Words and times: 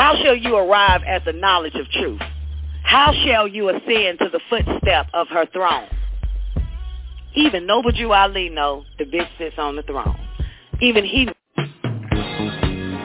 How 0.00 0.16
shall 0.24 0.34
you 0.34 0.56
arrive 0.56 1.02
at 1.06 1.26
the 1.26 1.34
knowledge 1.34 1.74
of 1.74 1.86
truth? 1.90 2.22
How 2.84 3.12
shall 3.22 3.46
you 3.46 3.68
ascend 3.68 4.18
to 4.20 4.30
the 4.32 4.40
footstep 4.48 5.08
of 5.12 5.28
her 5.28 5.44
throne? 5.52 5.88
Even 7.34 7.66
Noble 7.66 7.92
Drew 7.92 8.10
Ali 8.10 8.48
know 8.48 8.86
the 8.98 9.04
bitch 9.04 9.28
sits 9.36 9.56
on 9.58 9.76
the 9.76 9.82
throne. 9.82 10.16
Even 10.80 11.04
he. 11.04 11.28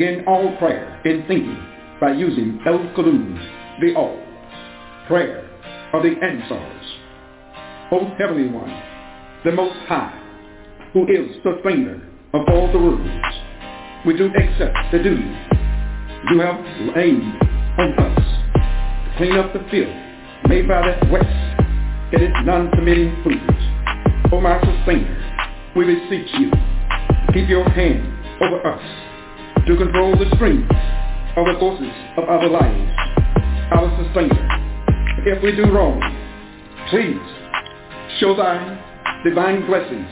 Begin 0.00 0.24
all 0.26 0.56
prayer 0.56 0.98
in 1.04 1.26
thinking 1.28 1.62
by 2.00 2.12
using 2.12 2.58
El 2.64 2.78
Kalum, 2.96 3.36
the 3.82 3.94
All. 3.94 4.18
Prayer 5.06 5.46
of 5.92 6.02
the 6.02 6.14
Ansars. 6.24 6.86
O 7.92 8.06
Heavenly 8.16 8.48
One, 8.48 8.82
the 9.44 9.52
Most 9.52 9.76
High, 9.88 10.18
who 10.94 11.02
is 11.02 11.36
the 11.44 11.52
sustainer 11.52 12.00
of 12.32 12.48
all 12.48 12.72
the 12.72 12.78
worlds, 12.78 13.36
we 14.06 14.16
do 14.16 14.30
accept 14.34 14.74
the 14.90 15.02
duty 15.02 15.36
you 16.30 16.40
have 16.40 16.64
laid 16.96 17.20
on 17.76 17.92
us 17.98 18.24
to 18.54 19.14
clean 19.18 19.36
up 19.36 19.52
the 19.52 19.58
filth 19.70 20.48
made 20.48 20.66
by 20.66 20.80
that 20.80 21.10
west 21.10 21.28
it 22.14 22.22
is 22.22 22.32
non-committing 22.46 23.22
foods. 23.22 24.32
O 24.32 24.40
my 24.40 24.58
sustainer, 24.60 25.70
we 25.76 25.84
beseech 25.84 26.32
you, 26.38 26.50
keep 27.34 27.50
your 27.50 27.68
hand 27.68 28.00
over 28.40 28.66
us 28.66 29.09
to 29.66 29.76
control 29.76 30.16
the 30.16 30.26
streams 30.36 30.68
of 31.36 31.46
the 31.46 31.56
forces 31.60 31.92
of 32.16 32.24
our 32.24 32.48
lives, 32.48 32.90
our 33.72 33.88
sustainer. 34.02 34.48
If 35.26 35.42
we 35.42 35.54
do 35.54 35.70
wrong, 35.70 36.00
please 36.88 37.20
show 38.18 38.34
thy 38.34 38.58
divine 39.22 39.66
blessings 39.66 40.08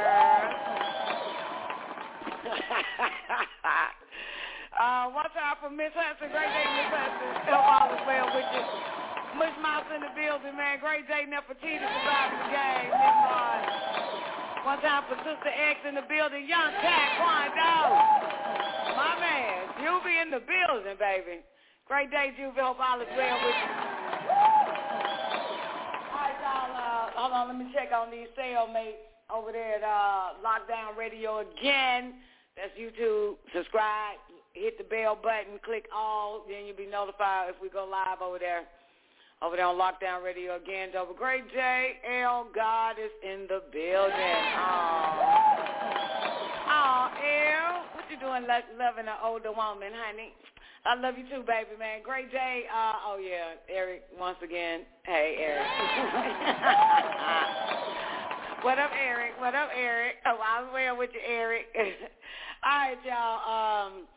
uh, 4.80 5.10
one 5.12 5.28
time 5.36 5.58
for 5.60 5.70
Miss 5.70 5.92
Hudson. 5.94 6.32
Great 6.32 6.48
day, 6.48 6.64
Miss 6.80 6.88
Hudson. 6.96 7.44
Help 7.44 7.68
all 7.68 7.92
is 7.92 8.00
well 8.08 8.32
with 8.34 8.48
you. 8.56 9.03
Mush 9.36 9.58
Mouse 9.62 9.90
in 9.90 10.02
the 10.02 10.14
building, 10.14 10.54
man. 10.54 10.78
Great 10.78 11.08
day, 11.10 11.26
Nefertiti 11.26 11.82
surviving 11.82 12.40
the 12.46 12.52
game. 12.54 12.90
Miss 12.94 13.18
Mars. 13.26 13.66
One 14.62 14.80
time 14.80 15.04
for 15.10 15.18
Sister 15.26 15.50
X 15.50 15.82
in 15.90 15.96
the 15.98 16.06
building. 16.06 16.46
Young 16.46 16.72
Cat, 16.80 17.10
Quando. 17.18 17.98
My 18.94 19.18
man, 19.18 19.74
Juvie 19.82 20.22
in 20.22 20.30
the 20.30 20.40
building, 20.40 20.96
baby. 21.02 21.42
Great 21.90 22.12
day, 22.12 22.32
Juvie. 22.38 22.62
Hope 22.62 22.78
all 22.78 23.02
is 23.02 23.10
well 23.18 23.38
with 23.42 23.58
you. 23.58 23.70
All 26.14 26.22
right, 26.22 26.38
y'all. 26.38 26.72
Uh, 26.78 27.12
hold 27.18 27.34
on. 27.34 27.48
Let 27.50 27.58
me 27.58 27.74
check 27.74 27.90
on 27.90 28.12
these 28.14 28.30
cellmates 28.38 29.02
over 29.34 29.52
there 29.52 29.82
at 29.82 29.84
uh, 29.84 30.38
Lockdown 30.46 30.96
Radio 30.96 31.42
again. 31.42 32.22
That's 32.56 32.72
YouTube. 32.78 33.42
Subscribe. 33.54 34.22
Hit 34.54 34.78
the 34.78 34.86
bell 34.86 35.18
button. 35.18 35.58
Click 35.66 35.90
all. 35.90 36.46
Then 36.48 36.66
you'll 36.68 36.78
be 36.78 36.86
notified 36.86 37.50
if 37.50 37.56
we 37.62 37.70
go 37.70 37.90
live 37.90 38.22
over 38.22 38.38
there 38.38 38.64
over 39.44 39.58
there 39.58 39.66
on 39.66 39.76
Lockdown 39.76 40.24
Radio 40.24 40.56
again. 40.56 40.92
Double 40.94 41.14
great 41.14 41.52
day. 41.52 41.98
L 42.24 42.48
God 42.56 42.92
is 42.92 43.12
in 43.22 43.46
the 43.50 43.62
building. 43.74 44.46
Oh, 44.56 45.20
oh, 46.72 47.10
L, 47.12 47.84
what 47.94 48.06
you 48.10 48.18
doing 48.20 48.48
loving 48.48 49.08
an 49.08 49.18
older 49.22 49.52
woman, 49.52 49.92
honey? 49.94 50.32
I 50.86 50.96
love 50.96 51.18
you 51.18 51.26
too, 51.28 51.44
baby, 51.46 51.76
man. 51.78 52.02
Great 52.04 52.32
day. 52.32 52.64
Uh, 52.74 52.94
oh, 53.06 53.18
yeah, 53.18 53.56
Eric, 53.70 54.04
once 54.18 54.38
again. 54.44 54.86
Hey, 55.04 55.36
Eric. 55.40 55.68
what 58.64 58.80
up, 58.80 58.92
Eric? 58.96 59.34
What 59.40 59.56
up, 59.56 59.72
Eric? 59.76 60.16
Oh, 60.26 60.40
I'm 60.40 60.72
well 60.72 60.96
with 60.98 61.10
you, 61.14 61.20
Eric. 61.28 61.66
All 62.64 62.72
right, 62.72 62.98
y'all. 63.06 63.88
Um, 63.88 64.08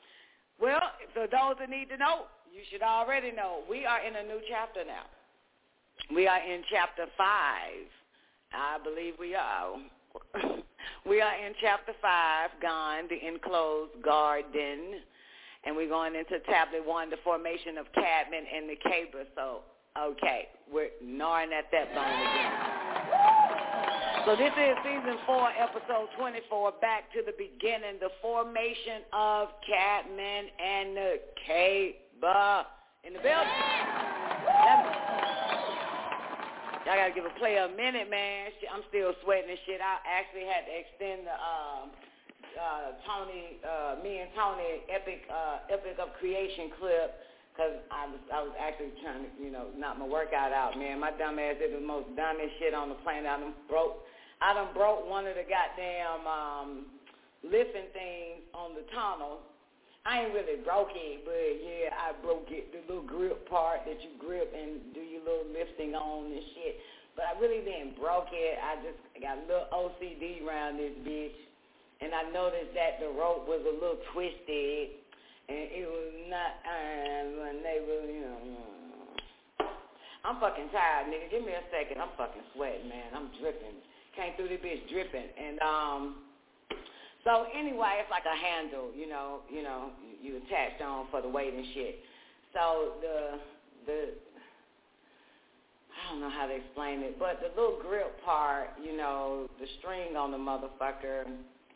well, 0.61 0.81
for 1.15 1.27
those 1.27 1.57
that 1.59 1.69
need 1.69 1.89
to 1.89 1.97
know, 1.97 2.27
you 2.53 2.63
should 2.71 2.83
already 2.83 3.33
know. 3.33 3.65
We 3.69 3.85
are 3.87 3.99
in 4.07 4.15
a 4.17 4.23
new 4.23 4.41
chapter 4.49 4.85
now. 4.85 5.03
We 6.15 6.29
are 6.29 6.39
in 6.39 6.63
chapter 6.71 7.07
5. 7.19 7.27
I 8.55 8.79
believe 8.83 9.15
we 9.19 9.35
are. 9.35 9.77
we 11.07 11.21
are 11.21 11.35
in 11.35 11.53
chapter 11.61 11.93
5, 12.01 12.51
Gan, 12.63 13.09
the 13.09 13.27
enclosed 13.27 14.03
garden. 14.05 15.03
And 15.65 15.75
we're 15.75 15.89
going 15.89 16.15
into 16.15 16.39
tablet 16.47 16.87
1, 16.87 17.11
the 17.11 17.17
formation 17.25 17.77
of 17.77 17.87
Cadman 17.93 18.45
and 18.55 18.71
the 18.71 18.77
Caber. 18.77 19.25
So, 19.35 19.63
okay, 19.99 20.47
we're 20.73 20.91
gnawing 21.03 21.51
at 21.53 21.65
that 21.73 21.93
bone 21.93 22.05
again. 22.07 22.53
So 24.27 24.37
this 24.37 24.53
is 24.55 24.77
season 24.85 25.19
4, 25.27 25.51
episode 25.59 26.09
24, 26.19 26.73
back 26.81 27.13
to 27.15 27.23
the 27.27 27.35
beginning, 27.37 27.99
the 28.01 28.11
formation 28.23 29.03
of 29.13 29.49
Cadman 29.67 30.47
and 30.63 30.97
the 30.97 31.21
Caber 31.47 32.65
in 33.03 33.13
the 33.13 33.19
building. 33.19 35.16
Y'all 36.87 36.95
gotta 36.95 37.11
give 37.11 37.27
a 37.27 37.35
player 37.43 37.67
a 37.67 37.73
minute, 37.75 38.07
man. 38.07 38.55
I'm 38.71 38.87
still 38.87 39.11
sweating 39.27 39.51
and 39.51 39.59
shit. 39.67 39.83
I 39.83 39.99
actually 40.07 40.47
had 40.47 40.71
to 40.71 40.75
extend 40.79 41.27
the 41.27 41.35
um, 41.35 41.91
uh, 42.55 42.95
Tony, 43.03 43.59
uh, 43.67 43.99
me 44.07 44.23
and 44.23 44.31
Tony 44.39 44.87
epic, 44.87 45.27
uh, 45.27 45.67
epic 45.67 45.99
of 45.99 46.15
creation 46.23 46.71
clip 46.79 47.11
because 47.51 47.83
I 47.91 48.07
was 48.07 48.23
I 48.31 48.39
was 48.39 48.55
actually 48.55 48.95
trying 49.03 49.27
to 49.27 49.31
you 49.43 49.51
know 49.51 49.67
knock 49.75 49.99
my 49.99 50.07
workout 50.07 50.55
out, 50.55 50.79
man. 50.79 51.03
My 51.03 51.11
dumb 51.11 51.43
ass 51.43 51.59
did 51.59 51.75
the 51.75 51.83
most 51.83 52.07
dumbest 52.15 52.55
shit 52.63 52.71
on 52.71 52.95
the 52.95 52.99
planet. 53.03 53.27
I 53.27 53.43
done 53.43 53.59
broke, 53.67 54.07
I 54.39 54.55
done 54.55 54.71
broke 54.71 55.11
one 55.11 55.27
of 55.27 55.35
the 55.35 55.43
goddamn 55.43 56.23
um, 56.23 56.87
lifting 57.43 57.91
things 57.99 58.47
on 58.55 58.79
the 58.79 58.87
Tonal 58.95 59.43
I 60.07 60.23
ain't 60.23 60.35
really 60.39 60.63
broke 60.63 60.95
it, 60.95 61.27
but 61.27 61.35
yeah, 61.35 61.91
I 61.91 62.15
broke 62.23 62.47
it, 62.55 62.71
the 62.71 62.79
little 62.87 63.03
grip 63.03 63.43
part 63.51 63.83
that 63.91 63.99
you 64.07 64.15
grip 64.23 64.55
and 64.55 64.79
do 64.95 65.03
your 65.03 65.27
little 65.27 65.51
lifting 65.51 65.99
on 65.99 66.31
and 66.31 66.47
shit. 66.55 66.79
But 67.19 67.27
I 67.27 67.33
really 67.43 67.65
didn't 67.67 67.99
broke 67.99 68.31
it. 68.31 68.55
I 68.63 68.79
just 68.87 69.03
got 69.19 69.43
a 69.43 69.45
little 69.51 69.67
OCD 69.75 70.47
around 70.47 70.79
this 70.79 70.95
bitch. 71.03 71.35
And 71.99 72.15
I 72.15 72.31
noticed 72.31 72.71
that 72.79 73.03
the 73.03 73.11
rope 73.11 73.49
was 73.51 73.65
a 73.67 73.75
little 73.75 73.99
twisted 74.15 74.95
and 75.49 75.65
it 75.75 75.87
was 75.91 76.13
not 76.31 76.61
iron 76.63 77.27
when 77.43 77.57
they 77.67 77.79
were, 77.83 78.07
you 78.07 78.23
know. 78.23 78.39
I'm 80.23 80.39
fucking 80.39 80.71
tired, 80.71 81.07
nigga. 81.07 81.31
Give 81.31 81.43
me 81.43 81.55
a 81.55 81.63
second. 81.71 82.03
I'm 82.03 82.15
fucking 82.19 82.47
sweating, 82.55 82.91
man. 82.91 83.15
I'm 83.15 83.31
dripping. 83.39 83.79
Came 84.15 84.35
through 84.35 84.55
this 84.55 84.63
bitch 84.63 84.87
dripping. 84.91 85.31
And 85.35 85.59
um 85.63 86.26
so 87.27 87.45
anyway, 87.51 87.99
it's 87.99 88.11
like 88.11 88.23
a 88.23 88.39
handle, 88.39 88.95
you 88.95 89.09
know, 89.09 89.41
you 89.51 89.65
know, 89.65 89.91
you, 90.23 90.31
you 90.31 90.37
attached 90.39 90.81
on 90.81 91.07
for 91.11 91.21
the 91.21 91.29
weight 91.29 91.53
and 91.53 91.67
shit. 91.75 91.99
So 92.55 92.93
the 93.03 93.39
the 93.85 94.15
I 95.91 96.13
don't 96.13 96.21
know 96.21 96.31
how 96.31 96.47
to 96.47 96.55
explain 96.55 97.01
it, 97.01 97.19
but 97.19 97.41
the 97.43 97.49
little 97.61 97.81
grip 97.83 98.23
part, 98.25 98.71
you 98.81 98.97
know, 98.97 99.49
the 99.59 99.67
string 99.81 100.15
on 100.15 100.31
the 100.31 100.39
motherfucker 100.39 101.25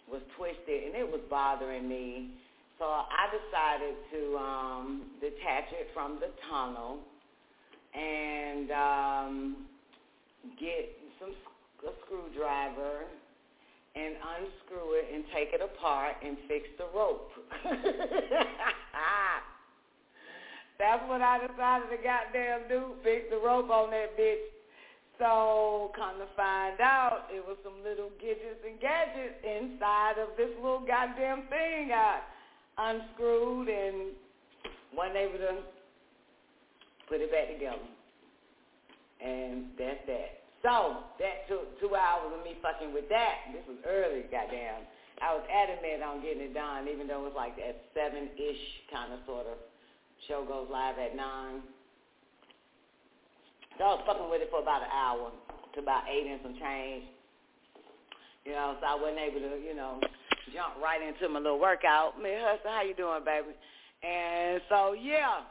was 0.08 0.22
twisted 0.36 0.84
and 0.84 0.94
it 0.94 1.10
was 1.10 1.20
bothering 1.28 1.88
me. 1.88 2.30
So 2.78 2.84
I 2.84 3.26
decided 3.28 3.94
to 4.12 4.36
um, 4.38 5.02
detach 5.20 5.72
it 5.72 5.88
from 5.92 6.20
the 6.20 6.30
Tonal 6.48 6.98
and 7.92 8.70
um, 8.70 9.56
get 10.58 10.96
some 11.18 11.34
a 11.80 11.92
screwdriver 12.04 13.04
and 13.96 14.14
unscrew 14.14 14.94
it 14.94 15.06
and 15.12 15.24
take 15.34 15.52
it 15.52 15.60
apart 15.60 16.14
and 16.24 16.36
fix 16.46 16.68
the 16.78 16.86
rope. 16.94 17.30
That's 20.78 21.02
what 21.08 21.20
I 21.20 21.38
decided 21.46 21.90
to 21.90 21.98
goddamn 22.02 22.68
do, 22.68 22.94
fix 23.02 23.26
the 23.30 23.36
rope 23.36 23.68
on 23.70 23.90
that 23.90 24.16
bitch. 24.18 24.48
So 25.18 25.92
come 25.94 26.16
to 26.18 26.26
find 26.34 26.80
out, 26.80 27.28
it 27.30 27.44
was 27.46 27.58
some 27.62 27.84
little 27.84 28.08
gadgets 28.18 28.64
and 28.64 28.80
gadgets 28.80 29.36
inside 29.44 30.16
of 30.16 30.30
this 30.38 30.48
little 30.56 30.80
goddamn 30.80 31.42
thing 31.50 31.92
I 31.92 32.20
unscrewed 32.78 33.68
and 33.68 34.12
wasn't 34.96 35.16
able 35.16 35.38
to 35.38 35.56
put 37.06 37.20
it 37.20 37.30
back 37.30 37.52
together. 37.52 37.76
And 39.20 39.66
that's 39.78 40.00
that. 40.06 40.39
So 40.62 41.08
that 41.18 41.48
took 41.48 41.80
two 41.80 41.96
hours 41.96 42.36
of 42.36 42.44
me 42.44 42.56
fucking 42.60 42.92
with 42.92 43.08
that. 43.08 43.48
This 43.52 43.64
was 43.66 43.80
early, 43.88 44.28
goddamn. 44.28 44.84
I 45.20 45.34
was 45.34 45.44
adamant 45.48 46.02
on 46.02 46.22
getting 46.22 46.48
it 46.48 46.54
done, 46.54 46.88
even 46.88 47.08
though 47.08 47.24
it 47.24 47.32
was 47.32 47.36
like 47.36 47.56
at 47.60 47.80
seven-ish 47.92 48.62
kind 48.92 49.12
of 49.12 49.20
sort 49.26 49.46
of. 49.46 49.56
Show 50.28 50.44
goes 50.44 50.68
live 50.70 50.98
at 50.98 51.16
nine. 51.16 51.64
So 53.78 53.84
I 53.84 53.88
was 53.96 54.04
fucking 54.04 54.28
with 54.28 54.42
it 54.44 54.52
for 54.52 54.60
about 54.60 54.82
an 54.82 54.92
hour 54.92 55.32
to 55.74 55.80
about 55.80 56.04
eight 56.12 56.28
and 56.28 56.40
some 56.44 56.56
change. 56.60 57.04
You 58.44 58.52
know, 58.52 58.76
so 58.80 58.84
I 58.84 58.94
wasn't 59.00 59.20
able 59.20 59.40
to, 59.40 59.56
you 59.60 59.74
know, 59.74 60.00
jump 60.52 60.76
right 60.82 61.00
into 61.00 61.28
my 61.28 61.40
little 61.40 61.60
workout. 61.60 62.20
Man, 62.20 62.40
Hudson, 62.44 62.72
how 62.72 62.82
you 62.82 62.94
doing, 62.94 63.24
baby? 63.24 63.56
And 64.04 64.60
so, 64.68 64.92
yeah. 64.92 65.44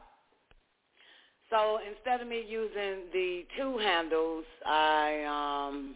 So 1.49 1.79
instead 1.81 2.21
of 2.21 2.27
me 2.27 2.45
using 2.47 3.09
the 3.11 3.45
two 3.57 3.77
handles, 3.79 4.45
I 4.65 5.25
um, 5.25 5.95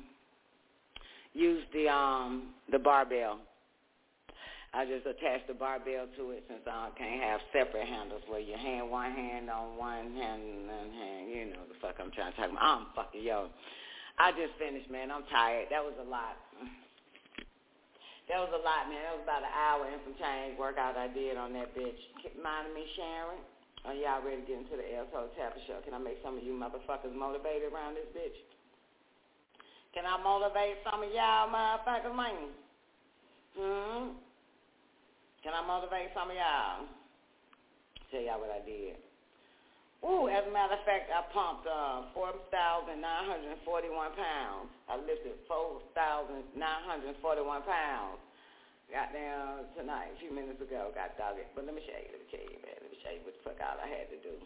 used 1.33 1.67
the 1.73 1.87
um, 1.89 2.53
the 2.71 2.79
barbell. 2.79 3.39
I 4.73 4.85
just 4.89 5.05
attached 5.05 5.45
the 5.45 5.53
barbell 5.53 6.09
to 6.17 6.31
it 6.31 6.43
since 6.49 6.65
I 6.65 6.89
can't 6.97 7.21
have 7.21 7.41
separate 7.53 7.85
handles 7.85 8.25
where 8.25 8.41
you 8.41 8.57
hand 8.57 8.89
one 8.89 9.13
hand 9.13 9.47
on 9.47 9.77
one 9.77 10.17
hand 10.17 10.41
and 10.41 10.89
hand. 10.89 11.29
You 11.29 11.45
know 11.53 11.61
the 11.69 11.77
fuck 11.79 12.01
I'm 12.01 12.09
trying 12.09 12.33
to 12.33 12.37
talk 12.41 12.49
about. 12.49 12.63
I'm 12.63 12.85
fucking 12.95 13.21
yo. 13.21 13.53
I 14.17 14.31
just 14.31 14.57
finished, 14.57 14.89
man. 14.89 15.11
I'm 15.11 15.25
tired. 15.29 15.69
That 15.69 15.85
was 15.85 15.93
a 16.01 16.09
lot. 16.09 16.37
That 18.29 18.39
was 18.39 18.49
a 18.49 18.61
lot, 18.61 18.89
man. 18.89 18.97
That 19.03 19.13
was 19.19 19.25
about 19.25 19.43
an 19.45 19.53
hour 19.53 19.83
and 19.85 20.01
some 20.05 20.17
change 20.17 20.57
workout 20.57 20.97
I 20.97 21.11
did 21.11 21.37
on 21.37 21.53
that 21.53 21.75
bitch. 21.77 21.97
Mind 22.41 22.73
me, 22.73 22.85
Sharon? 22.95 23.41
Are 23.83 23.91
y'all 23.91 24.23
ready 24.23 24.39
to 24.39 24.47
get 24.47 24.63
into 24.63 24.79
the 24.79 24.87
asshole 24.95 25.27
tapper 25.35 25.59
show? 25.67 25.83
Can 25.83 25.91
I 25.91 25.99
make 25.99 26.15
some 26.23 26.39
of 26.39 26.43
you 26.43 26.55
motherfuckers 26.55 27.11
motivated 27.11 27.67
around 27.67 27.99
this 27.99 28.07
bitch? 28.15 28.39
Can 29.91 30.07
I 30.07 30.15
motivate 30.23 30.79
some 30.87 31.03
of 31.03 31.11
y'all 31.11 31.51
motherfuckers, 31.51 32.15
man? 32.15 32.55
Hmm? 33.59 34.15
Can 35.43 35.51
I 35.51 35.59
motivate 35.67 36.15
some 36.15 36.31
of 36.31 36.39
y'all? 36.39 36.87
Tell 38.07 38.23
y'all 38.23 38.39
what 38.39 38.55
I 38.55 38.63
did. 38.63 38.95
Ooh, 40.07 40.31
as 40.31 40.47
a 40.47 40.51
matter 40.51 40.79
of 40.79 40.83
fact, 40.87 41.11
I 41.11 41.19
pumped 41.35 41.67
uh, 41.67 42.07
4,941 42.15 43.59
pounds. 44.15 44.71
I 44.87 44.95
lifted 44.95 45.35
4,941 45.51 46.55
pounds 47.67 48.22
got 48.93 49.09
down 49.09 49.65
tonight, 49.73 50.13
a 50.13 50.17
few 50.21 50.29
minutes 50.29 50.61
ago, 50.61 50.93
got 50.93 51.17
dog 51.17 51.41
it. 51.41 51.49
But 51.57 51.65
let 51.65 51.73
me 51.73 51.81
show 51.81 51.97
you, 51.97 52.13
let 52.13 52.21
me 52.21 52.29
show 52.29 52.45
you, 52.45 52.61
man. 52.61 52.77
Let 52.77 52.89
me 52.93 52.97
show 53.01 53.09
you 53.09 53.25
what 53.25 53.33
the 53.33 53.41
fuck 53.41 53.57
all 53.57 53.81
I 53.81 53.89
had 53.89 54.05
to 54.13 54.19
do. 54.21 54.37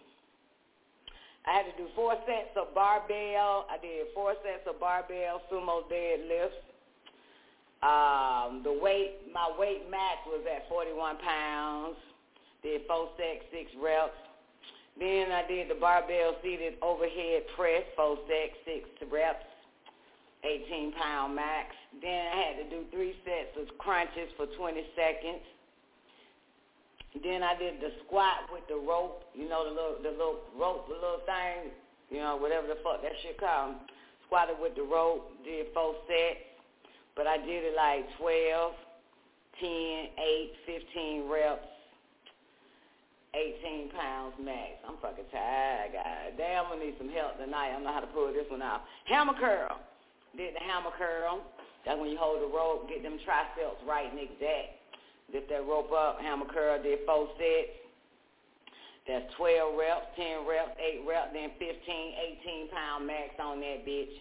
I 1.44 1.52
had 1.52 1.68
to 1.68 1.76
do 1.76 1.92
four 1.92 2.16
sets 2.24 2.56
of 2.56 2.72
barbell. 2.72 3.68
I 3.68 3.76
did 3.84 4.08
four 4.16 4.40
sets 4.48 4.64
of 4.64 4.80
barbell 4.80 5.44
sumo 5.52 5.84
deadlifts. 5.92 6.64
Um, 7.84 8.64
the 8.64 8.72
weight, 8.72 9.28
my 9.36 9.52
weight 9.60 9.92
max 9.92 10.24
was 10.28 10.44
at 10.48 10.68
41 10.72 11.20
pounds. 11.20 12.00
Did 12.64 12.88
four 12.88 13.12
sets, 13.20 13.48
six 13.52 13.68
reps. 13.80 14.16
Then 15.00 15.32
I 15.32 15.48
did 15.48 15.70
the 15.70 15.80
barbell 15.80 16.36
seated 16.42 16.76
overhead 16.82 17.48
press, 17.56 17.84
four 17.96 18.18
sets, 18.28 18.56
six 18.64 18.88
reps. 19.12 19.47
18 20.44 20.94
pound 20.94 21.36
max. 21.36 21.74
Then 22.02 22.26
I 22.34 22.36
had 22.36 22.56
to 22.62 22.70
do 22.70 22.86
three 22.92 23.16
sets 23.26 23.58
of 23.58 23.78
crunches 23.78 24.30
for 24.38 24.46
20 24.46 24.86
seconds. 24.96 25.42
Then 27.24 27.42
I 27.42 27.58
did 27.58 27.82
the 27.82 27.90
squat 28.06 28.52
with 28.52 28.68
the 28.68 28.78
rope, 28.78 29.24
you 29.34 29.50
know, 29.50 29.66
the 29.66 29.74
little, 29.74 29.98
the 30.04 30.12
little 30.12 30.40
rope, 30.60 30.88
the 30.88 30.94
little 30.94 31.26
thing, 31.26 31.72
you 32.12 32.20
know, 32.20 32.38
whatever 32.38 32.68
the 32.68 32.78
fuck 32.84 33.02
that 33.02 33.14
shit 33.24 33.40
called. 33.40 33.76
Squatted 34.28 34.58
with 34.62 34.76
the 34.76 34.84
rope, 34.84 35.32
did 35.44 35.68
four 35.74 35.96
sets, 36.06 36.44
but 37.16 37.26
I 37.26 37.38
did 37.38 37.64
it 37.64 37.76
like 37.76 38.06
12, 38.20 38.74
10, 39.60 39.70
8, 40.20 40.52
15 40.68 41.30
reps, 41.32 41.66
18 43.34 43.90
pounds 43.90 44.36
max. 44.44 44.84
I'm 44.86 45.00
fucking 45.02 45.32
tired, 45.32 45.94
God 45.94 46.38
damn, 46.38 46.66
I 46.68 46.76
need 46.78 46.96
some 47.00 47.10
help 47.10 47.40
tonight. 47.40 47.70
I 47.70 47.74
don't 47.74 47.84
know 47.84 47.94
how 47.94 48.02
to 48.02 48.08
pull 48.08 48.32
this 48.34 48.46
one 48.52 48.62
out. 48.62 48.84
Hammer 49.06 49.34
curl 49.40 49.80
did 50.38 50.54
the 50.54 50.62
hammer 50.62 50.94
curl. 50.94 51.42
That's 51.84 52.00
when 52.00 52.14
you 52.14 52.18
hold 52.22 52.46
the 52.46 52.52
rope, 52.54 52.88
get 52.88 53.02
them 53.02 53.18
triceps 53.26 53.82
right 53.88 54.08
and 54.08 54.22
exact. 54.22 54.78
Lift 55.34 55.50
that 55.50 55.66
rope 55.68 55.92
up, 55.92 56.22
hammer 56.22 56.46
curl, 56.48 56.82
did 56.82 57.04
four 57.06 57.28
sets. 57.36 57.74
That's 59.08 59.26
12 59.40 59.80
reps, 59.80 60.08
10 60.20 60.44
reps, 60.44 60.76
8 60.76 61.08
reps, 61.08 61.32
then 61.32 61.56
15, 61.56 61.74
18 62.44 62.70
pound 62.70 63.08
max 63.08 63.40
on 63.40 63.60
that 63.64 63.88
bitch. 63.88 64.12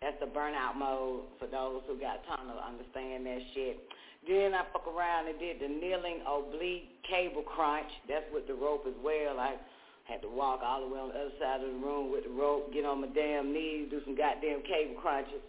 That's 0.00 0.14
the 0.22 0.30
burnout 0.30 0.78
mode 0.78 1.26
for 1.42 1.50
those 1.50 1.82
who 1.90 1.98
got 1.98 2.22
time 2.30 2.46
to 2.46 2.54
understand 2.54 3.26
that 3.26 3.42
shit. 3.52 3.82
Then 4.26 4.54
I 4.54 4.62
fuck 4.70 4.86
around 4.86 5.26
and 5.26 5.38
did 5.42 5.58
the 5.58 5.66
kneeling 5.66 6.22
oblique 6.22 7.02
cable 7.02 7.42
crunch. 7.42 7.90
That's 8.06 8.26
with 8.32 8.46
the 8.46 8.54
rope 8.54 8.86
as 8.86 8.94
well. 9.02 9.42
I 9.42 9.58
had 10.06 10.22
to 10.22 10.30
walk 10.30 10.60
all 10.62 10.86
the 10.86 10.94
way 10.94 11.00
on 11.00 11.10
the 11.10 11.18
other 11.18 11.36
side 11.42 11.60
of 11.60 11.68
the 11.68 11.82
room 11.82 12.10
with 12.10 12.24
the 12.24 12.30
rope, 12.30 12.72
get 12.72 12.86
on 12.86 13.02
my 13.02 13.10
damn 13.10 13.52
knees, 13.52 13.90
do 13.90 14.00
some 14.06 14.16
goddamn 14.16 14.62
cable 14.62 15.00
crunches. 15.02 15.42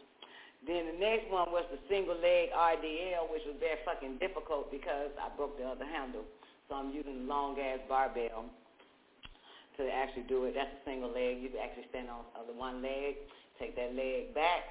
Then 0.69 0.85
the 0.85 1.01
next 1.01 1.25
one 1.33 1.49
was 1.49 1.65
the 1.73 1.81
single 1.89 2.13
leg 2.13 2.53
RDL, 2.53 3.25
which 3.33 3.41
was 3.49 3.57
very 3.57 3.81
fucking 3.81 4.21
difficult 4.21 4.69
because 4.69 5.09
I 5.17 5.33
broke 5.33 5.57
the 5.57 5.65
other 5.65 5.89
handle. 5.89 6.21
So 6.69 6.77
I'm 6.77 6.93
using 6.93 7.25
the 7.25 7.27
long 7.27 7.57
ass 7.57 7.81
barbell 7.89 8.45
to 9.81 9.83
actually 9.89 10.29
do 10.29 10.45
it. 10.45 10.53
That's 10.53 10.69
a 10.69 10.81
single 10.85 11.09
leg. 11.09 11.41
You 11.41 11.49
can 11.49 11.57
actually 11.57 11.89
stand 11.89 12.13
on 12.13 12.21
the 12.45 12.53
one 12.53 12.85
leg, 12.85 13.17
take 13.57 13.73
that 13.81 13.97
leg 13.97 14.37
back, 14.37 14.69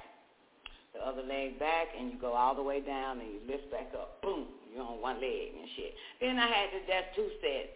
the 0.95 1.03
other 1.03 1.19
leg 1.19 1.59
back, 1.59 1.91
and 1.91 2.07
you 2.07 2.15
go 2.15 2.31
all 2.31 2.55
the 2.55 2.63
way 2.63 2.79
down 2.79 3.19
and 3.19 3.27
you 3.35 3.43
lift 3.43 3.67
back 3.67 3.91
up. 3.91 4.23
Boom, 4.23 4.47
you're 4.71 4.87
on 4.87 5.03
one 5.03 5.19
leg 5.19 5.51
and 5.51 5.67
shit. 5.75 5.91
Then 6.23 6.39
I 6.39 6.47
had 6.47 6.71
to, 6.71 6.79
that's 6.87 7.11
two 7.11 7.27
sets. 7.43 7.75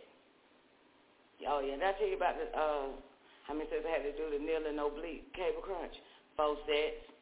Oh 1.44 1.60
yeah, 1.60 1.76
did 1.76 1.84
I 1.84 1.92
tell 2.00 2.08
you 2.08 2.16
about 2.16 2.40
the, 2.40 2.48
uh, 2.56 2.88
how 3.44 3.52
many 3.52 3.68
sets 3.68 3.84
I 3.84 4.00
had 4.00 4.08
to 4.08 4.16
do 4.16 4.32
the 4.32 4.40
kneeling 4.40 4.80
oblique 4.80 5.28
cable 5.36 5.60
crunch? 5.60 6.00
Four 6.40 6.56
sets. 6.64 7.13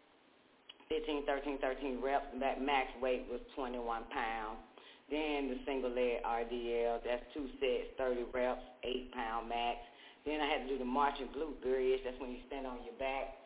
15, 0.92 1.24
13, 1.24 1.58
13 1.64 2.04
reps, 2.04 2.28
that 2.44 2.60
max 2.60 2.92
weight 3.00 3.24
was 3.32 3.40
21 3.56 3.80
pounds. 4.12 4.60
Then 5.08 5.48
the 5.48 5.60
single 5.64 5.92
leg 5.92 6.20
RDL, 6.24 7.00
that's 7.08 7.24
two 7.32 7.48
sets, 7.64 7.96
30 7.96 8.28
reps, 8.36 8.60
8 8.84 9.12
pound 9.16 9.48
max. 9.48 9.80
Then 10.28 10.44
I 10.44 10.48
had 10.52 10.68
to 10.68 10.70
do 10.72 10.78
the 10.78 10.88
marching 10.88 11.32
glute 11.32 11.64
bridge. 11.64 12.04
That's 12.04 12.20
when 12.20 12.32
you 12.32 12.44
stand 12.48 12.68
on 12.68 12.84
your 12.84 12.96
back. 13.00 13.40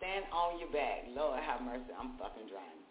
Stand 0.00 0.24
on 0.32 0.58
your 0.58 0.72
back. 0.72 1.04
Lord 1.12 1.40
have 1.44 1.60
mercy, 1.60 1.92
I'm 1.92 2.16
fucking 2.16 2.48
driving. 2.48 2.84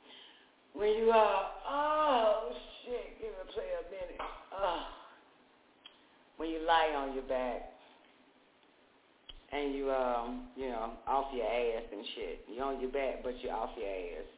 When 0.78 0.94
you, 0.94 1.10
uh, 1.10 1.50
oh, 1.66 2.54
shit, 2.86 3.18
give 3.18 3.34
me 3.34 3.42
a 3.42 3.48
play 3.54 3.70
a 3.74 3.84
minute. 3.90 4.22
Oh. 4.54 4.86
When 6.38 6.50
you 6.50 6.62
lie 6.66 6.94
on 6.94 7.14
your 7.14 7.24
back, 7.24 7.75
and 9.52 9.76
you 9.76 9.92
um, 9.92 10.50
you 10.56 10.70
know, 10.70 10.98
off 11.08 11.30
your 11.34 11.46
ass 11.46 11.86
and 11.92 12.06
shit. 12.16 12.46
You're 12.50 12.66
on 12.66 12.82
your 12.82 12.92
back, 12.92 13.22
but 13.22 13.38
you're 13.42 13.54
off 13.54 13.72
your 13.78 13.90
ass. 13.90 14.30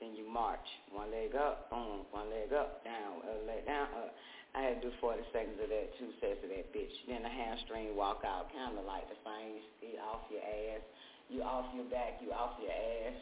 Then 0.00 0.14
you 0.14 0.28
march. 0.30 0.62
One 0.94 1.10
leg 1.10 1.34
up, 1.34 1.70
boom, 1.70 2.06
one 2.14 2.30
leg 2.30 2.54
up, 2.54 2.84
down, 2.86 3.18
other 3.26 3.42
leg 3.46 3.66
down, 3.66 3.90
up. 3.98 4.14
I 4.54 4.62
had 4.64 4.80
to 4.80 4.88
do 4.88 4.94
40 5.02 5.20
seconds 5.34 5.58
of 5.60 5.68
that, 5.68 5.92
two 6.00 6.08
sets 6.22 6.40
of 6.40 6.48
that 6.54 6.70
bitch. 6.72 6.94
Then 7.04 7.26
a 7.26 7.28
hamstring 7.28 7.92
walk 7.98 8.22
out, 8.24 8.48
kind 8.54 8.78
of 8.78 8.86
like 8.86 9.04
the 9.10 9.18
same. 9.26 9.60
You 9.82 9.98
off 10.00 10.24
your 10.30 10.40
ass, 10.40 10.82
you 11.28 11.42
off 11.42 11.68
your 11.74 11.88
back, 11.90 12.22
you 12.22 12.32
off 12.32 12.56
your 12.62 12.72
ass, 12.72 13.18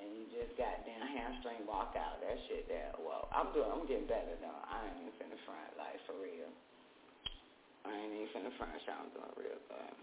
and 0.00 0.08
you 0.10 0.24
just 0.32 0.56
got 0.56 0.82
down 0.88 1.04
hamstring 1.04 1.68
walk 1.68 1.94
out. 1.94 2.18
That 2.24 2.36
shit 2.48 2.66
there. 2.66 2.96
Well, 2.98 3.28
I'm 3.30 3.52
doing, 3.52 3.68
I'm 3.68 3.84
getting 3.84 4.08
better 4.08 4.34
though. 4.40 4.60
I 4.66 4.88
ain't 4.88 5.04
even 5.04 5.14
finna 5.20 5.38
front, 5.44 5.70
like 5.76 6.00
for 6.08 6.16
real. 6.18 6.50
I 7.86 7.92
ain't 7.92 8.16
even 8.16 8.28
finna 8.34 8.52
front, 8.58 8.74
so 8.82 8.90
I'm 8.90 9.12
doing 9.14 9.32
real 9.36 9.60
good. 9.70 9.94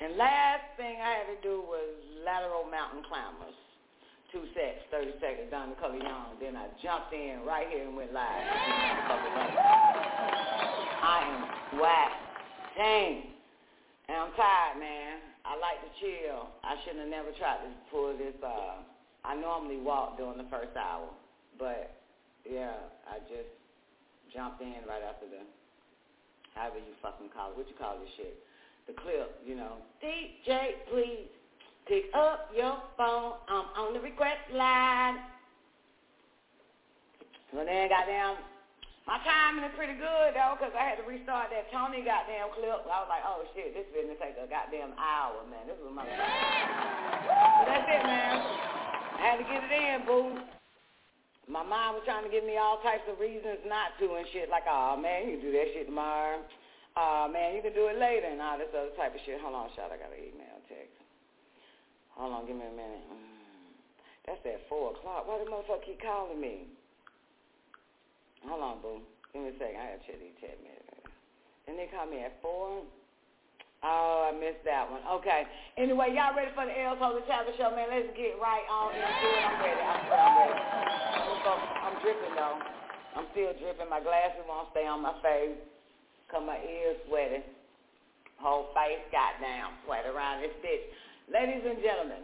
And 0.00 0.16
last 0.16 0.62
thing 0.78 1.02
I 1.02 1.10
had 1.18 1.26
to 1.34 1.38
do 1.42 1.58
was 1.66 1.90
lateral 2.22 2.70
mountain 2.70 3.02
climbers. 3.02 3.54
Two 4.30 4.46
sets, 4.54 4.84
30 4.92 5.18
seconds, 5.18 5.50
color 5.80 5.96
young. 5.96 6.38
Then 6.38 6.54
I 6.54 6.68
jumped 6.82 7.10
in 7.12 7.42
right 7.42 7.66
here 7.66 7.88
and 7.88 7.96
went 7.96 8.12
live. 8.12 8.46
I 11.02 11.18
am 11.24 11.80
whack. 11.80 12.12
Dang. 12.76 13.34
And 14.06 14.16
I'm 14.16 14.30
tired, 14.36 14.78
man. 14.78 15.18
I 15.44 15.56
like 15.58 15.80
to 15.82 15.90
chill. 15.98 16.46
I 16.62 16.76
shouldn't 16.84 17.08
have 17.08 17.10
never 17.10 17.32
tried 17.40 17.64
to 17.64 17.72
pull 17.90 18.14
this. 18.16 18.36
Uh, 18.44 18.84
I 19.24 19.34
normally 19.34 19.80
walk 19.80 20.16
during 20.16 20.38
the 20.38 20.46
first 20.52 20.76
hour. 20.76 21.08
But, 21.58 21.90
yeah, 22.44 22.76
I 23.08 23.18
just 23.26 23.50
jumped 24.30 24.60
in 24.60 24.78
right 24.86 25.02
after 25.02 25.26
the, 25.26 25.42
however 26.54 26.78
you 26.78 26.94
fucking 27.02 27.32
call 27.34 27.50
it. 27.50 27.56
What 27.56 27.66
you 27.66 27.74
call 27.74 27.98
this 27.98 28.12
shit? 28.16 28.38
The 28.88 28.96
clip, 28.96 29.36
you 29.44 29.54
know. 29.54 29.84
DJ, 30.00 30.80
please 30.88 31.28
pick 31.86 32.08
up 32.16 32.48
your 32.56 32.80
phone. 32.96 33.36
I'm 33.46 33.68
on 33.76 33.92
the 33.92 34.00
request 34.00 34.48
line. 34.50 35.20
Well, 37.52 37.68
then, 37.68 37.88
goddamn, 37.92 38.40
my 39.04 39.20
timing 39.24 39.64
is 39.68 39.76
pretty 39.76 39.96
good, 39.96 40.32
though, 40.32 40.56
because 40.56 40.72
I 40.72 40.84
had 40.88 40.96
to 41.00 41.04
restart 41.04 41.52
that 41.52 41.68
Tony 41.68 42.00
goddamn 42.00 42.52
clip. 42.56 42.84
I 42.88 42.96
was 43.04 43.12
like, 43.12 43.24
oh, 43.24 43.44
shit, 43.52 43.76
this 43.76 43.84
is 43.92 44.08
to 44.08 44.16
take 44.16 44.40
a 44.40 44.48
goddamn 44.48 44.96
hour, 44.96 45.44
man. 45.52 45.68
This 45.68 45.76
was 45.84 45.92
my... 45.92 46.04
so 46.08 47.60
that's 47.68 47.88
it, 47.88 48.04
man. 48.04 48.36
I 49.16 49.20
had 49.20 49.36
to 49.36 49.46
get 49.48 49.64
it 49.64 49.72
in, 49.72 50.04
boo. 50.08 50.40
My 51.48 51.64
mom 51.64 51.96
was 51.96 52.04
trying 52.04 52.24
to 52.24 52.32
give 52.32 52.44
me 52.44 52.60
all 52.60 52.84
types 52.84 53.08
of 53.08 53.16
reasons 53.16 53.64
not 53.64 53.96
to 54.00 54.20
and 54.20 54.28
shit, 54.32 54.52
like, 54.52 54.68
oh, 54.68 54.96
man, 55.00 55.28
you 55.28 55.40
do 55.40 55.52
that 55.52 55.72
shit 55.72 55.88
tomorrow 55.88 56.44
uh, 56.98 57.30
man, 57.30 57.54
you 57.54 57.62
can 57.62 57.70
do 57.78 57.86
it 57.86 57.94
later 57.94 58.26
and 58.26 58.42
all 58.42 58.58
this 58.58 58.74
other 58.74 58.90
type 58.98 59.14
of 59.14 59.22
shit. 59.22 59.38
Hold 59.38 59.54
on, 59.54 59.70
shot. 59.78 59.94
I 59.94 59.96
got 60.02 60.10
an 60.10 60.18
email 60.18 60.58
text. 60.66 60.98
Hold 62.18 62.34
on, 62.34 62.42
give 62.50 62.58
me 62.58 62.66
a 62.66 62.74
minute. 62.74 63.06
Mm, 63.06 63.70
that's 64.26 64.42
at 64.42 64.66
4 64.66 64.98
o'clock. 64.98 65.30
Why 65.30 65.38
the 65.38 65.46
motherfucker 65.46 65.86
keep 65.86 66.02
calling 66.02 66.42
me? 66.42 66.66
Hold 68.42 68.58
on, 68.58 68.76
boo. 68.82 68.98
Give 69.30 69.46
me 69.46 69.54
a 69.54 69.56
second. 69.62 69.78
I 69.78 69.94
got 69.94 70.02
to 70.02 70.06
check 70.10 70.18
these 70.18 70.38
text 70.42 70.58
messages. 70.66 71.06
Then 71.70 71.78
they 71.78 71.86
call 71.86 72.10
me 72.10 72.26
at 72.26 72.34
4? 72.42 72.82
Oh, 73.78 74.18
I 74.26 74.34
missed 74.34 74.66
that 74.66 74.90
one. 74.90 75.06
Okay. 75.22 75.46
Anyway, 75.78 76.10
y'all 76.10 76.34
ready 76.34 76.50
for 76.58 76.66
the 76.66 76.74
L 76.74 76.98
Holy 76.98 77.22
Tablet 77.30 77.54
Show, 77.54 77.70
man? 77.70 77.86
Let's 77.94 78.10
get 78.18 78.34
right 78.42 78.66
on 78.66 78.90
into 78.90 79.06
it. 79.06 79.42
I'm 79.46 79.56
ready. 79.62 79.78
I'm, 79.78 80.00
I'm 80.02 80.34
ready. 80.34 80.58
I'm, 81.46 81.62
I'm 81.86 81.96
dripping, 82.02 82.34
though. 82.34 82.58
I'm 83.14 83.26
still 83.30 83.54
dripping. 83.54 83.86
My 83.86 84.02
glasses 84.02 84.42
won't 84.50 84.74
stay 84.74 84.82
on 84.82 85.06
my 85.06 85.14
face. 85.22 85.77
Cause 86.30 86.42
my 86.44 86.58
ears 86.60 86.96
sweating. 87.08 87.42
Whole 88.38 88.68
face 88.76 89.00
got 89.10 89.40
down, 89.40 89.72
sweat 89.84 90.04
around 90.06 90.42
this 90.42 90.52
bitch. 90.62 90.84
Ladies 91.32 91.64
and 91.66 91.82
gentlemen, 91.82 92.22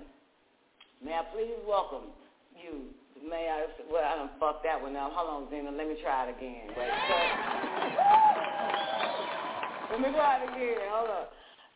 may 1.03 1.15
I 1.17 1.23
please 1.35 1.59
welcome 1.67 2.13
you. 2.55 2.93
May 3.19 3.49
I, 3.49 3.67
well, 3.91 4.05
I 4.05 4.17
done 4.17 4.31
fucked 4.39 4.63
that 4.65 4.81
one 4.81 4.95
up. 4.95 5.13
Hold 5.13 5.45
on, 5.45 5.51
Zena, 5.51 5.71
let 5.73 5.89
me 5.89 5.97
try 6.03 6.29
it 6.29 6.37
again. 6.37 6.69
Wait, 6.77 6.87
let 9.91 10.01
me 10.01 10.13
try 10.13 10.37
it 10.39 10.45
again. 10.53 10.79
Hold 10.93 11.11
on. 11.11 11.27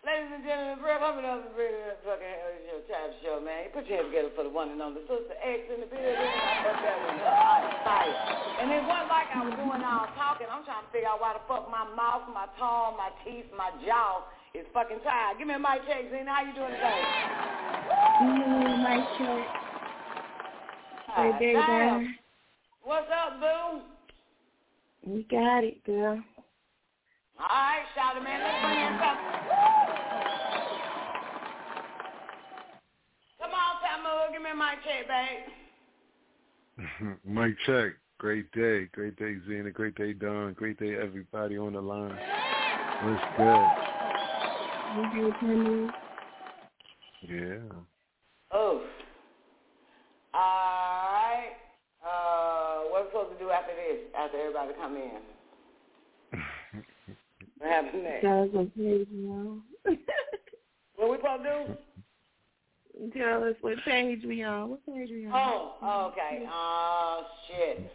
Ladies 0.06 0.30
and 0.30 0.46
gentlemen, 0.46 0.78
Brett, 0.78 1.02
I'm 1.02 1.18
another 1.18 1.50
fucking 1.50 2.22
hell 2.22 2.54
show, 2.70 2.78
time 2.86 3.10
show, 3.18 3.42
man. 3.42 3.66
Put 3.74 3.90
your 3.90 3.98
hands 3.98 4.14
together 4.14 4.30
for 4.38 4.46
the 4.46 4.52
one 4.54 4.70
and 4.70 4.78
only 4.78 5.02
Sister 5.10 5.34
X 5.42 5.66
in 5.74 5.82
the 5.82 5.90
building. 5.90 6.14
I 6.14 6.62
fucked 6.62 6.86
that 6.86 6.98
one 7.02 7.18
up. 7.18 7.34
I'm 7.34 7.66
tired. 7.82 8.14
And 8.62 8.70
it 8.78 8.86
wasn't 8.86 9.10
like 9.10 9.26
I 9.34 9.42
was 9.42 9.58
doing 9.58 9.82
all 9.82 10.06
talking. 10.14 10.46
I'm 10.46 10.62
trying 10.62 10.86
to 10.86 10.90
figure 10.94 11.10
out 11.10 11.18
why 11.18 11.34
the 11.34 11.42
fuck 11.50 11.66
my 11.66 11.82
mouth, 11.98 12.30
my 12.30 12.46
tongue, 12.62 12.94
my 12.94 13.10
teeth, 13.26 13.50
my 13.58 13.74
jaw 13.82 14.22
is 14.54 14.70
fucking 14.70 15.02
tired. 15.02 15.34
Give 15.42 15.50
me 15.50 15.58
a 15.58 15.62
mic 15.62 15.82
check, 15.90 16.06
Zena. 16.14 16.30
How 16.30 16.46
you 16.46 16.54
doing 16.54 16.78
today? 16.78 17.02
Mic 18.86 19.02
check. 19.18 19.44
Ah, 21.10 21.26
hey, 21.26 21.58
baby. 21.58 22.22
What's 22.86 23.10
up, 23.10 23.42
boo? 23.42 23.82
We 25.10 25.26
got 25.26 25.66
it, 25.66 25.82
girl. 25.82 26.22
All 27.38 27.46
right, 27.46 27.82
shout 27.94 28.14
it, 28.16 28.22
man. 28.22 28.38
Let's 28.42 28.62
bring 28.62 28.78
in 28.78 28.94
something. 28.98 29.58
Come 33.38 33.54
on, 33.54 33.78
Tamu. 34.28 34.32
Give 34.32 34.42
me 34.42 34.48
my 34.56 34.74
check, 34.84 35.08
babe. 35.08 35.44
Mike 37.24 37.56
check. 37.66 37.94
Great 38.18 38.52
day. 38.52 38.86
Great 38.92 39.16
day, 39.16 39.36
Zena. 39.46 39.70
Great 39.70 39.94
day, 39.94 40.12
Don. 40.12 40.52
Great 40.54 40.76
day, 40.78 40.96
everybody 40.96 41.56
on 41.56 41.72
the 41.74 41.80
line. 41.80 42.18
What's 43.04 43.22
good? 43.36 43.66
Yeah. 47.28 47.58
Oh. 48.52 48.82
All 50.34 50.34
right. 50.34 51.52
Uh, 52.04 52.80
what 52.90 53.00
are 53.00 53.04
we 53.04 53.10
supposed 53.10 53.32
to 53.38 53.44
do 53.44 53.50
after 53.50 53.72
this, 53.74 53.98
after 54.16 54.38
everybody 54.38 54.72
come 54.80 54.96
in? 54.96 55.20
What 57.58 57.70
happened 57.70 58.04
next? 58.04 58.22
Tell 58.22 58.46
what 58.46 58.74
page 58.76 59.08
we 59.12 59.26
on. 59.26 59.62
what 60.94 61.10
we 61.10 61.16
supposed 61.16 61.42
to 61.42 61.66
do? 61.66 61.76
Tell 63.16 63.44
us 63.44 63.54
what 63.60 63.78
page 63.84 64.22
we 64.26 64.42
on. 64.42 64.70
What 64.70 64.84
page 64.86 65.08
we 65.10 65.26
on? 65.26 65.32
Oh, 65.32 66.10
okay. 66.10 66.44
Oh, 66.50 67.22
uh, 67.22 67.28
shit. 67.46 67.92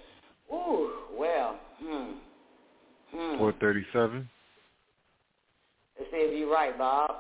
Ooh, 0.51 0.91
well, 1.17 1.59
hmm. 1.79 2.19
hmm. 3.11 3.37
437. 3.37 4.29
Let's 5.99 6.11
see 6.11 6.17
if 6.17 6.39
you're 6.39 6.51
right, 6.51 6.77
Bob. 6.77 7.11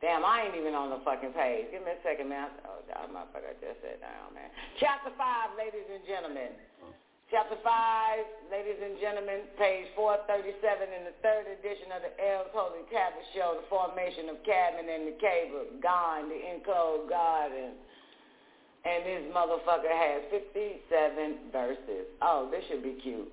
Damn, 0.00 0.24
I 0.24 0.48
ain't 0.48 0.56
even 0.56 0.74
on 0.74 0.90
the 0.90 0.98
fucking 1.04 1.36
page. 1.36 1.70
Give 1.70 1.84
me 1.84 1.92
a 1.92 2.00
second, 2.02 2.28
man. 2.28 2.48
Oh, 2.64 2.80
God, 2.88 3.12
motherfucker, 3.12 3.52
I 3.52 3.56
just 3.60 3.84
sat 3.84 4.00
down, 4.00 4.32
man. 4.34 4.48
Chapter 4.80 5.12
5, 5.12 5.60
ladies 5.60 5.86
and 5.92 6.02
gentlemen. 6.08 6.56
Chapter 7.30 7.62
5, 7.62 8.50
ladies 8.50 8.82
and 8.82 8.98
gentlemen, 8.98 9.46
page 9.54 9.86
437 9.94 10.50
in 10.90 11.06
the 11.06 11.14
third 11.22 11.46
edition 11.46 11.94
of 11.94 12.02
the 12.02 12.10
El's 12.18 12.50
Holy 12.50 12.82
Tablet 12.90 13.22
Show, 13.30 13.54
the 13.54 13.70
formation 13.70 14.26
of 14.34 14.42
Cadman 14.42 14.90
and 14.90 15.14
the 15.14 15.16
Cable, 15.22 15.78
Gan, 15.78 16.26
the 16.26 16.34
enclosed 16.34 17.06
garden. 17.06 17.78
And 18.82 19.06
this 19.06 19.22
motherfucker 19.30 19.94
has 19.94 20.26
57 20.34 21.54
verses. 21.54 22.10
Oh, 22.18 22.50
this 22.50 22.66
should 22.66 22.82
be 22.82 22.98
cute. 22.98 23.30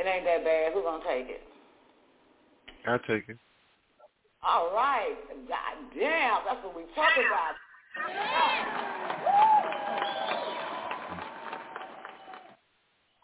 It 0.00 0.08
ain't 0.08 0.24
that 0.24 0.40
bad. 0.40 0.72
Who 0.72 0.80
gonna 0.80 1.04
take 1.04 1.28
it? 1.28 1.44
I'll 2.88 2.98
take 3.04 3.28
it. 3.28 3.36
All 4.40 4.72
right. 4.72 5.20
God 5.52 5.76
damn, 5.92 6.48
that's 6.48 6.64
what 6.64 6.72
we 6.72 6.88
talk 6.96 7.12
about. 7.12 7.60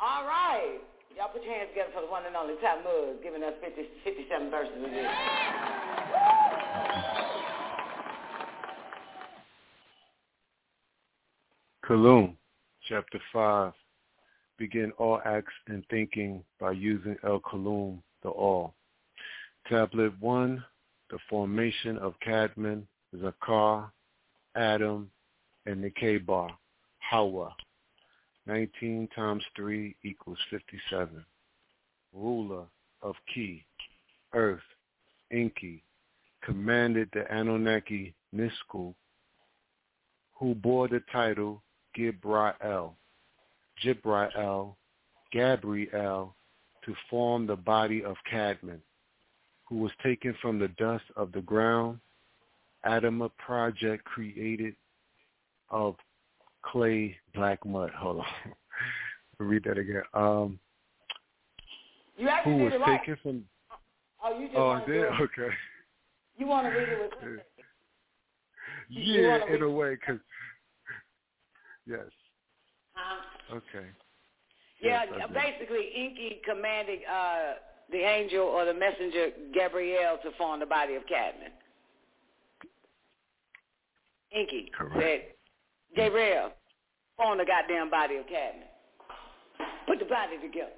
All 0.00 0.24
right. 0.24 0.78
Y'all 1.16 1.28
put 1.28 1.42
your 1.42 1.52
hands 1.52 1.70
together 1.70 1.90
for 1.92 2.02
the 2.02 2.06
one 2.06 2.24
and 2.24 2.36
only 2.36 2.54
Muggs 2.54 3.18
giving 3.20 3.42
us 3.42 3.54
50, 3.60 3.82
57 4.04 4.50
verses 4.50 4.72
of 4.76 4.90
this. 4.90 5.06
Kalum, 11.84 12.36
chapter 12.88 13.18
5. 13.32 13.72
Begin 14.58 14.92
all 14.98 15.20
acts 15.24 15.52
and 15.66 15.84
thinking 15.90 16.44
by 16.60 16.72
using 16.72 17.16
El 17.24 17.40
Kalum, 17.40 17.98
the 18.22 18.28
All. 18.28 18.74
Tablet 19.68 20.12
1, 20.20 20.64
the 21.10 21.18
formation 21.28 21.98
of 21.98 22.14
Cadman, 22.20 22.86
Zakar, 23.16 23.90
Adam, 24.54 25.10
and 25.66 25.82
Nikebar, 25.82 26.50
Hawa. 26.98 27.52
19 28.48 29.08
times 29.14 29.44
3 29.54 29.94
equals 30.02 30.38
57. 30.50 31.24
Ruler 32.14 32.64
of 33.02 33.14
Ki, 33.32 33.62
Earth, 34.32 34.60
Enki, 35.30 35.84
commanded 36.42 37.10
the 37.12 37.30
Anunnaki 37.30 38.14
Nisku, 38.34 38.94
who 40.34 40.54
bore 40.54 40.88
the 40.88 41.02
title 41.12 41.62
Gibrael, 41.96 42.94
Jibrael, 43.84 44.74
Gabriel, 45.30 46.34
to 46.84 46.94
form 47.10 47.46
the 47.46 47.56
body 47.56 48.02
of 48.02 48.16
Cadman, 48.30 48.80
who 49.68 49.76
was 49.76 49.92
taken 50.02 50.34
from 50.40 50.58
the 50.58 50.68
dust 50.78 51.04
of 51.16 51.32
the 51.32 51.42
ground, 51.42 52.00
Adama 52.86 53.30
project 53.36 54.04
created 54.04 54.74
of 55.70 55.96
clay 56.62 57.16
black 57.34 57.64
mud. 57.64 57.90
Hold 57.96 58.18
on. 58.20 58.26
read 59.38 59.64
that 59.64 59.78
again. 59.78 60.02
Um, 60.14 60.58
you 62.16 62.28
actually 62.28 62.58
who 62.58 62.64
was 62.64 62.72
it 62.74 62.80
right. 62.80 63.00
from 63.22 63.44
Oh, 64.22 64.38
you 64.38 64.46
just 64.46 64.58
Oh, 64.58 64.70
I 64.70 64.84
did? 64.84 65.04
Okay. 65.04 65.54
You 66.36 66.46
want 66.46 66.66
to 66.66 66.76
read 66.76 66.88
it 66.88 66.98
with 67.00 67.40
Yeah, 68.90 69.40
in 69.52 69.62
a 69.62 69.70
way, 69.70 69.94
because 69.94 70.20
yes. 71.86 72.00
huh? 72.94 73.56
Okay. 73.56 73.86
Yeah, 74.80 75.04
Yes, 75.04 75.28
basically, 75.34 75.90
Enki 75.94 76.40
commanded 76.44 77.00
uh, 77.10 77.54
the 77.90 77.98
angel 77.98 78.44
or 78.44 78.64
the 78.64 78.74
messenger 78.74 79.30
Gabriel 79.52 80.18
to 80.22 80.30
form 80.38 80.60
the 80.60 80.66
body 80.66 80.94
of 80.94 81.02
Cadman. 81.06 81.52
Enki 84.32 84.70
Correct. 84.76 85.37
Gabriel, 85.96 86.50
form 87.16 87.38
the 87.38 87.44
goddamn 87.44 87.90
body 87.90 88.16
of 88.16 88.26
Cadman. 88.26 88.68
Put 89.86 89.98
the 89.98 90.04
body 90.04 90.36
together. 90.40 90.70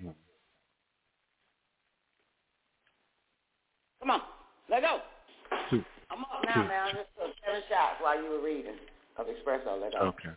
Hmm. 0.00 0.08
Come 4.00 4.10
on, 4.10 4.20
let 4.70 4.82
go. 4.82 4.98
Two. 5.70 5.84
I'm 6.10 6.20
up 6.20 6.30
now, 6.44 6.62
Two. 6.62 6.68
man. 6.68 6.86
I 6.86 6.92
just 6.92 7.08
took 7.18 7.34
seven 7.44 7.62
shots 7.68 7.96
while 8.00 8.22
you 8.22 8.30
were 8.30 8.44
reading 8.44 8.76
of 9.16 9.26
Espresso. 9.26 9.80
Let 9.80 9.92
go. 9.92 9.98
Okay. 9.98 10.30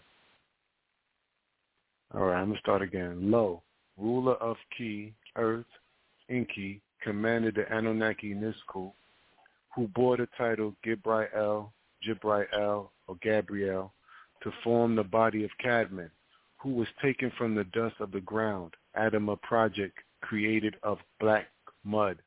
All 2.14 2.22
right, 2.22 2.40
I'm 2.40 2.50
gonna 2.50 2.60
start 2.60 2.82
again. 2.82 3.30
Lo, 3.30 3.62
ruler 3.98 4.36
of 4.36 4.56
Ki, 4.78 5.14
Earth, 5.36 5.66
Enki, 6.30 6.82
commanded 7.04 7.56
the 7.56 7.72
Anunnaki 7.72 8.34
Nisku, 8.34 8.92
who 9.78 9.88
bore 9.90 10.18
the 10.18 10.28
title 10.36 10.76
Gibrael, 10.84 11.70
Jibrael, 12.06 12.90
or 13.08 13.16
Gabriel, 13.22 13.94
to 14.42 14.52
form 14.64 14.96
the 14.96 15.04
body 15.04 15.44
of 15.44 15.52
Cadman, 15.60 16.10
who 16.58 16.74
was 16.74 16.88
taken 17.00 17.32
from 17.38 17.54
the 17.54 17.64
dust 17.66 17.96
of 18.00 18.12
the 18.12 18.22
ground, 18.22 18.74
Adam 18.96 19.30
a 19.30 19.38
project 19.38 19.96
created 20.22 20.76
of 20.82 20.98
black 21.20 21.46
mud, 21.84 22.18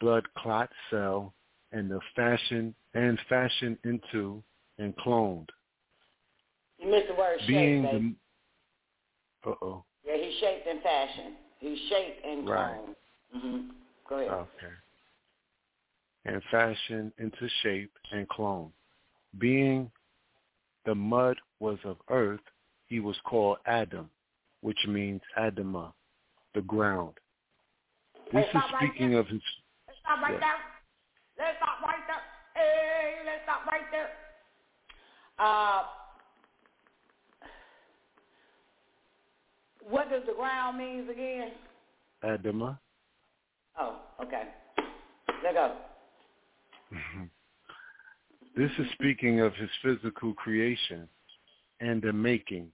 blood 0.00 0.26
clot 0.36 0.68
cell, 0.90 1.32
and 1.70 1.88
the 1.88 2.00
fashion 2.16 2.74
and 2.94 3.16
fashioned 3.28 3.78
into 3.84 4.42
and 4.78 4.96
cloned 4.96 5.48
You 6.80 6.90
missed 6.90 7.06
the 7.06 7.14
word 7.14 7.38
shape, 7.40 7.46
being 7.46 8.16
the 9.44 9.48
uh 9.48 9.54
oh 9.62 9.84
Yeah, 10.04 10.16
he's 10.16 10.34
shaped 10.40 10.66
and 10.66 10.82
fashioned. 10.82 11.34
He's 11.60 11.78
shaped 11.88 12.24
and 12.26 12.48
Right. 12.48 12.74
cloned. 12.74 12.96
Mm-hmm. 13.36 13.70
Go 14.08 14.16
ahead. 14.16 14.30
okay 14.32 14.74
and 16.30 16.42
fashioned 16.50 17.12
into 17.18 17.48
shape 17.62 17.92
and 18.12 18.28
clone 18.28 18.70
being 19.38 19.90
the 20.86 20.94
mud 20.94 21.36
was 21.58 21.78
of 21.84 21.96
earth 22.08 22.40
he 22.86 23.00
was 23.00 23.16
called 23.24 23.58
adam 23.66 24.08
which 24.60 24.78
means 24.86 25.20
adama 25.38 25.92
the 26.54 26.60
ground 26.62 27.14
this 28.32 28.44
is 28.44 28.50
stop 28.50 28.72
right 28.72 28.90
speaking 28.90 29.14
of 29.14 29.26
his 29.26 29.40
Let's 29.88 29.98
stop 30.00 30.22
right 30.22 30.32
Yeah. 30.34 30.38
there. 30.38 30.60
Let's 31.36 31.56
stop 31.56 31.82
right 31.82 32.06
there. 32.06 32.22
Hey, 32.54 33.22
let's 33.26 33.42
stop 33.42 33.66
right 33.66 33.90
there. 33.90 34.10
Uh, 35.38 35.84
what 39.82 40.10
does 40.10 40.22
the 40.26 40.34
ground 40.34 40.78
means 40.78 41.08
again? 41.08 41.52
adama 42.22 42.78
Oh, 43.78 43.96
okay. 44.22 44.44
Let 45.42 45.54
go. 45.54 45.89
This 48.56 48.70
is 48.78 48.86
speaking 48.92 49.40
of 49.40 49.54
his 49.54 49.70
physical 49.82 50.32
creation 50.34 51.08
and 51.80 52.02
the 52.02 52.12
making 52.12 52.68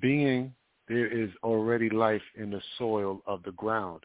being 0.00 0.52
there 0.88 1.06
is 1.06 1.30
already 1.42 1.90
life 1.90 2.22
in 2.36 2.50
the 2.50 2.60
soil 2.78 3.22
of 3.26 3.42
the 3.42 3.52
ground 3.52 4.04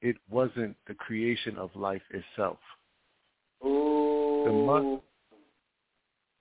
it 0.00 0.16
wasn't 0.30 0.76
the 0.86 0.94
creation 0.94 1.56
of 1.56 1.70
life 1.74 2.02
itself 2.10 2.58
Ooh. 3.64 4.42
The 4.44 4.52
mud- 4.52 5.00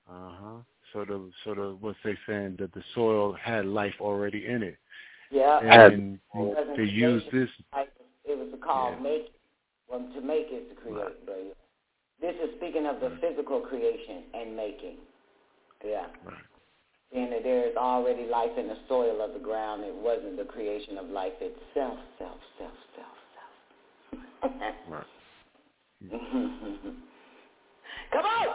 Uh-huh. 0.10 0.58
So 0.92 1.06
the 1.06 1.32
so 1.44 1.54
the 1.56 1.78
what's 1.80 1.98
they 2.04 2.18
saying 2.28 2.58
that 2.60 2.74
the 2.74 2.84
soil 2.94 3.32
had 3.34 3.66
life 3.66 3.94
already 4.02 4.46
in 4.46 4.62
it, 4.62 4.78
Yeah. 5.30 5.60
and 5.60 6.16
It 6.16 6.20
wasn't 6.34 6.78
they 6.78 6.84
use 6.84 7.24
this. 7.32 7.50
It 8.26 8.38
was 8.38 8.54
called 8.62 8.96
Yeah. 8.98 9.04
make. 9.04 9.34
Well, 9.88 10.06
to 10.14 10.22
make 10.22 10.48
is 10.52 10.68
to 10.70 10.76
create. 10.76 10.98
Right. 10.98 11.56
This 12.22 12.36
is 12.38 12.56
speaking 12.58 12.86
of 12.86 13.00
the 13.00 13.10
Right. 13.10 13.20
physical 13.20 13.62
creation 13.62 14.24
and 14.34 14.56
making. 14.56 14.98
Yeah. 15.84 16.06
Right. 16.24 16.38
Seeing 17.12 17.32
that 17.32 17.44
there 17.44 17.68
is 17.68 17.76
already 17.76 18.26
life 18.28 18.56
in 18.58 18.68
the 18.68 18.78
soil 18.88 19.22
of 19.22 19.34
the 19.34 19.40
ground, 19.40 19.84
it 19.84 19.94
wasn't 19.94 20.38
the 20.38 20.46
creation 20.46 20.98
of 20.98 21.10
life 21.10 21.34
itself, 21.42 22.00
self, 22.18 22.38
self, 22.58 22.72
self, 22.96 23.18
self. 24.42 24.54
Right. 24.88 25.08
Come 28.12 28.26
on! 28.26 28.48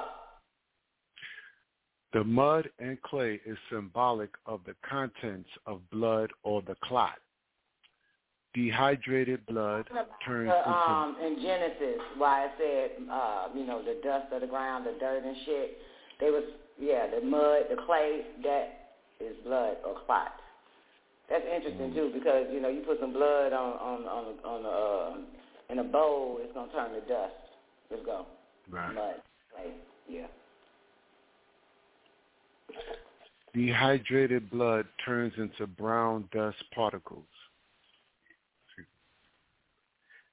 The 2.12 2.24
mud 2.24 2.70
and 2.78 3.00
clay 3.02 3.40
is 3.44 3.58
symbolic 3.70 4.30
of 4.46 4.64
the 4.64 4.74
contents 4.88 5.50
of 5.66 5.88
blood 5.90 6.30
or 6.44 6.62
the 6.62 6.76
clot. 6.76 7.18
Dehydrated 8.56 9.44
blood 9.44 9.86
turns 10.24 10.48
into 10.48 10.70
um, 10.70 11.14
in 11.22 11.36
Genesis, 11.42 12.00
why 12.16 12.46
it 12.46 12.50
said, 12.56 13.06
uh, 13.12 13.48
you 13.54 13.66
know, 13.66 13.82
the 13.82 14.00
dust 14.02 14.32
of 14.32 14.40
the 14.40 14.46
ground, 14.46 14.86
the 14.86 14.96
dirt 14.98 15.22
and 15.24 15.36
shit. 15.44 15.76
They 16.20 16.30
was, 16.30 16.42
yeah, 16.80 17.06
the 17.06 17.20
mud, 17.20 17.64
the 17.68 17.76
clay, 17.84 18.22
that 18.44 18.94
is 19.20 19.36
blood 19.44 19.76
or 19.84 20.00
clot. 20.06 20.32
That's 21.28 21.44
interesting 21.54 21.92
too 21.92 22.10
because 22.14 22.46
you 22.50 22.60
know 22.60 22.68
you 22.68 22.80
put 22.80 22.98
some 22.98 23.12
blood 23.12 23.52
on 23.52 23.72
on 23.72 24.02
on 24.04 24.24
on 24.44 24.64
uh, 24.64 25.72
in 25.72 25.80
a 25.80 25.84
bowl, 25.84 26.38
it's 26.40 26.54
gonna 26.54 26.72
turn 26.72 26.92
to 26.92 27.00
dust. 27.00 27.34
Let's 27.90 28.06
go. 28.06 28.24
right. 28.70 28.94
Mud, 28.94 29.14
clay, 29.52 29.72
yeah. 30.08 30.26
Dehydrated 33.54 34.50
blood 34.50 34.86
turns 35.04 35.34
into 35.36 35.66
brown 35.66 36.28
dust 36.32 36.62
particles. 36.74 37.24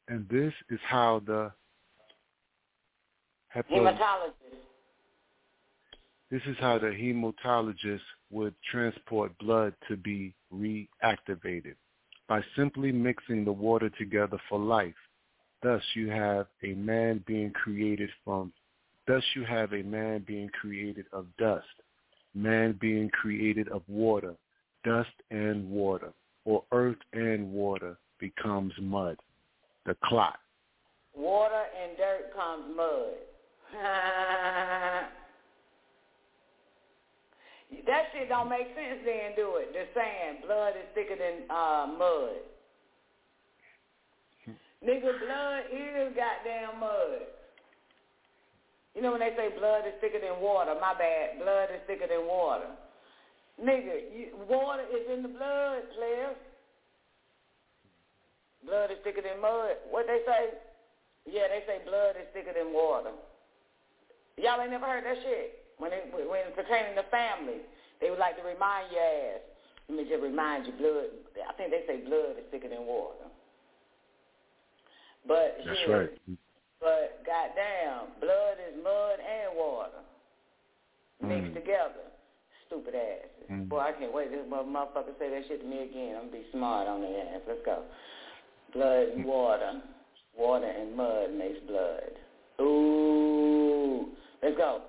And 0.07 0.27
this 0.29 0.53
is 0.69 0.79
how 0.87 1.21
the 1.25 1.51
Hematologist. 3.55 4.33
this 6.31 6.41
is 6.47 6.57
how 6.59 6.79
the 6.79 6.87
hematologist 6.87 8.01
would 8.31 8.55
transport 8.69 9.37
blood 9.37 9.73
to 9.87 9.95
be 9.95 10.33
reactivated 10.53 11.75
by 12.27 12.41
simply 12.55 12.91
mixing 12.91 13.45
the 13.45 13.51
water 13.51 13.89
together 13.91 14.37
for 14.49 14.57
life. 14.59 14.95
Thus 15.61 15.83
you 15.93 16.09
have 16.09 16.47
a 16.63 16.73
man 16.73 17.23
being 17.27 17.51
created 17.51 18.09
from 18.25 18.51
Thus 19.07 19.23
you 19.35 19.43
have 19.43 19.73
a 19.73 19.83
man 19.83 20.23
being 20.25 20.49
created 20.49 21.05
of 21.11 21.25
dust, 21.37 21.67
man 22.33 22.77
being 22.79 23.09
created 23.09 23.67
of 23.67 23.81
water, 23.87 24.33
dust 24.85 25.11
and 25.29 25.69
water, 25.69 26.13
or 26.45 26.63
earth 26.71 26.97
and 27.11 27.51
water 27.51 27.97
becomes 28.19 28.73
mud, 28.79 29.17
the 29.85 29.95
clot. 30.03 30.39
Water 31.15 31.63
and 31.81 31.97
dirt 31.97 32.33
comes 32.35 32.75
mud. 32.75 33.13
that 37.85 38.03
shit 38.13 38.29
don't 38.29 38.49
make 38.49 38.67
sense 38.75 38.99
then, 39.05 39.35
do 39.35 39.57
it? 39.57 39.73
They're 39.73 39.87
saying 39.93 40.41
blood 40.45 40.73
is 40.77 40.85
thicker 40.95 41.15
than 41.15 41.49
uh, 41.49 41.87
mud. 41.97 42.37
Nigga, 44.83 45.15
blood 45.15 45.63
is 45.71 46.13
goddamn 46.13 46.79
mud. 46.79 47.21
You 48.95 49.01
know 49.01 49.11
when 49.11 49.21
they 49.21 49.33
say 49.35 49.49
blood 49.57 49.87
is 49.87 49.93
thicker 50.01 50.19
than 50.19 50.41
water, 50.41 50.75
my 50.79 50.93
bad, 50.93 51.39
blood 51.39 51.69
is 51.73 51.81
thicker 51.87 52.07
than 52.07 52.27
water. 52.27 52.67
Nigga, 53.61 54.11
you, 54.11 54.35
water 54.49 54.83
is 54.83 55.09
in 55.11 55.23
the 55.23 55.29
blood, 55.29 55.83
players. 55.95 56.35
Blood 58.65 58.91
is 58.91 58.97
thicker 59.03 59.21
than 59.21 59.41
mud. 59.41 59.75
What 59.91 60.07
they 60.07 60.23
say? 60.25 60.55
Yeah, 61.25 61.47
they 61.47 61.63
say 61.67 61.79
blood 61.85 62.15
is 62.19 62.27
thicker 62.33 62.51
than 62.55 62.73
water. 62.73 63.11
Y'all 64.37 64.59
ain't 64.61 64.71
never 64.71 64.87
heard 64.87 65.05
that 65.05 65.19
shit. 65.23 65.63
When 65.77 65.91
it 65.91 66.11
when 66.11 66.41
it's 66.47 66.55
pertaining 66.55 66.95
to 66.95 67.03
family, 67.11 67.63
they 68.01 68.09
would 68.09 68.19
like 68.19 68.37
to 68.37 68.43
remind 68.43 68.91
your 68.91 69.03
ass. 69.03 69.43
Let 69.89 69.97
me 69.99 70.03
just 70.07 70.23
remind 70.23 70.65
you, 70.67 70.73
blood. 70.73 71.11
I 71.43 71.53
think 71.53 71.71
they 71.71 71.83
say 71.87 72.03
blood 72.07 72.39
is 72.39 72.47
thicker 72.51 72.69
than 72.69 72.87
water. 72.87 73.27
But 75.27 75.59
that's 75.65 75.79
yeah, 75.87 75.93
right. 75.93 76.11
But 76.79 77.23
goddamn, 77.23 78.19
blood 78.19 78.59
is 78.59 78.75
mud 78.83 79.19
and 79.19 79.55
water 79.55 80.03
mixed 81.21 81.51
Mm. 81.51 81.53
together. 81.53 82.05
Stupid 82.67 82.95
asses. 82.95 83.47
Mm. 83.49 83.69
Boy, 83.69 83.79
I 83.79 83.91
can't 83.93 84.11
wait. 84.13 84.31
This 84.31 84.45
motherfucker 84.47 85.17
say 85.19 85.29
that 85.29 85.47
shit 85.47 85.61
to 85.61 85.67
me 85.67 85.83
again. 85.83 86.15
I'm 86.15 86.27
gonna 86.27 86.43
be 86.43 86.51
smart 86.51 86.87
on 86.87 87.01
their 87.01 87.35
ass. 87.35 87.41
Let's 87.47 87.63
go. 87.65 87.83
Blood 88.73 89.07
and 89.15 89.25
water. 89.25 89.81
Water 90.35 90.65
and 90.65 90.95
mud 90.95 91.33
makes 91.33 91.59
blood. 91.67 92.11
Ooh. 92.59 94.07
Let's 94.41 94.57
go. 94.57 94.81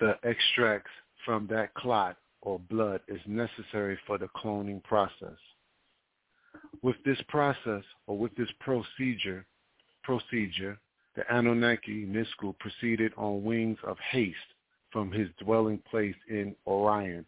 The 0.00 0.16
extracts 0.24 0.90
from 1.24 1.46
that 1.48 1.72
clot 1.74 2.16
or 2.40 2.58
blood 2.58 3.00
is 3.08 3.20
necessary 3.26 3.98
for 4.06 4.18
the 4.18 4.28
cloning 4.28 4.82
process. 4.82 5.38
With 6.82 6.96
this 7.04 7.18
process 7.28 7.84
or 8.06 8.18
with 8.18 8.34
this 8.36 8.48
procedure, 8.60 9.46
procedure, 10.02 10.78
the 11.14 11.22
Anunnaki 11.32 12.04
Nisku 12.04 12.58
proceeded 12.58 13.12
on 13.16 13.44
wings 13.44 13.78
of 13.84 13.96
haste 14.10 14.36
from 14.90 15.12
his 15.12 15.28
dwelling 15.40 15.78
place 15.90 16.16
in 16.28 16.54
Orion, 16.66 17.24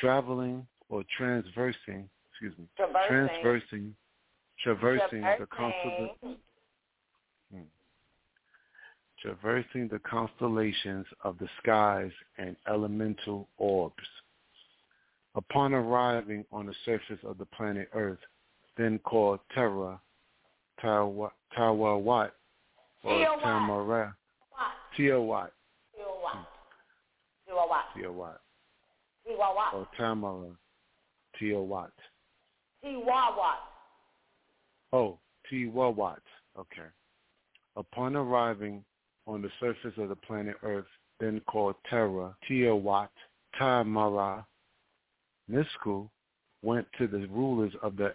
traveling 0.00 0.66
or 0.88 1.04
transversing, 1.16 2.08
excuse 2.38 2.58
me, 2.58 2.66
Traversing. 2.76 3.08
transversing, 3.08 3.94
traversing 4.62 5.22
the 5.22 5.46
constant, 5.46 6.10
Traversing. 6.20 6.36
Hmm. 7.52 7.60
traversing 9.22 9.88
the 9.88 9.98
constellations 10.00 11.06
of 11.24 11.38
the 11.38 11.48
skies 11.62 12.10
and 12.38 12.56
elemental 12.68 13.48
orbs. 13.56 13.94
Upon 15.34 15.72
arriving 15.74 16.44
on 16.52 16.66
the 16.66 16.74
surface 16.84 17.18
of 17.24 17.38
the 17.38 17.46
planet 17.46 17.88
Earth, 17.94 18.18
then 18.76 18.98
called 19.00 19.40
Terra, 19.54 19.98
Tawa- 20.82 21.30
Tawawat, 21.56 22.30
or. 23.02 23.38
Tamara, 23.40 24.14
What? 24.50 24.66
Tiawat, 24.98 25.50
Tiawat. 25.96 26.46
Tiawat. 27.48 27.82
Tiawat, 27.96 28.38
Tiawat. 29.26 29.74
or 29.74 29.88
Tamara, 29.96 30.50
Tiawat. 31.40 31.90
Tiawat. 32.84 33.56
Oh, 34.92 35.18
Tiwawat. 35.50 36.20
Okay. 36.58 36.88
Upon 37.76 38.16
arriving 38.16 38.84
on 39.26 39.42
the 39.42 39.50
surface 39.60 39.92
of 39.98 40.08
the 40.08 40.16
planet 40.16 40.56
Earth, 40.62 40.86
then 41.20 41.40
called 41.46 41.74
Terra, 41.88 42.34
Tiawat, 42.48 43.08
Tamara, 43.58 44.46
Nisku 45.50 46.08
went 46.62 46.86
to 46.98 47.06
the 47.06 47.26
rulers 47.28 47.72
of 47.82 47.96
the 47.96 48.12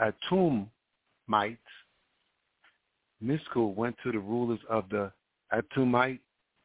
Atumites. 0.00 0.68
Nisku 3.22 3.74
went 3.74 3.96
to 4.02 4.12
the 4.12 4.18
rulers 4.18 4.60
of 4.68 4.88
the 4.90 5.12
Atumite 5.52 6.20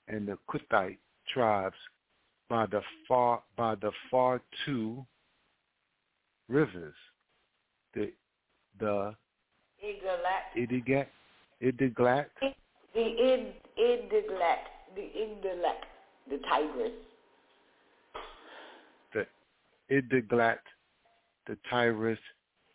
and 0.07 0.27
the 0.27 0.37
Kuthite 0.49 0.97
tribes 1.33 1.75
by 2.49 2.65
the 2.67 2.81
far 3.07 3.43
by 3.57 3.75
the 3.75 3.91
far 4.09 4.41
two 4.65 5.05
rivers, 6.49 6.95
the 7.93 8.11
the. 8.79 9.15
Idigat, 10.57 11.05
Idiglat, 11.61 12.25
The 12.41 13.01
id, 13.01 13.53
Idiglac. 13.79 14.57
The 14.95 15.01
Iglac. 15.01 15.83
The 16.29 16.37
Tigris. 16.37 16.91
the 19.13 19.27
Idiglat, 19.91 20.59
the 21.45 21.57
Tigris, 21.69 22.19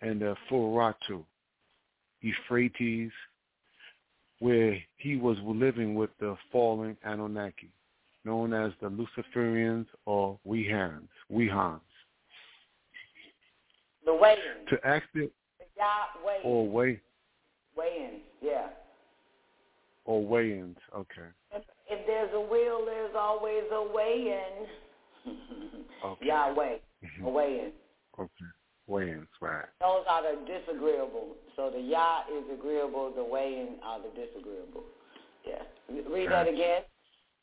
and 0.00 0.20
the 0.20 0.36
Furatu, 0.48 1.24
Euphrates, 2.20 3.10
where 4.38 4.78
he 4.96 5.16
was 5.16 5.36
living 5.44 5.94
with 5.94 6.10
the 6.20 6.36
fallen 6.50 6.96
Anunnaki, 7.04 7.70
known 8.24 8.52
as 8.52 8.72
the 8.80 8.88
Luciferians 8.88 9.86
or 10.06 10.38
Wehans, 10.46 11.08
Wehans. 11.32 11.80
The 14.04 14.14
weighing. 14.14 14.66
To 14.70 14.76
act 14.84 15.14
it 15.14 15.32
The 15.58 16.48
or 16.48 16.68
weigh 16.68 17.00
Weighing. 17.76 18.20
Yeah. 18.42 18.68
or 20.04 20.24
weigh-ins, 20.24 20.76
okay. 20.94 21.28
If, 21.52 21.62
if 21.88 22.06
there's 22.06 22.30
a 22.34 22.40
will, 22.40 22.84
there's 22.84 23.14
always 23.16 23.64
a 23.72 23.82
weighing. 23.94 24.66
Okay. 26.04 26.26
Yahweh. 26.26 26.78
Mhm. 27.04 27.26
A 27.26 27.30
weighing. 27.30 27.72
Okay. 28.18 28.50
Weigh-ins, 28.88 29.28
right. 29.40 29.66
Those 29.80 30.02
are 30.08 30.22
the 30.22 30.44
disagreeable. 30.44 31.36
So 31.54 31.70
the 31.70 31.80
Yah 31.80 32.22
is 32.28 32.42
agreeable, 32.52 33.12
the 33.14 33.22
weigh-in 33.22 33.76
are 33.84 34.00
the 34.00 34.08
disagreeable. 34.08 34.82
Yeah. 35.46 35.62
Read 36.10 36.28
that 36.28 36.48
again. 36.48 36.82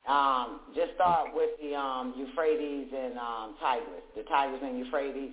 Um, 0.07 0.59
just 0.75 0.93
start 0.95 1.29
with 1.33 1.51
the 1.61 1.73
um, 1.75 2.13
Euphrates 2.17 2.87
and 2.93 3.17
um, 3.17 3.55
Tigris. 3.61 4.03
The 4.17 4.23
Tigris 4.23 4.61
and 4.61 4.77
Euphrates, 4.79 5.31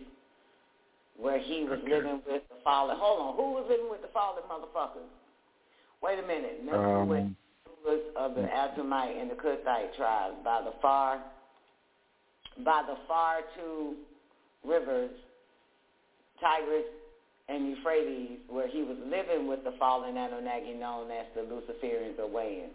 where 1.19 1.39
he 1.39 1.65
was 1.65 1.79
Okay. 1.81 1.91
living 1.91 2.23
with 2.27 2.49
the 2.49 2.57
fallen. 2.63 2.97
Hold 2.99 3.21
on, 3.21 3.37
who 3.37 3.53
was 3.53 3.65
living 3.69 3.89
with 3.91 4.03
the 4.03 4.09
fallen 4.09 4.43
motherfuckers? 4.45 5.09
Wait 6.03 6.19
a 6.19 6.23
minute. 6.23 6.61
Let's 6.65 6.77
Um, 6.79 7.09
with 7.09 7.35
rulers 7.85 8.15
of 8.17 8.35
the 8.35 8.43
Adramite 8.43 9.17
and 9.21 9.31
the 9.31 9.35
Kuthite 9.35 9.95
tribes 9.97 10.37
by 10.45 10.61
the 10.63 10.73
far, 10.83 11.23
by 12.59 12.83
the 12.83 12.97
far 13.09 13.43
two 13.55 13.97
rivers, 14.65 15.11
Tigris 16.41 16.85
and 17.49 17.69
Euphrates, 17.69 18.41
where 18.49 18.67
he 18.67 18.83
was 18.83 18.99
living 18.99 19.47
with 19.47 19.65
the 19.65 19.73
fallen 19.73 20.17
Anunnaki 20.17 20.75
known 20.75 21.11
as 21.11 21.27
the 21.35 21.43
Luciferians 21.43 22.19
or 22.19 22.29
Wayans. 22.29 22.75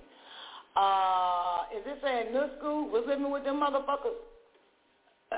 Uh, 0.75 1.65
is 1.77 1.83
this 1.83 2.01
saying 2.01 2.33
Nusku 2.33 2.89
was 2.89 3.03
living 3.05 3.29
with 3.29 3.43
them 3.43 3.59
motherfuckers? 3.59 4.15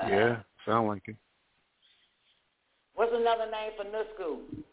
Yeah, 0.08 0.42
sound 0.64 0.88
like 0.88 1.02
it. 1.08 1.16
What's 2.94 3.12
another 3.14 3.46
name 3.50 3.72
for 3.76 3.84
Nusku? 3.84 4.64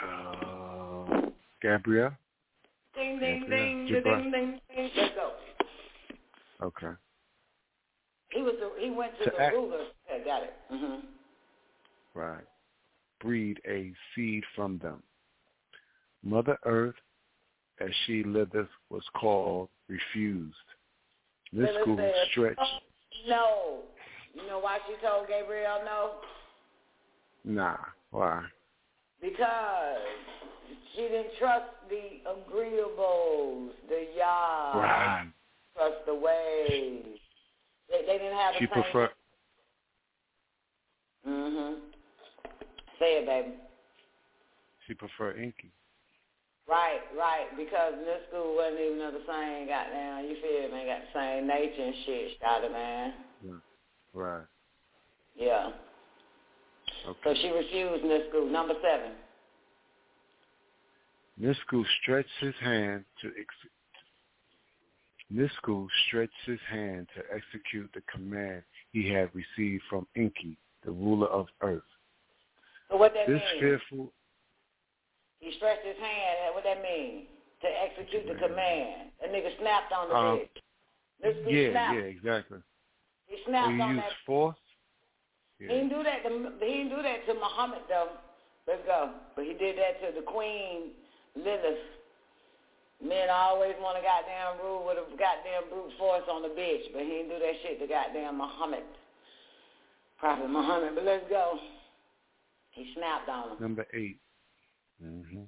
Uh, 0.00 1.30
Gabrielle? 1.60 2.12
Ding, 2.94 3.18
ding, 3.18 3.44
Yeah, 3.48 3.56
ding, 3.56 3.86
yeah. 3.88 4.00
ding, 4.00 4.30
ding, 4.30 4.60
ding. 4.76 4.90
Let's 4.96 5.14
go. 5.14 5.32
Okay. 6.62 6.94
He 8.30 8.42
was. 8.42 8.54
The, 8.60 8.70
he 8.82 8.90
went 8.90 9.16
to 9.18 9.24
To 9.24 9.30
the 9.30 9.42
act- 9.42 9.54
rulers. 9.54 9.88
Okay, 10.10 10.24
got 10.24 10.42
it. 10.42 10.54
hmm 10.68 10.96
Right. 12.14 12.44
Breed 13.20 13.60
a 13.68 13.92
seed 14.14 14.44
from 14.54 14.78
them. 14.78 15.02
Mother 16.22 16.58
Earth, 16.64 16.94
as 17.80 17.90
she 18.06 18.22
liveth, 18.24 18.68
was 18.90 19.02
called 19.16 19.68
refused. 19.88 20.54
Nisku 21.54 21.96
said, 21.96 22.14
stretched. 22.30 22.60
"Oh, 22.60 22.78
No. 23.28 23.78
You 24.34 24.46
know 24.46 24.58
why 24.58 24.78
she 24.86 24.94
told 25.06 25.28
Gabriel 25.28 25.80
no? 25.84 26.10
Nah. 27.44 27.76
Why? 28.10 28.42
Because 29.20 29.98
she 30.94 31.02
didn't 31.02 31.36
trust 31.38 31.70
the 31.88 32.20
agreeables, 32.28 33.70
the 33.88 34.06
Yah, 34.16 34.78
Right. 34.78 35.32
trust 35.76 36.06
the 36.06 36.14
ways. 36.14 37.18
They, 37.90 38.02
they 38.06 38.18
didn't 38.18 38.36
have 38.36 38.54
the 38.54 38.60
She 38.60 38.66
same. 38.66 38.82
prefer. 38.82 39.10
Mhm. 41.26 41.80
Say 42.98 43.18
it, 43.18 43.26
baby. 43.26 43.54
She 44.86 44.94
prefer 44.94 45.32
Enki. 45.32 45.70
Right, 46.68 47.00
right, 47.18 47.56
because 47.56 47.94
Nisku 47.94 48.54
wasn't 48.54 48.80
even 48.80 49.00
of 49.02 49.14
the 49.14 49.24
same 49.26 49.66
goddamn, 49.66 50.24
you 50.24 50.36
feel 50.40 50.70
me, 50.72 50.86
got 50.86 51.00
the 51.00 51.12
same 51.12 51.46
nature 51.46 51.82
and 51.82 51.94
shit, 52.06 52.40
Shada, 52.40 52.70
man. 52.70 53.14
Right. 54.14 54.44
Yeah. 55.36 55.70
Okay. 57.08 57.18
So 57.24 57.34
she 57.40 57.48
refused 57.48 58.04
Nisku. 58.04 58.50
Number 58.50 58.74
seven. 58.82 59.12
Nisku 61.40 61.84
stretched 62.02 62.28
his 62.40 62.54
hand 62.62 63.04
to 63.22 63.28
ex- 63.28 63.72
Nisku 65.32 65.86
stretched 66.06 66.32
his 66.44 66.60
hand 66.70 67.08
to 67.16 67.22
execute 67.34 67.90
the 67.94 68.02
command 68.12 68.62
he 68.92 69.08
had 69.08 69.30
received 69.34 69.82
from 69.88 70.06
Enki, 70.14 70.58
the 70.84 70.90
ruler 70.92 71.28
of 71.28 71.46
earth. 71.62 71.80
So 72.90 72.98
what 72.98 73.14
that 73.14 73.26
This 73.26 73.40
mean? 73.54 73.60
fearful 73.60 74.12
He 75.40 75.52
stretched 75.56 75.84
his 75.86 75.96
hand. 75.96 76.54
What 76.54 76.64
that 76.64 76.82
mean? 76.82 77.26
To 77.62 77.66
execute 77.66 78.26
the 78.28 78.34
command. 78.34 79.10
That 79.20 79.32
nigga 79.32 79.58
snapped 79.58 79.92
on 79.92 80.08
the 80.08 80.14
Um, 80.14 80.38
bitch. 80.38 81.40
School 81.40 81.52
yeah, 81.52 81.70
snapped. 81.70 81.94
yeah, 81.94 82.02
exactly. 82.02 82.58
He 83.32 83.40
snapped 83.48 83.80
on 83.80 83.96
that. 83.96 84.12
force? 84.26 84.60
He 85.58 85.66
didn't 85.66 85.88
do 85.88 86.02
that. 86.04 86.20
To, 86.28 86.52
he 86.60 86.84
didn't 86.84 86.92
do 86.92 87.00
that 87.00 87.24
to 87.26 87.34
Muhammad 87.34 87.88
though. 87.88 88.20
Let's 88.68 88.84
go. 88.84 89.16
But 89.34 89.44
he 89.48 89.54
did 89.54 89.80
that 89.80 90.04
to 90.04 90.12
the 90.20 90.22
queen 90.22 90.92
Lilith. 91.34 91.80
Men 93.00 93.30
always 93.32 93.74
want 93.80 93.96
to 93.96 94.04
goddamn 94.04 94.62
rule 94.62 94.84
with 94.86 94.98
a 94.98 95.06
goddamn 95.16 95.66
brute 95.70 95.90
force 95.98 96.22
on 96.30 96.42
the 96.42 96.52
bitch, 96.54 96.92
but 96.92 97.02
he 97.02 97.08
didn't 97.08 97.30
do 97.30 97.38
that 97.40 97.54
shit 97.62 97.80
to 97.80 97.86
goddamn 97.88 98.36
Muhammad. 98.36 98.84
Prophet 100.20 100.48
Muhammad. 100.48 100.94
But 100.94 101.04
let's 101.04 101.24
go. 101.28 101.58
He 102.70 102.92
snapped 102.94 103.28
on 103.28 103.50
him. 103.50 103.56
Number 103.60 103.86
8 103.92 104.16
hmm 105.02 105.42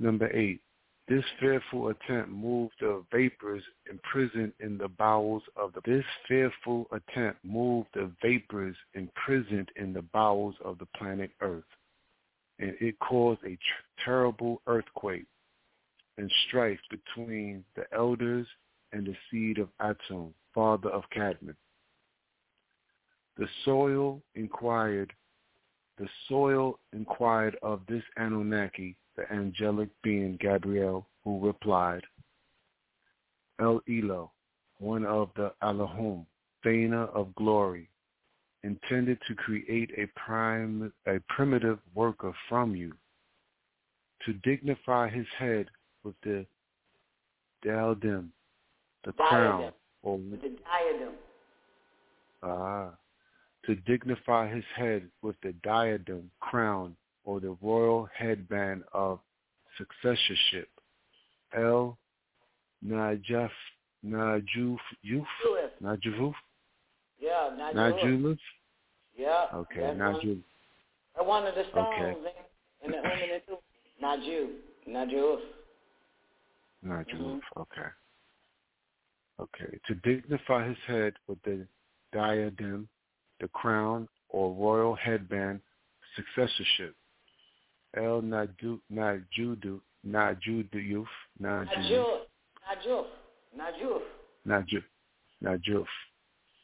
Number 0.00 0.30
eight. 0.34 0.60
This 1.10 1.24
fearful 1.40 1.88
attempt 1.88 2.30
moved 2.30 2.74
the 2.78 3.04
vapors 3.10 3.64
imprisoned 3.90 4.52
in 4.60 4.78
the 4.78 4.86
bowels 4.86 5.42
of 5.56 5.72
the. 5.72 5.80
This 5.84 6.04
fearful 6.28 6.86
attempt 6.92 7.44
moved 7.44 7.88
the 7.94 8.12
vapors 8.22 8.76
imprisoned 8.94 9.72
in 9.74 9.92
the 9.92 10.02
bowels 10.02 10.54
of 10.64 10.78
the 10.78 10.86
planet 10.96 11.32
Earth, 11.40 11.64
and 12.60 12.76
it 12.80 12.96
caused 13.00 13.42
a 13.42 13.56
tr- 13.56 14.04
terrible 14.04 14.62
earthquake 14.68 15.26
and 16.16 16.30
strife 16.46 16.78
between 16.90 17.64
the 17.74 17.92
elders 17.92 18.46
and 18.92 19.04
the 19.04 19.16
seed 19.32 19.58
of 19.58 19.68
Atum, 19.80 20.32
father 20.54 20.90
of 20.90 21.02
Cadman. 21.10 21.56
The 23.36 23.48
soil 23.64 24.22
inquired. 24.36 25.12
The 25.98 26.08
soil 26.28 26.78
inquired 26.92 27.56
of 27.62 27.80
this 27.88 28.04
Anunnaki 28.16 28.96
the 29.20 29.34
angelic 29.34 29.88
being 30.02 30.38
Gabriel, 30.40 31.06
who 31.24 31.44
replied, 31.44 32.02
El 33.60 33.80
Elo, 33.88 34.32
one 34.78 35.04
of 35.04 35.30
the 35.36 35.52
Allahum, 35.62 36.24
Thana 36.64 37.04
of 37.04 37.34
glory, 37.34 37.90
intended 38.62 39.18
to 39.28 39.34
create 39.34 39.90
a, 39.96 40.06
prime, 40.18 40.92
a 41.06 41.18
primitive 41.28 41.78
worker 41.94 42.32
from 42.48 42.74
you, 42.74 42.92
to 44.24 44.32
dignify 44.44 45.08
his 45.08 45.26
head 45.38 45.66
with 46.02 46.14
the 46.22 46.46
diadem, 47.62 48.32
the 49.04 49.12
crown, 49.12 49.60
Diadem. 49.60 49.74
or 50.02 50.16
With 50.18 50.42
the 50.42 50.48
diadem. 50.48 51.14
ah, 52.42 52.90
to 53.66 53.74
dignify 53.74 54.54
his 54.54 54.64
head 54.76 55.08
with 55.22 55.36
the 55.42 55.52
diadem, 55.62 56.30
crown, 56.40 56.96
or 57.24 57.40
the 57.40 57.56
royal 57.62 58.08
headband 58.16 58.82
of 58.92 59.20
successorship. 59.78 60.68
El 61.56 61.98
Najaf 62.86 63.50
Najuf 64.04 64.76
Yuf. 65.02 65.26
Najufuf 65.82 66.34
Yeah, 67.18 67.50
Najuf. 67.58 67.74
Najuluf? 67.74 68.38
Yeah. 69.16 69.46
Okay, 69.54 69.80
Najuf. 69.80 70.38
that's 71.14 71.26
one 71.26 71.46
of 71.46 71.54
the 71.54 71.64
stones 71.70 71.88
Okay. 71.94 72.18
in, 72.84 72.90
the 72.92 72.98
Umm 72.98 73.40
too. 73.46 73.56
Naju. 74.02 74.48
Najuf. 74.88 75.40
Najuluf, 76.86 77.40
okay. 77.58 77.88
Okay. 79.38 79.78
To 79.88 79.94
dignify 79.96 80.66
his 80.68 80.78
head 80.86 81.14
with 81.28 81.42
the 81.42 81.66
diadem, 82.12 82.88
the 83.40 83.48
crown, 83.48 84.08
or 84.30 84.54
royal 84.54 84.94
headband 84.94 85.60
successorship. 86.16 86.94
El 87.96 88.22
Naju 88.22 88.80
Najudu 88.92 89.80
Najuduyuf 90.06 91.06
Naju 91.40 91.66
Najuf. 91.66 92.26
Najuf. 92.68 93.06
Najuf. 93.56 94.02
Najuf 94.46 94.84
Najuf 95.42 95.86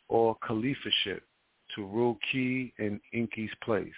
or 0.08 0.36
Caliphaship 0.46 1.20
to 1.74 1.84
rule 1.84 2.18
Ki 2.30 2.72
in 2.78 3.00
Enki's 3.14 3.50
place 3.62 3.88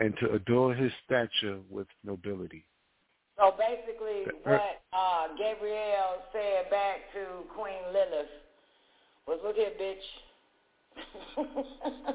and 0.00 0.16
to 0.18 0.32
adore 0.32 0.74
his 0.74 0.92
stature 1.04 1.58
with 1.70 1.86
nobility. 2.04 2.64
So 3.36 3.54
basically, 3.58 4.24
what 4.42 4.82
uh, 4.92 5.28
Gabriel 5.38 6.22
said 6.32 6.70
back 6.70 7.12
to 7.14 7.44
Queen 7.54 7.92
Lilith 7.92 8.28
was, 9.26 9.40
"Look 9.42 9.56
here, 9.56 9.72
bitch." 9.80 10.06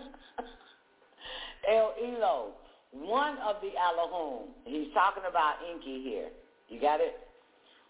El 1.70 1.94
Elo, 2.02 2.54
one 2.92 3.38
of 3.46 3.58
the 3.62 3.72
Allahum. 3.78 4.50
He's 4.66 4.92
talking 4.94 5.24
about 5.30 5.56
Enki 5.70 6.02
here. 6.02 6.30
You 6.70 6.82
got 6.82 7.00
it? 7.00 7.18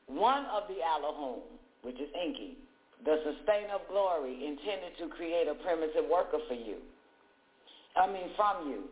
One 0.08 0.46
of 0.46 0.64
the 0.68 0.82
Allahum, 0.84 1.40
which 1.84 1.96
is 1.96 2.10
Enki, 2.16 2.58
the 3.06 3.22
sustainer 3.24 3.76
of 3.76 3.88
glory, 3.88 4.34
intended 4.46 4.98
to 5.00 5.08
create 5.08 5.48
a 5.48 5.56
primitive 5.56 6.06
worker 6.10 6.40
for 6.48 6.54
you. 6.54 6.78
I 7.96 8.12
mean, 8.12 8.30
from 8.36 8.70
you, 8.70 8.84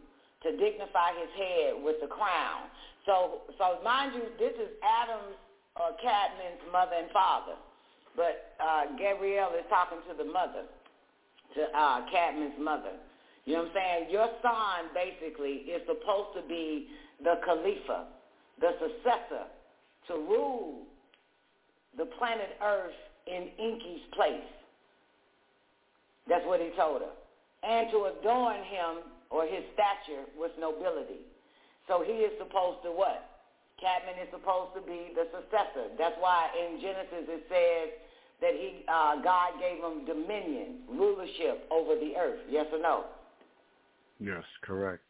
to 0.44 0.52
dignify 0.52 1.18
his 1.18 1.32
head 1.36 1.84
with 1.84 1.98
the 2.02 2.08
crown. 2.08 2.70
So, 3.06 3.42
so 3.58 3.80
mind 3.84 4.14
you, 4.16 4.24
this 4.38 4.54
is 4.54 4.70
Adam's 4.84 5.36
uh, 5.76 5.92
Cadman's 6.02 6.62
mother 6.72 6.96
and 6.98 7.12
father, 7.12 7.56
but 8.16 8.56
uh, 8.60 8.98
Gabrielle 8.98 9.54
is 9.58 9.66
talking 9.70 10.00
to 10.10 10.14
the 10.18 10.30
mother, 10.30 10.64
to 11.56 11.62
uh, 11.78 12.06
Cadman's 12.12 12.58
mother. 12.60 12.94
You 13.48 13.54
know 13.54 13.64
what 13.64 13.72
I'm 13.72 13.76
saying? 13.80 14.12
Your 14.12 14.28
son 14.44 14.92
basically 14.92 15.72
is 15.72 15.80
supposed 15.88 16.36
to 16.36 16.44
be 16.50 16.92
the 17.24 17.40
Khalifa, 17.48 18.12
the 18.60 18.76
successor, 18.76 19.48
to 20.12 20.14
rule 20.14 20.84
the 21.98 22.12
planet 22.20 22.60
Earth 22.62 23.00
in 23.26 23.48
Enki's 23.56 24.04
place. 24.12 24.52
That's 26.28 26.46
what 26.46 26.60
he 26.60 26.76
told 26.76 27.02
her. 27.02 27.16
And 27.64 27.88
to 27.92 28.12
adorn 28.20 28.60
him 28.68 29.08
or 29.30 29.48
his 29.48 29.64
stature 29.72 30.28
with 30.38 30.52
nobility. 30.60 31.24
So 31.88 32.04
he 32.04 32.28
is 32.28 32.36
supposed 32.44 32.84
to 32.84 32.92
what? 32.92 33.48
Cadman 33.80 34.20
is 34.20 34.28
supposed 34.28 34.76
to 34.76 34.82
be 34.84 35.16
the 35.16 35.24
successor. 35.32 35.88
That's 35.98 36.20
why 36.20 36.52
in 36.52 36.82
Genesis 36.82 37.32
it 37.32 37.44
says 37.48 37.96
that 38.42 38.60
he, 38.60 38.84
uh, 38.92 39.24
God 39.24 39.56
gave 39.64 39.80
him 39.80 40.04
dominion, 40.04 40.84
rulership 40.92 41.64
over 41.72 41.96
the 41.96 42.12
earth. 42.20 42.44
Yes 42.52 42.68
or 42.74 42.82
no? 42.84 43.06
Yes, 44.20 44.44
correct. 44.62 45.04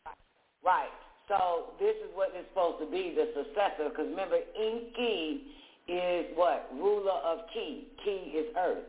Right. 0.63 0.89
So 1.27 1.75
this 1.79 1.95
is 1.97 2.11
what 2.13 2.31
it's 2.33 2.47
supposed 2.49 2.79
to 2.79 2.89
be, 2.89 3.15
the 3.15 3.31
successor. 3.35 3.89
Because 3.89 4.07
remember, 4.09 4.39
Enki 4.55 5.43
is 5.87 6.25
what? 6.35 6.69
Ruler 6.73 7.19
of 7.23 7.39
Ki. 7.53 7.87
Ki 8.03 8.35
is 8.35 8.47
earth. 8.57 8.87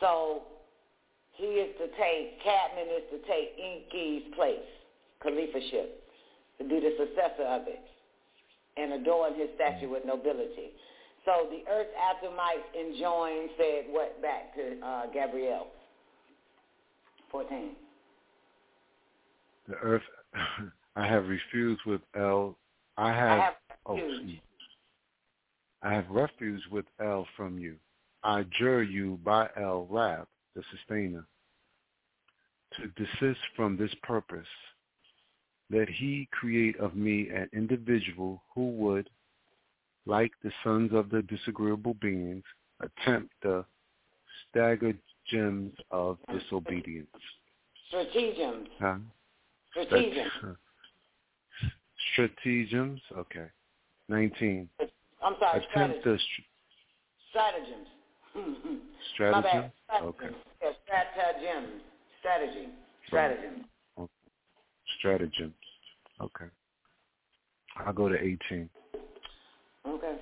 So 0.00 0.42
he 1.32 1.62
is 1.62 1.74
to 1.78 1.86
take, 1.98 2.42
Cadman 2.42 2.88
is 2.90 3.06
to 3.10 3.18
take 3.26 3.54
Enki's 3.58 4.34
place, 4.34 4.66
Caliphaship, 5.24 5.90
to 6.58 6.64
be 6.64 6.80
the 6.80 6.94
successor 6.98 7.46
of 7.46 7.62
it 7.66 7.82
and 8.76 8.92
adorn 8.92 9.34
his 9.34 9.48
statue 9.54 9.88
with 9.88 10.04
nobility. 10.04 10.72
So 11.24 11.48
the 11.50 11.68
earth 11.70 11.88
Adamites 11.96 12.66
enjoined 12.78 13.50
said 13.56 13.84
what 13.90 14.20
back 14.22 14.54
to 14.54 14.86
uh, 14.86 15.06
Gabrielle? 15.12 15.68
14. 17.30 17.70
The 19.68 19.74
earth 19.76 20.02
I 20.96 21.06
have 21.06 21.26
refused 21.28 21.80
with 21.86 22.00
El 22.16 22.56
I 22.96 23.10
I 23.10 23.12
have, 23.12 23.40
have 23.40 23.54
oh 23.86 23.94
refused. 23.94 24.22
excuse. 24.22 24.40
I 25.82 25.92
have 25.92 26.08
refuge 26.10 26.62
with 26.70 26.86
El 27.00 27.26
from 27.36 27.58
you. 27.58 27.76
I 28.22 28.40
adjure 28.40 28.82
you 28.82 29.18
by 29.24 29.48
El 29.56 29.86
Rab, 29.90 30.26
the 30.54 30.62
sustainer, 30.72 31.26
to 32.76 32.88
desist 33.04 33.40
from 33.54 33.76
this 33.76 33.94
purpose, 34.02 34.46
that 35.70 35.88
he 35.88 36.28
create 36.32 36.76
of 36.80 36.96
me 36.96 37.28
an 37.28 37.48
individual 37.52 38.42
who 38.54 38.70
would, 38.70 39.08
like 40.06 40.32
the 40.42 40.50
sons 40.64 40.92
of 40.92 41.10
the 41.10 41.22
disagreeable 41.22 41.94
beings, 41.94 42.44
attempt 42.80 43.32
the 43.42 43.64
staggered 44.48 44.98
gems 45.30 45.72
of 45.90 46.18
disobedience. 46.32 47.08
Strategems. 47.88 48.68
Huh? 48.80 48.96
Strategems. 49.84 50.56
Stratagems, 52.12 53.00
okay. 53.16 53.46
19. 54.08 54.68
I'm 55.22 55.34
sorry, 55.40 55.58
Attempt 55.58 55.70
stratagems. 55.70 56.04
the 56.04 56.18
Stratagems. 57.30 57.88
strategy. 59.14 59.42
My 59.90 60.00
bad. 60.00 60.02
Okay. 60.02 60.28
Yeah, 60.62 60.70
stratagems. 60.84 61.82
Strategy. 62.20 62.68
Stratagem. 63.06 63.64
Stratagems. 64.98 65.54
Okay. 66.20 66.46
I'll 67.84 67.92
go 67.92 68.08
to 68.08 68.16
18. 68.16 68.70
Okay. 69.86 70.16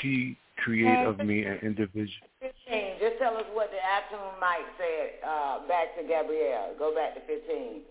He 0.00 0.36
create 0.64 1.06
of 1.06 1.18
me 1.18 1.44
an 1.44 1.58
individual. 1.62 2.28
15. 2.40 2.54
Just 2.98 3.18
tell 3.18 3.36
us 3.36 3.44
what 3.52 3.70
the 3.70 3.76
Atumite 3.76 4.70
said 4.78 5.28
uh, 5.28 5.68
back 5.68 5.94
to 5.96 6.02
Gabrielle. 6.02 6.74
Go 6.78 6.94
back 6.94 7.14
to 7.14 7.20
15. 7.26 7.82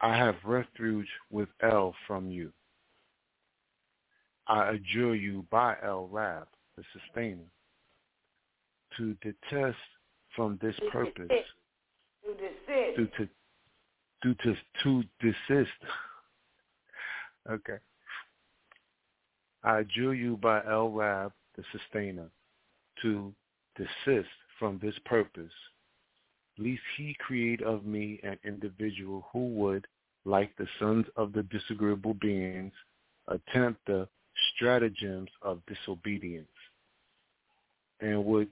I 0.00 0.16
have 0.16 0.36
refuge 0.44 1.08
with 1.30 1.48
El 1.62 1.94
from 2.06 2.30
you. 2.30 2.52
I 4.46 4.70
adjure 4.70 5.14
you 5.14 5.44
by 5.50 5.76
El 5.84 6.08
Rab, 6.08 6.46
the 6.76 6.84
sustainer, 6.92 7.44
to 8.96 9.14
detest 9.22 9.76
from 10.34 10.58
this 10.62 10.74
purpose, 10.90 11.28
To 12.24 12.34
desist. 12.34 13.12
to, 13.18 13.28
due 14.22 14.34
to, 14.44 14.56
to 14.84 15.04
desist. 15.20 15.70
okay. 17.50 17.78
I 19.64 19.80
adjure 19.80 20.14
you 20.14 20.36
by 20.36 20.62
El 20.64 20.90
Rab, 20.90 21.32
the 21.56 21.64
sustainer, 21.72 22.28
to 23.02 23.32
desist 23.76 24.28
from 24.58 24.78
this 24.82 24.94
purpose, 25.04 25.52
lest 26.58 26.80
he 26.96 27.16
create 27.18 27.62
of 27.62 27.84
me 27.84 28.20
an 28.22 28.38
individual 28.44 29.26
who 29.32 29.48
would, 29.54 29.86
like 30.24 30.54
the 30.56 30.66
sons 30.78 31.06
of 31.16 31.32
the 31.32 31.42
disagreeable 31.44 32.14
beings, 32.14 32.72
attempt 33.28 33.80
the 33.86 34.08
stratagems 34.54 35.28
of 35.42 35.60
disobedience, 35.66 36.48
and 38.00 38.24
would 38.24 38.48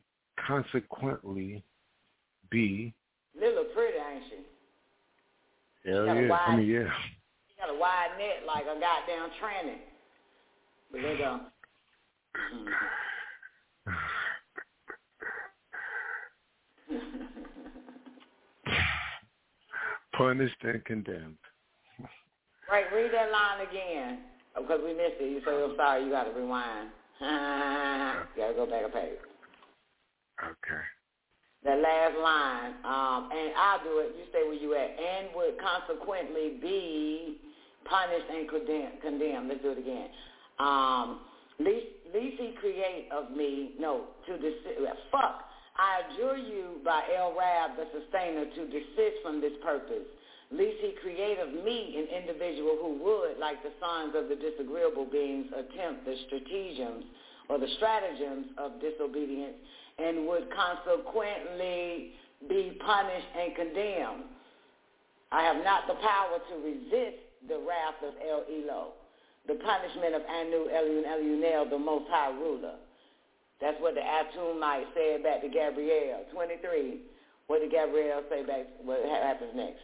consequently 0.46 1.62
be 2.50 2.92
Little 3.38 3.64
pretty, 3.74 3.98
ain't 3.98 4.24
she? 4.30 5.90
hell 5.90 6.06
yeah, 6.06 6.12
I 6.12 6.28
wide- 6.28 6.58
mean 6.58 6.66
yeah. 6.68 6.88
She 7.48 7.60
got 7.60 7.70
a 7.70 7.78
wide 7.78 8.10
net 8.18 8.46
like 8.46 8.64
a 8.64 8.78
goddamn 8.78 9.30
tranny. 9.40 9.78
Punished 20.16 20.56
and 20.62 20.84
condemned. 20.84 21.36
Right, 22.70 22.84
read 22.94 23.12
that 23.12 23.30
line 23.30 23.66
again. 23.68 24.20
Because 24.56 24.80
we 24.82 24.94
missed 24.94 25.20
it. 25.20 25.30
You 25.30 25.40
say, 25.44 25.52
I'm 25.52 25.76
sorry, 25.76 26.04
you 26.04 26.10
got 26.10 26.24
to 26.24 26.32
rewind. 26.32 26.88
you 27.20 28.40
got 28.40 28.48
to 28.48 28.54
go 28.56 28.66
back 28.66 28.84
a 28.86 28.88
page. 28.88 29.20
Okay. 30.40 30.82
That 31.64 31.78
last 31.80 32.16
line, 32.16 32.72
um, 32.84 33.28
and 33.32 33.52
I'll 33.56 33.82
do 33.84 33.98
it. 34.00 34.14
You 34.16 34.24
stay 34.30 34.42
where 34.44 34.54
you 34.54 34.74
at. 34.74 34.96
And 34.96 35.28
would 35.34 35.58
consequently 35.60 36.56
be 36.62 37.38
punished 37.84 38.30
and 38.30 38.48
condemned. 38.48 39.00
condemned. 39.02 39.48
Let's 39.48 39.62
do 39.62 39.72
it 39.72 39.78
again. 39.78 40.08
Um, 40.58 41.20
he 41.58 42.54
create 42.60 43.08
of 43.12 43.30
me, 43.30 43.72
no, 43.78 44.04
to 44.26 44.36
desist. 44.36 44.80
Fuck. 45.10 45.42
I 45.76 46.00
adjure 46.08 46.36
you 46.36 46.80
by 46.84 47.02
El 47.16 47.36
Rab, 47.36 47.76
the 47.76 47.86
sustainer, 47.92 48.44
to 48.44 48.66
desist 48.66 49.20
from 49.22 49.40
this 49.40 49.52
purpose. 49.62 50.08
He 50.50 50.94
create 51.02 51.38
of 51.38 51.52
me 51.52 51.96
an 51.98 52.22
individual 52.22 52.78
who 52.80 52.98
would, 53.04 53.38
like 53.38 53.62
the 53.62 53.72
sons 53.80 54.14
of 54.16 54.28
the 54.28 54.36
disagreeable 54.36 55.04
beings, 55.04 55.46
attempt 55.52 56.04
the 56.04 56.14
stratagems 56.26 57.04
or 57.48 57.58
the 57.58 57.68
stratagems 57.76 58.46
of 58.56 58.80
disobedience 58.80 59.56
and 59.98 60.26
would 60.26 60.48
consequently 60.54 62.12
be 62.48 62.78
punished 62.84 63.26
and 63.38 63.56
condemned. 63.56 64.24
I 65.32 65.42
have 65.42 65.64
not 65.64 65.86
the 65.88 65.94
power 65.94 66.38
to 66.50 66.54
resist 66.64 67.18
the 67.48 67.58
wrath 67.58 68.00
of 68.06 68.14
El 68.22 68.44
Elo, 68.48 68.92
the 69.48 69.54
punishment 69.54 70.14
of 70.14 70.22
Anu 70.22 70.68
Elion 70.68 71.04
Elionel, 71.06 71.70
the 71.70 71.78
Most 71.78 72.06
High 72.10 72.30
Ruler. 72.30 72.74
That's 73.60 73.80
what 73.80 73.94
the 73.94 74.00
Atumite 74.00 74.84
said 74.94 75.22
back 75.22 75.40
to 75.42 75.48
Gabrielle. 75.48 76.24
23. 76.32 77.00
What 77.46 77.60
did 77.60 77.70
Gabrielle 77.70 78.22
say 78.28 78.44
back? 78.44 78.66
What 78.82 79.00
happens 79.04 79.52
next? 79.54 79.80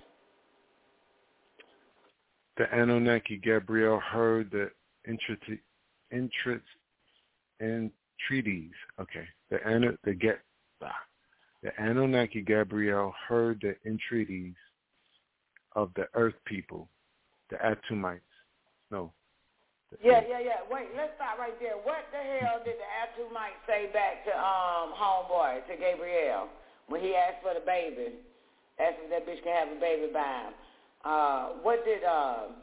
The 2.59 2.65
Anunnaki 2.75 3.39
Gabriel 3.39 3.99
heard 3.99 4.51
the 4.51 4.71
entreaty, 5.09 5.63
entreat, 6.13 6.61
entreaties. 7.61 8.73
Okay. 9.01 9.27
The 9.51 9.67
Anu, 9.67 9.97
the 10.05 10.13
get, 10.13 10.41
the 10.81 11.71
Anunnaki 11.79 12.43
Gabriel 12.43 13.15
heard 13.27 13.63
the 13.63 13.75
entreaties 13.89 14.55
of 15.75 15.91
the 15.97 16.07
Earth 16.15 16.35
people, 16.45 16.89
the 17.51 17.57
Atumites. 17.65 18.21
No. 18.91 19.13
Yeah, 20.01 20.23
yeah, 20.29 20.41
yeah. 20.41 20.61
Wait, 20.71 20.89
let's 20.97 21.13
stop 21.17 21.39
right 21.39 21.59
there. 21.61 21.77
What 21.77 22.09
the 22.11 22.19
hell 22.19 22.63
did 22.65 22.77
the 22.81 22.89
Atumite 23.05 23.59
say 23.67 23.91
back 23.93 24.25
to 24.25 24.33
um 24.33 24.95
homeboy, 24.97 25.67
to 25.69 25.77
Gabrielle, 25.77 26.49
when 26.89 27.01
he 27.01 27.15
asked 27.15 27.43
for 27.43 27.53
the 27.55 27.65
baby? 27.65 28.17
Asked 28.81 29.05
if 29.05 29.11
that 29.11 29.27
bitch 29.27 29.43
can 29.43 29.53
have 29.53 29.77
a 29.77 29.81
baby 29.81 30.09
by 30.13 30.25
him. 30.25 30.53
Uh, 31.05 31.45
what 31.63 31.85
did 31.85 32.05
uh, 32.05 32.55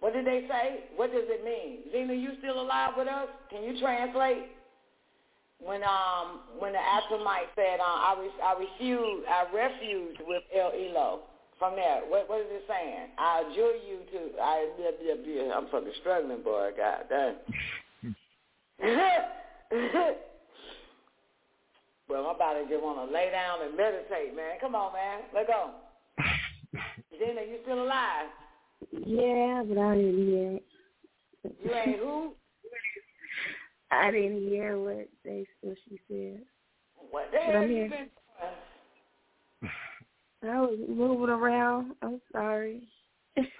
what 0.00 0.14
did 0.14 0.26
they 0.26 0.46
say? 0.48 0.84
What 0.96 1.12
does 1.12 1.28
it 1.28 1.44
mean? 1.44 1.92
Zena, 1.92 2.14
you 2.14 2.32
still 2.38 2.60
alive 2.60 2.92
with 2.96 3.08
us? 3.08 3.28
Can 3.50 3.62
you 3.62 3.78
translate? 3.80 4.48
When 5.62 5.82
um 5.84 6.40
when 6.58 6.72
the 6.72 6.78
Atumite 6.78 7.52
said 7.54 7.80
uh, 7.80 7.84
I 7.84 8.16
re- 8.18 8.42
I 8.42 8.52
refuse 8.58 9.24
I 9.28 9.44
refuse 9.54 10.16
with 10.26 10.42
El 10.56 10.72
Elo. 10.72 11.20
From 11.60 11.76
there, 11.76 12.00
what 12.08 12.26
what 12.30 12.40
is 12.40 12.46
it 12.48 12.64
saying? 12.66 13.10
I 13.18 13.44
adjure 13.44 13.76
you 13.86 14.00
to 14.10 14.40
I. 14.40 14.64
I'm 15.54 15.68
fucking 15.68 15.92
struggling, 16.00 16.42
boy. 16.42 16.70
God 16.74 17.04
damn. 17.10 17.36
well, 22.08 22.24
my 22.24 22.32
body 22.38 22.60
just 22.66 22.82
want 22.82 23.06
to 23.06 23.14
lay 23.14 23.30
down 23.30 23.60
and 23.62 23.76
meditate, 23.76 24.34
man. 24.34 24.58
Come 24.58 24.74
on, 24.74 24.94
man. 24.94 25.20
Let 25.34 25.48
go. 25.48 25.72
Zena, 27.18 27.42
you 27.42 27.58
still 27.62 27.82
alive? 27.82 28.28
Yeah, 28.92 29.62
but 29.68 29.76
I 29.76 29.94
didn't 29.96 30.26
hear 30.26 30.52
it. 30.54 30.64
You 31.62 31.74
ain't 31.74 31.98
who? 31.98 32.32
I 33.90 34.10
didn't 34.10 34.48
hear 34.48 34.78
what 34.78 35.08
they 35.26 35.46
what 35.60 35.76
she 35.86 36.00
said. 36.08 36.40
What 37.10 37.30
the 37.32 37.38
hell 37.38 37.66
you 37.66 37.82
been 37.82 37.90
doing? 37.90 38.08
I 40.42 40.60
was 40.60 40.78
moving 40.88 41.28
around. 41.28 41.92
I'm 42.02 42.20
sorry. 42.32 42.82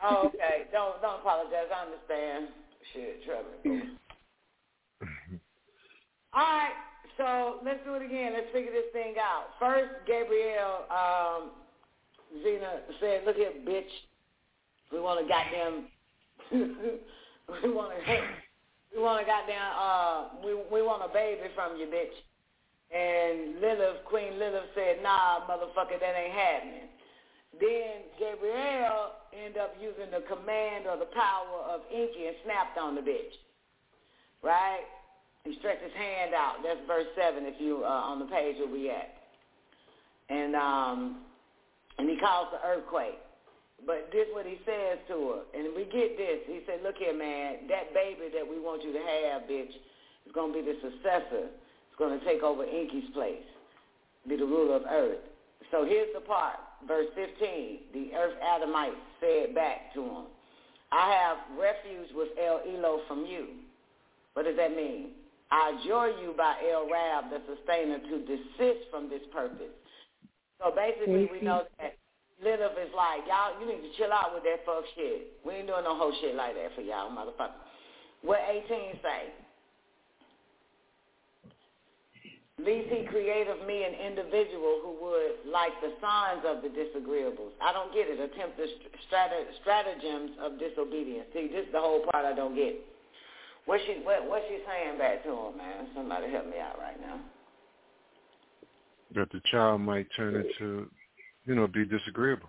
Oh, 0.02 0.24
okay. 0.26 0.66
Don't 0.72 1.00
don't 1.02 1.20
apologize. 1.20 1.68
I 1.74 1.84
understand. 1.84 2.48
Shit, 2.92 3.24
trouble. 3.24 3.50
All 6.32 6.42
right, 6.42 6.72
so 7.16 7.58
let's 7.64 7.80
do 7.84 7.94
it 7.94 8.02
again. 8.02 8.32
Let's 8.32 8.46
figure 8.52 8.70
this 8.70 8.84
thing 8.92 9.14
out. 9.20 9.46
First, 9.58 9.90
Gabrielle, 10.06 10.86
um, 10.90 11.50
Zena 12.42 12.80
said, 13.00 13.24
"Look 13.26 13.36
here, 13.36 13.52
bitch. 13.66 13.90
We 14.92 15.00
want 15.00 15.20
to 15.20 15.26
goddamn, 15.28 15.86
we 17.62 17.70
want 17.72 17.92
to, 17.92 18.22
we 18.94 19.02
want 19.02 19.20
to 19.20 19.26
goddamn, 19.26 19.72
uh, 19.76 20.28
we 20.44 20.54
we 20.72 20.82
want 20.82 21.02
a 21.04 21.12
baby 21.12 21.48
from 21.54 21.76
you, 21.76 21.86
bitch." 21.86 22.14
And 22.90 23.60
Lilith, 23.60 24.04
Queen 24.04 24.38
Lilith 24.38 24.74
said, 24.74 25.02
"Nah, 25.02 25.46
motherfucker, 25.46 26.00
that 26.00 26.14
ain't 26.16 26.34
happening." 26.34 26.88
Then 27.58 28.02
Gabrielle 28.18 29.14
ended 29.32 29.58
up 29.58 29.74
using 29.80 30.10
the 30.10 30.22
command 30.26 30.86
or 30.86 30.96
the 30.96 31.10
power 31.14 31.62
of 31.70 31.82
Enki 31.92 32.26
and 32.26 32.36
snapped 32.44 32.78
on 32.78 32.94
the 32.94 33.00
bitch. 33.00 33.34
Right? 34.42 34.86
He 35.44 35.54
stretched 35.58 35.82
his 35.82 35.92
hand 35.92 36.34
out. 36.34 36.62
That's 36.62 36.80
verse 36.86 37.06
seven. 37.16 37.46
If 37.46 37.60
you 37.60 37.82
uh, 37.84 38.10
on 38.10 38.18
the 38.18 38.26
page 38.26 38.56
where 38.58 38.68
we 38.68 38.90
at, 38.90 39.14
and 40.28 40.54
um, 40.54 41.22
and 41.98 42.08
he 42.08 42.16
caused 42.18 42.52
the 42.52 42.66
earthquake. 42.66 43.18
But 43.86 44.10
this 44.12 44.26
what 44.32 44.44
he 44.44 44.60
says 44.66 44.98
to 45.08 45.16
her, 45.32 45.40
and 45.56 45.72
we 45.74 45.84
get 45.84 46.18
this. 46.18 46.44
He 46.46 46.60
said, 46.66 46.82
"Look 46.82 46.96
here, 46.98 47.16
man. 47.16 47.68
That 47.68 47.94
baby 47.94 48.28
that 48.34 48.44
we 48.44 48.60
want 48.60 48.84
you 48.84 48.92
to 48.92 49.00
have, 49.00 49.48
bitch, 49.48 49.72
is 50.26 50.32
gonna 50.34 50.52
be 50.52 50.60
the 50.60 50.76
successor. 50.82 51.48
It's 52.00 52.08
gonna 52.08 52.24
take 52.24 52.42
over 52.42 52.64
Enki's 52.64 53.10
place, 53.12 53.44
be 54.26 54.36
the 54.36 54.46
ruler 54.46 54.76
of 54.76 54.86
earth." 54.88 55.20
So 55.70 55.84
here's 55.84 56.08
the 56.14 56.20
part, 56.20 56.56
verse 56.88 57.12
15. 57.14 57.92
The 57.92 58.14
earth 58.16 58.40
Adamite 58.40 58.96
said 59.20 59.54
back 59.54 59.92
to 59.92 60.02
him, 60.02 60.24
I 60.90 61.12
have 61.12 61.36
refuge 61.58 62.10
with 62.12 62.30
El 62.38 62.62
Elo 62.66 63.02
from 63.06 63.26
you. 63.26 63.48
What 64.32 64.46
does 64.46 64.56
that 64.56 64.74
mean? 64.74 65.12
I 65.50 65.76
adjure 65.76 66.08
you 66.22 66.32
by 66.38 66.56
El 66.72 66.88
Rab, 66.88 67.28
the 67.28 67.42
sustainer, 67.54 67.98
to 67.98 68.18
desist 68.24 68.88
from 68.90 69.10
this 69.10 69.22
purpose. 69.30 69.76
So 70.58 70.70
basically 70.70 71.26
we 71.26 71.42
know 71.42 71.66
that, 71.78 71.96
Lilith 72.42 72.78
is 72.78 72.94
like, 72.94 73.26
y'all, 73.28 73.60
you 73.60 73.66
need 73.66 73.82
to 73.82 73.92
chill 73.98 74.10
out 74.10 74.32
with 74.32 74.44
that 74.44 74.64
fuck 74.64 74.84
shit. 74.96 75.38
We 75.44 75.52
ain't 75.52 75.66
doing 75.66 75.84
no 75.84 75.94
whole 75.94 76.12
shit 76.22 76.34
like 76.34 76.54
that 76.54 76.74
for 76.74 76.80
y'all, 76.80 77.10
motherfucker. 77.10 77.60
What 78.22 78.40
18 78.48 78.98
say? 79.02 79.34
Least 82.60 82.92
he 82.92 83.06
created 83.06 83.64
me 83.66 83.84
an 83.84 83.94
individual 83.94 84.84
who 84.84 84.92
would, 85.00 85.50
like 85.50 85.72
the 85.80 85.96
signs 86.00 86.44
of 86.44 86.60
the 86.60 86.68
disagreeables. 86.68 87.56
I 87.62 87.72
don't 87.72 87.92
get 87.94 88.08
it. 88.08 88.20
Attempt 88.20 88.58
the 88.58 88.68
stratagems 89.62 90.32
of 90.42 90.58
disobedience. 90.58 91.28
See, 91.32 91.48
this 91.48 91.64
is 91.64 91.72
the 91.72 91.80
whole 91.80 92.04
part 92.10 92.26
I 92.26 92.34
don't 92.34 92.54
get. 92.54 92.76
What 93.64 93.80
she 93.86 94.00
what 94.04 94.28
what's 94.28 94.44
she 94.48 94.58
saying 94.66 94.98
back 94.98 95.22
to 95.24 95.30
him, 95.30 95.56
man? 95.56 95.88
Somebody 95.94 96.30
help 96.32 96.46
me 96.46 96.58
out 96.58 96.78
right 96.78 97.00
now. 97.00 97.20
That 99.14 99.30
the 99.32 99.40
child 99.50 99.80
might 99.80 100.08
turn 100.16 100.34
into, 100.34 100.90
you 101.46 101.54
know, 101.54 101.66
be 101.66 101.84
disagreeable. 101.84 102.48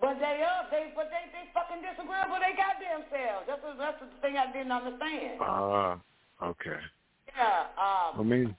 But 0.00 0.18
they 0.18 0.42
are 0.42 0.66
they 0.70 0.90
but 0.96 1.10
they 1.10 1.30
they 1.30 1.46
fucking 1.54 1.82
disagreeable. 1.82 2.38
They 2.42 2.56
got 2.56 2.78
themselves. 2.80 3.46
That's 3.46 3.62
what, 3.62 3.78
that's 3.78 4.00
the 4.00 4.08
thing 4.22 4.36
I 4.36 4.50
didn't 4.52 4.72
understand. 4.72 5.38
Ah, 5.42 5.98
uh, 6.40 6.44
okay. 6.46 6.80
Yeah. 7.36 7.66
Um, 7.76 8.20
I 8.20 8.22
mean 8.22 8.56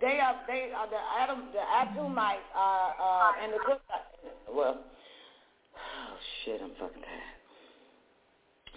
they 0.00 0.20
are 0.20 0.36
they 0.46 0.70
are 0.76 0.88
the 0.88 1.02
atom 1.20 1.48
the 1.52 1.60
atomites 1.60 2.46
are 2.54 2.94
uh 3.00 3.42
and 3.42 3.52
the 3.52 3.58
good 3.66 3.78
well 4.54 4.78
oh 5.74 6.16
shit 6.44 6.60
I'm 6.62 6.70
fucking 6.78 7.02
tired. 7.02 7.38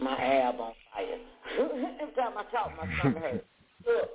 My 0.02 0.18
ab 0.18 0.60
on 0.60 0.74
fire. 0.94 1.20
Every 1.60 2.16
time 2.16 2.34
I 2.38 2.44
talk 2.50 2.74
my 2.76 2.88
stomach 3.00 3.22
hurts. 3.22 3.46
Look, 3.86 4.10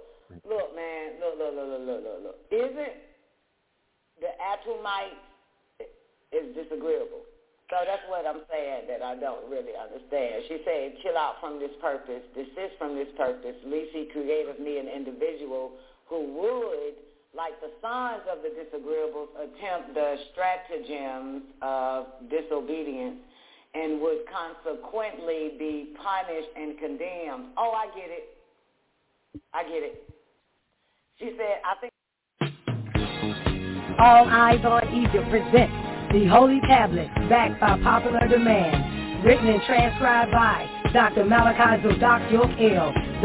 look 0.49 0.75
man, 0.75 1.21
look, 1.21 1.39
look, 1.39 1.55
look, 1.55 1.69
look, 1.69 1.83
look, 1.87 2.01
look, 2.03 2.19
look. 2.25 2.39
Isn't 2.51 2.95
the 4.19 4.31
atomite 4.43 5.21
is 6.33 6.55
disagreeable? 6.55 7.23
So 7.71 7.83
that's 7.83 8.03
what 8.07 8.27
I'm 8.27 8.47
saying 8.47 8.87
that 8.87 9.03
I 9.03 9.19
don't 9.19 9.51
really 9.51 9.75
understand. 9.75 10.47
She 10.47 10.63
said, 10.63 11.03
chill 11.03 11.19
out 11.19 11.43
from 11.43 11.59
this 11.59 11.75
purpose, 11.83 12.23
desist 12.35 12.79
from 12.79 12.95
this 12.95 13.11
purpose. 13.19 13.59
Least 13.67 13.91
he 13.91 14.07
created 14.15 14.63
me 14.63 14.79
an 14.79 14.87
individual 14.87 15.75
who 16.09 16.33
would, 16.35 16.95
like 17.37 17.61
the 17.61 17.71
sons 17.83 18.23
of 18.31 18.39
the 18.43 18.51
disagreeables, 18.51 19.29
attempt 19.37 19.95
the 19.95 20.17
stratagems 20.33 21.43
of 21.63 22.07
disobedience 22.31 23.19
and 23.75 24.01
would 24.01 24.21
consequently 24.31 25.53
be 25.59 25.95
punished 26.03 26.49
and 26.57 26.79
condemned. 26.79 27.53
Oh, 27.57 27.73
I 27.73 27.87
get 27.95 28.09
it. 28.09 28.37
I 29.53 29.63
get 29.65 29.83
it. 29.83 30.03
She 31.19 31.37
said, 31.37 31.61
I 31.65 31.75
think. 31.81 31.93
All 33.99 34.29
Eyes 34.29 34.65
on 34.65 34.95
Egypt 34.95 35.29
presents 35.31 35.73
the 36.13 36.27
Holy 36.27 36.61
Tablet, 36.69 37.09
backed 37.29 37.61
by 37.61 37.79
popular 37.83 38.29
demand, 38.29 39.25
written 39.25 39.49
and 39.49 39.63
transcribed 39.63 40.31
by 40.31 40.69
Dr. 40.93 41.25
Malachi 41.25 41.83
Zodak 41.83 42.31
York 42.31 42.51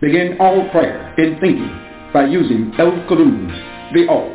Begin 0.00 0.36
all 0.38 0.68
prayer 0.70 1.14
in 1.18 1.38
thinking 1.40 1.70
by 2.12 2.26
using 2.26 2.72
El 2.78 2.92
Qudus, 3.08 3.92
the 3.92 4.06
All. 4.08 4.30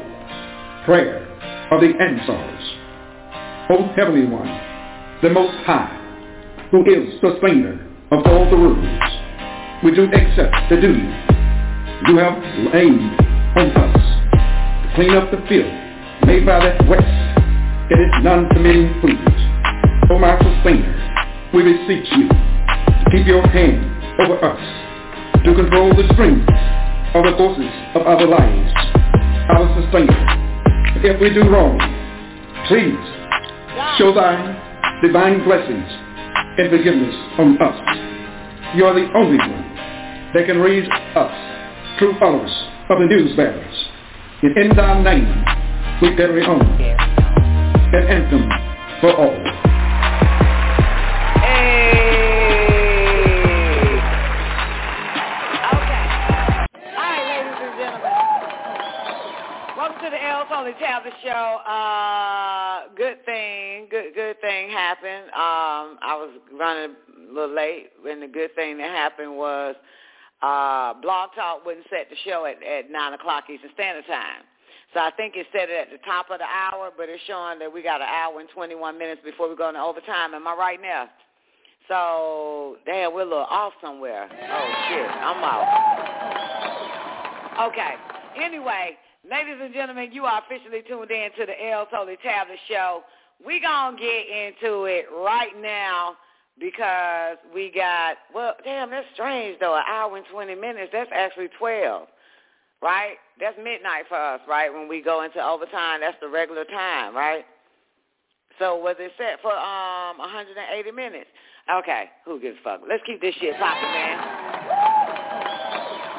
Prayer 0.85 1.25
of 1.71 1.81
the 1.81 1.93
Ansars. 1.99 2.75
O 3.71 3.83
Heavenly 3.95 4.25
One, 4.25 4.49
the 5.21 5.29
Most 5.29 5.55
High, 5.65 5.95
who 6.71 6.83
is 6.85 7.19
the 7.21 7.33
sustainer 7.33 7.77
of 8.11 8.25
all 8.25 8.49
the 8.49 8.57
worlds, 8.57 9.19
we 9.83 9.95
do 9.95 10.03
accept 10.11 10.55
the 10.69 10.77
duty 10.79 11.07
you 12.07 12.17
have 12.17 12.37
laid 12.73 12.99
on 13.57 13.71
us 13.75 14.03
to 14.83 14.91
clean 14.95 15.15
up 15.15 15.31
the 15.31 15.37
filth 15.47 16.27
made 16.27 16.45
by 16.45 16.59
that 16.59 16.87
west 16.87 17.29
It 17.89 17.99
is 17.99 18.11
none 18.21 18.43
non-committing 18.43 19.01
foods. 19.01 19.41
O 20.11 20.13
oh, 20.13 20.19
my 20.19 20.37
sustainer, 20.37 20.93
we 21.51 21.63
beseech 21.63 22.05
you 22.13 22.29
to 22.29 23.05
keep 23.09 23.25
your 23.25 23.41
hand 23.47 23.81
over 24.21 24.37
us, 24.45 24.61
to 25.43 25.55
control 25.55 25.89
the 25.95 26.05
strings 26.13 26.45
of 27.15 27.25
the 27.25 27.33
forces 27.35 27.73
of 27.95 28.05
our 28.05 28.27
lives, 28.27 28.71
our 29.49 29.81
sustainer. 29.81 30.21
If 31.01 31.19
we 31.19 31.33
do 31.33 31.49
wrong, 31.49 31.81
please 32.67 33.01
show 33.97 34.13
thy 34.13 34.37
divine 35.01 35.43
blessings 35.43 35.89
and 36.59 36.69
forgiveness 36.69 37.15
on 37.39 37.59
us. 37.59 38.08
You 38.75 38.85
are 38.85 38.93
the 38.93 39.11
only 39.15 39.37
one 39.39 39.75
that 40.35 40.45
can 40.45 40.59
raise 40.59 40.87
us, 41.15 41.97
true 41.97 42.13
followers 42.19 42.51
of 42.89 42.99
the 42.99 43.05
news 43.07 43.35
bearers. 43.35 43.87
And 44.43 44.55
in 44.57 44.75
thy 44.75 45.01
name, 45.01 45.43
we 46.03 46.15
carry 46.15 46.43
on 46.43 46.61
an 46.61 48.07
anthem 48.07 48.47
for 49.01 49.15
all. 49.15 49.69
Holy 60.59 60.73
Tablet 60.73 61.13
Show. 61.23 61.29
Uh, 61.29 62.93
good 62.97 63.23
thing, 63.23 63.87
good 63.89 64.13
good 64.13 64.41
thing 64.41 64.69
happened. 64.69 65.27
Um, 65.27 65.97
I 66.01 66.15
was 66.17 66.31
running 66.51 66.95
little 67.33 67.55
late, 67.55 67.91
and 68.07 68.21
the 68.21 68.27
good 68.27 68.53
thing 68.55 68.77
that 68.77 68.89
happened 68.89 69.35
was 69.35 69.75
uh, 70.41 70.93
Blog 71.01 71.31
Talk 71.35 71.65
wouldn't 71.65 71.85
set 71.89 72.09
the 72.09 72.15
show 72.25 72.45
at, 72.45 72.63
at 72.63 72.89
9 72.91 73.13
o'clock 73.13 73.45
Eastern 73.49 73.71
Standard 73.73 74.05
Time. 74.07 74.43
So 74.93 75.01
I 75.01 75.11
think 75.11 75.35
it 75.35 75.45
set 75.51 75.69
it 75.69 75.77
at 75.77 75.91
the 75.91 75.99
top 76.05 76.31
of 76.31 76.39
the 76.39 76.45
hour, 76.45 76.89
but 76.95 77.09
it's 77.09 77.21
showing 77.27 77.59
that 77.59 77.71
we 77.71 77.83
got 77.83 78.01
an 78.01 78.07
hour 78.07 78.39
and 78.39 78.49
21 78.49 78.97
minutes 78.97 79.21
before 79.23 79.47
we 79.49 79.55
go 79.55 79.69
into 79.69 79.81
overtime. 79.81 80.33
Am 80.33 80.47
I 80.47 80.55
right 80.55 80.81
now? 80.81 81.09
So, 81.87 82.77
damn, 82.85 83.13
we're 83.13 83.21
a 83.21 83.25
little 83.25 83.45
off 83.49 83.73
somewhere. 83.81 84.27
Oh, 84.31 84.73
shit, 84.89 85.09
I'm 85.09 85.43
off. 85.43 85.67
Okay. 87.71 87.93
Anyway, 88.43 88.97
Ladies 89.27 89.57
and 89.61 89.73
gentlemen, 89.73 90.11
you 90.13 90.23
are 90.23 90.41
officially 90.41 90.81
tuned 90.87 91.11
in 91.11 91.29
to 91.37 91.45
the 91.45 91.69
El's 91.69 91.89
Holy 91.91 92.15
Tablet 92.23 92.57
Show. 92.69 93.03
we 93.45 93.59
going 93.59 93.97
to 93.97 94.01
get 94.01 94.25
into 94.31 94.85
it 94.85 95.05
right 95.11 95.51
now 95.61 96.15
because 96.59 97.37
we 97.53 97.71
got, 97.73 98.17
well, 98.33 98.53
damn, 98.63 98.89
that's 98.91 99.07
strange, 99.13 99.59
though, 99.59 99.75
an 99.75 99.83
hour 99.87 100.17
and 100.17 100.25
20 100.31 100.55
minutes. 100.55 100.89
That's 100.91 101.09
actually 101.13 101.49
12, 101.57 102.07
right? 102.81 103.15
That's 103.39 103.57
midnight 103.57 104.05
for 104.09 104.17
us, 104.17 104.41
right? 104.47 104.73
When 104.73 104.87
we 104.87 105.01
go 105.01 105.23
into 105.23 105.43
overtime, 105.43 106.01
that's 106.01 106.17
the 106.21 106.27
regular 106.27 106.65
time, 106.65 107.15
right? 107.15 107.45
So 108.59 108.75
was 108.75 108.97
it 108.99 109.11
set 109.17 109.39
for 109.41 109.55
um 109.55 110.17
180 110.19 110.91
minutes? 110.91 111.29
Okay, 111.71 112.09
who 112.25 112.41
gives 112.41 112.57
a 112.59 112.63
fuck? 112.63 112.81
Let's 112.87 113.03
keep 113.05 113.21
this 113.21 113.33
shit 113.39 113.55
popping, 113.57 113.93
man. 113.93 114.19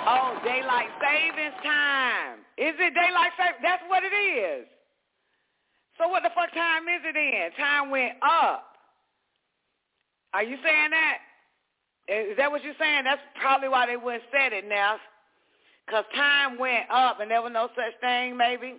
Oh, 0.08 0.40
daylight 0.42 0.88
savings 1.02 1.54
time. 1.62 2.38
Is 2.56 2.72
it 2.80 2.94
daylight 2.94 3.32
savings? 3.36 3.60
That's 3.62 3.82
what 3.88 4.04
it 4.04 4.14
is. 4.16 4.66
So 5.98 6.08
what 6.08 6.22
the 6.22 6.30
fuck 6.34 6.52
time 6.54 6.88
is 6.88 7.02
it 7.04 7.16
in? 7.16 7.50
Time 7.58 7.90
went 7.90 8.14
up. 8.22 8.69
Are 10.34 10.42
you 10.42 10.56
saying 10.62 10.90
that? 10.90 11.18
Is 12.08 12.36
that 12.38 12.50
what 12.50 12.64
you're 12.64 12.74
saying? 12.78 13.04
That's 13.04 13.20
probably 13.40 13.68
why 13.68 13.86
they 13.86 13.96
wouldn't 13.96 14.24
set 14.32 14.52
it 14.52 14.68
now. 14.68 14.96
Because 15.86 16.04
time 16.14 16.58
went 16.58 16.90
up 16.90 17.20
and 17.20 17.30
there 17.30 17.42
was 17.42 17.52
no 17.52 17.68
such 17.74 17.98
thing, 18.00 18.36
maybe. 18.36 18.76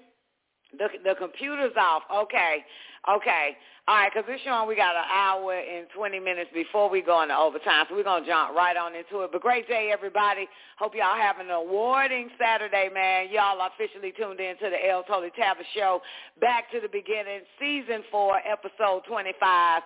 The 0.77 0.87
the 1.03 1.15
computer's 1.15 1.75
off. 1.77 2.03
Okay, 2.11 2.63
okay. 3.09 3.57
All 3.87 3.95
right, 3.95 4.11
because 4.13 4.29
we're 4.29 4.39
showing 4.45 4.69
we 4.69 4.75
got 4.75 4.95
an 4.95 5.09
hour 5.11 5.57
and 5.57 5.87
20 5.95 6.19
minutes 6.19 6.51
before 6.53 6.87
we 6.87 7.01
go 7.01 7.23
into 7.23 7.35
overtime, 7.35 7.85
so 7.89 7.95
we're 7.95 8.03
to 8.05 8.23
jump 8.23 8.55
right 8.55 8.77
on 8.77 8.93
into 8.93 9.25
it. 9.25 9.31
But 9.33 9.41
great 9.41 9.67
day, 9.67 9.89
everybody. 9.91 10.47
Hope 10.77 10.93
y'all 10.93 11.17
having 11.17 11.47
an 11.47 11.51
awarding 11.51 12.29
Saturday, 12.39 12.89
man. 12.93 13.27
Y'all 13.33 13.57
officially 13.59 14.13
tuned 14.15 14.39
in 14.39 14.55
to 14.59 14.69
the 14.69 14.77
El's 14.87 15.09
Holy 15.09 15.31
Tablet 15.35 15.65
Show. 15.75 15.99
Back 16.39 16.71
to 16.71 16.79
the 16.79 16.87
beginning, 16.87 17.41
Season 17.59 18.03
4, 18.11 18.39
Episode 18.45 19.01
25, 19.09 19.81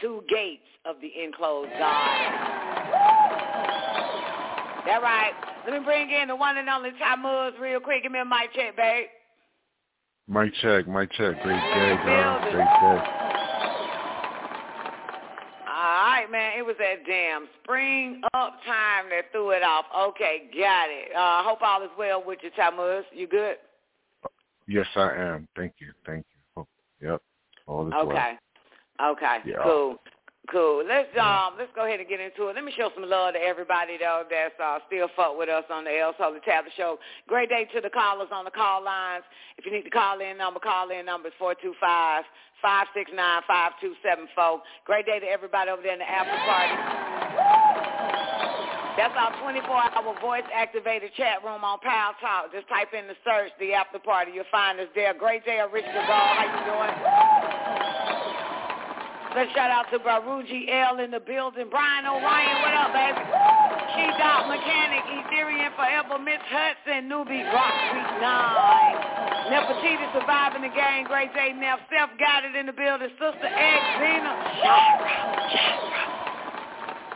Two 0.00 0.22
Gates 0.28 0.62
of 0.84 0.96
the 1.00 1.10
Enclosed 1.22 1.70
Garden. 1.78 2.32
That 4.86 5.02
right. 5.02 5.32
Let 5.66 5.78
me 5.78 5.84
bring 5.84 6.10
in 6.10 6.28
the 6.28 6.36
one 6.36 6.56
and 6.56 6.68
only 6.68 6.90
Tamuz 6.92 7.58
real 7.60 7.80
quick. 7.80 8.02
Give 8.02 8.12
me 8.12 8.20
a 8.20 8.24
mic 8.24 8.52
check, 8.54 8.76
babe. 8.76 9.06
Mic 10.28 10.52
check, 10.62 10.86
mic 10.88 11.10
check. 11.12 11.42
Great 11.42 11.60
day, 11.60 11.96
girl. 12.04 12.40
Great 12.40 12.52
day. 12.52 13.28
All 15.68 16.04
right, 16.04 16.26
man. 16.30 16.58
It 16.58 16.64
was 16.64 16.76
that 16.78 17.04
damn 17.06 17.48
spring 17.62 18.22
up 18.34 18.60
time 18.64 19.10
that 19.10 19.30
threw 19.32 19.50
it 19.50 19.62
off. 19.62 19.84
Okay, 20.10 20.50
got 20.58 20.88
it. 20.88 21.14
Uh, 21.14 21.42
hope 21.42 21.60
all 21.62 21.82
is 21.82 21.90
well 21.98 22.22
with 22.24 22.38
you, 22.42 22.50
Tamuz. 22.58 23.02
You 23.12 23.26
good? 23.26 23.56
Yes, 24.66 24.86
I 24.96 25.12
am. 25.14 25.48
Thank 25.56 25.74
you. 25.80 25.92
Thank 26.06 26.24
you. 26.56 26.66
Yep. 27.00 27.22
All 27.66 27.88
is 27.88 27.94
okay. 27.94 28.06
well. 28.06 28.16
Okay. 28.16 28.38
Yeah. 29.46 29.62
Cool. 29.62 29.98
Cool. 30.50 30.82
Let's 30.88 31.12
um 31.20 31.60
let's 31.60 31.70
go 31.76 31.84
ahead 31.84 32.00
and 32.00 32.08
get 32.08 32.20
into 32.20 32.48
it. 32.48 32.54
Let 32.56 32.64
me 32.64 32.72
show 32.72 32.88
some 32.94 33.04
love 33.04 33.34
to 33.34 33.40
everybody 33.40 33.98
though 34.00 34.24
that's 34.30 34.56
uh, 34.56 34.78
still 34.86 35.08
fuck 35.14 35.36
with 35.36 35.50
us 35.50 35.64
on 35.68 35.84
the 35.84 35.92
El's 35.98 36.16
Holy 36.16 36.40
Tablet 36.40 36.72
Show. 36.74 36.98
Great 37.28 37.50
day 37.50 37.68
to 37.74 37.82
the 37.82 37.90
callers 37.90 38.32
on 38.32 38.46
the 38.46 38.50
call 38.50 38.82
lines. 38.82 39.24
If 39.58 39.66
you 39.66 39.72
need 39.72 39.84
to 39.84 39.90
call 39.90 40.20
in 40.20 40.38
number, 40.38 40.58
call 40.58 40.88
in 40.88 41.04
number 41.04 41.28
is 41.28 41.34
four 41.38 41.54
two 41.60 41.74
five 41.78 42.24
five 42.62 42.86
six 42.94 43.10
nine 43.14 43.42
five 43.46 43.72
two 43.78 43.92
seven 44.02 44.26
four. 44.34 44.62
Great 44.86 45.04
day 45.04 45.20
to 45.20 45.26
everybody 45.26 45.70
over 45.70 45.82
there 45.82 45.92
in 45.92 45.98
the 45.98 46.08
after 46.08 46.32
party. 46.48 47.78
That's 48.96 49.14
our 49.14 49.30
24-hour 49.46 50.18
voice-activated 50.20 51.14
chat 51.16 51.44
room 51.44 51.62
on 51.62 51.78
Paltalk. 51.78 52.50
Just 52.52 52.66
type 52.66 52.88
in 52.92 53.06
the 53.06 53.14
search, 53.22 53.52
the 53.60 53.72
after 53.72 54.00
party. 54.00 54.32
You'll 54.34 54.50
find 54.50 54.80
us 54.80 54.88
there. 54.96 55.14
Great 55.14 55.44
day, 55.44 55.62
Rich 55.72 55.84
Segal. 55.84 56.08
How 56.08 56.42
you 56.50 56.64
doing? 56.66 57.37
Let's 59.38 59.54
shout 59.54 59.70
out 59.70 59.86
to 59.94 60.02
Baruji 60.02 60.66
L 60.66 60.98
in 60.98 61.14
the 61.14 61.22
building. 61.22 61.70
Brian 61.70 62.02
O'Ryan, 62.10 62.58
what 62.58 62.74
up, 62.74 62.90
baby? 62.90 63.22
She 63.94 64.02
Dot 64.18 64.50
Mechanic, 64.50 65.06
Ethereum 65.14 65.70
Forever, 65.78 66.18
Miss 66.18 66.42
Hudson, 66.50 67.06
Newbie 67.06 67.46
Rock 67.54 67.76
Week 67.94 68.10
9. 68.18 69.54
Nefertiti 69.54 70.10
surviving 70.10 70.66
the 70.66 70.74
game. 70.74 71.06
Great 71.06 71.30
day, 71.38 71.54
Neff. 71.54 71.78
Self 71.86 72.10
guided 72.18 72.58
in 72.58 72.66
the 72.66 72.74
building. 72.74 73.14
Sister 73.14 73.46
X, 73.46 73.80
Zena, 74.02 74.34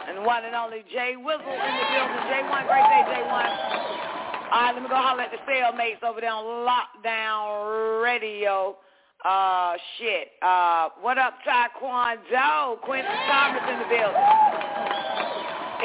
And 0.07 0.23
one 0.23 0.47
and 0.47 0.55
only 0.55 0.87
Jay 0.95 1.18
Wizzle 1.18 1.43
in 1.43 1.75
the 1.75 1.87
building. 1.91 2.23
J1, 2.31 2.70
great 2.70 2.87
day, 2.87 3.03
J1. 3.18 3.35
All 3.35 4.62
right, 4.62 4.70
let 4.70 4.79
me 4.79 4.87
go 4.87 4.95
holler 4.95 5.27
at 5.27 5.35
the 5.35 5.43
cellmates 5.43 6.07
over 6.07 6.23
there 6.23 6.31
on 6.31 6.47
Lockdown 6.70 7.99
Radio. 7.99 8.79
Uh, 9.25 9.75
shit. 9.99 10.35
Uh, 10.43 10.89
what 11.01 11.16
up, 11.16 11.35
Taekwondo? 11.47 12.81
Quincy 12.83 13.09
Thomas 13.31 13.62
in 13.70 13.79
the 13.79 13.87
building. 13.87 14.27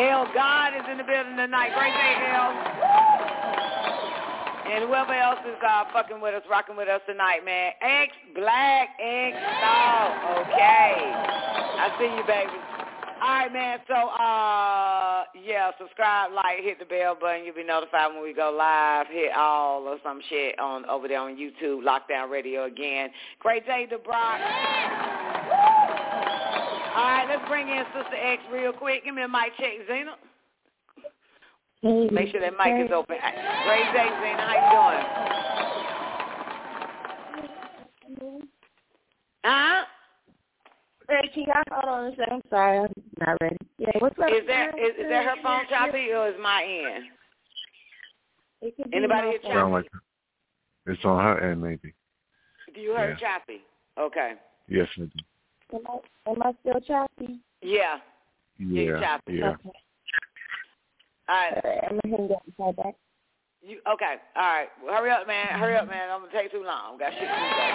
L. 0.09 0.25
God 0.33 0.73
is 0.73 0.85
in 0.89 0.97
the 0.97 1.03
building 1.03 1.37
tonight. 1.37 1.69
Great 1.77 1.93
day, 1.93 2.17
L. 2.33 2.53
And 4.73 4.83
whoever 4.89 5.13
else 5.13 5.39
is 5.45 5.55
uh, 5.61 5.85
fucking 5.93 6.19
with 6.19 6.33
us, 6.33 6.43
rocking 6.49 6.75
with 6.75 6.89
us 6.89 7.01
tonight, 7.07 7.45
man. 7.45 7.73
X 7.81 8.11
Black 8.33 8.89
X 8.99 9.37
Star. 9.37 10.41
Okay. 10.41 10.97
I 11.77 11.93
see 11.99 12.09
you, 12.09 12.23
baby. 12.25 12.66
All 13.21 13.27
right, 13.29 13.51
man. 13.51 13.79
So, 13.87 13.93
uh, 13.95 15.23
yeah, 15.43 15.71
subscribe, 15.79 16.31
like, 16.33 16.59
hit 16.61 16.77
the 16.79 16.85
bell 16.85 17.15
button. 17.19 17.43
You'll 17.45 17.55
be 17.55 17.63
notified 17.63 18.13
when 18.13 18.21
we 18.21 18.31
go 18.33 18.51
live. 18.55 19.07
Hit 19.09 19.31
all 19.35 19.87
or 19.87 19.97
some 20.03 20.21
shit 20.29 20.59
on 20.59 20.85
over 20.85 21.07
there 21.07 21.19
on 21.19 21.35
YouTube. 21.35 21.81
Lockdown 21.83 22.29
Radio 22.29 22.65
again. 22.65 23.09
Great 23.39 23.65
day 23.65 23.87
to 23.87 23.97
Brock. 23.97 24.39
All 26.95 27.03
right, 27.03 27.25
let's 27.29 27.47
bring 27.47 27.69
in 27.69 27.83
Sister 27.95 28.15
X 28.15 28.43
real 28.51 28.73
quick. 28.73 29.03
Give 29.05 29.15
me 29.15 29.23
a 29.23 29.27
mic 29.27 29.55
check, 29.57 29.73
Zena. 29.87 30.15
Hey, 31.81 32.09
Make 32.11 32.29
sure 32.31 32.41
that 32.41 32.53
mic 32.57 32.85
is 32.85 32.91
open. 32.91 33.17
Great 33.17 33.93
day, 33.93 34.09
Zena. 34.21 34.41
How 34.41 34.55
you 34.57 34.69
doing? 34.77 35.05
Huh? 39.43 39.85
Hey, 41.09 41.29
can 41.33 41.43
y'all 41.43 41.63
hold 41.71 41.85
on 41.85 42.05
a 42.07 42.15
second? 42.17 42.33
I'm 42.33 42.41
sorry, 42.49 42.79
I'm 42.79 42.93
not 43.19 43.37
ready. 43.41 43.57
Yeah, 43.77 43.91
what's 43.99 44.19
up? 44.19 44.29
Is 44.29 44.45
that 44.47 44.77
is, 44.77 44.95
is 44.99 45.05
that 45.09 45.23
her 45.23 45.35
phone 45.41 45.61
choppy 45.69 46.11
or 46.11 46.27
is 46.27 46.35
my 46.41 46.63
end? 46.63 47.05
It 48.61 48.75
could 48.75 48.93
Anybody 48.93 49.27
my 49.27 49.29
hear 49.29 49.39
phone. 49.41 49.51
Sound 49.53 49.73
like 49.73 49.87
it's 50.85 51.05
on 51.05 51.23
her 51.23 51.51
end, 51.51 51.61
maybe. 51.61 51.93
Do 52.75 52.81
you 52.81 52.91
hear 52.91 53.11
Yeah. 53.11 53.15
choppy? 53.15 53.61
Okay. 53.97 54.33
Yes, 54.67 54.87
I 54.97 55.01
do. 55.01 55.09
Am 55.73 55.81
I, 55.87 56.31
am 56.31 56.43
I 56.43 56.51
still 56.61 56.81
choppy? 56.81 57.39
Yeah. 57.61 57.99
Yeah, 58.59 58.99
choppy. 58.99 59.33
yeah. 59.33 59.49
Okay. 59.51 59.71
All 61.29 61.35
right. 61.35 61.53
All 61.53 61.71
right, 61.71 61.83
I'm 61.89 61.99
gonna 62.03 62.17
hang 62.17 62.31
up 62.35 62.43
and 62.45 62.57
call 62.57 62.73
back. 62.73 62.95
You 63.61 63.79
okay? 63.93 64.15
All 64.35 64.43
right. 64.43 64.67
Well, 64.83 64.93
hurry 64.93 65.11
up, 65.11 65.25
man. 65.25 65.57
Hurry 65.59 65.77
up, 65.77 65.87
man. 65.87 66.09
I'm 66.11 66.21
gonna 66.21 66.31
take 66.33 66.51
too 66.51 66.63
long. 66.63 66.97
Got 66.97 67.13
shit 67.13 67.21
Tuesday. 67.21 67.71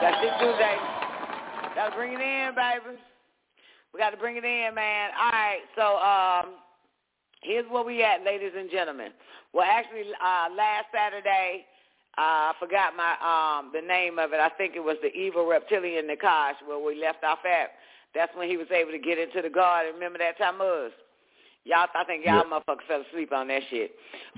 Got 0.00 0.22
shit 0.22 0.32
Tuesday. 0.40 1.05
Gotta 1.76 1.94
bring 1.94 2.14
it 2.14 2.20
in, 2.20 2.54
baby. 2.54 2.96
We 3.92 4.00
got 4.00 4.10
to 4.10 4.16
bring 4.16 4.36
it 4.36 4.44
in, 4.44 4.74
man. 4.74 5.10
All 5.12 5.30
right. 5.30 5.60
So 5.76 5.96
um, 6.00 6.54
here's 7.42 7.64
where 7.70 7.84
we 7.84 8.02
at, 8.02 8.24
ladies 8.24 8.52
and 8.56 8.70
gentlemen. 8.70 9.12
Well, 9.52 9.66
actually, 9.68 10.08
uh, 10.24 10.48
last 10.56 10.86
Saturday, 10.88 11.66
uh, 12.16 12.48
I 12.48 12.52
forgot 12.58 12.96
my 12.96 13.12
um, 13.20 13.72
the 13.74 13.86
name 13.86 14.18
of 14.18 14.32
it. 14.32 14.40
I 14.40 14.48
think 14.56 14.74
it 14.74 14.80
was 14.80 14.96
the 15.02 15.12
evil 15.12 15.46
reptilian 15.46 16.08
Nakash, 16.08 16.54
where 16.66 16.78
we 16.78 16.98
left 16.98 17.24
off 17.24 17.40
at. 17.44 17.72
That's 18.14 18.34
when 18.34 18.48
he 18.48 18.56
was 18.56 18.68
able 18.70 18.92
to 18.92 18.98
get 18.98 19.18
into 19.18 19.42
the 19.42 19.50
garden. 19.52 19.92
Remember 19.92 20.18
that 20.18 20.38
time 20.38 20.58
was? 20.58 20.92
Y'all, 21.64 21.88
I 21.94 22.04
think 22.04 22.24
y'all 22.24 22.44
motherfuckers 22.44 22.88
fell 22.88 23.04
asleep 23.06 23.32
on 23.32 23.48
that 23.48 23.62
shit. 23.68 23.90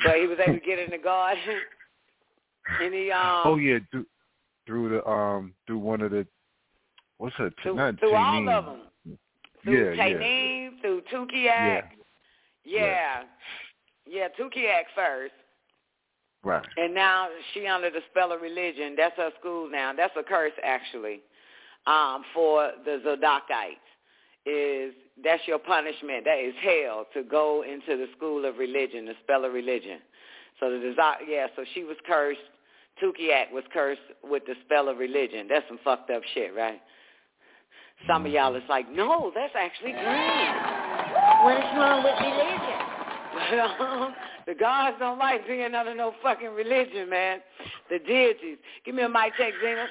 But 0.02 0.16
he 0.16 0.26
was 0.26 0.38
able 0.44 0.58
to 0.58 0.66
get 0.66 0.80
in 0.80 0.90
the 0.90 0.98
garden, 0.98 1.42
and 2.82 2.92
he 2.92 3.12
um. 3.12 3.42
oh 3.44 3.56
yeah, 3.56 3.78
through 3.92 4.06
through 4.66 4.88
the 4.88 5.08
um 5.08 5.54
through 5.66 5.78
one 5.78 6.00
of 6.00 6.10
the 6.10 6.26
what's 7.18 7.34
her 7.36 7.50
through, 7.62 7.76
not 7.76 7.98
through 7.98 8.14
all 8.14 8.48
of 8.48 8.64
them. 8.64 8.80
Through 9.62 9.94
Yeah, 9.94 10.06
yeah. 10.06 10.70
Through 10.80 11.02
Tukiak. 11.12 11.34
Yeah. 11.34 11.80
Yeah. 12.64 13.22
Yeah, 14.06 14.28
Tukiak 14.38 14.84
first. 14.94 15.34
Right. 16.44 16.64
And 16.76 16.94
now 16.94 17.28
she 17.52 17.66
under 17.66 17.90
the 17.90 18.00
spell 18.10 18.32
of 18.32 18.40
religion. 18.40 18.94
That's 18.96 19.16
her 19.16 19.30
school 19.38 19.68
now. 19.70 19.92
That's 19.96 20.14
a 20.16 20.22
curse 20.22 20.52
actually. 20.64 21.20
Um, 21.86 22.22
for 22.34 22.70
the 22.84 23.00
Zodakites. 23.04 23.84
Is 24.46 24.94
that's 25.22 25.42
your 25.46 25.58
punishment. 25.58 26.24
That 26.24 26.38
is 26.38 26.54
hell 26.62 27.06
to 27.12 27.22
go 27.22 27.64
into 27.64 27.98
the 27.98 28.06
school 28.16 28.44
of 28.46 28.56
religion, 28.56 29.04
the 29.04 29.14
spell 29.22 29.44
of 29.44 29.52
religion. 29.52 29.98
So 30.58 30.70
the 30.70 30.94
Zod- 30.98 31.26
yeah, 31.28 31.48
so 31.54 31.64
she 31.74 31.84
was 31.84 31.96
cursed. 32.06 32.40
Tukiak 33.02 33.52
was 33.52 33.64
cursed 33.72 34.00
with 34.24 34.44
the 34.46 34.54
spell 34.64 34.88
of 34.88 34.98
religion. 34.98 35.48
That's 35.48 35.66
some 35.68 35.78
fucked 35.84 36.10
up 36.10 36.22
shit, 36.34 36.54
right? 36.54 36.80
Some 38.06 38.26
of 38.26 38.32
y'all 38.32 38.54
is 38.54 38.62
like, 38.68 38.90
no, 38.90 39.32
that's 39.34 39.54
actually 39.56 39.92
green. 39.92 40.52
What 41.42 41.56
is 41.56 41.70
wrong 41.76 42.04
with 42.04 42.14
religion? 42.20 42.78
But 43.34 43.58
um, 43.80 44.14
the 44.46 44.54
gods 44.54 44.96
don't 44.98 45.18
like 45.18 45.46
being 45.46 45.74
under 45.74 45.94
no 45.94 46.14
fucking 46.22 46.50
religion, 46.50 47.10
man. 47.10 47.40
The 47.90 47.98
deities. 47.98 48.58
Give 48.84 48.94
me 48.94 49.02
a 49.02 49.08
mic 49.08 49.34
check, 49.36 49.52
Zena. 49.62 49.86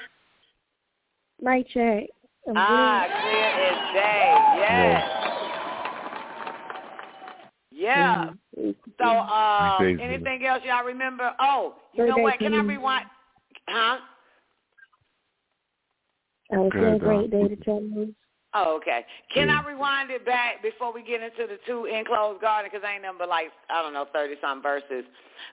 Mic 1.40 1.68
check. 1.68 2.04
I'm 2.48 2.54
Ah, 2.56 3.06
clear 3.20 3.44
as 3.44 3.94
day. 3.94 4.34
Yes. 4.58 5.18
Yeah. 7.70 8.30
good. 8.56 8.74
So, 8.98 9.04
uh, 9.04 9.78
anything 9.80 10.44
else 10.46 10.62
y'all 10.64 10.84
remember? 10.84 11.32
Oh, 11.38 11.74
you 11.92 12.06
know 12.06 12.16
what? 12.18 12.38
Can 12.38 12.54
I 12.54 12.62
rewind? 12.62 13.06
Huh? 13.68 13.98
I 16.52 16.56
was 16.56 16.72
Good, 16.72 16.82
saying 16.82 16.94
uh, 16.94 16.98
great 16.98 17.30
day 17.30 17.48
to 17.48 17.56
tell. 17.56 17.82
Oh, 18.54 18.76
okay. 18.76 19.04
Can 19.32 19.48
Yeah. 19.48 19.60
I 19.60 19.68
rewind 19.68 20.10
it 20.10 20.24
back 20.24 20.62
before 20.62 20.92
we 20.92 21.02
get 21.02 21.22
into 21.22 21.46
the 21.46 21.58
two 21.66 21.84
enclosed 21.84 22.40
garden? 22.40 22.70
Because 22.72 22.88
ain't 22.88 23.02
nothing 23.02 23.18
but 23.18 23.28
like, 23.28 23.52
I 23.68 23.82
don't 23.82 23.92
know, 23.92 24.06
30-some 24.14 24.62
verses. 24.62 25.04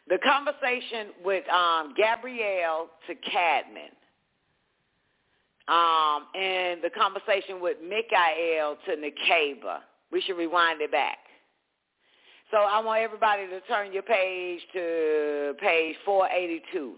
The 0.07 0.17
conversation 0.19 1.09
with 1.23 1.47
um, 1.49 1.93
Gabrielle 1.97 2.89
to 3.07 3.15
Cadman. 3.15 3.91
Um, 5.67 6.27
and 6.35 6.81
the 6.81 6.91
conversation 6.91 7.59
with 7.59 7.77
Mikael 7.81 8.77
to 8.85 8.95
Nikaba. 8.95 9.79
We 10.11 10.21
should 10.21 10.37
rewind 10.37 10.79
it 10.81 10.91
back. 10.91 11.17
So 12.51 12.57
I 12.57 12.79
want 12.79 13.01
everybody 13.01 13.47
to 13.47 13.59
turn 13.61 13.91
your 13.91 14.03
page 14.03 14.61
to 14.73 15.53
page 15.59 15.95
482. 16.05 16.95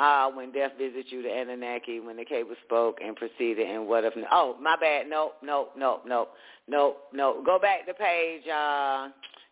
Uh, 0.00 0.30
when 0.30 0.50
death 0.50 0.72
visits 0.78 1.08
you, 1.10 1.22
the 1.22 1.28
Anunnaki, 1.28 2.00
when 2.00 2.16
the 2.16 2.24
cable 2.24 2.54
spoke 2.64 2.96
and 3.04 3.14
proceeded, 3.14 3.68
and 3.68 3.86
what 3.86 4.02
if? 4.02 4.14
Oh, 4.32 4.56
my 4.58 4.74
bad. 4.80 5.06
Nope, 5.10 5.34
nope, 5.42 5.72
nope, 5.76 6.04
nope, 6.06 6.30
nope, 6.66 6.96
nope. 7.12 7.44
Go 7.44 7.58
back 7.58 7.84
to 7.86 7.92
page. 7.92 8.40
Uh, 8.46 9.10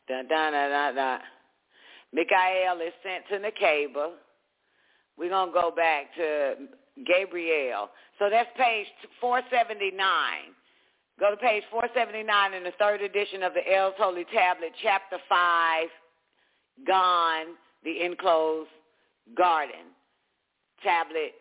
dun, 0.09 0.26
dun, 0.26 0.53
dun, 0.55 0.70
dun, 0.70 0.94
dun. 0.94 1.20
Michael 2.14 2.80
is 2.80 2.94
sent 3.03 3.24
to 3.28 3.46
Nakaba. 3.46 4.12
We're 5.18 5.28
gonna 5.28 5.53
go 5.53 5.70
back 5.70 6.14
to 6.16 6.55
Gabriel. 7.07 7.90
So 8.18 8.30
that's 8.30 8.49
page 8.57 8.86
479. 9.20 10.01
Go 11.20 11.30
to 11.30 11.36
page 11.36 11.64
479 11.70 12.55
in 12.55 12.64
the 12.64 12.72
third 12.78 13.03
edition 13.03 13.42
of 13.42 13.53
the 13.53 13.76
El's 13.76 13.94
Holy 13.99 14.24
Tablet, 14.32 14.70
chapter 14.82 15.18
5, 15.28 15.88
Gan, 16.86 17.46
the 17.84 18.03
Enclosed 18.03 18.70
Garden 19.36 19.92
tablet. 20.82 21.34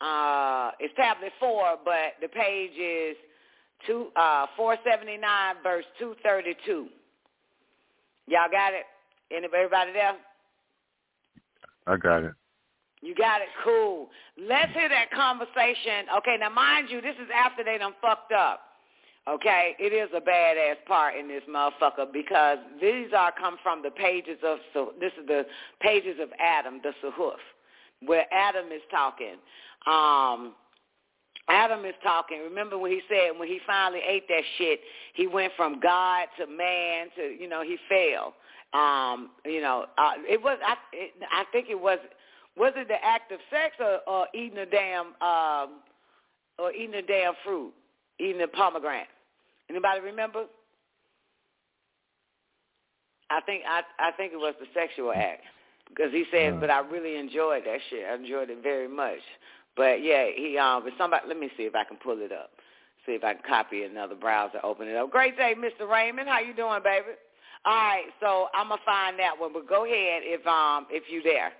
Uh, 0.00 0.70
it's 0.78 0.94
tablet 0.96 1.32
four, 1.40 1.76
but 1.84 2.14
the 2.20 2.28
page 2.28 2.72
is 2.78 3.16
two 3.86 4.08
uh, 4.16 4.46
four 4.56 4.76
seventy 4.88 5.16
nine, 5.16 5.56
verse 5.62 5.84
two 5.98 6.14
thirty 6.22 6.54
two. 6.64 6.88
Y'all 8.26 8.50
got 8.50 8.74
it? 8.74 8.84
Anybody 9.34 9.92
there? 9.92 10.16
I 11.86 11.96
got 11.96 12.22
it. 12.24 12.32
You 13.00 13.14
got 13.14 13.40
it? 13.40 13.48
Cool. 13.64 14.08
Let's 14.36 14.72
hear 14.72 14.88
that 14.88 15.10
conversation. 15.10 16.06
Okay, 16.18 16.36
now 16.38 16.50
mind 16.50 16.88
you, 16.90 17.00
this 17.00 17.14
is 17.14 17.28
after 17.34 17.64
they 17.64 17.78
done 17.78 17.94
fucked 18.02 18.32
up. 18.32 18.60
Okay, 19.28 19.76
it 19.78 19.92
is 19.92 20.08
a 20.16 20.20
badass 20.20 20.84
part 20.86 21.14
in 21.14 21.28
this 21.28 21.42
motherfucker 21.48 22.10
because 22.12 22.58
these 22.80 23.08
are 23.16 23.30
come 23.38 23.58
from 23.62 23.82
the 23.82 23.90
pages 23.90 24.38
of 24.42 24.58
so 24.72 24.92
this 25.00 25.12
is 25.20 25.26
the 25.26 25.44
pages 25.80 26.16
of 26.20 26.30
Adam, 26.40 26.80
the 26.82 26.92
Sahuf 27.04 27.36
where 28.04 28.24
Adam 28.32 28.66
is 28.66 28.82
talking. 28.90 29.36
Um, 29.86 30.54
Adam 31.48 31.84
is 31.84 31.94
talking. 32.02 32.40
Remember 32.42 32.78
when 32.78 32.90
he 32.90 33.00
said 33.08 33.38
when 33.38 33.48
he 33.48 33.58
finally 33.66 34.00
ate 34.06 34.28
that 34.28 34.42
shit, 34.58 34.80
he 35.14 35.26
went 35.26 35.52
from 35.56 35.80
God 35.80 36.26
to 36.38 36.46
man 36.46 37.08
to 37.16 37.22
you 37.22 37.48
know 37.48 37.62
he 37.62 37.76
fell. 37.88 38.34
Um, 38.78 39.30
you 39.46 39.62
know, 39.62 39.86
uh, 39.96 40.12
it 40.28 40.42
was 40.42 40.58
I. 40.64 40.74
It, 40.92 41.14
I 41.32 41.44
think 41.52 41.68
it 41.70 41.80
was 41.80 41.98
was 42.56 42.72
it 42.76 42.88
the 42.88 43.02
act 43.02 43.32
of 43.32 43.38
sex 43.50 43.76
or, 43.80 44.00
or 44.06 44.26
eating 44.34 44.58
a 44.58 44.66
damn 44.66 45.06
um, 45.22 45.80
or 46.58 46.72
eating 46.72 46.94
a 46.94 47.02
damn 47.02 47.32
fruit, 47.44 47.72
eating 48.20 48.42
a 48.42 48.48
pomegranate. 48.48 49.06
Anybody 49.70 50.00
remember? 50.00 50.44
I 53.30 53.40
think 53.40 53.62
I 53.66 53.82
I 53.98 54.10
think 54.12 54.34
it 54.34 54.38
was 54.38 54.54
the 54.60 54.66
sexual 54.74 55.12
act 55.12 55.42
because 55.88 56.12
he 56.12 56.24
says, 56.32 56.54
uh, 56.54 56.60
but 56.60 56.70
I 56.70 56.80
really 56.80 57.16
enjoyed 57.16 57.62
that 57.64 57.78
shit. 57.90 58.04
I 58.08 58.14
enjoyed 58.14 58.50
it 58.50 58.62
very 58.62 58.88
much. 58.88 59.18
But 59.76 60.02
yeah, 60.02 60.26
he 60.34 60.58
um, 60.58 60.82
but 60.84 60.92
somebody, 60.98 61.26
let 61.28 61.38
me 61.38 61.50
see 61.56 61.64
if 61.64 61.74
I 61.74 61.84
can 61.84 61.96
pull 61.96 62.18
it 62.20 62.32
up. 62.32 62.50
See 63.06 63.12
if 63.12 63.24
I 63.24 63.34
can 63.34 63.42
copy 63.46 63.84
another 63.84 64.14
browser, 64.14 64.58
open 64.64 64.88
it 64.88 64.96
up. 64.96 65.10
Great 65.10 65.36
day, 65.36 65.54
Mr. 65.56 65.88
Raymond. 65.88 66.28
How 66.28 66.40
you 66.40 66.54
doing, 66.54 66.80
baby? 66.82 67.16
All 67.64 67.74
right, 67.74 68.04
so 68.20 68.48
I'm 68.54 68.68
gonna 68.68 68.80
find 68.84 69.18
that 69.18 69.38
one. 69.38 69.52
But 69.52 69.68
go 69.68 69.84
ahead 69.84 70.22
if 70.24 70.46
um 70.46 70.86
if 70.90 71.04
you 71.10 71.22
there 71.22 71.52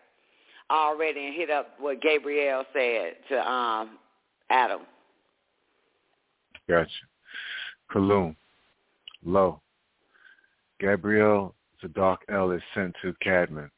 already 0.71 1.27
and 1.27 1.35
hit 1.35 1.51
up 1.51 1.75
what 1.79 2.03
Gabrielle 2.03 2.65
said 2.73 3.15
to 3.29 3.49
um 3.49 3.99
Adam. 4.51 4.81
Gotcha. 6.69 6.91
Kaloum. 7.91 8.37
Low. 9.25 9.61
Gabriel 10.81 11.55
Zadok 11.81 12.21
L 12.29 12.51
is 12.51 12.63
sent 12.75 12.95
to 13.03 13.15
Cadman 13.23 13.71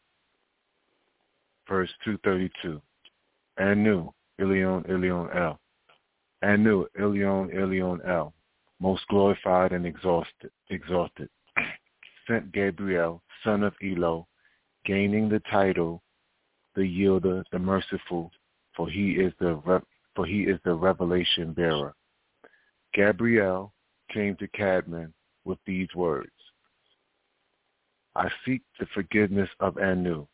verse 1.70 1.90
232. 2.04 2.82
Anu, 3.58 4.10
Ilion, 4.40 4.84
Ilion 4.88 5.28
El. 5.34 5.58
Anu, 6.42 6.86
Ilion, 6.98 7.50
Ilion 7.50 8.00
El. 8.06 8.34
Most 8.80 9.06
glorified 9.08 9.72
and 9.72 9.86
exhausted, 9.86 10.50
exalted. 10.68 11.28
Sent 12.26 12.50
Gabriel, 12.52 13.22
son 13.44 13.62
of 13.62 13.74
Elo, 13.82 14.26
gaining 14.84 15.28
the 15.28 15.40
title, 15.50 16.02
the 16.74 16.82
yielder, 16.82 17.44
the 17.52 17.58
merciful, 17.58 18.30
for 18.76 18.88
he 18.88 19.12
is 19.12 19.32
the 19.38 19.82
for 20.16 20.26
he 20.26 20.42
is 20.42 20.58
the 20.64 20.74
revelation 20.74 21.52
bearer. 21.52 21.94
Gabriel 22.94 23.72
came 24.12 24.34
to 24.36 24.48
Cadman 24.48 25.12
with 25.44 25.58
these 25.66 25.88
words. 25.94 26.30
I 28.16 28.28
seek 28.44 28.62
the 28.78 28.86
forgiveness 28.92 29.48
of 29.60 29.78
Anu, 29.78 30.26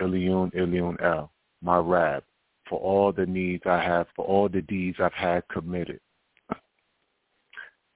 Elion 0.00 0.52
Elion 0.54 1.00
El, 1.02 1.30
my 1.62 1.78
Rab, 1.78 2.24
for 2.68 2.78
all 2.78 3.12
the 3.12 3.26
needs 3.26 3.62
I 3.66 3.82
have, 3.82 4.06
for 4.16 4.24
all 4.24 4.48
the 4.48 4.62
deeds 4.62 4.98
I've 5.00 5.12
had 5.12 5.46
committed. 5.48 6.00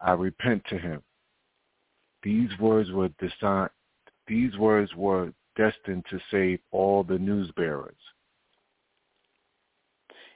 I 0.01 0.13
repent 0.13 0.63
to 0.69 0.79
him. 0.79 1.03
These 2.23 2.51
words 2.61 2.91
were 2.91 3.09
designed, 3.21 3.71
these 4.27 4.57
words 4.57 4.95
were 4.95 5.33
destined 5.57 6.05
to 6.11 6.19
save 6.31 6.61
all 6.71 7.03
the 7.03 7.19
news 7.19 7.51
bearers. 7.57 7.95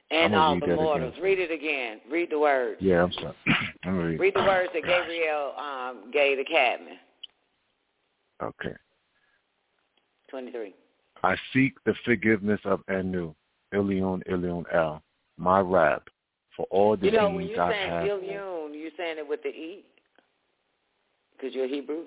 And 0.09 0.35
all 0.35 0.59
the 0.59 0.67
mortals. 0.67 1.13
Again. 1.13 1.23
Read 1.23 1.39
it 1.39 1.51
again. 1.51 2.01
Read 2.09 2.31
the 2.31 2.39
words. 2.39 2.81
Yeah, 2.81 3.03
I'm 3.03 3.13
sorry. 3.13 3.33
I'm 3.83 3.97
read. 3.97 4.19
read 4.19 4.33
the 4.35 4.43
words 4.43 4.69
that 4.73 4.83
Gabriel 4.83 5.53
um, 5.57 6.11
gave 6.11 6.37
the 6.37 6.43
Cadman. 6.43 6.97
Okay. 8.43 8.75
23. 10.29 10.73
I 11.23 11.35
seek 11.53 11.73
the 11.85 11.93
forgiveness 12.05 12.59
of 12.65 12.81
Anu, 12.89 13.33
Ilion, 13.73 14.23
Ilion 14.29 14.65
El, 14.73 15.01
my 15.37 15.59
Rab, 15.59 16.03
for 16.55 16.65
all 16.69 16.97
the 16.97 17.05
you 17.05 17.11
know, 17.11 17.29
when 17.29 17.47
you're 17.47 17.71
saying 17.71 18.07
Ilion, 18.07 18.73
you're 18.73 18.91
saying 18.97 19.17
it 19.17 19.27
with 19.27 19.43
the 19.43 19.49
E? 19.49 19.83
Because 21.31 21.55
you're 21.55 21.67
Hebrew? 21.67 22.03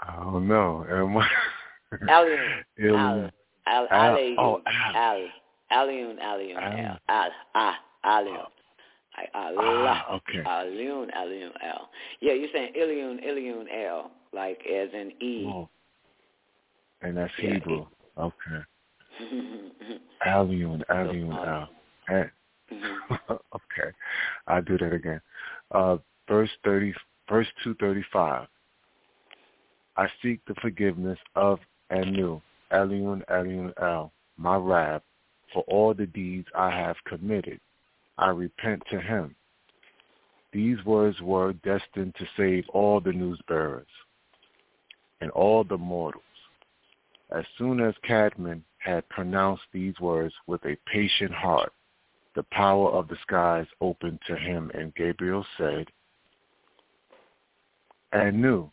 I 0.00 0.16
don't 0.16 0.48
know. 0.48 0.84
Am 0.90 1.16
I? 1.16 1.28
Alion. 2.08 3.30
Al, 3.66 4.18
oh, 4.38 4.60
al. 4.66 5.28
Alion, 5.72 6.18
Alion, 6.18 6.56
Al, 6.62 6.98
Al, 7.08 7.30
Ah, 7.54 7.76
Alion. 8.04 8.46
Allah. 9.34 10.04
Ah, 10.08 10.14
okay. 10.14 10.42
Alion, 10.44 11.08
Alion, 11.16 11.50
Al. 11.62 11.88
Yeah, 12.20 12.32
you're 12.32 12.48
saying 12.52 12.72
Ilion, 12.74 13.20
Ilion, 13.20 13.66
L 13.68 14.10
like 14.34 14.60
as 14.66 14.88
in 14.92 15.12
E. 15.20 15.46
Oh. 15.46 15.68
And 17.02 17.16
that's 17.16 17.32
yeah, 17.40 17.54
Hebrew. 17.54 17.82
E. 17.82 17.86
Okay. 18.18 18.64
Allium, 20.26 20.82
allium, 20.88 21.32
al. 21.32 21.68
okay. 23.30 23.90
I'll 24.46 24.62
do 24.62 24.78
that 24.78 24.92
again. 24.92 25.20
Uh, 25.70 25.98
verse 26.28 26.50
30, 26.64 26.94
verse 27.28 27.46
235. 27.62 28.46
I 29.96 30.06
seek 30.22 30.40
the 30.46 30.54
forgiveness 30.60 31.18
of 31.36 31.60
Anu, 31.90 32.40
Aliun, 32.72 33.22
Aliun, 33.30 33.72
Al, 33.80 34.12
my 34.38 34.56
Rab, 34.56 35.02
for 35.52 35.62
all 35.68 35.94
the 35.94 36.06
deeds 36.06 36.48
I 36.56 36.70
have 36.70 36.96
committed. 37.06 37.60
I 38.16 38.28
repent 38.28 38.82
to 38.90 39.00
him. 39.00 39.34
These 40.52 40.84
words 40.84 41.20
were 41.20 41.52
destined 41.52 42.14
to 42.16 42.26
save 42.36 42.64
all 42.68 43.00
the 43.00 43.12
news 43.12 43.40
bearers 43.48 43.88
and 45.20 45.30
all 45.32 45.64
the 45.64 45.78
mortals. 45.78 46.22
As 47.30 47.44
soon 47.58 47.80
as 47.80 47.94
Cadman 48.04 48.64
had 48.78 49.08
pronounced 49.08 49.64
these 49.72 49.98
words 49.98 50.34
with 50.46 50.64
a 50.64 50.76
patient 50.86 51.32
heart, 51.32 51.72
the 52.36 52.44
power 52.44 52.90
of 52.90 53.08
the 53.08 53.16
skies 53.22 53.66
opened 53.80 54.20
to 54.26 54.36
him, 54.36 54.70
and 54.74 54.94
Gabriel 54.94 55.44
said, 55.58 55.86
Anu, 58.12 58.70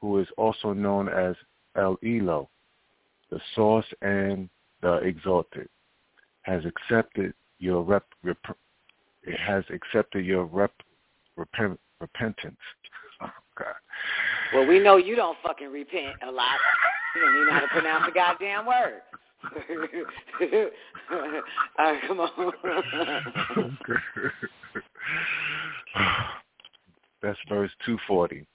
who 0.00 0.18
is 0.18 0.28
also 0.38 0.72
known 0.72 1.08
as 1.08 1.36
El 1.76 1.98
Elo, 2.02 2.48
the 3.30 3.40
source 3.54 3.86
and 4.00 4.48
the 4.80 4.94
exalted, 4.98 5.68
has 6.42 6.62
accepted 6.64 7.34
your 7.58 7.82
rep, 7.82 8.04
rep 8.22 8.38
it 9.24 9.38
has 9.38 9.64
accepted 9.70 10.24
your 10.24 10.44
rep, 10.44 10.72
repent, 11.36 11.78
repentance. 12.00 12.56
Oh, 13.22 13.30
God. 13.58 13.74
Well, 14.54 14.66
we 14.66 14.78
know 14.78 14.96
you 14.96 15.16
don't 15.16 15.36
fucking 15.42 15.70
repent 15.70 16.16
a 16.26 16.30
lot. 16.30 16.56
You 17.14 17.22
don't 17.22 17.34
even 17.34 17.46
know 17.46 17.52
how 17.52 17.60
to 17.60 17.68
pronounce 17.68 18.04
a 18.08 18.12
goddamn 18.12 18.66
word. 18.66 19.02
All 21.78 21.92
right, 21.92 22.00
come 22.06 22.20
on. 22.20 22.52
That's 27.22 27.38
verse 27.48 27.70
240. 27.84 28.46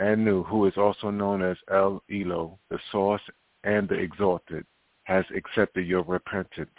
Anu, 0.00 0.42
who 0.44 0.66
is 0.66 0.76
also 0.76 1.10
known 1.10 1.42
as 1.42 1.56
El 1.70 2.02
Elo, 2.10 2.58
the 2.70 2.78
source 2.90 3.22
and 3.64 3.88
the 3.88 3.94
exalted, 3.94 4.64
has 5.04 5.24
accepted 5.36 5.86
your 5.86 6.02
repentance. 6.02 6.70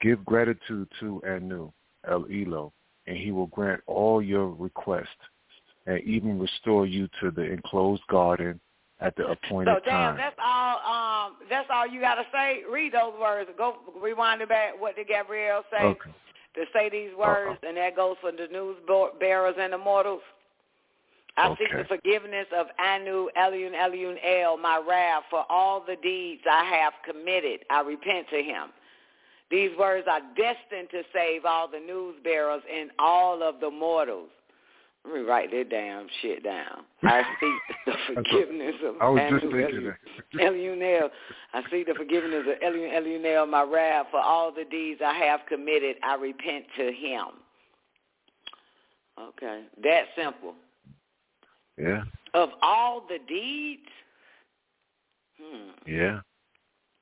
Give 0.00 0.24
gratitude 0.24 0.88
to 1.00 1.20
Anu, 1.26 1.72
El 2.08 2.26
Elo, 2.30 2.72
and 3.06 3.16
he 3.16 3.32
will 3.32 3.48
grant 3.48 3.80
all 3.86 4.22
your 4.22 4.48
requests 4.50 5.08
and 5.86 6.00
even 6.04 6.38
restore 6.38 6.86
you 6.86 7.08
to 7.20 7.30
the 7.30 7.42
enclosed 7.42 8.02
garden 8.08 8.60
at 9.00 9.16
the 9.16 9.26
appointed 9.26 9.70
time. 9.70 9.80
so, 9.84 9.90
damn, 9.90 10.16
time. 10.16 10.16
that's 10.16 10.36
all. 10.42 11.26
Um, 11.26 11.36
that's 11.48 11.68
all 11.72 11.86
you 11.86 12.00
gotta 12.00 12.24
say. 12.32 12.62
Read 12.70 12.92
those 12.92 13.14
words. 13.20 13.50
Go 13.56 13.76
rewind 14.00 14.40
it 14.42 14.48
back. 14.48 14.80
What 14.80 14.96
did 14.96 15.08
Gabrielle 15.08 15.64
say? 15.70 15.84
Okay. 15.84 16.10
To 16.54 16.64
say 16.72 16.88
these 16.88 17.10
words, 17.16 17.58
and 17.66 17.76
that 17.76 17.94
goes 17.94 18.16
for 18.20 18.32
the 18.32 18.48
news 18.50 18.76
bearers 19.20 19.54
and 19.58 19.72
the 19.72 19.78
mortals. 19.78 20.22
I 21.36 21.50
Okay. 21.50 21.64
seek 21.66 21.76
the 21.76 21.84
forgiveness 21.84 22.46
of 22.52 22.66
Anu, 22.80 23.28
Eliun, 23.36 23.72
Eliun, 23.72 24.18
El, 24.24 24.56
my 24.56 24.78
wrath, 24.78 25.22
for 25.30 25.46
all 25.48 25.80
the 25.80 25.94
deeds 25.96 26.42
I 26.50 26.64
have 26.64 26.94
committed. 27.04 27.64
I 27.70 27.82
repent 27.82 28.28
to 28.30 28.42
him. 28.42 28.72
These 29.50 29.70
words 29.78 30.06
are 30.10 30.20
destined 30.36 30.90
to 30.90 31.02
save 31.12 31.44
all 31.44 31.68
the 31.68 31.80
news 31.80 32.16
bearers 32.22 32.62
and 32.72 32.90
all 32.98 33.42
of 33.42 33.60
the 33.60 33.70
mortals. 33.70 34.28
Let 35.04 35.14
me 35.14 35.20
write 35.22 35.50
that 35.52 35.70
damn 35.70 36.06
shit 36.20 36.44
down. 36.44 36.84
I 37.02 37.22
seek 37.40 37.76
the 37.86 38.14
forgiveness 38.14 38.74
of 38.84 38.94
I 39.00 39.08
was 39.08 39.20
Anu, 39.22 39.40
just 39.40 39.52
thinking 39.52 39.92
Eliun, 40.34 40.78
that. 40.80 41.10
I 41.54 41.62
seek 41.70 41.86
the 41.86 41.94
forgiveness 41.94 42.44
of 42.46 42.60
Eliun, 42.60 42.92
Eliunel, 42.92 43.48
my 43.48 43.62
wrath, 43.62 44.06
for 44.10 44.20
all 44.20 44.52
the 44.52 44.64
deeds 44.64 45.00
I 45.04 45.14
have 45.14 45.40
committed. 45.48 45.96
I 46.02 46.14
repent 46.16 46.66
to 46.76 46.92
him. 46.92 47.26
Okay, 49.18 49.64
that 49.82 50.04
simple. 50.16 50.54
Yeah, 51.76 52.02
Of 52.34 52.50
all 52.60 53.04
the 53.08 53.18
deeds, 53.28 53.88
hmm. 55.40 55.70
yeah. 55.86 56.20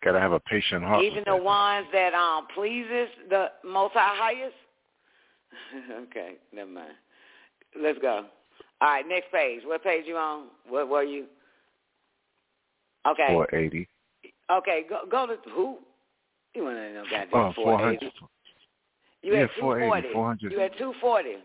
Gotta 0.06 0.20
have 0.20 0.30
a 0.30 0.38
patient 0.40 0.84
heart. 0.84 1.02
even 1.02 1.24
the 1.26 1.32
that. 1.32 1.42
ones 1.42 1.86
that 1.92 2.14
um 2.14 2.46
pleases 2.54 3.08
the 3.28 3.46
most 3.64 3.92
high 3.92 4.14
highest. 4.16 4.54
okay, 6.10 6.34
never 6.54 6.70
mind. 6.70 6.92
Let's 7.80 7.98
go. 7.98 8.24
All 8.80 8.88
right, 8.88 9.04
next 9.08 9.32
page. 9.32 9.62
What 9.64 9.82
page 9.82 10.04
you 10.06 10.16
on? 10.16 10.44
What 10.68 10.88
were 10.88 11.02
you? 11.02 11.24
Okay. 13.08 13.26
480. 13.28 13.88
Okay, 14.52 14.84
go 14.88 15.00
go 15.10 15.26
to 15.26 15.36
who? 15.50 15.78
You 16.54 16.62
want 16.64 16.76
to 16.76 16.94
know 16.94 17.02
goddamn 17.10 17.28
Oh, 17.34 17.52
480. 17.54 17.56
400. 17.56 18.12
You 19.22 19.32
Yeah, 19.34 19.40
had 19.40 19.50
480, 19.60 20.08
240. 20.08 20.12
400. 20.12 20.52
You 20.52 20.58
had 20.60 20.72
240. 20.78 21.36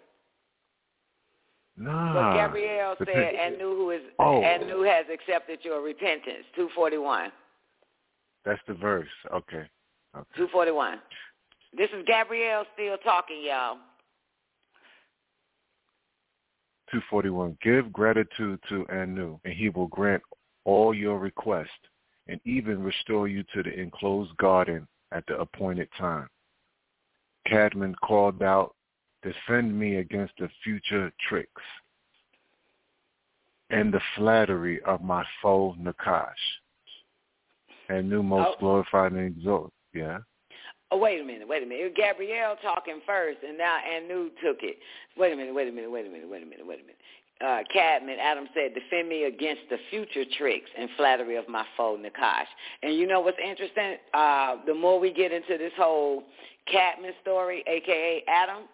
Nah. 1.77 2.13
But 2.13 2.37
Gabrielle 2.37 2.95
said, 2.99 3.07
and 3.35 3.57
knew 3.57 3.75
who 3.75 3.89
is, 3.89 4.01
Oh. 4.19 4.43
and 4.43 4.67
knew 4.67 4.83
has 4.83 5.05
accepted 5.11 5.59
your 5.63 5.81
repentance. 5.81 6.45
241. 6.55 7.31
That's 8.45 8.61
the 8.67 8.73
verse. 8.73 9.07
Okay. 9.33 9.67
Okay. 10.15 10.27
241. 10.35 10.99
This 11.77 11.89
is 11.97 12.03
Gabrielle 12.05 12.65
still 12.73 12.97
talking, 12.97 13.41
y'all. 13.43 13.77
241. 16.91 17.57
Give 17.63 17.91
gratitude 17.93 18.59
to 18.67 18.85
Anu, 18.89 19.39
and 19.45 19.53
he 19.53 19.69
will 19.69 19.87
grant 19.87 20.21
all 20.65 20.93
your 20.93 21.17
requests, 21.17 21.69
and 22.27 22.39
even 22.45 22.83
restore 22.83 23.27
you 23.27 23.43
to 23.53 23.63
the 23.63 23.73
enclosed 23.73 24.35
garden 24.37 24.87
at 25.13 25.25
the 25.27 25.37
appointed 25.39 25.87
time. 25.97 26.27
Cadman 27.47 27.95
called 28.03 28.43
out, 28.43 28.75
Defend 29.23 29.77
me 29.77 29.97
against 29.97 30.33
the 30.39 30.49
future 30.63 31.11
tricks 31.29 31.61
and 33.69 33.93
the 33.93 34.01
flattery 34.15 34.81
of 34.83 35.01
my 35.01 35.23
foe 35.41 35.75
Nakash. 35.79 36.33
Anu 37.91 38.23
most 38.23 38.55
Oh. 38.55 38.59
glorified 38.59 39.11
and 39.13 39.37
exalted. 39.37 39.71
Yeah. 39.93 40.19
Oh, 40.93 40.97
wait 40.97 41.21
a 41.21 41.23
minute, 41.23 41.47
wait 41.47 41.63
a 41.63 41.65
minute. 41.65 41.95
Gabrielle 41.95 42.57
talking 42.57 42.99
first, 43.05 43.39
and 43.47 43.57
now 43.57 43.77
Anu 43.95 44.29
took 44.43 44.61
it. 44.61 44.77
Wait 45.15 45.31
a 45.31 45.35
minute, 45.35 45.53
wait 45.53 45.67
a 45.69 45.71
minute, 45.71 45.89
wait 45.89 46.05
a 46.05 46.09
minute, 46.09 46.27
wait 46.29 46.43
a 46.43 46.45
minute, 46.45 46.65
wait 46.67 46.79
a 46.79 46.83
minute. 46.83 46.99
Uh, 47.39 47.63
Cadman, 47.73 48.19
Adam 48.19 48.47
said, 48.53 48.73
defend 48.75 49.09
me 49.09 49.23
against 49.23 49.61
the 49.69 49.77
future 49.89 50.25
tricks 50.37 50.69
and 50.77 50.89
flattery 50.95 51.37
of 51.37 51.47
my 51.47 51.65
foe, 51.75 51.97
Nakash. 51.97 52.45
And 52.83 52.93
you 52.95 53.07
know 53.07 53.19
what's 53.19 53.37
interesting? 53.43 53.95
Uh, 54.13 54.57
the 54.67 54.75
more 54.75 54.99
we 54.99 55.11
get 55.11 55.31
into 55.31 55.57
this 55.57 55.71
whole 55.75 56.23
Cadman 56.67 57.13
story, 57.21 57.63
a.k.a. 57.65 58.23
Adam, 58.29 58.65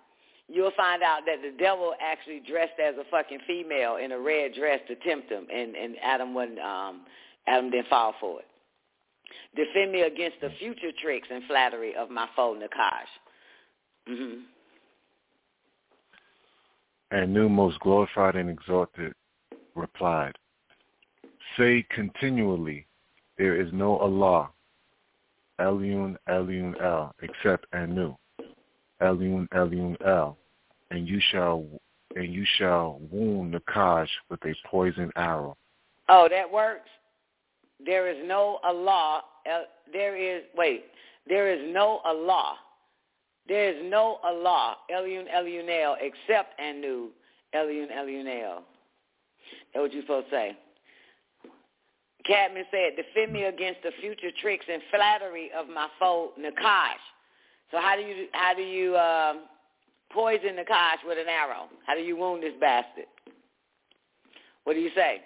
you'll 0.49 0.71
find 0.75 1.01
out 1.01 1.21
that 1.27 1.37
the 1.41 1.55
devil 1.57 1.93
actually 2.01 2.41
dressed 2.41 2.77
as 2.83 2.95
a 2.95 3.03
fucking 3.09 3.39
female 3.47 3.97
in 3.97 4.11
a 4.11 4.19
red 4.19 4.53
dress 4.53 4.81
to 4.89 4.95
tempt 4.95 5.29
him, 5.31 5.47
and, 5.53 5.75
and 5.75 5.95
Adam, 6.03 6.33
wasn't, 6.33 6.59
um, 6.59 7.01
Adam 7.47 7.69
didn't 7.71 7.87
fall 7.87 8.15
for 8.19 8.39
it. 8.39 8.47
Defend 9.55 9.91
me 9.91 10.01
against 10.01 10.39
the 10.41 10.49
future 10.59 10.91
tricks 11.01 11.27
and 11.31 11.43
flattery 11.45 11.95
of 11.95 12.09
my 12.09 12.27
foe, 12.35 12.55
Nakash. 12.55 14.11
Mm-hmm. 14.11 14.39
Anu 17.11 17.49
most 17.49 17.79
glorified 17.79 18.35
and 18.35 18.49
exalted 18.49 19.13
replied, 19.75 20.35
Say 21.57 21.85
continually, 21.89 22.85
there 23.37 23.59
is 23.59 23.71
no 23.71 23.97
Allah, 23.97 24.49
Elion, 25.59 26.17
Elion 26.29 26.79
El, 26.81 27.15
except 27.21 27.65
Anu, 27.73 28.15
Elion, 29.01 29.47
Elion 29.49 29.95
El, 30.05 30.37
and 30.91 31.07
you 31.07 31.19
shall 31.31 31.65
and 32.15 32.33
you 32.33 32.45
shall 32.57 32.99
wound 33.11 33.53
Nakash 33.53 34.09
with 34.29 34.43
a 34.45 34.53
poison 34.65 35.11
arrow. 35.15 35.55
Oh, 36.09 36.27
that 36.29 36.51
works. 36.51 36.89
There 37.85 38.09
is 38.09 38.17
no 38.25 38.59
Allah. 38.63 39.21
There 39.91 40.17
is 40.17 40.43
wait. 40.55 40.85
There 41.27 41.51
is 41.51 41.73
no 41.73 42.01
Allah. 42.05 42.55
There 43.47 43.69
is 43.69 43.77
no 43.89 44.19
Allah. 44.23 44.77
Elion 44.93 45.25
Elionel 45.33 45.95
except 46.01 46.59
Anu. 46.59 47.09
Elion 47.55 47.91
Elionel. 47.91 48.61
That's 49.73 49.81
what 49.83 49.93
you're 49.93 50.01
supposed 50.03 50.29
to 50.29 50.31
say. 50.31 50.57
Cadman 52.25 52.65
said, 52.71 52.97
defend 52.97 53.31
me 53.31 53.45
against 53.45 53.81
the 53.83 53.91
future 54.01 54.31
tricks 54.41 54.65
and 54.71 54.81
flattery 54.93 55.49
of 55.57 55.69
my 55.69 55.87
foe 55.97 56.31
Nakash. 56.37 56.99
So 57.71 57.79
how 57.79 57.95
do 57.95 58.01
you 58.01 58.27
how 58.33 58.53
do 58.53 58.61
you 58.61 58.97
um, 58.97 59.43
poison 60.11 60.55
Nakash 60.55 61.07
with 61.07 61.17
an 61.17 61.27
arrow? 61.29 61.67
How 61.85 61.95
do 61.95 62.01
you 62.01 62.17
wound 62.17 62.43
this 62.43 62.53
bastard? 62.59 63.05
What 64.63 64.73
do 64.73 64.79
you 64.79 64.91
say? 64.95 65.21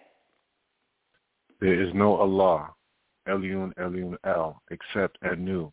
There 1.61 1.79
is 1.79 1.93
no 1.93 2.15
Allah, 2.15 2.73
Elion, 3.27 3.71
Elion 3.75 4.15
El, 4.25 4.61
except 4.71 5.17
Anu, 5.23 5.71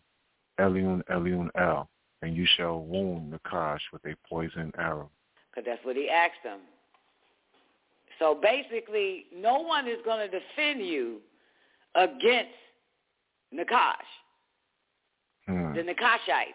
Elion, 0.61 1.03
Elion 1.11 1.49
El, 1.59 1.89
and 2.22 2.36
you 2.36 2.47
shall 2.57 2.80
wound 2.80 3.32
Nakash 3.32 3.80
with 3.93 4.05
a 4.05 4.14
poison 4.28 4.70
arrow. 4.78 5.11
Because 5.51 5.64
that's 5.66 5.84
what 5.84 5.97
he 5.97 6.11
asked 6.11 6.43
them. 6.45 6.61
So 8.18 8.39
basically, 8.41 9.26
no 9.34 9.61
one 9.61 9.86
is 9.89 9.99
going 10.05 10.28
to 10.28 10.39
defend 10.39 10.86
you 10.86 11.18
against 11.95 12.53
Nakash, 13.55 13.95
Hmm. 15.47 15.72
the 15.72 15.82
Nakashites. 15.82 16.55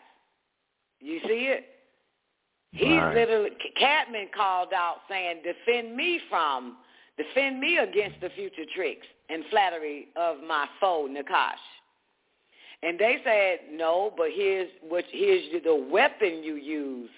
You 0.99 1.19
see 1.21 1.47
it? 1.47 1.69
He's 2.71 2.99
Right. 2.99 3.15
literally, 3.15 3.51
Cadman 3.75 4.29
called 4.29 4.73
out 4.73 5.01
saying, 5.07 5.41
defend 5.43 5.95
me 5.95 6.19
from, 6.29 6.77
defend 7.17 7.59
me 7.59 7.77
against 7.77 8.19
the 8.21 8.29
future 8.31 8.65
tricks 8.65 9.07
and 9.33 9.43
flattery 9.49 10.09
of 10.15 10.37
my 10.47 10.67
foe, 10.79 11.09
Nakash. 11.09 11.55
And 12.83 12.99
they 12.99 13.17
said, 13.23 13.59
no, 13.71 14.13
but 14.15 14.27
here's, 14.33 14.69
what, 14.87 15.05
here's 15.09 15.43
the 15.63 15.87
weapon 15.91 16.43
you 16.43 16.55
use 16.55 17.09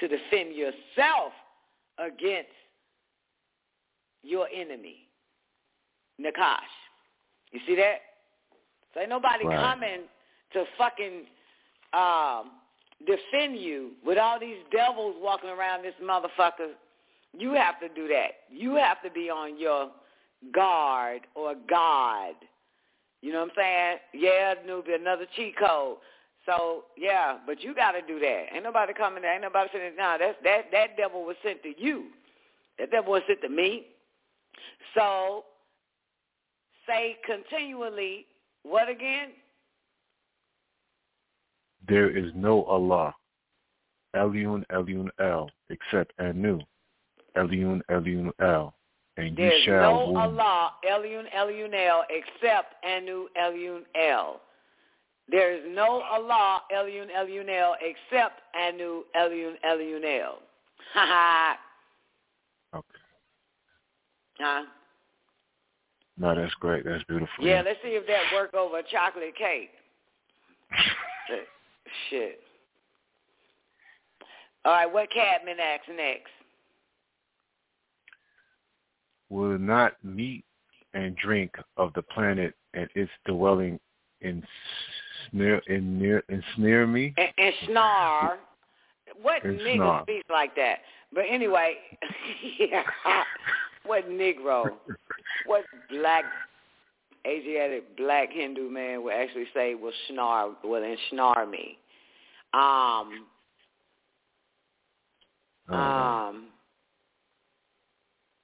to 0.00 0.06
defend 0.06 0.54
yourself 0.54 1.32
against 1.98 2.50
your 4.22 4.46
enemy, 4.54 5.08
Nakash. 6.20 6.58
You 7.50 7.60
see 7.66 7.74
that? 7.76 7.96
So 8.94 9.00
ain't 9.00 9.08
nobody 9.08 9.46
Right. 9.46 9.60
coming 9.60 10.00
to 10.52 10.64
fucking 10.76 11.24
um, 11.92 12.52
defend 13.06 13.58
you 13.58 13.92
with 14.04 14.18
all 14.18 14.38
these 14.38 14.58
devils 14.70 15.16
walking 15.20 15.50
around 15.50 15.82
this 15.82 15.94
motherfucker. 16.02 16.72
You 17.36 17.52
have 17.54 17.80
to 17.80 17.88
do 17.88 18.08
that. 18.08 18.30
You 18.50 18.74
have 18.74 19.02
to 19.02 19.10
be 19.10 19.30
on 19.30 19.58
your 19.58 19.90
guard 20.54 21.22
or 21.34 21.54
guard. 21.68 22.36
You 23.20 23.32
know 23.32 23.40
what 23.40 23.50
I'm 23.50 23.54
saying? 23.56 23.98
Yeah, 24.14 24.54
newbie, 24.66 24.94
another 24.94 25.26
cheat 25.36 25.58
code. 25.58 25.98
So 26.46 26.84
yeah, 26.96 27.38
but 27.46 27.62
you 27.62 27.74
got 27.74 27.92
to 27.92 28.02
do 28.02 28.18
that. 28.20 28.46
Ain't 28.54 28.64
nobody 28.64 28.94
coming 28.94 29.22
there. 29.22 29.34
Ain't 29.34 29.42
nobody 29.42 29.68
saying, 29.72 29.96
"Nah, 29.96 30.16
that's 30.18 30.38
that 30.44 30.70
that 30.72 30.96
devil 30.96 31.24
was 31.24 31.36
sent 31.42 31.62
to 31.62 31.74
you. 31.76 32.06
That 32.78 32.90
devil 32.90 33.12
was 33.12 33.22
sent 33.26 33.42
to 33.42 33.48
me." 33.48 33.86
So 34.94 35.44
say 36.86 37.16
continually 37.26 38.26
what 38.62 38.88
again? 38.88 39.28
There 41.88 42.14
is 42.14 42.30
no 42.34 42.64
Allah, 42.64 43.14
Elion, 44.14 44.64
Elion 44.70 45.08
El, 45.20 45.50
except 45.70 46.12
Anu, 46.18 46.60
Elion, 47.36 47.80
Elion 47.90 48.30
El, 48.40 48.74
and 49.18 49.30
you 49.30 49.34
There's 49.36 49.62
shall 49.64 49.82
no 49.82 50.10
wound. 50.10 50.40
Allah, 50.40 50.72
Eliun 50.88 51.24
Eliunel, 51.36 52.02
except 52.08 52.74
Anu 52.84 53.26
Eliun 53.36 53.80
El. 54.00 54.40
There 55.28 55.52
is 55.54 55.62
no 55.68 56.00
Allah, 56.00 56.62
Eliun 56.74 57.08
Eliunel, 57.14 57.72
except 57.82 58.40
Anu 58.54 59.02
Eliun 59.16 59.54
Eliunel. 59.66 60.34
Ha 60.94 61.06
ha. 61.06 61.58
Okay. 62.74 62.86
Huh? 64.38 64.62
No, 66.16 66.34
that's 66.34 66.54
great. 66.54 66.84
That's 66.84 67.04
beautiful. 67.04 67.44
Yeah, 67.44 67.62
let's 67.64 67.78
see 67.82 67.90
if 67.90 68.06
that 68.06 68.22
work 68.34 68.54
over 68.54 68.82
chocolate 68.82 69.36
cake. 69.36 69.70
Shit. 72.10 72.40
All 74.64 74.72
right, 74.72 74.92
what 74.92 75.08
Cadman 75.10 75.58
asks 75.60 75.86
next? 75.88 76.30
Will 79.30 79.58
not 79.58 79.92
meat 80.02 80.44
and 80.94 81.16
drink 81.16 81.52
of 81.76 81.92
the 81.94 82.02
planet 82.02 82.54
and 82.74 82.88
its 82.94 83.10
dwelling 83.26 83.78
ensnare 84.20 85.62
in 85.66 85.98
near 85.98 86.22
ensnare 86.28 86.86
me 86.86 87.14
and, 87.16 87.28
and 87.38 87.54
snar. 87.68 88.36
What 89.20 89.44
and 89.44 89.60
nigga 89.60 90.02
speaks 90.02 90.28
like 90.30 90.54
that? 90.56 90.78
But 91.12 91.24
anyway, 91.28 91.76
yeah. 92.58 92.82
what 93.84 94.08
Negro, 94.08 94.72
what 95.46 95.64
black 95.90 96.24
Asiatic 97.26 97.96
black 97.96 98.30
Hindu 98.32 98.70
man 98.70 99.02
would 99.02 99.12
actually 99.12 99.46
say 99.52 99.74
will 99.74 99.92
snar 100.10 100.54
will 100.62 100.82
ensnare 100.82 101.46
me. 101.46 101.78
Um 102.54 103.26
um 105.68 106.46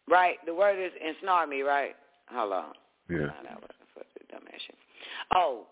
right, 0.08 0.36
the 0.46 0.54
word 0.54 0.78
is 0.78 0.92
ensnare 1.00 1.46
me, 1.46 1.62
right? 1.62 1.94
Hold 2.30 2.52
on. 2.52 2.72
Yeah. 3.10 3.28
Oh, 5.34 5.66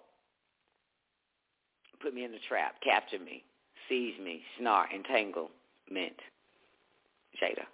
put 2.00 2.14
me 2.14 2.24
in 2.24 2.32
the 2.32 2.38
trap, 2.48 2.74
capture 2.82 3.18
me, 3.18 3.44
seize 3.88 4.14
me, 4.22 4.42
snare, 4.58 4.86
entanglement, 4.94 5.50
Jada, 7.40 7.64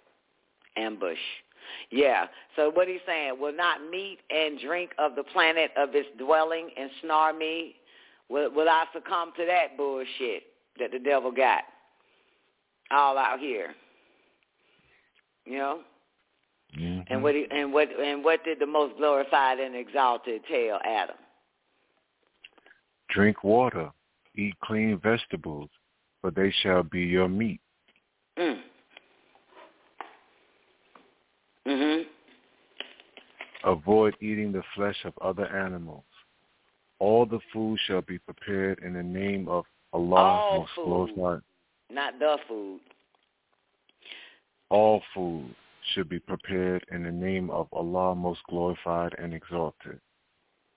ambush. 0.77 1.17
Yeah. 1.91 2.27
So 2.55 2.71
what 2.71 2.87
he's 2.87 3.01
saying, 3.05 3.39
will 3.39 3.55
not 3.55 3.81
meet 3.89 4.19
and 4.29 4.59
drink 4.59 4.91
of 4.97 5.15
the 5.15 5.23
planet 5.23 5.71
of 5.77 5.89
its 5.93 6.07
dwelling 6.17 6.69
and 6.77 6.89
snare 7.01 7.33
me? 7.33 7.75
Will, 8.29 8.51
will 8.51 8.69
I 8.69 8.85
succumb 8.93 9.31
to 9.37 9.45
that 9.45 9.75
bullshit 9.75 10.43
that 10.79 10.91
the 10.91 10.99
devil 10.99 11.31
got 11.31 11.63
all 12.91 13.17
out 13.17 13.39
here? 13.39 13.73
You 15.45 15.57
know? 15.57 15.79
Mm-hmm. 16.77 17.13
And 17.13 17.23
what 17.23 17.35
he, 17.35 17.45
and 17.49 17.73
what 17.73 17.87
and 17.99 18.23
what 18.23 18.43
did 18.43 18.59
the 18.59 18.65
most 18.65 18.97
glorified 18.97 19.59
and 19.59 19.75
exalted 19.75 20.41
tell 20.47 20.79
Adam? 20.85 21.15
Drink 23.09 23.43
water, 23.43 23.89
eat 24.35 24.53
clean 24.63 24.99
vegetables, 25.01 25.69
for 26.21 26.29
they 26.29 26.53
shall 26.61 26.83
be 26.83 27.01
your 27.01 27.27
meat. 27.27 27.59
Mm. 28.37 28.61
Mhm. 31.65 32.03
Avoid 33.63 34.15
eating 34.21 34.51
the 34.51 34.63
flesh 34.75 34.97
of 35.05 35.17
other 35.19 35.47
animals. 35.47 36.03
All 36.99 37.25
the 37.25 37.39
food 37.51 37.79
shall 37.87 38.01
be 38.01 38.19
prepared 38.19 38.79
in 38.79 38.93
the 38.93 39.03
name 39.03 39.47
of 39.47 39.65
Allah 39.91 40.15
All 40.15 40.59
most 40.59 40.75
glorified. 40.75 41.41
Not 41.89 42.19
the 42.19 42.37
food. 42.47 42.79
All 44.69 45.01
food 45.15 45.55
should 45.93 46.09
be 46.09 46.19
prepared 46.19 46.85
in 46.91 47.03
the 47.03 47.11
name 47.11 47.49
of 47.49 47.67
Allah 47.71 48.15
most 48.15 48.41
glorified 48.49 49.15
and 49.17 49.33
exalted, 49.33 49.99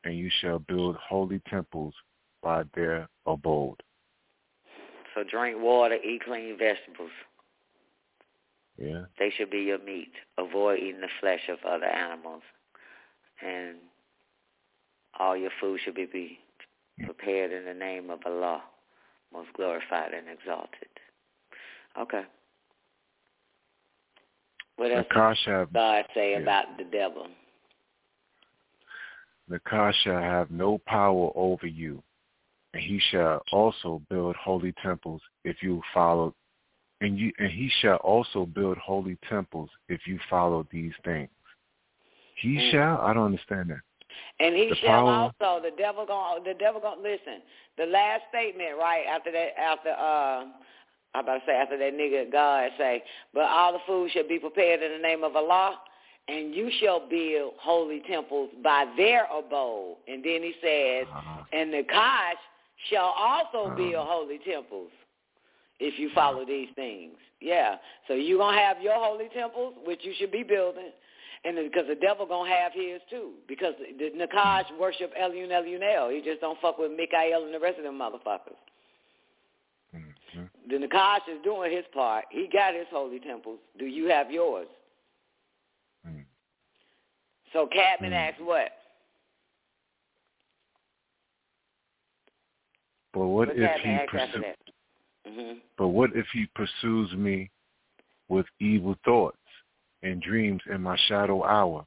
and 0.05 0.17
you 0.17 0.31
shall 0.41 0.59
build 0.59 0.97
holy 0.97 1.41
temples 1.49 1.95
by 2.43 2.65
their 2.75 3.09
abode. 3.27 3.83
So 5.15 5.25
drink 5.25 5.61
water, 5.61 5.97
eat 5.97 6.23
clean 6.25 6.57
vegetables. 6.59 7.11
Yeah. 8.79 9.05
They 9.19 9.31
should 9.37 9.51
be 9.51 9.61
your 9.61 9.79
meat. 9.79 10.13
Avoid 10.39 10.79
eating 10.79 11.01
the 11.01 11.09
flesh 11.21 11.49
of 11.49 11.59
other 11.69 11.87
animals. 11.87 12.43
And 13.45 13.77
all 15.19 15.37
your 15.37 15.51
food 15.61 15.81
should 15.85 15.95
be, 15.95 16.07
be 16.07 16.39
prepared 17.05 17.53
in 17.53 17.65
the 17.65 17.75
name 17.75 18.11
of 18.11 18.21
Allah, 18.25 18.63
most 19.33 19.53
glorified 19.55 20.13
and 20.15 20.29
exalted. 20.29 20.89
Okay. 22.01 22.23
What 24.77 24.91
else 24.91 25.07
does 25.15 25.69
God 25.73 26.05
say 26.15 26.33
yeah. 26.33 26.39
about 26.39 26.65
the 26.79 26.85
devil? 26.85 27.27
The 29.49 29.61
car 29.61 29.93
shall 30.03 30.21
have 30.21 30.51
no 30.51 30.81
power 30.87 31.31
over 31.35 31.67
you, 31.67 32.03
and 32.73 32.83
he 32.83 33.01
shall 33.11 33.43
also 33.53 34.01
build 34.09 34.35
holy 34.37 34.73
temples 34.83 35.21
if 35.45 35.63
you 35.63 35.83
follow 35.93 36.35
and 37.03 37.19
you 37.19 37.33
and 37.39 37.51
he 37.51 37.71
shall 37.81 37.97
also 37.97 38.47
build 38.47 38.79
holy 38.79 39.19
temples 39.29 39.69
if 39.89 40.07
you 40.07 40.19
follow 40.31 40.67
these 40.71 40.93
things. 41.05 41.29
He 42.37 42.57
mm. 42.57 42.71
shall? 42.71 43.01
I 43.01 43.13
don't 43.13 43.27
understand 43.27 43.71
that. 43.71 43.81
And 44.41 44.55
he 44.55 44.69
the 44.71 44.77
shall 44.77 44.89
power, 44.89 45.33
also 45.41 45.63
the 45.63 45.77
devil 45.77 46.07
going 46.07 46.45
the 46.45 46.55
devil 46.55 46.81
going 46.81 47.03
listen. 47.03 47.43
The 47.77 47.87
last 47.87 48.23
statement, 48.31 48.79
right, 48.79 49.05
after 49.07 49.33
that 49.33 49.59
after 49.61 49.91
uh 49.91 50.45
I'm 51.15 51.25
about 51.25 51.39
to 51.39 51.43
say 51.47 51.53
after 51.53 51.77
that 51.77 51.93
nigga 51.95 52.33
God 52.33 52.71
say, 52.79 53.03
but 53.35 53.43
all 53.43 53.73
the 53.73 53.79
food 53.87 54.11
shall 54.13 54.27
be 54.27 54.39
prepared 54.39 54.83
in 54.83 54.93
the 54.93 54.99
name 54.99 55.25
of 55.25 55.37
Allah, 55.37 55.79
and 56.29 56.55
you 56.55 56.71
shall 56.81 57.07
build 57.09 57.55
holy 57.59 58.03
temples 58.09 58.51
by 58.63 58.87
their 58.97 59.27
abode. 59.27 59.97
And 60.09 60.25
then 60.25 60.43
he 60.43 60.55
says, 60.63 61.07
uh-huh. 61.13 61.45
and 61.53 61.73
the 61.73 61.83
Kosh 61.83 62.37
shall 62.91 63.15
also 63.17 63.67
uh-huh. 63.67 63.77
build 63.77 64.07
holy 64.09 64.39
temples 64.39 64.91
if 65.81 65.99
you 65.99 66.11
follow 66.15 66.47
these 66.47 66.69
things. 66.77 67.15
Yeah. 67.41 67.77
So 68.09 68.15
you're 68.15 68.39
going 68.39 68.57
to 68.57 68.63
have 68.63 68.81
your 68.81 68.95
holy 68.95 69.29
temples, 69.35 69.75
which 69.85 70.01
you 70.03 70.15
should 70.17 70.31
be 70.31 70.45
building, 70.45 70.93
and 71.45 71.57
because 71.57 71.89
the 71.89 71.97
devil 71.97 72.25
going 72.25 72.51
to 72.51 72.57
have 72.57 72.73
his 72.73 73.01
too. 73.11 73.33
Because 73.49 73.75
the 73.99 74.11
Nakash 74.17 74.65
worship 74.79 75.13
Elun 75.21 75.49
Elunel. 75.49 76.15
He 76.15 76.23
just 76.23 76.41
don't 76.41 76.59
fuck 76.61 76.79
with 76.79 76.93
Mikael 76.93 77.45
and 77.45 77.53
the 77.53 77.59
rest 77.59 77.79
of 77.79 77.85
them 77.85 77.99
motherfuckers. 77.99 78.57
The 80.69 80.77
Nakash 80.77 81.29
is 81.29 81.43
doing 81.43 81.73
his 81.73 81.85
part. 81.93 82.25
He 82.31 82.49
got 82.53 82.75
his 82.75 82.87
holy 82.91 83.19
temples. 83.19 83.59
Do 83.79 83.87
you 83.87 84.07
have 84.09 84.31
yours? 84.31 84.69
Mm. 86.09 86.25
So 87.53 87.67
Cadman 87.67 88.13
mm. 88.13 88.29
asks 88.29 88.41
what? 88.41 88.71
But 93.13 93.27
what, 93.27 93.49
what 93.49 93.57
if 93.57 93.81
he 93.83 93.99
pursues? 94.09 94.45
Mm-hmm. 95.29 95.59
But 95.79 95.89
what 95.89 96.11
if 96.15 96.27
he 96.33 96.47
pursues 96.55 97.13
me 97.13 97.51
with 98.29 98.47
evil 98.61 98.97
thoughts 99.05 99.37
and 100.03 100.21
dreams 100.23 100.63
in 100.73 100.83
my 100.83 100.97
shadow 101.09 101.45
hour? 101.45 101.85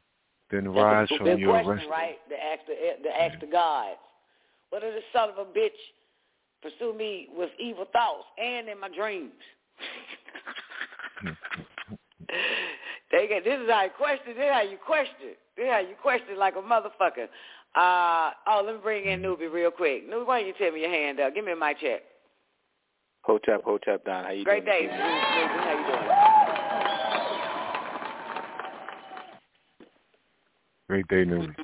Then 0.52 0.66
That's 0.66 0.76
rise 0.76 1.08
from 1.18 1.40
your 1.40 1.54
question, 1.54 1.70
rest. 1.70 1.88
right? 1.90 2.16
The 2.30 2.36
ask 2.36 2.60
the, 2.68 2.76
the 3.04 3.22
ask 3.22 3.40
the 3.40 3.48
gods. 3.48 3.98
What 4.70 4.84
if 4.84 4.94
the 4.94 5.02
son 5.18 5.30
of 5.30 5.38
a 5.38 5.46
bitch 5.46 5.72
pursue 6.66 6.94
me 6.98 7.28
with 7.38 7.52
evil 7.60 7.86
thoughts 7.94 8.26
and 8.42 8.68
in 8.68 8.80
my 8.80 8.90
dreams? 8.90 9.32
they 13.12 13.28
get 13.28 13.44
this 13.44 13.60
is 13.60 13.70
how 13.70 13.84
you 13.84 13.92
question. 13.96 14.34
This 14.36 14.38
is 14.38 14.52
how 14.52 14.62
you 14.62 14.78
question. 14.84 15.36
This 15.56 15.66
is 15.66 15.72
how 15.72 15.80
you 15.80 15.96
question 16.02 16.40
like 16.40 16.56
a 16.56 16.62
motherfucker. 16.62 17.28
Uh, 17.76 18.32
oh, 18.48 18.64
let 18.66 18.76
me 18.76 18.82
bring 18.82 19.06
in 19.06 19.22
Newbie 19.22 19.52
real 19.52 19.70
quick. 19.70 20.10
Newbie, 20.10 20.26
why 20.26 20.40
don't 20.40 20.48
you 20.48 20.54
tell 20.58 20.72
me 20.72 20.82
your 20.82 20.90
hand 20.90 21.20
up? 21.20 21.36
Give 21.36 21.46
me 21.46 21.54
my 21.54 21.74
check. 21.74 22.02
Hotep, 23.22 23.64
Hotep, 23.64 24.06
Don. 24.06 24.24
How 24.24 24.32
you 24.32 24.46
Great 24.46 24.66
doing? 24.66 24.88
Great 24.88 24.90
day, 24.90 24.96
How 24.96 25.72
you 30.90 31.06
doing? 31.06 31.06
Great 31.06 31.08
day, 31.10 31.26
Newbie. 31.26 31.56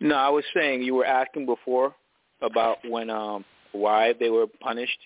No, 0.00 0.16
I 0.16 0.28
was 0.28 0.44
saying 0.54 0.82
you 0.82 0.94
were 0.94 1.06
asking 1.06 1.46
before 1.46 1.94
about 2.42 2.78
when 2.88 3.10
um 3.10 3.44
why 3.72 4.12
they 4.18 4.30
were 4.30 4.46
punished, 4.60 4.98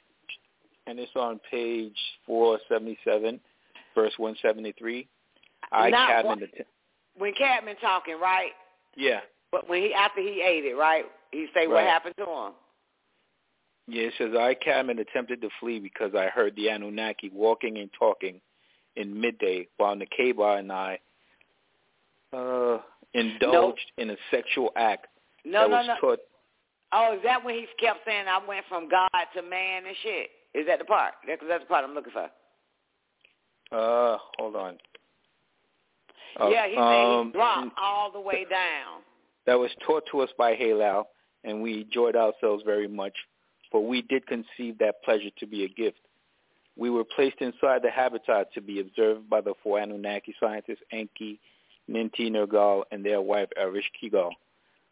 and 0.87 0.99
it's 0.99 1.11
on 1.17 1.41
page 1.51 1.97
four 2.27 2.59
seventy 2.69 2.99
seven, 3.05 3.41
verse 3.95 4.13
one 4.17 4.37
seventy 4.43 4.73
three. 4.79 5.09
I 5.73 5.91
Not 5.91 6.09
Cadman 6.09 6.27
what, 6.29 6.41
the 6.41 6.47
t- 6.47 6.69
when 7.17 7.33
Cadman 7.35 7.77
talking, 7.81 8.19
right? 8.21 8.53
Yeah. 8.97 9.21
But 9.53 9.69
when 9.69 9.83
he 9.83 9.93
after 9.95 10.21
he 10.21 10.43
ate 10.43 10.65
it, 10.65 10.75
right? 10.77 11.05
He 11.33 11.47
say 11.55 11.67
what 11.67 11.77
Right. 11.77 11.87
happened 11.87 12.15
to 12.19 12.25
him. 12.25 12.53
Yeah, 13.89 14.03
it 14.05 14.15
says 14.19 14.31
I 14.39 14.55
Cadman 14.55 14.99
attempted 14.99 15.41
to 15.43 15.49
flee 15.59 15.81
because 15.81 16.15
I 16.15 16.27
heard 16.27 16.55
the 16.57 16.69
Anunnaki 16.71 17.31
walking 17.35 17.79
and 17.79 17.91
talking 17.99 18.41
in 18.97 19.21
midday 19.21 19.67
while 19.77 19.97
Nakeba 19.97 20.59
and 20.59 20.71
I 20.73 20.99
uh 22.33 22.79
indulged 23.15 23.91
in 23.99 24.11
a 24.11 24.17
sexual 24.31 24.71
act 24.77 25.07
No, 25.45 25.63
that 25.63 25.71
no, 25.71 25.77
was 25.77 25.87
no. 25.89 25.95
taught 26.01 26.19
Oh, 26.93 27.15
is 27.17 27.23
that 27.23 27.45
when 27.45 27.55
he 27.55 27.67
kept 27.79 28.01
saying 28.05 28.25
I 28.29 28.45
went 28.47 28.65
from 28.69 28.89
God 28.89 29.09
to 29.35 29.43
man 29.43 29.87
and 29.87 29.97
shit? 30.03 30.31
Is 30.55 30.67
that 30.67 30.79
the 30.81 30.85
part? 30.85 31.15
That's, 31.27 31.41
that's 31.49 31.63
the 31.63 31.69
part 31.69 31.85
I'm 31.85 31.95
looking 31.95 32.13
for. 32.13 32.29
uh 33.73 34.19
hold 34.39 34.57
on. 34.57 34.79
Uh, 36.41 36.49
yeah, 36.49 36.67
he 36.67 36.75
said 36.75 36.81
um, 36.81 37.27
he 37.27 37.33
dropped 37.33 37.79
all 37.81 38.11
the 38.11 38.21
way 38.21 38.45
down. 38.49 39.03
that 39.47 39.59
was 39.59 39.71
taught 39.87 40.05
to 40.11 40.21
us 40.21 40.31
by 40.39 40.55
Halal, 40.55 41.05
and 41.45 41.61
we 41.61 41.83
enjoyed 41.83 42.17
ourselves 42.17 42.63
very 42.65 42.87
much, 42.89 43.15
for 43.71 43.85
we 43.87 44.03
did 44.03 44.27
conceive 44.27 44.79
that 44.79 45.03
pleasure 45.05 45.31
to 45.39 45.47
be 45.47 45.65
a 45.65 45.69
gift. 45.69 45.99
We 46.77 46.89
were 46.89 47.05
placed 47.05 47.41
inside 47.41 47.83
the 47.83 47.91
habitat 47.91 48.53
to 48.55 48.61
be 48.61 48.81
observed 48.81 49.29
by 49.29 49.41
the 49.41 49.55
four 49.63 49.81
Anunnaki 49.81 50.35
scientists, 50.41 50.83
Enki, 50.93 51.41
Ninti 51.91 52.31
Nergal, 52.31 52.85
and 52.93 53.05
their 53.05 53.21
wife 53.21 53.49
Arish 53.59 53.91
Kigal. 54.01 54.31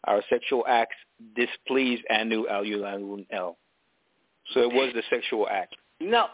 Our 0.08 0.22
sexual 0.30 0.64
acts 0.66 0.96
displeased 1.36 2.02
Anu 2.10 2.46
Alulanun 2.46 3.26
El. 3.30 3.58
So 4.54 4.60
it 4.62 4.72
was 4.72 4.92
the 4.94 5.02
sexual 5.10 5.46
act. 5.48 5.76
No. 6.00 6.26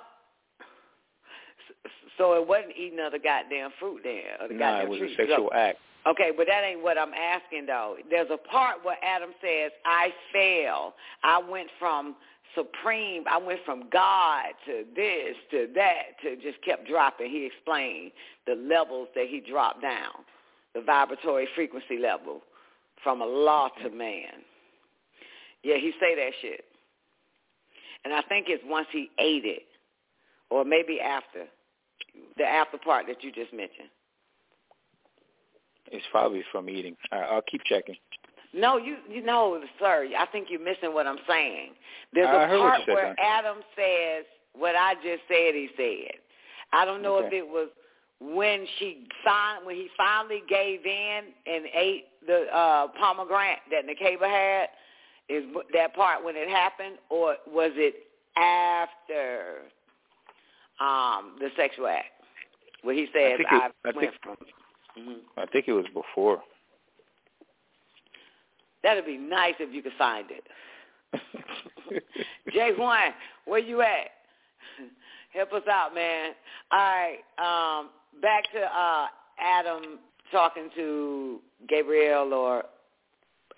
So 2.17 2.35
it 2.41 2.47
wasn't 2.47 2.75
eating 2.79 3.01
of 3.01 3.11
the 3.11 3.19
goddamn 3.19 3.71
fruit 3.81 4.01
there. 4.05 4.37
Or 4.41 4.47
the 4.47 4.55
no, 4.55 4.61
goddamn 4.61 4.87
it 4.87 4.91
was 4.91 4.99
tree. 5.01 5.13
a 5.13 5.17
sexual 5.17 5.51
So- 5.51 5.57
act. 5.57 5.79
Okay, 6.07 6.31
but 6.37 6.47
that 6.47 6.63
ain't 6.65 6.83
what 6.83 6.99
I'm 6.99 7.15
asking 7.15 7.67
though. 7.67 7.97
There's 8.11 8.31
a 8.31 8.37
part 8.37 8.85
where 8.85 8.99
Adam 9.03 9.31
says, 9.41 9.73
I 9.87 10.13
fell. 10.33 10.95
I 11.25 11.39
went 11.39 11.69
from 11.79 12.15
supreme, 12.55 13.25
I 13.29 13.39
went 13.39 13.59
from 13.65 13.89
God 13.91 14.53
to 14.67 14.85
this, 14.95 15.35
to 15.51 15.67
that, 15.75 16.21
to 16.23 16.37
just 16.37 16.63
kept 16.63 16.87
dropping. 16.87 17.31
He 17.31 17.47
explained 17.47 18.13
the 18.47 18.55
levels 18.55 19.09
that 19.17 19.27
he 19.29 19.41
dropped 19.41 19.83
down, 19.83 20.13
the 20.75 20.83
vibratory 20.83 21.49
frequency 21.57 21.99
level 21.99 22.43
from 23.05 23.23
Allah 23.23 23.71
to 23.85 23.91
man. 23.91 24.43
Yeah, 25.63 25.77
he 25.77 25.93
say 26.01 26.17
that 26.17 26.33
shit. 26.43 26.65
And 28.05 28.13
I 28.13 28.23
think 28.23 28.47
it's 28.49 28.63
once 28.67 28.89
he 28.91 29.11
ate 29.19 29.45
it, 29.45 29.63
or 30.51 30.65
maybe 30.65 31.01
after, 31.01 31.45
the 32.37 32.45
after 32.45 32.79
part 32.79 33.07
that 33.07 33.23
you 33.23 33.31
just 33.31 33.53
mentioned. 33.53 33.89
It's 35.93 36.05
probably 36.11 36.43
from 36.51 36.69
eating. 36.69 36.97
Right, 37.13 37.27
I'll 37.31 37.43
keep 37.43 37.63
checking. 37.65 37.97
No, 38.53 38.77
you 38.77 38.97
you 39.11 39.23
know, 39.23 39.61
sir. 39.79 40.09
I 40.19 40.27
think 40.27 40.49
you're 40.51 40.63
missing 40.63 40.93
what 40.93 41.07
I'm 41.07 41.19
saying. 41.29 41.71
There's 42.13 42.29
I 42.29 42.45
a 42.45 42.59
part 42.59 42.81
said, 42.87 42.95
where. 42.95 43.15
Adam 43.19 43.59
says 43.77 44.25
what 44.55 44.77
I 44.77 44.95
just 44.95 45.23
said. 45.29 45.55
He 45.55 45.69
said. 45.77 46.19
I 46.73 46.85
don't 46.85 47.03
know 47.03 47.19
if 47.19 47.33
it 47.33 47.47
was 47.47 47.69
when 48.21 48.67
she 48.79 49.07
fin- 49.25 49.65
when 49.65 49.77
he 49.77 49.89
finally 49.97 50.43
gave 50.49 50.85
in 50.87 51.21
and 51.47 51.65
ate 51.75 52.05
the 52.27 52.47
uh 52.55 52.89
pomegranate 52.99 53.59
that 53.71 53.85
Nakeba 53.87 54.29
had. 54.29 54.69
Is 55.31 55.45
that 55.73 55.95
part 55.95 56.23
when 56.23 56.37
it 56.37 56.49
happened, 56.51 56.99
or 57.09 57.37
was 57.51 57.71
it 57.77 57.95
after 58.37 59.63
um 60.81 61.37
the 61.41 61.49
sexual 61.57 61.87
act? 61.87 62.07
Where 62.83 62.95
he 62.95 63.07
says, 63.07 63.39
think 63.39 63.41
it- 63.41 63.47
I, 63.51 63.67
I 63.67 63.91
went 63.95 63.99
think- 64.01 64.13
from. 64.23 64.37
Mhm. 64.99 65.17
I 65.39 65.47
think 65.47 65.67
it 65.67 65.73
was 65.73 65.87
before. 65.95 66.43
That'd 68.83 69.07
be 69.07 69.17
nice 69.17 69.55
if 69.59 69.75
you 69.75 69.83
could 69.83 69.95
find 69.99 70.27
it. 70.31 70.45
Jay 72.53 72.73
One, 72.77 73.15
where 73.47 73.61
you 73.61 73.81
at? 73.81 74.11
Help 75.33 75.53
us 75.55 75.63
out, 75.71 75.95
man. 75.95 76.33
All 76.71 76.79
right, 76.79 77.19
um, 77.39 77.89
back 78.21 78.45
to 78.53 78.61
uh, 78.61 79.07
Adam 79.39 79.99
talking 80.33 80.71
to 80.77 81.41
Gabriel 81.69 82.33
or 82.33 82.65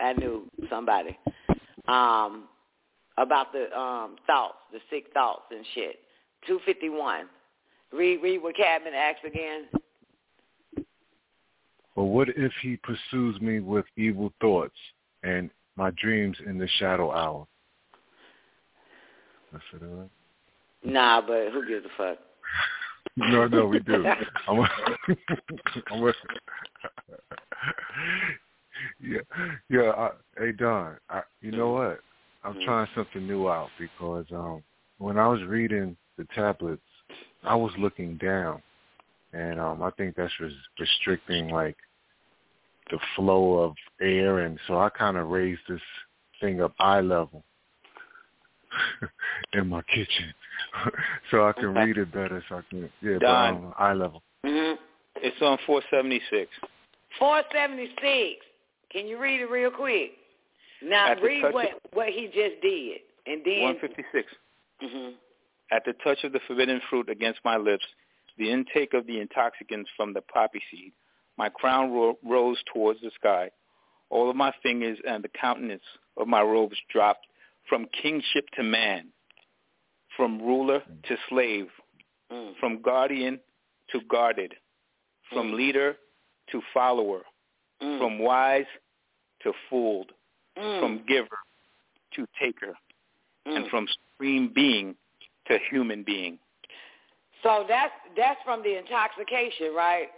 I 0.01 0.13
knew 0.15 0.51
somebody 0.69 1.19
um, 1.89 2.45
about 3.19 3.53
the 3.53 3.77
um, 3.79 4.17
thoughts, 4.27 4.57
the 4.73 4.79
sick 4.91 5.07
thoughts 5.15 5.45
and 5.51 5.65
shit. 5.75 5.97
Two 6.47 6.61
fifty 6.67 6.89
one. 6.89 7.27
Read, 7.93 8.21
read 8.23 8.43
what 8.43 8.57
Cadman 8.57 8.95
asked 8.95 9.25
again. 9.25 9.67
But 11.95 12.05
what 12.05 12.29
if 12.29 12.53
he 12.63 12.77
pursues 12.77 13.41
me 13.41 13.61
with 13.61 13.87
evil 13.97 14.33
thoughts 14.41 14.75
and 15.23 15.51
my 15.77 15.91
dreams 15.93 16.37
in 16.47 16.59
the 16.59 16.69
shadow 16.79 17.11
hour? 17.11 17.47
That's 19.53 19.65
it, 19.75 19.83
all 19.83 20.01
right? 20.01 20.11
Nah, 20.85 21.23
but 21.23 21.53
who 21.53 21.67
gives 21.67 21.87
a 21.87 21.89
fuck? 21.97 22.19
No, 23.17 23.47
no, 23.47 23.67
we 23.67 23.81
do. 23.81 24.05
I'm, 24.49 24.59
I'm 25.91 26.01
with, 26.01 26.15
yeah, 29.01 29.21
yeah. 29.71 29.91
I, 29.91 30.11
hey, 30.39 30.53
Don. 30.53 30.97
I, 31.09 31.23
you 31.41 31.53
know 31.53 31.71
what? 31.71 32.01
I'm 32.45 32.55
Mhm. 32.55 32.65
trying 32.65 32.89
something 32.95 33.27
new 33.27 33.49
out 33.49 33.71
because 33.79 34.27
um, 34.33 34.63
when 34.99 35.19
I 35.19 35.29
was 35.29 35.43
reading 35.45 35.97
the 36.17 36.25
tablets, 36.35 36.83
I 37.43 37.55
was 37.55 37.73
looking 37.79 38.17
down, 38.17 38.63
and 39.33 39.59
um, 39.59 39.83
I 39.83 39.91
think 39.93 40.17
that's 40.17 40.39
res- 40.41 40.53
restricting 40.79 41.49
like 41.49 41.77
the 42.91 42.99
flow 43.17 43.59
of 43.61 43.75
air, 44.01 44.41
and 44.41 44.59
so 44.67 44.79
I 44.79 44.91
kind 44.91 45.17
of 45.17 45.29
raised 45.29 45.63
this 45.69 45.81
thing 46.41 46.63
up 46.63 46.75
eye 46.79 47.01
level 47.01 47.45
in 49.55 49.69
my 49.69 49.83
kitchen, 49.83 50.33
so 51.31 51.47
I 51.47 51.53
can 51.53 51.67
Okay. 51.67 51.85
read 51.87 51.99
it 51.99 52.13
better. 52.13 52.43
So 52.49 52.57
I 52.57 52.61
can 52.71 52.91
yeah, 53.03 53.15
but 53.15 53.21
Don. 53.21 53.55
um, 53.57 53.75
eye 53.79 53.93
level. 53.93 54.23
hmm 54.45 54.73
It's 55.17 55.41
on 55.43 55.59
476. 55.67 56.51
476. 57.19 58.45
Can 58.91 59.07
you 59.07 59.19
read 59.19 59.41
it 59.41 59.51
real 59.51 59.71
quick? 59.71 60.13
Now 60.83 61.09
At 61.13 61.23
read 61.23 61.43
touch 61.43 61.55
what 61.55 61.69
what 61.93 62.09
he 62.09 62.27
just 62.27 62.61
did, 62.63 63.01
and 63.27 63.43
then 63.45 63.63
156. 63.63 64.29
Mhm. 64.83 65.15
At 65.73 65.85
the 65.85 65.95
touch 66.05 66.23
of 66.25 66.33
the 66.33 66.41
forbidden 66.47 66.81
fruit 66.89 67.09
against 67.09 67.41
my 67.45 67.57
lips, 67.57 67.85
the 68.39 68.51
intake 68.51 68.95
of 68.95 69.07
the 69.07 69.19
intoxicants 69.21 69.91
from 69.97 70.13
the 70.13 70.21
poppy 70.21 70.63
seed, 70.71 70.93
my 71.39 71.49
crown 71.49 71.93
ro- 71.93 72.19
rose 72.25 72.63
towards 72.73 73.01
the 73.01 73.11
sky. 73.19 73.51
All 74.11 74.31
of 74.31 74.37
my 74.37 74.53
fingers 74.63 74.99
and 75.09 75.25
the 75.25 75.29
countenance 75.29 75.83
of 76.17 76.29
my 76.29 76.43
robes 76.43 76.77
dropped 76.93 77.27
from 77.69 77.87
kingship 78.01 78.49
to 78.55 78.63
man, 78.63 79.09
from 80.17 80.41
ruler 80.41 80.83
to 81.05 81.17
slave, 81.29 81.71
Mm. 82.31 82.57
from 82.59 82.83
guardian 82.83 83.41
to 83.89 84.01
guarded, 84.03 84.57
from 85.33 85.53
Mm. 85.53 85.57
leader 85.57 85.99
to 86.49 86.61
follower, 86.75 87.25
Mm. 87.81 87.99
from 87.99 88.19
wise 88.19 88.67
to 89.41 89.53
fooled, 89.69 90.13
Mm. 90.57 90.81
from 90.81 90.99
giver 91.07 91.39
to 92.13 92.27
taker, 92.39 92.77
Mm. 93.47 93.57
and 93.57 93.71
from 93.71 93.87
supreme 93.89 94.49
being 94.49 94.97
to 95.45 95.59
human 95.71 96.03
being. 96.03 96.39
So 97.43 97.65
that's 97.69 97.95
that's 98.17 98.43
from 98.43 98.63
the 98.63 98.77
intoxication, 98.77 99.75
right? 99.75 100.11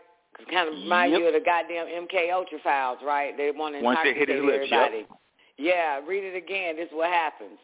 Kind 0.50 0.68
of 0.68 0.74
remind 0.74 1.12
Yep. 1.12 1.20
you 1.20 1.26
of 1.26 1.32
the 1.34 1.40
goddamn 1.40 1.88
MK 1.88 2.30
Ultra 2.30 2.60
files, 2.60 3.02
right? 3.02 3.36
They 3.36 3.50
want 3.50 3.74
to 3.74 3.80
Once 3.82 3.98
they 4.02 4.10
intoxicate 4.10 4.28
hit 4.28 4.36
his 4.36 4.44
lips, 4.44 4.70
yep. 4.70 4.86
everybody. 4.86 5.14
Yeah, 5.56 6.00
read 6.06 6.22
it 6.22 6.36
again. 6.36 6.76
This 6.76 6.88
is 6.88 6.94
what 6.94 7.10
happens. 7.10 7.58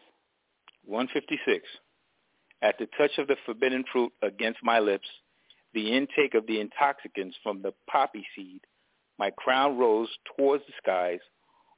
156. 0.83 1.65
At 2.61 2.77
the 2.79 2.87
touch 2.97 3.17
of 3.17 3.27
the 3.27 3.35
forbidden 3.45 3.83
fruit 3.91 4.11
against 4.21 4.59
my 4.63 4.79
lips, 4.79 5.07
the 5.73 5.91
intake 5.93 6.33
of 6.33 6.47
the 6.47 6.59
intoxicants 6.59 7.35
from 7.43 7.61
the 7.61 7.73
poppy 7.89 8.25
seed, 8.35 8.61
my 9.19 9.31
crown 9.31 9.77
rose 9.77 10.09
towards 10.35 10.65
the 10.65 10.73
skies. 10.81 11.19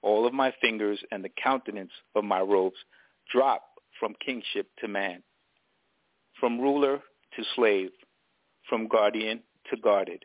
All 0.01 0.25
of 0.27 0.33
my 0.33 0.53
fingers 0.61 0.99
and 1.11 1.23
the 1.23 1.31
countenance 1.43 1.91
of 2.15 2.23
my 2.23 2.39
robes 2.41 2.77
dropped 3.31 3.79
from 3.99 4.13
kingship 4.23 4.69
to 4.79 4.87
man, 4.87 5.23
from 6.39 6.59
ruler 6.59 7.01
to 7.35 7.43
slave, 7.55 7.89
from 8.69 8.87
guardian 8.87 9.41
to 9.71 9.77
guarded, 9.77 10.23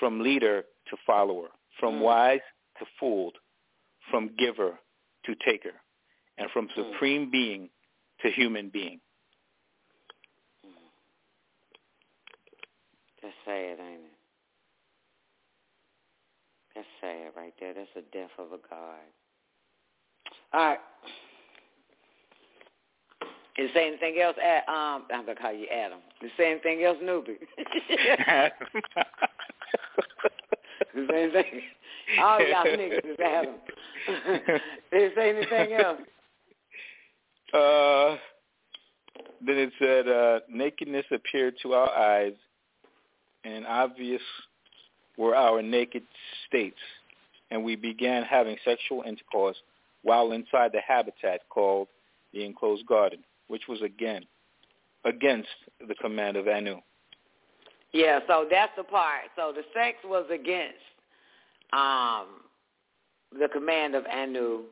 from 0.00 0.20
leader 0.20 0.64
to 0.88 0.96
follower, 1.06 1.50
from 1.78 1.96
Mm. 1.98 2.00
wise 2.00 2.40
to 2.78 2.86
fooled, 2.98 3.38
from 4.10 4.28
giver 4.36 4.78
to 5.24 5.34
taker, 5.36 5.80
and 6.38 6.50
from 6.50 6.68
Mm. 6.68 6.74
supreme 6.74 7.30
being 7.30 7.70
to 8.20 8.30
human 8.30 8.70
being. 8.70 9.00
That's 13.24 13.34
sad, 13.46 13.78
ain't 13.80 14.00
it? 14.00 14.18
That's 16.74 16.86
sad 17.00 17.30
right 17.34 17.54
there. 17.58 17.72
That's 17.72 17.88
the 17.94 18.02
death 18.12 18.28
of 18.38 18.48
a 18.48 18.58
god. 18.68 19.00
All 20.52 20.66
right. 20.66 20.78
Is 23.56 23.70
there 23.72 23.86
anything 23.86 24.20
else? 24.20 24.36
Ad- 24.44 24.68
um, 24.68 25.04
I'm 25.10 25.24
gonna 25.24 25.36
call 25.36 25.54
you 25.54 25.66
Adam. 25.68 26.00
Is 26.20 26.30
there 26.36 26.50
anything 26.50 26.84
else, 26.84 26.98
newbie? 27.02 27.38
Is 30.94 31.08
there 31.08 31.18
anything? 31.18 31.62
All 32.20 32.40
y'all 32.40 32.66
niggas 32.66 33.06
is 33.06 33.18
Adam. 33.24 33.54
Is 34.92 35.12
there 35.14 35.36
anything 35.36 35.72
else? 35.72 36.00
Uh, 37.54 38.16
then 39.46 39.56
it 39.56 39.72
said, 39.78 40.08
uh, 40.08 40.40
nakedness 40.50 41.06
appeared 41.10 41.54
to 41.62 41.72
our 41.72 41.88
eyes, 41.90 42.34
and 43.44 43.66
obvious 43.66 44.22
were 45.16 45.34
our 45.34 45.62
naked 45.62 46.02
states, 46.48 46.78
and 47.50 47.62
we 47.62 47.76
began 47.76 48.24
having 48.24 48.56
sexual 48.64 49.02
intercourse 49.06 49.56
while 50.02 50.32
inside 50.32 50.72
the 50.72 50.80
habitat 50.86 51.40
called 51.48 51.88
the 52.32 52.44
enclosed 52.44 52.86
garden, 52.86 53.20
which 53.48 53.62
was 53.68 53.80
again 53.82 54.24
against 55.04 55.48
the 55.86 55.94
command 55.94 56.36
of 56.36 56.48
Anu. 56.48 56.78
Yeah, 57.92 58.20
so 58.26 58.46
that's 58.50 58.72
the 58.76 58.84
part. 58.84 59.22
So 59.36 59.52
the 59.54 59.62
sex 59.72 59.98
was 60.04 60.26
against 60.32 60.74
um, 61.72 62.26
the 63.38 63.48
command 63.52 63.94
of 63.94 64.04
Anu, 64.06 64.62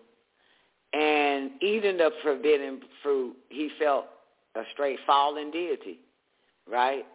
and 0.92 1.52
eating 1.62 1.96
the 1.96 2.10
forbidden 2.22 2.80
fruit, 3.02 3.36
he 3.48 3.70
felt 3.78 4.06
a 4.54 4.62
straight 4.72 4.98
fallen 5.06 5.50
deity, 5.50 5.98
right? 6.70 7.06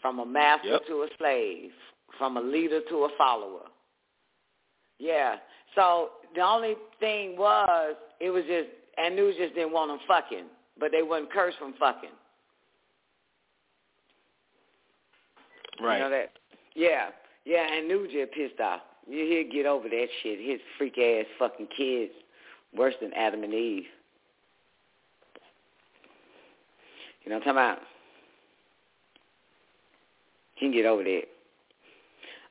From 0.00 0.18
a 0.20 0.26
master 0.26 0.68
Yep. 0.68 0.86
to 0.86 1.02
a 1.02 1.08
slave, 1.18 1.72
from 2.18 2.36
a 2.36 2.40
leader 2.40 2.80
to 2.88 3.04
a 3.04 3.08
follower. 3.16 3.66
Yeah. 4.98 5.36
So 5.74 6.10
the 6.34 6.40
only 6.42 6.76
thing 7.00 7.36
was, 7.36 7.96
it 8.20 8.30
was 8.30 8.44
just, 8.46 8.68
Anu 8.98 9.32
just 9.36 9.54
didn't 9.54 9.72
want 9.72 9.90
them 9.90 10.00
fucking, 10.06 10.46
but 10.78 10.90
they 10.92 11.02
wouldn't 11.02 11.30
curse 11.30 11.54
from 11.58 11.74
fucking. 11.74 12.10
Right. 15.80 15.98
You 15.98 16.04
know 16.04 16.10
that? 16.10 16.32
Yeah. 16.74 17.10
Yeah, 17.44 17.66
Anu 17.78 18.06
just 18.10 18.32
pissed 18.32 18.60
off. 18.60 18.80
You 19.08 19.24
he'll 19.26 19.52
get 19.52 19.66
over 19.66 19.88
that 19.88 20.06
shit. 20.22 20.40
His 20.40 20.60
freak 20.78 20.98
ass 20.98 21.26
fucking 21.38 21.68
kids, 21.76 22.12
worse 22.76 22.94
than 23.00 23.12
Adam 23.14 23.44
and 23.44 23.54
Eve. 23.54 23.84
You 27.22 27.30
know 27.30 27.38
what 27.38 27.48
I'm 27.48 27.54
talking 27.54 27.76
about? 27.76 27.78
He 30.56 30.66
can 30.66 30.72
get 30.72 30.86
over 30.86 31.04
that. 31.04 31.22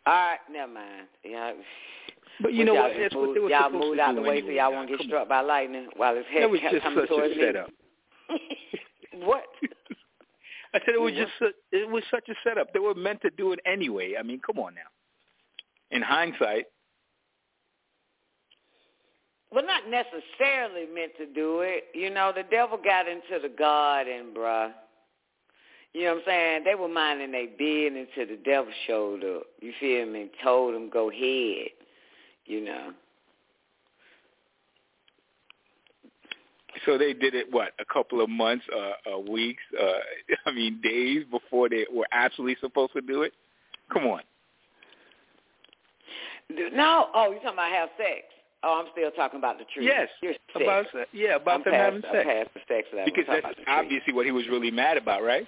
All 0.07 0.13
right, 0.13 0.39
never 0.51 0.71
mind. 0.71 1.07
Yeah. 1.23 1.53
But 2.41 2.53
you 2.53 2.65
know 2.65 2.73
y'all 2.73 2.83
what? 2.83 2.93
That's 2.97 3.13
moved- 3.13 3.39
were 3.39 3.49
y'all 3.49 3.69
moved 3.69 3.99
out 3.99 4.15
the 4.15 4.21
way 4.21 4.41
so 4.41 4.49
y'all 4.49 4.71
won't 4.71 4.89
get 4.89 5.01
struck 5.01 5.27
by 5.27 5.41
lightning 5.41 5.89
while 5.95 6.15
his 6.15 6.25
head 6.27 6.43
That 6.43 6.49
was 6.49 6.59
kept 6.61 6.73
just 6.73 6.83
coming 6.83 7.05
such 7.09 7.31
a 7.31 7.35
setup. 7.39 7.69
what? 9.13 9.43
I 10.73 10.79
said 10.85 10.95
it 10.95 11.01
was 11.01 11.13
just 11.13 11.31
a, 11.41 11.47
it 11.71 11.89
was 11.89 12.03
such 12.11 12.27
a 12.29 12.33
setup. 12.43 12.73
They 12.73 12.79
were 12.79 12.93
meant 12.93 13.21
to 13.21 13.29
do 13.29 13.53
it 13.53 13.59
anyway. 13.65 14.15
I 14.19 14.23
mean, 14.23 14.41
come 14.45 14.59
on 14.59 14.75
now. 14.75 14.81
In 15.91 16.01
hindsight, 16.01 16.65
Well, 19.51 19.65
not 19.65 19.83
necessarily 19.89 20.85
meant 20.93 21.13
to 21.17 21.27
do 21.27 21.61
it. 21.61 21.85
You 21.93 22.09
know, 22.09 22.33
the 22.35 22.43
devil 22.43 22.77
got 22.83 23.07
into 23.07 23.39
the 23.41 23.47
garden, 23.47 24.33
bruh. 24.35 24.73
You 25.95 26.03
know 26.03 26.15
what 26.15 26.17
I'm 26.17 26.23
saying? 26.25 26.63
They 26.65 26.75
were 26.75 26.89
minding 26.89 27.31
their 27.31 27.47
business 27.47 28.09
until 28.17 28.35
the 28.35 28.43
devil 28.43 28.73
showed 28.85 29.23
up. 29.23 29.43
You 29.61 29.71
feel 29.79 30.05
me? 30.05 30.29
Told 30.43 30.75
them 30.75 30.89
go 30.89 31.09
ahead. 31.09 31.69
You 32.45 32.65
know. 32.65 32.91
so 36.85 36.97
they 36.97 37.13
did 37.13 37.33
it 37.33 37.47
what 37.49 37.69
a 37.79 37.85
couple 37.85 38.19
of 38.19 38.29
months, 38.29 38.65
uh, 38.75 39.15
uh 39.15 39.19
weeks, 39.19 39.63
uh 39.81 39.99
I 40.45 40.51
mean 40.51 40.81
days 40.83 41.23
before 41.31 41.69
they 41.69 41.85
were 41.89 42.05
absolutely 42.11 42.57
supposed 42.59 42.91
to 42.91 43.01
do 43.01 43.21
it. 43.21 43.31
Come 43.91 44.05
on. 44.05 44.19
No, 46.73 47.07
oh, 47.15 47.31
you 47.31 47.35
talking 47.35 47.53
about 47.53 47.71
have 47.71 47.89
sex? 47.97 48.23
Oh, 48.63 48.83
I'm 48.83 48.91
still 48.91 49.11
talking 49.11 49.39
about 49.39 49.59
the 49.59 49.65
truth. 49.73 49.85
Yes, 49.87 50.09
You're 50.21 50.33
sick. 50.33 50.61
about 50.63 50.85
yeah, 51.13 51.37
about 51.37 51.55
I'm 51.55 51.63
them 51.63 51.73
past, 51.73 51.85
having 51.85 52.03
I'm 52.03 52.11
sex. 52.11 52.25
past 52.27 52.49
the 52.53 52.59
sex 52.67 52.87
level. 52.91 53.05
Because 53.05 53.25
that's 53.29 53.55
truth. 53.55 53.67
obviously 53.69 54.13
what 54.13 54.25
he 54.25 54.33
was 54.33 54.45
really 54.49 54.71
mad 54.71 54.97
about, 54.97 55.23
right? 55.23 55.47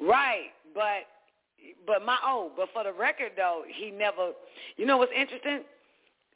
Right, 0.00 0.50
but 0.74 1.06
but 1.86 2.04
my 2.04 2.16
oh, 2.24 2.52
but 2.56 2.68
for 2.72 2.84
the 2.84 2.92
record 2.92 3.32
though, 3.36 3.62
he 3.68 3.90
never. 3.90 4.32
You 4.76 4.86
know 4.86 4.96
what's 4.98 5.12
interesting? 5.16 5.60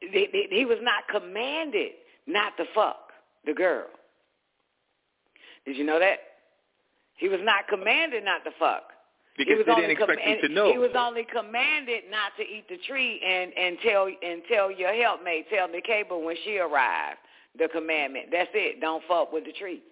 He, 0.01 0.29
he, 0.33 0.47
he 0.51 0.65
was 0.65 0.79
not 0.83 1.05
commanded 1.09 1.93
not 2.27 2.57
to 2.59 2.65
fuck 2.75 3.11
the 3.47 3.55
girl. 3.55 3.87
Did 5.65 5.77
you 5.77 5.85
know 5.85 5.99
that? 5.99 6.19
He 7.17 7.29
was 7.29 7.41
not 7.43 7.67
commanded 7.69 8.25
not 8.25 8.45
to 8.45 8.51
fuck. 8.59 8.93
Because 9.37 9.53
he 9.53 9.57
was 9.57 9.67
they 9.67 9.73
only 9.73 9.83
didn't 9.89 9.99
expect 9.99 10.21
com- 10.23 10.33
him 10.33 10.39
to 10.43 10.49
know. 10.49 10.73
He 10.73 10.79
was 10.79 10.93
only 10.97 11.25
commanded 11.25 12.05
not 12.11 12.33
to 12.39 12.43
eat 12.43 12.69
the 12.69 12.79
tree 12.87 13.21
and 13.25 13.53
and 13.53 13.77
tell 13.85 14.07
and 14.07 14.43
tell 14.51 14.71
your 14.71 14.95
helpmate, 14.95 15.49
tell 15.51 15.69
the 15.69 15.83
cable 15.83 16.25
when 16.25 16.37
she 16.45 16.59
arrived. 16.59 17.19
The 17.59 17.69
commandment. 17.69 18.27
That's 18.31 18.51
it. 18.53 18.83
Don't 18.83 19.03
fuck 19.09 19.33
with 19.33 19.47
the 19.47 19.53
tree. 19.53 19.83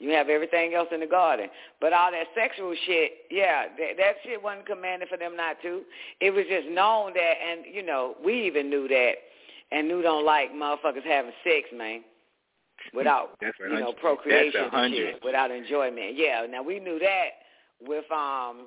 You 0.00 0.10
have 0.10 0.28
everything 0.28 0.74
else 0.74 0.88
in 0.92 1.00
the 1.00 1.06
garden. 1.06 1.48
But 1.80 1.92
all 1.92 2.10
that 2.10 2.26
sexual 2.34 2.74
shit, 2.86 3.12
yeah, 3.30 3.66
that, 3.78 3.96
that 3.98 4.14
shit 4.24 4.42
wasn't 4.42 4.66
commanded 4.66 5.08
for 5.08 5.16
them 5.16 5.36
not 5.36 5.56
to. 5.62 5.82
It 6.20 6.30
was 6.30 6.44
just 6.50 6.68
known 6.68 7.12
that, 7.14 7.34
and, 7.48 7.64
you 7.72 7.84
know, 7.84 8.16
we 8.24 8.46
even 8.46 8.68
knew 8.70 8.88
that, 8.88 9.12
Anu 9.72 10.02
don't 10.02 10.24
like 10.24 10.52
motherfuckers 10.52 11.04
having 11.04 11.30
sex, 11.44 11.68
man, 11.76 12.02
without, 12.92 13.36
you 13.60 13.78
know, 13.78 13.92
procreation 14.00 14.68
and 14.72 14.94
shit, 14.94 15.20
without 15.22 15.50
enjoyment. 15.52 16.16
Yeah, 16.16 16.46
now 16.50 16.62
we 16.62 16.80
knew 16.80 16.98
that 16.98 17.28
with, 17.86 18.10
um, 18.10 18.66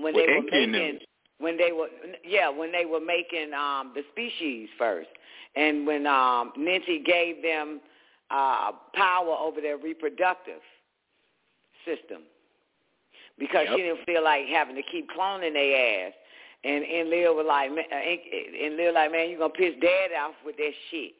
when 0.00 0.14
With 0.14 0.26
they 0.26 0.32
were 0.32 0.42
making, 0.42 0.98
when 1.38 1.56
they 1.56 1.72
were, 1.72 1.88
yeah, 2.24 2.48
when 2.48 2.72
they 2.72 2.86
were 2.86 3.00
making 3.00 3.52
um 3.52 3.92
the 3.94 4.02
species 4.12 4.68
first. 4.78 5.08
And 5.54 5.86
when 5.86 6.06
um 6.06 6.52
Ninti 6.58 7.04
gave 7.04 7.42
them 7.42 7.80
uh, 8.32 8.72
power 8.94 9.36
over 9.38 9.60
their 9.60 9.76
reproductive 9.76 10.62
system 11.84 12.22
because 13.38 13.66
Yep. 13.68 13.76
she 13.76 13.82
didn't 13.82 14.04
feel 14.06 14.22
like 14.24 14.46
having 14.46 14.74
to 14.76 14.82
keep 14.82 15.08
cloning 15.10 15.52
their 15.52 16.06
ass. 16.08 16.12
And 16.64 16.84
and 16.84 17.10
Lil 17.10 17.34
was 17.34 17.44
like, 17.46 17.72
man, 17.74 17.84
uh, 17.90 17.96
and 17.96 18.76
Lil 18.76 18.94
like, 18.94 19.10
man, 19.12 19.28
you 19.30 19.38
gonna 19.38 19.52
piss 19.52 19.74
Dad 19.80 20.12
off 20.18 20.34
with 20.44 20.56
that 20.56 20.72
shit. 20.90 21.12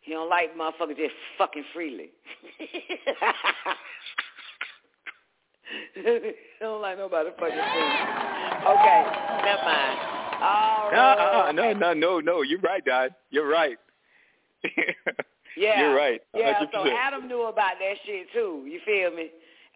He 0.00 0.12
don't 0.12 0.28
like 0.28 0.56
motherfuckers 0.56 0.96
just 0.96 1.14
fucking 1.38 1.64
freely. 1.72 2.10
he 5.94 6.02
don't 6.60 6.80
like 6.82 6.98
nobody 6.98 7.30
fucking 7.30 7.56
freely. 7.56 7.96
Okay, 8.68 9.04
never 9.44 9.62
mind. 9.64 9.98
All 10.42 10.90
No, 10.92 10.98
uh, 10.98 11.52
no, 11.52 11.72
no, 11.72 11.92
no, 11.94 12.20
no. 12.20 12.42
You're 12.42 12.60
right, 12.60 12.84
Dad. 12.84 13.14
You're 13.30 13.48
right. 13.48 13.78
Yeah. 15.56 15.80
You're 15.80 15.94
right. 15.96 16.20
a 16.34 16.38
Yeah, 16.38 16.60
so. 16.72 16.86
Adam 16.90 17.28
knew 17.28 17.42
about 17.42 17.74
that 17.78 17.94
shit 18.06 18.26
too. 18.32 18.64
You 18.66 18.80
feel 18.84 19.10
me? 19.14 19.30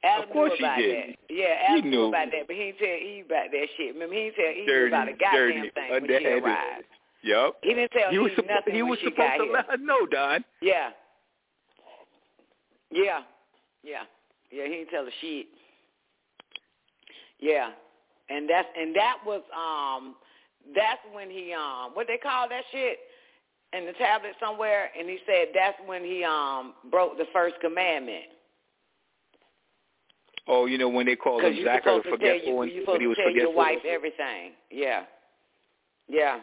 Adam 0.04 0.24
Of 0.28 0.32
course 0.32 0.52
knew 0.60 0.68
he 0.76 0.82
did. 0.82 0.96
that. 0.96 1.16
Yeah, 1.28 1.46
He 1.68 1.78
Adam 1.78 1.90
knew 1.90 1.96
knew. 1.98 2.08
about 2.08 2.28
that, 2.32 2.46
but 2.46 2.56
he 2.56 2.62
didn't 2.72 2.78
tell 2.78 2.88
Eve 2.88 3.26
about 3.26 3.50
that 3.50 3.66
shit. 3.76 3.94
Remember, 3.94 4.14
he 4.14 4.20
didn't 4.30 4.36
tell 4.36 4.52
Eve 4.54 4.66
Dirty, 4.66 4.88
about 4.88 5.08
a 5.08 5.12
goddamn 5.12 5.32
dirty, 5.32 5.70
thing 5.70 5.90
when 5.90 6.06
she 6.06 6.26
arrived. 6.26 6.84
Yep. 7.24 7.50
He 7.62 7.74
didn't 7.74 7.90
tell 7.92 8.10
He 8.10 8.18
was, 8.18 8.30
Eve 8.32 8.38
suppo- 8.38 8.48
nothing 8.54 8.74
he 8.74 8.82
was 8.82 8.98
supposed 9.02 9.38
to 9.38 9.52
let 9.52 9.66
her 9.70 9.76
know, 9.78 10.06
Don. 10.06 10.44
Yeah. 10.62 10.90
Yeah. 12.90 13.20
Yeah. 13.82 14.02
Yeah, 14.50 14.64
he 14.64 14.70
didn't 14.70 14.90
tell 14.90 15.04
her 15.04 15.10
shit. 15.20 15.46
Yeah. 17.40 17.70
And 18.30 18.48
that's 18.48 18.68
and 18.78 18.94
that 18.96 19.18
was 19.26 19.42
um 19.56 20.14
that's 20.74 21.00
when 21.12 21.30
he 21.30 21.52
um 21.54 21.90
what 21.94 22.06
they 22.06 22.18
call 22.18 22.48
that 22.48 22.62
shit 22.72 22.98
in 23.72 23.86
the 23.86 23.92
tablet 23.92 24.32
somewhere 24.40 24.90
and 24.98 25.08
he 25.08 25.18
said 25.26 25.48
that's 25.54 25.76
when 25.86 26.02
he 26.02 26.24
um 26.24 26.74
broke 26.90 27.18
the 27.18 27.26
first 27.32 27.56
commandment. 27.60 28.24
Oh, 30.46 30.64
you 30.64 30.78
know 30.78 30.88
when 30.88 31.04
they 31.06 31.16
called 31.16 31.44
him 31.44 31.56
Zachary 31.62 31.96
to 31.98 32.02
tell, 32.02 32.10
forgetful 32.10 32.48
you, 32.48 32.62
and 32.62 32.72
you're 32.72 32.82
supposed 32.82 33.00
he 33.00 33.04
to 33.04 33.08
was 33.08 33.16
tell 33.18 33.30
your 33.30 33.46
forgetful. 33.48 33.54
wife 33.54 33.78
everything. 33.86 34.52
Yeah. 34.70 35.02
Yeah. 36.08 36.40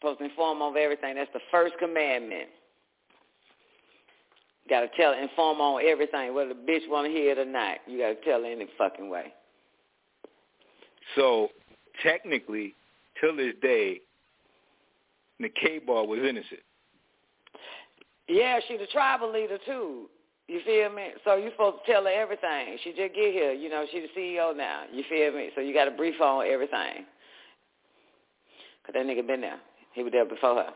Supposed 0.00 0.18
to 0.18 0.24
inform 0.24 0.60
of 0.60 0.76
everything. 0.76 1.14
That's 1.14 1.32
the 1.32 1.40
first 1.50 1.74
commandment. 1.78 2.48
Got 4.68 4.80
to 4.80 4.88
tell, 4.96 5.12
inform 5.14 5.60
on 5.60 5.82
everything, 5.84 6.34
whether 6.34 6.50
the 6.50 6.54
bitch 6.54 6.88
want 6.88 7.06
to 7.06 7.12
hear 7.12 7.32
it 7.32 7.38
or 7.38 7.44
not. 7.44 7.78
You 7.86 7.98
got 7.98 8.08
to 8.08 8.24
tell 8.24 8.44
any 8.44 8.66
fucking 8.76 9.08
way. 9.08 9.32
So 11.16 11.48
technically, 12.02 12.74
till 13.20 13.34
this 13.34 13.54
day, 13.62 14.00
K-Bar 15.48 16.06
was 16.06 16.18
innocent. 16.18 16.60
Yeah, 18.28 18.58
she 18.66 18.76
the 18.76 18.86
tribal 18.86 19.32
leader 19.32 19.58
too. 19.64 20.10
You 20.48 20.60
feel 20.64 20.90
me? 20.90 21.08
So 21.24 21.36
you 21.36 21.50
supposed 21.50 21.78
to 21.84 21.92
tell 21.92 22.04
her 22.04 22.10
everything. 22.10 22.78
She 22.82 22.90
just 22.90 23.14
get 23.14 23.32
here. 23.32 23.52
You 23.52 23.68
know, 23.68 23.84
she 23.92 24.00
the 24.00 24.08
CEO 24.18 24.56
now. 24.56 24.82
You 24.92 25.04
feel 25.08 25.32
me? 25.32 25.50
So 25.54 25.60
you 25.60 25.74
got 25.74 25.84
to 25.84 25.90
brief 25.90 26.20
on 26.20 26.46
everything. 26.46 27.04
Cause 28.84 28.94
that 28.94 29.04
nigga 29.04 29.26
been 29.26 29.42
there. 29.42 29.60
He 29.92 30.02
was 30.02 30.12
there 30.12 30.24
before 30.24 30.56
her. 30.56 30.70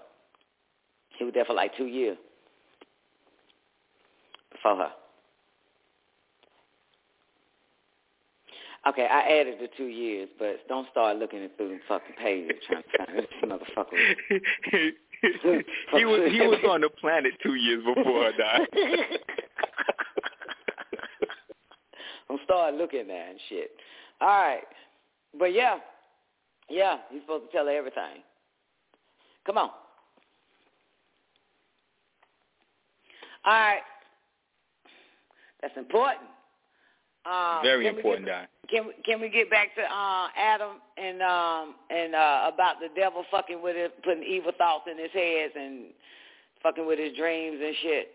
He 1.18 1.24
was 1.24 1.32
there 1.32 1.46
for 1.46 1.54
like 1.54 1.74
two 1.76 1.86
years 1.86 2.18
before 4.52 4.76
her. 4.76 4.90
Okay, 8.88 9.06
I 9.06 9.20
added 9.38 9.58
the 9.60 9.68
two 9.76 9.86
years, 9.86 10.28
but 10.40 10.66
don't 10.68 10.88
start 10.90 11.16
looking 11.16 11.48
through 11.56 11.68
the 11.68 11.78
fucking 11.86 12.16
pages 12.18 12.56
trying 12.66 12.82
to 12.82 12.88
find 12.98 13.16
this 13.18 13.26
motherfucker. 13.44 13.94
he 15.92 16.04
was 16.04 16.32
he 16.32 16.40
was 16.40 16.58
on 16.68 16.80
the 16.80 16.88
planet 16.88 17.32
two 17.44 17.54
years 17.54 17.84
before 17.84 18.24
her 18.24 18.32
died. 18.36 18.66
I'm 22.30 22.38
start 22.44 22.74
looking 22.74 23.06
there 23.06 23.30
and 23.30 23.38
shit. 23.48 23.70
All 24.20 24.26
right, 24.26 24.64
but 25.38 25.52
yeah, 25.52 25.78
yeah, 26.68 26.96
you're 27.12 27.20
supposed 27.20 27.44
to 27.46 27.52
tell 27.56 27.66
her 27.66 27.72
everything. 27.76 28.24
Come 29.46 29.58
on. 29.58 29.70
All 33.44 33.52
right, 33.52 33.82
that's 35.60 35.76
important. 35.76 36.26
Um, 37.24 37.62
Very 37.62 37.86
important, 37.86 38.26
get- 38.26 38.32
Don. 38.32 38.46
Can 38.70 38.86
we, 38.86 38.92
can 39.04 39.20
we 39.20 39.28
get 39.28 39.50
back 39.50 39.74
to 39.74 39.82
uh, 39.82 40.28
Adam 40.36 40.80
and 40.96 41.20
um 41.20 41.74
and 41.90 42.14
uh, 42.14 42.50
about 42.52 42.80
the 42.80 42.88
devil 42.96 43.24
fucking 43.30 43.60
with 43.62 43.76
it, 43.76 43.92
putting 44.02 44.22
evil 44.22 44.52
thoughts 44.56 44.84
in 44.90 44.96
his 44.98 45.10
head 45.12 45.50
and 45.54 45.86
fucking 46.62 46.86
with 46.86 46.98
his 46.98 47.14
dreams 47.16 47.58
and 47.62 47.74
shit. 47.82 48.08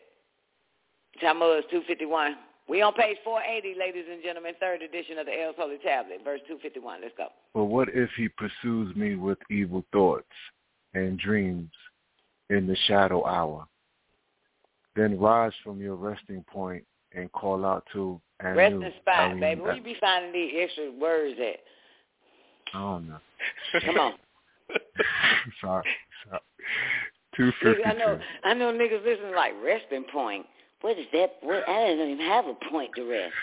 Talmud 1.22 1.66
two 1.70 1.84
fifty 1.88 2.06
one. 2.06 2.38
We 2.68 2.82
on 2.82 2.94
page 2.94 3.18
four 3.24 3.42
eighty, 3.44 3.76
ladies 3.78 4.06
and 4.12 4.24
gentlemen, 4.24 4.54
third 4.60 4.82
edition 4.82 5.20
of 5.20 5.28
the 5.28 5.44
El's 5.44 5.56
Holy 5.58 5.78
Tablet, 5.78 6.22
verse 6.24 6.42
two 6.48 6.58
fifty 6.62 6.80
one. 6.80 7.02
Let's 7.02 7.14
go. 7.16 7.28
But 7.54 7.66
what 7.66 7.90
if 7.94 8.10
he 8.18 8.30
pursues 8.30 8.96
me 8.96 9.16
with 9.16 9.38
evil 9.52 9.86
thoughts 9.94 10.26
and 10.94 11.20
dreams 11.20 11.70
in 12.50 12.68
the 12.68 12.76
shadow 12.88 13.26
hour. 13.26 13.68
Then 14.96 15.20
rise 15.20 15.54
from 15.64 15.80
your 15.80 15.96
resting 15.96 16.44
point 16.52 16.84
and 17.18 17.32
call 17.32 17.66
out 17.66 17.84
to 17.94 18.22
Anu. 18.44 18.56
Resting 18.56 18.92
spot, 19.02 19.20
Elohim, 19.20 19.40
baby. 19.40 19.62
Where 19.62 19.76
you 19.76 19.84
be 19.84 19.96
finding 20.00 20.32
these 20.32 20.54
extra 20.56 20.92
words 20.92 21.38
at? 21.40 21.60
I 22.74 22.80
don't 22.80 23.10
know. 23.10 23.18
Come 23.86 23.98
on. 23.98 24.14
sorry, 25.62 25.88
sorry. 26.28 26.42
Two 27.36 27.44
Nigga, 27.44 27.54
fifty 27.64 27.84
I 27.86 27.94
know. 27.94 28.20
I 28.44 28.54
know 28.54 28.74
niggas 28.74 29.04
listening 29.04 29.34
like 29.36 29.54
resting 29.64 30.06
point. 30.12 30.46
What 30.82 30.98
is 31.00 31.06
that? 31.14 31.36
What 31.42 31.68
I 31.68 31.96
don't 31.96 32.10
even 32.10 32.26
have 32.26 32.46
a 32.46 32.56
point 32.70 32.92
to 32.96 33.10
rest. 33.10 33.34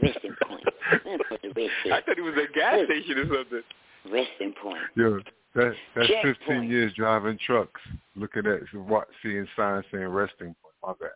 Resting 0.00 0.34
point. 0.46 0.64
I'm 0.92 1.18
put 1.28 1.42
the 1.42 1.48
rest 1.48 1.72
I 1.86 2.00
thought 2.00 2.18
it 2.18 2.22
was 2.22 2.34
a 2.34 2.52
gas 2.52 2.84
station 2.84 3.18
or 3.18 3.36
something. 3.36 3.62
Resting 4.10 4.54
point. 4.62 4.78
Yo, 4.94 5.18
that 5.54 5.74
that's 5.96 6.08
Checkpoint. 6.08 6.38
fifteen 6.38 6.70
years 6.70 6.92
driving 6.94 7.38
trucks, 7.44 7.80
looking 8.16 8.46
at 8.46 8.60
what 8.74 9.08
seeing 9.22 9.46
signs 9.56 9.84
saying 9.92 10.06
resting 10.06 10.54
point. 10.62 10.74
My 10.82 10.92
bad. 11.00 11.10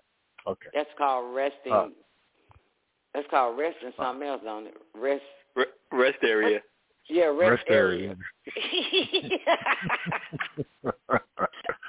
Okay. 0.47 0.69
That's 0.75 0.91
called 0.99 1.35
resting. 1.35 1.73
Huh. 1.73 1.89
That's 3.15 3.27
called 3.31 3.59
resting 3.59 3.93
something 3.97 4.27
else 4.27 4.43
on 4.47 4.67
it. 4.67 4.75
Rest. 4.95 5.23
Re- 5.55 5.67
rest 5.93 6.19
area. 6.23 6.61
Yeah, 7.09 7.25
rest, 7.25 7.41
Rest 7.41 7.65
area. 7.69 8.17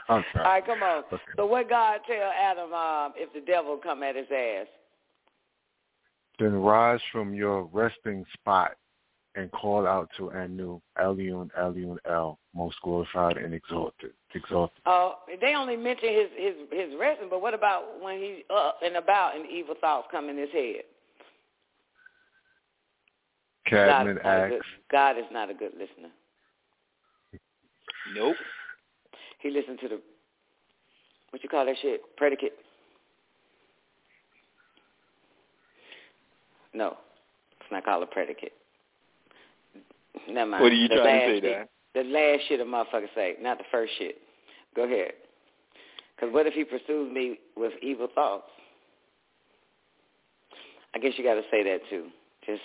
I'm 0.09 0.23
sorry. 0.33 0.43
right, 0.43 0.65
come 0.65 0.81
on. 0.81 1.03
Okay. 1.13 1.21
So 1.37 1.45
what 1.45 1.69
God 1.69 1.99
tell 2.07 2.31
Adam 2.35 2.73
um, 2.73 3.13
if 3.15 3.31
the 3.31 3.39
devil 3.39 3.77
come 3.81 4.01
at 4.01 4.15
his 4.15 4.25
ass? 4.35 4.65
Then 6.39 6.53
rise 6.53 6.99
from 7.11 7.35
your 7.35 7.69
resting 7.71 8.25
spot 8.33 8.75
and 9.35 9.51
call 9.51 9.87
out 9.87 10.09
to 10.17 10.31
Anu, 10.31 10.79
Elion, 11.01 11.49
Elion, 11.59 11.97
El, 12.09 12.37
most 12.55 12.75
glorified 12.83 13.37
and 13.37 13.53
exalted. 13.53 14.11
Exalted. 14.33 14.81
Oh, 14.85 15.15
they 15.41 15.55
only 15.55 15.75
mention 15.75 16.09
his 16.09 16.27
his 16.35 16.53
his 16.71 16.99
resting, 16.99 17.29
but 17.29 17.41
what 17.41 17.53
about 17.53 18.01
when 18.01 18.19
he's 18.19 18.43
up 18.49 18.77
uh, 18.81 18.85
and 18.85 18.95
about 18.95 19.35
and 19.35 19.49
evil 19.49 19.75
thoughts 19.79 20.07
come 20.11 20.29
in 20.29 20.37
his 20.37 20.49
head? 20.51 20.83
God 23.69 23.87
Cadman 23.87 24.17
is, 24.17 24.23
not 24.23 24.49
good, 24.49 24.61
God 24.91 25.17
is 25.17 25.25
not 25.31 25.49
a 25.49 25.53
good 25.53 25.71
listener. 25.73 26.09
Nope. 28.15 28.35
He 29.39 29.49
listened 29.49 29.79
to 29.81 29.87
the 29.87 30.01
what 31.29 31.43
you 31.43 31.49
call 31.49 31.65
that 31.65 31.75
shit 31.81 32.01
predicate. 32.17 32.53
No, 36.73 36.97
it's 37.59 37.71
not 37.71 37.85
called 37.85 38.03
a 38.03 38.07
predicate. 38.07 38.53
Never 40.29 40.49
mind. 40.51 40.63
What 40.63 40.71
are 40.71 40.75
you 40.75 40.87
the 40.87 40.95
trying 40.95 41.19
to 41.27 41.39
say, 41.41 41.41
shit, 41.41 41.69
The 41.93 42.03
last 42.03 42.41
shit 42.47 42.59
a 42.59 42.65
motherfucker 42.65 43.07
say, 43.15 43.35
not 43.41 43.57
the 43.57 43.63
first 43.71 43.93
shit. 43.97 44.17
Go 44.75 44.83
ahead. 44.83 45.13
Because 46.15 46.33
what 46.33 46.45
if 46.47 46.53
he 46.53 46.63
pursues 46.63 47.11
me 47.13 47.39
with 47.57 47.73
evil 47.81 48.07
thoughts? 48.13 48.47
I 50.95 50.99
guess 50.99 51.13
you 51.17 51.23
got 51.23 51.35
to 51.35 51.41
say 51.49 51.63
that 51.63 51.79
too. 51.89 52.07
Just 52.45 52.61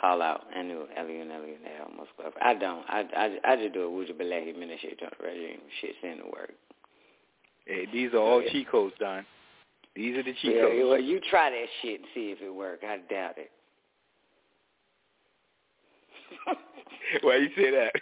call 0.00 0.20
out 0.20 0.42
Anu 0.56 0.86
Elian 0.96 1.30
Elian 1.30 1.58
almost 1.88 2.10
I 2.42 2.54
don't. 2.54 2.84
I 2.88 3.04
I 3.16 3.52
I 3.52 3.56
just 3.56 3.72
do 3.74 3.86
a 3.86 3.90
Wuja 3.90 4.12
Belahi 4.12 4.54
Minashit 4.56 5.00
regime. 5.22 5.60
Shit 5.80 5.94
seem 6.02 6.18
to 6.18 6.24
work. 6.24 6.52
Hey, 7.66 7.86
these 7.92 8.12
are 8.12 8.18
all 8.18 8.42
Yeah. 8.42 8.50
cheat 8.52 8.68
codes, 8.70 8.94
Don. 8.98 9.24
These 9.94 10.16
are 10.18 10.22
the 10.22 10.34
cheat 10.34 10.56
Yeah, 10.56 10.62
codes. 10.62 10.84
well, 10.84 11.00
you 11.00 11.20
try 11.30 11.50
that 11.50 11.66
shit 11.80 12.00
and 12.00 12.08
see 12.14 12.30
if 12.32 12.40
it 12.42 12.50
work. 12.54 12.80
I 12.84 12.98
doubt 12.98 13.38
it. 13.38 13.50
Why 17.22 17.36
you 17.36 17.48
say 17.56 17.70
that? 17.70 17.92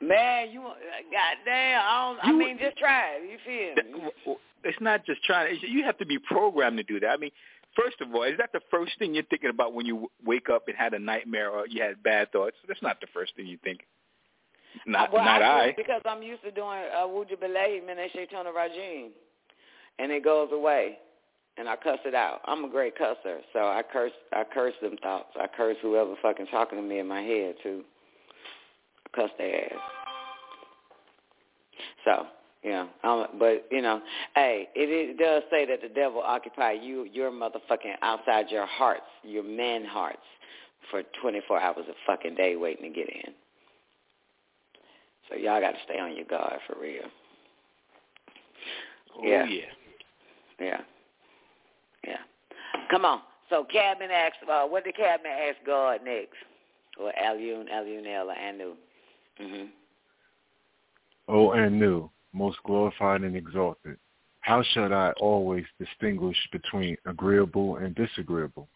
Man, 0.00 0.50
you 0.50 0.60
goddamn. 0.62 1.80
I 1.84 2.16
don't. 2.22 2.28
I 2.28 2.32
mean, 2.32 2.58
just 2.58 2.76
try 2.76 3.16
it. 3.16 3.30
You 3.30 3.38
feel 3.44 4.00
me? 4.00 4.36
it's 4.64 4.80
not 4.80 5.04
just 5.04 5.22
trying. 5.24 5.54
It's, 5.54 5.62
you 5.62 5.84
have 5.84 5.98
to 5.98 6.06
be 6.06 6.18
programmed 6.18 6.76
to 6.76 6.84
do 6.84 7.00
that. 7.00 7.08
I 7.08 7.16
mean, 7.16 7.32
first 7.74 8.00
of 8.00 8.14
all, 8.14 8.22
is 8.22 8.38
that 8.38 8.50
the 8.52 8.60
first 8.70 8.92
thing 8.98 9.14
you're 9.14 9.24
thinking 9.24 9.50
about 9.50 9.74
when 9.74 9.86
you 9.86 10.08
wake 10.24 10.48
up 10.50 10.68
and 10.68 10.76
had 10.76 10.94
a 10.94 10.98
nightmare 10.98 11.50
or 11.50 11.66
you 11.66 11.82
had 11.82 12.02
bad 12.02 12.30
thoughts? 12.30 12.56
That's 12.68 12.82
not 12.82 13.00
the 13.00 13.08
first 13.12 13.34
thing 13.34 13.46
you 13.46 13.58
think. 13.64 13.80
Not 14.86 15.12
well, 15.12 15.24
not 15.24 15.42
I. 15.42 15.70
I. 15.70 15.74
Because 15.76 16.02
I'm 16.04 16.22
used 16.22 16.42
to 16.42 16.52
doing 16.52 16.78
uh, 16.96 17.06
Wuja 17.06 17.36
Belahi 17.36 17.80
Minashit 17.82 18.30
Rajim, 18.32 19.08
and 19.98 20.12
it 20.12 20.22
goes 20.22 20.50
away, 20.52 20.98
and 21.58 21.68
I 21.68 21.76
cuss 21.76 21.98
it 22.04 22.14
out. 22.14 22.40
I'm 22.44 22.64
a 22.64 22.68
great 22.68 22.96
cusser, 22.96 23.38
so 23.52 23.60
I 23.60 23.82
curse. 23.90 24.12
I 24.32 24.44
curse 24.52 24.74
them 24.80 24.96
thoughts. 25.02 25.30
I 25.38 25.46
curse 25.54 25.76
whoever 25.82 26.14
fucking 26.22 26.46
talking 26.46 26.78
to 26.78 26.82
me 26.82 26.98
in 27.00 27.08
my 27.08 27.20
head 27.20 27.56
too. 27.62 27.82
I 29.06 29.16
cuss 29.16 29.30
their 29.38 29.64
ass. 29.64 29.78
So, 32.04 32.26
know, 32.70 32.88
um, 33.04 33.26
but 33.38 33.66
you 33.70 33.82
know, 33.82 34.00
hey, 34.34 34.68
it, 34.74 34.88
it 34.88 35.18
does 35.18 35.42
say 35.50 35.66
that 35.66 35.82
the 35.82 35.88
devil 35.88 36.22
occupy 36.24 36.72
you, 36.72 37.08
your 37.12 37.30
motherfucking 37.30 37.94
outside 38.02 38.46
your 38.50 38.66
hearts, 38.66 39.06
your 39.22 39.42
men 39.42 39.84
hearts, 39.84 40.18
for 40.90 41.02
24 41.20 41.60
hours 41.60 41.84
a 41.88 41.94
fucking 42.06 42.34
day 42.34 42.56
waiting 42.56 42.92
to 42.92 42.96
get 42.96 43.08
in. 43.08 43.32
So 45.28 45.36
y'all 45.36 45.60
got 45.60 45.72
to 45.72 45.78
stay 45.84 45.98
on 45.98 46.16
your 46.16 46.24
guard 46.24 46.58
for 46.66 46.80
real. 46.80 47.02
Oh 49.16 49.22
yeah. 49.24 49.44
yeah. 49.44 49.60
Yeah, 50.60 50.66
yeah. 50.66 50.80
Come 52.90 53.04
on. 53.04 53.20
So 53.50 53.64
Cadman 53.64 54.10
asked, 54.10 54.36
uh, 54.50 54.64
what 54.64 54.84
did 54.84 54.96
Cadman 54.96 55.32
ask 55.32 55.56
God 55.64 56.00
next? 56.04 56.34
Or 57.00 57.12
Aliun, 57.22 57.70
Aliunel, 57.72 58.26
or 58.26 58.38
Anu? 58.38 58.74
Mm-hmm. 59.40 59.64
O 61.28 61.52
Anu, 61.52 62.08
most 62.32 62.58
glorified 62.64 63.22
and 63.22 63.36
exalted. 63.36 63.96
How 64.40 64.62
should 64.72 64.92
I 64.92 65.12
always 65.20 65.64
distinguish 65.78 66.36
between 66.52 66.96
agreeable 67.06 67.76
and 67.76 67.94
disagreeable? 67.94 68.68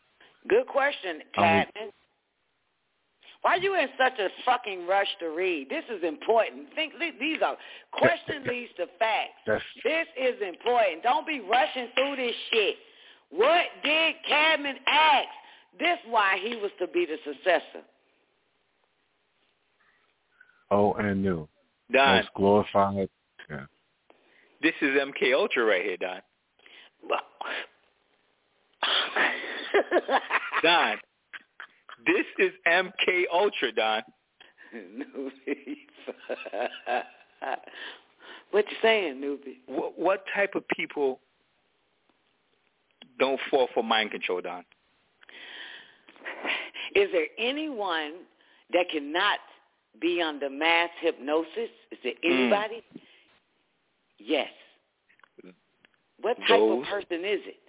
Good 0.49 0.67
question, 0.67 1.23
mean- 1.39 1.93
Why 3.43 3.55
are 3.55 3.59
you 3.59 3.75
in 3.75 3.89
such 3.99 4.19
a 4.19 4.29
fucking 4.45 4.87
rush 4.87 5.09
to 5.21 5.31
read? 5.31 5.69
This 5.69 5.85
is 5.91 6.05
important. 6.05 6.69
Think 6.75 6.95
these 6.99 7.41
are 7.45 7.57
question 7.93 8.45
leads 8.47 8.73
to 8.77 8.87
facts. 8.99 9.41
That's 9.47 9.63
This 9.83 10.07
is 10.17 10.41
important. 10.47 11.03
Don't 11.03 11.27
be 11.27 11.41
rushing 11.41 11.89
through 11.97 12.17
this 12.17 12.35
shit. 12.53 12.77
What 13.33 13.65
did 13.83 14.15
Cadman 14.29 14.77
ask? 14.87 15.29
This 15.79 15.99
why 16.07 16.39
he 16.43 16.57
was 16.57 16.71
to 16.79 16.87
be 16.87 17.07
the 17.07 17.17
successor. 17.25 17.83
O 20.71 20.93
Anu, 20.95 21.49
Don, 21.93 22.17
most 22.17 22.29
glorified. 22.37 23.09
Yeah. 23.51 23.65
this 24.63 24.75
is 24.83 24.91
MK 24.91 25.35
Ultra 25.35 25.65
right 25.65 25.83
here, 25.83 25.97
Don. 25.97 26.21
Don, 30.63 30.97
this 32.07 32.27
is 32.39 32.53
MK 32.67 33.25
Ultra, 33.33 33.73
Don. 33.73 34.03
what 38.51 38.65
you 38.71 38.77
saying, 38.83 39.21
newbie? 39.21 39.59
What, 39.67 39.99
what 39.99 40.25
type 40.35 40.55
of 40.55 40.67
people 40.69 41.21
don't 43.19 43.41
fall 43.51 43.69
for 43.75 43.83
mind 43.83 44.11
control, 44.11 44.41
Don? 44.41 44.65
Is 46.95 47.09
there 47.13 47.27
anyone 47.39 48.13
that 48.73 48.89
cannot 48.91 49.39
be 50.01 50.21
under 50.21 50.51
mass 50.51 50.91
hypnosis? 51.01 51.71
Is 51.91 51.99
there 52.03 52.13
Mm. 52.15 52.25
anybody? 52.25 52.83
Yes. 54.19 54.51
What 56.21 56.37
type 56.43 56.49
Those- 56.51 56.83
of 56.83 56.89
person 56.89 57.25
is 57.25 57.41
it? 57.47 57.61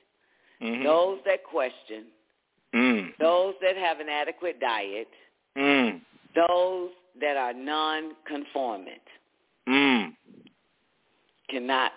Mm-hmm. 0.61 0.83
Those 0.83 1.19
that 1.23 1.43
question, 1.43 2.05
Mm. 2.73 3.17
those 3.17 3.55
that 3.61 3.75
have 3.77 3.99
an 3.99 4.09
adequate 4.09 4.59
diet, 4.59 5.11
Mm. 5.55 6.01
those 6.35 6.91
that 7.15 7.35
are 7.37 7.53
non-conformant 7.53 9.01
Mm. 9.67 10.15
cannot 11.47 11.93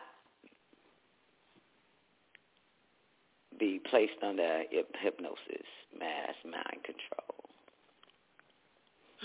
be 3.58 3.80
placed 3.90 4.22
under 4.22 4.62
hypnosis, 5.00 5.66
mass 5.98 6.34
mind 6.44 6.82
control. 6.84 7.50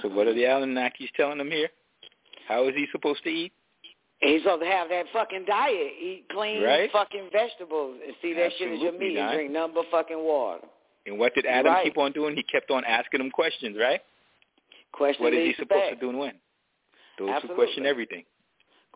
So 0.01 0.07
what 0.09 0.27
are 0.27 0.33
the 0.33 0.43
Anunnakis 0.43 1.11
telling 1.15 1.39
him 1.39 1.51
here? 1.51 1.69
How 2.47 2.67
is 2.67 2.75
he 2.75 2.87
supposed 2.91 3.23
to 3.23 3.29
eat? 3.29 3.53
He's 4.19 4.41
supposed 4.43 4.61
to 4.61 4.67
have 4.67 4.89
that 4.89 5.05
fucking 5.13 5.45
diet. 5.45 5.93
Eat 5.99 6.25
clean 6.31 6.61
Right. 6.63 6.91
fucking 6.91 7.29
vegetables 7.31 7.99
and 8.05 8.15
see 8.21 8.33
that 8.33 8.51
shit 8.53 8.71
as 8.71 8.79
your 8.79 8.89
Absolutely, 8.93 9.07
meat 9.09 9.17
and 9.17 9.33
drink 9.33 9.51
nothing 9.51 9.73
but 9.73 9.85
fucking 9.89 10.19
water. 10.19 10.67
And 11.07 11.17
what 11.17 11.33
did 11.33 11.45
Adam 11.47 11.73
Right. 11.73 11.83
keep 11.83 11.97
on 11.97 12.11
doing? 12.11 12.35
He 12.35 12.43
kept 12.43 12.69
on 12.69 12.85
asking 12.85 13.21
him 13.21 13.31
questions, 13.31 13.77
right? 13.77 14.01
Question 14.91 15.23
What 15.23 15.33
is 15.33 15.47
he 15.47 15.53
supposed 15.53 15.89
to 15.89 15.95
do 15.95 16.09
and 16.09 16.19
when? 16.19 16.39
Those 17.17 17.41
who 17.41 17.49
question 17.55 17.85
everything. 17.85 18.25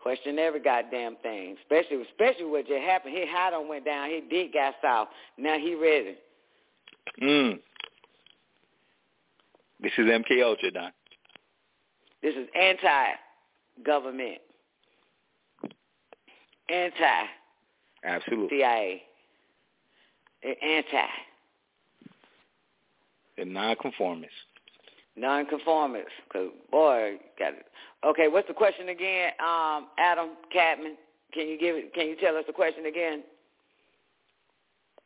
Question 0.06 0.38
every 0.38 0.60
goddamn 0.60 1.16
thing. 1.20 1.56
Especially 1.62 2.00
especially 2.08 2.44
what 2.44 2.68
just 2.68 2.80
happened. 2.80 3.16
His 3.16 3.28
hat 3.28 3.52
on 3.52 3.66
went 3.66 3.84
down, 3.84 4.08
He 4.08 4.22
did 4.30 4.52
got 4.52 4.74
south. 4.80 5.08
Now 5.36 5.58
he 5.58 5.74
ready. 5.74 6.14
Mm. 7.20 7.58
This 9.80 9.90
is 9.98 10.06
MK 10.06 10.44
Ultra, 10.44 10.70
Don. 10.70 10.92
This 12.22 12.36
is 12.36 12.46
anti 12.54 13.06
government. 13.84 14.38
Anti. 16.68 17.26
Absolutely. 18.04 18.58
CIA. 18.58 19.02
Anti. 20.44 21.08
The 23.38 23.44
nonconformists. 23.44 24.36
Nonconformists. 25.16 26.10
Cause 26.32 26.48
boy, 26.70 27.16
got 27.38 27.54
it. 27.54 27.66
Okay, 28.04 28.28
what's 28.28 28.48
the 28.48 28.54
question 28.54 28.90
again? 28.90 29.32
Um, 29.40 29.88
Adam 29.98 30.30
Cadman, 30.52 30.96
can 31.32 31.48
you 31.48 31.58
give 31.58 31.76
it? 31.76 31.94
Can 31.94 32.06
you 32.06 32.16
tell 32.16 32.36
us 32.36 32.44
the 32.46 32.52
question 32.52 32.86
again? 32.86 33.22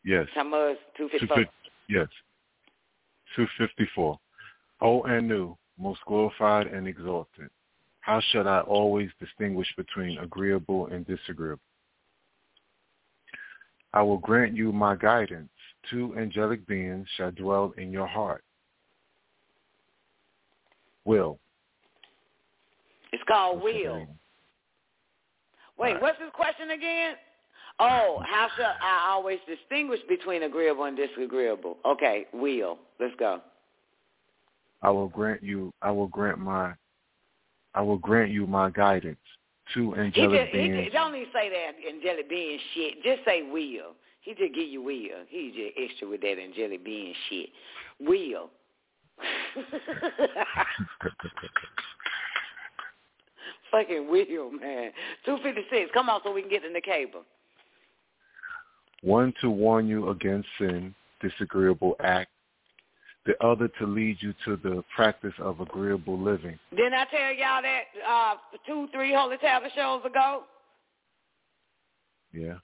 Yes. 0.05 0.27
How 0.35 0.45
much? 0.45 0.77
Two 0.97 1.09
fifty 1.09 1.27
four. 1.27 1.45
Yes. 1.89 2.09
Two 3.37 3.47
fifty 3.57 3.89
four. 3.95 4.19
O 4.81 5.03
Anu, 5.05 5.57
most 5.79 6.01
glorified 6.07 6.67
and 6.67 6.89
exalted. 6.89 7.51
How 8.01 8.21
shall 8.33 8.49
I 8.49 8.61
always 8.61 9.11
distinguish 9.21 9.69
between 9.77 10.19
agreeable 10.19 10.87
and 10.87 11.07
disagreeable? 11.07 11.61
I 13.93 14.03
will 14.03 14.19
grant 14.19 14.57
you 14.57 14.73
my 14.73 14.97
guidance. 14.97 15.51
Two 15.91 16.15
angelic 16.17 16.67
beings 16.67 17.07
shall 17.17 17.31
dwell 17.31 17.75
in 17.77 17.91
your 17.93 18.07
heart. 18.07 18.43
Will. 21.05 21.39
It's 23.13 23.23
called 23.25 23.63
will. 23.63 24.07
Wait, 25.77 25.95
Right. 25.95 26.03
what's 26.03 26.21
his 26.21 26.31
question 26.33 26.71
again? 26.71 27.17
Oh, 27.79 28.23
how 28.27 28.49
shall 28.57 28.77
I 28.81 29.09
always 29.11 29.41
distinguish 29.47 30.01
between 30.09 30.43
agreeable 30.43 30.85
and 30.85 30.97
disagreeable? 30.97 31.79
Okay, 31.87 32.27
will. 32.33 32.79
Let's 32.99 33.15
go. 33.17 33.41
I 34.83 34.91
will 34.91 35.09
grant 35.09 35.43
you 35.43 35.73
I 35.83 35.91
will 35.91 36.07
grant 36.07 36.39
my 36.39 36.75
I 37.75 37.83
will 37.83 37.99
grant 37.99 38.31
you 38.31 38.47
my 38.47 38.71
guidance. 38.71 39.19
He 39.75 39.81
angelic 39.81 40.41
just, 40.41 40.55
he 40.55 40.69
beings 40.69 40.85
just, 40.85 40.95
don't 40.95 41.15
even 41.15 41.29
say 41.33 41.49
that 41.49 41.73
angelic 41.89 42.29
being 42.29 42.59
shit. 42.75 43.03
Just 43.03 43.25
say 43.25 43.43
will. 43.43 43.95
He 44.23 44.35
just 44.35 44.55
give 44.55 44.69
you 44.69 44.83
will. 44.83 45.25
He 45.29 45.53
just 45.55 45.79
extra 45.79 46.09
with 46.09 46.21
that 46.23 46.39
angelic 46.39 46.85
being 46.85 47.15
shit. 47.29 47.49
Will. 48.01 48.51
Fucking 53.71 54.11
wheel, 54.11 54.51
man. 54.51 54.91
Two 55.25 55.39
fifty 55.43 55.63
six. 55.71 55.91
Come 55.95 56.09
on, 56.09 56.21
so 56.25 56.33
we 56.33 56.43
can 56.43 56.51
get 56.51 56.65
in 56.65 56.73
the 56.73 56.81
cable. 56.81 57.23
one 59.03 59.33
to 59.41 59.51
warn 59.51 59.87
you 59.87 60.11
against 60.11 60.49
sin, 60.59 60.95
disagreeable 61.21 61.95
act, 62.01 62.31
the 63.27 63.35
other 63.45 63.69
to 63.79 63.87
lead 63.87 64.17
you 64.21 64.35
to 64.45 64.57
the 64.57 64.83
practice 64.95 65.35
of 65.39 65.61
agreeable 65.61 66.19
living. 66.19 66.59
Didn't 66.71 66.95
I 66.95 67.05
tell 67.05 67.33
y'all 67.33 67.63
that 67.63 67.83
uh 68.09 68.35
two, 68.67 68.89
three 68.93 69.15
Holy 69.15 69.37
Tablet 69.39 69.73
shows 69.75 70.05
ago? 70.05 70.45
Yeah. 72.33 72.55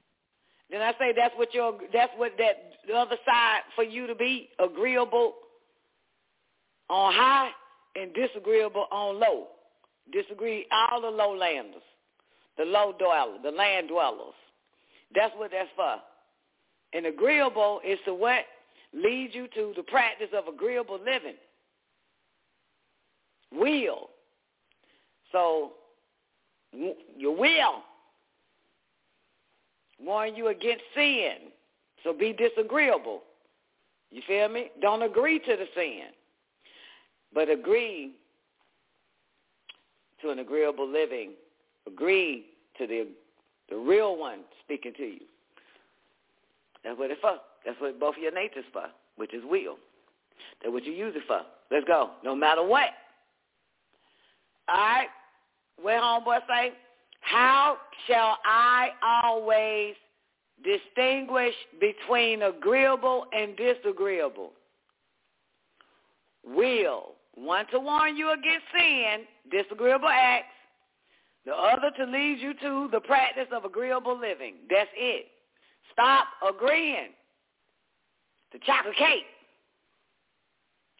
Then 0.70 0.82
I 0.82 0.92
say 0.98 1.12
that's 1.16 1.34
what 1.36 1.54
your 1.54 1.78
that's 1.92 2.12
what 2.16 2.32
that 2.38 2.72
the 2.88 2.94
other 2.94 3.16
side 3.24 3.60
for 3.74 3.84
you 3.84 4.06
to 4.06 4.14
be 4.14 4.48
agreeable 4.58 5.34
on 6.88 7.12
high 7.12 7.50
and 7.94 8.12
disagreeable 8.14 8.86
on 8.90 9.20
low. 9.20 9.48
Disagree 10.12 10.66
all 10.70 11.00
the 11.00 11.10
lowlanders, 11.10 11.82
the 12.56 12.64
low 12.64 12.94
dwellers, 12.98 13.40
the 13.42 13.50
land 13.50 13.88
dwellers. 13.88 14.34
That's 15.14 15.34
what 15.36 15.50
that's 15.50 15.68
for. 15.74 15.96
And 16.92 17.06
agreeable 17.06 17.80
is 17.84 17.98
to 18.04 18.14
what 18.14 18.44
leads 18.94 19.34
you 19.34 19.48
to 19.54 19.72
the 19.76 19.82
practice 19.82 20.28
of 20.32 20.52
agreeable 20.52 20.98
living. 20.98 21.34
Will. 23.52 24.10
So 25.32 25.72
your 27.16 27.36
will 27.36 27.82
warn 30.00 30.34
you 30.36 30.48
against 30.48 30.84
sin. 30.94 31.50
So 32.04 32.12
be 32.12 32.32
disagreeable. 32.32 33.22
You 34.10 34.22
feel 34.26 34.48
me? 34.48 34.70
Don't 34.80 35.02
agree 35.02 35.38
to 35.40 35.56
the 35.56 35.66
sin, 35.74 36.08
but 37.36 37.50
agree 37.50 38.12
to 40.22 40.30
an 40.30 40.38
agreeable 40.38 40.90
living. 40.90 41.32
Agree 41.86 42.46
to 42.78 42.86
the 42.86 43.06
the 43.68 43.76
real 43.76 44.16
one 44.16 44.40
speaking 44.64 44.92
to 44.96 45.02
you. 45.02 45.20
That's 46.82 46.98
what 46.98 47.10
it's 47.10 47.20
for. 47.20 47.36
That's 47.64 47.78
what 47.80 48.00
both 48.00 48.16
of 48.16 48.22
your 48.22 48.32
natures 48.32 48.64
for, 48.72 48.86
which 49.16 49.34
is 49.34 49.42
will. 49.44 49.76
That's 50.62 50.72
what 50.72 50.84
you 50.84 50.92
use 50.92 51.14
it 51.14 51.24
for. 51.28 51.42
Let's 51.70 51.84
go. 51.86 52.12
No 52.24 52.34
matter 52.34 52.64
what. 52.64 52.88
All 54.68 54.76
right. 54.76 55.08
Where 55.82 56.00
homeboy 56.00 56.38
say, 56.48 56.72
how 57.20 57.76
shall 58.06 58.38
I 58.46 58.90
always 59.02 59.94
distinguish 60.64 61.54
between 61.80 62.42
agreeable 62.42 63.26
and 63.36 63.54
disagreeable? 63.56 64.52
Will. 66.46 67.15
One 67.36 67.66
to 67.70 67.78
warn 67.78 68.16
you 68.16 68.32
against 68.32 68.64
sin, 68.76 69.26
disagreeable 69.50 70.08
acts. 70.08 70.46
The 71.44 71.54
other 71.54 71.92
to 71.98 72.04
lead 72.04 72.40
you 72.40 72.54
to 72.54 72.88
the 72.90 73.00
practice 73.00 73.46
of 73.52 73.64
agreeable 73.64 74.18
living. 74.18 74.54
That's 74.68 74.90
it. 74.96 75.26
Stop 75.92 76.26
agreeing 76.48 77.10
to 78.52 78.58
chocolate 78.66 78.96
cake. 78.96 79.26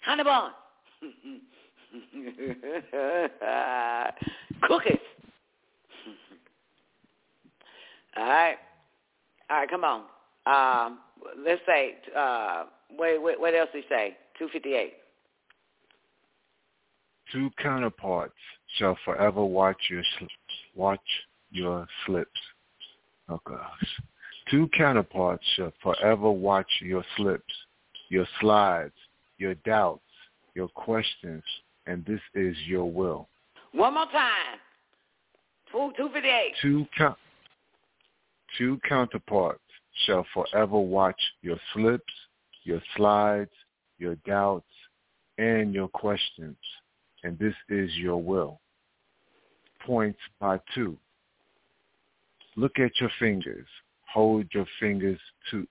Honey 0.03 0.23
bun. 0.23 0.53
Cookies. 4.63 4.99
All 8.17 8.25
right. 8.25 8.57
All 9.51 9.57
right, 9.57 9.71
come 9.71 9.85
on. 9.85 10.03
Um, 10.47 11.01
let's 11.45 11.61
say, 11.67 11.97
uh, 12.17 12.65
wait, 12.97 13.21
wait, 13.21 13.41
what 13.41 13.55
else 13.55 13.69
he 13.73 13.83
say? 13.89 14.17
258. 14.39 14.93
Two 17.37 17.51
counterparts 17.63 18.33
shall 18.79 18.97
forever 19.05 19.45
watch 19.45 19.77
your 19.91 20.03
sl- 20.19 20.25
watch 20.75 20.99
your 21.51 21.87
slips. 22.07 22.31
Oh 23.29 23.39
gosh. 23.47 24.01
Two 24.51 24.71
counterparts 24.75 25.45
shall 25.55 25.71
forever 25.83 26.31
watch 26.31 26.71
your 26.81 27.05
slips, 27.15 27.53
your 28.09 28.27
slides, 28.41 28.95
your 29.37 29.55
doubts, 29.67 30.01
your 30.55 30.69
questions, 30.69 31.43
and 31.87 32.07
this 32.07 32.23
is 32.35 32.57
your 32.67 32.91
will. 32.91 33.29
One 33.73 33.93
more 33.93 34.07
time. 34.07 34.59
Two, 35.71 35.93
258. 35.95 36.55
Two 36.63 36.87
count 36.97 37.19
two 38.57 38.81
counterparts 38.89 39.61
shall 40.07 40.25
forever 40.33 40.79
watch 40.79 41.21
your 41.43 41.59
slips, 41.75 42.15
your 42.65 42.81
slides, 42.97 43.51
your 43.99 44.15
doubts, 44.27 44.65
and 45.37 45.75
your 45.75 45.89
questions, 45.89 46.57
and 47.27 47.37
this 47.41 47.55
is 47.69 47.93
your 47.97 48.23
will. 48.23 48.61
Points 49.85 50.19
by 50.41 50.61
two. 50.75 50.97
Look 52.57 52.79
at 52.79 52.93
your 53.01 53.11
fingers. 53.19 53.67
Hold 54.15 54.47
your 54.55 54.67
fingers 54.79 55.19
to 55.51 55.67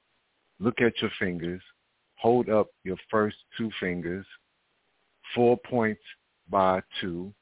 look 0.60 0.82
at 0.82 1.02
your 1.02 1.12
fingers. 1.18 1.62
Hold 2.16 2.50
up 2.50 2.68
your 2.84 2.98
first 3.10 3.38
two 3.58 3.72
fingers. 3.80 4.26
Four 5.34 5.58
points 5.58 6.02
by 6.50 6.82
two, 7.00 7.34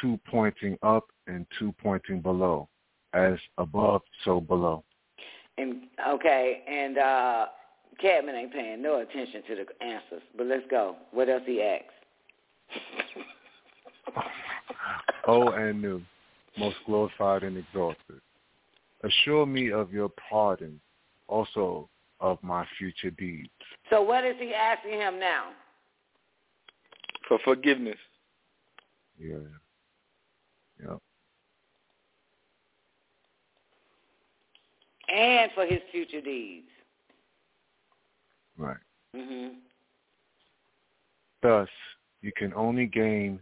two 0.00 0.18
pointing 0.30 0.78
up 0.82 1.04
and 1.26 1.46
two 1.58 1.74
pointing 1.80 2.22
below. 2.22 2.68
As 3.12 3.38
above, 3.58 4.02
so 4.24 4.40
below. 4.40 4.82
And 5.58 5.82
okay, 6.08 6.62
and 6.66 6.98
uh 6.98 7.46
Cadman 8.00 8.34
ain't 8.34 8.52
paying 8.52 8.80
no 8.80 9.00
attention 9.00 9.42
to 9.48 9.56
the 9.56 9.84
answers. 9.84 10.22
But 10.36 10.46
let's 10.46 10.66
go. 10.70 10.96
What 11.10 11.28
else 11.28 11.42
he 11.46 11.62
asked? 11.62 11.84
O 15.26 15.52
Anu, 15.52 16.00
most 16.56 16.76
glorified 16.86 17.42
and 17.42 17.58
exalted. 17.58 18.20
Assure 19.04 19.44
me 19.44 19.70
of 19.70 19.92
your 19.92 20.10
pardon, 20.30 20.80
also 21.28 21.88
of 22.20 22.38
my 22.42 22.66
future 22.78 23.10
deeds. 23.10 23.50
So 23.90 24.02
what 24.02 24.24
is 24.24 24.36
he 24.38 24.54
asking 24.54 24.92
him 24.92 25.20
now? 25.20 25.50
For 27.28 27.38
forgiveness. 27.44 27.98
Yeah. 29.20 29.36
Yep. 30.82 30.98
And 35.14 35.50
for 35.54 35.66
his 35.66 35.80
future 35.92 36.20
deeds. 36.20 36.68
Right. 38.56 38.76
Mm-hmm. 39.14 39.58
Thus, 41.42 41.68
you 42.22 42.32
can 42.36 42.52
only 42.54 42.86
gain 42.86 43.40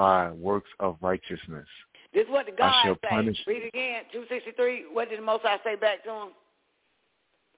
by 0.00 0.30
works 0.30 0.70
of 0.80 0.96
righteousness. 1.02 1.66
This 2.14 2.24
is 2.24 2.30
what 2.30 2.46
the 2.46 2.52
I 2.54 2.56
God 2.56 2.82
shall 2.84 2.94
say. 2.94 3.08
punish- 3.10 3.46
Read 3.46 3.64
again. 3.66 4.04
Two 4.10 4.24
sixty 4.30 4.50
three. 4.52 4.86
What 4.90 5.10
did 5.10 5.18
the 5.18 5.22
Most 5.22 5.44
I 5.44 5.58
say 5.62 5.76
back 5.76 6.02
to 6.04 6.10
him? 6.10 6.28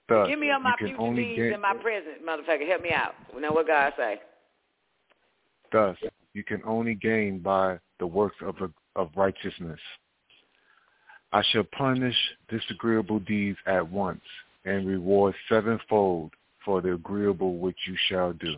Thus, 0.09 0.27
Give 0.27 0.41
me 0.41 0.51
on 0.51 0.61
my 0.65 0.71
you 0.71 0.77
can 0.79 0.87
future 0.89 1.03
only 1.03 1.23
deeds 1.25 1.37
gain, 1.39 1.53
and 1.53 1.63
my 1.63 1.75
present, 1.75 2.27
motherfucker. 2.27 2.67
Help 2.67 2.83
me 2.83 2.91
out. 2.91 3.15
Now 3.39 3.53
what 3.55 3.69
God 3.69 3.93
say? 3.97 4.21
Thus, 5.71 5.97
you 6.35 6.43
can 6.43 6.61
only 6.67 6.95
gain 6.97 7.39
by 7.39 7.79
the 8.01 8.07
works 8.09 8.37
of 8.43 8.57
of 8.97 9.11
righteousness. 9.15 9.79
I 11.33 11.43
shall 11.53 11.63
punish 11.63 12.17
disagreeable 12.49 13.21
deeds 13.21 13.59
at 13.67 13.89
once 13.89 14.25
and 14.65 14.85
reward 14.85 15.37
sevenfold 15.49 16.33
for 16.65 16.81
the 16.83 16.95
agreeable 16.95 17.59
which 17.59 17.79
you 17.87 17.95
shall 18.09 18.33
do. 18.33 18.57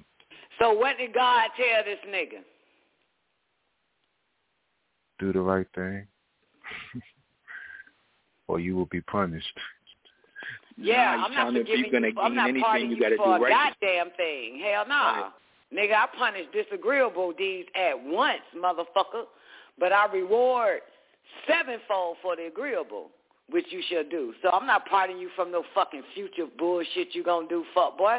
So 0.59 0.73
what 0.73 0.97
did 0.97 1.13
God 1.13 1.51
tell 1.59 1.85
this 1.85 1.99
nigga? 2.09 2.41
Do 5.25 5.33
the 5.33 5.41
right 5.41 5.67
thing, 5.75 6.07
or 8.47 8.61
you 8.61 8.77
will 8.77 8.85
be 8.85 9.01
punished. 9.01 9.59
Yeah, 10.77 11.17
Nah, 11.17 11.25
I'm 11.25 11.33
not 11.33 11.41
telling 11.45 11.57
if 11.57 11.63
forgiving 11.63 11.81
you're 11.85 11.93
gonna 11.93 12.09
you. 12.09 12.21
I'm 12.21 12.33
gain 12.33 12.37
not 12.37 12.49
anything, 12.51 12.63
pardoning 12.63 12.91
you 12.91 12.97
you 12.97 13.03
gotta 13.03 13.17
for 13.17 13.37
a 13.39 13.41
right. 13.41 13.73
goddamn 13.81 14.11
thing. 14.19 14.61
Hell 14.63 14.85
no. 14.87 14.95
Right. 14.95 15.31
Nigga, 15.73 15.95
I 15.95 16.07
punish 16.19 16.45
disagreeable 16.53 17.33
deeds 17.33 17.71
at 17.75 17.95
once, 18.05 18.43
motherfucker. 18.55 19.25
But 19.79 19.95
I 19.95 20.13
reward 20.13 20.81
sevenfold 21.49 22.19
for 22.21 22.37
the 22.37 22.45
agreeable, 22.49 23.07
which 23.49 23.65
you 23.71 23.81
shall 23.89 24.05
do. 24.05 24.35
So 24.43 24.51
I'm 24.51 24.67
not 24.67 24.85
pardoning 24.85 25.23
you 25.23 25.31
from 25.35 25.51
no 25.51 25.65
fucking 25.75 26.03
future 26.15 26.45
bullshit 26.59 27.15
you 27.15 27.25
gonna 27.25 27.49
do, 27.49 27.65
fuck 27.75 27.97
boy. 27.97 28.19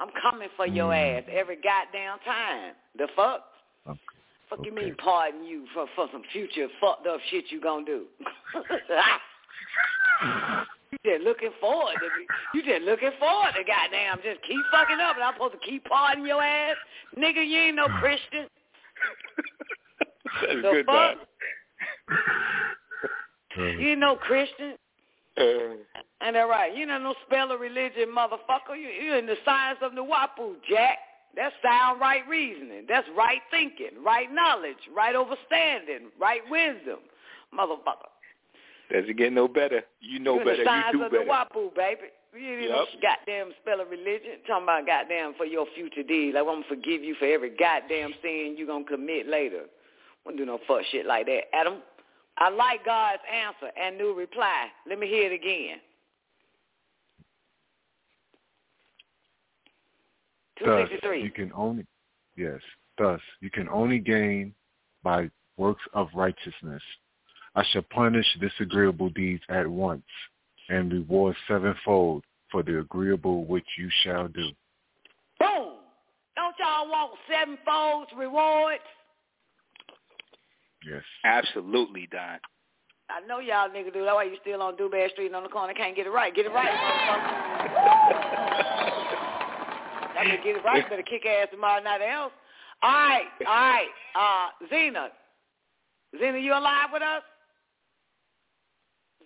I'm 0.00 0.08
coming 0.20 0.48
for 0.56 0.66
your 0.66 0.90
Mm. 0.90 1.18
ass 1.22 1.24
every 1.30 1.54
goddamn 1.62 2.18
time. 2.24 2.74
The 2.98 3.06
fuck? 3.14 3.46
Okay. 4.52 4.62
You 4.64 4.74
mean 4.74 4.94
pardon 5.02 5.44
you 5.44 5.66
for, 5.72 5.86
for 5.94 6.08
some 6.12 6.22
future 6.32 6.68
fucked 6.80 7.06
up 7.06 7.20
shit 7.30 7.44
you 7.50 7.60
gonna 7.60 7.84
do? 7.86 8.04
you 10.92 10.98
just 11.04 11.24
looking 11.24 11.52
forward 11.60 11.94
to 11.94 12.06
me. 12.06 12.26
You 12.54 12.62
just 12.62 12.82
looking 12.82 13.12
forward 13.18 13.52
to 13.56 13.64
goddamn 13.64 14.18
just 14.22 14.42
keep 14.46 14.60
fucking 14.70 14.98
up 15.00 15.16
and 15.16 15.24
I'm 15.24 15.34
supposed 15.34 15.54
to 15.54 15.60
keep 15.66 15.84
pardoning 15.84 16.26
your 16.26 16.42
ass? 16.42 16.76
Nigga, 17.16 17.46
you 17.46 17.58
ain't 17.58 17.76
no 17.76 17.86
Christian. 18.00 18.46
That's 20.40 20.54
The 20.54 20.60
good, 20.62 20.86
fuck? 20.86 21.16
Uh, 22.10 22.14
You 23.78 23.90
ain't 23.90 24.00
no 24.00 24.16
Christian. 24.16 24.76
Doc. 25.36 25.76
And 26.22 26.36
that 26.36 26.42
right. 26.42 26.74
You 26.76 26.86
know 26.86 26.98
no 26.98 27.14
spell 27.26 27.52
of 27.52 27.60
religion, 27.60 28.08
motherfucker. 28.16 28.78
You 28.78 28.88
you 28.88 29.14
in 29.14 29.26
the 29.26 29.36
science 29.44 29.78
of 29.82 29.94
the 29.94 30.02
Wapu, 30.02 30.54
Jack. 30.70 30.98
That's 31.34 31.54
sound 31.62 32.00
right 32.00 32.22
reasoning. 32.28 32.84
That's 32.88 33.06
right 33.16 33.40
thinking, 33.50 34.02
right 34.04 34.30
knowledge, 34.32 34.76
right 34.94 35.14
understanding, 35.16 36.10
right 36.20 36.40
wisdom, 36.50 36.98
motherfucker. 37.56 38.10
Doesn't 38.90 39.16
get 39.16 39.32
no 39.32 39.48
better. 39.48 39.82
You 40.00 40.18
know 40.18 40.34
you 40.34 40.40
in 40.40 40.46
better. 40.46 40.58
the 40.58 40.64
science 40.64 40.86
You 40.92 40.98
do 40.98 41.04
of 41.06 41.12
better. 41.12 41.24
the 41.24 41.30
Wapu, 41.30 41.74
baby. 41.74 42.08
You 42.34 42.68
Yep. 42.68 42.88
goddamn 43.02 43.52
spell 43.60 43.80
of 43.80 43.90
religion. 43.90 44.40
Talking 44.46 44.64
about 44.64 44.86
goddamn 44.86 45.34
for 45.34 45.44
your 45.46 45.66
future 45.74 46.02
deeds. 46.02 46.34
Like 46.34 46.42
I'm 46.46 46.62
gonna 46.62 46.64
forgive 46.64 47.02
you 47.04 47.14
for 47.14 47.26
every 47.26 47.50
goddamn 47.50 48.14
sin 48.22 48.54
you're 48.56 48.66
gonna 48.66 48.84
commit 48.84 49.26
later. 49.26 49.64
Won't 50.24 50.36
do 50.38 50.44
no 50.46 50.58
fuck 50.66 50.82
shit 50.90 51.06
like 51.06 51.26
that, 51.26 51.54
Adam. 51.54 51.82
I 52.38 52.48
like 52.48 52.84
God's 52.84 53.22
answer 53.30 53.70
Anu 53.78 54.14
reply. 54.14 54.68
Let 54.86 54.98
me 54.98 55.06
hear 55.08 55.30
it 55.30 55.34
again. 55.34 55.78
Thus, 60.60 60.88
you 61.02 61.30
can 61.30 61.50
only, 61.54 61.86
yes, 62.36 62.60
thus, 62.98 63.20
you 63.40 63.50
can 63.50 63.68
only 63.68 63.98
gain 63.98 64.54
by 65.02 65.30
works 65.56 65.82
of 65.94 66.08
righteousness. 66.14 66.82
I 67.54 67.64
shall 67.72 67.82
punish 67.90 68.26
disagreeable 68.40 69.10
deeds 69.10 69.42
at 69.48 69.66
once 69.66 70.02
and 70.68 70.92
reward 70.92 71.36
sevenfold 71.48 72.24
for 72.50 72.62
the 72.62 72.78
agreeable 72.80 73.44
which 73.44 73.66
you 73.78 73.88
shall 74.02 74.28
do. 74.28 74.48
Boom. 75.40 75.74
Don't 76.36 76.54
y'all 76.58 76.88
want 76.88 77.12
sevenfold 77.30 78.08
rewards? 78.16 78.82
Yes. 80.88 81.02
Absolutely, 81.24 82.08
Don. 82.10 82.38
I 83.10 83.20
know 83.26 83.40
y'all 83.40 83.68
niggas 83.68 83.92
do. 83.92 84.04
That's 84.04 84.14
why 84.14 84.24
you 84.24 84.36
still 84.40 84.62
on 84.62 84.76
Dubad 84.76 85.10
Street 85.10 85.34
on 85.34 85.42
the 85.42 85.48
corner. 85.48 85.74
Can't 85.74 85.94
get 85.94 86.06
it 86.06 86.10
right. 86.10 86.34
Get 86.34 86.46
it 86.46 86.52
right, 86.52 86.70
motherfucker. 90.22 90.28
That 90.28 90.44
mean 90.44 90.44
get 90.44 90.56
it 90.56 90.64
right. 90.64 90.90
Better 90.90 91.02
kick 91.02 91.26
ass 91.26 91.48
tomorrow 91.50 91.82
night 91.82 92.00
else. 92.02 92.32
All 92.82 92.90
right, 92.90 93.24
all 93.46 93.46
right. 93.46 93.88
Uh, 94.14 94.66
Zena. 94.68 95.08
Zena, 96.18 96.38
you 96.38 96.52
alive 96.52 96.88
with 96.92 97.02
us? 97.02 97.22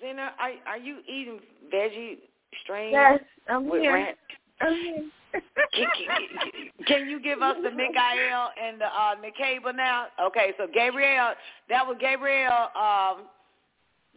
Zena, 0.01 0.33
are 0.39 0.51
are 0.67 0.79
you 0.79 0.99
eating 1.09 1.41
veggie 1.75 2.19
strings 2.63 2.93
Yes, 2.93 3.21
I'm 3.49 3.69
with 3.69 3.81
here. 3.81 3.95
ranch? 3.95 4.17
I'm 4.61 4.75
here. 4.75 5.05
Can, 5.75 5.87
can, 6.07 6.87
can 6.87 7.09
you 7.11 7.21
give 7.21 7.43
us 7.43 7.57
the 7.63 7.71
Mikael 7.71 8.51
and 8.63 8.81
the 8.81 8.87
uh, 8.87 9.15
Nikaba 9.17 9.75
now? 9.77 10.07
Okay, 10.29 10.53
so 10.57 10.67
Gabriel, 10.73 11.35
that 11.69 11.87
was 11.87 11.99
Gabriel. 12.01 12.69
Um, 12.75 13.27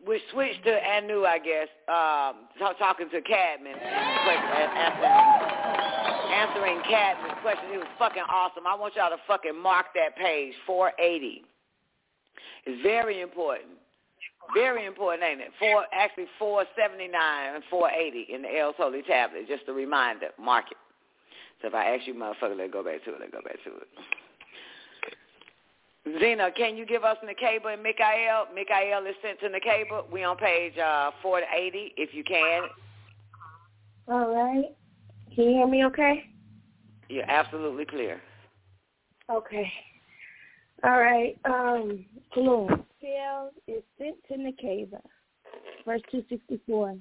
we 0.08 0.22
switched 0.32 0.64
to 0.64 0.72
Anu, 0.72 1.26
I 1.26 1.40
guess, 1.40 1.68
um, 1.90 2.48
talk, 2.58 2.78
talking 2.80 3.10
to 3.10 3.22
Cadman 3.22 3.74
and 3.74 4.24
question, 4.24 4.70
answering, 4.80 5.99
answering 6.40 6.82
Cadman's 6.88 7.40
question. 7.42 7.66
He 7.72 7.78
was 7.78 7.88
fucking 7.98 8.24
awesome. 8.32 8.66
I 8.66 8.76
want 8.76 8.96
y'all 8.96 9.10
to 9.10 9.22
fucking 9.28 9.60
mark 9.62 9.88
that 9.96 10.16
page, 10.16 10.54
480. 10.66 11.44
It's 12.66 12.82
very 12.82 13.22
important. 13.22 13.70
Very 14.54 14.86
important, 14.86 15.24
ain't 15.24 15.42
it? 15.42 15.52
Four, 15.60 15.86
actually 15.94 16.28
479 16.40 17.12
and 17.56 17.64
480 17.70 18.34
in 18.34 18.42
the 18.42 18.58
El's 18.58 18.76
Holy 18.78 19.04
Tablet. 19.04 19.48
Just 19.48 19.64
a 19.68 19.74
reminder. 19.74 20.30
Mark 20.40 20.66
it. 20.72 20.78
So 21.62 21.68
if 21.68 21.74
I 21.76 21.96
ask 21.96 22.08
you, 22.08 22.14
motherfucker, 22.16 22.58
let's 22.58 22.74
go 22.74 22.84
back 22.84 23.04
to 23.04 23.14
it. 23.14 23.20
Let's 23.20 23.32
go 23.32 23.42
back 23.42 23.58
to 23.66 23.70
it. 23.76 23.88
Zena, 26.20 26.52
can 26.52 26.78
you 26.78 26.86
give 26.86 27.04
us 27.04 27.18
Nikaba 27.24 27.74
and 27.74 27.84
Mikael? 27.84 28.48
Mikael 28.56 29.06
is 29.06 29.16
sent 29.22 29.40
to 29.42 29.50
Nikaba. 29.50 30.10
We 30.12 30.24
on 30.24 30.38
page 30.38 30.78
uh, 30.78 31.12
480, 31.22 31.94
if 31.98 32.14
you 32.14 32.24
can. 32.24 32.64
All 34.08 34.34
right. 34.34 34.76
Can 35.34 35.44
you 35.46 35.50
hear 35.52 35.68
me 35.68 35.86
okay? 35.86 36.26
You're 37.10 37.30
absolutely 37.30 37.86
clear. 37.86 38.22
Okay. 39.30 39.72
All 40.84 41.00
right. 41.00 41.38
Um. 41.46 42.06
Spell 42.32 43.52
is 43.68 43.84
sent 43.98 44.16
to 44.28 44.36
Nikava. 44.36 45.02
Verse 45.86 46.02
264. 46.12 46.98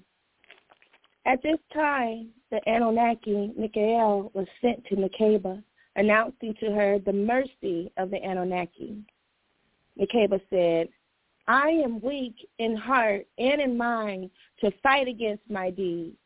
At 1.26 1.42
this 1.42 1.58
time, 1.74 2.30
the 2.50 2.60
Anunnaki, 2.66 3.52
Mikael, 3.56 4.30
was 4.34 4.46
sent 4.62 4.84
to 4.86 4.96
Nikaba, 4.96 5.62
announcing 5.96 6.54
to 6.60 6.70
her 6.70 6.98
the 6.98 7.12
mercy 7.12 7.92
of 7.98 8.10
the 8.10 8.22
Anunnaki. 8.22 9.02
Nikaba 10.00 10.40
said, 10.48 10.88
I 11.48 11.68
am 11.68 12.00
weak 12.00 12.36
in 12.58 12.76
heart 12.76 13.26
and 13.38 13.60
in 13.60 13.76
mind 13.76 14.30
to 14.60 14.70
fight 14.82 15.08
against 15.08 15.42
my 15.50 15.70
deeds. 15.70 16.16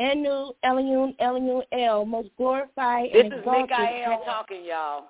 Anu, 0.00 0.52
Elion, 0.64 1.16
Elion, 1.18 1.62
El, 1.72 2.06
most 2.06 2.30
glorified 2.36 3.10
This 3.12 3.24
and 3.24 3.32
is 3.34 3.38
exalted. 3.40 3.70
Mikael 3.70 4.22
talking, 4.24 4.64
y'all. 4.64 5.04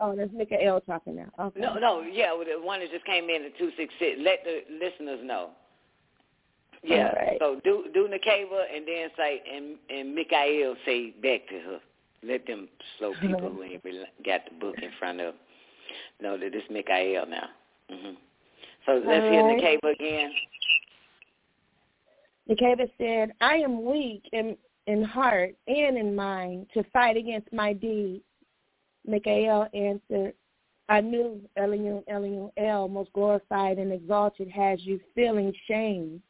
Oh, 0.00 0.14
that's 0.14 0.30
Mikael 0.32 0.80
talking 0.82 1.16
now. 1.16 1.28
Okay. 1.40 1.60
No, 1.60 1.74
no, 1.74 2.02
yeah, 2.02 2.30
the 2.36 2.64
one 2.64 2.80
that 2.80 2.90
just 2.90 3.04
came 3.04 3.24
in 3.24 3.44
at 3.44 3.58
266. 3.58 4.20
Let 4.22 4.44
the 4.44 4.62
listeners 4.72 5.20
know. 5.24 5.50
Yeah, 6.84 7.10
right. 7.12 7.36
so 7.40 7.60
do 7.64 7.86
do 7.92 8.06
Nikava 8.06 8.60
and 8.72 8.86
then 8.86 9.08
say, 9.16 9.42
and 9.52 9.76
and 9.90 10.14
Mikael 10.14 10.76
say 10.86 11.10
back 11.10 11.48
to 11.48 11.58
her. 11.60 11.80
Let 12.22 12.46
them 12.46 12.68
slow 12.98 13.14
people 13.20 13.50
who 13.50 13.62
ain't 13.62 13.82
really 13.84 14.04
got 14.24 14.42
the 14.44 14.54
book 14.60 14.76
in 14.80 14.90
front 14.98 15.20
of 15.20 15.34
know 16.20 16.36
that 16.38 16.54
it's 16.54 16.66
Mikael 16.70 17.26
now. 17.26 17.48
hmm 17.90 18.14
So 18.86 19.02
let's 19.04 19.26
hear 19.26 19.40
All 19.40 19.48
right. 19.48 19.62
Nikava 19.62 19.94
again. 19.94 20.30
Nikava 22.48 22.90
said, 22.98 23.32
I 23.40 23.56
am 23.56 23.84
weak 23.84 24.22
in, 24.32 24.56
in 24.86 25.02
heart 25.02 25.54
and 25.66 25.98
in 25.98 26.14
mind 26.14 26.66
to 26.74 26.82
fight 26.92 27.16
against 27.16 27.52
my 27.52 27.72
deeds. 27.72 28.24
Mikael 29.06 29.68
answered, 29.74 30.34
Anu 30.88 31.40
Elion, 31.58 32.02
Elion, 32.08 32.50
El, 32.56 32.88
most 32.88 33.12
glorified 33.12 33.78
and 33.78 33.92
exalted, 33.92 34.48
has 34.48 34.80
you 34.82 34.98
feeling 35.14 35.52
shame, 35.66 36.22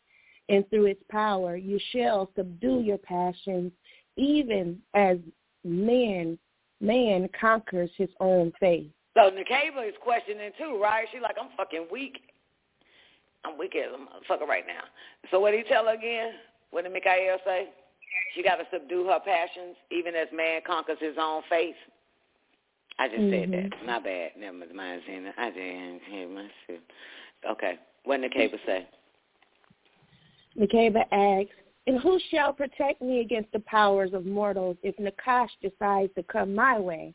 and 0.48 0.68
through 0.68 0.86
its 0.86 1.02
power 1.10 1.56
you 1.56 1.78
shall 1.92 2.30
subdue 2.36 2.80
your 2.80 2.98
passions, 2.98 3.70
even 4.16 4.78
as 4.94 5.18
man 5.64 6.38
man 6.80 7.28
conquers 7.38 7.90
his 7.96 8.10
own 8.20 8.52
faith. 8.60 8.90
So 9.14 9.30
Nikava 9.30 9.88
is 9.88 9.94
questioning 10.00 10.50
too, 10.58 10.80
right? 10.80 11.06
She's 11.10 11.22
like, 11.22 11.36
I'm 11.40 11.50
fucking 11.56 11.86
weak. 11.90 12.18
I'm 13.48 13.58
weak 13.58 13.74
as 13.76 13.92
a 13.92 13.96
motherfucker 13.96 14.46
right 14.46 14.64
now. 14.66 14.84
So 15.30 15.40
what 15.40 15.52
did 15.52 15.64
he 15.64 15.72
tell 15.72 15.86
her 15.86 15.94
again? 15.94 16.32
What 16.70 16.84
did 16.84 16.92
Mikael 16.92 17.38
say? 17.44 17.68
She 18.34 18.42
got 18.42 18.56
to 18.56 18.64
subdue 18.72 19.06
her 19.06 19.20
passions, 19.24 19.76
even 19.90 20.14
as 20.14 20.28
man 20.34 20.60
conquers 20.66 20.98
his 21.00 21.16
own 21.18 21.42
faith. 21.48 21.76
I 22.98 23.08
just 23.08 23.30
said 23.30 23.52
that. 23.52 23.70
Mhm. 23.78 23.86
My 23.86 24.00
bad. 24.00 24.36
Never 24.36 24.66
mind, 24.74 25.02
Zena. 25.06 25.32
I 25.36 25.50
didn't 25.50 26.02
hear 26.02 26.28
myself. 26.28 26.82
Okay. 27.48 27.78
What 28.04 28.20
did 28.20 28.32
Nikava 28.32 28.58
say? 28.66 28.86
Nikaba 30.56 31.04
asks, 31.12 31.54
and 31.86 32.00
who 32.00 32.18
shall 32.30 32.52
protect 32.52 33.00
me 33.00 33.20
against 33.20 33.52
the 33.52 33.60
powers 33.60 34.12
of 34.12 34.26
mortals 34.26 34.76
if 34.82 34.96
Nakash 34.96 35.50
decides 35.62 36.12
to 36.14 36.22
come 36.24 36.54
my 36.54 36.78
way? 36.78 37.14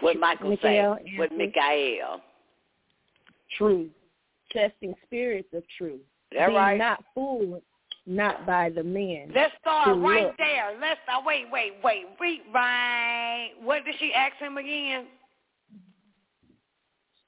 What 0.00 0.18
Michael 0.18 0.50
Mikael 0.50 0.98
say? 0.98 1.16
What. 1.16 1.32
Mikael? 1.32 2.20
Truth. 3.56 3.90
testing 4.50 4.94
spirits 5.06 5.48
of 5.54 5.62
truth. 5.78 6.00
That 6.32 6.46
right. 6.46 6.78
not 6.78 7.04
fooled, 7.14 7.62
not 8.06 8.46
by 8.46 8.70
the 8.70 8.82
men. 8.82 9.32
Let's 9.34 9.52
start 9.60 9.98
right 9.98 10.24
look. 10.26 10.36
there. 10.38 10.78
Let's 10.80 11.00
start. 11.04 11.24
Wait, 11.24 11.46
wait, 11.52 11.74
wait. 11.84 12.06
Read 12.20 12.40
right. 12.52 13.50
What 13.62 13.84
did 13.84 13.94
she 13.98 14.12
ask 14.14 14.36
him 14.36 14.56
again? 14.58 15.06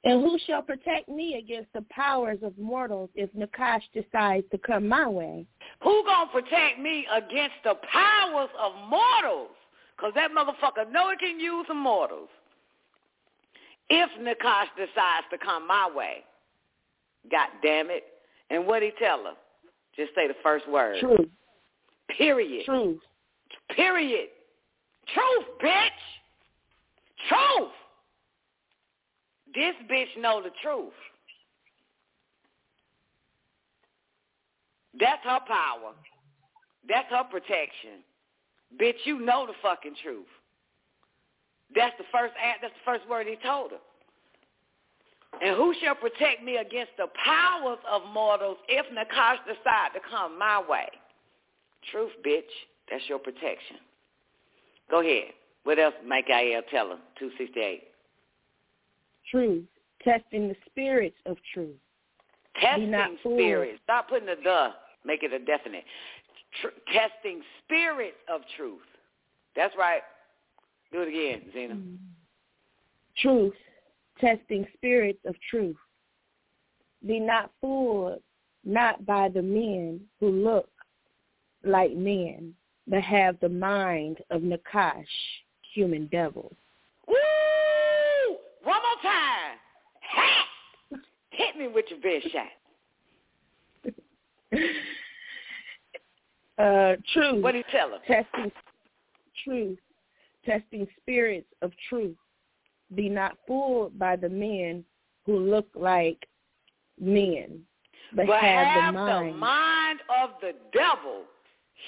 And 0.05 0.21
who 0.21 0.39
shall 0.47 0.61
protect 0.61 1.09
me 1.09 1.37
against 1.37 1.73
the 1.73 1.83
powers 1.91 2.39
of 2.43 2.57
mortals 2.59 3.09
if 3.15 3.31
Nakash 3.33 3.81
decides 3.95 4.45
to 4.51 4.59
come 4.59 4.87
my 4.87 5.09
way? 5.09 5.47
Who 5.83 6.05
gonna 6.05 6.31
protect 6.31 6.79
me 6.79 7.07
against 7.15 7.57
the 7.65 7.75
powers 7.91 8.51
of 8.61 8.73
mortals? 8.89 9.57
Cause 9.99 10.13
that 10.17 10.31
motherfucker 10.33 10.91
know 10.91 11.09
it 11.11 11.21
can 11.21 11.41
use 11.41 11.65
the 11.69 11.75
mortals. 11.75 12.29
If 13.91 14.11
Nakash 14.21 14.67
decides 14.77 15.27
to 15.31 15.39
come 15.39 15.67
my 15.67 15.91
way, 15.95 16.25
God 17.31 17.49
damn 17.63 17.91
it. 17.91 18.05
And 18.51 18.67
what 18.67 18.83
he 18.83 18.93
tell 18.99 19.25
her? 19.25 19.33
Just 19.97 20.15
say 20.15 20.27
the 20.29 20.35
first 20.43 20.69
word. 20.69 20.99
Truth, 21.01 21.29
Period. 22.17 22.65
truth. 22.65 23.01
Period. 23.71 24.29
Truth, 25.13 25.47
bitch. 25.63 25.89
Truth. 27.29 27.71
This 29.55 29.75
bitch 29.91 30.21
know 30.21 30.43
the 30.43 30.51
truth. 30.63 30.93
That's 34.99 35.23
her 35.25 35.41
power. 35.47 35.93
That's 36.89 37.09
her 37.11 37.25
protection. 37.25 38.03
Bitch, 38.81 38.97
you 39.05 39.21
know 39.21 39.47
the 39.47 39.55
fucking 39.63 39.95
truth. 40.03 40.27
That's 41.75 41.97
the 41.99 42.05
first 42.13 42.35
act, 42.43 42.61
that's 42.63 42.75
the 42.75 42.91
first 42.91 43.09
word 43.09 43.27
he 43.27 43.37
told 43.37 43.73
her. 43.73 43.79
And 45.43 45.57
who 45.57 45.75
shall 45.83 45.95
protect 45.95 46.45
me 46.45 46.57
against 46.57 46.93
the 46.97 47.07
powers 47.23 47.79
of 47.91 48.03
mortals 48.13 48.59
if 48.69 48.87
Nakash 48.93 49.39
decide 49.47 49.91
to 49.95 50.01
come 50.09 50.39
my 50.39 50.63
way? 50.69 50.89
Truth, 51.91 52.13
bitch. 52.25 52.43
That's 52.91 53.03
your 53.09 53.19
protection. 53.19 53.77
Go 54.91 55.01
ahead. 55.01 55.33
What 55.65 55.79
else 55.79 55.95
Michael 56.07 56.61
tell 56.71 56.89
her? 56.89 56.99
268. 57.19 57.85
Truth, 59.31 59.65
testing 60.03 60.49
the 60.49 60.57
spirits 60.67 61.17
of 61.27 61.37
truth. 61.53 61.77
Testing 62.61 62.95
spirits. 63.21 63.81
Stop 63.85 64.09
putting 64.09 64.27
the 64.27 64.37
the. 64.43 64.69
Make 65.05 65.23
it 65.23 65.33
a 65.33 65.39
definite. 65.39 65.85
Tr- 66.61 66.69
testing 66.93 67.43
spirits 67.65 68.17
of 68.33 68.43
truth. 68.57 68.81
That's 69.57 69.75
right. 69.77 70.03
Do 70.95 71.01
it 71.03 71.09
again, 71.09 71.43
Zena. 71.53 71.77
Truth, 73.21 73.55
testing 74.21 74.65
spirits 74.75 75.19
of 75.27 75.35
truth. 75.51 75.75
Be 77.05 77.19
not 77.19 77.51
fooled, 77.61 78.23
not 78.65 79.05
by 79.05 79.29
the 79.29 79.43
men 79.43 80.03
who 80.21 80.29
look 80.31 80.69
like 81.65 81.97
men, 81.97 82.55
but 82.87 83.03
have 83.03 83.41
the 83.41 83.49
mind 83.49 84.19
of 84.31 84.43
Nakash, 84.43 85.05
human 85.75 86.07
devils. 86.13 86.55
Woo! 87.09 87.17
One 88.63 88.81
more 88.81 89.03
time. 89.03 89.59
Ha! 90.01 90.47
Hit 91.31 91.57
me 91.57 91.67
with 91.67 91.87
your 91.91 91.99
best 92.01 92.33
shot. 92.33 92.47
Uh, 96.57 96.95
truth, 97.13 97.43
What 97.43 97.51
did 97.51 97.65
you 97.67 97.73
tell 97.73 97.91
her? 97.91 97.99
testing 98.07 98.53
truth, 99.45 99.77
testing 100.45 100.87
spirits 101.01 101.49
of 101.63 101.73
truth. 101.89 102.17
Be 102.95 103.09
not 103.09 103.37
fooled 103.47 103.99
by 103.99 104.17
the 104.17 104.29
men 104.29 104.85
who 105.27 105.39
look 105.39 105.69
like 105.75 106.27
men, 107.01 107.61
but, 108.15 108.27
But 108.27 108.41
have, 108.41 108.67
have 108.67 108.95
the 108.95 109.01
mind. 109.01 109.35
the 109.35 109.39
mind 109.39 110.01
of 110.23 110.31
the 110.41 110.53
devil, 110.73 111.23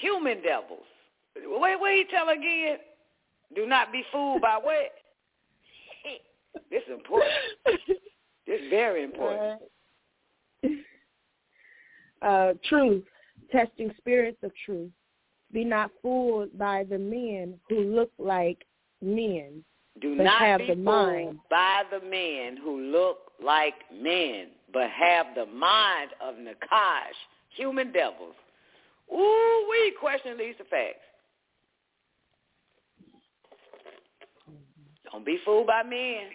human 0.01 0.41
devils. 0.41 0.85
Wait, 1.35 1.79
wait, 1.79 2.09
tell 2.09 2.29
again? 2.29 2.77
Do 3.55 3.65
not 3.65 3.91
be 3.91 4.03
fooled 4.11 4.41
by 4.41 4.57
what? 4.61 4.75
This 6.71 6.81
is 6.87 6.93
important. 6.97 7.31
This 8.47 8.61
is 8.61 8.69
very 8.71 9.03
important. 9.03 9.61
uh, 12.23 12.53
truth, 12.67 13.03
testing 13.51 13.93
spirits 13.99 14.39
of 14.41 14.51
truth. 14.65 14.89
Be 15.51 15.63
not 15.63 15.91
fooled 16.01 16.57
by 16.57 16.83
the 16.83 16.97
men 16.99 17.59
who 17.69 17.79
look 17.95 18.11
like 18.17 18.65
men, 19.01 19.63
Do 20.01 20.15
but 20.17 20.23
not 20.23 20.41
have 20.41 20.59
be 20.59 20.67
the 20.67 20.73
fooled 20.73 20.85
mind. 20.85 21.39
by 21.49 21.83
the 21.91 22.01
men 22.05 22.57
who 22.57 22.79
look 22.91 23.19
like 23.43 23.75
men, 23.93 24.47
but 24.73 24.89
have 24.89 25.27
the 25.35 25.45
mind 25.45 26.11
of 26.21 26.35
Nakash, 26.35 27.15
human 27.55 27.91
devils. 27.91 28.35
Ooh, 29.13 29.67
we 29.69 29.93
question 29.99 30.37
these 30.37 30.55
facts. 30.69 30.97
Don't 35.11 35.25
be 35.25 35.39
fooled 35.45 35.67
by 35.67 35.83
men 35.83 36.27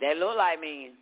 that 0.00 0.16
look 0.18 0.36
like 0.36 0.60
men, 0.60 0.92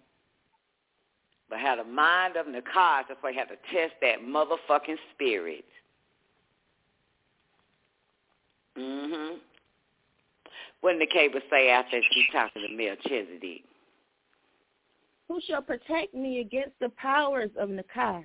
but 1.50 1.58
have 1.58 1.78
the 1.78 1.84
mind 1.84 2.36
of 2.36 2.46
Nakash. 2.46 3.04
That's 3.08 3.22
why 3.22 3.30
you 3.30 3.38
have 3.38 3.48
to 3.48 3.56
test 3.72 3.94
that 4.00 4.20
motherfucking 4.22 4.96
spirit. 5.14 5.64
Mm-hmm. 8.78 9.36
What 10.80 10.92
did 10.92 11.02
the 11.02 11.12
cable 11.12 11.40
say 11.50 11.70
after 11.70 12.00
she 12.12 12.24
talked 12.32 12.54
to 12.54 12.60
the 12.60 12.76
Melchizedek? 12.76 13.62
Who 15.28 15.40
shall 15.46 15.62
protect 15.62 16.14
me 16.14 16.40
against 16.40 16.78
the 16.80 16.88
powers 16.90 17.50
of 17.58 17.68
Nakash? 17.68 18.24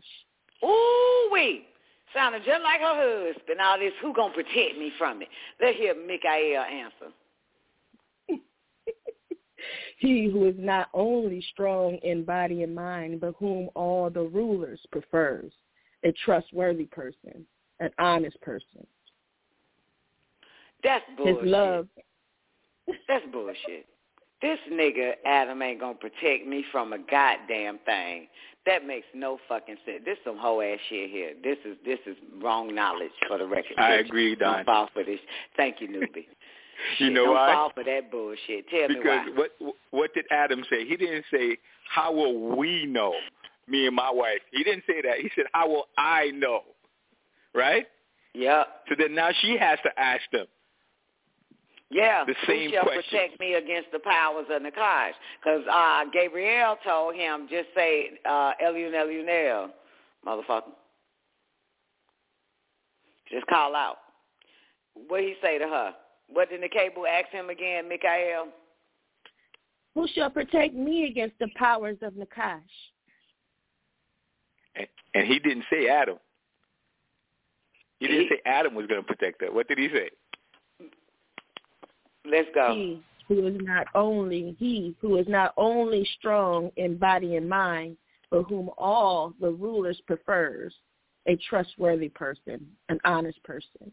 Ooh 0.63 1.29
wee. 1.31 1.65
Sounded 2.13 2.43
just 2.45 2.61
like 2.63 2.79
her 2.79 3.33
husband. 3.33 3.59
All 3.59 3.79
this, 3.79 3.91
who 4.01 4.13
gonna 4.13 4.33
protect 4.33 4.77
me 4.77 4.91
from 4.97 5.21
it? 5.21 5.27
Let's 5.59 5.77
hear 5.77 5.95
Mikael 5.95 6.63
answer. 6.63 7.13
He 9.97 10.29
who 10.29 10.45
is 10.45 10.55
not 10.57 10.89
only 10.93 11.41
strong 11.53 11.95
in 12.03 12.25
body 12.25 12.63
and 12.63 12.75
mind, 12.75 13.21
but 13.21 13.35
whom 13.39 13.69
all 13.73 14.09
the 14.09 14.23
rulers 14.23 14.81
prefers, 14.91 15.53
a 16.03 16.11
trustworthy 16.25 16.85
person, 16.85 17.45
an 17.79 17.89
honest 17.97 18.39
person. 18.41 18.85
That's 20.83 21.03
bullshit. 21.17 21.43
His 21.43 21.51
love, 21.51 21.87
That's 23.07 23.25
bullshit. 23.31 23.85
This 24.41 24.59
nigga 24.71 25.13
Adam 25.25 25.61
ain't 25.61 25.79
gonna 25.79 25.93
protect 25.95 26.45
me 26.45 26.65
from 26.71 26.91
a 26.91 26.97
goddamn 26.99 27.79
thing. 27.85 28.27
That 28.65 28.85
makes 28.85 29.07
no 29.13 29.37
fucking 29.47 29.77
sense. 29.85 30.01
This 30.05 30.17
some 30.25 30.37
whole 30.37 30.61
ass 30.61 30.79
shit 30.89 31.09
here. 31.09 31.31
This 31.41 31.57
is 31.65 31.77
this 31.85 31.99
is 32.05 32.17
wrong 32.41 32.73
knowledge 32.75 33.11
for 33.27 33.37
the 33.37 33.45
record. 33.45 33.77
I 33.77 33.91
Bitch, 33.91 34.05
agree, 34.07 34.35
Don. 34.35 34.57
Don't 34.57 34.65
fall 34.65 34.89
for 34.93 35.03
this. 35.03 35.19
Thank 35.57 35.79
you, 35.81 35.87
newbie. 35.87 36.27
You 36.97 37.05
Shit, 37.05 37.13
know 37.13 37.25
don't 37.25 37.35
why? 37.35 37.53
fall 37.53 37.71
for 37.73 37.83
that 37.85 38.11
bullshit. 38.11 38.67
Tell 38.67 38.89
me 38.89 38.95
Because 38.95 39.27
why. 39.35 39.45
what 39.61 39.75
what 39.91 40.13
did 40.13 40.25
Adam 40.31 40.65
say? 40.69 40.85
He 40.85 40.97
didn't 40.97 41.23
say 41.31 41.57
how 41.87 42.11
will 42.11 42.57
we 42.57 42.85
know, 42.87 43.13
me 43.67 43.85
and 43.87 43.95
my 43.95 44.09
wife. 44.11 44.39
He 44.51 44.63
didn't 44.63 44.83
say 44.87 45.01
that. 45.03 45.19
He 45.19 45.29
said 45.35 45.45
how 45.53 45.69
will 45.69 45.85
I 45.97 46.31
know, 46.31 46.61
right? 47.55 47.85
Yep. 48.33 48.67
So 48.89 48.95
then 48.97 49.13
now 49.15 49.29
she 49.41 49.55
has 49.57 49.79
to 49.83 49.97
ask 49.97 50.23
them. 50.33 50.47
Yeah, 51.93 52.25
The 52.25 52.33
same 52.47 52.69
who 52.69 52.75
shall 52.75 52.83
question. 52.83 53.03
protect 53.09 53.39
me 53.39 53.53
against 53.53 53.91
the 53.91 53.99
powers 53.99 54.47
of 54.49 54.61
Nakash? 54.63 55.11
Because 55.39 55.61
uh, 55.71 56.05
Gabriel 56.11 56.75
told 56.83 57.13
him, 57.15 57.47
just 57.49 57.67
say 57.75 58.19
uh, 58.25 58.51
Elunel, 58.63 59.05
Elunel, 59.07 59.69
motherfucker. 60.25 60.71
Just 63.31 63.45
call 63.47 63.75
out. 63.75 63.97
What 65.07 65.21
he 65.21 65.35
say 65.41 65.57
to 65.59 65.65
her? 65.67 65.93
What 66.29 66.49
did 66.49 66.61
the 66.63 66.69
cable 66.69 67.05
ask 67.07 67.29
him 67.29 67.49
again, 67.49 67.87
Mikael? 67.87 68.47
who 69.95 70.07
shall 70.15 70.29
protect 70.31 70.73
me 70.73 71.05
against 71.05 71.37
the 71.39 71.47
powers 71.55 71.97
of 72.01 72.13
Nakash? 72.13 72.59
And, 74.75 74.87
and 75.13 75.27
he 75.27 75.37
didn't 75.37 75.65
say 75.71 75.87
Adam. 75.87 76.17
He 77.99 78.07
didn't 78.07 78.23
He- 78.23 78.29
say 78.29 78.41
Adam 78.45 78.73
was 78.73 78.87
going 78.87 79.01
to 79.01 79.05
protect 79.07 79.41
her. 79.41 79.51
What 79.51 79.67
did 79.67 79.77
he 79.77 79.89
say? 79.89 80.09
Let's 82.25 82.49
go. 82.53 82.73
He 82.73 83.01
who 83.27 83.47
is 83.47 83.55
not 83.61 83.87
only 83.95 84.55
he 84.59 84.95
who 85.01 85.17
is 85.17 85.27
not 85.27 85.53
only 85.57 86.07
strong 86.17 86.71
in 86.75 86.97
body 86.97 87.35
and 87.35 87.47
mind, 87.47 87.97
but 88.29 88.43
whom 88.43 88.69
all 88.77 89.33
the 89.39 89.51
rulers 89.51 90.01
prefers, 90.07 90.73
a 91.27 91.37
trustworthy 91.49 92.09
person, 92.09 92.67
an 92.89 92.99
honest 93.05 93.41
person. 93.43 93.91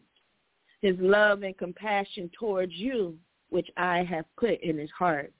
His 0.81 0.95
love 0.99 1.43
and 1.43 1.57
compassion 1.57 2.29
towards 2.37 2.73
you, 2.73 3.15
which 3.49 3.69
I 3.77 4.03
have 4.03 4.25
put 4.37 4.61
in 4.61 4.77
his 4.77 4.89
heart, 4.97 5.31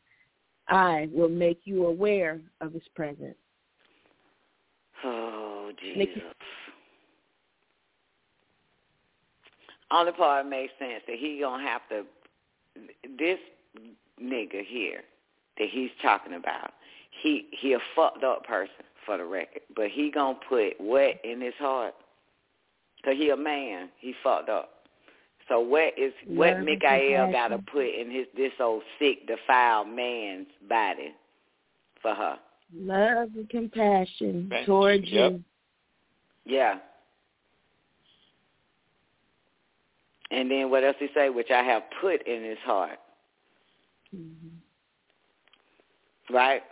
I 0.67 1.09
will 1.11 1.29
make 1.29 1.61
you 1.65 1.87
aware 1.87 2.39
of 2.61 2.73
his 2.73 2.87
presence. 2.95 3.35
Oh, 5.03 5.71
Jesus. 5.81 5.97
Nikki. 5.97 6.23
Only 9.89 10.11
part 10.13 10.45
makes 10.45 10.71
sense 10.79 11.03
that 11.07 11.17
he 11.17 11.39
gonna 11.41 11.67
have 11.67 11.81
to. 11.89 12.03
This 13.17 13.39
nigga 14.21 14.65
here 14.65 15.01
that 15.57 15.67
he's 15.69 15.91
talking 16.01 16.33
about, 16.33 16.71
he 17.21 17.47
he 17.51 17.73
a 17.73 17.79
fucked 17.95 18.23
up 18.23 18.45
person 18.45 18.85
for 19.05 19.17
the 19.17 19.25
record, 19.25 19.61
but 19.75 19.89
he 19.89 20.11
gonna 20.11 20.39
put 20.47 20.79
what 20.79 21.19
in 21.23 21.41
his 21.41 21.53
heart? 21.59 21.93
Cause 23.03 23.15
he 23.17 23.29
a 23.31 23.37
man, 23.37 23.89
he 23.99 24.13
fucked 24.23 24.49
up. 24.49 24.69
So 25.47 25.59
what 25.59 25.93
is 25.97 26.13
what 26.27 26.57
Love 26.57 26.65
Mikael 26.65 27.31
got 27.31 27.49
to 27.49 27.57
put 27.57 27.87
in 27.87 28.11
his 28.11 28.27
this 28.37 28.53
old 28.59 28.83
sick, 28.99 29.27
defiled 29.27 29.89
man's 29.89 30.47
body 30.69 31.13
for 32.01 32.13
her? 32.13 32.37
Love 32.73 33.29
and 33.35 33.49
compassion 33.49 34.47
Right. 34.49 34.65
towards 34.65 35.09
Yep. 35.09 35.31
you. 35.31 35.43
Yeah. 36.45 36.79
And 40.31 40.49
then 40.49 40.69
what 40.69 40.83
else 40.83 40.95
he 40.99 41.07
say? 41.13 41.29
Which 41.29 41.51
I 41.51 41.61
have 41.61 41.83
put 41.99 42.25
in 42.25 42.43
his 42.43 42.57
heart, 42.59 42.99
Mhm. 44.15 44.59
right? 46.29 46.63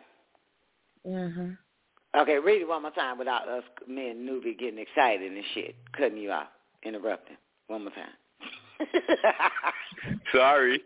Uh-huh. 1.06 2.22
Okay, 2.22 2.40
read 2.40 2.62
it 2.62 2.68
one 2.68 2.82
more 2.82 2.92
time 2.92 3.18
without 3.18 3.48
us 3.48 3.64
me 3.88 4.10
and 4.10 4.28
newbie 4.28 4.58
getting 4.58 4.80
excited 4.80 5.32
and 5.32 5.46
shit, 5.54 5.76
cutting 5.92 6.18
you 6.18 6.32
off, 6.32 6.48
interrupting. 6.84 7.38
One 7.68 7.84
more 7.84 7.94
time. 7.94 8.16
Sorry. 10.32 10.82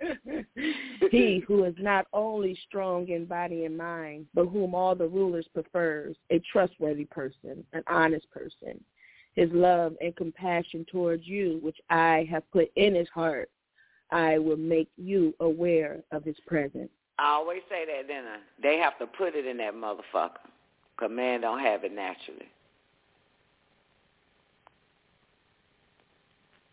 he 1.10 1.38
who 1.46 1.64
is 1.64 1.74
not 1.78 2.06
only 2.12 2.58
strong 2.66 3.08
in 3.08 3.24
body 3.24 3.64
and 3.64 3.76
mind, 3.76 4.26
but 4.34 4.46
whom 4.46 4.74
all 4.74 4.94
the 4.94 5.06
rulers 5.06 5.46
prefers, 5.52 6.16
a 6.30 6.40
trustworthy 6.52 7.04
person, 7.06 7.64
an 7.72 7.82
honest 7.86 8.30
person. 8.30 8.82
His 9.36 9.50
love 9.52 9.96
and 10.00 10.14
compassion 10.16 10.84
towards 10.90 11.26
you, 11.26 11.60
which 11.62 11.80
I 11.88 12.26
have 12.30 12.50
put 12.50 12.70
in 12.76 12.94
his 12.94 13.08
heart, 13.10 13.48
I 14.10 14.38
will 14.38 14.56
make 14.56 14.88
you 14.96 15.34
aware 15.40 16.02
of 16.10 16.24
his 16.24 16.38
presence. 16.46 16.90
I 17.18 17.28
always 17.32 17.62
say 17.68 17.84
that, 17.86 18.08
then? 18.08 18.24
They 18.62 18.78
have 18.78 18.98
to 18.98 19.06
put 19.06 19.34
it 19.34 19.46
in 19.46 19.58
that 19.58 19.74
motherfucker, 19.74 20.38
'cause 20.96 21.10
man 21.10 21.42
don't 21.42 21.60
have 21.60 21.84
it 21.84 21.92
naturally. 21.92 22.48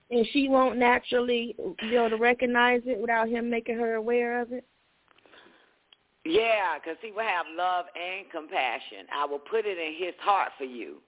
And 0.09 0.25
she 0.27 0.47
won't 0.47 0.77
naturally 0.77 1.53
be 1.79 1.95
able 1.95 2.09
to 2.09 2.17
recognize 2.17 2.81
it 2.87 2.97
without 2.97 3.27
him 3.27 3.49
making 3.49 3.77
her 3.77 3.95
aware 3.95 4.41
of 4.41 4.53
it. 4.53 4.65
Yeah, 6.23 6.79
'cause 6.79 6.97
he 7.01 7.11
will 7.11 7.23
have 7.23 7.47
love 7.49 7.87
and 7.95 8.29
compassion. 8.31 9.07
I 9.11 9.25
will 9.25 9.39
put 9.39 9.65
it 9.65 9.77
in 9.77 9.93
his 9.93 10.15
heart 10.19 10.53
for 10.57 10.63
you. 10.63 11.01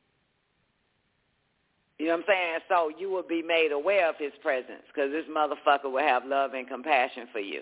You 1.99 2.05
know 2.05 2.13
what 2.13 2.19
I'm 2.19 2.26
saying? 2.27 2.59
So 2.69 2.91
you 2.97 3.09
will 3.09 3.23
be 3.27 3.41
made 3.41 3.71
aware 3.73 4.09
of 4.09 4.15
his 4.17 4.31
presence 4.41 4.84
because 4.88 5.11
this 5.11 5.26
motherfucker 5.30 5.91
will 5.91 5.99
have 5.99 6.26
love 6.26 6.53
and 6.53 6.67
compassion 6.67 7.27
for 7.31 7.39
you. 7.39 7.61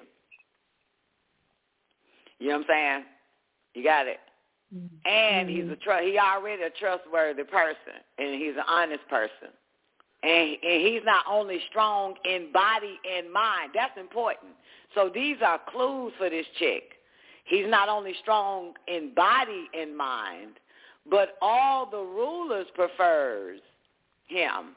You 2.40 2.50
know 2.50 2.58
what 2.58 2.62
I'm 2.62 2.68
saying? 2.70 3.04
You 3.74 3.84
got 3.84 4.06
it. 4.08 4.20
Mm-hmm. 4.74 5.10
And 5.10 5.50
he's 5.50 5.64
mm-hmm. 5.64 5.72
a 5.72 5.76
tr- 5.78 6.04
he 6.04 6.20
already 6.20 6.62
a 6.62 6.70
trustworthy 6.70 7.44
person, 7.46 7.98
and 8.20 8.36
he's 8.36 8.54
an 8.56 8.64
honest 8.70 9.08
person. 9.10 9.50
And, 10.22 10.58
and 10.64 10.86
he's 10.86 11.02
not 11.04 11.26
only 11.30 11.60
strong 11.70 12.16
in 12.26 12.52
body 12.52 13.00
and 13.18 13.32
mind. 13.32 13.72
That's 13.74 13.98
important. 13.98 14.52
So 14.94 15.10
these 15.14 15.38
are 15.44 15.60
clues 15.72 16.14
for 16.18 16.30
this 16.30 16.46
chick. 16.60 16.84
He's 17.46 17.68
not 17.68 17.90
only 17.90 18.14
strong 18.22 18.74
in 18.88 19.14
body 19.16 19.68
and 19.80 19.96
mind, 19.96 20.60
but 21.10 21.38
all 21.42 21.90
the 21.90 21.98
rulers 21.98 22.68
prefers 22.76 23.62
him. 24.28 24.76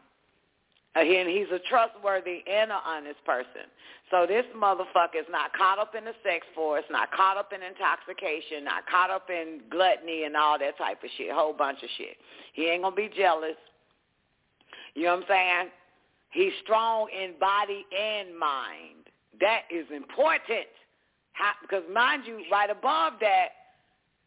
Uh, 0.96 1.00
Again, 1.00 1.28
he's 1.28 1.46
a 1.54 1.60
trustworthy 1.68 2.42
and 2.50 2.72
an 2.72 2.78
honest 2.84 3.24
person. 3.24 3.70
So 4.10 4.26
this 4.26 4.44
motherfucker 4.56 5.20
is 5.20 5.26
not 5.30 5.52
caught 5.52 5.78
up 5.78 5.94
in 5.94 6.04
the 6.04 6.14
sex 6.24 6.44
force, 6.52 6.82
not 6.90 7.12
caught 7.12 7.36
up 7.36 7.52
in 7.52 7.62
intoxication, 7.62 8.64
not 8.64 8.88
caught 8.90 9.08
up 9.08 9.30
in 9.30 9.60
gluttony 9.70 10.24
and 10.24 10.36
all 10.36 10.58
that 10.58 10.76
type 10.78 11.02
of 11.04 11.10
shit, 11.16 11.30
whole 11.30 11.52
bunch 11.52 11.78
of 11.84 11.88
shit. 11.96 12.16
He 12.54 12.66
ain't 12.66 12.82
gonna 12.82 12.96
be 12.96 13.08
jealous. 13.16 13.54
You 14.94 15.04
know 15.04 15.14
what 15.14 15.22
I'm 15.22 15.28
saying? 15.28 15.70
He's 16.30 16.52
strong 16.62 17.08
in 17.10 17.34
body 17.38 17.86
and 17.96 18.36
mind. 18.36 19.06
That 19.40 19.62
is 19.70 19.86
important. 19.94 20.66
How, 21.32 21.52
because 21.62 21.84
mind 21.92 22.24
you, 22.26 22.42
right 22.50 22.68
above 22.68 23.14
that, 23.20 23.48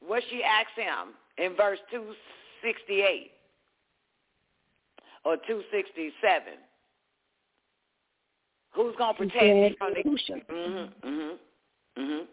what 0.06 0.24
she 0.30 0.42
asks 0.44 0.72
him 0.76 1.14
in 1.38 1.58
verse 1.58 1.80
268 1.92 3.32
or 5.26 5.38
267. 5.38 6.54
Who's 8.74 8.96
going 8.98 9.14
to 9.14 9.18
protect 9.18 9.44
me 9.44 9.76
from 9.78 9.94
the... 9.94 10.02
"Who 10.04 10.18
Mm-hmm, 10.52 11.08
mm-hmm, 11.08 12.02
mm-hmm. 12.02 12.26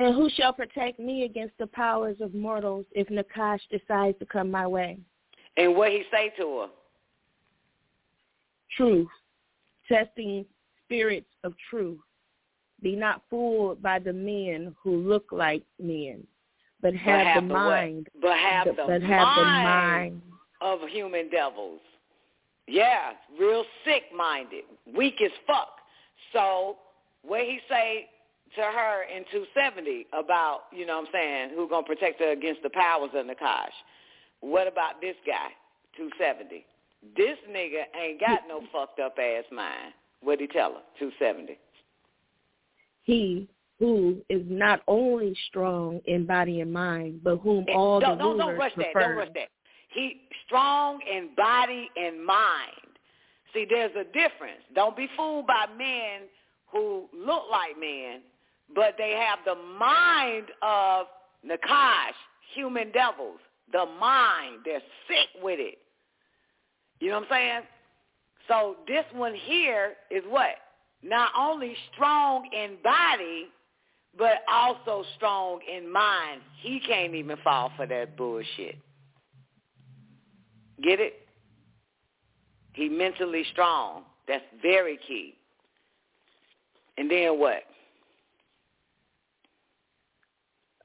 And 0.00 0.14
who 0.14 0.28
shall 0.30 0.52
protect 0.52 1.00
me 1.00 1.24
against 1.24 1.58
the 1.58 1.66
powers 1.66 2.16
of 2.20 2.34
mortals 2.34 2.86
if 2.92 3.08
Nakash 3.08 3.60
decides 3.70 4.18
to 4.20 4.26
come 4.26 4.50
my 4.50 4.66
way? 4.66 4.98
And 5.56 5.74
what 5.74 5.90
he 5.90 6.04
say 6.12 6.32
to 6.38 6.60
her? 6.60 6.66
Truth, 8.76 9.08
testing 9.88 10.44
spirits 10.84 11.30
of 11.42 11.54
truth. 11.68 11.98
Be 12.80 12.94
not 12.94 13.22
fooled 13.28 13.82
by 13.82 13.98
the 13.98 14.12
men 14.12 14.74
who 14.80 14.96
look 14.96 15.32
like 15.32 15.64
men, 15.80 16.24
but 16.82 16.94
have, 16.94 17.26
have 17.26 17.42
the 17.42 17.48
the 17.48 17.54
what? 17.54 17.60
mind. 17.60 18.08
But 18.20 18.36
have 18.36 18.66
the 18.66 18.72
but 18.86 19.02
have 19.02 19.36
the 19.36 19.44
mind. 19.44 19.64
mind. 19.64 20.22
of 20.60 20.88
human 20.88 21.28
devils. 21.30 21.80
Yeah, 22.66 23.12
real 23.40 23.64
sick-minded, 23.84 24.64
weak 24.94 25.14
as 25.24 25.30
fuck. 25.46 25.78
So 26.32 26.76
what 27.22 27.40
he 27.40 27.60
say 27.68 28.08
to 28.56 28.62
her 28.62 29.04
in 29.04 29.24
270 29.32 30.06
about, 30.12 30.62
you 30.72 30.86
know 30.86 30.98
what 30.98 31.06
I'm 31.06 31.12
saying, 31.12 31.50
who 31.54 31.68
going 31.68 31.84
to 31.84 31.88
protect 31.88 32.20
her 32.20 32.30
against 32.30 32.62
the 32.62 32.70
powers 32.70 33.10
of 33.14 33.26
Nakash? 33.26 33.72
What 34.40 34.66
about 34.66 35.00
this 35.00 35.16
guy, 35.26 35.48
270? 35.96 36.64
This 37.16 37.38
nigga 37.50 37.84
ain't 37.98 38.20
got 38.20 38.40
no 38.48 38.60
fucked 38.72 39.00
up 39.00 39.16
ass 39.18 39.44
mind. 39.50 39.94
What'd 40.20 40.40
he 40.40 40.46
tell 40.46 40.72
her, 40.72 40.82
270? 40.98 41.58
He 43.04 43.48
who 43.78 44.16
is 44.28 44.42
not 44.48 44.80
only 44.88 45.36
strong 45.48 46.00
in 46.06 46.26
body 46.26 46.60
and 46.60 46.72
mind, 46.72 47.20
but 47.22 47.36
whom 47.36 47.64
all 47.74 48.00
don't, 48.00 48.18
the 48.18 48.24
don't, 48.24 48.38
rulers 48.38 48.46
don't 48.46 48.58
rush 48.58 48.72
prefer. 48.74 48.92
that. 48.94 49.00
Don't 49.00 49.16
rush 49.16 49.28
that. 49.34 49.48
He 49.90 50.20
strong 50.46 50.98
in 51.10 51.30
body 51.36 51.88
and 51.96 52.24
mind. 52.24 52.72
See, 53.54 53.66
there's 53.68 53.92
a 53.92 54.04
difference. 54.04 54.62
Don't 54.74 54.96
be 54.96 55.08
fooled 55.16 55.46
by 55.46 55.66
men 55.76 56.28
who 56.70 57.04
look 57.14 57.44
like 57.50 57.78
men, 57.78 58.20
but 58.74 58.94
they 58.98 59.12
have 59.12 59.38
the 59.44 59.54
mind 59.78 60.46
of 60.62 61.06
Nakash, 61.46 62.12
human 62.54 62.90
devils. 62.92 63.38
The 63.72 63.86
mind. 64.00 64.60
They're 64.64 64.82
sick 65.06 65.42
with 65.42 65.60
it. 65.60 65.78
You 67.00 67.10
know 67.10 67.20
what 67.20 67.32
I'm 67.32 67.38
saying? 67.38 67.60
So 68.48 68.76
this 68.86 69.04
one 69.12 69.34
here 69.34 69.94
is 70.10 70.24
what? 70.28 70.56
Not 71.02 71.30
only 71.38 71.76
strong 71.94 72.48
in 72.52 72.76
body, 72.82 73.48
but 74.16 74.42
also 74.50 75.04
strong 75.16 75.60
in 75.72 75.90
mind. 75.90 76.40
He 76.60 76.80
can't 76.80 77.14
even 77.14 77.36
fall 77.44 77.72
for 77.76 77.86
that 77.86 78.16
bullshit. 78.16 78.76
Get 80.82 81.00
it? 81.00 81.14
He 82.72 82.88
mentally 82.88 83.44
strong. 83.52 84.02
That's 84.26 84.44
very 84.62 84.98
key. 85.06 85.34
And 86.96 87.10
then 87.10 87.38
what? 87.38 87.62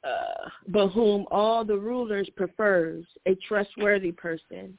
uh, 0.04 0.50
but 0.68 0.90
whom 0.90 1.26
all 1.32 1.64
the 1.64 1.78
rulers 1.78 2.30
prefers, 2.36 3.06
a 3.26 3.36
trustworthy 3.48 4.12
person, 4.12 4.78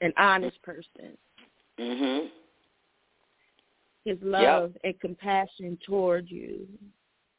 an 0.00 0.12
honest 0.16 0.60
person. 0.62 1.16
Mhm. 1.78 2.30
His 4.06 4.18
love 4.22 4.72
and 4.84 4.98
compassion 5.00 5.76
toward 5.84 6.30
you. 6.30 6.66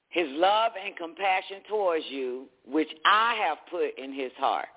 His 0.09 0.27
love 0.31 0.73
and 0.83 0.95
compassion 0.97 1.61
towards 1.69 2.03
you, 2.09 2.47
which 2.69 2.89
I 3.05 3.35
have 3.47 3.57
put 3.71 3.97
in 3.97 4.13
his 4.13 4.33
heart. 4.37 4.67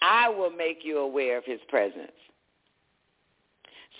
I 0.00 0.28
will 0.28 0.50
make 0.50 0.78
you 0.84 0.98
aware 0.98 1.36
of 1.36 1.44
his 1.44 1.58
presence. 1.68 2.12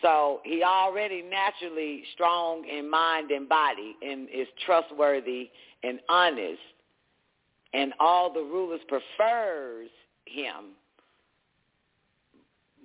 So 0.00 0.40
he 0.44 0.62
already 0.62 1.22
naturally 1.22 2.04
strong 2.14 2.64
in 2.66 2.88
mind 2.88 3.32
and 3.32 3.48
body 3.48 3.96
and 4.00 4.28
is 4.32 4.46
trustworthy 4.64 5.50
and 5.82 5.98
honest. 6.08 6.60
And 7.74 7.92
all 7.98 8.32
the 8.32 8.40
rulers 8.40 8.80
prefers 8.88 9.88
him. 10.24 10.76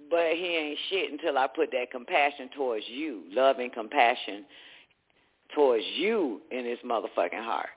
But 0.10 0.34
he 0.34 0.56
ain't 0.56 0.80
shit 0.90 1.11
until 1.11 1.38
I 1.38 1.48
put 1.48 1.72
that 1.72 1.91
compassion 1.91 2.49
towards 2.56 2.86
you, 2.88 3.23
love 3.32 3.60
and 3.60 3.73
compassion 3.73 4.45
towards 5.53 5.84
you 5.95 6.41
in 6.52 6.65
his 6.65 6.80
motherfucking 6.86 7.44
heart. 7.44 7.69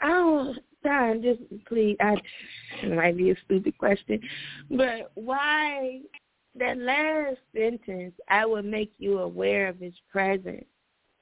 I 0.00 0.08
don't, 0.08 0.58
Don, 0.84 1.22
just 1.22 1.40
please, 1.66 1.96
I, 2.00 2.16
it 2.82 2.92
might 2.92 3.16
be 3.16 3.30
a 3.30 3.36
stupid 3.44 3.78
question, 3.78 4.20
but 4.70 5.10
why 5.14 6.00
that 6.58 6.78
last 6.78 7.38
sentence, 7.54 8.14
I 8.28 8.46
will 8.46 8.62
make 8.62 8.92
you 8.98 9.18
aware 9.18 9.68
of 9.68 9.78
his 9.78 9.94
presence, 10.10 10.64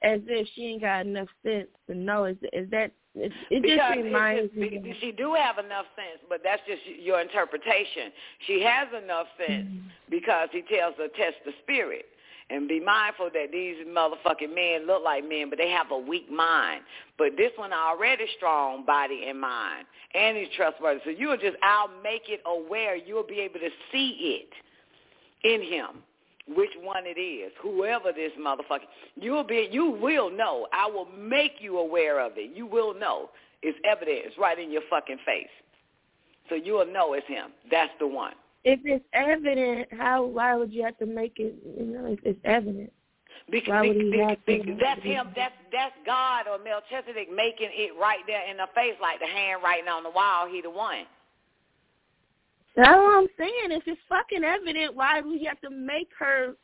as 0.03 0.21
if 0.27 0.47
she 0.53 0.65
ain't 0.65 0.81
got 0.81 1.05
enough 1.05 1.27
sense 1.43 1.67
to 1.87 1.95
know. 1.95 2.25
Is 2.25 2.37
is 2.53 2.69
that? 2.71 2.91
It, 3.15 3.31
it 3.49 3.63
just 3.63 4.03
reminds 4.03 4.51
just, 4.53 4.55
me. 4.55 4.95
She 4.99 5.11
do 5.11 5.33
have 5.33 5.57
enough 5.57 5.85
sense, 5.95 6.19
but 6.27 6.41
that's 6.43 6.61
just 6.67 6.81
your 6.99 7.21
interpretation. 7.21 8.11
She 8.45 8.61
has 8.61 8.87
enough 8.91 9.27
sense 9.37 9.67
mm-hmm. 9.67 9.87
because 10.09 10.49
he 10.51 10.61
tells 10.63 10.95
her 10.97 11.07
test 11.07 11.37
the 11.45 11.53
spirit 11.63 12.05
and 12.49 12.67
be 12.67 12.79
mindful 12.79 13.29
that 13.33 13.51
these 13.51 13.75
motherfucking 13.87 14.53
men 14.53 14.85
look 14.85 15.03
like 15.03 15.27
men, 15.27 15.49
but 15.49 15.57
they 15.57 15.69
have 15.69 15.91
a 15.91 15.97
weak 15.97 16.29
mind. 16.31 16.81
But 17.17 17.37
this 17.37 17.51
one 17.55 17.73
already 17.73 18.25
strong 18.37 18.85
body 18.85 19.25
and 19.27 19.39
mind, 19.39 19.85
and 20.13 20.37
he's 20.37 20.49
trustworthy. 20.55 20.99
So 21.03 21.09
you'll 21.09 21.37
just, 21.37 21.57
I'll 21.63 21.89
make 22.03 22.23
it 22.27 22.41
aware. 22.45 22.95
You'll 22.95 23.23
be 23.25 23.39
able 23.39 23.59
to 23.59 23.69
see 23.91 24.43
it 24.43 24.49
in 25.43 25.61
him, 25.61 26.03
which 26.47 26.71
one 26.81 27.05
it 27.05 27.19
is, 27.19 27.51
whoever 27.61 28.11
this 28.11 28.31
motherfucker. 28.39 28.87
You'll 29.15 29.43
be, 29.43 29.67
you 29.71 29.89
will 29.89 30.29
know. 30.29 30.67
I 30.71 30.87
will 30.87 31.07
make 31.17 31.53
you 31.59 31.79
aware 31.79 32.19
of 32.19 32.33
it. 32.35 32.55
You 32.55 32.65
will 32.65 32.93
know. 32.93 33.29
It's 33.61 33.77
evident. 33.83 34.19
It's 34.25 34.37
right 34.37 34.59
in 34.59 34.71
your 34.71 34.83
fucking 34.89 35.17
face. 35.25 35.47
So 36.49 36.55
you'll 36.55 36.85
know 36.85 37.13
it's 37.13 37.27
him. 37.27 37.51
That's 37.71 37.91
the 37.99 38.07
one 38.07 38.33
if 38.65 38.79
it's 38.83 39.05
evident, 39.13 39.87
how 39.93 40.25
why 40.25 40.55
would 40.55 40.73
you 40.73 40.83
have 40.83 40.97
to 40.97 41.05
make 41.05 41.37
it? 41.37 41.55
You 41.77 41.85
know, 41.85 42.05
if 42.07 42.19
it's 42.25 42.39
evident. 42.43 42.91
Because, 43.49 43.69
why 43.69 43.81
would 43.81 43.95
he 43.95 44.09
because, 44.09 44.37
because 44.45 44.79
that's 44.81 45.03
him. 45.03 45.29
That's 45.35 45.53
that's 45.71 45.93
God 46.03 46.47
or 46.49 46.57
Melchizedek 46.57 47.29
making 47.29 47.69
it 47.71 47.93
right 48.01 48.25
there 48.25 48.41
in 48.49 48.57
the 48.57 48.65
face, 48.73 48.97
like 48.99 49.19
the 49.19 49.27
hand 49.27 49.61
writing 49.63 49.87
on 49.87 50.01
the 50.01 50.09
wall. 50.09 50.49
He 50.49 50.61
the 50.61 50.69
one. 50.69 51.05
That's 52.75 52.95
what 52.95 53.17
I'm 53.17 53.27
saying. 53.37 53.71
If 53.71 53.83
it's 53.87 54.01
fucking 54.09 54.43
evident, 54.43 54.95
why 54.95 55.21
would 55.21 55.39
you 55.39 55.47
have 55.47 55.61
to 55.61 55.69
make 55.69 56.09
her 56.19 56.55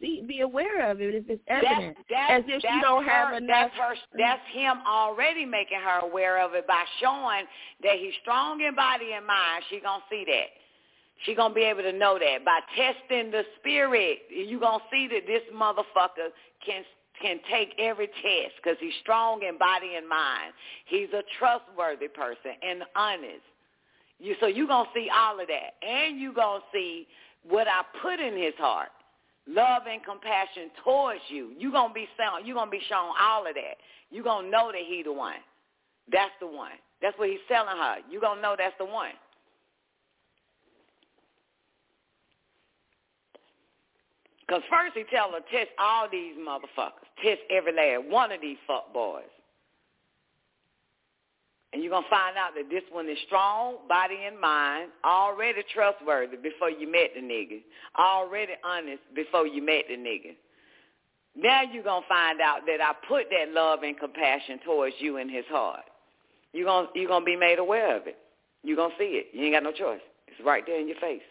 be, 0.00 0.24
be 0.26 0.40
aware 0.40 0.90
of 0.90 1.00
it 1.00 1.14
if 1.14 1.28
it's 1.28 1.42
evident? 1.48 1.96
That's, 2.08 2.08
that's, 2.08 2.32
As 2.32 2.44
if 2.48 2.62
she 2.62 2.80
don't 2.80 3.04
her, 3.04 3.10
have 3.10 3.42
enough. 3.42 3.70
That's, 3.76 3.76
her, 3.76 3.94
that's 4.16 4.42
him 4.52 4.78
already 4.88 5.44
making 5.44 5.80
her 5.80 6.00
aware 6.00 6.42
of 6.42 6.54
it 6.54 6.66
by 6.66 6.84
showing 7.00 7.44
that 7.82 7.96
he's 7.98 8.14
strong 8.22 8.60
in 8.62 8.74
body 8.74 9.12
and 9.14 9.26
mind. 9.26 9.64
She 9.68 9.80
gonna 9.80 10.02
see 10.10 10.24
that. 10.26 10.48
She 11.26 11.34
gonna 11.34 11.52
be 11.52 11.62
able 11.62 11.82
to 11.82 11.92
know 11.92 12.18
that 12.18 12.44
by 12.44 12.60
testing 12.74 13.30
the 13.30 13.42
spirit. 13.60 14.20
You 14.30 14.58
gonna 14.58 14.82
see 14.90 15.08
that 15.08 15.26
this 15.26 15.42
motherfucker 15.54 16.32
can 16.64 16.82
can 17.20 17.38
take 17.52 17.74
every 17.78 18.06
test 18.06 18.56
because 18.56 18.78
he's 18.80 18.94
strong 19.02 19.42
in 19.42 19.58
body 19.58 19.96
and 19.96 20.08
mind. 20.08 20.54
He's 20.86 21.08
a 21.12 21.22
trustworthy 21.38 22.08
person 22.08 22.56
and 22.62 22.82
honest. 22.96 23.44
You 24.20 24.34
so 24.38 24.46
you're 24.46 24.66
gonna 24.66 24.88
see 24.94 25.08
all 25.14 25.40
of 25.40 25.46
that, 25.48 25.86
and 25.86 26.20
you're 26.20 26.34
gonna 26.34 26.62
see 26.72 27.06
what 27.48 27.66
I 27.66 27.82
put 28.02 28.20
in 28.20 28.36
his 28.36 28.54
heart, 28.58 28.90
love 29.48 29.82
and 29.90 30.04
compassion 30.04 30.70
towards 30.84 31.20
you. 31.28 31.52
You're 31.58 31.72
gonna 31.72 31.94
be 31.94 32.06
shown. 32.18 32.46
You're 32.46 32.56
gonna 32.56 32.70
be 32.70 32.82
shown 32.88 33.12
all 33.20 33.46
of 33.46 33.54
that. 33.54 33.76
You're 34.10 34.24
gonna 34.24 34.50
know 34.50 34.70
that 34.72 34.82
he 34.86 35.02
the 35.02 35.12
one. 35.12 35.40
That's 36.12 36.32
the 36.40 36.46
one. 36.46 36.72
That's 37.00 37.16
what 37.18 37.30
he's 37.30 37.38
telling 37.48 37.76
her. 37.76 37.96
You're 38.10 38.20
gonna 38.20 38.42
know 38.42 38.56
that's 38.58 38.76
the 38.78 38.84
one. 38.84 39.12
Because 44.46 44.62
first 44.68 44.96
he 44.96 45.04
tell 45.14 45.30
her, 45.30 45.38
test 45.50 45.70
all 45.78 46.08
these 46.10 46.34
motherfuckers. 46.36 47.06
Test 47.22 47.40
every 47.50 47.72
last 47.72 48.10
one 48.10 48.32
of 48.32 48.40
these 48.40 48.58
fuck 48.66 48.92
boys. 48.92 49.22
And 51.72 51.82
you're 51.82 51.90
going 51.90 52.04
to 52.04 52.10
find 52.10 52.36
out 52.36 52.50
that 52.56 52.68
this 52.68 52.82
one 52.90 53.08
is 53.08 53.18
strong, 53.26 53.76
body 53.88 54.18
and 54.26 54.40
mind, 54.40 54.90
already 55.04 55.62
trustworthy 55.72 56.36
before 56.36 56.70
you 56.70 56.90
met 56.90 57.10
the 57.14 57.20
nigga, 57.20 57.60
already 57.96 58.54
honest 58.64 59.02
before 59.14 59.46
you 59.46 59.62
met 59.62 59.84
the 59.88 59.94
nigga. 59.94 60.34
Now 61.36 61.62
you're 61.62 61.84
going 61.84 62.02
to 62.02 62.08
find 62.08 62.40
out 62.40 62.66
that 62.66 62.80
I 62.80 62.92
put 63.06 63.26
that 63.30 63.52
love 63.52 63.84
and 63.84 63.96
compassion 63.96 64.58
towards 64.64 64.96
you 64.98 65.18
in 65.18 65.28
his 65.28 65.44
heart. 65.48 65.84
You're 66.52 66.64
going 66.64 66.88
you're 66.96 67.08
gonna 67.08 67.24
be 67.24 67.36
made 67.36 67.60
aware 67.60 67.96
of 67.96 68.08
it. 68.08 68.18
You're 68.64 68.76
going 68.76 68.90
to 68.90 68.96
see 68.98 69.22
it. 69.22 69.26
You 69.32 69.44
ain't 69.44 69.54
got 69.54 69.62
no 69.62 69.70
choice. 69.70 70.00
It's 70.26 70.44
right 70.44 70.64
there 70.66 70.80
in 70.80 70.88
your 70.88 70.98
face. 70.98 71.22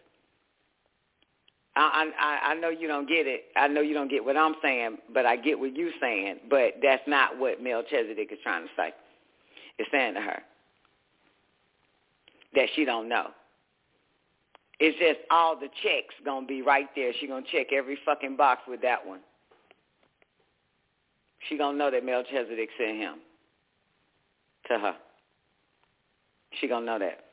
I, 1.76 2.11
I 2.20 2.52
I 2.52 2.53
know 2.56 2.70
you 2.70 2.88
don't 2.88 3.07
get 3.07 3.28
it. 3.28 3.45
I 3.56 3.68
know 3.68 3.82
you 3.82 3.94
don't 3.94 4.10
get 4.10 4.24
what 4.24 4.36
I'm 4.36 4.56
saying, 4.61 4.98
but 5.14 5.26
I 5.26 5.36
get 5.36 5.60
what 5.60 5.76
you're 5.76 5.91
saying. 6.02 6.40
But 6.49 6.76
that's 6.82 7.03
not 7.07 7.38
what 7.38 7.61
Melchizedek 7.61 8.32
is 8.32 8.40
trying 8.44 8.64
to 8.64 8.70
say. 8.76 8.94
It's 9.80 9.89
saying 9.91 10.14
to 10.15 10.22
her 10.22 10.41
that 12.53 12.68
she 12.76 12.85
don't 12.85 13.07
know. 13.07 13.27
It's 14.80 14.97
just 14.99 15.19
all 15.31 15.56
the 15.57 15.69
checks 15.84 16.14
gonna 16.23 16.45
be 16.45 16.61
right 16.61 16.88
there. 16.95 17.11
She 17.19 17.27
gonna 17.27 17.45
check 17.51 17.73
every 17.73 17.97
fucking 18.06 18.35
box 18.35 18.61
with 18.68 18.81
that 18.81 19.06
one. 19.06 19.22
She 21.47 21.57
gonna 21.57 21.77
know 21.77 21.89
that 21.89 22.06
Melchizedek 22.06 22.69
sent 22.77 22.97
him 22.97 23.15
to 24.68 24.80
her. 24.80 24.95
She 26.60 26.68
gonna 26.68 26.85
know 26.85 26.99
that. 26.99 27.28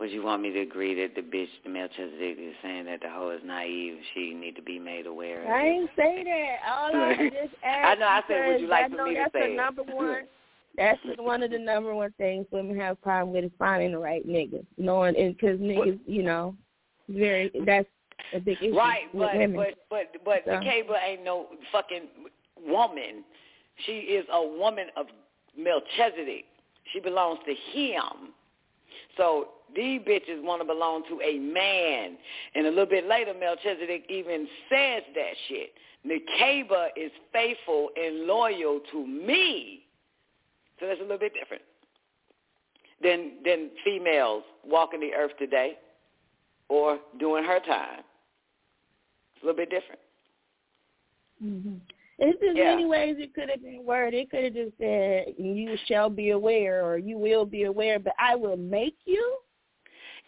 Would 0.00 0.12
you 0.12 0.22
want 0.22 0.42
me 0.42 0.52
to 0.52 0.60
agree 0.60 0.94
that 1.02 1.16
the 1.16 1.22
bitch, 1.22 1.48
the 1.64 1.70
Melchizedek, 1.70 2.38
is 2.38 2.54
saying 2.62 2.84
that 2.84 3.00
the 3.00 3.08
hoe 3.10 3.30
is 3.30 3.40
naive 3.44 3.94
and 3.94 4.02
she 4.14 4.32
need 4.32 4.54
to 4.54 4.62
be 4.62 4.78
made 4.78 5.06
aware 5.06 5.42
of 5.42 5.50
I 5.50 5.66
ain't 5.66 5.90
say 5.96 6.22
that. 6.22 6.70
All 6.70 6.94
I 6.94 7.16
just 7.16 7.54
asked 7.64 7.64
I 7.64 7.94
know. 7.96 8.06
I 8.06 8.22
said, 8.28 8.46
would 8.46 8.60
you 8.60 8.68
like 8.68 8.90
for 8.90 9.04
me 9.04 9.14
to 9.14 9.24
say 9.32 9.32
That's 9.32 9.46
the 9.48 9.54
number 9.56 9.82
one. 9.82 10.22
That's 10.76 11.00
one 11.16 11.42
of 11.42 11.50
the 11.50 11.58
number 11.58 11.92
one 11.92 12.14
things 12.18 12.46
women 12.52 12.78
have 12.78 12.92
a 12.92 12.96
problem 12.96 13.34
with 13.34 13.44
is 13.44 13.50
finding 13.58 13.90
the 13.90 13.98
right 13.98 14.26
nigga. 14.26 14.64
Knowing, 14.76 15.14
because 15.14 15.58
niggas, 15.58 15.98
you 16.06 16.22
know, 16.22 16.54
very 17.08 17.50
that's 17.66 17.88
a 18.32 18.38
big 18.38 18.58
issue 18.62 18.76
right, 18.76 19.12
with 19.12 19.28
but, 19.32 19.36
women. 19.36 19.56
but 19.56 19.74
but 19.90 20.24
but 20.24 20.42
so. 20.46 20.60
Cable 20.60 20.94
ain't 21.04 21.24
no 21.24 21.46
fucking 21.72 22.02
woman. 22.64 23.24
She 23.86 23.92
is 23.92 24.24
a 24.32 24.40
woman 24.40 24.86
of 24.96 25.06
Melchizedek. 25.56 26.44
She 26.92 27.00
belongs 27.00 27.40
to 27.46 27.54
him. 27.76 28.32
So 29.16 29.48
these 29.74 30.00
bitches 30.00 30.42
want 30.42 30.60
to 30.60 30.66
belong 30.66 31.02
to 31.08 31.20
a 31.20 31.38
man. 31.38 32.16
And 32.54 32.66
a 32.66 32.70
little 32.70 32.86
bit 32.86 33.06
later, 33.06 33.32
Melchizedek 33.38 34.04
even 34.08 34.48
says 34.68 35.02
that 35.14 35.32
shit. 35.48 35.72
Nakeba 36.06 36.88
is 36.96 37.10
faithful 37.32 37.90
and 37.96 38.26
loyal 38.26 38.80
to 38.92 39.06
me. 39.06 39.84
So 40.78 40.86
that's 40.86 41.00
a 41.00 41.02
little 41.02 41.18
bit 41.18 41.32
different 41.34 41.62
than, 43.02 43.32
than 43.44 43.70
females 43.84 44.44
walking 44.64 45.00
the 45.00 45.12
earth 45.14 45.32
today 45.38 45.78
or 46.68 46.98
doing 47.18 47.44
her 47.44 47.60
time. 47.60 48.00
It's 49.34 49.42
a 49.42 49.46
little 49.46 49.56
bit 49.56 49.70
different. 49.70 50.00
Mm-hmm. 51.44 51.74
It's 52.18 52.40
just 52.40 52.56
yeah. 52.56 52.74
many 52.74 52.84
ways 52.84 53.16
it 53.18 53.32
could 53.34 53.48
have 53.48 53.62
been 53.62 53.84
worded. 53.84 54.20
It 54.20 54.30
could 54.30 54.44
have 54.44 54.54
just 54.54 54.76
said, 54.78 55.34
"You 55.38 55.76
shall 55.86 56.10
be 56.10 56.30
aware," 56.30 56.84
or 56.84 56.98
"You 56.98 57.16
will 57.16 57.44
be 57.44 57.64
aware," 57.64 58.00
but 58.00 58.12
I 58.18 58.34
will 58.34 58.56
make 58.56 58.96
you. 59.04 59.36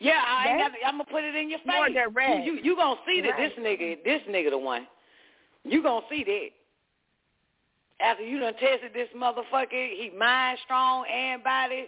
Yeah, 0.00 0.22
I 0.26 0.48
ain't 0.48 0.58
got. 0.58 0.72
I'm 0.86 0.94
gonna 0.94 1.04
put 1.04 1.24
it 1.24 1.34
in 1.34 1.50
your 1.50 1.58
face. 1.58 1.68
More 1.68 1.88
direct. 1.90 2.46
You, 2.46 2.54
you 2.54 2.60
you 2.62 2.76
gonna 2.76 2.98
see 3.06 3.20
that 3.20 3.32
right. 3.32 3.52
this 3.54 3.64
nigga, 3.64 4.02
this 4.02 4.22
nigga, 4.28 4.50
the 4.50 4.58
one. 4.58 4.86
You 5.64 5.82
gonna 5.82 6.06
see 6.08 6.24
that. 6.24 8.04
After 8.04 8.24
you 8.24 8.40
done 8.40 8.54
tested 8.54 8.92
this 8.94 9.08
motherfucker, 9.14 9.70
he 9.70 10.10
mind 10.18 10.58
strong 10.64 11.04
and 11.06 11.44
body. 11.44 11.86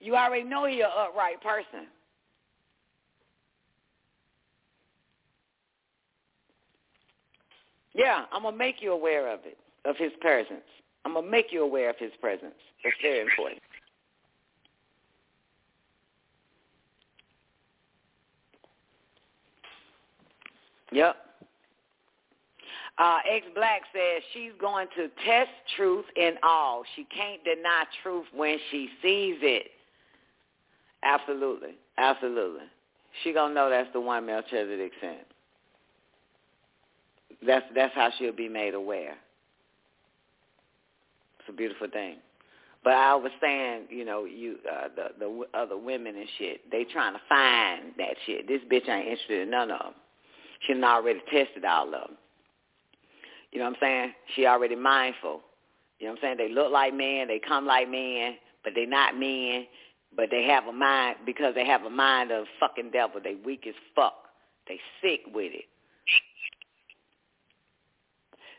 You 0.00 0.16
already 0.16 0.42
know 0.42 0.66
he 0.66 0.80
a 0.80 0.88
upright 0.88 1.40
person. 1.40 1.86
Yeah, 7.94 8.24
I'm 8.32 8.42
gonna 8.42 8.56
make 8.56 8.82
you 8.82 8.92
aware 8.92 9.32
of 9.32 9.40
it, 9.44 9.58
of 9.84 9.96
his 9.96 10.12
presence. 10.20 10.66
I'm 11.04 11.14
gonna 11.14 11.28
make 11.28 11.52
you 11.52 11.62
aware 11.62 11.90
of 11.90 11.96
his 11.96 12.12
presence. 12.20 12.54
It's 12.84 12.96
very 13.02 13.20
important. 13.20 13.60
Yep. 20.92 21.16
Uh, 22.98 23.18
X 23.30 23.46
Black 23.54 23.82
says 23.92 24.22
she's 24.34 24.50
going 24.60 24.88
to 24.96 25.08
test 25.24 25.50
truth 25.76 26.04
in 26.16 26.34
all. 26.42 26.82
She 26.96 27.04
can't 27.04 27.42
deny 27.44 27.84
truth 28.02 28.26
when 28.34 28.58
she 28.70 28.88
sees 29.00 29.36
it. 29.40 29.70
Absolutely. 31.04 31.76
Absolutely. 31.96 32.66
She 33.22 33.32
gonna 33.32 33.54
know 33.54 33.70
that's 33.70 33.92
the 33.92 34.00
one 34.00 34.26
Melchizedek 34.26 34.92
sent. 35.00 35.18
That's 37.46 37.64
that's 37.74 37.94
how 37.94 38.10
she'll 38.18 38.32
be 38.32 38.48
made 38.48 38.74
aware. 38.74 39.16
It's 41.40 41.48
a 41.48 41.52
beautiful 41.52 41.88
thing. 41.88 42.16
But 42.82 42.94
I 42.94 43.14
was 43.14 43.32
saying, 43.40 43.84
you 43.90 44.04
know, 44.04 44.24
you 44.24 44.56
uh, 44.70 44.88
the 44.94 45.08
the 45.18 45.58
other 45.58 45.76
women 45.76 46.16
and 46.16 46.28
shit, 46.38 46.68
they 46.70 46.84
trying 46.84 47.14
to 47.14 47.20
find 47.28 47.92
that 47.98 48.16
shit. 48.26 48.48
This 48.48 48.60
bitch 48.70 48.88
ain't 48.88 49.06
interested 49.06 49.42
in 49.42 49.50
none 49.50 49.70
of 49.70 49.78
them. 49.78 49.94
She 50.60 50.74
done 50.74 50.84
already 50.84 51.20
tested 51.30 51.64
all 51.64 51.86
of 51.86 51.92
them. 51.92 52.16
You 53.52 53.60
know 53.60 53.66
what 53.66 53.76
I'm 53.76 53.80
saying? 53.80 54.12
She 54.34 54.46
already 54.46 54.76
mindful. 54.76 55.40
You 55.98 56.06
know 56.06 56.12
what 56.12 56.24
I'm 56.24 56.36
saying? 56.36 56.36
They 56.38 56.54
look 56.54 56.72
like 56.72 56.94
men, 56.94 57.28
they 57.28 57.40
come 57.40 57.66
like 57.66 57.90
men, 57.90 58.36
but 58.62 58.74
they 58.74 58.86
not 58.86 59.18
men. 59.18 59.66
But 60.16 60.30
they 60.30 60.44
have 60.44 60.66
a 60.66 60.72
mind 60.72 61.16
because 61.26 61.54
they 61.54 61.66
have 61.66 61.82
a 61.82 61.90
mind 61.90 62.30
of 62.30 62.46
fucking 62.58 62.90
devil. 62.92 63.20
They 63.22 63.36
weak 63.44 63.66
as 63.68 63.74
fuck. 63.94 64.14
They 64.66 64.80
sick 65.02 65.20
with 65.34 65.52
it. 65.54 65.66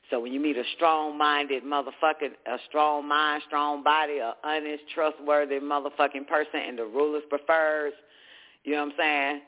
So 0.10 0.20
when 0.20 0.34
you 0.34 0.40
meet 0.40 0.58
a 0.58 0.64
strong-minded 0.76 1.64
motherfucker, 1.64 2.32
a 2.48 2.58
strong 2.68 3.08
mind, 3.08 3.44
strong 3.48 3.84
body, 3.84 4.18
a 4.18 4.34
honest, 4.44 4.84
trustworthy 4.94 5.60
motherfucking 5.60 6.28
person, 6.28 6.62
and 6.68 6.78
the 6.80 6.86
rulers 6.86 7.24
prefers, 7.30 7.94
you 8.64 8.74
know 8.74 8.86
what 8.86 8.94
I'm 8.94 8.98
saying? 8.98 9.42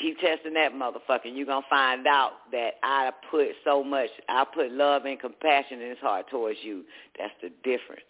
Keep 0.00 0.20
testing 0.20 0.54
that 0.54 0.72
motherfucker. 0.72 1.26
You're 1.26 1.46
going 1.46 1.62
to 1.62 1.68
find 1.68 2.06
out 2.06 2.32
that 2.50 2.74
I 2.82 3.10
put 3.30 3.48
so 3.64 3.84
much, 3.84 4.08
I 4.28 4.44
put 4.54 4.72
love 4.72 5.04
and 5.04 5.20
compassion 5.20 5.80
in 5.80 5.90
his 5.90 5.98
heart 5.98 6.30
towards 6.30 6.58
you. 6.62 6.84
That's 7.18 7.34
the 7.42 7.50
difference. 7.62 8.00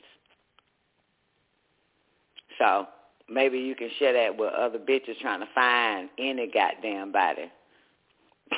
So 2.58 2.86
maybe 3.28 3.58
you 3.58 3.74
can 3.74 3.90
share 3.98 4.12
that 4.12 4.36
with 4.36 4.52
other 4.52 4.78
bitches 4.78 5.18
trying 5.20 5.40
to 5.40 5.48
find 5.54 6.08
any 6.18 6.50
goddamn 6.52 7.10
body. 7.12 7.50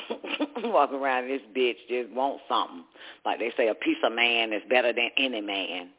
Walk 0.63 0.91
around 0.91 1.27
this 1.27 1.41
bitch 1.55 1.77
just 1.89 2.11
want 2.11 2.41
something. 2.49 2.83
Like 3.25 3.39
they 3.39 3.51
say, 3.57 3.69
a 3.69 3.75
piece 3.75 3.97
of 4.03 4.13
man 4.13 4.53
is 4.53 4.61
better 4.69 4.93
than 4.93 5.09
any 5.17 5.41
man. 5.41 5.89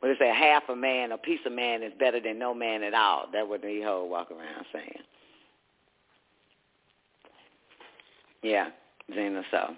When 0.00 0.12
they 0.12 0.18
say 0.18 0.32
half 0.32 0.64
a 0.68 0.76
man, 0.76 1.12
a 1.12 1.18
piece 1.18 1.40
of 1.44 1.52
man 1.52 1.82
is 1.82 1.92
better 1.98 2.20
than 2.20 2.38
no 2.38 2.54
man 2.54 2.82
at 2.82 2.94
all. 2.94 3.26
That's 3.32 3.48
what 3.48 3.62
these 3.62 3.82
hoes 3.84 4.08
walk 4.10 4.30
around 4.30 4.64
saying. 4.72 5.02
Yeah, 8.42 8.68
Zena 9.14 9.42
so. 9.50 9.74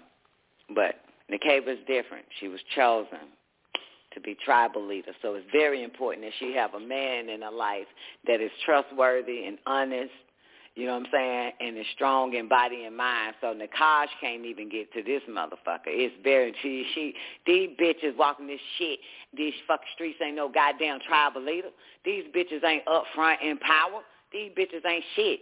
But 0.73 0.95
Nakeba 1.31 1.69
is 1.69 1.79
different. 1.87 2.25
She 2.39 2.47
was 2.47 2.59
chosen 2.75 3.19
to 4.13 4.21
be 4.21 4.35
tribal 4.45 4.85
leader. 4.85 5.11
So 5.21 5.35
it's 5.35 5.45
very 5.51 5.83
important 5.83 6.25
that 6.25 6.33
she 6.39 6.53
have 6.55 6.73
a 6.73 6.79
man 6.79 7.29
in 7.29 7.41
her 7.41 7.51
life 7.51 7.87
that 8.27 8.41
is 8.41 8.51
trustworthy 8.65 9.45
and 9.45 9.57
honest 9.65 10.11
you 10.75 10.87
know 10.87 10.93
what 10.93 11.05
I'm 11.05 11.11
saying? 11.11 11.51
And 11.59 11.77
is 11.77 11.85
strong 11.93 12.33
in 12.33 12.49
body 12.49 12.85
and 12.85 12.97
mind. 12.97 13.35
So 13.41 13.53
Nakash 13.53 14.07
can't 14.19 14.43
even 14.43 14.69
get 14.69 14.91
to 14.93 15.03
this 15.03 15.21
motherfucker. 15.29 15.87
It's 15.87 16.15
very 16.23 16.53
she 16.63 16.85
she 16.95 17.13
these 17.45 17.69
bitches 17.79 18.17
walking 18.17 18.47
this 18.47 18.59
shit. 18.79 18.99
These 19.37 19.53
fucking 19.67 19.85
streets 19.93 20.17
ain't 20.23 20.35
no 20.35 20.49
goddamn 20.49 20.99
tribal 21.07 21.43
leader. 21.43 21.69
These 22.03 22.23
bitches 22.35 22.63
ain't 22.65 22.87
up 22.87 23.03
front 23.13 23.39
in 23.43 23.57
power. 23.59 24.01
These 24.31 24.51
bitches 24.57 24.83
ain't 24.87 25.03
shit. 25.15 25.41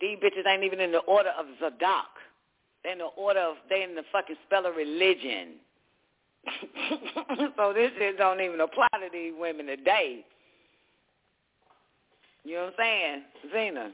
These 0.00 0.18
bitches 0.18 0.46
ain't 0.46 0.64
even 0.64 0.80
in 0.80 0.92
the 0.92 0.98
order 0.98 1.30
of 1.38 1.46
Zadok. 1.58 2.06
They 2.82 2.92
in 2.92 2.98
the 2.98 3.04
order 3.16 3.40
of 3.40 3.56
they 3.70 3.82
in 3.82 3.94
the 3.94 4.02
fucking 4.12 4.36
spell 4.46 4.66
of 4.66 4.76
religion. 4.76 5.54
so 7.56 7.72
this 7.72 7.90
shit 7.98 8.18
don't 8.18 8.40
even 8.40 8.60
apply 8.60 8.88
to 8.94 9.08
these 9.12 9.32
women 9.38 9.66
today. 9.66 10.24
You 12.44 12.56
know 12.56 12.64
what 12.64 12.74
I'm 12.74 12.74
saying? 12.78 13.22
Zena. 13.52 13.92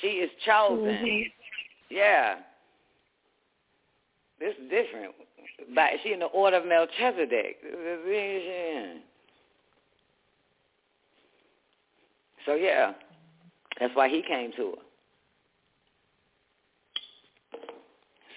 She 0.00 0.08
is 0.08 0.30
chosen. 0.44 0.84
Mm-hmm. 0.84 1.22
Yeah. 1.90 2.36
This 4.40 4.54
is 4.54 4.70
different. 4.70 5.14
But 5.74 5.90
she 6.02 6.12
in 6.12 6.18
the 6.18 6.26
order 6.26 6.56
of 6.56 6.66
Melchizedek. 6.66 7.56
So 12.44 12.54
yeah, 12.54 12.92
that's 13.82 13.96
why 13.96 14.08
he 14.08 14.22
came 14.22 14.52
to 14.56 14.70
her. 14.70 14.82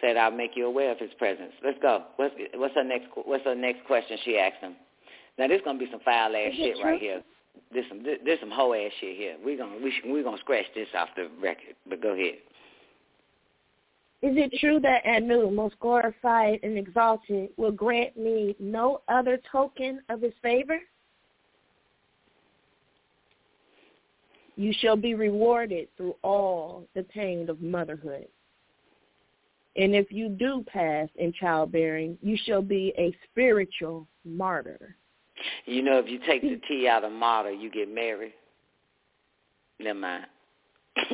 Said, 0.02 0.18
"I'll 0.18 0.32
make 0.32 0.52
you 0.56 0.66
aware 0.66 0.92
of 0.92 1.00
his 1.00 1.14
presence." 1.18 1.54
Let's 1.64 1.80
go. 1.82 2.04
What's 2.18 2.36
what's 2.56 2.76
her 2.76 2.84
next 2.84 3.08
What's 3.16 3.46
her 3.46 3.56
next 3.56 3.86
question? 3.86 4.18
She 4.24 4.38
asked 4.38 4.62
him. 4.62 4.76
Now 5.38 5.48
this 5.48 5.58
is 5.58 5.64
gonna 5.64 5.80
be 5.80 5.90
some 5.92 6.02
foul 6.02 6.36
ass 6.36 6.54
shit 6.54 6.78
right 6.84 7.00
here 7.00 7.22
there's 7.74 7.86
some 7.90 8.04
there's 8.04 8.40
some 8.40 8.52
hoe 8.52 8.74
ass 8.74 8.92
shit 9.00 9.18
here. 9.18 9.36
We're 9.44 9.58
gonna 9.58 9.78
we 9.78 9.94
we 10.12 10.24
gonna 10.24 10.38
scratch 10.38 10.66
this 10.76 10.88
off 10.98 11.10
the 11.16 11.30
record. 11.42 11.76
But 11.88 12.02
go 12.02 12.10
ahead. 12.10 12.36
Is 14.22 14.36
it 14.38 14.54
true 14.60 14.80
that 14.80 15.06
Anu, 15.06 15.52
most 15.52 15.80
glorified 15.80 16.60
and 16.64 16.78
exalted, 16.78 17.50
will 17.58 17.72
grant 17.72 18.18
me 18.18 18.56
no 18.60 19.02
other 19.08 19.40
token 19.52 20.02
of 20.10 20.22
his 20.22 20.34
favor? 20.42 20.80
You 24.56 24.74
shall 24.80 24.96
be 24.96 25.16
rewarded 25.16 25.90
through 25.98 26.16
all 26.22 26.88
the 26.96 27.04
pain 27.04 27.50
of 27.50 27.62
motherhood. 27.62 28.28
And 29.76 29.94
if 29.94 30.10
you 30.12 30.30
do 30.30 30.64
pass 30.72 31.10
in 31.16 31.34
childbearing, 31.34 32.18
you 32.22 32.38
shall 32.46 32.62
be 32.62 32.94
a 32.98 33.14
spiritual 33.30 34.08
martyr. 34.24 34.96
You 35.66 35.82
know, 35.82 36.00
if 36.00 36.08
you 36.08 36.20
take 36.26 36.42
the 36.42 36.62
T 36.68 36.88
out 36.88 37.04
of 37.04 37.12
martyr, 37.12 37.52
you 37.52 37.70
get 37.70 37.94
married. 37.94 38.32
Never 39.80 40.00
mind. 40.00 40.28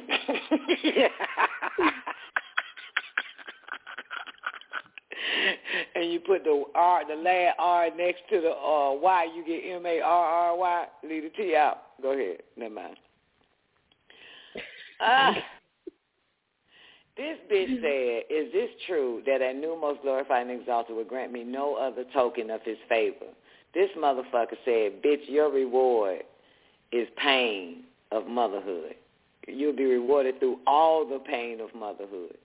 and 5.95 6.11
you 6.11 6.19
put 6.19 6.43
the 6.43 6.63
R, 6.75 7.07
the 7.07 7.15
last 7.15 7.55
R 7.57 7.89
next 7.95 8.21
to 8.29 8.41
the 8.41 8.51
uh, 8.51 8.93
Y, 8.93 9.27
you 9.35 9.43
get 9.45 9.63
M 9.75 9.87
A 9.87 10.01
R 10.01 10.25
R 10.25 10.55
Y. 10.57 10.85
Leave 11.03 11.23
the 11.23 11.29
T 11.29 11.55
out. 11.55 11.83
Go 12.01 12.11
ahead. 12.13 12.43
Never 12.55 12.75
mind. 12.75 12.97
Ah. 15.01 15.35
This 17.17 17.37
bitch 17.51 17.81
said, 17.81 18.33
is 18.33 18.51
this 18.53 18.69
true 18.87 19.21
that 19.27 19.41
Anu 19.41 19.75
most 19.79 20.01
glorified 20.01 20.47
and 20.47 20.59
exalted 20.61 20.95
would 20.95 21.09
grant 21.09 21.31
me 21.31 21.43
no 21.43 21.75
other 21.75 22.05
token 22.13 22.49
of 22.49 22.61
his 22.63 22.77
favor 22.87 23.27
this 23.73 23.89
motherfucker 23.97 24.57
said, 24.65 25.01
bitch, 25.01 25.27
your 25.27 25.51
reward 25.51 26.23
is 26.91 27.07
pain 27.17 27.83
of 28.11 28.27
motherhood. 28.27 28.95
You'll 29.47 29.75
be 29.75 29.85
rewarded 29.85 30.39
through 30.39 30.59
all 30.67 31.07
the 31.07 31.19
pain 31.19 31.61
of 31.61 31.73
motherhood. 31.73 32.37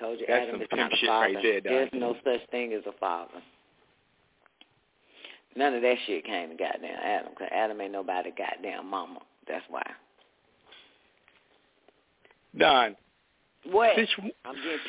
Told 0.00 0.18
you 0.18 0.26
That's 0.26 0.48
Adam 0.48 0.54
some 0.54 0.62
is 0.62 0.68
not 0.72 0.92
a 0.92 1.06
father. 1.06 1.34
right 1.34 1.42
there, 1.42 1.60
There's 1.60 1.90
no 1.92 2.16
such 2.24 2.48
thing 2.50 2.72
as 2.72 2.82
a 2.86 2.98
father. 2.98 3.42
None 5.54 5.74
of 5.74 5.82
that 5.82 5.96
shit 6.06 6.24
came 6.24 6.48
to 6.48 6.56
goddamn 6.56 6.96
Adam, 7.04 7.30
because 7.30 7.48
Adam 7.52 7.80
ain't 7.80 7.92
nobody 7.92 8.30
goddamn 8.30 8.88
mama. 8.88 9.20
That's 9.46 9.64
why. 9.68 9.82
Don. 12.58 12.96
What? 13.70 13.96
Since, 13.96 14.10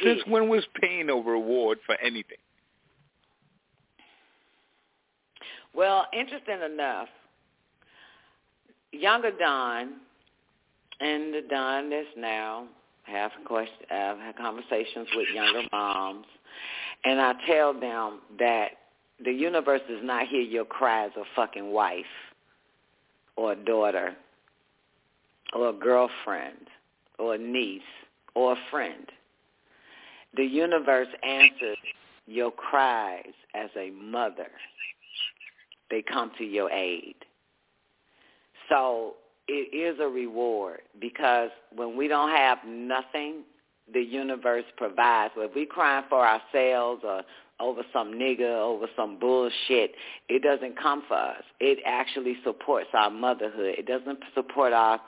since 0.04 0.22
when 0.28 0.50
was 0.50 0.66
pain 0.82 1.10
a 1.10 1.16
reward 1.16 1.78
for 1.86 1.96
anything? 1.96 2.38
Well, 5.76 6.06
interesting 6.14 6.60
enough, 6.62 7.08
younger 8.92 9.32
Don 9.32 9.94
and 11.00 11.34
the 11.34 11.42
Don 11.50 11.90
that's 11.90 12.08
now 12.16 12.68
have 13.04 13.32
question, 13.46 13.74
uh, 13.92 14.18
have 14.18 14.36
conversations 14.36 15.08
with 15.16 15.28
younger 15.34 15.64
moms, 15.72 16.26
and 17.04 17.20
I 17.20 17.34
tell 17.48 17.74
them 17.74 18.20
that 18.40 18.70
the 19.24 19.32
universe 19.32 19.82
does 19.90 20.02
not 20.04 20.28
hear 20.28 20.42
your 20.42 20.66
cries 20.66 21.12
of 21.18 21.26
fucking 21.36 21.72
wife 21.72 22.06
or 23.36 23.56
daughter 23.56 24.16
or 25.54 25.74
girlfriend 25.74 26.68
or 27.24 27.36
a 27.36 27.38
niece 27.38 27.82
or 28.36 28.54
a 28.54 28.58
friend. 28.70 29.06
The 30.36 30.44
universe 30.44 31.08
answers 31.24 31.78
your 32.26 32.52
cries 32.52 33.34
as 33.54 33.70
a 33.78 33.92
mother 33.92 34.50
they 35.94 36.02
come 36.02 36.32
to 36.40 36.44
your 36.44 36.72
aid. 36.72 37.16
So 38.68 39.14
it 39.48 39.76
is 39.76 40.00
a 40.00 40.08
reward 40.08 40.82
because 41.00 41.50
when 41.76 41.96
we 41.96 42.08
don't 42.08 42.32
have 42.32 42.58
nothing, 42.66 43.44
the 43.94 44.02
universe 44.02 44.64
provides. 44.76 45.34
Well, 45.38 45.48
if 45.48 45.56
we 45.56 45.68
crying 45.68 46.06
for 46.10 46.26
ourselves 46.26 47.04
or 47.06 47.22
over 47.60 47.84
some 47.94 48.14
nigga, 48.14 48.58
over 48.60 48.88
some 48.96 49.20
bullshit, 49.20 49.92
it 50.30 50.42
doesn't 50.42 50.82
come 50.82 51.04
for 51.08 51.18
us. 51.18 51.44
It 51.60 51.78
actually 51.86 52.38
supports 52.44 52.90
our 52.94 53.12
motherhood. 53.12 53.76
It 53.78 53.86
doesn't 53.86 54.20
support 54.34 54.74
our 54.74 55.00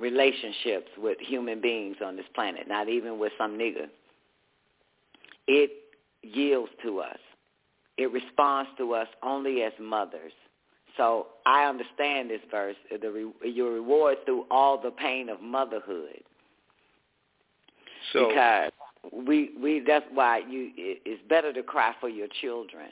relationships 0.00 0.88
with 0.98 1.18
human 1.20 1.60
beings 1.60 1.96
on 2.04 2.16
this 2.16 2.26
planet, 2.34 2.66
not 2.66 2.88
even 2.88 3.18
with 3.18 3.32
some 3.38 3.58
nigga. 3.58 3.86
It 5.46 5.70
yields 6.22 6.70
to 6.82 7.00
us 7.00 7.18
it 8.00 8.10
responds 8.12 8.70
to 8.78 8.94
us 8.94 9.08
only 9.22 9.62
as 9.62 9.72
mothers. 9.78 10.32
So 10.96 11.26
I 11.44 11.64
understand 11.66 12.30
this 12.30 12.40
verse, 12.50 12.76
the 12.90 13.10
re, 13.10 13.30
your 13.44 13.74
reward 13.74 14.16
through 14.24 14.46
all 14.50 14.80
the 14.80 14.90
pain 14.90 15.28
of 15.28 15.42
motherhood. 15.42 16.22
So 18.14 18.28
because 18.28 18.70
we 19.12 19.50
we 19.62 19.84
that's 19.86 20.06
why 20.14 20.38
you 20.38 20.70
it, 20.78 21.02
it's 21.04 21.22
better 21.28 21.52
to 21.52 21.62
cry 21.62 21.92
for 22.00 22.08
your 22.08 22.28
children. 22.40 22.88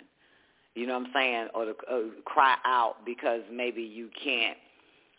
You 0.75 0.87
know 0.87 0.99
what 0.99 1.07
I'm 1.07 1.13
saying, 1.15 1.49
or 1.55 1.65
to 1.65 1.71
uh, 1.71 2.01
cry 2.27 2.57
out 2.67 2.97
because 3.07 3.41
maybe 3.51 3.83
you 3.83 4.11
can't, 4.23 4.59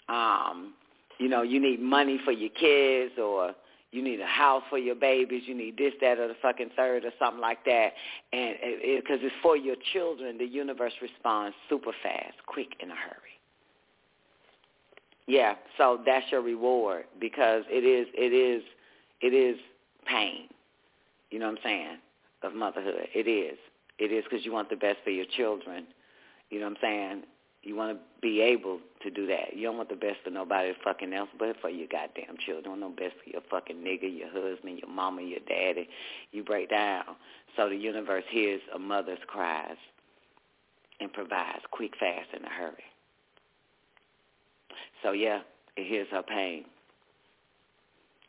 um, 0.07 0.73
you 1.19 1.29
know, 1.29 1.41
you 1.41 1.59
need 1.59 1.81
money 1.81 2.19
for 2.23 2.31
your 2.31 2.49
kids, 2.49 3.13
or 3.19 3.53
you 3.91 4.03
need 4.03 4.19
a 4.19 4.25
house 4.25 4.63
for 4.69 4.77
your 4.77 4.95
babies, 4.95 5.43
you 5.45 5.55
need 5.55 5.77
this, 5.77 5.93
that, 6.01 6.19
or 6.19 6.27
the 6.27 6.35
fucking 6.41 6.69
third, 6.75 7.05
or 7.05 7.11
something 7.19 7.41
like 7.41 7.63
that, 7.65 7.93
and 8.31 8.55
because 8.61 9.19
it, 9.19 9.23
it, 9.23 9.25
it's 9.25 9.35
for 9.41 9.57
your 9.57 9.75
children, 9.93 10.37
the 10.37 10.45
universe 10.45 10.93
responds 11.01 11.55
super 11.69 11.91
fast, 12.03 12.35
quick, 12.45 12.69
in 12.79 12.91
a 12.91 12.95
hurry. 12.95 13.15
Yeah, 15.27 15.55
so 15.77 15.99
that's 16.05 16.25
your 16.31 16.41
reward 16.41 17.05
because 17.19 17.63
it 17.69 17.83
is, 17.83 18.07
it 18.15 18.33
is, 18.33 18.63
it 19.21 19.33
is 19.33 19.59
pain. 20.07 20.47
You 21.29 21.37
know 21.39 21.47
what 21.47 21.57
I'm 21.59 21.63
saying? 21.63 21.97
Of 22.41 22.55
motherhood, 22.55 23.07
it 23.13 23.27
is. 23.27 23.57
It 23.99 24.11
is 24.11 24.23
because 24.23 24.45
you 24.45 24.51
want 24.51 24.69
the 24.69 24.75
best 24.75 24.97
for 25.03 25.11
your 25.11 25.25
children. 25.37 25.85
You 26.49 26.59
know 26.59 26.65
what 26.67 26.77
I'm 26.77 26.81
saying? 26.81 27.23
You 27.69 27.75
want 27.75 27.95
to 27.95 28.03
be 28.19 28.41
able 28.41 28.79
to 29.03 29.11
do 29.11 29.27
that. 29.27 29.55
You 29.55 29.67
don't 29.67 29.77
want 29.77 29.89
the 29.89 29.95
best 29.95 30.17
for 30.23 30.31
nobody 30.31 30.73
fucking 30.83 31.13
else 31.13 31.29
but 31.37 31.55
for 31.61 31.69
your 31.69 31.87
goddamn 31.87 32.37
children. 32.43 32.79
No 32.79 32.89
best 32.89 33.13
for 33.23 33.29
your 33.29 33.43
fucking 33.47 33.75
nigga, 33.75 34.09
your 34.09 34.31
husband, 34.31 34.79
your 34.79 34.89
mama, 34.89 35.21
your 35.21 35.41
daddy. 35.47 35.87
You 36.31 36.43
break 36.43 36.71
down. 36.71 37.03
So 37.55 37.69
the 37.69 37.75
universe 37.75 38.23
hears 38.31 38.59
a 38.73 38.79
mother's 38.79 39.19
cries 39.27 39.77
and 40.99 41.13
provides 41.13 41.61
quick, 41.69 41.91
fast, 41.99 42.29
in 42.35 42.43
a 42.43 42.49
hurry. 42.49 42.73
So 45.03 45.11
yeah, 45.11 45.41
it 45.77 45.87
hears 45.87 46.07
her 46.09 46.23
pain. 46.23 46.65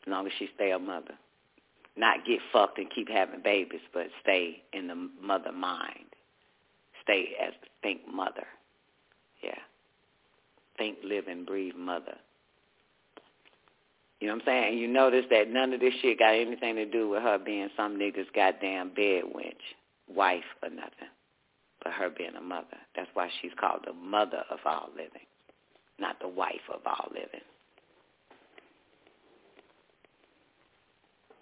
As 0.07 0.11
long 0.11 0.27
as 0.27 0.35
she 0.39 0.51
stay 0.55 0.73
a 0.73 0.79
mother. 0.79 1.15
Not 1.97 2.27
get 2.27 2.41
fucked 2.53 2.77
and 2.77 2.91
keep 2.95 3.09
having 3.09 3.41
babies, 3.43 3.81
but 3.95 4.09
stay 4.21 4.61
in 4.75 4.89
the 4.89 5.09
mother 5.19 5.51
mind. 5.51 6.15
Stay 7.03 7.31
as 7.43 7.55
think 7.83 8.03
mother. 8.07 8.45
Think, 10.81 10.97
live, 11.05 11.29
and 11.29 11.45
breathe 11.45 11.75
mother. 11.77 12.17
You 14.19 14.29
know 14.29 14.35
what 14.37 14.45
I'm 14.45 14.47
saying? 14.47 14.79
You 14.79 14.89
notice 14.89 15.27
that 15.31 15.51
none 15.51 15.75
of 15.75 15.81
this 15.81 15.93
shit 16.01 16.19
got 16.19 16.35
anything 16.35 16.77
to 16.77 16.87
do 16.87 17.11
with 17.11 17.23
her 17.23 17.37
being 17.37 17.69
some 17.77 17.99
nigga's 17.99 18.29
goddamn 18.35 18.95
bed 18.95 19.25
wench, 19.37 19.61
wife 20.09 20.43
or 20.63 20.71
nothing, 20.71 21.13
but 21.85 21.93
her 21.93 22.09
being 22.09 22.35
a 22.35 22.41
mother. 22.41 22.79
That's 22.97 23.11
why 23.13 23.29
she's 23.43 23.51
called 23.61 23.81
the 23.87 23.93
mother 23.93 24.43
of 24.51 24.61
all 24.65 24.89
living, 24.93 25.27
not 25.99 26.19
the 26.19 26.29
wife 26.29 26.65
of 26.73 26.81
all 26.87 27.09
living. 27.11 27.45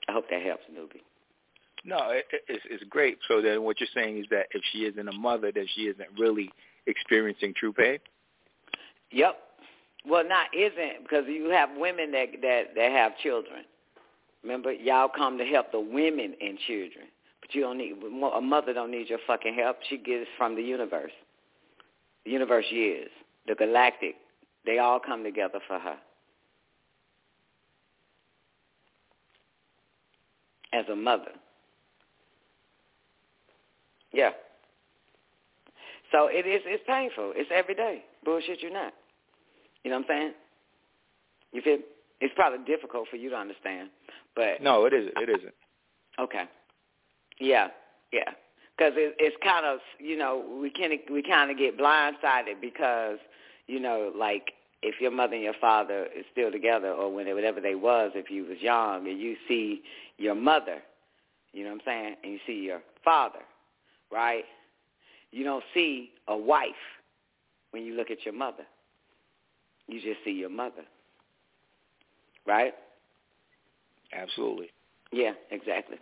I 0.09 0.12
hope 0.15 0.24
that 0.31 0.43
helps, 0.43 0.65
newbie. 0.65 1.02
No, 1.85 2.10
it, 2.10 2.27
it's, 2.48 2.65
it's 2.69 2.82
great. 2.90 3.19
So 3.28 3.40
then 3.40 3.62
what 3.62 3.78
you're 3.78 3.89
saying 3.94 4.19
is 4.19 4.27
that 4.32 4.47
if 4.51 4.62
she 4.73 4.78
isn't 4.78 5.09
a 5.09 5.12
mother, 5.12 5.52
then 5.55 5.66
she 5.77 5.82
isn't 5.82 6.09
really 6.19 6.51
experiencing 6.89 7.55
true 7.56 7.73
pain? 7.73 7.98
Yep. 9.10 9.36
Well, 10.06 10.26
not 10.26 10.47
isn't 10.55 11.02
because 11.02 11.24
you 11.28 11.51
have 11.51 11.70
women 11.76 12.12
that 12.12 12.26
that 12.43 12.62
that 12.74 12.93
have 12.93 13.18
children. 13.18 13.64
Remember, 14.43 14.72
y'all 14.72 15.09
come 15.09 15.36
to 15.39 15.44
help 15.44 15.72
the 15.72 15.80
women 15.80 16.35
and 16.40 16.59
children, 16.66 17.06
but 17.40 17.55
you 17.55 17.62
don't 17.62 17.78
need 17.78 17.94
a 18.35 18.40
mother. 18.40 18.72
Don't 18.72 18.90
need 18.90 19.09
your 19.09 19.18
fucking 19.26 19.55
help. 19.55 19.78
She 19.89 19.98
gets 19.98 20.28
from 20.36 20.55
the 20.55 20.62
universe. 20.62 21.10
The 22.24 22.30
universe 22.30 22.66
is 22.72 23.09
the 23.47 23.55
galactic. 23.55 24.14
They 24.64 24.78
all 24.78 25.01
come 25.01 25.24
together 25.24 25.59
for 25.66 25.78
her. 25.78 25.97
As 30.72 30.85
a 30.90 30.97
mother. 30.97 31.32
Yeah. 34.12 34.30
So 36.12 36.28
it 36.30 36.47
is 36.47 36.62
it's 36.64 36.85
painful. 36.86 37.32
It's 37.35 37.51
every 37.52 37.74
day. 37.74 38.05
Bullshit 38.24 38.62
you 38.62 38.70
not. 38.70 38.93
You 39.89 39.94
know 39.94 40.01
what 40.01 40.10
I'm 40.10 40.16
saying? 40.19 40.32
You 41.52 41.62
feel 41.62 41.78
it's 42.20 42.35
probably 42.36 42.59
difficult 42.66 43.09
for 43.09 43.16
you 43.16 43.31
to 43.31 43.36
understand, 43.36 43.89
but 44.36 44.62
no, 44.62 44.85
it 44.85 44.93
isn't. 44.93 45.15
It 45.16 45.31
isn't. 45.31 45.55
Okay. 46.19 46.44
Yeah, 47.40 47.69
yeah. 48.12 48.32
Because 48.77 48.93
it, 48.97 49.16
it's 49.19 49.36
kind 49.43 49.65
of 49.65 49.78
you 49.98 50.19
know 50.19 50.44
we 50.60 50.69
can 50.69 50.90
we 51.10 51.23
kind 51.23 51.51
of 51.51 51.56
get 51.56 51.78
blindsided 51.78 52.60
because 52.60 53.16
you 53.66 53.81
know 53.81 54.12
like 54.15 54.52
if 54.82 55.01
your 55.01 55.10
mother 55.10 55.36
and 55.36 55.43
your 55.43 55.55
father 55.59 56.06
is 56.15 56.27
still 56.32 56.52
together 56.52 56.90
or 56.90 57.10
when 57.10 57.27
whatever 57.35 57.62
they 57.62 57.74
was 57.74 58.12
if 58.15 58.31
you 58.31 58.44
was 58.44 58.59
young 58.60 59.09
and 59.09 59.19
you 59.19 59.36
see 59.48 59.81
your 60.19 60.35
mother, 60.35 60.82
you 61.55 61.65
know 61.65 61.70
what 61.70 61.77
I'm 61.77 61.86
saying, 61.86 62.16
and 62.23 62.32
you 62.35 62.39
see 62.47 62.60
your 62.60 62.82
father, 63.02 63.40
right? 64.12 64.44
You 65.31 65.44
don't 65.44 65.65
see 65.73 66.10
a 66.27 66.36
wife 66.36 66.66
when 67.70 67.85
you 67.85 67.94
look 67.94 68.10
at 68.10 68.27
your 68.27 68.35
mother. 68.35 68.65
You 69.89 70.01
just 70.01 70.24
see 70.24 70.32
your 70.32 70.51
mother. 70.51 70.85
Right? 72.47 72.74
Absolutely. 74.12 74.70
Yeah, 75.12 75.32
exactly. 75.51 75.98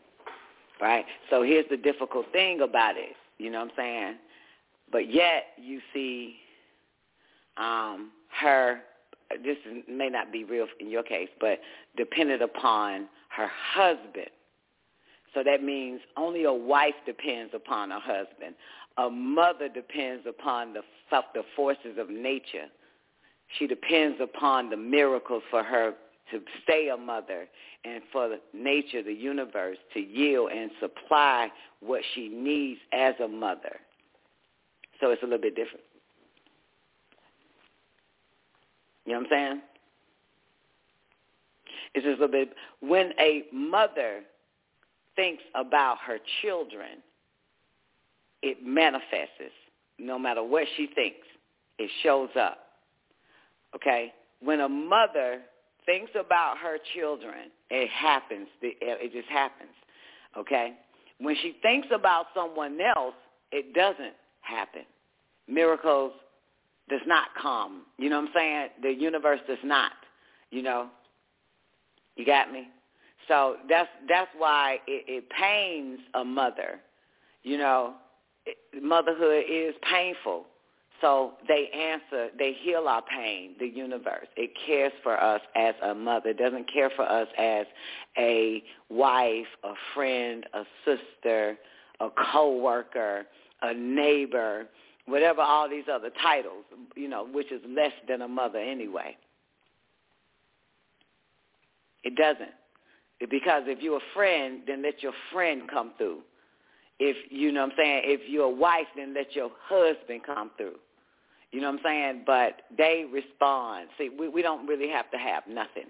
Right? 0.81 1.05
So 1.31 1.43
here's 1.43 1.69
the 1.71 1.77
difficult 1.77 2.27
thing 2.33 2.61
about 2.61 2.97
it. 2.97 3.17
You 3.39 3.51
know 3.51 3.61
what 3.61 3.71
I'm 3.71 3.77
saying? 3.77 4.15
But 4.91 5.13
yet 5.13 5.45
you 5.57 5.81
see 5.93 6.37
um, 7.57 8.11
her, 8.41 8.81
this 9.43 9.57
may 9.89 10.09
not 10.09 10.33
be 10.33 10.45
real 10.45 10.67
in 10.79 10.91
your 10.91 11.03
case, 11.03 11.29
but 11.41 11.61
dependent 11.97 12.43
upon 12.43 13.09
her 13.31 13.49
husband. 13.75 14.31
So 15.35 15.43
that 15.43 15.63
means 15.63 16.01
only 16.17 16.45
a 16.45 16.53
wife 16.53 16.95
depends 17.05 17.53
upon 17.55 17.93
a 17.93 18.01
husband 18.01 18.55
a 18.99 19.11
mother 19.11 19.69
depends 19.69 20.27
upon 20.27 20.73
the, 20.73 20.81
the 21.35 21.43
forces 21.55 21.99
of 21.99 22.09
nature. 22.09 22.67
She 23.59 23.67
depends 23.67 24.19
upon 24.21 24.71
the 24.71 24.77
miracles 24.77 25.43
for 25.51 25.63
her 25.63 25.95
to 26.33 26.41
stay 26.65 26.89
a 26.89 26.97
mother 26.97 27.47
and 27.85 28.03
for 28.13 28.37
nature, 28.53 29.03
the 29.03 29.13
universe, 29.13 29.79
to 29.95 30.01
yield 30.01 30.51
and 30.51 30.71
supply 30.81 31.49
what 31.81 32.03
she 32.15 32.29
needs 32.29 32.81
as 32.93 33.15
a 33.23 33.29
mother. 33.29 33.77
So 35.01 35.11
it's 35.11 35.23
a 35.23 35.27
little 35.27 35.41
bit 35.41 35.55
different. 35.55 35.85
You 39.05 39.13
know 39.13 39.21
what 39.21 39.27
I'm 39.27 39.31
saying? 39.31 39.61
It's 41.95 42.05
just 42.05 42.19
a 42.19 42.25
little 42.25 42.29
bit. 42.29 42.55
When 42.81 43.13
a 43.21 43.45
mother 43.53 44.23
thinks 45.15 45.43
about 45.55 45.99
her 46.05 46.19
children, 46.43 47.03
it 48.43 48.59
manifests. 48.65 49.55
No 49.99 50.19
matter 50.19 50.43
what 50.43 50.67
she 50.77 50.89
thinks, 50.95 51.27
it 51.79 51.91
shows 52.03 52.29
up. 52.39 52.66
Okay? 53.75 54.13
When 54.41 54.61
a 54.61 54.69
mother 54.69 55.41
thinks 55.85 56.13
about 56.19 56.59
her 56.59 56.79
children, 56.95 57.51
it 57.71 57.89
happens. 57.91 58.49
It 58.63 59.13
just 59.13 59.29
happens. 59.29 59.71
Okay? 60.37 60.75
When 61.19 61.37
she 61.43 61.57
thinks 61.63 61.89
about 61.95 62.27
someone 62.35 62.79
else, 62.81 63.15
it 63.53 63.75
doesn't 63.75 64.15
happen. 64.41 64.83
Miracles 65.49 66.13
does 66.89 67.01
not 67.07 67.29
come. 67.41 67.83
You 67.99 68.11
know 68.11 68.21
what 68.21 68.29
I'm 68.29 68.35
saying? 68.35 68.69
The 68.83 68.93
universe 68.93 69.41
does 69.49 69.59
not. 69.65 69.93
You 70.51 70.63
know? 70.63 70.89
You 72.17 72.25
got 72.25 72.53
me? 72.53 72.69
So 73.29 73.57
that's 73.69 73.89
that's 74.09 74.31
why 74.39 74.79
it, 74.87 75.05
it 75.09 75.31
pains 75.31 75.99
a 76.15 76.25
mother, 76.25 76.81
you 77.43 77.59
know, 77.59 77.95
motherhood 78.81 79.45
is 79.51 79.75
painful. 79.91 80.47
So 81.01 81.35
they 81.47 81.69
answer, 81.75 82.31
they 82.39 82.55
heal 82.55 82.89
our 82.89 83.03
pain, 83.03 83.55
the 83.59 83.67
universe. 83.67 84.29
It 84.37 84.53
cares 84.67 84.93
for 85.03 85.21
us 85.21 85.43
as 85.55 85.75
a 85.83 85.95
mother. 85.95 86.31
It 86.31 86.39
doesn't 86.39 86.73
care 86.73 86.91
for 86.97 87.03
us 87.03 87.29
as 87.39 87.67
a 88.17 88.63
wife, 88.89 89.47
a 89.63 89.75
friend, 89.95 90.47
a 90.55 90.65
sister, 90.85 91.59
a 92.01 92.09
co-worker, 92.33 93.27
a 93.63 93.75
neighbor, 93.75 94.67
whatever 95.07 95.43
all 95.43 95.69
these 95.69 95.85
other 95.93 96.11
titles, 96.23 96.65
you 96.95 97.09
know, 97.09 97.27
which 97.31 97.53
is 97.53 97.61
less 97.69 97.93
than 98.09 98.23
a 98.23 98.29
mother 98.29 98.59
anyway. 98.59 99.17
It 102.05 102.17
doesn't. 102.17 102.53
Because 103.31 103.63
if 103.67 103.83
you're 103.83 103.99
a 103.99 104.15
friend, 104.15 104.63
then 104.67 104.83
let 104.83 105.03
your 105.03 105.13
friend 105.33 105.63
come 105.71 105.93
through. 105.99 106.21
If 106.99 107.17
you 107.31 107.53
know 107.53 107.63
what 107.63 107.73
I'm 107.73 107.77
saying, 107.77 108.03
if 108.05 108.21
you're 108.29 108.45
a 108.45 108.51
wife, 108.51 108.87
then 108.97 109.15
let 109.15 109.35
your 109.35 109.51
husband 109.69 110.23
come 110.25 110.51
through. 110.57 110.77
You 111.53 111.61
know 111.61 111.71
what 111.71 111.81
I'm 111.81 111.85
saying? 111.85 112.23
But 112.27 112.63
they 112.77 113.05
respond. 113.11 113.89
See, 113.99 114.09
we, 114.09 114.29
we 114.29 114.43
don't 114.43 114.67
really 114.67 114.89
have 114.89 115.11
to 115.13 115.19
have 115.19 115.45
nothing. 115.49 115.87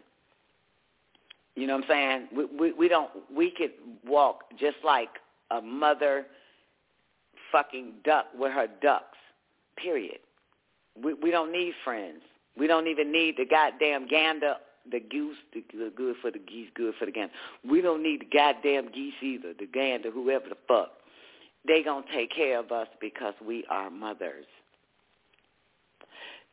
You 1.55 1.67
know 1.67 1.77
what 1.77 1.85
I'm 1.85 1.89
saying? 1.89 2.29
We, 2.37 2.45
we 2.45 2.73
we 2.73 2.89
don't 2.89 3.11
we 3.35 3.51
could 3.51 3.73
walk 4.07 4.45
just 4.59 4.77
like 4.85 5.09
a 5.51 5.61
mother 5.63 6.27
fucking 7.51 7.93
duck 8.05 8.27
with 8.39 8.53
her 8.53 8.67
ducks. 8.83 9.17
Period. 9.83 10.19
We 11.03 11.15
we 11.15 11.31
don't 11.31 11.51
need 11.51 11.73
friends. 11.83 12.21
We 12.59 12.67
don't 12.67 12.87
even 12.87 13.11
need 13.11 13.37
the 13.39 13.47
goddamn 13.47 14.07
gander 14.07 14.57
the 14.91 15.01
goose, 15.01 15.37
the 15.53 15.91
good 15.97 16.17
for 16.23 16.31
the 16.31 16.39
geese, 16.39 16.69
good 16.75 16.95
for 16.99 17.07
the 17.07 17.13
gander. 17.13 17.33
We 17.69 17.81
don't 17.81 18.03
need 18.03 18.21
the 18.21 18.37
goddamn 18.37 18.93
geese 18.93 19.15
either, 19.23 19.53
the 19.59 19.67
gander, 19.67 20.11
whoever 20.11 20.49
the 20.49 20.57
fuck. 20.69 20.93
They 21.67 21.83
gonna 21.83 22.07
take 22.13 22.33
care 22.35 22.59
of 22.59 22.71
us 22.71 22.89
because 23.01 23.35
we 23.45 23.65
are 23.69 23.91
mothers. 23.91 24.47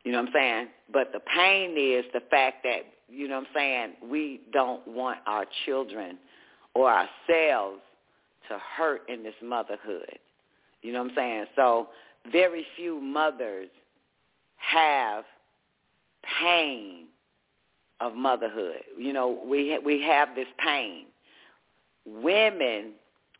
You 0.04 0.12
know 0.12 0.20
what 0.20 0.28
I'm 0.28 0.32
saying? 0.34 0.66
But 0.92 1.12
the 1.12 1.20
pain 1.20 1.76
is 1.76 2.04
the 2.12 2.20
fact 2.30 2.62
that 2.64 2.82
you 3.08 3.28
know 3.28 3.38
what 3.38 3.46
I'm 3.48 3.54
saying, 3.54 3.92
we 4.10 4.40
don't 4.52 4.86
want 4.88 5.18
our 5.26 5.44
children 5.64 6.18
or 6.74 6.90
ourselves 6.90 7.80
to 8.48 8.58
hurt 8.76 9.02
in 9.08 9.22
this 9.22 9.34
motherhood. 9.42 10.18
You 10.82 10.92
know 10.92 11.02
what 11.02 11.10
I'm 11.10 11.16
saying? 11.16 11.44
So 11.56 11.88
very 12.30 12.66
few 12.76 13.00
mothers 13.00 13.68
have 14.56 15.24
pain 16.40 17.06
of 18.00 18.14
motherhood. 18.14 18.82
You 18.98 19.12
know, 19.12 19.38
we 19.46 19.78
we 19.78 20.02
have 20.02 20.34
this 20.34 20.48
pain. 20.58 21.06
Women, 22.06 22.92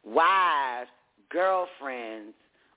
wives, 0.05 0.91
girlfriends, 1.31 2.35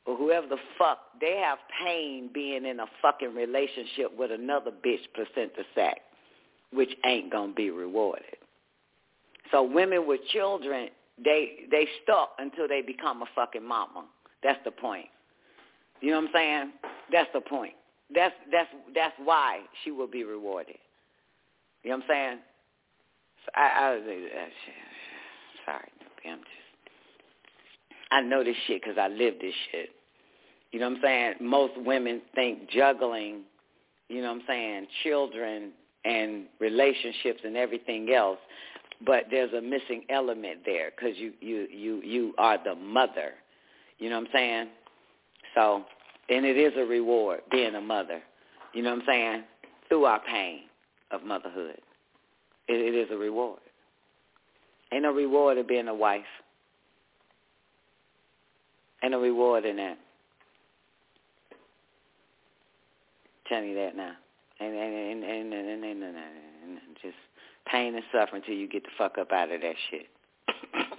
or 0.07 0.15
whoever 0.15 0.47
the 0.47 0.57
fuck, 0.77 0.99
they 1.19 1.37
have 1.43 1.59
pain 1.83 2.29
being 2.33 2.65
in 2.65 2.79
a 2.79 2.85
fucking 3.01 3.35
relationship 3.35 4.17
with 4.17 4.31
another 4.31 4.71
bitch 4.71 5.01
placenta 5.13 5.63
sack, 5.75 5.97
which 6.71 6.89
ain't 7.05 7.29
gonna 7.29 7.53
be 7.53 7.69
rewarded. 7.69 8.37
So 9.51 9.63
women 9.63 10.07
with 10.07 10.21
children, 10.31 10.89
they 11.23 11.67
they 11.69 11.87
stuck 12.03 12.31
until 12.39 12.67
they 12.67 12.81
become 12.81 13.21
a 13.21 13.25
fucking 13.35 13.65
mama. 13.65 14.05
That's 14.43 14.59
the 14.63 14.71
point. 14.71 15.07
You 15.99 16.11
know 16.11 16.21
what 16.21 16.27
I'm 16.27 16.33
saying? 16.33 16.71
That's 17.11 17.29
the 17.33 17.41
point. 17.41 17.73
That's 18.13 18.35
that's 18.49 18.69
that's 18.95 19.15
why 19.23 19.59
she 19.83 19.91
will 19.91 20.07
be 20.07 20.23
rewarded. 20.23 20.77
You 21.83 21.91
know 21.91 21.97
what 21.97 22.03
I'm 22.03 22.09
saying? 22.09 22.39
So 23.45 23.51
I, 23.55 23.61
I 23.61 23.95
uh, 23.95 23.99
sorry, 25.65 25.91
I'm 26.25 26.39
just 26.39 26.49
I 28.09 28.21
know 28.21 28.43
this 28.43 28.55
shit 28.67 28.81
because 28.81 28.97
I 28.97 29.09
live 29.09 29.35
this 29.41 29.53
shit. 29.71 29.89
You 30.71 30.79
know 30.79 30.89
what 30.89 30.97
I'm 30.97 31.03
saying? 31.03 31.33
Most 31.41 31.73
women 31.77 32.21
think 32.35 32.69
juggling, 32.69 33.41
you 34.09 34.21
know 34.21 34.29
what 34.29 34.41
I'm 34.41 34.47
saying, 34.47 34.87
children 35.03 35.71
and 36.05 36.45
relationships 36.59 37.41
and 37.43 37.55
everything 37.55 38.13
else, 38.13 38.39
but 39.05 39.25
there's 39.29 39.53
a 39.53 39.61
missing 39.61 40.03
element 40.09 40.59
there 40.65 40.91
because 40.91 41.17
you 41.17 41.33
you 41.39 41.67
you 41.71 42.01
you 42.01 42.33
are 42.37 42.57
the 42.63 42.75
mother. 42.75 43.33
You 43.99 44.09
know 44.09 44.19
what 44.19 44.27
I'm 44.27 44.33
saying? 44.33 44.67
So, 45.55 45.83
and 46.29 46.45
it 46.45 46.57
is 46.57 46.73
a 46.77 46.85
reward 46.85 47.41
being 47.51 47.75
a 47.75 47.81
mother. 47.81 48.21
You 48.73 48.83
know 48.83 48.91
what 48.91 49.01
I'm 49.01 49.05
saying? 49.07 49.43
Through 49.89 50.05
our 50.05 50.19
pain 50.19 50.61
of 51.11 51.23
motherhood, 51.23 51.79
it, 52.67 52.73
it 52.73 52.95
is 52.95 53.09
a 53.11 53.17
reward. 53.17 53.59
Ain't 54.91 55.03
no 55.03 55.13
reward 55.13 55.57
of 55.57 55.67
being 55.67 55.87
a 55.87 55.95
wife. 55.95 56.21
Ain't 59.03 59.11
no 59.11 59.21
reward 59.21 59.65
in 59.65 59.77
that. 59.77 59.97
Tell 63.49 63.63
you 63.63 63.75
that 63.75 63.95
now. 63.95 64.13
And 64.59 64.73
and 64.75 65.23
and 65.23 65.23
and, 65.23 65.53
and, 65.53 65.83
and, 65.83 66.03
and, 66.03 66.15
and 66.65 66.97
just 67.01 67.15
pain 67.71 67.95
and 67.95 68.03
suffering 68.11 68.41
until 68.41 68.55
you 68.55 68.67
get 68.67 68.83
the 68.83 68.89
fuck 68.97 69.17
up 69.17 69.31
out 69.31 69.51
of 69.51 69.61
that 69.61 69.75
shit. 69.89 70.07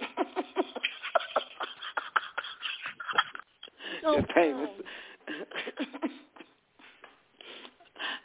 So, 4.01 4.23
pain 4.33 4.55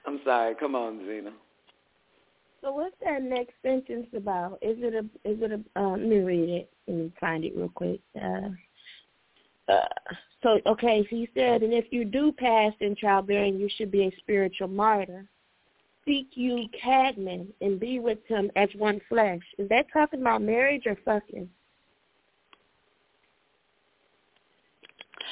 I'm 0.07 0.21
sorry. 0.25 0.55
Come 0.55 0.75
on, 0.75 1.01
Zena. 1.07 1.33
So 2.61 2.73
what's 2.73 2.95
that 3.05 3.23
next 3.23 3.55
sentence 3.63 4.07
about? 4.17 4.59
Is 4.63 4.79
it 4.81 4.95
a 4.95 5.01
is 5.29 5.39
it 5.43 5.53
a 5.53 5.61
uh, 5.79 5.91
let 5.91 6.01
me 6.01 6.19
read 6.19 6.49
it. 6.49 6.71
Let 6.87 6.97
me 6.97 7.13
find 7.21 7.45
it 7.45 7.55
real 7.55 7.69
quick. 7.69 8.01
Uh, 8.17 8.49
uh, 9.69 10.15
so 10.43 10.61
okay, 10.67 11.07
he 11.09 11.29
said, 11.35 11.63
and 11.63 11.73
if 11.73 11.87
you 11.91 12.05
do 12.05 12.33
pass 12.33 12.73
in 12.81 12.95
childbearing, 12.97 13.59
you 13.59 13.69
should 13.77 13.91
be 13.91 14.03
a 14.05 14.17
spiritual 14.19 14.69
martyr. 14.69 15.27
Seek 16.05 16.29
you 16.35 16.67
Cadman 16.83 17.49
and 17.63 17.81
be 17.81 17.99
with 17.99 18.19
him 18.27 18.51
as 18.57 18.69
one 18.77 19.01
flesh. 19.09 19.41
Is 19.59 19.69
that 19.71 19.87
talking 19.91 20.21
about 20.21 20.43
marriage 20.43 20.83
or 20.87 20.99
fucking? 21.05 21.49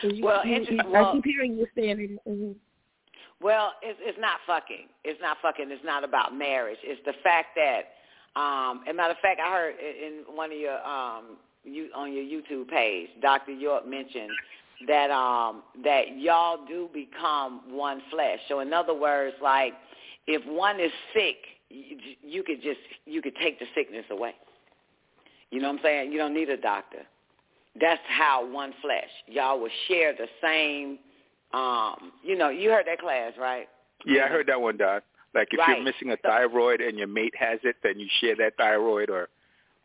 You, 0.02 0.24
Well, 0.24 0.46
you, 0.46 0.64
you, 0.70 0.80
well- 0.88 1.10
I 1.10 1.12
keep 1.12 1.24
hearing 1.26 1.56
you 1.58 1.66
saying 1.76 2.00
it. 2.00 2.28
mhm. 2.28 2.54
Well, 3.40 3.72
it's 3.82 3.98
it's 4.02 4.18
not 4.20 4.38
fucking. 4.46 4.86
It's 5.04 5.20
not 5.20 5.36
fucking. 5.42 5.66
It's 5.70 5.84
not 5.84 6.04
about 6.04 6.34
marriage. 6.34 6.78
It's 6.84 7.00
the 7.04 7.12
fact 7.24 7.56
that, 7.56 8.40
um, 8.40 8.82
as 8.86 8.92
a 8.92 8.96
matter 8.96 9.10
of 9.12 9.18
fact, 9.18 9.40
I 9.44 9.50
heard 9.50 9.74
in 9.80 10.22
one 10.34 10.52
of 10.52 10.58
your 10.58 10.78
um, 10.86 11.36
you 11.64 11.88
on 11.94 12.12
your 12.12 12.24
YouTube 12.24 12.68
page, 12.68 13.08
Dr. 13.20 13.52
York 13.52 13.86
mentioned 13.86 14.30
that 14.88 15.10
um 15.10 15.62
that 15.84 16.18
y'all 16.18 16.64
do 16.66 16.88
become 16.92 17.62
one 17.70 18.02
flesh. 18.10 18.38
So 18.48 18.60
in 18.60 18.72
other 18.72 18.94
words, 18.94 19.36
like 19.42 19.74
if 20.26 20.44
one 20.46 20.80
is 20.80 20.92
sick, 21.14 21.36
you, 21.68 21.96
you 22.22 22.42
could 22.42 22.62
just 22.62 22.80
you 23.06 23.22
could 23.22 23.36
take 23.36 23.58
the 23.58 23.66
sickness 23.74 24.04
away. 24.10 24.34
You 25.50 25.60
know 25.60 25.68
what 25.68 25.78
I'm 25.78 25.82
saying? 25.82 26.12
You 26.12 26.18
don't 26.18 26.34
need 26.34 26.48
a 26.48 26.56
doctor. 26.56 27.02
That's 27.80 28.00
how 28.08 28.50
one 28.50 28.72
flesh. 28.82 29.08
Y'all 29.26 29.60
will 29.60 29.70
share 29.88 30.14
the 30.14 30.26
same. 30.42 30.98
Um, 31.54 32.12
you 32.22 32.36
know, 32.36 32.48
you 32.48 32.70
heard 32.70 32.86
that 32.86 32.98
class, 33.00 33.32
right? 33.38 33.68
Yeah, 34.06 34.24
I 34.24 34.28
heard 34.28 34.46
that 34.48 34.60
one, 34.60 34.76
Doc. 34.78 35.04
Like 35.34 35.48
if 35.52 35.58
Right. 35.58 35.76
you're 35.76 35.84
missing 35.84 36.10
a 36.10 36.16
thyroid 36.16 36.80
and 36.80 36.98
your 36.98 37.06
mate 37.06 37.34
has 37.38 37.60
it, 37.62 37.76
then 37.82 37.98
you 37.98 38.08
share 38.20 38.36
that 38.36 38.56
thyroid 38.56 39.08
or 39.10 39.28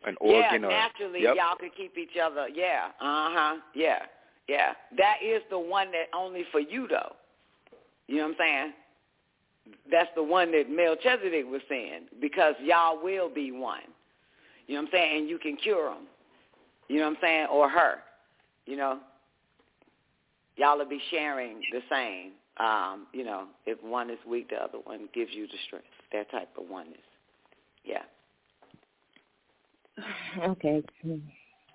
an 0.06 0.16
organ 0.22 0.62
yeah, 0.62 0.68
or 0.68 0.72
naturally 0.72 1.24
yep. 1.24 1.36
y'all 1.36 1.56
could 1.60 1.76
keep 1.76 1.98
each 1.98 2.18
other. 2.22 2.48
Yeah, 2.54 2.88
uh 3.02 3.30
huh. 3.32 3.56
Yeah, 3.74 4.04
yeah. 4.48 4.74
That 4.98 5.18
is 5.24 5.42
the 5.50 5.60
one 5.60 5.92
that 5.92 6.08
only 6.16 6.44
for 6.52 6.60
you 6.60 6.88
though. 6.88 7.16
You 8.08 8.18
know 8.18 8.24
what 8.24 8.32
I'm 8.32 8.36
saying? 8.38 8.74
That's 9.92 10.10
the 10.16 10.24
one 10.24 10.52
that 10.54 10.70
Melchizedek 10.70 11.46
was 11.46 11.62
saying 11.68 12.04
because 12.22 12.56
y'all 12.64 13.04
will 13.04 13.30
be 13.30 13.52
one. 13.52 13.82
You 14.68 14.76
know 14.76 14.82
what 14.82 14.88
I'm 14.88 14.92
saying? 14.94 15.18
And 15.20 15.30
you 15.30 15.38
can 15.38 15.58
cure 15.58 15.90
them. 15.90 16.08
You 16.88 17.00
know 17.00 17.06
what 17.06 17.18
I'm 17.18 17.22
saying? 17.22 17.48
Or 17.52 17.70
her. 17.70 17.96
You 18.66 18.78
know. 18.78 19.00
Y'all 20.58 20.78
will 20.78 20.90
be 20.90 21.02
sharing 21.12 21.62
the 21.72 21.82
same. 21.90 22.32
Um, 22.60 23.06
you 23.14 23.24
know, 23.24 23.46
if 23.68 23.82
one 23.84 24.10
is 24.10 24.18
weak, 24.28 24.50
the 24.50 24.56
other 24.56 24.80
one 24.84 25.08
gives 25.14 25.32
you 25.34 25.46
the 25.46 25.58
strength. 25.68 25.86
That 26.12 26.32
type 26.32 26.50
of 26.58 26.68
oneness. 26.68 26.98
Yeah. 27.86 28.02
Okay. 30.44 30.84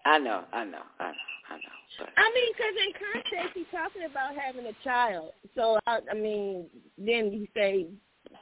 I 0.05 0.19
know, 0.19 0.45
I 0.53 0.65
know, 0.65 0.83
I 0.99 1.09
know, 1.09 1.29
I 1.51 1.55
know. 1.55 1.77
But 1.99 2.09
I 2.17 2.33
mean, 2.35 2.53
because 2.53 2.75
in 2.87 2.93
context, 3.13 3.53
he's 3.55 3.67
talking 3.71 4.03
about 4.11 4.35
having 4.37 4.67
a 4.67 4.85
child. 4.85 5.33
So 5.55 5.79
I, 5.87 6.01
I 6.11 6.15
mean, 6.15 6.67
then 6.99 7.33
you 7.33 7.47
say 7.55 7.87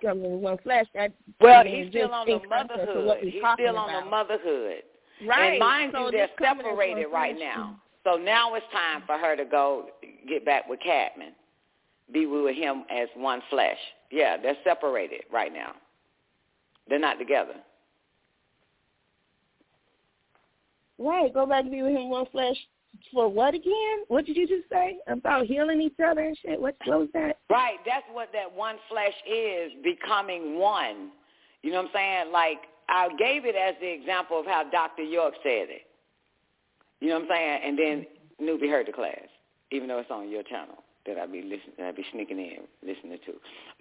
coming 0.03 0.25
in 0.25 0.41
one 0.41 0.59
flesh. 0.59 0.87
That 0.95 1.13
well, 1.41 1.61
I 1.61 1.65
mean, 1.65 1.85
he's 1.85 1.93
still 1.93 2.13
on 2.13 2.27
the 2.27 2.41
motherhood. 2.49 3.19
He's 3.23 3.43
still 3.55 3.77
on 3.77 3.91
about. 3.91 4.05
the 4.05 4.11
motherhood. 4.11 4.83
Right. 5.27 5.51
And 5.51 5.59
mind 5.59 5.93
so 5.95 6.07
you, 6.07 6.13
they're 6.13 6.27
this 6.29 6.37
coming 6.39 6.67
as 6.67 6.73
one 6.73 6.77
separated 6.77 7.07
right 7.13 7.37
flesh. 7.37 7.49
now. 7.55 7.81
So 8.05 8.17
now 8.17 8.55
it's 8.55 8.67
time 8.73 9.03
for 9.07 9.19
her 9.19 9.37
to 9.37 9.45
go 9.45 9.89
get 10.29 10.45
back 10.45 10.69
with 10.69 10.81
Cadman. 10.81 11.33
Be 12.13 12.27
with 12.27 12.57
him 12.57 12.85
as 12.91 13.09
one 13.15 13.43
flesh. 13.51 13.77
Yeah, 14.11 14.37
they're 14.37 14.57
separated 14.65 15.23
right 15.33 15.53
now. 15.53 15.73
They're 16.89 16.99
not 16.99 17.19
together. 17.19 17.55
Right. 21.01 21.33
Go 21.33 21.47
back 21.47 21.65
to 21.65 21.71
be 21.71 21.83
with 21.83 21.97
him 21.97 22.11
one 22.11 22.27
flesh 22.31 22.57
for 23.13 23.29
what 23.29 23.55
again? 23.55 24.05
What 24.09 24.27
did 24.27 24.37
you 24.37 24.47
just 24.47 24.69
say 24.71 24.99
about 25.07 25.47
healing 25.47 25.81
each 25.81 25.97
other 26.05 26.21
and 26.21 26.37
shit? 26.39 26.61
What, 26.61 26.77
what 26.85 27.01
was 27.01 27.09
that? 27.15 27.39
Right, 27.49 27.79
that's 27.87 28.05
what 28.13 28.31
that 28.33 28.53
one 28.53 28.77
flesh 28.89 29.15
is, 29.27 29.73
becoming 29.83 30.59
one. 30.59 31.11
You 31.63 31.73
know 31.73 31.79
what 31.79 31.87
I'm 31.87 31.93
saying? 31.95 32.33
Like, 32.33 32.59
I 32.89 33.09
gave 33.19 33.45
it 33.45 33.55
as 33.55 33.75
the 33.81 33.91
example 33.91 34.41
of 34.41 34.47
how 34.47 34.69
Dr. 34.71 35.03
York 35.03 35.35
said 35.43 35.69
it. 35.71 35.83
You 37.01 37.09
know 37.09 37.21
what 37.21 37.23
I'm 37.23 37.29
saying? 37.31 37.61
And 37.65 37.79
then 37.79 38.07
Newbie 38.43 38.69
heard 38.69 38.87
the 38.87 38.93
class, 38.93 39.29
even 39.71 39.89
though 39.89 39.99
it's 39.99 40.11
on 40.11 40.29
your 40.29 40.43
channel 40.43 40.83
that 41.15 41.21
I 41.21 41.27
be 41.27 41.43
listening, 41.43 41.75
I 41.83 41.93
be 41.93 42.05
sneaking 42.13 42.39
in, 42.39 42.59
listening 42.87 43.19
to. 43.27 43.33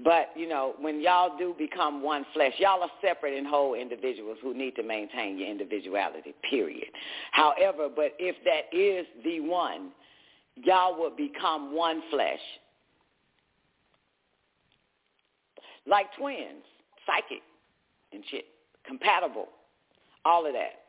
But, 0.04 0.30
you 0.36 0.48
know, 0.48 0.76
when 0.80 1.02
y'all 1.02 1.38
do 1.38 1.56
become 1.58 2.04
one 2.04 2.26
flesh, 2.34 2.54
y'all 2.58 2.82
are 2.82 2.92
separate 3.02 3.38
and 3.38 3.48
whole 3.48 3.76
individuals 3.76 4.38
who 4.42 4.54
need 4.54 4.76
to 4.76 4.84
maintain 4.84 5.38
your 5.38 5.50
individuality, 5.50 6.34
period. 6.50 6.90
However, 7.32 7.90
but 7.94 8.14
if 8.20 8.36
that 8.46 8.76
is 8.76 9.06
the 9.24 9.40
one, 9.40 9.92
y'all 10.56 10.98
will 11.00 11.16
become 11.16 11.76
one 11.76 12.02
flesh. 12.12 12.40
like 15.90 16.08
twins, 16.18 16.64
psychic 17.06 17.42
and 18.14 18.24
shit, 18.30 18.46
compatible, 18.86 19.48
all 20.24 20.46
of 20.46 20.54
that. 20.54 20.86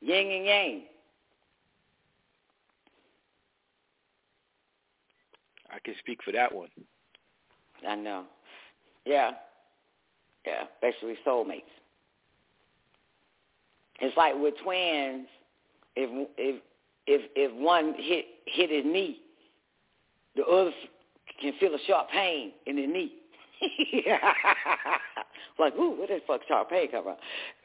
Yin 0.00 0.30
and 0.30 0.46
yang. 0.46 0.82
I 5.72 5.78
can 5.84 5.94
speak 5.98 6.20
for 6.24 6.32
that 6.32 6.54
one. 6.54 6.68
I 7.86 7.94
know. 7.94 8.24
Yeah. 9.04 9.32
Yeah, 10.46 10.64
especially 10.74 11.16
soulmates. 11.26 11.62
It's 14.00 14.16
like 14.16 14.34
with 14.34 14.54
twins, 14.62 15.26
if 15.96 16.28
if 16.38 16.62
if 17.06 17.30
if 17.36 17.54
one 17.54 17.94
hit 17.98 18.24
hit 18.46 18.70
his 18.70 18.84
knee, 18.90 19.20
the 20.36 20.44
other 20.44 20.70
can 21.40 21.52
feel 21.60 21.74
a 21.74 21.78
sharp 21.86 22.08
pain 22.10 22.52
in 22.66 22.78
his 22.78 22.88
knee. 22.88 23.12
Like, 25.60 25.76
ooh, 25.76 25.96
where 25.98 26.06
the 26.06 26.20
fuck 26.26 26.40
Sharpay 26.50 26.90
come 26.90 27.04
from? 27.04 27.16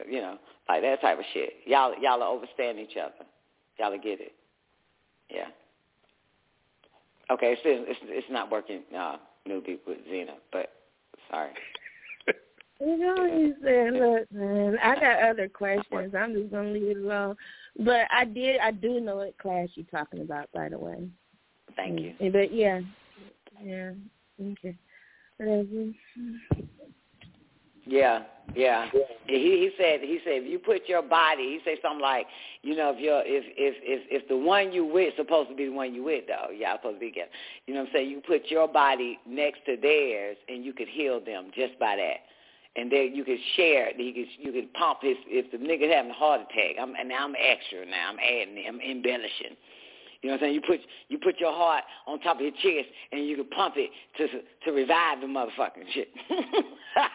You 0.07 0.19
know, 0.19 0.37
like 0.67 0.81
that 0.81 0.99
type 0.99 1.17
of 1.17 1.25
shit. 1.33 1.53
Y'all, 1.65 1.93
y'all 2.01 2.21
are 2.21 2.29
overstand 2.29 2.77
each 2.77 2.97
other. 2.97 3.25
Y'all 3.79 3.97
get 3.97 4.19
it. 4.19 4.33
Yeah. 5.29 5.47
Okay, 7.31 7.53
it's 7.53 7.61
it's, 7.65 7.99
it's 8.03 8.27
not 8.29 8.51
working, 8.51 8.81
uh, 8.95 9.17
newbie 9.47 9.79
with 9.87 9.97
Zena, 10.09 10.33
but 10.51 10.69
sorry. 11.29 11.51
You 12.81 12.97
know, 12.97 13.15
what 13.15 13.31
he 13.31 13.53
said, 13.63 13.93
"Look, 13.93 14.31
man, 14.33 14.77
I 14.83 14.95
got 14.95 15.29
other 15.29 15.47
questions. 15.47 16.13
I'm 16.13 16.33
just 16.33 16.51
gonna 16.51 16.71
leave 16.71 16.97
it 16.97 16.97
alone." 16.97 17.37
But 17.79 18.01
I 18.11 18.25
did, 18.25 18.59
I 18.59 18.71
do 18.71 18.99
know 18.99 19.15
what 19.15 19.37
class 19.37 19.69
you're 19.75 19.85
talking 19.85 20.19
about, 20.19 20.51
by 20.53 20.67
the 20.67 20.77
way. 20.77 21.07
Thank 21.77 22.01
you. 22.01 22.13
Mm, 22.19 22.33
But 22.33 22.53
yeah, 22.53 22.81
yeah, 23.63 23.91
okay. 24.41 24.77
Whatever. 25.37 25.93
Yeah, 27.85 28.23
yeah. 28.55 28.89
He 29.27 29.35
he 29.35 29.69
said 29.77 30.01
he 30.01 30.19
said 30.23 30.43
if 30.43 30.49
you 30.51 30.59
put 30.59 30.87
your 30.87 31.01
body, 31.01 31.43
he 31.43 31.59
said 31.63 31.77
something 31.81 32.01
like, 32.01 32.25
you 32.61 32.75
know, 32.75 32.91
if 32.95 32.99
you're 32.99 33.21
if 33.25 33.45
if 33.57 33.75
if 33.81 34.23
if 34.23 34.27
the 34.27 34.37
one 34.37 34.71
you 34.71 34.85
with 34.85 35.13
supposed 35.17 35.49
to 35.49 35.55
be 35.55 35.65
the 35.65 35.71
one 35.71 35.93
you 35.93 36.03
with 36.03 36.25
though, 36.27 36.51
y'all 36.51 36.77
supposed 36.77 36.97
to 36.97 36.99
be 36.99 37.09
together. 37.09 37.29
You 37.67 37.73
know 37.73 37.81
what 37.81 37.89
I'm 37.89 37.93
saying? 37.93 38.09
You 38.09 38.21
put 38.25 38.47
your 38.49 38.67
body 38.67 39.19
next 39.27 39.65
to 39.65 39.77
theirs 39.77 40.37
and 40.49 40.65
you 40.65 40.73
could 40.73 40.87
heal 40.87 41.19
them 41.23 41.51
just 41.55 41.77
by 41.79 41.95
that. 41.95 42.25
And 42.75 42.91
then 42.91 43.15
you 43.15 43.23
could 43.23 43.39
share 43.55 43.87
it. 43.89 43.99
You 43.99 44.13
could 44.13 44.29
you 44.39 44.51
could 44.51 44.73
pump 44.73 44.99
his 45.01 45.17
if 45.27 45.51
the 45.51 45.57
nigga 45.57 45.91
having 45.93 46.11
a 46.11 46.15
heart 46.15 46.41
attack. 46.41 46.75
I'm 46.81 46.95
and 46.95 47.09
now 47.09 47.25
I'm 47.25 47.35
extra 47.37 47.85
now. 47.85 48.09
I'm 48.09 48.19
adding 48.19 48.63
I'm 48.67 48.81
embellishing. 48.81 49.57
You 50.21 50.29
know 50.31 50.37
what 50.37 50.43
I'm 50.43 50.47
saying? 50.47 50.55
You 50.55 50.61
put 50.61 50.79
you 51.09 51.17
put 51.19 51.39
your 51.39 51.53
heart 51.53 51.83
on 52.07 52.19
top 52.21 52.37
of 52.37 52.41
your 52.41 52.51
chest 52.51 52.89
and 53.11 53.27
you 53.27 53.35
can 53.35 53.49
pump 53.49 53.75
it 53.77 53.91
to 54.17 54.27
to 54.65 54.71
revive 54.71 55.21
the 55.21 55.27
motherfucking 55.27 55.85
shit. 55.93 56.09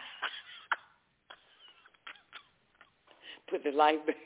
put 3.51 3.63
the 3.63 3.71
light 3.71 4.05
back. 4.05 4.15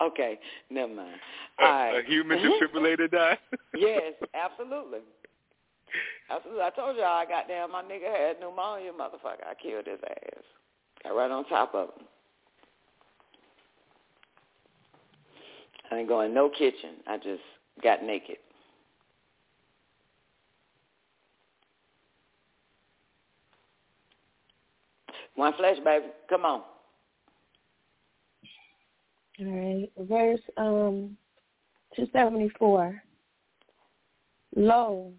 Okay, 0.00 0.38
never 0.70 0.92
mind. 0.92 1.16
All 1.60 1.66
right. 1.68 2.02
A 2.02 2.08
human 2.08 2.38
defibrillator 2.38 3.10
die? 3.10 3.38
yes, 3.76 4.14
absolutely. 4.34 5.00
Absolutely. 6.30 6.62
I 6.62 6.70
told 6.70 6.96
y'all 6.96 7.04
I 7.04 7.26
got 7.26 7.48
down 7.48 7.70
my 7.70 7.82
nigga 7.82 8.10
had 8.10 8.40
pneumonia, 8.40 8.92
motherfucker. 8.92 9.46
I 9.46 9.54
killed 9.62 9.86
his 9.86 10.00
ass. 10.08 10.42
Got 11.04 11.16
right 11.16 11.30
on 11.30 11.44
top 11.44 11.74
of 11.74 11.90
him. 11.90 12.06
I 15.90 15.98
ain't 15.98 16.08
going 16.08 16.32
no 16.32 16.48
kitchen. 16.48 16.94
I 17.06 17.18
just 17.18 17.42
got 17.82 18.02
naked. 18.02 18.38
One 25.34 25.52
flesh, 25.58 25.76
baby. 25.84 26.06
Come 26.28 26.44
on. 26.46 26.62
All 29.40 29.46
right, 29.46 29.90
verse 29.98 30.40
um, 30.56 31.16
two 31.96 32.06
seventy 32.12 32.50
four. 32.58 33.02
Lo, 34.54 35.12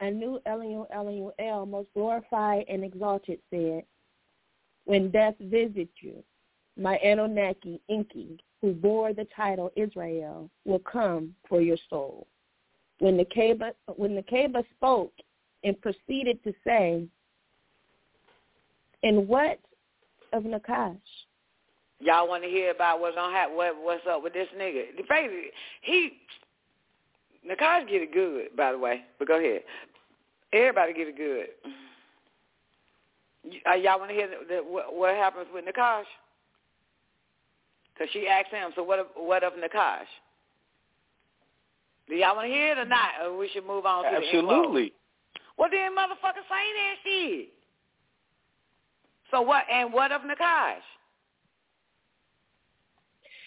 I 0.00 0.10
knew 0.10 0.40
Elion 0.46 0.86
Elion 0.94 1.32
El, 1.38 1.66
most 1.66 1.88
glorified 1.94 2.64
and 2.68 2.84
exalted, 2.84 3.40
said, 3.50 3.82
When 4.84 5.10
death 5.10 5.34
visits 5.40 5.92
you, 6.00 6.22
my 6.78 6.96
Anunnaki 6.98 7.80
Enki, 7.88 8.38
who 8.62 8.72
bore 8.72 9.12
the 9.12 9.26
title 9.34 9.72
Israel, 9.76 10.48
will 10.64 10.78
come 10.78 11.34
for 11.48 11.60
your 11.60 11.78
soul. 11.88 12.26
When 13.00 13.18
Nakeba, 13.18 13.72
when 13.96 14.12
Nakeba 14.12 14.64
spoke 14.76 15.12
and 15.64 15.80
proceeded 15.80 16.42
to 16.44 16.52
say, 16.64 17.06
And 19.02 19.26
what 19.26 19.58
of 20.32 20.44
Nakash? 20.44 20.98
Y'all 22.00 22.26
want 22.26 22.42
to 22.42 22.48
hear 22.48 22.70
about 22.70 23.00
what's 23.00 23.14
gonna 23.14 23.32
happen? 23.32 23.56
What, 23.56 23.74
what's 23.82 24.06
up 24.08 24.22
with 24.22 24.32
this 24.32 24.48
nigga? 24.56 24.96
The 24.96 25.02
is, 25.02 25.52
he, 25.82 26.12
Nakash 27.48 27.88
get 27.88 28.02
it 28.02 28.12
good, 28.12 28.56
by 28.56 28.72
the 28.72 28.78
way. 28.78 29.02
But 29.18 29.28
go 29.28 29.38
ahead. 29.38 29.62
Everybody 30.52 30.94
get 30.94 31.08
it 31.08 31.16
good. 31.16 31.46
Uh, 33.70 33.74
y'all 33.74 33.98
want 33.98 34.10
to 34.10 34.14
hear 34.14 34.28
the, 34.28 34.54
the, 34.54 34.60
what, 34.62 34.94
what 34.94 35.14
happens 35.14 35.46
with 35.52 35.64
Nakash? 35.64 36.04
Cause 37.98 38.08
she 38.12 38.26
asked 38.26 38.50
him, 38.50 38.70
so 38.74 38.82
what? 38.82 38.98
Of, 38.98 39.06
what 39.14 39.44
of 39.44 39.52
Nakash? 39.54 40.08
Do 42.08 42.14
y'all 42.16 42.34
want 42.34 42.48
to 42.48 42.52
hear 42.52 42.72
it 42.72 42.78
or 42.78 42.86
not? 42.86 43.10
Or 43.22 43.36
we 43.36 43.48
should 43.52 43.66
move 43.66 43.84
on 43.84 44.04
to 44.04 44.10
the? 44.10 44.26
Absolutely. 44.26 44.92
Well, 45.58 45.68
then, 45.70 45.94
motherfucker, 45.94 46.42
say 46.48 46.64
that 46.76 46.94
shit. 47.04 47.48
So 49.30 49.42
what? 49.42 49.64
And 49.70 49.92
what 49.92 50.12
of 50.12 50.22
Nakash? 50.22 50.80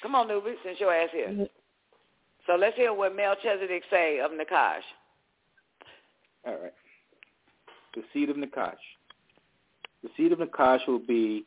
Come 0.03 0.15
on, 0.15 0.27
newbie, 0.27 0.55
since 0.65 0.79
your 0.81 0.93
ass 0.93 1.09
here. 1.13 1.47
So 2.45 2.55
let's 2.55 2.75
hear 2.75 2.93
what 2.93 3.15
Melchizedek 3.15 3.83
say 3.89 4.19
of 4.19 4.31
Nakash. 4.31 4.81
All 6.45 6.57
right. 6.61 6.73
The 7.95 8.03
seed 8.11 8.29
of 8.29 8.35
Nakash. 8.35 8.75
The 10.03 10.09
seed 10.17 10.33
of 10.33 10.39
Nakash 10.39 10.85
will 10.87 10.99
be 10.99 11.45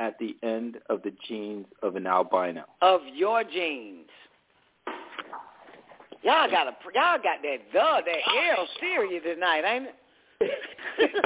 at 0.00 0.18
the 0.18 0.36
end 0.42 0.78
of 0.88 1.02
the 1.02 1.12
genes 1.28 1.66
of 1.82 1.94
an 1.94 2.08
albino. 2.08 2.64
Of 2.82 3.02
your 3.14 3.44
genes. 3.44 4.08
Y'all 6.22 6.50
got 6.50 6.66
a 6.66 6.76
y'all 6.92 7.18
got 7.22 7.40
that 7.42 7.58
the 7.72 7.78
that 7.78 8.58
L 8.58 8.66
serious 8.80 9.22
tonight, 9.22 9.62
ain't 9.64 9.86
it? 10.40 10.50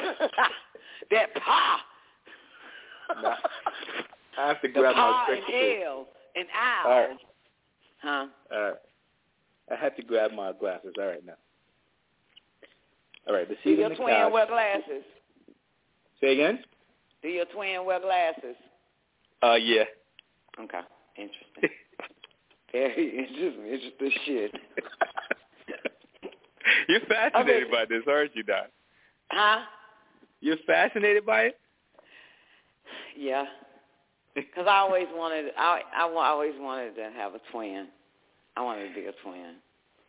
that 1.11 1.35
pa. 1.35 1.81
Nah. 3.23 3.35
I 4.39 4.49
have 4.49 4.61
to 4.63 4.69
the 4.69 4.75
grab 4.75 4.97
my 4.97 5.25
spectacles. 5.27 5.87
L 5.87 6.07
and 6.37 6.47
owl. 6.55 6.93
All 6.93 7.01
right. 7.01 7.19
Huh? 8.03 8.27
All 8.53 8.61
right. 8.63 8.75
I 9.73 9.77
have 9.77 9.97
to 9.97 10.03
grab 10.03 10.33
my 10.33 10.53
glasses. 10.53 10.93
All 10.99 11.07
right 11.07 11.25
now. 11.25 11.35
All 13.29 13.35
right. 13.35 13.49
The 13.49 13.57
Do 13.65 13.71
your 13.71 13.95
twin 13.95 14.09
Nakash. 14.09 14.33
wear 14.33 14.47
glasses? 14.47 15.05
Say 16.21 16.33
again? 16.35 16.59
Do 17.23 17.29
your 17.29 17.47
twin 17.47 17.85
wear 17.85 18.01
glasses? 18.01 18.57
Uh, 19.43 19.55
yeah. 19.55 19.85
Okay. 20.61 20.81
Interesting. 21.17 21.45
Very 22.73 23.19
interesting. 23.19 23.67
Interesting 23.67 24.11
shit. 24.27 24.53
You're 26.89 27.01
fascinated 27.01 27.65
Okay. 27.65 27.73
by 27.73 27.85
this, 27.89 28.03
aren't 28.09 28.35
you, 28.37 28.43
Don? 28.43 28.65
Huh? 29.31 29.61
You're 30.41 30.57
fascinated 30.67 31.25
by 31.25 31.43
it? 31.45 31.59
Yeah. 33.17 33.45
Because 34.35 34.67
I 34.69 34.79
always 34.79 35.07
wanted, 35.15 35.53
I, 35.57 35.81
I 35.97 36.05
wa- 36.07 36.23
always 36.23 36.55
wanted 36.59 36.95
to 36.97 37.11
have 37.17 37.35
a 37.35 37.41
twin. 37.53 37.89
I 38.57 38.63
wanted 38.63 38.89
to 38.89 38.95
be 38.95 39.07
a 39.07 39.13
twin. 39.23 39.55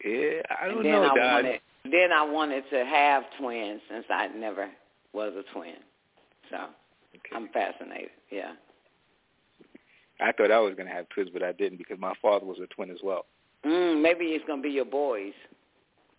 Yeah, 0.03 0.41
I 0.61 0.67
don't 0.67 0.77
and 0.77 0.85
then 0.85 0.91
know, 0.93 1.03
I 1.15 1.33
wanted, 1.33 1.59
then 1.83 2.11
I 2.11 2.23
wanted 2.23 2.63
to 2.71 2.85
have 2.85 3.23
twins 3.39 3.81
since 3.89 4.05
I 4.09 4.27
never 4.27 4.69
was 5.13 5.33
a 5.35 5.53
twin. 5.53 5.75
So 6.49 6.57
Okay. 6.57 7.35
I'm 7.35 7.47
fascinated. 7.49 8.09
Yeah. 8.31 8.51
I 10.19 10.31
thought 10.31 10.51
I 10.51 10.59
was 10.59 10.75
going 10.75 10.87
to 10.87 10.93
have 10.93 11.07
twins, 11.09 11.29
but 11.31 11.43
I 11.43 11.51
didn't 11.53 11.77
because 11.77 11.99
my 11.99 12.13
father 12.21 12.45
was 12.45 12.57
a 12.63 12.67
twin 12.67 12.89
as 12.89 12.97
well. 13.03 13.25
Mm, 13.65 14.01
maybe 14.01 14.25
it's 14.25 14.45
gonna 14.45 14.61
be 14.61 14.69
your 14.69 14.85
boys. 14.85 15.33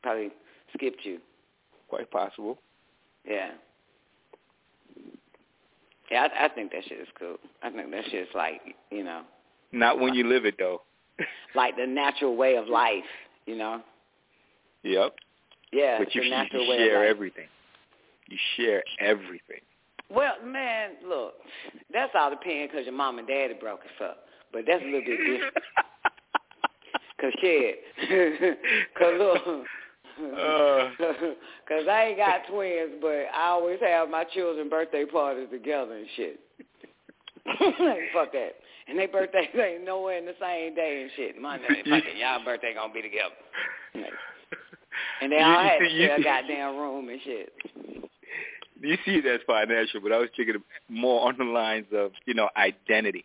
Probably 0.03 0.31
skipped 0.75 1.05
you. 1.05 1.19
Quite 1.89 2.11
possible. 2.11 2.59
Yeah. 3.29 3.53
Yeah, 6.11 6.29
I, 6.39 6.47
I 6.47 6.49
think 6.49 6.73
that 6.73 6.83
shit 6.89 7.01
is 7.01 7.09
cool. 7.19 7.37
I 7.63 7.71
think 7.71 7.91
that 7.91 8.05
shit 8.11 8.23
is 8.23 8.29
like, 8.35 8.61
you 8.91 9.03
know, 9.05 9.23
Not 9.73 9.99
when 10.01 10.15
you 10.15 10.29
live 10.29 10.45
it, 10.45 10.55
though. 10.59 10.83
like 11.55 11.77
the 11.77 11.87
natural 11.87 12.37
way 12.37 12.57
of 12.57 12.69
life. 12.69 13.05
You 13.47 13.57
know. 13.57 13.83
yep. 14.83 15.15
Yeah. 15.73 15.99
but 15.99 16.15
you, 16.15 16.21
the 16.21 16.27
you 16.27 16.31
natural 16.33 16.69
way 16.69 16.77
of 16.77 16.81
share 16.81 17.01
life. 17.01 17.11
everything. 17.11 17.47
You 18.29 18.39
share 18.57 18.83
everything. 19.01 19.61
Well, 20.11 20.35
man, 20.45 20.91
look, 21.07 21.35
that's 21.93 22.13
all 22.19 22.31
depending 22.31 22.69
because 22.69 22.85
your 22.87 22.95
mom 22.95 23.19
and 23.19 23.27
daddy 23.27 23.55
broke 23.55 23.81
us 23.81 24.05
up. 24.05 24.19
But 24.53 24.63
that's 24.67 24.83
a 24.83 24.85
little 24.85 25.01
bit 25.01 25.19
different. 25.19 25.55
Cause 27.19 27.33
shit, 27.41 27.79
cause 28.99 29.15
look, 29.19 29.65
Uh. 30.19 30.91
cause 31.69 31.87
I 31.91 32.07
ain't 32.09 32.17
got 32.17 32.47
twins, 32.51 32.95
but 33.01 33.27
I 33.35 33.49
always 33.49 33.79
have 33.81 34.09
my 34.09 34.25
children' 34.25 34.69
birthday 34.69 35.05
parties 35.05 35.49
together 35.51 35.97
and 35.97 36.07
shit. 36.17 36.41
Fuck 38.15 38.33
that. 38.33 38.53
And 38.89 38.99
their 38.99 39.09
birthdays 39.09 39.49
ain't 39.55 39.85
nowhere 39.85 40.19
in 40.19 40.27
the 40.27 40.35
same 40.41 40.75
day 40.75 41.03
and 41.03 41.11
shit. 41.17 41.41
My 41.41 41.59
fucking 41.59 42.19
y'all 42.19 42.45
birthday 42.45 42.75
gonna 42.75 42.93
be 42.93 43.03
together. 43.03 43.35
And 45.21 45.33
they 45.33 45.41
all 45.41 45.63
had 45.63 45.79
to 45.79 45.89
share 45.91 46.17
a 46.17 46.23
goddamn 46.23 46.77
room 46.77 47.09
and 47.09 47.21
shit. 47.23 47.53
You 48.81 48.97
see 49.05 49.13
it 49.13 49.27
as 49.27 49.41
financial, 49.47 50.01
but 50.01 50.13
I 50.13 50.19
was 50.19 50.29
thinking 50.37 50.57
more 50.89 51.29
on 51.29 51.39
the 51.39 51.45
lines 51.45 51.87
of, 51.95 52.13
you 52.27 52.35
know, 52.35 52.49
identity. 52.57 53.25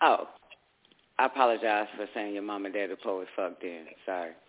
Oh, 0.00 0.28
I 1.18 1.26
apologize 1.26 1.88
for 1.96 2.06
saying 2.14 2.34
your 2.34 2.42
mom 2.42 2.66
and 2.66 2.74
dad 2.74 2.90
are 2.90 2.96
poet 2.96 3.28
fucked 3.34 3.64
in. 3.64 3.86
Sorry. 4.04 4.32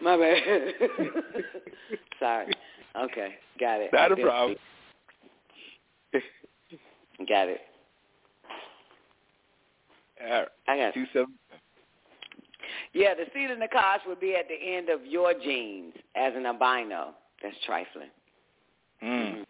My 0.00 0.16
bad. 0.16 0.74
Sorry. 2.18 2.52
Okay, 2.96 3.34
got 3.58 3.80
it. 3.80 3.90
Not 3.92 4.12
a 4.12 4.16
problem. 4.16 4.56
Got 7.28 7.48
it. 7.48 7.60
All 10.22 10.30
right. 10.30 10.48
I 10.68 10.76
got 10.76 10.94
Two 10.94 11.06
seven. 11.12 11.34
Yeah, 12.92 13.14
the 13.14 13.24
seed 13.32 13.50
in 13.50 13.58
the 13.58 13.68
kosh 13.68 14.00
would 14.06 14.20
be 14.20 14.36
at 14.36 14.48
the 14.48 14.54
end 14.54 14.88
of 14.88 15.06
your 15.06 15.34
genes 15.34 15.94
as 16.16 16.32
an 16.34 16.46
albino. 16.46 17.14
That's 17.42 17.56
trifling. 17.64 18.10
Mm. 19.02 19.44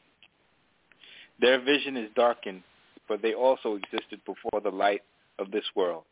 Their 1.41 1.61
vision 1.61 1.97
is 1.97 2.11
darkened, 2.15 2.62
but 3.09 3.23
they 3.23 3.35
also 3.35 3.77
existed 3.77 4.21
before 4.27 4.61
the 4.61 4.71
light 4.71 5.03
of 5.39 5.51
this 5.51 5.65
world. 5.75 6.05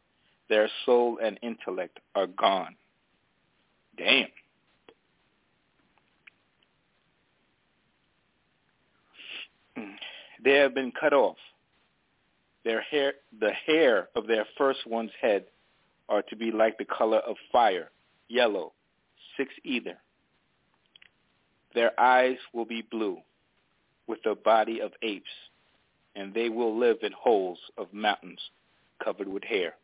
Their 0.49 0.71
soul 0.87 1.19
and 1.23 1.39
intellect 1.43 2.01
are 2.15 2.27
gone. 2.27 2.77
Damn. 3.97 4.29
They 10.45 10.55
have 10.55 10.75
been 10.75 10.93
cut 10.93 11.13
off. 11.13 11.37
Their 12.65 12.81
hair, 12.81 13.15
the 13.41 13.51
hair 13.67 14.09
of 14.15 14.27
their 14.27 14.47
first 14.57 14.87
one's 14.87 15.11
head 15.21 15.45
are 16.09 16.23
to 16.23 16.37
be 16.37 16.51
like 16.51 16.79
the 16.79 16.85
color 16.85 17.19
of 17.19 17.37
fire, 17.53 17.91
yellow, 18.29 18.73
six 19.37 19.53
either. 19.65 19.99
Their 21.75 21.99
eyes 22.01 22.39
will 22.53 22.65
be 22.65 22.83
blue, 22.83 23.19
with 24.09 24.23
the 24.25 24.35
body 24.35 24.81
of 24.81 24.93
apes, 25.03 25.31
and 26.17 26.35
they 26.35 26.49
will 26.49 26.77
live 26.79 26.99
in 27.03 27.13
holes 27.13 27.59
of 27.77 27.93
mountains 27.93 28.41
covered 29.03 29.29
with 29.29 29.45
hair. 29.45 29.75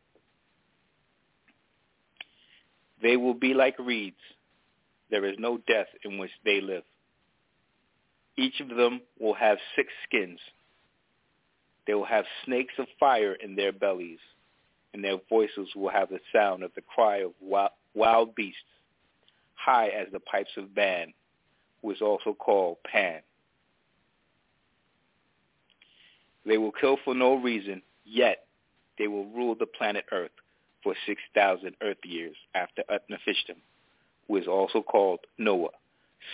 They 3.03 3.17
will 3.17 3.35
be 3.35 3.55
like 3.55 3.79
reeds. 3.79 4.17
There 5.11 5.27
is 5.27 5.37
no 5.39 5.59
death 5.69 5.89
in 6.05 6.19
which 6.19 6.31
they 6.45 6.61
live. 6.61 6.83
Each 8.37 8.61
of 8.61 8.69
them 8.75 9.03
will 9.21 9.35
have 9.35 9.59
six 9.77 9.93
skins. 10.09 10.41
They 11.87 11.95
will 11.95 12.07
have 12.07 12.25
snakes 12.45 12.75
of 12.79 12.87
fire 12.99 13.35
in 13.35 13.55
their 13.55 13.73
bellies, 13.73 14.19
and 14.93 15.05
their 15.05 15.19
voices 15.29 15.69
will 15.77 15.91
have 15.91 16.09
the 16.09 16.21
sound 16.33 16.63
of 16.63 16.73
the 16.75 16.81
cry 16.81 17.19
of 17.19 17.33
wild, 17.95 18.35
beasts, 18.35 18.59
high 19.55 19.89
as 19.89 20.09
the 20.13 20.21
pipes 20.21 20.51
of 20.57 20.75
Ban, 20.75 21.13
who 21.83 21.91
is 21.91 22.01
also 22.01 22.33
called 22.33 22.79
Pan. 22.91 23.21
They 26.47 26.59
will 26.59 26.73
kill 26.73 26.99
for 27.05 27.15
no 27.15 27.35
reason, 27.35 27.83
yet 28.05 28.47
they 28.99 29.09
will 29.09 29.27
rule 29.27 29.55
the 29.55 29.67
planet 29.67 30.05
Earth 30.13 30.31
for 30.83 30.95
6,000 31.07 31.75
Earth 31.83 31.97
years 32.05 32.37
after 32.55 32.83
Utnapishtim, 32.91 33.57
who 34.29 34.37
is 34.37 34.47
also 34.47 34.83
called 34.83 35.21
Noah, 35.39 35.71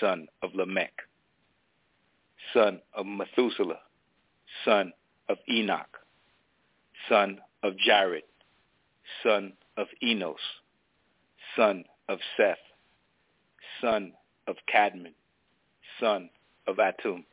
son 0.00 0.26
of 0.42 0.54
Lamech, 0.54 0.92
son 2.52 2.80
of 2.94 3.06
Methuselah, 3.06 3.80
son 4.64 4.92
of 5.28 5.38
Enoch, 5.48 5.98
son 7.08 7.40
of 7.62 7.76
Jared, 7.78 8.24
son 9.22 9.52
of 9.76 9.86
Enos, 10.02 10.40
son 11.56 11.84
of 12.08 12.18
Seth, 12.36 12.58
son 13.80 14.12
of 14.46 14.56
Cadman, 14.66 15.14
son 16.00 16.30
of 16.66 16.76
Atum. 16.76 17.24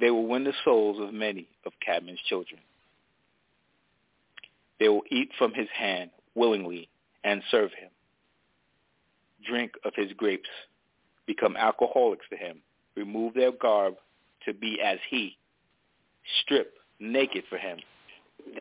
They 0.00 0.10
will 0.10 0.26
win 0.26 0.44
the 0.44 0.52
souls 0.64 0.98
of 1.00 1.12
many 1.12 1.48
of 1.66 1.72
Cadman's 1.84 2.20
children. 2.28 2.60
They 4.78 4.88
will 4.88 5.02
eat 5.10 5.30
from 5.38 5.52
his 5.54 5.68
hand 5.76 6.10
willingly 6.34 6.88
and 7.24 7.42
serve 7.50 7.70
him. 7.72 7.90
Drink 9.44 9.72
of 9.84 9.92
his 9.96 10.12
grapes, 10.12 10.48
become 11.26 11.56
alcoholics 11.56 12.26
to 12.30 12.36
him, 12.36 12.58
remove 12.96 13.34
their 13.34 13.52
garb 13.52 13.94
to 14.44 14.54
be 14.54 14.78
as 14.84 14.98
he, 15.10 15.36
strip 16.42 16.74
naked 17.00 17.44
for 17.48 17.58
him. 17.58 17.78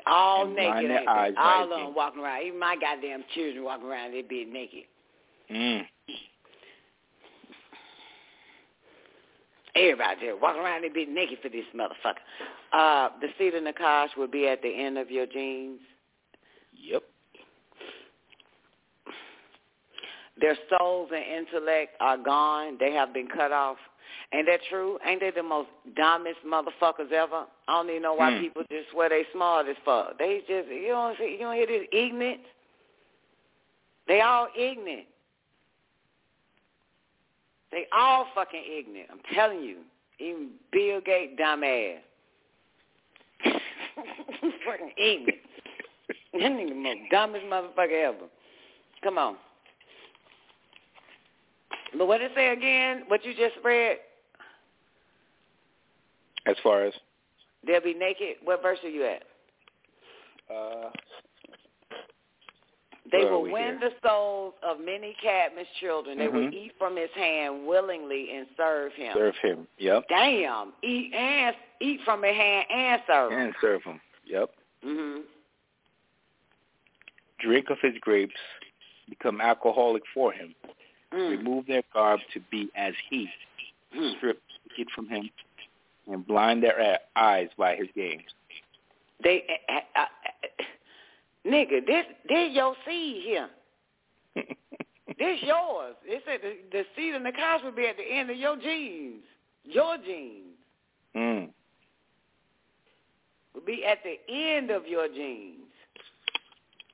All 0.05 0.45
And 0.45 0.55
naked, 0.55 0.89
their 0.89 0.99
ain't 0.99 1.07
eyes 1.07 1.33
all 1.37 1.63
his 1.63 1.71
of 1.71 1.79
them 1.79 1.95
walking 1.95 2.21
around. 2.21 2.45
Even 2.45 2.59
my 2.59 2.75
goddamn 2.79 3.23
children 3.33 3.63
walking 3.63 3.87
around, 3.87 4.13
they 4.13 4.21
be 4.23 4.45
naked. 4.45 4.83
Mm. 5.51 5.85
Everybody 9.75 10.21
there 10.21 10.37
walking 10.37 10.61
around, 10.61 10.83
they 10.83 10.89
be 10.89 11.05
naked 11.05 11.39
for 11.41 11.49
this 11.49 11.65
motherfucker. 11.75 12.15
Uh, 12.73 13.09
the 13.21 13.27
seed 13.37 13.53
of 13.53 13.63
Nakash 13.63 14.09
will 14.17 14.27
be 14.27 14.47
at 14.47 14.61
the 14.61 14.69
end 14.69 14.97
of 14.97 15.11
your 15.11 15.25
genes. 15.25 15.79
Yep. 16.73 17.03
Their 20.39 20.57
souls 20.69 21.09
and 21.13 21.23
intellect 21.23 21.95
are 21.99 22.17
gone. 22.17 22.77
They 22.79 22.91
have 22.93 23.13
been 23.13 23.27
cut 23.27 23.51
off. 23.51 23.77
Ain't 24.33 24.47
that 24.47 24.59
true? 24.69 24.99
Ain't 25.05 25.21
they 25.21 25.31
the 25.31 25.43
most 25.43 25.69
dumbest 25.95 26.39
motherfuckers 26.45 27.11
ever? 27.11 27.45
I 27.67 27.73
don't 27.73 27.89
even 27.89 28.01
know 28.01 28.13
why 28.13 28.33
Hmm. 28.33 28.39
people 28.39 28.63
just 28.69 28.89
swear 28.91 29.09
they 29.09 29.25
smart 29.31 29.67
as 29.67 29.77
fuck. 29.85 30.17
They 30.17 30.41
just 30.47 30.69
you 30.69 30.89
don't 30.89 31.17
see 31.17 31.31
you 31.31 31.39
don't 31.39 31.55
hear 31.55 31.67
this 31.67 31.87
ignorant. 31.91 32.41
They 34.07 34.21
all 34.21 34.47
ignorant. 34.55 35.07
They 37.71 37.85
all 37.95 38.27
fucking 38.33 38.63
ignorant. 38.77 39.09
I'm 39.11 39.19
telling 39.35 39.61
you. 39.61 39.77
Even 40.19 40.49
Bill 40.71 40.99
Gates 41.01 41.33
dumbass. 41.39 41.97
fucking 43.43 44.91
ignorant. 44.97 45.39
that 46.33 46.51
nigga 46.51 46.69
the 46.69 46.75
most 46.75 46.99
dumbest 47.11 47.45
motherfucker 47.45 48.09
ever. 48.09 48.25
Come 49.03 49.17
on. 49.17 49.35
But 51.97 52.07
what 52.07 52.19
did 52.19 52.31
it 52.31 52.35
say 52.35 52.49
again? 52.49 53.03
What 53.07 53.23
you 53.25 53.33
just 53.33 53.55
read? 53.63 53.97
As 56.45 56.55
far 56.63 56.85
as 56.85 56.93
They'll 57.65 57.81
be 57.81 57.93
naked. 57.93 58.37
What 58.43 58.61
verse 58.61 58.79
are 58.83 58.89
you 58.89 59.05
at? 59.05 59.23
uh, 60.49 60.89
They 63.11 63.25
will 63.25 63.43
win 63.43 63.53
here? 63.53 63.79
the 63.79 64.07
souls 64.07 64.53
of 64.63 64.79
many 64.79 65.15
Cadman's 65.21 65.67
children. 65.79 66.17
They 66.17 66.27
will 66.27 66.47
Mhm. 66.47 66.53
eat 66.53 66.73
from 66.77 66.95
his 66.95 67.11
hand 67.11 67.65
willingly 67.65 68.31
and 68.31 68.47
serve 68.57 68.93
him. 68.93 69.13
serve 69.13 69.37
him. 69.37 69.67
Yep. 69.77 70.07
Damn, 70.09 70.73
eat 70.81 71.13
and 71.13 71.55
eat 71.79 72.01
from 72.01 72.23
his 72.23 72.35
hand 72.35 72.67
and 72.69 73.01
serve 73.07 73.31
him. 73.31 73.39
And 73.39 73.55
serve 73.61 73.83
him. 73.83 74.01
Yep. 74.25 74.53
hmm 74.83 75.21
Drink 77.39 77.69
of 77.69 77.79
his 77.81 77.97
grapes, 77.99 78.39
become 79.07 79.39
alcoholic 79.41 80.03
for 80.13 80.31
him. 80.31 80.55
Mm. 81.11 81.29
Remove 81.29 81.67
their 81.67 81.83
garb 81.93 82.19
to 82.33 82.39
be 82.39 82.69
as 82.75 82.93
he. 83.09 83.29
Mm. 83.95 84.17
Strip 84.17 84.41
it 84.77 84.89
from 84.91 85.07
him, 85.07 85.29
and 86.07 86.25
blind 86.25 86.63
their 86.63 86.99
eyes 87.15 87.49
by 87.57 87.75
his 87.75 87.87
games. 87.95 88.23
They, 89.23 89.45
nigga, 91.47 91.85
this 91.85 92.05
this 92.27 92.49
your 92.51 92.75
seed 92.85 93.23
here. 93.23 93.49
This 95.17 95.39
yours. 95.41 95.95
It 96.05 96.21
said 96.27 96.41
the, 96.43 96.57
the 96.71 96.83
seed 96.95 97.15
in 97.15 97.23
the 97.23 97.31
couch 97.31 97.61
will 97.63 97.71
be 97.71 97.87
at 97.87 97.97
the 97.97 98.03
end 98.03 98.29
of 98.29 98.37
your 98.37 98.55
genes. 98.55 99.23
Your 99.63 99.97
genes 99.97 100.55
mm. 101.15 101.49
will 103.53 103.65
be 103.65 103.83
at 103.83 103.97
the 104.03 104.17
end 104.31 104.69
of 104.69 104.85
your 104.85 105.07
genes. 105.07 105.55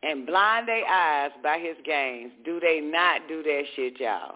And 0.04 0.26
blind 0.26 0.68
their 0.68 0.86
eyes 0.86 1.32
by 1.42 1.60
his 1.60 1.76
games. 1.86 2.32
Do 2.46 2.60
they 2.60 2.80
not 2.82 3.28
do 3.28 3.44
that 3.44 3.64
shit, 3.76 4.00
y'all? 4.00 4.36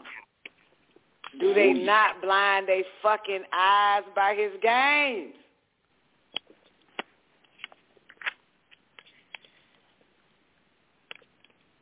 Do 1.39 1.53
they 1.53 1.73
not 1.73 2.21
blind 2.21 2.67
their 2.67 2.83
fucking 3.01 3.43
eyes 3.53 4.03
by 4.15 4.33
his 4.33 4.51
games? 4.61 5.33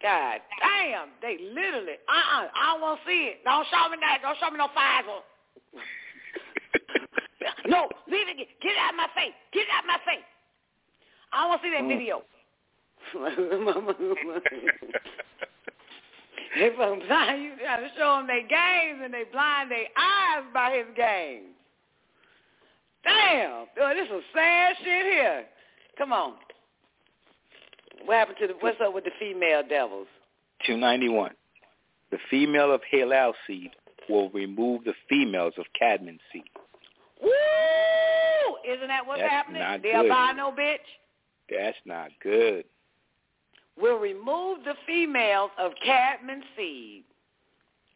God 0.05 0.37
damn, 0.61 1.09
they 1.19 1.37
literally, 1.41 1.97
uh-uh, 2.05 2.45
I 2.53 2.73
don't 2.73 2.81
want 2.81 2.99
to 3.01 3.05
see 3.09 3.33
it. 3.33 3.41
Don't 3.43 3.65
show 3.73 3.89
me 3.89 3.97
that. 4.05 4.19
Don't 4.21 4.37
show 4.37 4.51
me 4.53 4.57
no 4.61 4.67
Pfizer. 4.69 5.25
no, 7.65 7.89
leave 8.07 8.29
it. 8.29 8.37
Get 8.61 8.71
it 8.73 8.77
out 8.77 8.93
of 8.93 8.97
my 9.01 9.09
face. 9.17 9.33
Get 9.51 9.61
it 9.65 9.69
out 9.73 9.81
of 9.81 9.87
my 9.89 9.97
face. 10.05 10.29
I 11.33 11.41
don't 11.41 11.49
want 11.49 11.61
to 11.61 11.65
see 11.65 11.73
that 11.73 11.81
Mm. 11.81 11.89
video. 11.89 12.21
they 16.55 16.69
fucking 16.77 17.07
blind 17.07 17.43
you. 17.43 17.51
got 17.65 17.77
to 17.77 17.89
show 17.97 18.17
them 18.17 18.27
their 18.27 18.45
games 18.45 19.01
and 19.03 19.11
they 19.13 19.23
blind 19.33 19.71
their 19.71 19.87
eyes 19.97 20.43
by 20.53 20.69
his 20.77 20.85
games. 20.95 21.49
Damn, 23.03 23.65
boy, 23.75 23.93
this 23.95 24.07
is 24.09 24.23
sad 24.35 24.75
shit 24.83 25.05
here. 25.05 25.45
Come 25.97 26.13
on. 26.13 26.33
What 28.05 28.15
happened 28.17 28.37
to 28.41 28.47
the? 28.47 28.53
What's 28.59 28.77
up 28.81 28.93
with 28.93 29.03
the 29.03 29.11
female 29.19 29.63
devils? 29.67 30.07
291. 30.65 31.31
The 32.11 32.17
female 32.29 32.73
of 32.73 32.81
Halal 32.93 33.33
seed 33.47 33.71
will 34.09 34.29
remove 34.29 34.83
the 34.83 34.93
females 35.09 35.53
of 35.57 35.65
Cadman 35.77 36.19
seed. 36.31 36.43
Woo! 37.21 37.29
Isn't 38.67 38.87
that 38.87 39.05
what's 39.05 39.21
That's 39.21 39.31
happening? 39.31 39.61
not 39.61 39.81
The 39.81 39.89
good. 39.91 40.11
albino 40.11 40.51
bitch. 40.57 40.77
That's 41.49 41.77
not 41.85 42.09
good. 42.21 42.65
We'll 43.79 43.99
remove 43.99 44.63
the 44.63 44.75
females 44.87 45.51
of 45.59 45.71
Cadman's 45.83 46.45
seed. 46.55 47.03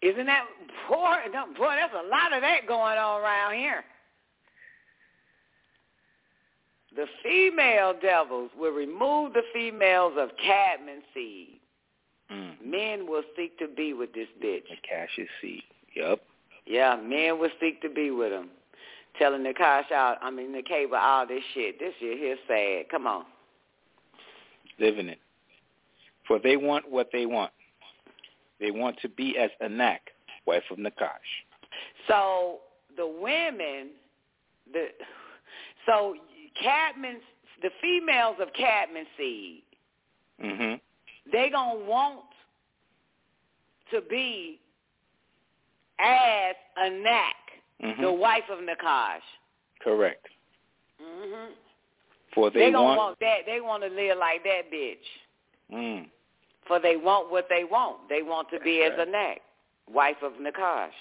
Isn't 0.02 0.26
that 0.28 0.46
poor? 0.88 1.18
Boy, 1.58 1.76
there's 1.76 1.92
a 1.94 2.08
lot 2.10 2.34
of 2.34 2.42
that 2.42 2.62
going 2.68 2.98
on 2.98 3.22
around 3.22 3.56
here. 3.56 3.84
The 6.96 7.06
female 7.24 7.94
devils 8.02 8.50
will 8.58 8.72
remove 8.72 9.34
the 9.34 9.44
females 9.54 10.14
of 10.18 10.30
Cadman's 10.38 11.04
seed. 11.14 11.60
Mm. 12.32 12.66
Men 12.66 13.08
will 13.08 13.24
seek 13.36 13.58
to 13.60 13.68
be 13.68 13.94
with 13.94 14.14
this 14.14 14.28
bitch. 14.44 14.64
Nakash's 14.64 15.30
seed. 15.42 15.64
Yep. 15.96 16.22
Yeah, 16.66 16.96
men 16.96 17.40
will 17.40 17.50
seek 17.60 17.82
to 17.82 17.90
be 17.90 18.12
with 18.12 18.32
him. 18.32 18.50
Telling 19.18 19.44
Nakash 19.44 19.92
out, 19.92 20.18
I 20.22 20.30
mean, 20.30 20.52
the 20.54 20.62
cable, 20.62 20.96
all 20.96 21.28
this 21.28 21.44
shit. 21.54 21.80
This 21.80 21.94
shit 22.00 22.18
here 22.18 22.38
sad. 22.48 22.90
Come 22.90 23.08
on. 23.08 23.26
Living 24.80 25.10
it. 25.10 25.20
For 26.28 26.40
they 26.40 26.58
want 26.58 26.90
what 26.90 27.10
they 27.12 27.26
want. 27.26 27.52
They 28.60 28.72
want 28.72 28.98
to 29.02 29.10
be 29.10 29.38
as 29.38 29.50
Anak, 29.62 30.02
wife 30.46 30.64
of 30.70 30.78
Nakash. 30.78 31.10
So 32.08 32.60
the 32.96 33.08
women, 33.08 33.90
the 34.72 34.88
so 35.86 36.16
Cadman's, 36.62 37.22
the 37.62 37.70
females 37.82 38.36
of 38.42 38.52
Cadman 38.54 39.06
seed, 39.18 39.64
hmm 40.42 40.74
they 41.32 41.50
gonna 41.52 41.86
want 41.86 42.22
to 43.92 44.02
be 44.10 44.60
as 46.00 46.56
Anak, 46.78 47.36
hmm 47.82 48.02
the 48.02 48.12
wife 48.12 48.44
of 48.52 48.60
Nakash. 48.60 49.20
Correct. 49.84 50.26
hmm 51.02 51.52
For 52.34 52.50
They, 52.52 52.60
they, 52.60 52.72
want. 52.72 52.98
want 52.98 53.20
that. 53.20 53.40
They 53.46 53.62
want 53.62 53.84
to 53.84 53.90
live 53.90 54.18
like 54.18 54.44
that 54.44 54.72
bitch. 54.74 54.96
Mm. 55.74 56.08
For 56.68 56.80
they 56.80 56.96
want 56.98 57.32
what 57.32 57.48
they 57.50 57.64
want. 57.64 58.10
They 58.10 58.22
want 58.22 58.50
to 58.52 58.60
be 58.60 58.80
That's 58.84 59.02
as 59.02 59.08
Anak, 59.08 59.40
wife 59.92 60.18
of 60.24 60.34
Nakash. 60.34 60.92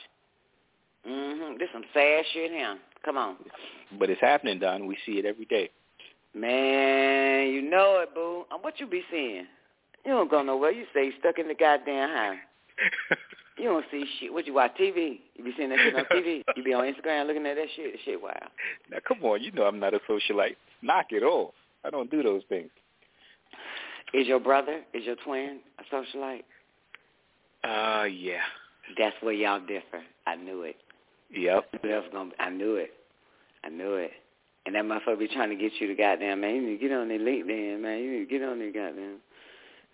Mhm. 1.06 1.58
This 1.58 1.68
some 1.72 1.84
sad 1.94 2.24
shit 2.32 2.50
here. 2.50 2.76
Come 3.08 3.16
on. 3.16 3.36
But 3.98 4.10
it's 4.10 4.20
happening, 4.20 4.58
Don. 4.58 4.86
We 4.86 4.98
see 5.06 5.12
it 5.12 5.24
every 5.24 5.46
day. 5.46 5.70
Man, 6.34 7.48
you 7.48 7.62
know 7.62 8.00
it, 8.02 8.14
boo. 8.14 8.44
What 8.60 8.78
you 8.78 8.86
be 8.86 9.02
seeing? 9.10 9.46
You 10.04 10.12
don't 10.12 10.30
go 10.30 10.42
nowhere. 10.42 10.72
You 10.72 10.84
stay 10.90 11.10
stuck 11.18 11.38
in 11.38 11.48
the 11.48 11.54
goddamn 11.54 12.10
house. 12.10 12.36
You 13.58 13.64
don't 13.64 13.84
see 13.90 14.04
shit. 14.20 14.32
What 14.32 14.46
you 14.46 14.54
watch 14.54 14.76
TV? 14.80 15.18
You 15.34 15.42
be 15.42 15.52
seeing 15.56 15.70
that 15.70 15.80
shit 15.80 15.92
on 15.92 16.04
TV? 16.16 16.44
You 16.54 16.62
be 16.62 16.74
on 16.74 16.84
Instagram 16.84 17.26
looking 17.26 17.44
at 17.44 17.56
that 17.56 17.66
shit? 17.74 17.92
That 17.92 17.98
shit 18.04 18.22
wow. 18.22 18.32
now, 18.88 18.98
come 19.06 19.20
on. 19.24 19.42
You 19.42 19.50
know 19.50 19.64
I'm 19.64 19.80
not 19.80 19.94
a 19.94 19.98
socialite. 20.08 20.54
Knock 20.80 21.06
it 21.10 21.24
off. 21.24 21.54
I 21.84 21.90
don't 21.90 22.08
do 22.08 22.22
those 22.22 22.42
things. 22.48 22.70
Is 24.14 24.28
your 24.28 24.38
brother, 24.38 24.82
is 24.94 25.02
your 25.04 25.16
twin 25.24 25.58
a 25.80 25.92
socialite? 25.92 26.44
Uh, 27.64 28.04
yeah. 28.04 28.42
That's 28.96 29.16
where 29.22 29.34
y'all 29.34 29.58
differ. 29.58 30.04
I 30.24 30.36
knew 30.36 30.62
it. 30.62 30.76
Yep. 31.30 31.84
Else 31.90 32.06
gonna? 32.12 32.30
I 32.38 32.50
knew 32.50 32.76
it. 32.76 32.90
I 33.64 33.68
knew 33.68 33.94
it. 33.94 34.12
And 34.66 34.74
that 34.74 34.84
motherfucker 34.84 35.18
be 35.18 35.28
trying 35.28 35.48
to 35.50 35.56
get 35.56 35.72
you 35.80 35.86
to 35.86 35.94
goddamn 35.94 36.40
man. 36.40 36.54
You 36.56 36.62
need 36.62 36.78
to 36.78 36.88
get 36.88 36.92
on 36.96 37.08
their 37.08 37.18
LinkedIn, 37.18 37.80
man. 37.80 37.98
You 38.00 38.10
need 38.12 38.28
to 38.28 38.38
get 38.38 38.42
on 38.46 38.58
there, 38.58 38.70
goddamn. 38.72 39.16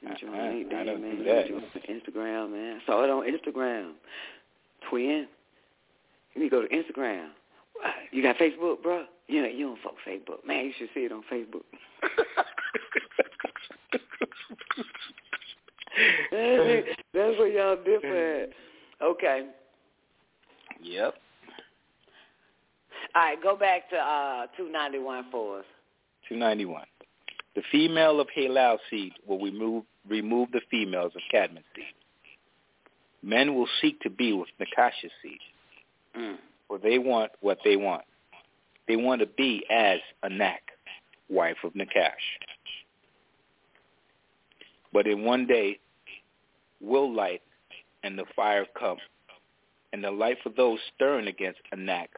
You 0.03 0.09
need 0.09 0.19
to 0.19 0.27
join 0.27 0.35
I- 0.35 0.49
I 0.49 0.53
LinkedIn, 0.53 0.87
don't 0.87 1.01
man. 1.03 1.17
do 1.19 1.25
that. 1.25 1.49
join 1.49 1.63
Instagram, 1.89 2.51
man. 2.53 2.81
I 2.83 2.87
saw 2.87 3.05
it 3.05 3.11
on 3.11 3.25
Instagram. 3.25 3.93
Twin. 4.91 5.29
You 6.35 6.43
need 6.43 6.51
to 6.51 6.57
go 6.57 6.63
to 6.63 6.69
Instagram. 6.69 7.29
You 8.11 8.23
got 8.23 8.37
Facebook, 8.37 8.83
bro? 8.83 9.05
You 9.29 9.43
know, 9.43 9.49
you 9.49 9.67
don't 9.67 9.81
fuck 9.83 9.95
Facebook, 10.07 10.45
man. 10.47 10.67
You 10.67 10.73
should 10.79 10.89
see 10.95 11.01
it 11.01 11.13
on 11.13 11.23
Facebook. 11.33 11.63
That's 16.33 17.39
where 17.39 17.49
y'all 17.49 17.77
differ 17.77 18.43
at. 18.43 18.51
Okay. 19.03 19.47
Yep. 20.83 21.15
All 23.15 23.23
right, 23.23 23.43
go 23.43 23.57
back 23.57 23.89
to 23.91 23.97
uh 23.97 24.47
291 24.57 25.27
for 25.31 25.61
us. 25.61 25.65
291. 26.29 26.83
The 27.55 27.63
female 27.71 28.21
of 28.21 28.27
Halal 28.37 28.79
seed 28.91 29.13
will 29.27 29.41
remove 29.41 29.85
remove 30.09 30.51
the 30.53 30.61
females 30.71 31.13
of 31.15 31.23
Cadman's 31.31 31.65
seed. 31.75 31.85
Men 33.23 33.55
will 33.55 33.69
seek 33.81 34.01
to 34.01 34.11
be 34.11 34.33
with 34.33 34.49
Nakash's 34.61 35.13
seed, 35.23 35.39
Mm. 36.17 36.39
for 36.69 36.79
they 36.79 36.99
want 36.99 37.33
what 37.41 37.59
they 37.65 37.77
want. 37.77 38.05
They 38.87 38.97
want 38.97 39.21
to 39.21 39.27
be 39.27 39.65
as 39.71 40.01
Anak, 40.23 40.61
wife 41.31 41.57
of 41.65 41.73
Nakash. 41.73 42.13
But 44.93 45.07
in 45.07 45.25
one 45.25 45.47
day 45.47 45.79
will 46.81 47.13
light 47.13 47.43
and 48.03 48.19
the 48.19 48.27
fire 48.37 48.67
come, 48.79 48.99
and 49.93 50.05
the 50.05 50.11
light 50.11 50.37
for 50.43 50.51
those 50.51 50.79
stirring 50.95 51.27
against 51.29 51.61
Anak 51.73 52.11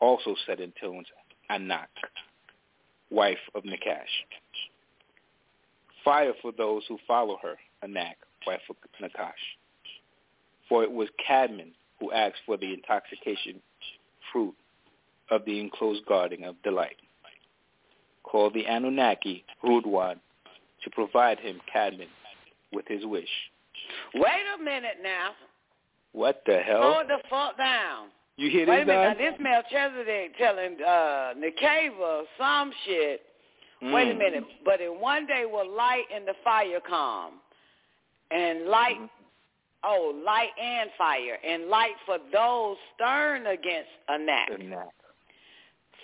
also 0.00 0.34
set 0.46 0.60
in 0.60 0.72
tunes 0.80 1.06
Anak, 1.50 1.88
wife 3.10 3.38
of 3.54 3.64
Nakash. 3.64 4.24
Fire 6.04 6.32
for 6.42 6.52
those 6.52 6.82
who 6.88 6.98
follow 7.06 7.38
her, 7.42 7.56
Anak, 7.82 8.16
wife 8.46 8.60
of 8.68 8.76
Nakash. 9.02 9.32
For 10.68 10.82
it 10.82 10.90
was 10.90 11.08
Cadman 11.26 11.72
who 12.00 12.12
asked 12.12 12.40
for 12.46 12.56
the 12.56 12.72
intoxication 12.72 13.60
fruit 14.32 14.54
of 15.30 15.44
the 15.44 15.60
enclosed 15.60 16.04
garden 16.06 16.44
of 16.44 16.60
delight, 16.62 16.96
called 18.22 18.54
the 18.54 18.66
Anunnaki, 18.66 19.44
Rudwan, 19.62 20.16
to 20.82 20.90
provide 20.90 21.38
him 21.38 21.60
Cadman 21.72 22.08
with 22.72 22.86
his 22.88 23.06
wish. 23.06 23.28
Wait 24.14 24.44
a 24.58 24.62
minute 24.62 24.98
now. 25.02 25.30
What 26.12 26.42
the 26.46 26.58
hell? 26.58 26.82
Hold 26.82 27.08
the 27.08 27.18
fuck 27.28 27.56
down. 27.56 28.08
You 28.36 28.50
hear 28.50 28.66
Wait 28.66 28.82
a 28.82 28.84
this, 28.84 28.86
minute. 28.88 29.16
Don? 29.16 29.18
Now, 29.18 29.30
this 29.30 29.40
Melchizedek 29.40 30.38
telling 30.38 30.76
uh, 30.82 31.34
Nakeba 31.38 32.22
some 32.38 32.72
shit. 32.84 33.22
Wait 33.82 34.08
a 34.10 34.14
Mm. 34.14 34.18
minute. 34.18 34.44
But 34.64 34.80
in 34.80 35.00
one 35.00 35.26
day 35.26 35.44
will 35.46 35.68
light 35.70 36.04
and 36.14 36.26
the 36.26 36.34
fire 36.42 36.80
come. 36.80 37.34
And 38.30 38.66
light, 38.66 38.96
Mm-hmm. 38.96 39.84
oh, 39.84 40.20
light 40.24 40.50
and 40.60 40.90
fire. 40.98 41.38
And 41.46 41.66
light 41.68 41.94
for 42.06 42.18
those 42.32 42.76
stern 42.94 43.46
against 43.46 43.90
a 44.08 44.14
Anak. 44.14 44.48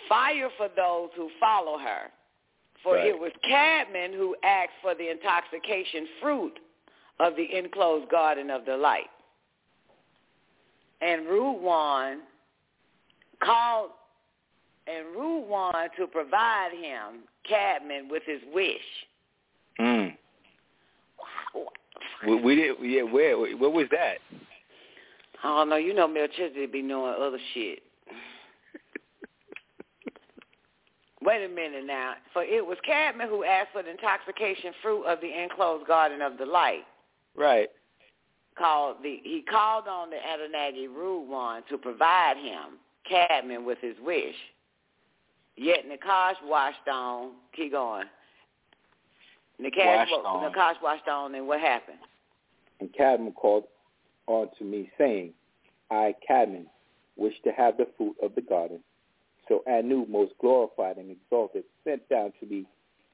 Fire 0.09 0.51
for 0.57 0.69
those 0.77 1.11
who 1.16 1.31
follow 1.40 1.78
her. 1.78 2.11
For 2.82 2.94
Right. 2.94 3.07
it 3.07 3.19
was 3.19 3.32
Cadman 3.43 4.12
who 4.12 4.36
asked 4.43 4.73
for 4.82 4.94
the 4.94 5.09
intoxication 5.11 6.07
fruit 6.20 6.59
of 7.19 7.35
the 7.36 7.57
enclosed 7.57 8.09
garden 8.11 8.51
of 8.51 8.65
the 8.65 8.77
light. 8.77 9.11
And 11.01 11.27
Ruwan 11.27 12.18
called 13.43 13.90
and 14.86 15.06
Ruwan 15.16 15.89
to 15.97 16.06
provide 16.06 16.70
him, 16.72 17.22
Cadman, 17.48 18.09
with 18.09 18.22
his 18.24 18.40
wish. 18.52 18.77
Mm. 19.78 20.16
We, 22.27 22.40
we 22.40 22.56
did. 22.56 22.77
Yeah, 22.82 23.02
where? 23.02 23.39
Where 23.39 23.70
was 23.70 23.86
that? 23.90 24.18
I 25.43 25.48
don't 25.48 25.70
know. 25.70 25.77
You 25.77 25.94
know 25.94 26.09
Melchizedek 26.09 26.72
be 26.72 26.82
knowing 26.82 27.14
other 27.20 27.39
shit. 27.55 27.82
Wait 31.22 31.44
a 31.44 31.48
minute 31.48 31.86
now. 31.86 32.14
For 32.32 32.43
it 32.43 32.64
was 32.64 32.78
Cadman 32.85 33.28
who 33.28 33.44
asked 33.44 33.72
for 33.72 33.82
the 33.82 33.90
intoxication 33.90 34.72
fruit 34.82 35.05
of 35.05 35.20
the 35.20 35.43
enclosed 35.43 35.86
garden 35.86 36.20
of 36.20 36.36
the 36.36 36.47
light. 36.47 36.85
Right. 37.35 37.68
Called 38.61 38.97
the 39.03 39.20
he 39.23 39.43
called 39.51 39.89
on 39.89 40.11
the 40.11 40.16
Anunnaki 40.16 40.87
Ruwan 40.87 41.66
to 41.70 41.78
provide 41.78 42.37
him, 42.37 42.77
Cadman, 43.09 43.65
with 43.65 43.78
his 43.81 43.97
wish. 44.05 44.35
Yet 45.57 45.85
Nakash 45.89 46.35
washed 46.45 46.87
on. 46.87 47.31
Keep 47.57 47.73
going. 47.73 48.05
Nakash, 49.59 50.11
Washed 50.11 50.12
on. 50.27 50.53
Nakash 50.53 50.82
washed 50.82 51.09
on, 51.09 51.35
and 51.35 51.47
what 51.49 51.59
happened? 51.59 52.01
And 52.81 52.93
Cadman 52.93 53.32
called 53.32 53.65
on 54.27 54.49
to 54.59 54.65
me, 54.65 54.91
saying, 54.99 55.32
I, 55.91 56.15
Cadman, 56.27 56.66
wish 57.16 57.35
to 57.45 57.53
have 57.53 57.78
the 57.78 57.87
fruit 57.97 58.16
of 58.23 58.35
the 58.35 58.43
garden. 58.43 58.81
So 59.49 59.62
Anu, 59.66 60.05
most 60.07 60.32
glorified 60.39 60.99
and 60.99 61.11
exalted, 61.11 61.65
sent 61.82 62.07
down 62.11 62.32
to 62.41 62.47
me 62.47 62.66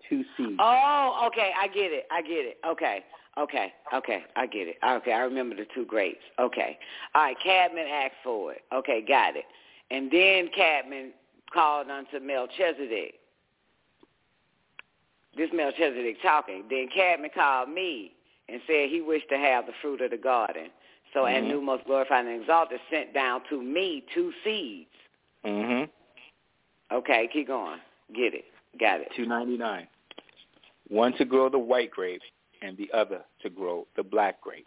two 0.09 0.25
seeds. 0.37 0.59
Oh, 0.59 1.29
okay, 1.29 1.53
I 1.57 1.69
get 1.69 1.93
it. 1.93 2.07
I 2.11 2.21
get 2.23 2.45
it. 2.45 2.59
Okay, 2.67 3.05
okay, 3.39 3.73
okay, 3.93 4.25
I 4.37 4.47
get 4.47 4.69
it. 4.69 4.77
Okay, 4.85 5.13
I 5.13 5.21
remember 5.21 5.55
the 5.55 5.67
two 5.75 5.85
grapes. 5.85 6.25
Okay, 6.39 6.79
all 7.15 7.23
right. 7.23 7.37
Cadman 7.43 7.87
asked 7.87 8.15
for 8.25 8.53
it. 8.53 8.63
Okay, 8.73 9.03
got 9.07 9.37
it. 9.37 9.45
And 9.91 10.11
then 10.11 10.49
Cadman 10.55 11.13
called 11.53 11.89
unto 11.91 12.19
Melchizedek. 12.19 13.15
This 15.37 15.51
Melchizedek 15.53 16.17
talking. 16.23 16.65
Then 16.71 16.89
Cadman 16.95 17.31
called 17.35 17.69
me 17.69 18.13
and 18.49 18.61
said 18.67 18.89
he 18.89 19.01
wished 19.01 19.29
to 19.29 19.37
have 19.37 19.67
the 19.67 19.73
fruit 19.83 20.01
of 20.01 20.11
the 20.11 20.17
garden. 20.17 20.71
So 21.13 21.21
Mhm. 21.21 21.37
Anu, 21.37 21.61
most 21.61 21.85
glorified 21.85 22.27
and 22.27 22.41
exalted, 22.41 22.81
sent 22.91 23.13
down 23.13 23.43
to 23.49 23.63
me 23.63 24.03
two 24.13 24.33
seeds. 24.43 24.91
Mm-hmm. 25.45 25.85
Okay, 26.95 27.29
keep 27.29 27.47
going. 27.47 27.81
Get 28.13 28.35
it. 28.35 28.45
Got 28.79 29.01
it. 29.01 29.13
299. 29.15 29.89
One 30.89 31.13
to 31.15 31.25
grow 31.25 31.49
the 31.49 31.59
white 31.59 31.91
grape 31.91 32.23
and 32.63 32.77
the 32.77 32.91
other 32.93 33.23
to 33.43 33.51
grow 33.51 33.87
the 33.97 34.03
black 34.03 34.41
grape. 34.41 34.65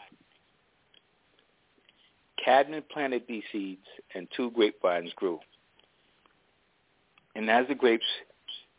Cadman 2.43 2.83
planted 2.91 3.23
these 3.27 3.43
seeds, 3.51 3.85
and 4.15 4.27
two 4.35 4.51
grapevines 4.51 5.11
grew. 5.15 5.39
And 7.35 7.49
as 7.49 7.67
the 7.67 7.75
grapes 7.75 8.05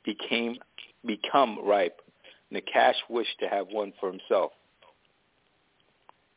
became 0.05 0.57
become 1.07 1.59
ripe, 1.65 2.01
Nakash 2.53 2.95
wished 3.09 3.39
to 3.41 3.49
have 3.49 3.69
one 3.69 3.93
for 4.01 4.11
himself. 4.11 4.53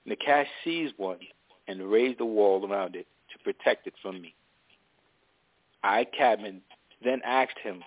Nakash 0.08 0.46
seized 0.64 0.94
one 0.98 1.20
and 1.68 1.90
raised 1.90 2.20
a 2.22 2.26
wall 2.26 2.70
around 2.70 2.96
it 2.96 3.08
to 3.32 3.40
protect 3.44 3.88
it 3.88 3.94
from 4.02 4.22
me. 4.22 4.34
I, 5.84 6.06
Cadman, 6.06 6.62
then 7.04 7.22
asked 7.26 7.60
him 7.62 7.84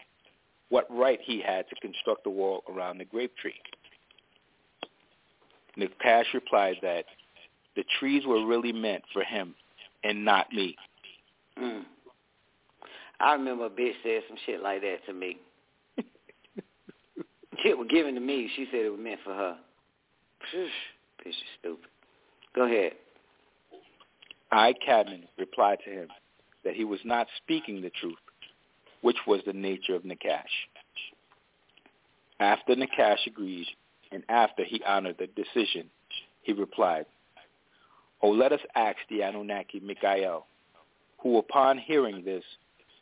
what 0.68 0.86
right 0.90 1.20
he 1.22 1.40
had 1.40 1.68
to 1.68 1.76
construct 1.76 2.26
a 2.26 2.30
wall 2.30 2.62
around 2.68 2.98
the 2.98 3.04
grape 3.04 3.36
tree. 3.36 3.54
Nakash 5.78 6.32
replied 6.34 6.76
that 6.82 7.04
the 7.76 7.84
trees 7.98 8.24
were 8.26 8.46
really 8.46 8.72
meant 8.72 9.04
for 9.12 9.22
him 9.22 9.54
and 10.02 10.24
not 10.24 10.52
me. 10.52 10.76
Mm. 11.60 11.82
I 13.20 13.32
remember 13.32 13.66
a 13.66 13.70
bitch 13.70 13.94
said 14.02 14.22
some 14.28 14.38
shit 14.44 14.62
like 14.62 14.82
that 14.82 14.98
to 15.06 15.12
me. 15.12 15.38
shit 17.62 17.76
was 17.76 17.88
given 17.88 18.14
to 18.14 18.20
me. 18.20 18.50
She 18.56 18.66
said 18.70 18.80
it 18.80 18.90
was 18.90 19.00
meant 19.00 19.20
for 19.24 19.34
her. 19.34 19.56
bitch 20.54 20.66
is 21.26 21.34
stupid. 21.58 21.88
Go 22.54 22.64
ahead. 22.64 22.92
I, 24.52 24.74
Cadman, 24.84 25.24
replied 25.38 25.78
to 25.84 25.90
him 25.90 26.08
that 26.64 26.74
he 26.74 26.84
was 26.84 27.00
not 27.04 27.26
speaking 27.36 27.82
the 27.82 27.90
truth, 27.90 28.14
which 29.02 29.16
was 29.26 29.40
the 29.46 29.52
nature 29.52 29.94
of 29.94 30.02
Nakash. 30.02 30.44
After 32.38 32.74
Nakash 32.74 33.26
agreed, 33.26 33.66
and 34.12 34.22
after 34.28 34.64
he 34.64 34.82
honored 34.84 35.16
the 35.18 35.26
decision, 35.28 35.90
he 36.42 36.52
replied, 36.52 37.06
Oh, 38.22 38.30
let 38.30 38.52
us 38.52 38.60
ask 38.74 38.96
the 39.10 39.22
Anunnaki 39.22 39.80
Mikael, 39.80 40.46
who 41.18 41.38
upon 41.38 41.78
hearing 41.78 42.24
this 42.24 42.44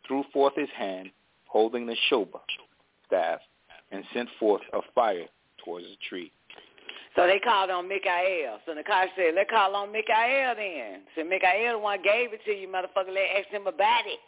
threw 0.06 0.24
forth 0.32 0.54
his 0.56 0.68
hand, 0.76 1.10
holding 1.46 1.86
the 1.86 1.96
shoba 2.10 2.40
staff, 3.06 3.40
and 3.92 4.04
sent 4.12 4.28
forth 4.40 4.62
a 4.72 4.80
fire 4.94 5.26
towards 5.64 5.86
the 5.86 5.96
tree. 6.08 6.32
So 7.16 7.26
they 7.26 7.38
called 7.38 7.70
on 7.70 7.88
Mikael. 7.88 8.58
So 8.66 8.72
Nakai 8.72 9.06
said, 9.16 9.34
let's 9.36 9.48
call 9.48 9.76
on 9.76 9.92
Mikael 9.92 10.54
then. 10.56 11.02
So 11.14 11.22
Mikael 11.22 11.74
the 11.74 11.78
one 11.78 12.02
gave 12.02 12.32
it 12.32 12.40
to 12.44 12.50
you, 12.50 12.66
motherfucker. 12.66 13.14
Let's 13.14 13.46
ask 13.46 13.48
him 13.50 13.66
about 13.68 14.02
it. 14.06 14.20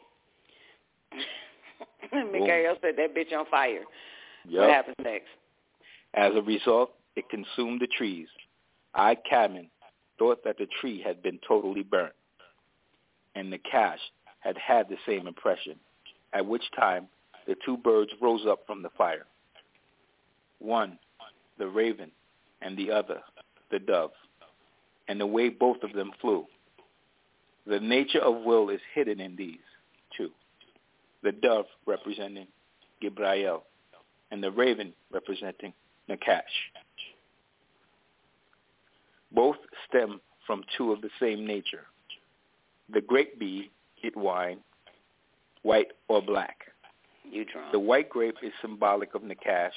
Mikael 2.33 2.77
said, 2.81 2.95
that 2.97 3.15
bitch 3.15 3.37
on 3.37 3.47
fire. 3.51 3.83
Yep. 4.49 4.61
What 4.61 4.71
happens 4.71 4.97
next? 5.03 5.29
As 6.17 6.33
a 6.35 6.43
result, 6.43 6.93
it 7.15 7.29
consumed 7.29 7.81
the 7.81 7.87
trees. 7.87 8.29
I, 8.95 9.15
Cadman, 9.15 9.69
thought 10.19 10.43
that 10.45 10.57
the 10.57 10.67
tree 10.81 11.03
had 11.03 11.23
been 11.23 11.39
totally 11.47 11.83
burnt, 11.83 12.15
and 13.35 13.53
Nakash 13.53 13.99
had 14.41 14.57
had 14.57 14.89
the 14.89 14.97
same 15.07 15.27
impression, 15.27 15.79
at 16.33 16.47
which 16.47 16.65
time 16.75 17.09
the 17.47 17.57
two 17.65 17.77
birds 17.77 18.11
rose 18.21 18.47
up 18.49 18.67
from 18.67 18.83
the 18.83 18.89
fire. 18.97 19.27
One, 20.59 20.99
the 21.59 21.69
raven, 21.69 22.11
and 22.63 22.79
the 22.79 22.91
other, 22.91 23.21
the 23.71 23.79
dove, 23.79 24.13
and 25.09 25.21
the 25.21 25.27
way 25.27 25.51
both 25.51 25.83
of 25.83 25.93
them 25.93 26.13
flew. 26.21 26.47
The 27.67 27.81
nature 27.81 28.21
of 28.21 28.43
will 28.43 28.71
is 28.71 28.81
hidden 28.95 29.21
in 29.21 29.37
these 29.37 29.59
two, 30.17 30.31
the 31.23 31.33
dove 31.33 31.67
representing 31.85 32.47
Gibrael, 33.03 33.63
and 34.31 34.43
the 34.43 34.51
raven 34.51 34.95
representing 35.13 35.75
Nakash. 36.09 36.43
Both 39.33 39.57
stem 39.89 40.21
from 40.47 40.63
two 40.77 40.93
of 40.93 41.01
the 41.01 41.11
same 41.21 41.47
nature. 41.47 41.85
The 42.93 43.01
grape 43.01 43.39
bee, 43.39 43.71
it 44.03 44.17
wine, 44.17 44.59
white 45.63 45.89
or 46.09 46.23
black. 46.23 46.59
You 47.31 47.45
drunk. 47.45 47.73
The 47.73 47.81
white 47.81 48.09
grape 48.09 48.37
is 48.43 48.53
symbolic 48.63 49.15
of 49.15 49.23
Nakash, 49.23 49.71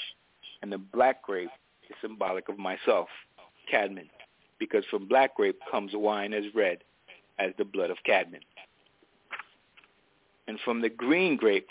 and 0.61 0.71
the 0.71 0.77
black 0.77 1.23
grape 1.23 1.49
is 1.89 1.95
symbolic 2.01 2.47
of 2.47 2.59
myself, 2.59 3.07
Cadman, 3.69 4.09
because 4.59 4.83
from 4.89 5.07
black 5.07 5.35
grape 5.35 5.59
comes 5.71 5.91
wine 5.95 6.33
as 6.33 6.43
red 6.53 6.79
as 7.39 7.51
the 7.57 7.65
blood 7.65 7.89
of 7.89 7.97
Cadman. 8.05 8.41
And 10.47 10.59
from 10.63 10.81
the 10.81 10.89
green 10.89 11.35
grape 11.37 11.69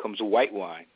comes 0.00 0.18
white 0.20 0.52
wine 0.52 0.86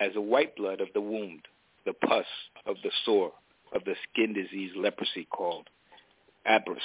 as 0.00 0.14
the 0.14 0.20
white 0.20 0.56
blood 0.56 0.80
of 0.80 0.88
the 0.94 1.00
wound, 1.00 1.42
the 1.86 1.94
pus 2.06 2.26
of 2.66 2.76
the 2.82 2.90
sore, 3.04 3.32
of 3.74 3.82
the 3.84 3.94
skin 4.10 4.34
disease 4.34 4.72
leprosy 4.76 5.26
called 5.30 5.68
abrus 6.46 6.78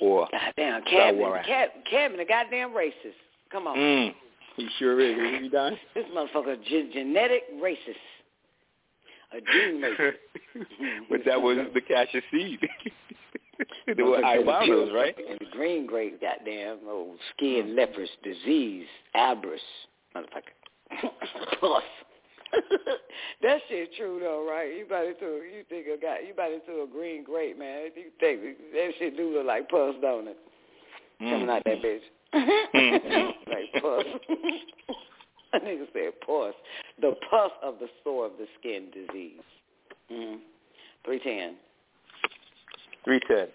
or 0.00 0.28
goddamn 0.30 0.82
Cadman, 0.84 1.42
Cadman, 1.88 2.20
a 2.20 2.24
goddamn 2.24 2.70
racist. 2.70 3.18
Come 3.50 3.66
on. 3.66 3.76
Mm, 3.76 4.14
he 4.56 4.68
sure 4.78 5.00
is. 5.00 5.16
Is 5.16 5.42
he 5.42 5.48
done? 5.48 5.78
This 5.94 6.04
motherfucker 6.14 6.56
ge- 6.62 6.92
genetic 6.92 7.42
racist 7.62 7.96
a 9.32 9.40
gene 9.40 9.82
racist. 9.82 10.14
but 11.10 11.20
that 11.26 11.40
was 11.40 11.58
the 11.74 11.80
cassia 11.80 12.20
seed. 12.30 12.60
they 13.96 14.02
were 14.02 14.24
albinos, 14.24 14.90
right? 14.92 15.14
And 15.28 15.38
the 15.38 15.46
green 15.50 15.86
grape, 15.86 16.20
goddamn, 16.20 16.78
old 16.88 17.16
skin 17.34 17.76
lepers 17.76 18.10
disease, 18.22 18.86
abrus, 19.14 19.60
motherfucker. 20.14 21.10
Plus. 21.58 21.82
that 23.42 23.58
shit 23.68 23.94
true 23.96 24.18
though, 24.20 24.46
right? 24.48 24.76
You 24.76 24.86
bite 24.88 25.08
into 25.08 25.42
you 25.44 25.64
think 25.68 25.86
a 25.86 26.00
guy 26.00 26.18
you 26.26 26.34
bite 26.34 26.52
into 26.52 26.82
a 26.82 26.86
green 26.86 27.24
grape, 27.24 27.58
man. 27.58 27.88
You 27.96 28.10
think 28.20 28.40
that 28.72 28.92
shit 28.98 29.16
do 29.16 29.34
look 29.34 29.46
like 29.46 29.68
pus, 29.68 29.94
don't 30.00 30.28
it? 30.28 30.36
Mm. 31.20 31.30
Coming 31.30 31.50
out 31.50 31.62
that 31.64 31.82
bitch. 31.82 32.00
Mm-hmm. 32.34 33.50
like 33.50 33.82
pus. 33.82 34.04
A 35.54 35.60
nigga 35.64 35.86
said 35.92 36.12
pus. 36.26 36.54
The 37.00 37.14
pus 37.30 37.52
of 37.62 37.74
the 37.80 37.88
sore 38.04 38.26
of 38.26 38.32
the 38.38 38.46
skin 38.58 38.88
disease. 38.92 39.40
Mm-hmm. 40.10 40.36
310. 41.04 41.56
310. 43.04 43.48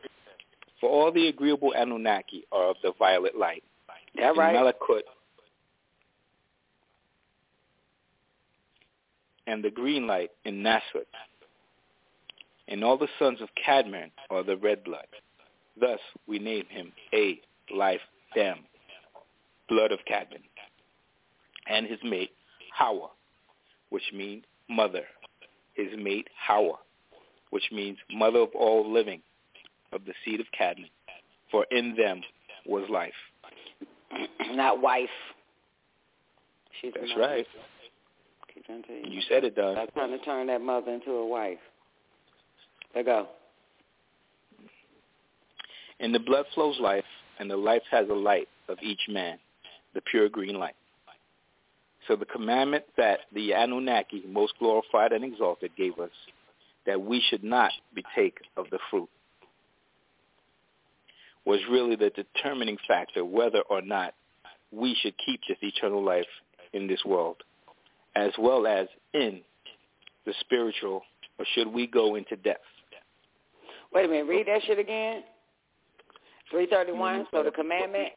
For 0.79 0.89
all 0.89 1.11
the 1.11 1.27
agreeable 1.27 1.73
Anunnaki 1.75 2.45
are 2.51 2.69
of 2.69 2.75
the 2.83 2.91
violet 2.99 3.37
light. 3.37 3.63
That 4.15 4.35
right. 4.35 4.55
Malakut 4.55 5.01
and 9.47 9.63
the 9.63 9.71
green 9.71 10.05
light 10.05 10.29
in 10.45 10.61
Nasut. 10.61 11.07
And 12.67 12.83
all 12.83 12.97
the 12.97 13.07
sons 13.17 13.41
of 13.41 13.49
Cadman 13.65 14.11
are 14.29 14.43
the 14.43 14.57
red 14.57 14.83
blood. 14.83 15.07
Thus 15.79 15.99
we 16.27 16.37
name 16.37 16.65
him 16.69 16.91
A, 17.13 17.39
life, 17.73 18.01
Dam, 18.35 18.59
blood 19.69 19.91
of 19.91 19.99
Cadman 20.05 20.43
and 21.69 21.87
his 21.87 21.99
mate 22.03 22.31
Hawa, 22.73 23.09
which 23.89 24.11
means 24.13 24.43
mother. 24.69 25.03
His 25.75 25.87
mate 25.97 26.27
Hawa, 26.47 26.75
which 27.51 27.69
means 27.71 27.97
mother 28.11 28.39
of 28.39 28.49
all 28.55 28.91
living, 28.91 29.21
of 29.91 30.05
the 30.05 30.13
seed 30.25 30.39
of 30.39 30.47
Cadman. 30.57 30.89
For 31.51 31.65
in 31.71 31.95
them 31.95 32.21
was 32.65 32.89
life. 32.89 33.13
Not 34.55 34.81
wife. 34.81 35.09
She's 36.81 36.93
That's 36.93 37.13
right. 37.17 37.45
You. 38.67 39.09
you 39.09 39.21
said 39.29 39.43
it, 39.43 39.55
Don. 39.55 39.77
I'm 39.77 39.87
trying 39.93 40.11
to 40.11 40.23
turn 40.25 40.47
that 40.47 40.61
mother 40.61 40.91
into 40.91 41.11
a 41.11 41.25
wife. 41.25 41.59
Let 42.95 43.05
go. 43.05 43.27
In 45.99 46.11
the 46.11 46.19
blood 46.19 46.45
flows 46.53 46.79
life, 46.79 47.05
and 47.39 47.49
the 47.49 47.57
life 47.57 47.83
has 47.91 48.07
a 48.09 48.13
light 48.13 48.47
of 48.67 48.77
each 48.81 49.01
man, 49.09 49.37
the 49.93 50.01
pure 50.01 50.29
green 50.29 50.59
light. 50.59 50.75
So 52.07 52.15
the 52.15 52.25
commandment 52.25 52.85
that 52.97 53.19
the 53.33 53.53
Anunnaki, 53.53 54.23
most 54.27 54.53
glorified 54.59 55.11
and 55.11 55.23
exalted, 55.23 55.71
gave 55.77 55.99
us, 55.99 56.11
that 56.85 57.01
we 57.01 57.21
should 57.29 57.43
not 57.43 57.71
partake 57.93 58.37
of 58.55 58.65
the 58.71 58.79
fruit, 58.89 59.09
was 61.45 61.59
really 61.69 61.95
the 61.95 62.11
determining 62.11 62.77
factor 62.87 63.23
whether 63.25 63.61
or 63.69 63.81
not 63.81 64.13
we 64.71 64.95
should 65.01 65.15
keep 65.23 65.41
this 65.47 65.57
eternal 65.61 66.03
life 66.03 66.25
in 66.73 66.87
this 66.87 67.03
world, 67.05 67.37
as 68.17 68.31
well 68.39 68.65
as 68.65 68.87
in 69.13 69.41
the 70.25 70.33
spiritual, 70.41 71.03
or 71.37 71.45
should 71.53 71.67
we 71.67 71.85
go 71.85 72.15
into 72.15 72.35
death? 72.37 72.57
Wait 73.93 74.05
a 74.05 74.07
minute, 74.07 74.27
read 74.27 74.47
that 74.47 74.61
shit 74.65 74.79
again. 74.79 75.23
331, 76.49 77.13
mm-hmm. 77.13 77.23
so 77.31 77.43
the 77.43 77.51
commandment, 77.51 78.09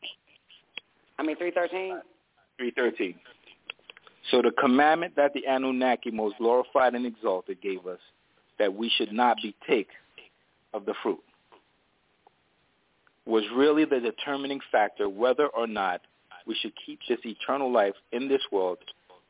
I 1.18 1.22
mean 1.22 1.36
313? 1.36 2.00
313. 2.58 3.14
So 4.30 4.42
the 4.42 4.52
commandment 4.52 5.16
that 5.16 5.32
the 5.34 5.46
Anunnaki, 5.46 6.10
most 6.10 6.36
glorified 6.38 6.94
and 6.94 7.04
exalted, 7.04 7.60
gave 7.60 7.86
us, 7.86 7.98
that 8.58 8.72
we 8.72 8.90
should 8.96 9.12
not 9.12 9.36
be 9.42 9.54
take 9.68 9.88
of 10.72 10.86
the 10.86 10.94
fruit, 11.02 11.20
was 13.26 13.44
really 13.54 13.84
the 13.84 14.00
determining 14.00 14.60
factor 14.72 15.08
whether 15.08 15.46
or 15.48 15.66
not 15.66 16.00
we 16.46 16.56
should 16.60 16.72
keep 16.86 17.00
this 17.08 17.18
eternal 17.24 17.70
life 17.70 17.94
in 18.12 18.28
this 18.28 18.40
world 18.50 18.78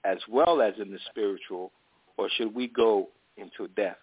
as 0.04 0.18
well 0.28 0.62
as 0.62 0.74
in 0.80 0.90
the 0.90 0.98
spiritual, 1.10 1.72
or 2.16 2.28
should 2.36 2.54
we 2.54 2.68
go 2.68 3.08
into 3.36 3.68
death? 3.74 3.96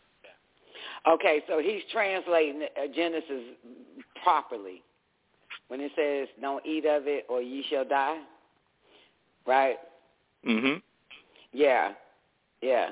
Okay, 1.08 1.42
so 1.48 1.60
he's 1.60 1.82
translating 1.92 2.64
uh, 2.64 2.88
Genesis 2.96 3.44
properly 4.24 4.84
when 5.70 5.80
it 5.82 5.92
says, 5.96 6.28
"Don't 6.42 6.66
eat 6.66 6.86
of 6.86 7.08
it, 7.08 7.26
or 7.30 7.42
ye 7.42 7.64
shall 7.70 7.86
die." 7.86 8.20
Right? 9.46 9.78
Mhm. 10.46 10.82
Yeah, 11.54 11.94
yeah. 12.62 12.92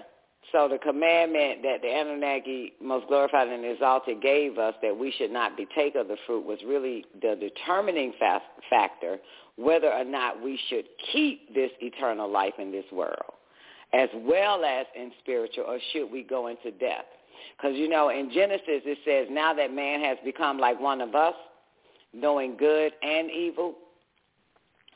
So 0.51 0.67
the 0.67 0.77
commandment 0.77 1.63
that 1.63 1.81
the 1.81 1.89
Anunnaki, 1.89 2.73
most 2.79 3.07
glorified 3.07 3.47
and 3.47 3.65
exalted, 3.65 4.21
gave 4.21 4.57
us 4.57 4.75
that 4.81 4.95
we 4.95 5.11
should 5.11 5.31
not 5.31 5.57
betake 5.57 5.95
of 5.95 6.07
the 6.07 6.17
fruit 6.25 6.45
was 6.45 6.59
really 6.63 7.05
the 7.21 7.35
determining 7.35 8.13
fa- 8.19 8.41
factor 8.69 9.19
whether 9.57 9.91
or 9.91 10.03
not 10.03 10.41
we 10.41 10.59
should 10.69 10.85
keep 11.11 11.53
this 11.53 11.71
eternal 11.79 12.29
life 12.29 12.53
in 12.59 12.71
this 12.71 12.85
world, 12.91 13.33
as 13.93 14.09
well 14.15 14.65
as 14.65 14.85
in 14.95 15.11
spiritual, 15.19 15.65
or 15.65 15.79
should 15.93 16.11
we 16.11 16.23
go 16.23 16.47
into 16.47 16.71
death? 16.71 17.05
Because, 17.57 17.77
you 17.77 17.87
know, 17.87 18.09
in 18.09 18.31
Genesis 18.31 18.81
it 18.85 18.97
says, 19.05 19.27
now 19.31 19.53
that 19.53 19.73
man 19.73 20.01
has 20.01 20.17
become 20.25 20.57
like 20.59 20.79
one 20.79 20.99
of 20.99 21.15
us, 21.15 21.35
knowing 22.13 22.57
good 22.57 22.93
and 23.01 23.29
evil, 23.31 23.75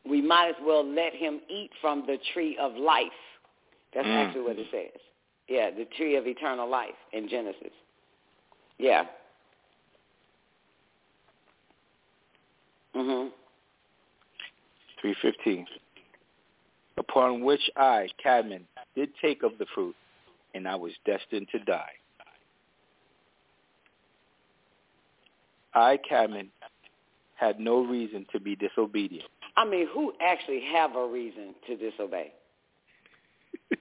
we 0.10 0.22
might 0.22 0.49
as 0.49 0.56
well 0.65 0.86
let 0.86 1.14
him 1.14 1.41
eat 1.49 1.69
from 1.81 2.03
the 2.07 2.18
tree 2.34 2.57
of 2.60 2.76
life. 2.76 3.07
That's 3.94 4.07
Mm. 4.07 4.26
actually 4.26 4.41
what 4.41 4.57
it 4.57 4.68
says. 4.72 5.02
Yeah, 5.48 5.72
the 5.72 5.86
tree 5.86 6.15
of 6.15 6.27
eternal 6.27 6.68
life 6.68 6.95
in 7.11 7.27
Genesis. 7.27 7.73
Yeah. 8.77 9.06
Mhm. 12.94 13.31
315. 15.01 15.67
Upon 16.97 17.43
which 17.43 17.69
I, 17.77 18.07
Cadman, 18.21 18.65
did 18.95 19.09
take 19.21 19.43
of 19.43 19.57
the 19.57 19.65
fruit, 19.73 19.95
and 20.53 20.67
I 20.67 20.76
was 20.76 20.91
destined 21.05 21.47
to 21.51 21.59
die. 21.59 21.91
I, 25.73 25.97
Cadman, 25.97 26.49
had 27.35 27.59
no 27.59 27.85
reason 27.85 28.26
to 28.31 28.39
be 28.39 28.55
disobedient. 28.55 29.30
I 29.55 29.65
mean, 29.65 29.88
who 29.93 30.13
actually 30.21 30.63
have 30.73 30.95
a 30.95 31.07
reason 31.07 31.55
to 31.67 31.76
disobey? 31.77 32.34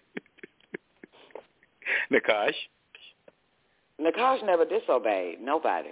Nakash? 2.13 2.55
Nakash 4.01 4.45
never 4.45 4.65
disobeyed. 4.65 5.41
Nobody. 5.41 5.91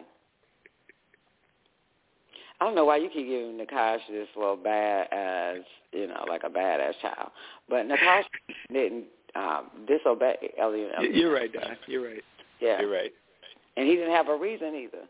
I 2.60 2.64
don't 2.64 2.74
know 2.74 2.84
why 2.84 2.96
you 2.96 3.08
keep 3.08 3.26
giving 3.26 3.58
Nakash 3.58 3.98
this 4.10 4.28
little 4.34 4.56
bad 4.56 5.08
as, 5.12 5.62
you 5.92 6.06
know, 6.06 6.24
like 6.28 6.42
a 6.44 6.48
badass 6.48 6.94
child. 7.02 7.30
But 7.68 7.86
Nakash 7.86 8.24
didn't 8.72 9.04
um, 9.34 9.70
disobey 9.86 10.54
Elliot. 10.58 10.92
You're 11.12 11.34
right, 11.34 11.52
Don. 11.52 11.76
You're 11.86 12.04
right. 12.04 12.22
Yeah. 12.60 12.80
You're 12.80 12.90
right. 12.92 13.12
And 13.76 13.86
he 13.86 13.94
didn't 13.94 14.12
have 14.12 14.28
a 14.28 14.36
reason 14.36 14.74
either. 14.74 15.04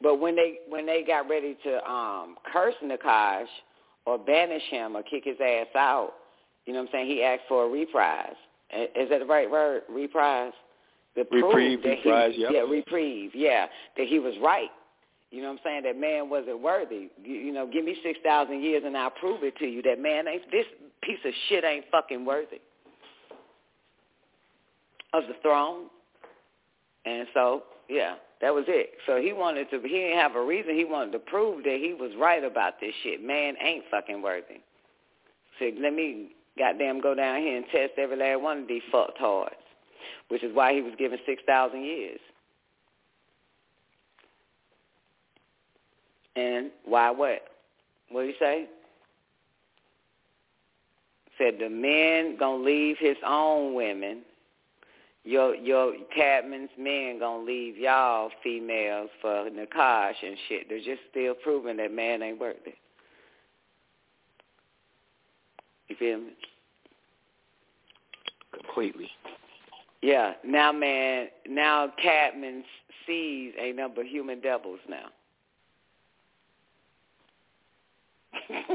But 0.00 0.20
when 0.20 0.34
they 0.34 0.58
when 0.68 0.84
they 0.84 1.04
got 1.06 1.28
ready 1.28 1.56
to 1.62 1.90
um 1.90 2.36
curse 2.52 2.74
Nakash 2.84 3.46
or 4.04 4.18
banish 4.18 4.62
him 4.68 4.96
or 4.96 5.02
kick 5.02 5.24
his 5.24 5.36
ass 5.40 5.68
out, 5.76 6.14
you 6.66 6.72
know 6.72 6.80
what 6.80 6.88
I'm 6.88 6.92
saying, 6.92 7.06
he 7.06 7.22
asked 7.22 7.42
for 7.48 7.64
a 7.64 7.68
reprise. 7.68 8.34
Is 8.72 9.10
that 9.10 9.20
the 9.20 9.26
right 9.26 9.50
word? 9.50 9.82
Reprise? 9.88 10.52
The 11.14 11.26
Reprieve, 11.30 11.82
that 11.82 11.98
he- 11.98 12.08
reprise, 12.08 12.32
yep. 12.36 12.50
Yeah, 12.54 12.60
reprieve, 12.62 13.32
yeah. 13.34 13.66
That 13.96 14.06
he 14.06 14.18
was 14.18 14.34
right. 14.42 14.70
You 15.32 15.40
know 15.40 15.48
what 15.48 15.54
I'm 15.54 15.60
saying? 15.64 15.82
That 15.84 15.98
man 15.98 16.28
wasn't 16.28 16.60
worthy. 16.60 17.08
You, 17.24 17.34
you 17.34 17.52
know, 17.52 17.66
give 17.66 17.84
me 17.84 17.96
six 18.02 18.18
thousand 18.22 18.62
years 18.62 18.82
and 18.84 18.96
I'll 18.96 19.10
prove 19.10 19.42
it 19.42 19.56
to 19.56 19.66
you. 19.66 19.80
That 19.82 19.98
man 19.98 20.28
ain't 20.28 20.48
this 20.52 20.66
piece 21.02 21.18
of 21.24 21.32
shit 21.48 21.64
ain't 21.64 21.86
fucking 21.90 22.24
worthy 22.24 22.60
of 25.14 25.24
the 25.28 25.34
throne. 25.42 25.86
And 27.06 27.26
so, 27.32 27.64
yeah, 27.88 28.16
that 28.42 28.54
was 28.54 28.64
it. 28.68 28.90
So 29.06 29.20
he 29.20 29.32
wanted 29.32 29.70
to, 29.70 29.80
he 29.80 29.88
didn't 29.88 30.18
have 30.18 30.36
a 30.36 30.44
reason. 30.44 30.76
He 30.76 30.84
wanted 30.84 31.12
to 31.12 31.18
prove 31.18 31.64
that 31.64 31.78
he 31.80 31.94
was 31.98 32.12
right 32.18 32.44
about 32.44 32.78
this 32.78 32.92
shit. 33.02 33.24
Man 33.24 33.54
ain't 33.64 33.84
fucking 33.90 34.20
worthy. 34.20 34.60
So 35.58 35.70
let 35.80 35.94
me 35.94 36.32
goddamn 36.58 37.00
go 37.00 37.14
down 37.14 37.40
here 37.40 37.56
and 37.56 37.64
test 37.72 37.92
every 37.96 38.16
last 38.16 38.42
one 38.42 38.58
of 38.58 38.68
these 38.68 38.82
fucktards, 38.92 39.48
which 40.28 40.42
is 40.42 40.54
why 40.54 40.74
he 40.74 40.82
was 40.82 40.92
given 40.98 41.18
6,000 41.24 41.82
years. 41.82 42.20
And 46.36 46.70
why 46.84 47.10
what? 47.10 47.42
What 48.10 48.22
did 48.22 48.34
he 48.34 48.36
say? 48.38 48.68
Said 51.38 51.54
the 51.58 51.68
men 51.68 52.36
gonna 52.38 52.62
leave 52.62 52.96
his 52.98 53.16
own 53.26 53.74
women 53.74 54.22
your 55.24 55.54
your 55.54 55.94
Cadman's 56.14 56.70
men 56.78 57.18
gonna 57.18 57.44
leave 57.44 57.76
y'all 57.76 58.30
females 58.42 59.08
for 59.20 59.48
Nakash 59.50 60.14
and 60.22 60.36
shit. 60.48 60.68
They're 60.68 60.78
just 60.78 61.02
still 61.10 61.34
proving 61.34 61.76
that 61.76 61.92
man 61.92 62.22
ain't 62.22 62.40
worth 62.40 62.56
it. 62.66 62.76
You 65.88 65.96
feel 65.96 66.18
me? 66.18 66.32
Completely. 68.52 69.08
Yeah. 70.00 70.32
Now, 70.44 70.72
man. 70.72 71.28
Now 71.48 71.92
Cadman's 72.02 72.64
sees 73.06 73.52
ain't 73.60 73.76
number 73.76 74.02
but 74.02 74.06
human 74.06 74.40
devils 74.40 74.80
now. 74.88 75.06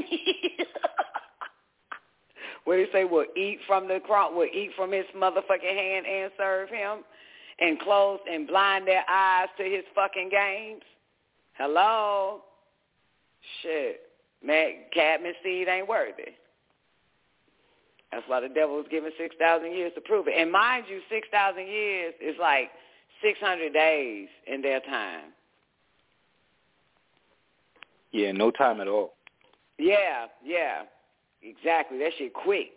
what 2.64 2.74
do 2.74 2.80
you 2.80 2.88
say? 2.92 3.04
Will 3.04 3.26
eat 3.36 3.58
from 3.66 3.88
the 3.88 4.00
crop? 4.04 4.34
Will 4.34 4.44
eat 4.44 4.70
from 4.76 4.92
his 4.92 5.06
motherfucking 5.16 5.62
hand 5.62 6.06
and 6.06 6.30
serve 6.36 6.68
him, 6.68 6.98
and 7.60 7.80
close 7.80 8.20
and 8.30 8.46
blind 8.46 8.86
their 8.86 9.04
eyes 9.08 9.48
to 9.58 9.64
his 9.64 9.84
fucking 9.94 10.28
games? 10.30 10.82
Hello. 11.54 12.42
Shit. 13.62 14.00
Man, 14.44 14.84
Cadman 14.92 15.34
seed 15.42 15.68
ain't 15.68 15.88
worthy. 15.88 16.32
That's 18.12 18.24
why 18.26 18.40
the 18.40 18.48
devil 18.48 18.76
was 18.76 18.86
given 18.90 19.10
6,000 19.18 19.72
years 19.72 19.92
to 19.94 20.00
prove 20.00 20.28
it. 20.28 20.34
And 20.38 20.50
mind 20.50 20.84
you, 20.88 21.00
6,000 21.10 21.66
years 21.66 22.14
is 22.20 22.36
like 22.40 22.70
600 23.22 23.72
days 23.72 24.28
in 24.46 24.62
their 24.62 24.80
time. 24.80 25.32
Yeah, 28.12 28.32
no 28.32 28.50
time 28.50 28.80
at 28.80 28.88
all. 28.88 29.12
Yeah, 29.78 30.26
yeah, 30.44 30.82
exactly. 31.42 31.98
That 31.98 32.12
shit 32.18 32.34
quick. 32.34 32.70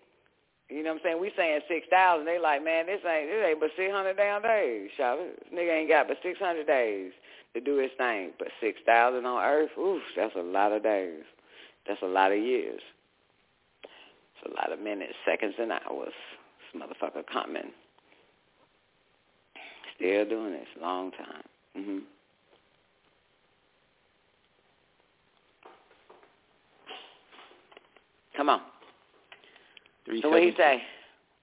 You 0.70 0.84
know 0.84 0.94
what 0.94 1.02
I'm 1.02 1.04
saying? 1.04 1.22
We 1.22 1.32
saying 1.36 1.62
6,000. 1.68 2.26
They 2.26 2.40
like, 2.40 2.64
man, 2.64 2.86
this 2.86 3.02
ain't, 3.06 3.28
this 3.28 3.44
ain't 3.46 3.60
but 3.60 3.72
600 3.76 4.16
damn 4.16 4.42
days. 4.42 4.90
Shout 4.96 5.20
This 5.20 5.54
nigga 5.54 5.82
ain't 5.82 5.90
got 5.90 6.08
but 6.08 6.18
600 6.24 6.66
days 6.66 7.12
to 7.54 7.60
do 7.60 7.78
his 7.78 7.92
thing. 7.98 8.32
But 8.40 8.48
6,000 8.62 9.26
on 9.26 9.44
earth, 9.44 9.72
oof, 9.78 10.02
that's 10.16 10.36
a 10.36 10.42
lot 10.42 10.72
of 10.72 10.82
days. 10.82 11.24
That's 11.88 12.02
a 12.02 12.08
lot 12.08 12.32
of 12.32 12.38
years. 12.40 12.80
It's 13.84 14.54
a 14.54 14.56
lot 14.56 14.72
of 14.72 14.80
minutes, 14.80 15.14
seconds, 15.26 15.56
and 15.60 15.74
hours. 15.74 16.14
This 16.74 16.82
motherfucker 16.82 17.26
coming. 17.32 17.72
Still 19.98 20.26
doing 20.26 20.54
this. 20.54 20.68
Long 20.82 21.12
time. 21.12 21.44
hmm 21.76 22.00
Come 28.42 28.50
on. 28.50 28.62
So 30.24 30.32
what 30.32 30.42
he 30.42 30.52
say? 30.58 30.82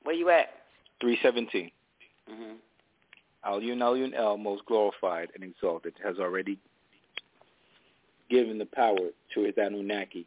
Where 0.02 0.17
you 0.17 0.31
at? 0.31 0.49
317. 1.01 1.70
Mm-hmm. 2.28 3.49
Elyon 3.49 3.78
Elyon 3.78 4.15
El, 4.18 4.36
most 4.36 4.67
glorified 4.67 5.28
and 5.36 5.44
exalted, 5.44 5.94
has 6.02 6.18
already 6.18 6.59
given 8.28 8.59
the 8.59 8.67
power 8.67 9.10
to 9.33 9.41
his 9.44 9.55
Anunnaki 9.57 10.27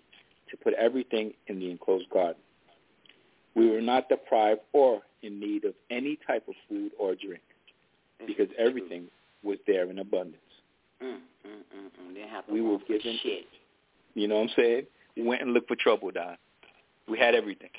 to 0.50 0.56
put 0.56 0.74
everything 0.76 1.34
in 1.48 1.60
the 1.60 1.70
enclosed 1.70 2.10
garden. 2.10 2.42
We 3.54 3.70
were 3.70 3.82
not 3.82 4.08
deprived 4.08 4.62
or 4.72 5.02
in 5.24 5.42
need 5.42 5.66
of 5.66 5.74
any 5.90 6.18
type 6.26 6.48
of 6.48 6.54
food 6.70 6.94
or 6.98 7.16
drink 7.16 7.44
because 8.26 8.48
everything 8.58 9.08
was 9.44 9.58
there 9.68 9.90
in 9.90 10.00
abundance. 10.00 10.38
Mm, 11.04 11.16
mm, 11.16 11.18
mm, 11.50 12.08
mm. 12.10 12.14
Didn't 12.14 12.30
have 12.30 12.48
to 12.48 12.54
We 12.54 12.62
were 12.62 12.78
given- 12.88 13.18
shit. 13.22 13.46
You 14.14 14.30
know 14.30 14.36
what 14.36 14.52
I'm 14.52 14.56
saying? 14.56 14.88
We 15.18 15.24
went 15.24 15.42
and 15.42 15.52
looked 15.52 15.68
for 15.68 15.76
trouble, 15.76 16.12
Don. 16.12 16.38
We 17.08 17.18
had 17.18 17.36
everything. 17.36 17.70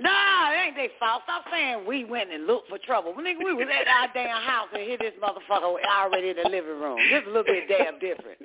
Nah, 0.00 0.52
it 0.52 0.66
ain't 0.66 0.76
their 0.76 0.88
fault. 0.98 1.22
Stop 1.24 1.44
saying 1.52 1.84
we 1.86 2.04
went 2.04 2.32
and 2.32 2.46
looked 2.46 2.70
for 2.70 2.78
trouble. 2.78 3.12
Nigga, 3.12 3.44
we 3.44 3.52
was 3.52 3.68
at 3.68 3.86
our 3.86 4.08
damn 4.14 4.40
house 4.40 4.68
and 4.72 4.82
hit 4.82 5.00
this 5.00 5.12
motherfucker 5.22 5.76
already 5.84 6.30
in 6.30 6.36
the 6.42 6.48
living 6.48 6.80
room. 6.80 6.98
Just 7.10 7.26
a 7.26 7.28
little 7.28 7.44
bit 7.44 7.68
damn 7.68 7.98
different. 7.98 8.38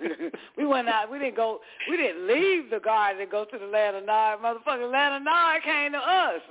we 0.56 0.64
went 0.64 0.88
out. 0.88 1.10
We 1.10 1.18
didn't 1.18 1.36
go. 1.36 1.60
We 1.90 1.96
didn't 1.96 2.28
leave 2.28 2.70
the 2.70 2.78
garden 2.78 3.20
and 3.20 3.30
go 3.30 3.44
to 3.44 3.58
the 3.58 3.66
land 3.66 3.96
of 3.96 4.06
Nod. 4.06 4.38
Motherfucker, 4.38 4.90
land 4.90 5.16
of 5.16 5.22
Nod 5.22 5.62
came 5.64 5.92
to 5.92 5.98
us. 5.98 6.40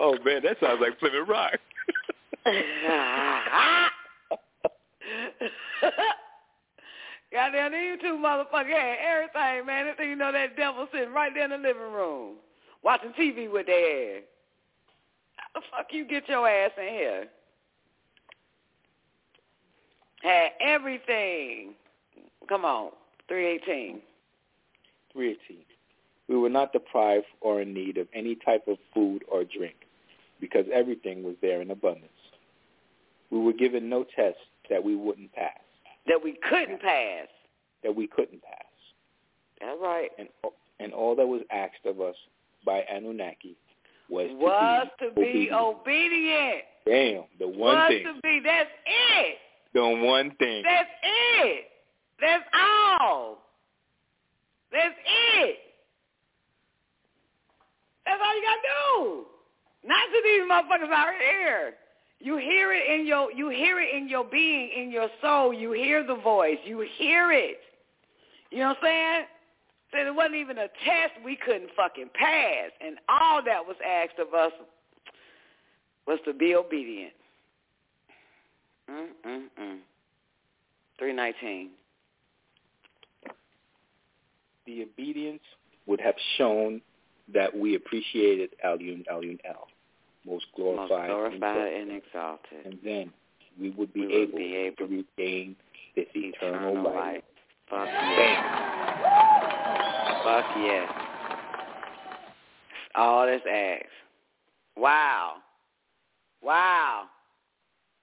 Oh 0.00 0.16
man, 0.24 0.42
that 0.44 0.56
sounds 0.60 0.80
like 0.80 0.96
Plymouth 1.00 1.28
Rock. 1.28 1.58
Goddamn, 7.32 7.74
you 7.74 7.98
two 8.00 8.16
motherfuckers 8.16 8.70
had 8.70 8.96
everything, 9.06 9.66
man. 9.66 9.86
This 9.86 9.96
thing, 9.96 10.10
you 10.10 10.16
know 10.16 10.32
that 10.32 10.56
devil 10.56 10.88
sitting 10.92 11.12
right 11.12 11.32
there 11.34 11.44
in 11.44 11.50
the 11.50 11.58
living 11.58 11.92
room 11.92 12.36
watching 12.82 13.12
TV 13.12 13.50
with 13.50 13.66
their 13.66 14.18
ass. 14.18 14.22
the 15.54 15.60
fuck 15.70 15.86
you 15.90 16.06
get 16.06 16.28
your 16.28 16.48
ass 16.48 16.70
in 16.78 16.88
here? 16.88 17.26
Had 20.22 20.50
everything. 20.60 21.74
Come 22.48 22.64
on, 22.64 22.90
318. 23.28 24.00
318. 25.12 25.64
We 26.28 26.36
were 26.36 26.48
not 26.48 26.72
deprived 26.72 27.26
or 27.40 27.60
in 27.60 27.74
need 27.74 27.98
of 27.98 28.08
any 28.14 28.36
type 28.36 28.66
of 28.68 28.78
food 28.94 29.22
or 29.30 29.44
drink 29.44 29.76
because 30.40 30.64
everything 30.72 31.22
was 31.22 31.34
there 31.42 31.60
in 31.60 31.70
abundance. 31.70 32.10
We 33.30 33.38
were 33.38 33.52
given 33.52 33.88
no 33.88 34.04
test 34.04 34.38
that 34.70 34.82
we 34.82 34.96
wouldn't 34.96 35.32
pass. 35.34 35.60
That 36.08 36.22
we 36.22 36.38
couldn't 36.48 36.80
pass. 36.80 37.28
That 37.82 37.94
we 37.94 38.06
couldn't 38.06 38.42
pass. 38.42 38.64
That's 39.60 39.78
right. 39.80 40.10
And 40.18 40.28
and 40.80 40.92
all 40.92 41.14
that 41.16 41.26
was 41.26 41.42
asked 41.50 41.84
of 41.84 42.00
us 42.00 42.14
by 42.64 42.84
Anunnaki 42.92 43.56
was, 44.08 44.28
was 44.32 44.86
to 45.00 45.10
be, 45.10 45.26
to 45.26 45.32
be 45.32 45.52
obedient. 45.52 46.62
Damn, 46.86 47.24
the 47.38 47.48
one 47.48 47.76
was 47.76 47.88
thing. 47.88 48.04
to 48.04 48.20
be. 48.22 48.40
That's 48.44 48.70
it. 48.86 49.36
The 49.74 50.06
one 50.06 50.30
thing. 50.38 50.62
That's 50.64 50.88
it. 51.02 51.64
That's 52.20 52.44
all. 52.54 53.38
That's 54.72 54.94
it. 55.36 55.56
That's 58.06 58.20
all 58.24 58.36
you 58.36 58.42
gotta 58.42 58.60
do. 58.62 59.24
Not 59.84 60.06
to 60.06 60.20
these 60.24 60.42
motherfuckers 60.42 60.92
out 60.92 61.12
here. 61.20 61.74
You 62.20 62.36
hear 62.36 62.72
it 62.72 63.00
in 63.00 63.06
your 63.06 63.30
you 63.30 63.48
hear 63.48 63.80
it 63.80 63.94
in 63.94 64.08
your 64.08 64.24
being, 64.24 64.70
in 64.76 64.90
your 64.90 65.08
soul. 65.22 65.52
You 65.52 65.72
hear 65.72 66.04
the 66.04 66.16
voice. 66.16 66.58
You 66.64 66.84
hear 66.96 67.32
it. 67.32 67.58
You 68.50 68.58
know 68.58 68.68
what 68.68 68.78
I'm 68.78 68.84
saying? 68.84 69.24
Said 69.92 70.06
it 70.06 70.14
wasn't 70.14 70.34
even 70.34 70.58
a 70.58 70.68
test 70.84 71.12
we 71.24 71.36
couldn't 71.36 71.70
fucking 71.76 72.10
pass. 72.14 72.70
And 72.80 72.96
all 73.08 73.42
that 73.44 73.64
was 73.66 73.76
asked 73.86 74.18
of 74.18 74.34
us 74.34 74.52
was 76.06 76.18
to 76.24 76.32
be 76.32 76.54
obedient. 76.54 77.12
Mm-mm-mm. 78.90 79.78
319. 80.98 81.70
The 84.66 84.82
obedience 84.82 85.42
would 85.86 86.00
have 86.00 86.14
shown 86.36 86.80
that 87.32 87.56
we 87.56 87.74
appreciated 87.74 88.50
Elyon 88.64 89.04
Elyon 89.06 89.38
El, 89.44 89.68
most 90.28 90.46
glorified, 90.54 91.08
most 91.08 91.38
glorified 91.40 91.72
and, 91.72 91.90
exalted. 91.92 92.64
And 92.64 92.78
then 92.84 93.12
we 93.60 93.70
would 93.70 93.92
be, 93.92 94.06
we 94.06 94.14
able, 94.14 94.38
be 94.38 94.56
able 94.56 94.76
to 94.76 94.84
regain 94.84 95.56
this 95.96 96.06
eternal, 96.14 96.70
eternal 96.70 96.84
life. 96.84 96.94
life. 96.94 97.22
Fuck 97.70 97.88
yes. 98.16 98.44
Fuck 100.24 100.44
yes. 100.58 100.92
All 102.94 103.26
this 103.26 103.42
ass. 103.50 103.82
Wow. 104.76 105.34
Wow. 106.42 107.04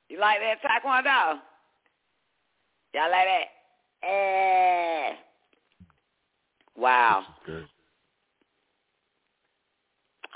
You 0.10 0.20
like 0.20 0.40
that 0.40 0.62
taekwondo? 0.62 1.40
Y'all 2.94 3.12
like 3.12 3.26
that? 3.26 4.08
Eh. 4.08 5.14
Wow. 6.78 7.24
Good. 7.46 7.66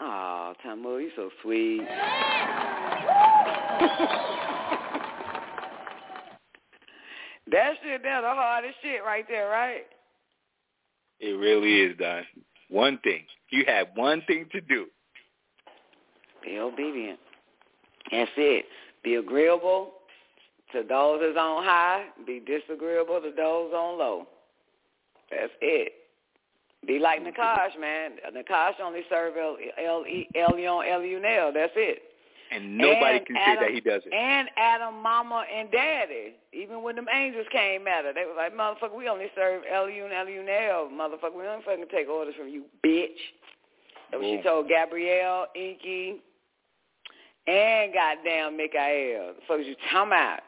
Oh, 0.02 0.54
Tamu, 0.64 0.98
you're 0.98 1.12
so 1.16 1.30
sweet. 1.42 1.82
that 7.52 7.74
shit 7.84 8.02
there, 8.04 8.22
the 8.22 8.28
hardest 8.28 8.76
shit 8.82 9.04
right 9.04 9.26
there, 9.28 9.50
right? 9.50 9.86
It 11.20 11.32
really 11.32 11.82
is, 11.82 11.98
Don. 11.98 12.24
One 12.70 12.98
thing. 13.00 13.24
You 13.50 13.66
had 13.68 13.90
one 13.96 14.22
thing 14.28 14.46
to 14.52 14.62
do. 14.62 14.86
Be 16.44 16.60
obedient. 16.60 17.20
That's 18.12 18.32
it. 18.38 18.66
Be 19.04 19.16
agreeable 19.16 19.92
to 20.72 20.84
those 20.88 21.20
that's 21.22 21.38
on 21.38 21.64
high. 21.64 22.06
Be 22.26 22.40
disagreeable 22.40 23.20
to 23.22 23.32
those 23.36 23.74
on 23.74 24.00
low. 24.00 24.28
That's 25.30 25.52
it. 25.62 25.94
Be 26.88 26.98
like 26.98 27.22
Nakash, 27.22 27.80
man. 27.80 28.12
Nakash 28.36 28.80
only 28.84 29.02
serve 29.10 29.36
El 29.38 29.58
El 29.78 30.04
Elyon 30.04 30.86
Elunel. 30.88 31.54
That's 31.54 31.74
it. 31.76 32.04
And 32.52 32.78
nobody 32.78 33.18
and 33.18 33.26
can 33.28 33.36
Adam, 33.38 33.56
say 33.56 33.66
that 33.66 33.74
he 33.74 33.82
doesn't. 33.82 34.12
And 34.12 34.50
Adam, 34.58 35.04
Mama, 35.04 35.46
and 35.54 35.70
Daddy. 35.72 36.34
Even 36.52 36.82
when 36.82 36.96
them 36.96 37.06
angels 37.14 37.46
came 37.52 37.88
at 37.88 38.06
her, 38.06 38.14
they 38.14 38.26
was 38.26 38.36
like, 38.38 38.56
"Motherfucker, 38.56 38.98
we 38.98 39.08
only 39.08 39.30
serve 39.36 39.64
Elyon 39.72 40.12
Elunel. 40.12 40.90
Motherfucker, 40.90 41.36
we 41.36 41.44
don't 41.44 41.64
fucking 41.64 41.86
take 41.92 42.10
orders 42.10 42.34
from 42.36 42.48
you, 42.48 42.66
bitch." 42.84 43.10
That's 44.10 44.24
what 44.24 44.38
she 44.38 44.42
told 44.42 44.68
Gabrielle, 44.68 45.48
Enki, 45.56 46.22
and 47.46 47.94
goddamn 47.94 48.58
Mikael. 48.58 49.36
The 49.36 49.42
fuck 49.48 49.60
is 49.60 49.68
you 49.68 49.76
talking 49.92 50.08
about? 50.08 50.40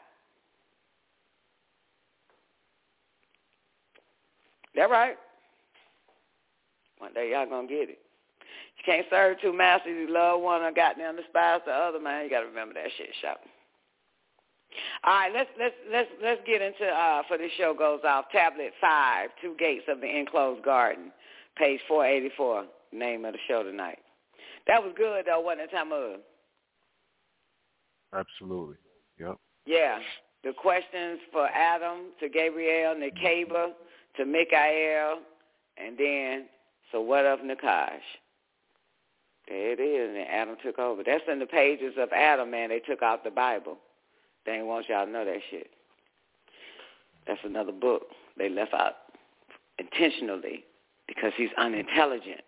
That 4.75 4.89
right. 4.89 5.17
One 7.01 7.13
day 7.13 7.31
y'all 7.31 7.49
gonna 7.49 7.67
get 7.67 7.89
it. 7.89 7.97
You 8.77 8.83
can't 8.85 9.07
serve 9.09 9.38
two 9.41 9.51
masters. 9.51 9.97
You 9.97 10.13
love 10.13 10.39
one 10.39 10.63
and 10.63 10.75
goddamn 10.75 11.15
despise 11.15 11.61
the 11.65 11.71
other, 11.71 11.99
man. 11.99 12.23
You 12.23 12.30
gotta 12.30 12.45
remember 12.45 12.75
that 12.75 12.91
shit, 12.95 13.09
shop. 13.21 13.39
All 15.03 15.13
right, 15.13 15.33
let's 15.33 15.49
let's 15.57 15.73
let's 15.91 16.09
let's 16.21 16.41
get 16.45 16.61
into 16.61 16.85
uh 16.85 17.23
for 17.27 17.39
this 17.39 17.51
show 17.57 17.73
goes 17.73 18.01
off. 18.07 18.25
Tablet 18.31 18.71
five, 18.80 19.31
two 19.41 19.55
gates 19.57 19.85
of 19.88 19.99
the 19.99 20.07
enclosed 20.07 20.63
garden, 20.63 21.11
page 21.57 21.80
four 21.88 22.05
eighty 22.05 22.30
four. 22.38 22.65
Name 22.93 23.25
of 23.25 23.33
the 23.33 23.39
show 23.47 23.63
tonight. 23.63 23.97
That 24.67 24.83
was 24.83 24.93
good 24.95 25.25
though, 25.25 25.41
wasn't 25.41 25.61
it, 25.61 25.71
time 25.71 25.91
of? 25.91 26.19
Absolutely. 28.13 28.75
Yep. 29.19 29.38
Yeah. 29.65 29.97
The 30.43 30.53
questions 30.53 31.19
for 31.31 31.47
Adam 31.47 32.11
to 32.19 32.30
Gabriel, 32.30 32.95
Nakeba 32.95 33.71
to 34.17 34.25
Mikael, 34.25 35.19
and 35.77 35.97
then 35.97 36.45
so 36.91 37.01
what 37.01 37.25
of 37.25 37.39
Nakash? 37.39 37.99
There 39.47 39.71
it 39.71 39.79
is, 39.79 40.15
and 40.15 40.27
Adam 40.29 40.55
took 40.63 40.79
over. 40.79 41.03
That's 41.03 41.23
in 41.31 41.39
the 41.39 41.45
pages 41.45 41.93
of 41.97 42.09
Adam, 42.13 42.51
man. 42.51 42.69
They 42.69 42.79
took 42.79 43.01
out 43.01 43.23
the 43.23 43.31
Bible. 43.31 43.77
They 44.45 44.53
ain't 44.53 44.65
want 44.65 44.87
y'all 44.89 45.05
to 45.05 45.11
know 45.11 45.25
that 45.25 45.39
shit. 45.49 45.69
That's 47.27 47.39
another 47.43 47.71
book 47.71 48.03
they 48.37 48.49
left 48.49 48.73
out 48.73 48.93
intentionally 49.77 50.63
because 51.07 51.31
he's 51.35 51.49
unintelligent. 51.57 52.41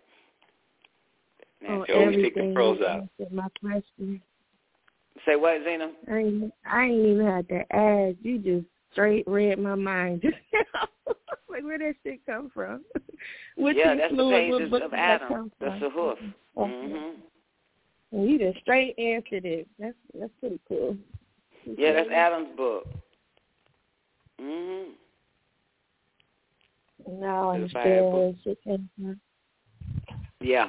Oh, 1.68 1.84
They 1.86 1.94
always 1.94 2.16
take 2.16 2.34
the 2.34 2.52
pros 2.54 2.80
out. 2.82 3.08
My 3.32 3.48
question. 3.60 4.20
Say 5.24 5.36
what, 5.36 5.58
Zena? 5.64 5.90
I 6.10 6.16
ain't, 6.18 6.54
I 6.70 6.84
ain't 6.84 7.06
even 7.06 7.26
had 7.26 7.48
to 7.48 7.60
ask. 7.74 8.16
You 8.22 8.38
just 8.38 8.66
straight 8.94 9.26
read 9.28 9.58
my 9.58 9.74
mind 9.74 10.22
just 10.22 10.36
now. 10.74 10.88
like 11.50 11.62
where 11.64 11.78
that 11.78 11.94
shit 12.02 12.24
come 12.26 12.50
from? 12.54 12.82
What 13.56 13.76
yeah, 13.76 13.94
that's 13.94 14.10
the 14.14 14.28
pages 14.30 14.72
of 14.82 14.92
Adam, 14.92 15.50
the? 15.60 15.66
Suhuf. 15.66 16.16
Okay. 16.58 16.70
hmm 16.88 17.20
And 18.12 18.30
you 18.30 18.38
just 18.38 18.58
straight 18.60 18.98
answered 18.98 19.44
it. 19.44 19.66
That's 19.78 19.94
that's 20.18 20.32
pretty 20.40 20.60
cool. 20.68 20.96
Yeah, 21.78 21.92
that's 21.94 22.10
Adam's 22.10 22.56
book. 22.56 22.84
hmm 24.40 24.90
Now 27.08 27.50
I 27.50 27.58
The 27.58 27.64
understand 27.64 28.06
Bible. 28.06 28.34
came 28.64 28.90
from. 28.96 29.20
Yeah. 30.40 30.68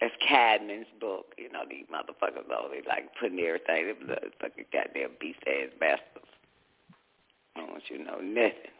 That's 0.00 0.14
Cadman's 0.28 0.86
book. 1.00 1.26
You 1.38 1.50
know, 1.50 1.62
these 1.68 1.86
motherfuckers 1.92 2.44
always 2.56 2.82
like 2.86 3.08
putting 3.20 3.40
everything. 3.40 3.94
Little 4.06 4.28
fucking 4.40 4.66
goddamn 4.72 5.10
beast 5.20 5.40
ass 5.46 5.70
bastards. 5.80 6.23
Don't 7.64 7.72
want 7.72 7.84
you 7.88 7.98
to 7.98 8.04
know 8.04 8.18
nothing. 8.20 8.72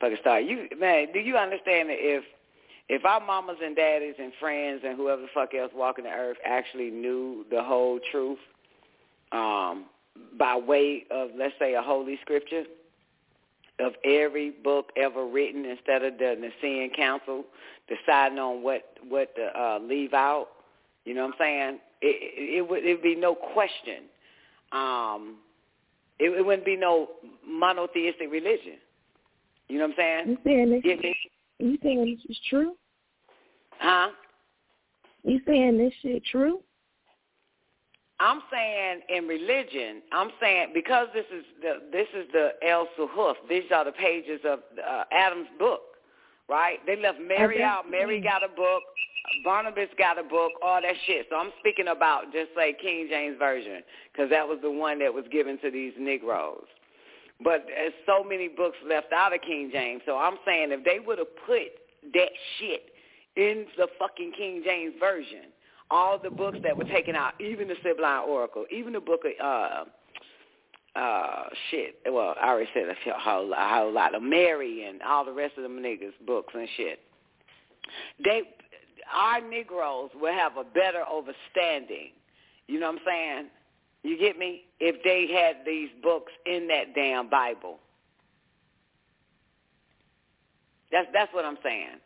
Fucking 0.00 0.18
star, 0.20 0.40
you 0.40 0.68
man, 0.78 1.06
do 1.14 1.20
you 1.20 1.36
understand 1.36 1.88
that 1.88 1.96
if 1.98 2.24
if 2.88 3.04
our 3.06 3.24
mamas 3.24 3.56
and 3.64 3.74
daddies 3.74 4.16
and 4.18 4.32
friends 4.38 4.82
and 4.84 4.96
whoever 4.96 5.22
the 5.22 5.28
fuck 5.32 5.54
else 5.54 5.72
walking 5.74 6.04
the 6.04 6.10
earth 6.10 6.36
actually 6.44 6.90
knew 6.90 7.46
the 7.50 7.62
whole 7.62 7.98
truth, 8.10 8.38
um, 9.32 9.86
by 10.38 10.56
way 10.56 11.04
of 11.10 11.30
let's 11.38 11.54
say 11.58 11.74
a 11.74 11.80
holy 11.80 12.18
scripture 12.20 12.64
of 13.80 13.94
every 14.04 14.50
book 14.50 14.90
ever 14.96 15.26
written 15.26 15.64
instead 15.64 16.04
of 16.04 16.18
the 16.18 16.36
Nicene 16.38 16.92
Council 16.94 17.44
deciding 17.88 18.38
on 18.38 18.62
what 18.62 18.82
what 19.08 19.34
to 19.36 19.58
uh, 19.58 19.78
leave 19.78 20.12
out. 20.12 20.48
You 21.06 21.14
know 21.14 21.22
what 21.22 21.34
I'm 21.34 21.38
saying? 21.38 21.78
It, 22.02 22.34
it, 22.36 22.56
it 22.58 22.68
would 22.68 22.84
it 22.84 22.94
would 22.96 23.02
be 23.02 23.16
no 23.16 23.34
question. 23.34 24.04
Um, 24.72 25.36
it, 26.18 26.30
it 26.30 26.44
wouldn't 26.44 26.64
be 26.64 26.76
no 26.76 27.08
monotheistic 27.46 28.30
religion. 28.30 28.78
You 29.68 29.78
know 29.78 29.86
what 29.86 29.90
I'm 29.92 29.96
saying? 29.96 30.28
You 30.28 30.38
saying? 30.44 30.70
this? 30.70 31.00
Me? 31.02 31.16
You 31.58 31.78
saying 31.82 32.04
this 32.04 32.30
is 32.30 32.40
true? 32.48 32.76
Huh? 33.78 34.10
You 35.24 35.40
saying 35.46 35.78
this 35.78 35.92
shit 36.02 36.24
true? 36.24 36.60
I'm 38.20 38.42
saying 38.52 39.00
in 39.08 39.26
religion, 39.26 40.02
I'm 40.12 40.30
saying 40.40 40.68
because 40.74 41.08
this 41.12 41.24
is 41.36 41.44
the 41.60 41.82
this 41.90 42.06
is 42.16 42.26
the 42.32 42.50
El 42.66 42.86
Suhuf. 42.98 43.34
These 43.48 43.64
are 43.74 43.84
the 43.84 43.92
pages 43.92 44.40
of 44.44 44.60
uh, 44.78 45.04
Adam's 45.10 45.48
book, 45.58 45.80
right? 46.52 46.78
They 46.86 47.00
left 47.00 47.18
Mary 47.26 47.62
out. 47.62 47.90
Mary 47.90 48.20
got 48.20 48.44
a 48.44 48.48
book. 48.48 48.82
Barnabas 49.44 49.88
got 49.98 50.18
a 50.18 50.22
book, 50.22 50.52
all 50.62 50.82
that 50.82 50.94
shit. 51.06 51.26
So 51.30 51.36
I'm 51.36 51.50
speaking 51.60 51.88
about 51.88 52.32
just 52.32 52.50
say 52.54 52.74
King 52.80 53.06
James 53.08 53.38
Version 53.38 53.82
because 54.12 54.28
that 54.30 54.46
was 54.46 54.58
the 54.62 54.70
one 54.70 54.98
that 54.98 55.14
was 55.14 55.24
given 55.32 55.58
to 55.60 55.70
these 55.70 55.92
Negroes. 55.98 56.66
But 57.42 57.64
there's 57.66 57.94
so 58.04 58.22
many 58.22 58.48
books 58.48 58.76
left 58.86 59.12
out 59.12 59.34
of 59.34 59.40
King 59.40 59.70
James. 59.72 60.02
So 60.04 60.18
I'm 60.18 60.36
saying 60.44 60.70
if 60.70 60.84
they 60.84 60.98
would 61.04 61.18
have 61.18 61.34
put 61.46 61.72
that 62.12 62.30
shit 62.58 62.82
in 63.36 63.66
the 63.78 63.86
fucking 63.98 64.32
King 64.36 64.62
James 64.64 64.94
Version, 65.00 65.50
all 65.90 66.18
the 66.22 66.30
books 66.30 66.58
that 66.62 66.76
were 66.76 66.84
taken 66.84 67.16
out, 67.16 67.32
even 67.40 67.68
the 67.68 67.76
Sibylline 67.82 68.28
Oracle, 68.28 68.66
even 68.70 68.92
the 68.92 69.00
book 69.00 69.22
of 69.24 69.44
uh 69.44 69.84
uh 70.94 71.44
shit. 71.70 71.96
Well, 72.06 72.34
I 72.40 72.48
already 72.48 72.68
said 72.74 72.84
a 72.84 73.18
whole, 73.18 73.52
a 73.52 73.56
whole 73.56 73.92
lot 73.92 74.14
of 74.14 74.22
Mary 74.22 74.84
and 74.84 75.02
all 75.02 75.24
the 75.24 75.32
rest 75.32 75.56
of 75.56 75.62
them 75.62 75.78
niggas 75.78 76.12
books 76.26 76.52
and 76.54 76.68
shit. 76.76 77.00
They 78.22 78.42
our 79.14 79.40
Negroes 79.40 80.10
will 80.14 80.32
have 80.32 80.56
a 80.56 80.64
better 80.64 81.02
understanding. 81.02 82.12
You 82.66 82.80
know 82.80 82.86
what 82.86 83.00
I'm 83.00 83.04
saying? 83.06 83.46
You 84.02 84.18
get 84.18 84.38
me? 84.38 84.64
If 84.80 85.02
they 85.04 85.32
had 85.32 85.64
these 85.66 85.90
books 86.02 86.32
in 86.46 86.68
that 86.68 86.94
damn 86.94 87.28
Bible. 87.28 87.78
That's 90.90 91.08
that's 91.12 91.32
what 91.32 91.44
I'm 91.44 91.58
saying. 91.62 92.00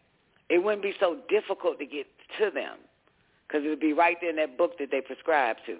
It 0.48 0.62
wouldn't 0.62 0.82
be 0.82 0.94
so 1.00 1.18
difficult 1.28 1.78
to 1.80 1.86
get 1.86 2.06
to 2.38 2.50
them 2.50 2.78
because 3.46 3.64
it 3.64 3.68
would 3.68 3.80
be 3.80 3.92
right 3.92 4.16
there 4.20 4.30
in 4.30 4.36
that 4.36 4.56
book 4.56 4.78
that 4.78 4.90
they 4.90 5.00
prescribe 5.00 5.56
to. 5.66 5.78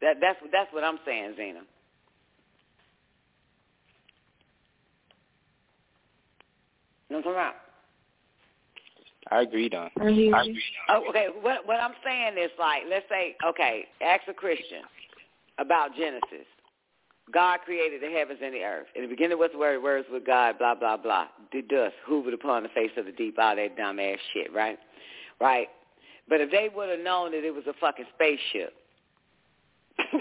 That 0.00 0.16
that's 0.20 0.38
that's 0.52 0.72
what 0.72 0.84
I'm 0.84 0.98
saying, 1.04 1.34
Zena. 1.36 1.60
You 7.08 7.16
know 7.16 7.16
what 7.16 7.16
I'm 7.16 7.22
talking 7.22 7.32
about? 7.32 7.54
I 9.30 9.42
agree, 9.42 9.68
Don. 9.68 9.90
I 10.00 10.10
hear 10.10 10.34
I 10.34 10.46
Oh, 10.90 11.04
okay, 11.10 11.28
what 11.40 11.66
what 11.66 11.80
I'm 11.80 11.94
saying 12.04 12.34
is 12.38 12.50
like, 12.58 12.82
let's 12.88 13.06
say, 13.08 13.36
okay, 13.46 13.86
ask 14.02 14.22
a 14.28 14.34
Christian 14.34 14.82
about 15.58 15.94
Genesis. 15.96 16.46
God 17.32 17.60
created 17.64 18.00
the 18.00 18.10
heavens 18.10 18.40
and 18.42 18.54
the 18.54 18.62
earth. 18.62 18.86
In 18.96 19.02
the 19.02 19.08
beginning 19.08 19.38
was 19.38 19.50
the 19.52 19.58
word, 19.58 19.82
words 19.82 20.06
with 20.10 20.24
God, 20.24 20.58
blah, 20.58 20.74
blah, 20.74 20.96
blah. 20.96 21.26
The 21.52 21.60
dust 21.62 21.94
hoovered 22.08 22.32
upon 22.32 22.62
the 22.62 22.70
face 22.70 22.90
of 22.96 23.04
the 23.04 23.12
deep, 23.12 23.38
all 23.38 23.54
that 23.54 23.76
dumb 23.76 24.00
ass 24.00 24.18
shit, 24.32 24.52
right? 24.52 24.78
Right? 25.40 25.68
But 26.28 26.40
if 26.40 26.50
they 26.50 26.70
would 26.74 26.88
have 26.88 27.00
known 27.00 27.32
that 27.32 27.44
it 27.44 27.54
was 27.54 27.64
a 27.66 27.74
fucking 27.78 28.06
spaceship, 28.14 28.72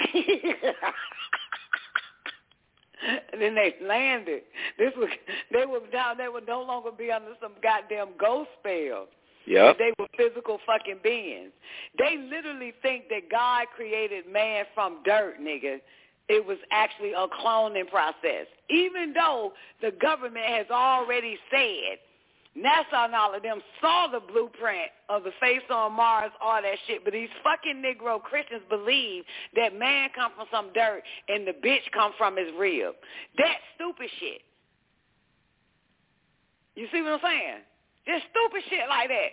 and 3.32 3.42
then 3.42 3.56
they 3.56 3.76
landed, 3.82 4.44
this 4.78 4.94
was 4.98 5.10
they 5.52 5.66
were 5.66 5.82
down. 5.92 6.18
They 6.18 6.28
would 6.28 6.48
no 6.48 6.62
longer 6.62 6.92
be 6.92 7.12
under 7.12 7.32
some 7.42 7.54
goddamn 7.62 8.10
ghost 8.20 8.50
spell. 8.60 9.08
Yep. 9.46 9.78
They 9.78 9.94
were 9.98 10.08
physical 10.18 10.60
fucking 10.66 11.00
beings. 11.04 11.52
They 11.98 12.18
literally 12.30 12.74
think 12.82 13.08
that 13.10 13.32
God 13.32 13.68
created 13.76 14.26
man 14.32 14.66
from 14.76 15.00
dirt, 15.06 15.40
nigga. 15.42 15.80
It 16.28 16.46
was 16.46 16.58
actually 16.72 17.14
a 17.14 17.28
cloning 17.28 17.90
process. 17.90 18.48
Even 18.70 19.14
though 19.14 19.54
the 19.82 19.92
government 19.92 20.46
has 20.46 20.66
already 20.70 21.38
said, 21.50 22.00
NASA 22.58 23.06
and 23.06 23.14
all 23.14 23.36
of 23.36 23.44
them 23.44 23.62
saw 23.80 24.08
the 24.08 24.20
blueprint 24.20 24.90
of 25.10 25.24
the 25.24 25.32
face 25.40 25.62
on 25.70 25.94
Mars, 25.94 26.32
all 26.42 26.62
that 26.62 26.78
shit, 26.88 27.04
but 27.04 27.14
these 27.14 27.30
fucking 27.44 27.84
Negro 27.84 28.22
Christians 28.22 28.64
believe 28.70 29.24
that 29.56 29.78
man 29.78 30.10
come 30.16 30.32
from 30.36 30.48
some 30.52 30.74
dirt 30.74 31.04
and 31.30 31.48
the 31.48 31.52
bitch 31.52 31.86
come 31.94 32.14
from 32.18 32.36
his 32.36 32.48
rib. 32.58 32.96
That 33.38 33.58
stupid 33.76 34.10
shit. 34.20 34.42
You 36.76 36.88
see 36.92 37.02
what 37.02 37.14
I'm 37.14 37.20
saying? 37.24 37.62
Just 38.08 38.24
stupid 38.32 38.64
shit 38.70 38.90
like 38.90 39.10
that. 39.10 39.32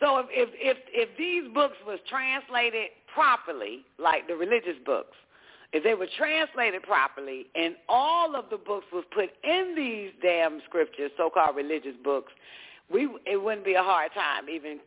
So 0.00 0.18
if 0.18 0.26
if 0.30 0.48
if, 0.54 0.76
if 0.92 1.08
these 1.16 1.52
books 1.54 1.76
was 1.86 1.98
translated 2.08 2.90
properly, 3.14 3.84
like 3.98 4.26
the 4.26 4.34
religious 4.34 4.76
books, 4.84 5.16
if 5.72 5.82
they 5.82 5.94
were 5.94 6.08
translated 6.18 6.82
properly 6.82 7.46
and 7.54 7.76
all 7.88 8.36
of 8.36 8.46
the 8.50 8.58
books 8.58 8.86
was 8.92 9.04
put 9.14 9.30
in 9.42 9.74
these 9.74 10.10
damn 10.22 10.60
scriptures, 10.68 11.10
so-called 11.16 11.56
religious 11.56 11.94
books, 12.04 12.32
we 12.92 13.08
it 13.26 13.42
wouldn't 13.42 13.64
be 13.64 13.74
a 13.74 13.82
hard 13.82 14.12
time 14.12 14.48
even 14.50 14.80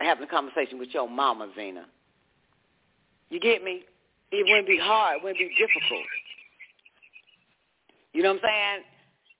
having 0.00 0.24
a 0.24 0.26
conversation 0.28 0.78
with 0.78 0.90
your 0.92 1.08
mama, 1.08 1.50
Zena. 1.56 1.86
You 3.30 3.40
get 3.40 3.64
me? 3.64 3.82
It 4.30 4.46
wouldn't 4.48 4.68
be 4.68 4.78
hard. 4.80 5.18
It 5.18 5.24
wouldn't 5.24 5.38
be 5.38 5.50
difficult. 5.58 6.06
You 8.12 8.22
know 8.22 8.32
what 8.34 8.42
I'm 8.44 8.48
saying? 8.48 8.84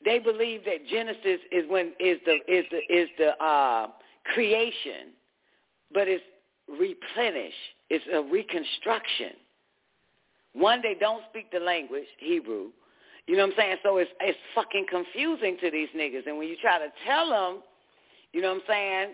They 0.05 0.19
believe 0.19 0.65
that 0.65 0.87
Genesis 0.91 1.41
is 1.53 1.65
when 1.69 1.93
is 2.01 2.19
the 2.25 2.39
is 2.49 2.65
the 2.71 2.95
is 2.95 3.09
the 3.19 3.45
uh, 3.45 3.89
creation, 4.35 5.13
but 5.93 6.09
it's 6.09 6.25
replenish. 6.69 7.55
It's 7.91 8.05
a 8.13 8.23
reconstruction. 8.23 9.33
One, 10.59 10.81
they 10.83 10.95
don't 10.99 11.23
speak 11.31 11.53
the 11.53 11.61
language 11.61 12.07
Hebrew. 12.19 12.71
You 13.27 13.37
know 13.37 13.45
what 13.45 13.53
I'm 13.53 13.57
saying? 13.59 13.77
So 13.83 13.99
it's 13.99 14.11
it's 14.21 14.39
fucking 14.55 14.87
confusing 14.91 15.57
to 15.61 15.71
these 15.71 15.89
niggas. 15.97 16.27
And 16.27 16.39
when 16.39 16.49
you 16.49 16.57
try 16.61 16.79
to 16.79 16.89
tell 17.07 17.29
them, 17.29 17.63
you 18.33 18.41
know 18.41 18.49
what 18.49 18.63
I'm 18.63 18.67
saying? 18.67 19.09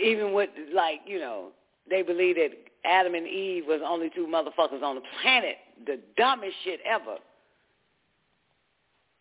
Even 0.00 0.32
with 0.32 0.50
like 0.72 1.00
you 1.06 1.18
know 1.18 1.48
they 1.88 2.02
believe 2.02 2.36
that 2.36 2.50
Adam 2.84 3.14
and 3.14 3.26
Eve 3.26 3.64
was 3.66 3.80
only 3.84 4.10
two 4.14 4.26
motherfuckers 4.26 4.82
on 4.82 4.96
the 4.96 5.02
planet. 5.22 5.56
The 5.86 5.98
dumbest 6.16 6.54
shit 6.64 6.80
ever. 6.86 7.16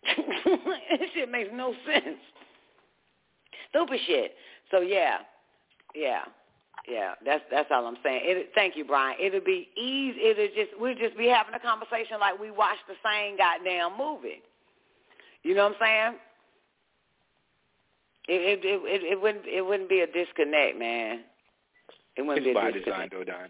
this 0.99 1.09
shit 1.13 1.31
makes 1.31 1.49
no 1.53 1.73
sense. 1.91 2.17
Stupid 3.69 3.99
shit. 4.05 4.33
So 4.69 4.81
yeah, 4.81 5.19
yeah, 5.95 6.23
yeah. 6.87 7.13
That's 7.25 7.43
that's 7.49 7.69
all 7.71 7.85
I'm 7.85 7.97
saying. 8.03 8.21
It, 8.23 8.51
thank 8.55 8.75
you, 8.75 8.85
Brian. 8.85 9.17
It'll 9.21 9.39
be 9.41 9.69
easy. 9.77 10.19
It'll 10.19 10.47
just 10.47 10.79
we'll 10.79 10.95
just 10.95 11.17
be 11.17 11.27
having 11.27 11.53
a 11.53 11.59
conversation 11.59 12.19
like 12.19 12.39
we 12.39 12.51
watched 12.51 12.87
the 12.87 12.95
same 13.03 13.37
goddamn 13.37 13.97
movie. 13.97 14.41
You 15.43 15.55
know 15.55 15.63
what 15.69 15.77
I'm 15.81 16.11
saying? 16.11 16.19
It 18.27 18.59
it 18.59 18.65
it, 18.65 19.03
it, 19.13 19.21
wouldn't 19.21 19.45
it 19.45 19.65
wouldn't 19.65 19.89
be 19.89 20.01
a 20.01 20.07
disconnect, 20.07 20.77
man. 20.77 21.21
It 22.17 22.23
wouldn't 22.23 22.45
It's 22.45 22.45
be 22.45 22.51
a 22.51 22.53
by 22.53 22.71
disconnect. 22.71 23.11
design, 23.11 23.25
though, 23.25 23.31
Don. 23.31 23.49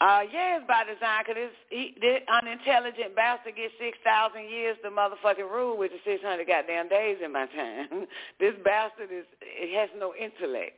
Uh, 0.00 0.20
yeah, 0.32 0.58
it's 0.58 0.66
by 0.66 0.82
design 0.84 1.22
because 1.24 1.38
this, 1.38 1.56
he, 1.70 1.94
this 2.02 2.20
unintelligent 2.28 3.14
bastard 3.14 3.54
gets 3.56 3.72
6,000 3.78 4.50
years 4.50 4.76
to 4.82 4.90
motherfucking 4.90 5.48
rule 5.48 5.78
with 5.78 5.92
the 5.92 6.02
600 6.04 6.44
goddamn 6.46 6.88
days 6.88 7.18
in 7.24 7.32
my 7.32 7.46
time. 7.46 8.04
this 8.40 8.52
bastard 8.64 9.08
is, 9.14 9.24
it 9.40 9.72
has 9.78 9.88
no 9.96 10.12
intellect. 10.12 10.76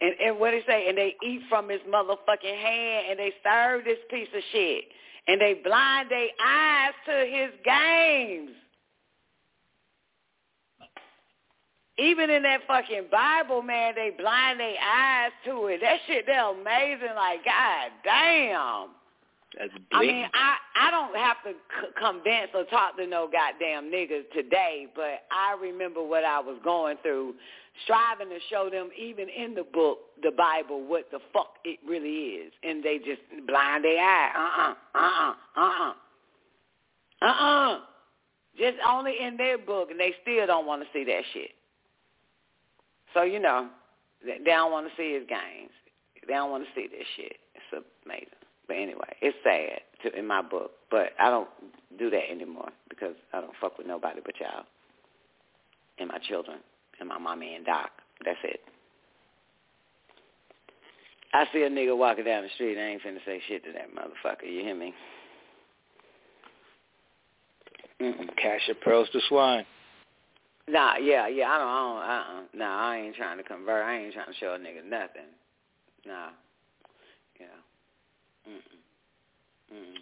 And, 0.00 0.14
and 0.20 0.38
what 0.38 0.50
they 0.50 0.62
say, 0.66 0.88
and 0.88 0.98
they 0.98 1.14
eat 1.22 1.42
from 1.48 1.68
his 1.68 1.80
motherfucking 1.88 2.56
hand 2.56 3.06
and 3.10 3.18
they 3.18 3.32
serve 3.42 3.84
this 3.84 3.98
piece 4.10 4.28
of 4.34 4.42
shit. 4.52 4.84
And 5.26 5.40
they 5.40 5.54
blind 5.64 6.10
their 6.10 6.28
eyes 6.44 6.92
to 7.06 7.26
his 7.26 7.50
games. 7.64 8.50
Even 11.96 12.28
in 12.28 12.42
that 12.42 12.60
fucking 12.66 13.04
Bible, 13.10 13.62
man, 13.62 13.94
they 13.94 14.10
blind 14.10 14.58
their 14.58 14.74
eyes 14.82 15.30
to 15.46 15.66
it. 15.66 15.80
That 15.80 15.98
shit, 16.06 16.26
they're 16.26 16.50
amazing. 16.50 17.14
Like, 17.14 17.44
god 17.44 17.92
damn. 18.02 18.88
That's 19.58 19.72
I 19.92 20.00
mean, 20.00 20.26
I 20.34 20.56
I 20.76 20.90
don't 20.90 21.16
have 21.16 21.36
to 21.44 21.52
c- 21.52 21.92
convince 21.98 22.50
or 22.54 22.64
talk 22.64 22.96
to 22.96 23.06
no 23.06 23.28
goddamn 23.30 23.90
niggas 23.90 24.30
today, 24.34 24.86
but 24.94 25.24
I 25.30 25.56
remember 25.60 26.02
what 26.02 26.24
I 26.24 26.40
was 26.40 26.58
going 26.64 26.96
through, 27.02 27.34
striving 27.84 28.28
to 28.30 28.38
show 28.50 28.68
them 28.70 28.90
even 28.98 29.28
in 29.28 29.54
the 29.54 29.64
book, 29.64 29.98
the 30.22 30.32
Bible, 30.32 30.84
what 30.86 31.10
the 31.10 31.20
fuck 31.32 31.54
it 31.64 31.78
really 31.86 32.08
is, 32.08 32.52
and 32.62 32.82
they 32.82 32.98
just 32.98 33.20
blind 33.46 33.84
their 33.84 33.98
eye. 33.98 34.30
Uh 34.34 34.62
uh 34.62 34.74
uh 34.98 35.34
uh 35.56 35.92
uh 37.22 37.26
uh 37.26 37.26
uh. 37.26 37.80
Just 38.58 38.76
only 38.88 39.14
in 39.20 39.36
their 39.36 39.58
book, 39.58 39.90
and 39.90 39.98
they 39.98 40.14
still 40.22 40.46
don't 40.46 40.66
want 40.66 40.82
to 40.82 40.88
see 40.92 41.04
that 41.04 41.22
shit. 41.32 41.50
So 43.14 43.22
you 43.22 43.40
know, 43.40 43.68
they 44.24 44.38
they 44.38 44.50
don't 44.50 44.72
want 44.72 44.88
to 44.88 44.92
see 44.96 45.14
his 45.14 45.26
games. 45.28 45.70
They 46.26 46.34
don't 46.34 46.50
want 46.50 46.64
to 46.64 46.70
see 46.74 46.86
this 46.88 47.06
shit. 47.16 47.36
It's 47.54 47.84
amazing. 48.04 48.28
But 48.66 48.76
anyway, 48.76 49.16
it's 49.20 49.36
sad 49.44 49.80
to, 50.02 50.18
in 50.18 50.26
my 50.26 50.42
book. 50.42 50.72
But 50.90 51.10
I 51.18 51.30
don't 51.30 51.48
do 51.98 52.10
that 52.10 52.30
anymore 52.30 52.70
because 52.88 53.14
I 53.32 53.40
don't 53.40 53.52
fuck 53.60 53.78
with 53.78 53.86
nobody 53.86 54.20
but 54.24 54.34
y'all 54.40 54.64
and 55.98 56.08
my 56.08 56.18
children 56.28 56.58
and 57.00 57.08
my 57.08 57.18
mommy 57.18 57.54
and 57.54 57.64
Doc. 57.64 57.90
That's 58.24 58.38
it. 58.44 58.60
I 61.32 61.46
see 61.52 61.62
a 61.62 61.70
nigga 61.70 61.96
walking 61.96 62.24
down 62.24 62.44
the 62.44 62.48
street. 62.54 62.78
I 62.78 62.90
ain't 62.90 63.02
finna 63.02 63.18
say 63.26 63.40
shit 63.48 63.64
to 63.64 63.72
that 63.72 63.90
motherfucker. 63.94 64.48
You 64.48 64.60
hear 64.60 64.74
me? 64.74 64.94
Mm-mm. 68.00 68.36
Cash 68.36 68.62
your 68.66 68.76
pearls 68.76 69.08
to 69.12 69.20
swine. 69.28 69.64
Nah, 70.68 70.96
yeah, 70.96 71.26
yeah. 71.26 71.48
I 71.48 71.58
don't. 71.58 71.68
I 71.68 71.78
don't 71.78 72.36
uh-uh. 72.36 72.42
Nah, 72.54 72.90
I 72.90 72.96
ain't 72.98 73.16
trying 73.16 73.36
to 73.38 73.42
convert. 73.42 73.84
I 73.84 73.98
ain't 73.98 74.14
trying 74.14 74.26
to 74.26 74.34
show 74.34 74.54
a 74.54 74.58
nigga 74.58 74.84
nothing. 74.88 75.28
Nah. 76.06 76.30
Mm-mm. 78.48 79.98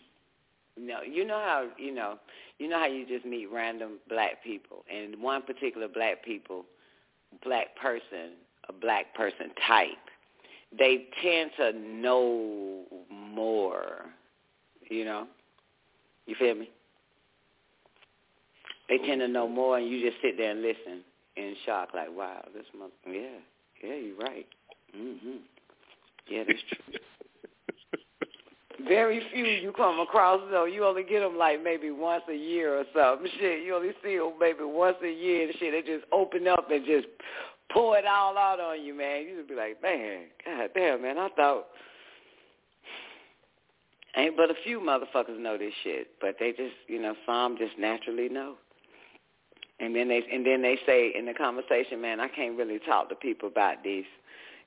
No, 0.79 1.03
you 1.03 1.25
know 1.27 1.39
how 1.39 1.69
you 1.79 1.95
know. 1.95 2.19
you 2.59 2.69
know 2.69 2.79
how 2.79 2.87
you 2.87 3.07
just 3.07 3.25
meet 3.27 3.47
random 3.53 3.99
black 4.09 4.43
people, 4.43 4.85
and 4.93 5.21
one 5.21 5.43
particular 5.43 5.87
black 5.89 6.25
people, 6.25 6.65
black 7.45 7.77
person, 7.77 8.33
a 8.69 8.73
black 8.73 9.15
person 9.15 9.51
type, 9.67 9.89
they 10.77 11.07
tend 11.23 11.51
to 11.59 11.73
know 11.79 12.85
more. 13.11 14.07
You 14.89 15.05
know, 15.05 15.27
you 16.27 16.35
feel 16.39 16.55
me? 16.55 16.71
They 18.89 18.99
tend 18.99 19.21
to 19.21 19.29
know 19.29 19.49
more, 19.49 19.79
and 19.79 19.89
you 19.89 20.01
just 20.09 20.21
sit 20.23 20.37
there 20.37 20.51
and 20.51 20.63
listen 20.63 21.03
in 21.37 21.55
shock, 21.65 21.91
like, 21.95 22.09
wow, 22.15 22.45
this 22.55 22.67
mother, 22.79 22.93
yeah, 23.07 23.39
yeah, 23.83 23.95
you're 23.95 24.17
right. 24.17 24.47
Mhm. 24.97 25.39
Yeah, 26.29 26.45
that's 26.47 26.59
true. 26.69 26.99
Very 28.89 29.23
few 29.33 29.45
you 29.45 29.73
come 29.73 30.01
across 30.01 30.41
though. 30.51 30.65
You 30.65 30.85
only 30.85 31.05
get 31.05 31.21
them 31.21 31.37
like 31.37 31.63
maybe 31.63 31.91
once 31.91 32.25
a 32.29 32.35
year 32.35 32.79
or 32.79 32.85
something. 32.95 33.31
Shit, 33.39 33.65
you 33.65 33.75
only 33.75 33.93
see 34.03 34.17
them 34.17 34.33
maybe 34.41 34.65
once 34.65 34.97
a 35.03 35.11
year. 35.11 35.49
And 35.49 35.59
shit, 35.59 35.73
they 35.73 35.83
just 35.83 36.05
open 36.13 36.49
up 36.49 36.71
and 36.71 36.85
just 36.85 37.07
pour 37.73 37.97
it 37.99 38.07
all 38.07 38.37
out 38.37 38.61
on 38.61 38.83
you, 38.83 38.95
man. 38.95 39.23
You 39.23 39.37
just 39.37 39.49
be 39.49 39.55
like, 39.55 39.81
man, 39.83 40.25
god 40.45 40.71
damn, 40.75 41.03
man, 41.03 41.19
I 41.19 41.29
thought. 41.31 41.67
Ain't 44.17 44.37
but 44.37 44.51
a 44.51 44.55
few 44.65 44.81
motherfuckers 44.81 45.39
know 45.39 45.57
this 45.57 45.73
shit, 45.85 46.09
but 46.21 46.37
they 46.39 46.51
just, 46.51 46.75
you 46.87 47.01
know, 47.01 47.15
some 47.27 47.57
just 47.59 47.79
naturally 47.79 48.29
know. 48.29 48.57
And 49.81 49.97
then 49.97 50.09
they 50.09 50.23
and 50.33 50.47
then 50.47 50.63
they 50.63 50.79
say 50.87 51.13
in 51.17 51.27
the 51.27 51.35
conversation, 51.35 52.01
man, 52.01 52.21
I 52.21 52.29
can't 52.29 52.57
really 52.57 52.79
talk 52.79 53.09
to 53.09 53.15
people 53.15 53.49
about 53.49 53.83
this. 53.83 54.05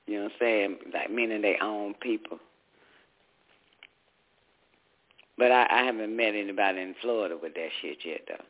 You 0.06 0.18
know 0.18 0.24
what 0.24 0.32
I'm 0.32 0.38
saying? 0.40 0.76
Like 0.92 1.10
meaning 1.10 1.42
they 1.42 1.56
own 1.62 1.94
people. 1.94 2.38
But 5.38 5.52
I, 5.52 5.66
I 5.70 5.82
haven't 5.84 6.16
met 6.16 6.34
anybody 6.34 6.80
in 6.80 6.94
Florida 7.02 7.36
with 7.40 7.54
that 7.54 7.68
shit 7.82 7.98
yet, 8.04 8.22
though. 8.26 8.44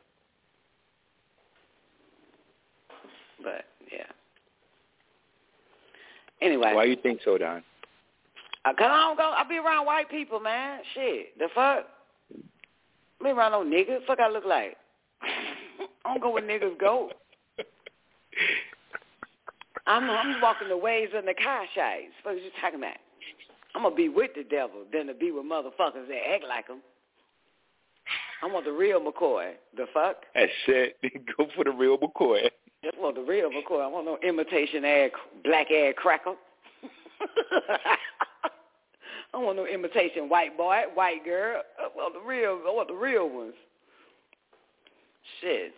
But 3.42 3.64
yeah. 3.92 4.06
Anyway. 6.40 6.72
Why 6.74 6.84
you 6.84 6.96
think 6.96 7.20
so, 7.24 7.38
Don? 7.38 7.62
Uh, 8.64 8.72
Cause 8.72 8.88
I 8.90 9.00
don't 9.00 9.16
go. 9.16 9.32
I 9.36 9.44
be 9.48 9.58
around 9.58 9.86
white 9.86 10.10
people, 10.10 10.40
man. 10.40 10.80
Shit, 10.94 11.38
the 11.38 11.48
fuck. 11.54 11.86
Be 13.22 13.30
around 13.30 13.52
no 13.52 13.64
niggas. 13.64 14.04
Fuck, 14.06 14.20
I 14.20 14.28
look 14.28 14.44
like. 14.44 14.76
I 15.22 16.12
don't 16.12 16.20
go 16.20 16.30
where 16.30 16.42
niggas 16.42 16.78
go. 16.78 17.10
I'm 19.86 20.10
I'm 20.10 20.40
walking 20.40 20.68
the 20.68 20.76
ways 20.76 21.10
of 21.14 21.24
the 21.24 21.34
Kashais. 21.34 22.08
What 22.22 22.34
are 22.34 22.38
you 22.38 22.50
talking 22.60 22.80
about? 22.80 22.96
I'm 23.76 23.82
gonna 23.82 23.94
be 23.94 24.08
with 24.08 24.30
the 24.34 24.42
devil 24.42 24.84
than 24.90 25.06
to 25.08 25.14
be 25.14 25.30
with 25.30 25.44
motherfuckers 25.44 26.08
that 26.08 26.30
act 26.32 26.44
like 26.48 26.66
him. 26.66 26.78
I 28.42 28.46
want 28.46 28.64
the 28.64 28.72
real 28.72 29.00
McCoy. 29.00 29.52
The 29.76 29.84
fuck? 29.92 30.16
That's 30.34 30.50
it. 30.66 30.96
Go 31.36 31.46
for 31.54 31.64
the 31.64 31.72
real 31.72 31.98
McCoy. 31.98 32.48
Just 32.82 32.98
want 32.98 33.16
the 33.16 33.22
real 33.22 33.50
McCoy. 33.50 33.84
I 33.84 33.86
want 33.86 34.06
no 34.06 34.16
imitation 34.26 34.82
ad, 34.82 35.10
black 35.44 35.70
ad 35.70 35.94
cracker. 35.96 36.34
I 39.34 39.36
want 39.36 39.58
no 39.58 39.66
imitation 39.66 40.30
white 40.30 40.56
boy, 40.56 40.84
white 40.94 41.22
girl. 41.22 41.60
I 41.78 41.88
want 41.94 42.14
the 42.14 42.20
real. 42.26 42.58
I 42.66 42.70
want 42.70 42.88
the 42.88 42.94
real 42.94 43.28
ones. 43.28 43.52
Shit, 45.42 45.74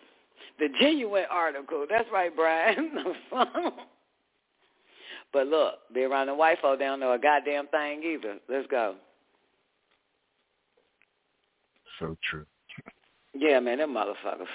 the 0.60 0.68
genuine 0.81 1.25
article. 1.31 1.85
That's 1.91 2.09
right, 2.12 2.35
Brian. 2.35 2.93
but 5.32 5.47
look, 5.47 5.74
be 5.94 6.05
around 6.05 6.28
the 6.28 6.34
white 6.34 6.58
folk. 6.60 6.78
They 6.78 6.84
don't 6.84 7.00
know 7.00 7.12
a 7.12 7.18
goddamn 7.18 7.66
thing 7.68 8.02
either. 8.02 8.39
Let's 8.48 8.66
go. 8.68 8.97
So 11.98 12.16
true. 12.31 12.47
Yeah, 13.34 13.60
man, 13.60 13.78
them 13.78 13.94
motherfuckers. 13.94 14.47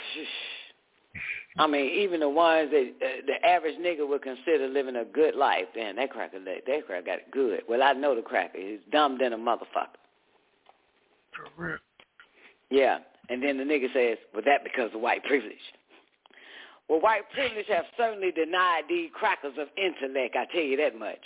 I 1.58 1.68
mean, 1.68 1.92
even 2.00 2.19
the 2.19 2.30
ones 2.30 2.72
that 2.72 2.93
uh, 3.02 3.22
the 3.27 3.48
average 3.48 3.76
nigga 3.77 4.08
would 4.08 4.24
consider 4.24 4.68
living 4.68 4.95
a 4.95 5.06
good 5.06 5.35
life, 5.35 5.66
man, 5.76 5.98
that 5.98 6.10
cracker, 6.10 6.40
that, 6.40 6.66
that 6.66 6.85
cracker 6.88 7.06
got 7.06 7.19
it 7.19 7.32
good. 7.32 7.61
Well, 7.69 7.84
I 7.84 7.93
know 7.93 8.16
the 8.16 8.24
cracker. 8.24 8.58
He's 8.58 8.80
dumb 8.92 9.19
than 9.19 9.34
a 9.34 9.38
motherfucker. 9.38 10.00
For 11.35 11.64
real. 11.64 11.77
Yeah, 12.72 13.00
and 13.30 13.43
then 13.43 13.58
the 13.58 13.64
nigga 13.64 13.93
says, 13.93 14.18
well, 14.34 14.42
that 14.45 14.64
because 14.64 14.90
of 14.95 15.02
white 15.02 15.24
privilege. 15.26 15.53
Well, 16.90 17.02
white 17.02 17.30
privilege 17.34 17.66
have 17.70 17.86
certainly 17.98 18.32
denied 18.32 18.84
these 18.90 19.10
crackers 19.14 19.53
of 19.58 19.68
intellect, 19.78 20.36
I 20.36 20.45
tell 20.52 20.62
you 20.62 20.78
that 20.78 20.98
much. 20.98 21.22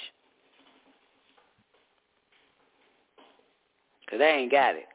Because 4.06 4.20
they 4.20 4.30
ain't 4.30 4.52
got 4.52 4.76
it. 4.76 4.86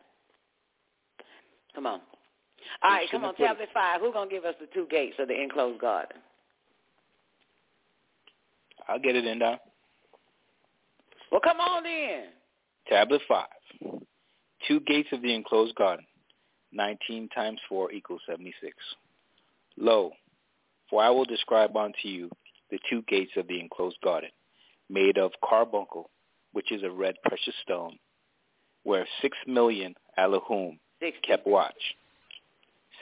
Come 1.74 1.86
on. 1.86 2.00
All 2.82 2.90
right, 2.90 3.10
come 3.10 3.24
on, 3.24 3.34
tablet 3.34 3.68
five. 3.74 4.00
Who's 4.00 4.12
going 4.12 4.28
to 4.28 4.34
give 4.34 4.44
us 4.44 4.54
the 4.60 4.66
two 4.72 4.86
gates 4.90 5.16
of 5.18 5.28
the 5.28 5.40
enclosed 5.40 5.80
garden? 5.80 6.16
I'll 8.88 8.98
get 8.98 9.16
it 9.16 9.24
in, 9.24 9.38
Don. 9.38 9.58
Well, 11.30 11.40
come 11.40 11.60
on 11.60 11.86
in. 11.86 12.24
Tablet 12.88 13.22
5. 13.26 13.46
Two 14.68 14.80
gates 14.80 15.08
of 15.12 15.22
the 15.22 15.34
enclosed 15.34 15.74
garden. 15.76 16.04
19 16.72 17.28
times 17.30 17.58
4 17.68 17.92
equals 17.92 18.20
76. 18.28 18.74
Lo, 19.78 20.12
for 20.92 21.02
I 21.02 21.08
will 21.08 21.24
describe 21.24 21.74
unto 21.74 22.06
you 22.06 22.30
the 22.70 22.78
two 22.90 23.02
gates 23.08 23.32
of 23.38 23.48
the 23.48 23.58
enclosed 23.58 23.96
garden, 24.04 24.28
made 24.90 25.16
of 25.16 25.32
carbuncle, 25.42 26.10
which 26.52 26.70
is 26.70 26.82
a 26.82 26.90
red 26.90 27.14
precious 27.24 27.54
stone, 27.62 27.98
where 28.84 29.06
six 29.22 29.36
million 29.46 29.94
Elohim 30.18 30.78
60. 31.00 31.18
kept 31.26 31.46
watch. 31.46 31.72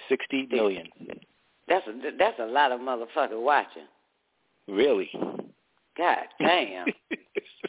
Sixty 0.09 0.47
million. 0.51 0.87
That's 1.69 1.87
a, 1.89 1.93
that's 2.17 2.39
a 2.39 2.47
lot 2.47 2.71
of 2.71 2.81
motherfuckers 2.81 3.43
watching. 3.43 3.83
Really? 4.69 5.11
God 5.99 6.19
damn. 6.41 6.87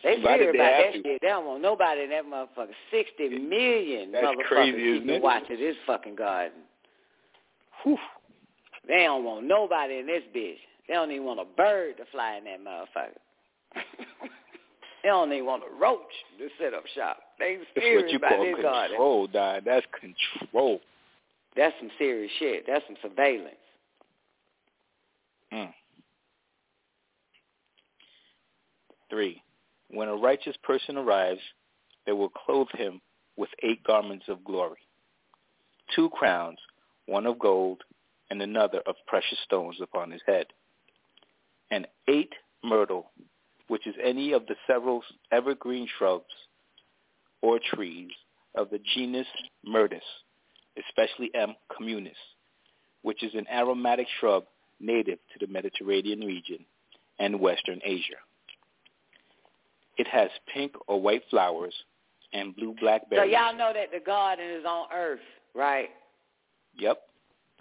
They 0.04 0.16
fear 0.16 0.50
about 0.50 0.58
that 0.58 0.94
shit. 0.94 1.04
They 1.04 1.28
don't 1.28 1.46
want 1.46 1.62
nobody 1.62 2.02
in 2.06 2.10
that 2.10 2.26
motherfucker. 2.26 2.72
Sixty 2.90 3.30
million 3.30 4.12
That's 4.12 4.26
motherfuckers 4.26 4.46
crazy, 4.48 5.20
watching 5.20 5.58
this 5.58 5.76
fucking 5.86 6.16
garden. 6.16 6.62
Whew. 7.84 8.00
They 8.92 9.04
don't 9.06 9.24
want 9.24 9.48
nobody 9.48 10.00
in 10.00 10.06
this 10.06 10.24
bitch. 10.36 10.58
They 10.86 10.96
don't 10.96 11.12
even 11.12 11.26
want 11.26 11.40
a 11.40 11.46
bird 11.46 11.96
to 11.96 12.04
fly 12.12 12.36
in 12.36 12.44
that 12.44 12.60
motherfucker. 12.60 13.16
they 15.02 15.08
don't 15.08 15.32
even 15.32 15.46
want 15.46 15.64
a 15.64 15.74
roach 15.82 16.00
to 16.38 16.50
set 16.60 16.74
up 16.74 16.84
shop. 16.94 17.20
They 17.40 17.56
That's 17.74 17.86
serious 17.86 18.04
what 18.04 18.12
you 18.12 18.18
about 18.18 18.32
call 18.32 18.44
this 18.44 18.90
control, 18.90 19.28
Don. 19.28 19.62
That's 19.64 19.86
control. 19.98 20.82
That's 21.56 21.74
some 21.80 21.90
serious 21.98 22.30
shit. 22.38 22.66
That's 22.68 22.84
some 22.86 22.98
surveillance. 23.02 23.56
Mm. 25.54 25.74
Three, 29.10 29.42
when 29.90 30.10
a 30.10 30.16
righteous 30.16 30.58
person 30.64 30.98
arrives, 30.98 31.40
they 32.06 32.12
will 32.12 32.30
clothe 32.30 32.68
him 32.74 33.00
with 33.38 33.50
eight 33.64 33.82
garments 33.86 34.26
of 34.28 34.44
glory, 34.44 34.80
two 35.96 36.10
crowns, 36.10 36.58
one 37.06 37.26
of 37.26 37.40
gold 37.40 37.82
and 38.32 38.42
another 38.42 38.80
of 38.88 38.96
precious 39.08 39.38
stones 39.44 39.76
upon 39.84 40.10
his 40.10 40.22
head, 40.26 40.48
and 41.70 41.86
eight 42.08 42.32
myrtle, 42.64 43.12
which 43.68 43.86
is 43.86 43.94
any 44.02 44.32
of 44.32 44.48
the 44.48 44.56
several 44.66 45.04
evergreen 45.34 45.86
shrubs 45.98 46.34
or 47.42 47.60
trees 47.74 48.10
of 48.56 48.70
the 48.70 48.80
genus 48.96 49.28
Myrtus, 49.68 50.00
especially 50.80 51.30
M. 51.36 51.56
communis, 51.78 52.16
which 53.02 53.22
is 53.22 53.34
an 53.36 53.46
aromatic 53.52 54.08
shrub 54.20 54.46
native 54.80 55.20
to 55.38 55.46
the 55.46 55.52
Mediterranean 55.52 56.22
region 56.22 56.60
and 57.20 57.38
Western 57.40 57.82
Asia. 57.84 58.16
It 59.98 60.08
has 60.08 60.30
pink 60.54 60.72
or 60.88 61.02
white 61.02 61.24
flowers 61.30 61.74
and 62.34 62.56
blue-black 62.56 63.02
So 63.04 63.18
berries. 63.18 63.34
y'all 63.34 63.56
know 63.56 63.74
that 63.74 63.92
the 63.92 64.04
garden 64.04 64.46
is 64.50 64.64
on 64.66 64.88
earth, 64.96 65.20
right? 65.54 65.90
Yep. 66.78 67.02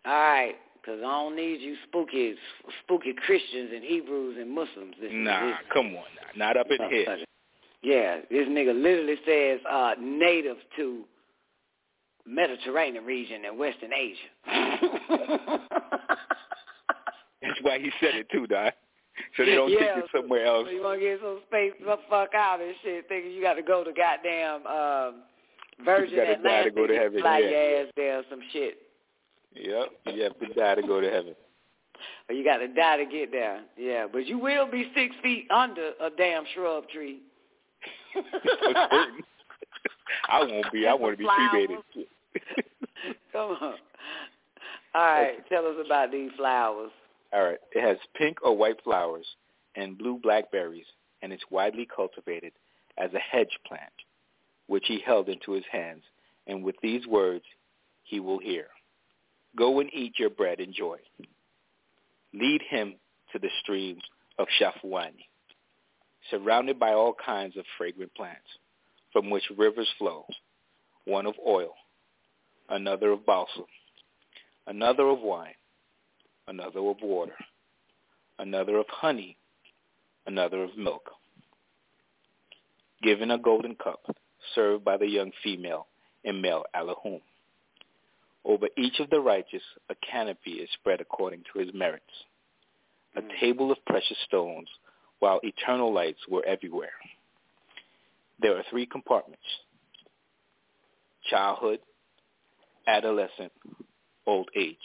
All 0.06 0.12
right, 0.12 0.54
because 0.74 1.00
I 1.00 1.02
don't 1.02 1.36
need 1.36 1.60
you 1.60 1.76
spooky, 1.88 2.34
spooky 2.84 3.14
Christians 3.26 3.70
and 3.74 3.84
Hebrews 3.84 4.36
and 4.40 4.50
Muslims. 4.50 4.94
This 5.00 5.10
Nah, 5.12 5.46
this, 5.46 5.56
come 5.72 5.94
on. 5.94 6.04
Not 6.36 6.56
up 6.56 6.66
in 6.70 6.78
here. 6.88 7.18
Yeah, 7.82 8.20
this 8.30 8.46
nigga 8.48 8.74
literally 8.74 9.16
says 9.26 9.60
uh, 9.70 9.94
native 10.00 10.56
to 10.76 11.04
Mediterranean 12.26 13.04
region 13.04 13.44
and 13.46 13.58
Western 13.58 13.92
Asia. 13.92 14.28
That's 17.42 17.60
why 17.62 17.78
he 17.78 17.90
said 18.00 18.14
it 18.14 18.28
too, 18.30 18.46
Don. 18.46 18.70
So 19.36 19.44
they 19.44 19.54
don't 19.54 19.70
yeah, 19.70 19.78
take 19.78 20.04
it 20.04 20.10
somewhere 20.14 20.46
else. 20.46 20.66
So 20.66 20.72
you 20.72 20.82
want 20.82 21.00
to 21.00 21.06
get 21.06 21.20
some 21.20 21.40
space 21.48 21.72
the 21.80 21.96
fuck 22.08 22.34
out 22.34 22.60
and 22.60 22.74
shit, 22.82 23.06
thinking 23.08 23.32
you 23.32 23.42
got 23.42 23.54
to 23.54 23.62
go 23.62 23.84
to 23.84 23.92
goddamn 23.92 24.66
um, 24.66 25.22
Virgin 25.84 26.16
gotta 26.16 26.36
die 26.42 26.64
to 26.64 26.70
go 26.70 26.86
to 26.86 26.94
heaven, 26.94 27.20
fly 27.20 27.38
yeah. 27.38 27.50
your 27.50 27.82
ass 27.82 27.92
there 27.96 28.18
or 28.18 28.22
some 28.30 28.40
shit. 28.52 28.78
Yep. 29.54 29.88
You 30.14 30.22
have 30.22 30.38
to 30.38 30.46
die 30.54 30.74
to 30.76 30.82
go 30.82 31.00
to 31.00 31.10
heaven. 31.10 31.34
Or 32.28 32.34
you 32.34 32.44
got 32.44 32.58
to 32.58 32.68
die 32.68 32.96
to 32.98 33.06
get 33.06 33.30
there. 33.32 33.62
Yeah, 33.76 34.06
but 34.10 34.26
you 34.26 34.38
will 34.38 34.70
be 34.70 34.90
six 34.94 35.14
feet 35.22 35.46
under 35.50 35.92
a 36.00 36.10
damn 36.16 36.44
shrub 36.54 36.88
tree. 36.88 37.20
I 40.28 40.40
won't 40.40 40.72
be. 40.72 40.86
I 40.86 40.94
want 40.94 41.14
to 41.14 41.18
be 41.18 41.28
cremated. 41.28 41.78
Come 43.32 43.56
on. 43.60 43.74
All 44.92 45.02
right, 45.02 45.48
tell 45.48 45.66
us 45.66 45.76
about 45.84 46.10
these 46.10 46.30
flowers. 46.36 46.90
All 47.32 47.44
right, 47.44 47.58
it 47.72 47.80
has 47.80 47.96
pink 48.16 48.38
or 48.42 48.56
white 48.56 48.82
flowers 48.82 49.26
and 49.76 49.96
blue 49.96 50.18
blackberries, 50.20 50.86
and 51.22 51.32
it's 51.32 51.44
widely 51.50 51.86
cultivated 51.94 52.52
as 52.98 53.10
a 53.14 53.18
hedge 53.18 53.56
plant, 53.66 53.92
which 54.66 54.84
he 54.88 55.00
held 55.04 55.28
into 55.28 55.52
his 55.52 55.64
hands, 55.70 56.02
and 56.48 56.64
with 56.64 56.74
these 56.82 57.06
words 57.06 57.44
he 58.02 58.18
will 58.18 58.40
hear. 58.40 58.66
Go 59.56 59.80
and 59.80 59.90
eat 59.92 60.18
your 60.18 60.30
bread 60.30 60.60
and 60.60 60.72
joy. 60.72 60.98
Lead 62.32 62.62
him 62.68 62.94
to 63.32 63.38
the 63.38 63.50
streams 63.62 64.02
of 64.38 64.46
Shafuani, 64.60 65.26
surrounded 66.30 66.78
by 66.78 66.92
all 66.92 67.14
kinds 67.14 67.56
of 67.56 67.64
fragrant 67.76 68.14
plants, 68.14 68.46
from 69.12 69.30
which 69.30 69.44
rivers 69.56 69.88
flow, 69.98 70.26
one 71.04 71.26
of 71.26 71.34
oil, 71.46 71.74
another 72.68 73.10
of 73.10 73.26
balsam, 73.26 73.64
another 74.66 75.08
of 75.08 75.20
wine, 75.20 75.54
another 76.46 76.80
of 76.80 76.96
water, 77.02 77.36
another 78.38 78.76
of 78.78 78.86
honey, 78.88 79.36
another 80.26 80.62
of 80.62 80.76
milk. 80.76 81.10
Given 83.02 83.30
a 83.30 83.38
golden 83.38 83.74
cup, 83.74 84.00
served 84.54 84.84
by 84.84 84.96
the 84.96 85.06
young 85.08 85.32
female 85.42 85.86
and 86.24 86.40
male 86.40 86.64
Elohim. 86.74 87.20
Over 88.44 88.68
each 88.76 89.00
of 89.00 89.10
the 89.10 89.20
righteous, 89.20 89.62
a 89.90 89.94
canopy 90.10 90.52
is 90.52 90.68
spread 90.74 91.00
according 91.00 91.44
to 91.52 91.60
his 91.60 91.68
merits, 91.74 92.04
a 93.16 93.20
mm. 93.20 93.40
table 93.40 93.70
of 93.70 93.84
precious 93.86 94.16
stones, 94.26 94.68
while 95.18 95.40
eternal 95.42 95.92
lights 95.92 96.20
were 96.28 96.44
everywhere. 96.46 96.92
There 98.40 98.56
are 98.56 98.64
three 98.70 98.86
compartments, 98.86 99.42
childhood, 101.28 101.80
adolescent, 102.86 103.52
old 104.26 104.48
age. 104.56 104.76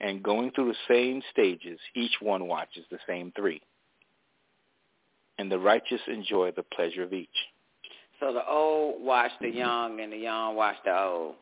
And 0.00 0.22
going 0.22 0.50
through 0.50 0.68
the 0.68 0.94
same 0.94 1.22
stages, 1.32 1.78
each 1.94 2.12
one 2.20 2.46
watches 2.46 2.84
the 2.90 2.98
same 3.08 3.32
three. 3.34 3.62
And 5.38 5.50
the 5.50 5.58
righteous 5.58 6.00
enjoy 6.06 6.52
the 6.52 6.62
pleasure 6.62 7.02
of 7.02 7.14
each. 7.14 7.28
So 8.20 8.32
the 8.32 8.46
old 8.46 9.02
watch 9.02 9.30
the 9.40 9.48
young, 9.48 10.00
and 10.00 10.12
the 10.12 10.18
young 10.18 10.54
watch 10.54 10.76
the 10.84 10.98
old. 10.98 11.34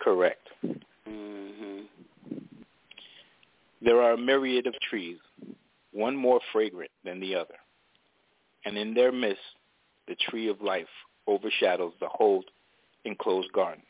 Correct. 0.00 0.48
Mhm. 1.06 1.88
There 3.80 4.02
are 4.02 4.12
a 4.12 4.18
myriad 4.18 4.66
of 4.66 4.78
trees, 4.80 5.18
one 5.92 6.16
more 6.16 6.40
fragrant 6.52 6.90
than 7.04 7.20
the 7.20 7.34
other. 7.34 7.58
And 8.64 8.76
in 8.76 8.94
their 8.94 9.12
midst, 9.12 9.42
the 10.06 10.16
tree 10.16 10.48
of 10.48 10.60
life 10.60 10.88
overshadows 11.26 11.94
the 12.00 12.08
whole 12.08 12.44
enclosed 13.04 13.52
garden, 13.52 13.84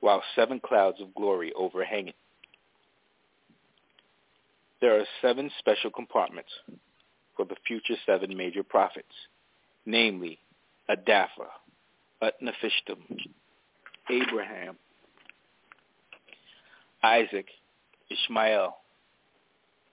while 0.00 0.22
seven 0.34 0.60
clouds 0.60 1.00
of 1.00 1.14
glory 1.14 1.52
overhang 1.54 2.08
it. 2.08 2.16
There 4.80 4.98
are 4.98 5.06
seven 5.20 5.50
special 5.58 5.90
compartments 5.90 6.50
for 7.36 7.44
the 7.44 7.56
future 7.66 7.96
seven 8.06 8.36
major 8.36 8.62
prophets, 8.62 9.14
namely 9.86 10.38
Adapha, 10.88 11.48
Utnapishtim, 12.22 13.26
Abraham, 14.10 14.78
Isaac, 17.04 17.46
Ishmael, 18.10 18.74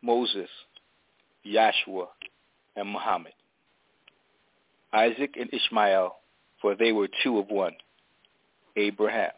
Moses, 0.01 0.49
Yahshua, 1.45 2.07
and 2.77 2.89
Muhammad. 2.89 3.33
Isaac 4.93 5.35
and 5.37 5.53
Ishmael, 5.53 6.15
for 6.61 6.75
they 6.75 6.93
were 6.93 7.09
two 7.21 7.37
of 7.37 7.49
one. 7.49 7.73
Abraham. 8.77 9.31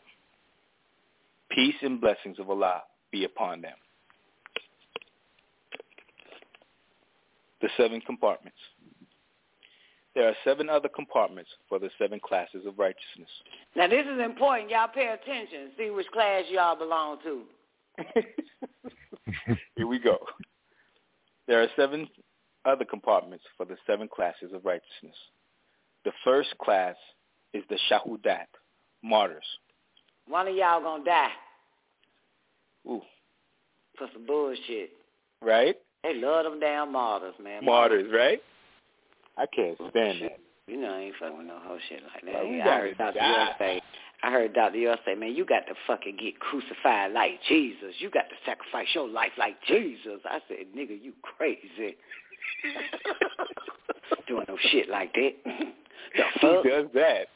Peace 1.50 1.76
and 1.82 2.00
blessings 2.00 2.38
of 2.38 2.50
Allah 2.52 2.84
be 3.12 3.26
upon 3.26 3.62
them. 3.62 3.76
The 7.62 7.70
seven 7.76 8.02
compartments. 8.02 8.58
There 10.14 10.28
are 10.28 10.36
seven 10.44 10.70
other 10.70 10.90
compartments 10.90 11.50
for 11.68 11.80
the 11.80 11.90
seven 11.98 12.20
classes 12.20 12.68
of 12.68 12.78
righteousness. 12.78 13.30
Now 13.76 13.88
this 13.88 14.06
is 14.06 14.22
important. 14.24 14.70
Y'all 14.70 14.90
pay 14.94 15.08
attention. 15.08 15.72
See 15.76 15.90
which 15.90 16.06
class 16.12 16.44
y'all 16.52 16.76
belong 16.76 17.18
to. 17.24 17.42
Here 19.76 19.88
we 19.88 20.00
go. 20.00 20.18
There 21.48 21.62
are 21.62 21.68
seven 21.76 22.08
other 22.66 22.86
compartments 22.86 23.44
for 23.58 23.66
the 23.66 23.76
seven 23.86 24.08
classes 24.08 24.52
of 24.54 24.66
righteousness. 24.66 25.16
The 26.06 26.12
first 26.24 26.50
class 26.62 26.96
is 27.54 27.64
the 27.70 27.78
Shahudat, 27.90 28.48
martyrs. 29.04 29.46
One 30.28 30.48
of 30.48 30.56
y'all 30.56 30.82
gonna 30.82 31.04
die 31.04 31.32
Ooh, 32.88 33.02
for 33.98 34.08
some 34.14 34.26
bullshit. 34.26 34.92
right? 35.42 35.76
They 36.04 36.16
love 36.16 36.44
them 36.46 36.60
damn 36.60 36.92
martyrs, 36.92 37.36
man. 37.42 37.64
Martyrs, 37.64 38.12
right? 38.14 38.42
I 39.38 39.46
can't 39.56 39.78
stand 39.90 40.22
that. 40.22 40.40
You 40.68 40.80
know, 40.82 40.94
I 40.94 41.00
ain't 41.00 41.16
fucking 41.20 41.38
with 41.38 41.48
no 41.48 41.60
whole 41.62 41.78
shit 41.90 42.02
like 42.14 42.24
that. 42.26 42.34
Well, 42.34 42.50
we 42.50 42.62
I 42.62 42.78
heard 42.78 42.98
Dr. 42.98 43.20
die. 43.20 43.44
York 43.46 43.50
say, 43.60 43.82
I 44.24 44.32
heard 44.32 44.54
Dr. 44.54 44.78
York 44.78 45.00
say, 45.06 45.16
man, 45.16 45.36
you 45.36 45.44
got 45.46 45.68
to 45.68 45.74
fucking 45.86 46.16
get 46.16 46.40
crucified 46.40 47.12
like 47.12 47.42
Jesus. 47.50 47.94
You 48.00 48.10
got 48.10 48.30
to 48.30 48.36
sacrifice 48.46 48.88
your 48.96 49.10
life 49.10 49.34
like 49.38 49.58
Jesus. 49.68 50.22
I 50.24 50.40
said, 50.48 50.68
nigga, 50.76 50.98
you 51.02 51.12
crazy. 51.22 51.98
Doing 54.28 54.46
no 54.48 54.58
shit 54.72 54.88
like 54.90 55.14
that. 55.14 55.32
the 55.46 56.24
Who 56.40 56.64
does 56.64 56.86
that? 56.94 57.28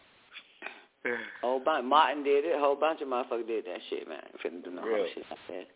Whole 1.41 1.59
bunch, 1.59 1.85
Martin 1.85 2.23
did 2.23 2.45
it. 2.45 2.55
A 2.55 2.59
whole 2.59 2.75
bunch 2.75 3.01
of 3.01 3.07
motherfuckers 3.09 3.47
did 3.47 3.65
that 3.65 3.79
shit, 3.89 4.07
man. 4.07 4.23
Finna 4.43 4.63
do 4.63 4.71
no 4.71 4.81
whole 4.81 4.89
Really? 4.89 5.09
shit 5.13 5.25
like 5.29 5.39
that. 5.49 5.67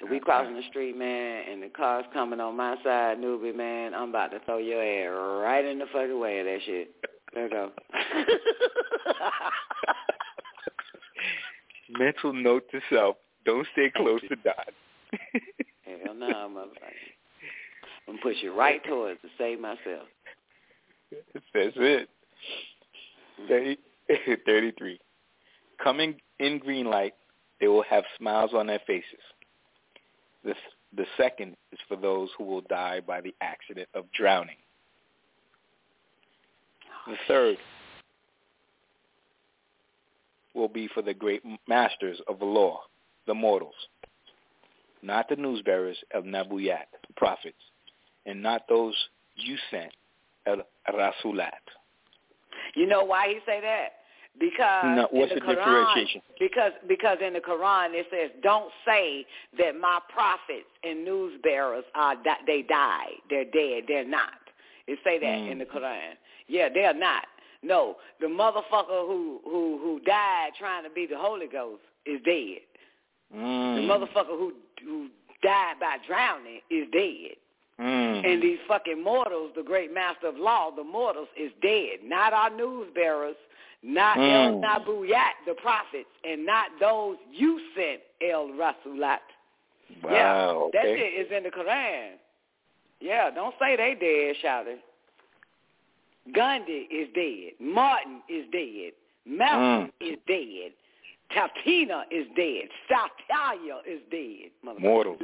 If 0.00 0.10
we 0.10 0.20
crossing 0.20 0.54
the 0.54 0.62
street, 0.68 0.96
man, 0.96 1.44
and 1.50 1.62
the 1.62 1.68
car's 1.68 2.04
coming 2.12 2.40
on 2.40 2.56
my 2.56 2.76
side, 2.84 3.18
newbie, 3.18 3.54
man, 3.54 3.94
I'm 3.94 4.10
about 4.10 4.30
to 4.32 4.40
throw 4.40 4.58
your 4.58 4.82
ass 4.82 5.42
right 5.42 5.64
in 5.64 5.78
the 5.78 5.86
fucking 5.92 6.18
way 6.18 6.40
of 6.40 6.46
that 6.46 6.58
shit. 6.64 6.90
There 7.34 7.44
you 7.44 7.50
go. 7.50 7.70
Mental 11.98 12.32
note 12.32 12.64
to 12.70 12.80
self: 12.90 13.16
Don't 13.44 13.66
stay 13.72 13.90
close 13.94 14.20
to 14.28 14.36
God. 14.36 14.72
Hell 16.04 16.14
no, 16.14 16.26
motherfucker. 16.26 17.12
I'm 18.08 18.14
gonna 18.14 18.22
push 18.22 18.36
you 18.42 18.56
right 18.56 18.82
towards 18.84 19.20
to 19.22 19.28
save 19.38 19.60
myself. 19.60 20.08
That's 21.34 21.44
it. 21.76 22.08
30, 23.48 23.78
33. 24.46 24.98
Coming 25.82 26.20
in 26.38 26.58
green 26.58 26.86
light, 26.86 27.14
they 27.60 27.68
will 27.68 27.84
have 27.88 28.04
smiles 28.18 28.52
on 28.54 28.66
their 28.66 28.80
faces. 28.86 29.04
The, 30.44 30.54
the 30.96 31.06
second 31.16 31.56
is 31.72 31.78
for 31.88 31.96
those 31.96 32.30
who 32.36 32.44
will 32.44 32.62
die 32.62 33.00
by 33.00 33.20
the 33.20 33.34
accident 33.40 33.88
of 33.94 34.04
drowning. 34.12 34.56
The 37.06 37.16
third 37.26 37.56
will 40.54 40.68
be 40.68 40.88
for 40.88 41.02
the 41.02 41.14
great 41.14 41.42
masters 41.68 42.20
of 42.28 42.38
the 42.38 42.44
law, 42.44 42.80
the 43.26 43.34
mortals, 43.34 43.74
not 45.02 45.28
the 45.28 45.36
newsbearers 45.36 45.96
of 46.14 46.24
Nabuyat, 46.24 46.86
the 47.06 47.14
prophets, 47.16 47.56
and 48.26 48.42
not 48.42 48.62
those 48.68 48.94
you 49.36 49.56
sent, 49.70 49.92
El 50.46 50.58
Rasulat. 50.92 51.50
You 52.74 52.86
know 52.86 53.04
why 53.04 53.28
he 53.28 53.38
say 53.46 53.60
that? 53.60 53.88
Because 54.38 54.96
No, 54.96 55.08
what's 55.10 55.30
in 55.32 55.40
the, 55.40 55.44
the 55.44 55.52
Quran, 55.52 55.56
differentiation? 55.56 56.22
Because 56.40 56.72
because 56.88 57.18
in 57.24 57.34
the 57.34 57.40
Quran 57.40 57.90
it 57.92 58.06
says, 58.10 58.30
"Don't 58.42 58.72
say 58.86 59.26
that 59.58 59.78
my 59.78 59.98
prophets 60.08 60.68
and 60.82 61.04
news 61.04 61.38
bearers 61.42 61.84
are 61.94 62.16
di- 62.16 62.40
they 62.46 62.62
died, 62.62 63.16
they're 63.28 63.44
dead, 63.44 63.84
they're 63.88 64.06
not." 64.06 64.32
It 64.86 64.98
say 65.04 65.18
that 65.18 65.26
Mm. 65.26 65.50
in 65.52 65.58
the 65.58 65.66
Quran. 65.66 66.16
Yeah, 66.48 66.68
they're 66.72 66.94
not. 66.94 67.26
No, 67.62 67.96
the 68.20 68.26
motherfucker 68.26 69.06
who 69.06 69.40
who 69.44 69.78
who 69.82 70.00
died 70.04 70.50
trying 70.58 70.84
to 70.84 70.90
be 70.90 71.06
the 71.06 71.16
Holy 71.18 71.46
Ghost 71.46 71.82
is 72.06 72.20
dead. 72.24 72.60
Mm. 73.34 73.76
The 73.76 73.82
motherfucker 73.92 74.36
who 74.38 74.52
who 74.84 75.08
died 75.42 75.74
by 75.80 75.98
drowning 76.06 76.60
is 76.70 76.86
dead. 76.92 77.36
Mm. 77.80 78.32
And 78.32 78.42
these 78.42 78.58
fucking 78.68 79.02
mortals, 79.02 79.52
the 79.56 79.62
great 79.62 79.92
master 79.92 80.26
of 80.28 80.36
law, 80.36 80.70
the 80.74 80.84
mortals 80.84 81.28
is 81.40 81.50
dead. 81.62 81.98
Not 82.04 82.32
our 82.32 82.50
news 82.50 82.88
bearers, 82.94 83.36
not 83.82 84.16
El 84.18 84.22
Mm. 84.22 84.62
Nabuyat, 84.62 85.34
the 85.46 85.54
prophets, 85.54 86.08
and 86.24 86.44
not 86.46 86.66
those 86.78 87.16
you 87.32 87.60
sent, 87.74 88.00
El 88.20 88.48
Rasulat. 88.50 89.18
wow. 90.02 90.10
yeah, 90.10 90.80
that 90.80 90.86
okay. 90.86 90.96
shit 90.96 91.26
is 91.26 91.32
in 91.32 91.42
the 91.42 91.50
Quran. 91.50 92.12
Yeah, 93.00 93.30
don't 93.30 93.54
say 93.58 93.74
they 93.76 93.94
dead, 93.98 94.36
shout 94.40 94.66
it. 94.68 94.80
Gandhi 96.34 96.86
is 96.90 97.08
dead. 97.14 97.52
Martin 97.60 98.22
is 98.28 98.44
dead. 98.52 98.92
Malcolm 99.26 99.90
is 100.00 100.18
dead. 100.26 100.72
Tatina 101.34 102.02
is 102.10 102.26
dead. 102.36 102.68
Satalia 102.88 103.80
is 103.86 104.00
dead. 104.10 104.50
motherfucker. 104.64 104.80
Mortals. 104.80 105.20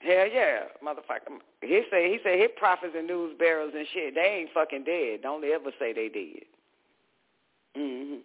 Hell 0.00 0.28
yeah, 0.32 0.60
motherfucker. 0.84 1.38
He 1.60 1.82
said 1.90 2.04
he 2.04 2.18
said 2.22 2.38
his 2.38 2.50
prophets 2.56 2.94
and 2.96 3.06
news 3.06 3.34
bearers 3.38 3.72
and 3.76 3.86
shit, 3.92 4.14
they 4.14 4.40
ain't 4.40 4.50
fucking 4.54 4.84
dead. 4.84 5.22
Don't 5.22 5.44
ever 5.44 5.72
say 5.78 5.92
they 5.92 6.08
dead. 6.08 6.44
Mhm. 7.76 8.20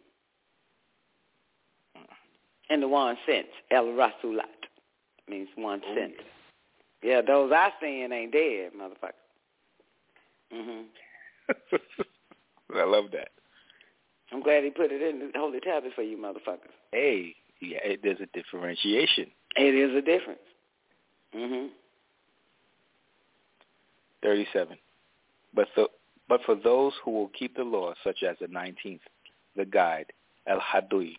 And 2.70 2.82
the 2.82 2.88
one 2.88 3.18
cent, 3.26 3.48
El 3.72 3.86
Rasulat, 3.86 4.68
means 5.28 5.50
one 5.56 5.82
Ooh. 5.84 5.96
cent. 5.96 6.14
Yeah, 7.02 7.22
those 7.22 7.52
I 7.52 7.72
seen 7.82 8.12
ain't 8.12 8.32
dead, 8.32 8.74
motherfucker. 8.74 9.14
Mhm. 10.52 10.86
I 12.76 12.84
love 12.84 13.06
that. 13.14 13.30
I'm 14.32 14.42
glad 14.42 14.64
he 14.64 14.72
put 14.72 14.92
it 14.92 15.02
in 15.02 15.20
the 15.20 15.40
holy 15.40 15.60
tablets 15.60 15.96
for 15.96 16.02
you, 16.02 16.18
motherfuckers. 16.18 16.74
Hey, 16.92 17.36
yeah, 17.62 17.78
it, 17.84 18.00
there's 18.04 18.20
a 18.20 18.26
differentiation. 18.38 19.28
It 19.56 19.76
is 19.76 19.96
a 19.96 20.02
difference. 20.02 20.40
Mhm. 21.36 21.70
37. 24.24 24.78
But, 25.54 25.68
th- 25.76 25.90
but 26.30 26.42
for 26.46 26.56
those 26.56 26.94
who 27.04 27.12
will 27.12 27.28
keep 27.38 27.56
the 27.56 27.64
law, 27.64 27.94
such 28.04 28.24
as 28.24 28.38
the 28.40 28.48
19th, 28.48 29.02
the 29.56 29.66
guide, 29.66 30.12
El 30.48 30.60
Hadui. 30.60 31.16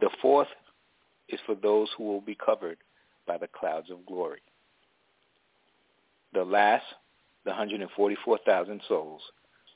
The 0.00 0.10
fourth 0.22 0.48
is 1.28 1.40
for 1.44 1.54
those 1.54 1.88
who 1.96 2.04
will 2.04 2.20
be 2.20 2.34
covered 2.36 2.78
by 3.26 3.36
the 3.36 3.48
clouds 3.48 3.90
of 3.90 4.06
glory. 4.06 4.40
The 6.32 6.44
last, 6.44 6.84
the 7.48 7.52
144,000 7.52 8.82
souls, 8.86 9.22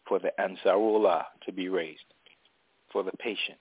for 0.06 0.18
the 0.18 0.30
Ansarullah 0.38 1.24
to 1.46 1.52
be 1.52 1.70
raised, 1.70 2.04
for 2.92 3.02
the 3.02 3.12
patient. 3.12 3.56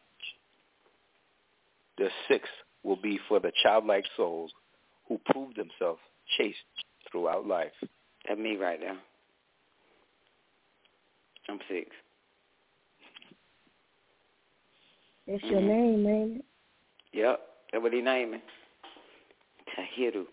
The 1.97 2.09
sixth 2.27 2.51
will 2.83 2.97
be 2.97 3.17
for 3.29 3.39
the 3.39 3.53
childlike 3.63 4.03
souls 4.17 4.51
who 5.07 5.17
prove 5.27 5.55
themselves 5.55 6.01
chaste 6.37 6.57
throughout 7.09 7.47
life. 7.47 7.71
That's 8.27 8.37
me 8.37 8.57
right 8.57 8.81
now. 8.81 8.97
I'm 11.47 11.59
six. 11.69 11.89
That's 15.25 15.43
your 15.43 15.61
Mhm. 15.61 15.67
name, 15.67 16.07
ain't 16.07 16.37
it? 16.39 16.45
Yep. 17.13 17.67
That's 17.71 17.81
what 17.81 17.93
he 17.93 18.01
naming. 18.01 18.41
Tahiru, 19.67 20.27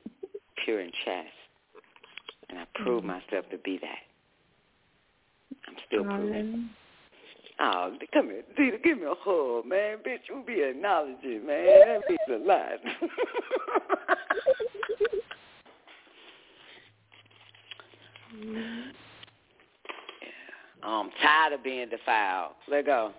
pure 0.56 0.80
and 0.80 0.92
chaste. 0.92 1.37
And 2.48 2.58
I 2.58 2.64
prove 2.74 3.04
myself 3.04 3.48
to 3.50 3.58
be 3.58 3.78
that. 3.78 3.98
I'm 5.68 5.76
still 5.86 6.04
proving. 6.04 6.32
Hallelujah. 6.32 6.68
Oh, 7.60 7.92
come 8.12 8.26
here. 8.26 8.44
Dita, 8.56 8.78
give 8.82 8.98
me 8.98 9.04
a 9.04 9.14
hug, 9.18 9.66
man. 9.66 9.98
Bitch, 9.98 10.28
you 10.28 10.44
be 10.46 10.62
acknowledging, 10.62 11.44
man. 11.44 11.66
That 11.86 12.02
means 12.08 12.20
a 12.30 12.38
lot. 12.46 12.78
I'm 20.82 21.10
tired 21.20 21.52
of 21.54 21.64
being 21.64 21.88
defiled. 21.88 22.52
Let 22.68 22.86
go. 22.86 23.12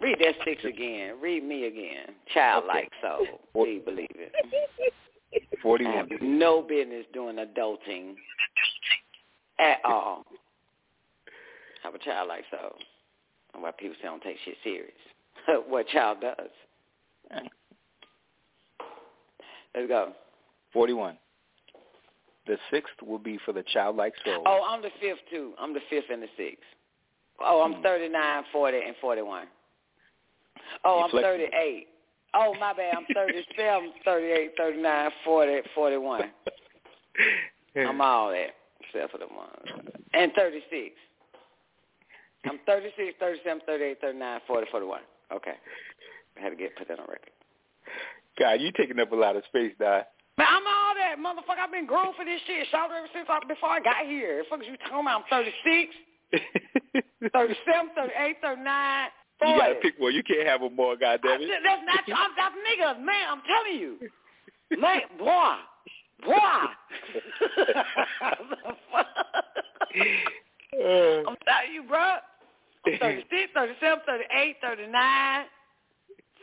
Read 0.00 0.16
that 0.20 0.36
six 0.44 0.64
again. 0.64 1.16
Read 1.20 1.44
me 1.44 1.66
again. 1.66 2.14
Childlike 2.32 2.90
soul. 3.02 3.40
Please 3.52 3.82
believe 3.84 4.08
it. 4.14 4.32
I 5.34 5.40
41. 5.62 5.94
have 5.94 6.08
no 6.22 6.62
business 6.62 7.04
doing 7.12 7.36
adulting 7.36 8.14
at 9.58 9.78
all. 9.84 10.24
Have 11.82 11.94
a 11.94 11.98
child 11.98 12.28
like 12.28 12.44
so. 12.50 12.74
And 13.54 13.62
why 13.62 13.70
people 13.72 13.96
say 14.00 14.04
don't 14.08 14.22
take 14.22 14.36
shit 14.44 14.56
serious. 14.64 14.92
what 15.68 15.86
child 15.88 16.18
does. 16.20 16.50
Let's 19.74 19.88
go. 19.88 20.12
41. 20.72 21.16
The 22.46 22.56
sixth 22.70 22.94
will 23.06 23.18
be 23.18 23.38
for 23.44 23.52
the 23.52 23.62
childlike 23.72 24.14
soul. 24.24 24.42
Oh, 24.46 24.66
I'm 24.68 24.80
the 24.80 24.90
fifth 25.00 25.18
too. 25.30 25.52
I'm 25.58 25.74
the 25.74 25.80
fifth 25.90 26.06
and 26.10 26.22
the 26.22 26.28
sixth. 26.36 26.62
Oh, 27.40 27.62
I'm 27.62 27.74
Hmm. 27.74 27.82
39, 27.82 28.44
40, 28.50 28.78
and 28.78 28.96
41. 29.00 29.46
Oh, 30.84 30.96
You 30.98 31.04
I'm 31.04 31.10
flexible. 31.10 31.46
38. 31.52 31.88
Oh, 32.34 32.54
my 32.60 32.72
bad. 32.72 32.94
I'm 32.96 33.06
37, 33.14 33.92
38, 34.04 34.50
39, 34.56 35.10
40, 35.24 35.52
41. 35.74 36.22
I'm 37.76 38.00
all 38.00 38.30
that 38.30 38.54
except 38.80 39.12
for 39.12 39.18
the 39.18 39.26
one. 39.26 39.48
And 40.14 40.32
36. 40.34 40.94
I'm 42.44 42.58
36, 42.66 43.16
37, 43.18 43.62
38, 43.66 44.00
39, 44.00 44.40
40, 44.46 44.66
41. 44.70 45.00
Okay. 45.34 45.54
I 46.36 46.40
had 46.40 46.50
to 46.50 46.56
get 46.56 46.76
put 46.76 46.88
that 46.88 46.98
on 46.98 47.06
record. 47.06 47.30
God, 48.38 48.60
you 48.60 48.70
taking 48.76 49.00
up 49.00 49.12
a 49.12 49.16
lot 49.16 49.36
of 49.36 49.42
space, 49.48 49.72
Di. 49.78 50.02
Man, 50.38 50.46
I'm 50.46 50.62
all 50.62 50.94
that, 50.94 51.18
motherfucker. 51.18 51.58
I've 51.58 51.72
been 51.72 51.86
growing 51.86 52.14
for 52.16 52.24
this 52.24 52.40
shit. 52.46 52.66
Shout 52.70 52.90
ever 52.96 53.08
since 53.12 53.26
I, 53.28 53.40
before 53.48 53.70
I 53.70 53.80
got 53.80 54.06
here. 54.06 54.44
Fuck 54.48 54.62
is 54.62 54.68
you 54.70 54.76
talking 54.78 55.00
about? 55.02 55.24
I'm 55.26 55.44
36, 55.44 55.90
37, 57.34 57.90
38, 57.96 58.36
39, 58.40 59.08
40. 59.10 59.17
You 59.40 59.56
got 59.56 59.68
to 59.68 59.76
pick 59.76 59.94
one. 59.98 60.12
You 60.14 60.22
can't 60.22 60.46
have 60.46 60.60
them 60.60 60.74
more, 60.74 60.92
I 60.94 60.96
goddamn 60.96 61.40
it. 61.40 61.48
that's 61.62 61.82
not 61.86 62.00
I'm, 62.18 62.30
that's 62.36 62.54
niggas, 62.56 62.98
man. 63.04 63.28
I'm 63.30 63.42
telling 63.46 63.78
you, 63.78 63.96
man, 64.80 65.02
boy, 65.18 65.54
boy. 66.26 66.34
I'm 71.28 71.36
telling 71.46 71.72
you, 71.72 71.82
bro. 71.88 72.16
I'm 72.86 72.98
36, 72.98 73.52
37, 73.54 73.98
38, 74.06 74.56
39, 74.62 75.44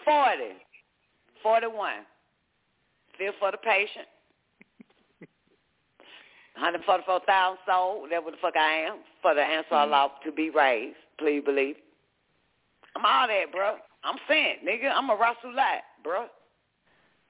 40, 0.06 0.43
41. 1.43 1.91
Feel 3.17 3.32
for 3.40 3.51
the 3.51 3.57
patient. 3.57 4.07
144,000 6.56 7.57
soul, 7.67 8.07
that's 8.09 8.24
what 8.24 8.32
the 8.32 8.38
fuck 8.41 8.56
I 8.56 8.85
am, 8.88 8.99
for 9.22 9.35
the 9.35 9.41
Ansarullah 9.41 10.07
mm-hmm. 10.07 10.30
to 10.30 10.35
be 10.35 10.49
raised. 10.49 10.95
Please 11.19 11.41
believe. 11.45 11.75
I'm 12.95 13.06
all 13.06 13.27
that, 13.27 13.51
bro. 13.51 13.75
I'm 14.03 14.17
sent, 14.27 14.65
nigga. 14.65 14.91
I'm 14.93 15.09
a 15.09 15.15
Rasulat, 15.15 15.82
bro. 16.03 16.27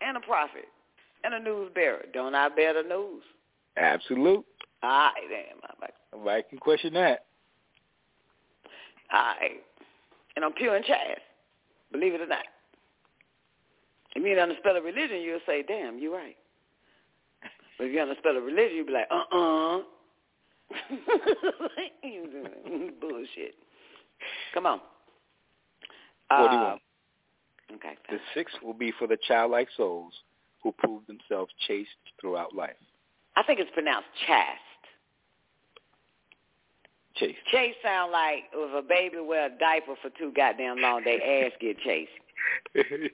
And 0.01 0.17
a 0.17 0.19
prophet. 0.19 0.65
And 1.23 1.33
a 1.33 1.39
news 1.39 1.71
bearer. 1.73 2.05
Don't 2.13 2.35
I 2.35 2.49
bear 2.49 2.73
the 2.73 2.87
news? 2.87 3.23
Absolute. 3.77 4.45
All 4.83 4.89
right, 4.89 5.13
then, 5.29 5.57
motherfucker. 5.63 6.17
Nobody 6.17 6.43
can 6.49 6.59
question 6.59 6.93
that. 6.93 7.25
All 9.11 9.33
right. 9.41 9.61
And 10.35 10.45
I'm 10.45 10.53
pure 10.53 10.75
and 10.75 10.85
chaste. 10.85 11.21
Believe 11.91 12.13
it 12.13 12.21
or 12.21 12.27
not. 12.27 12.45
If 14.15 14.23
you 14.23 14.55
spell 14.59 14.75
a 14.75 14.81
religion, 14.81 15.21
you'll 15.21 15.39
say, 15.45 15.63
damn, 15.67 15.99
you're 15.99 16.13
right. 16.13 16.37
But 17.77 17.87
if 17.87 17.93
you 17.93 18.15
spell 18.19 18.37
a 18.37 18.41
religion, 18.41 18.77
you'll 18.77 18.85
be 18.85 18.93
like, 18.93 19.07
uh-uh. 19.11 19.79
You 22.03 22.27
doing 22.31 22.93
Bullshit. 23.01 23.55
Come 24.53 24.65
on. 24.65 24.79
Uh, 26.29 26.47
41. 26.47 26.79
okay. 27.75 27.97
The 28.09 28.19
sixth 28.33 28.55
will 28.63 28.73
be 28.73 28.91
for 28.97 29.07
the 29.07 29.17
childlike 29.27 29.69
souls 29.75 30.13
who 30.63 30.71
prove 30.71 31.03
themselves 31.07 31.51
chaste 31.67 31.89
throughout 32.19 32.55
life. 32.55 32.75
I 33.35 33.43
think 33.43 33.59
it's 33.59 33.69
pronounced 33.73 34.07
chaste. 34.27 34.61
Chaste. 37.15 37.37
Chase 37.51 37.75
sound 37.83 38.11
like 38.11 38.43
if 38.53 38.83
a 38.83 38.87
baby 38.87 39.19
wear 39.19 39.45
a 39.47 39.57
diaper 39.57 39.95
for 40.01 40.09
too 40.17 40.31
goddamn 40.35 40.79
long, 40.79 41.03
they 41.05 41.45
ass 41.45 41.51
get 41.61 41.77
chased. 41.79 42.11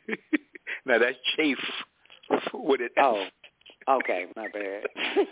now 0.85 0.98
that's 0.98 1.17
chafe 1.38 1.57
with 2.53 2.81
an 2.81 2.90
Oh, 2.98 3.25
okay, 3.90 4.25
my 4.35 4.48
bad. 4.48 4.85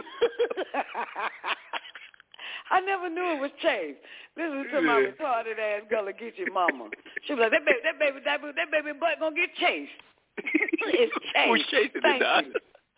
I 2.72 2.82
never 2.82 3.10
knew 3.10 3.36
it 3.36 3.42
was 3.42 3.52
Chase. 3.62 3.98
Listen 4.38 4.66
to 4.72 4.82
my 4.82 5.02
retarded 5.02 5.58
ass 5.58 5.84
get 5.90 6.38
your 6.38 6.54
mama. 6.54 6.90
She 7.26 7.34
was 7.34 7.42
like, 7.42 7.52
that 7.52 7.66
baby, 7.66 7.80
that 7.84 8.00
baby, 8.00 8.20
that 8.26 8.42
baby, 8.42 8.54
that 8.56 8.72
baby 8.72 8.98
butt 9.00 9.20
gonna 9.20 9.36
get 9.36 9.50
chased. 9.56 9.92
it's 10.38 11.14
Chase. 11.34 11.48
Who's 11.48 11.66
chasing 11.72 12.02
Thank 12.02 12.24
you. 12.48 12.54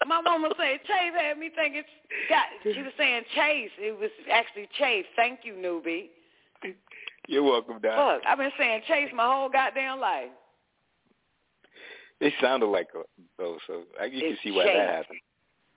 My 0.06 0.20
mama 0.22 0.50
said 0.58 0.82
Chase 0.86 1.14
had 1.18 1.38
me 1.38 1.50
thinking. 1.56 1.84
Got, 2.30 2.46
she 2.64 2.82
was 2.82 2.92
saying 2.98 3.24
Chase. 3.36 3.72
It 3.78 3.98
was 3.98 4.10
actually 4.32 4.68
Chase. 4.78 5.06
Thank 5.16 5.40
you, 5.44 5.54
newbie. 5.54 6.10
You're 7.28 7.44
welcome, 7.44 7.80
Doc. 7.82 7.96
Fuck, 7.96 8.22
I've 8.28 8.38
been 8.38 8.52
saying 8.58 8.82
Chase 8.88 9.10
my 9.16 9.26
whole 9.26 9.50
goddamn 9.50 10.00
life. 10.00 10.30
They 12.20 12.34
sounded 12.42 12.68
like 12.68 12.90
uh, 12.98 13.04
those, 13.40 13.60
so 13.66 13.84
I, 14.00 14.06
you 14.06 14.22
can 14.22 14.38
see 14.44 14.52
why 14.52 14.66
chaste. 14.66 14.78
that 14.78 14.90
happened. 14.90 15.20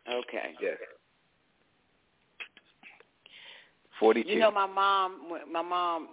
Okay. 0.08 0.55
Yes. 0.60 0.76
Forty-two. 4.00 4.31
You 4.31 4.39
know, 4.40 4.50
my 4.50 4.66
mom, 4.66 5.20
my 5.50 5.62
mom, 5.62 6.08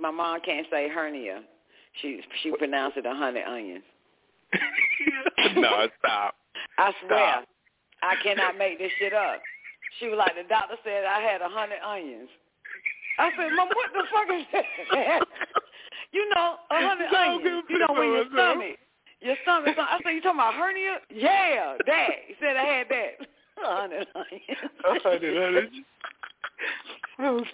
my 0.00 0.10
mom 0.10 0.40
can't 0.44 0.66
say 0.70 0.88
hernia. 0.88 1.42
She 2.00 2.20
she 2.42 2.50
pronounced 2.56 2.96
it 2.96 3.06
a 3.06 3.14
hundred 3.14 3.44
onions. 3.44 3.84
no, 5.56 5.86
stop. 5.98 6.34
I 6.78 6.92
swear, 7.06 7.18
Stop. 7.18 7.48
I 8.02 8.14
cannot 8.22 8.58
make 8.58 8.78
this 8.78 8.90
shit 8.98 9.12
up. 9.12 9.40
She 10.00 10.08
was 10.08 10.18
like, 10.18 10.34
the 10.34 10.48
doctor 10.48 10.76
said 10.84 11.04
I 11.04 11.20
had 11.20 11.40
a 11.42 11.48
hundred 11.48 11.78
onions. 11.84 12.28
I 13.18 13.30
said, 13.36 13.50
Mom, 13.54 13.68
what 13.68 13.92
the 13.92 14.04
fuck 14.10 14.28
is 14.34 14.46
that? 14.52 15.20
you 16.12 16.28
know, 16.34 16.56
a 16.70 16.76
hundred 16.80 17.12
No, 17.12 17.36
onions. 17.36 17.64
You 17.68 17.78
know, 17.78 17.92
when 17.92 18.08
your 18.08 18.24
stomach, 18.32 18.78
your 19.20 19.36
stomach. 19.42 19.76
I 19.78 19.98
said, 20.02 20.10
you 20.10 20.22
talking 20.22 20.40
about 20.40 20.54
hernia? 20.54 20.98
Yeah, 21.14 21.76
that. 21.86 22.08
He 22.26 22.34
said 22.40 22.56
I 22.56 22.64
had 22.64 22.86
that. 22.88 23.12
A 23.62 23.76
hundred 23.76 24.06
onions. 24.14 24.72
A 24.82 25.08
hundred, 25.08 25.36
hundred. 25.36 25.70
Oh 27.22 27.44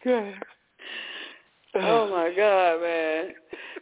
Oh 1.75 2.09
my 2.09 2.33
God, 2.35 2.81
man. 2.81 3.35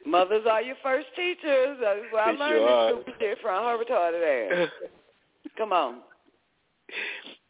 Mothers 0.05 0.45
are 0.51 0.63
your 0.63 0.77
first 0.83 1.07
teachers. 1.17 1.79
That's 1.81 2.01
where 2.11 2.23
I 2.25 2.33
learned 2.33 2.97
this 2.97 3.05
stupid 3.05 3.15
shit 3.21 3.39
from 3.41 3.65
her 3.65 3.85
retarded 3.85 4.65
ass. 4.65 4.69
Come 5.57 5.73
on. 5.73 5.99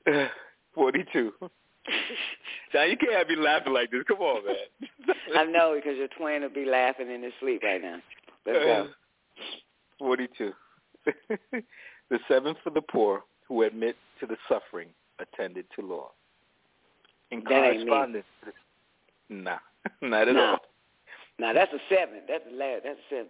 42. 0.75 1.33
John, 2.73 2.91
you 2.91 2.97
can't 2.97 3.13
have 3.13 3.29
me 3.29 3.37
laughing 3.37 3.73
like 3.73 3.91
this. 3.91 4.03
Come 4.07 4.19
on, 4.19 4.45
man. 4.45 5.17
I 5.37 5.45
know 5.45 5.75
because 5.75 5.97
your 5.97 6.09
twin 6.19 6.43
will 6.43 6.51
be 6.51 6.65
laughing 6.65 7.11
in 7.11 7.23
his 7.23 7.33
sleep 7.41 7.63
right 7.63 7.81
now. 7.81 8.01
Let's 8.45 8.59
go. 8.59 8.89
42. 9.99 10.53
the 12.11 12.19
seven 12.29 12.55
for 12.63 12.71
the 12.71 12.83
poor 12.83 13.23
who 13.49 13.63
admit 13.63 13.97
to 14.21 14.27
the 14.27 14.37
suffering 14.49 14.89
attended 15.19 15.67
to 15.79 15.87
law. 15.87 16.11
In 17.31 17.43
That 17.45 17.53
ain't 17.65 17.81
me. 17.85 17.87
correspondence 17.89 18.25
to 18.45 18.53
the, 19.29 19.35
nah, 19.35 19.59
not 20.03 20.29
at 20.29 20.35
Nah. 20.35 20.51
all. 20.53 20.59
Now 21.39 21.53
that's 21.53 21.73
a 21.73 21.79
seven. 21.89 22.21
That's 22.29 22.45
the 22.51 22.57
last. 22.57 22.83
That's 22.85 22.99
a 22.99 23.09
seven. 23.15 23.27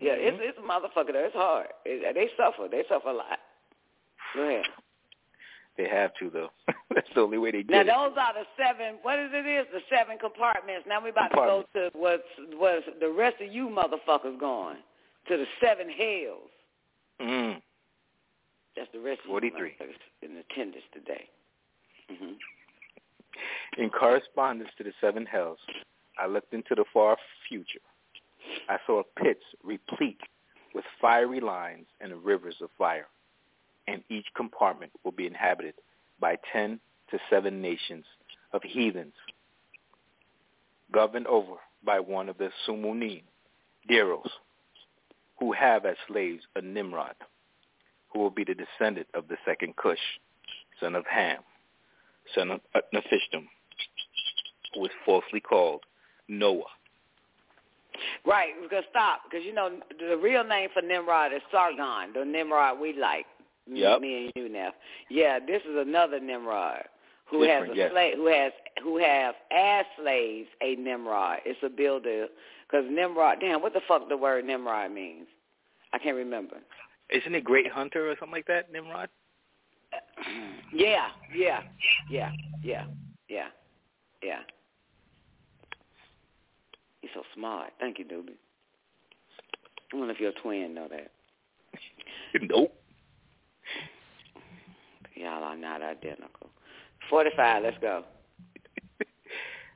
Yeah, 0.00 0.12
it's 0.14 0.36
Mhm. 0.36 0.48
it's 0.48 0.58
a 0.58 0.62
motherfucker. 0.62 1.12
Though. 1.12 1.24
It's 1.24 1.34
hard. 1.34 1.68
It, 1.84 2.14
they 2.14 2.28
suffer. 2.36 2.68
They 2.68 2.84
suffer 2.88 3.08
a 3.08 3.12
lot. 3.12 3.38
Go 4.34 4.42
ahead. 4.42 4.66
They 5.78 5.88
have 5.88 6.12
to 6.18 6.28
though. 6.28 6.50
That's 6.94 7.08
the 7.14 7.20
only 7.22 7.38
way 7.38 7.50
they 7.52 7.62
Now 7.62 7.82
get 7.82 7.86
it. 7.86 7.86
those 7.86 8.12
are 8.18 8.34
the 8.34 8.46
seven. 8.58 8.96
What 9.02 9.18
is 9.18 9.30
it? 9.32 9.46
Is 9.46 9.66
the 9.72 9.80
seven 9.88 10.18
compartments? 10.18 10.86
Now 10.88 11.00
we 11.02 11.10
about 11.10 11.28
to 11.28 11.36
go 11.36 11.64
to 11.74 11.90
what's 11.94 12.22
what's 12.56 12.84
the 13.00 13.08
rest 13.08 13.40
of 13.40 13.52
you 13.52 13.68
motherfuckers 13.68 14.38
going 14.38 14.76
to 15.28 15.36
the 15.36 15.46
seven 15.60 15.88
hells. 15.88 16.50
Mm. 17.20 17.62
That's 18.76 18.90
the 18.92 19.00
rest 19.00 19.20
of 19.20 19.26
43. 19.28 19.68
you 19.68 19.74
motherfuckers 19.86 19.94
in 20.22 20.36
attendance 20.36 20.84
today. 20.92 21.28
hmm 22.10 22.32
In 23.78 23.90
correspondence 23.90 24.70
to 24.78 24.84
the 24.84 24.92
seven 25.00 25.26
hells, 25.26 25.58
I 26.18 26.26
looked 26.26 26.52
into 26.52 26.74
the 26.74 26.84
far 26.92 27.16
future. 27.48 27.80
I 28.68 28.76
saw 28.86 29.02
pits 29.16 29.44
replete 29.62 30.20
with 30.74 30.84
fiery 31.00 31.40
lines 31.40 31.86
and 32.00 32.24
rivers 32.24 32.56
of 32.60 32.70
fire, 32.76 33.08
and 33.86 34.02
each 34.08 34.26
compartment 34.34 34.92
will 35.04 35.12
be 35.12 35.26
inhabited 35.26 35.74
by 36.20 36.36
ten 36.52 36.80
to 37.10 37.18
seven 37.30 37.60
nations 37.60 38.04
of 38.52 38.62
heathens, 38.62 39.14
governed 40.92 41.26
over 41.26 41.54
by 41.84 42.00
one 42.00 42.28
of 42.28 42.38
the 42.38 42.50
Sumunim, 42.66 43.22
Deros, 43.88 44.28
who 45.38 45.52
have 45.52 45.84
as 45.84 45.96
slaves 46.06 46.42
a 46.56 46.60
Nimrod, 46.60 47.16
who 48.12 48.20
will 48.20 48.30
be 48.30 48.44
the 48.44 48.54
descendant 48.54 49.08
of 49.14 49.28
the 49.28 49.36
second 49.44 49.76
Cush, 49.76 49.98
son 50.80 50.94
of 50.94 51.06
Ham, 51.06 51.40
son 52.34 52.50
of 52.50 52.60
Nephishtim, 52.94 53.44
who 54.74 54.84
is 54.84 54.90
falsely 55.04 55.40
called 55.40 55.82
Noah. 56.28 56.62
Right, 58.24 58.50
we're 58.60 58.68
gonna 58.68 58.82
stop 58.90 59.20
because 59.28 59.44
you 59.44 59.52
know 59.52 59.70
the 59.98 60.16
real 60.16 60.44
name 60.44 60.70
for 60.72 60.82
Nimrod 60.82 61.32
is 61.32 61.42
Sargon, 61.50 62.12
the 62.14 62.24
Nimrod 62.24 62.78
we 62.80 62.92
like. 62.94 63.26
me- 63.68 63.80
Yep. 63.80 64.00
Me 64.00 64.24
and 64.24 64.32
you, 64.34 64.48
Neff. 64.48 64.74
Yeah, 65.08 65.38
this 65.38 65.62
is 65.62 65.76
another 65.76 66.18
Nimrod 66.18 66.84
who 67.26 67.42
has 67.42 67.68
a 67.70 67.76
yes. 67.76 67.92
slave, 67.92 68.14
who 68.16 68.26
has 68.26 68.52
who 68.82 68.96
have 68.98 69.34
as 69.52 69.84
slaves 69.96 70.48
a 70.62 70.74
Nimrod. 70.76 71.38
It's 71.44 71.62
a 71.62 71.68
builder 71.68 72.26
because 72.66 72.84
Nimrod. 72.90 73.38
Damn, 73.40 73.62
what 73.62 73.72
the 73.72 73.80
fuck 73.86 74.08
the 74.08 74.16
word 74.16 74.44
Nimrod 74.46 74.90
means? 74.90 75.26
I 75.92 75.98
can't 75.98 76.16
remember. 76.16 76.56
Isn't 77.10 77.34
it 77.34 77.44
Great 77.44 77.70
Hunter 77.70 78.10
or 78.10 78.14
something 78.18 78.32
like 78.32 78.46
that, 78.46 78.72
Nimrod? 78.72 79.08
Yeah, 80.72 81.08
yeah, 81.34 81.60
yeah, 82.08 82.30
yeah, 82.62 82.84
yeah, 83.28 83.46
yeah. 84.22 84.38
You're 87.02 87.12
so 87.14 87.22
smart. 87.34 87.70
Thank 87.80 87.98
you, 87.98 88.04
Doobie. 88.04 88.38
I 89.92 89.96
wonder 89.96 90.14
if 90.14 90.20
your 90.20 90.32
twin 90.42 90.74
know 90.74 90.88
that. 90.88 91.10
nope. 92.42 92.72
Y'all 95.14 95.44
are 95.44 95.56
not 95.56 95.82
identical. 95.82 96.50
Forty-five. 97.10 97.62
Let's 97.62 97.78
go. 97.80 98.04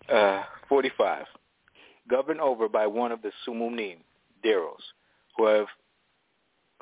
Uh, 0.09 0.45
45. 0.69 1.25
Governed 2.09 2.41
over 2.41 2.69
by 2.69 2.87
one 2.87 3.11
of 3.11 3.23
the 3.23 3.33
Sumunim, 3.45 3.97
Deros, 4.45 4.77
who 5.37 5.47
have, 5.47 5.67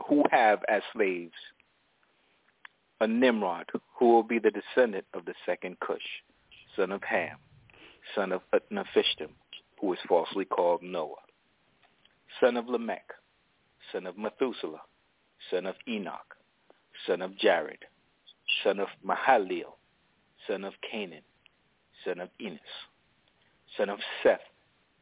who 0.07 0.23
have 0.31 0.61
as 0.69 0.83
slaves 0.93 1.33
a 3.01 3.07
Nimrod, 3.07 3.71
who 3.99 4.13
will 4.13 4.23
be 4.23 4.39
the 4.39 4.51
descendant 4.51 5.07
of 5.15 5.25
the 5.25 5.35
second 5.45 5.79
Cush, 5.81 6.23
son 6.77 6.93
of 6.93 7.03
Ham, 7.03 7.37
son 8.15 8.33
of 8.33 8.43
Nephishtim, 8.71 9.31
who 9.81 9.93
is 9.93 9.99
falsely 10.09 10.45
called 10.45 10.83
Noah, 10.83 11.17
son 12.41 12.57
of 12.57 12.69
Lamech, 12.69 13.09
son 13.93 14.07
of 14.07 14.17
Methuselah, 14.17 14.81
son 15.51 15.67
of 15.67 15.75
Enoch, 15.89 16.37
son 17.07 17.23
of 17.23 17.37
Jared, 17.37 17.85
son 18.63 18.79
of 18.81 18.89
Mahaleel, 19.07 19.77
son 20.47 20.65
of 20.65 20.75
Canaan, 20.91 21.23
son 22.05 22.21
of 22.21 22.29
Enos, 22.41 22.61
son 23.77 23.89
of 23.89 23.99
Seth, 24.23 24.41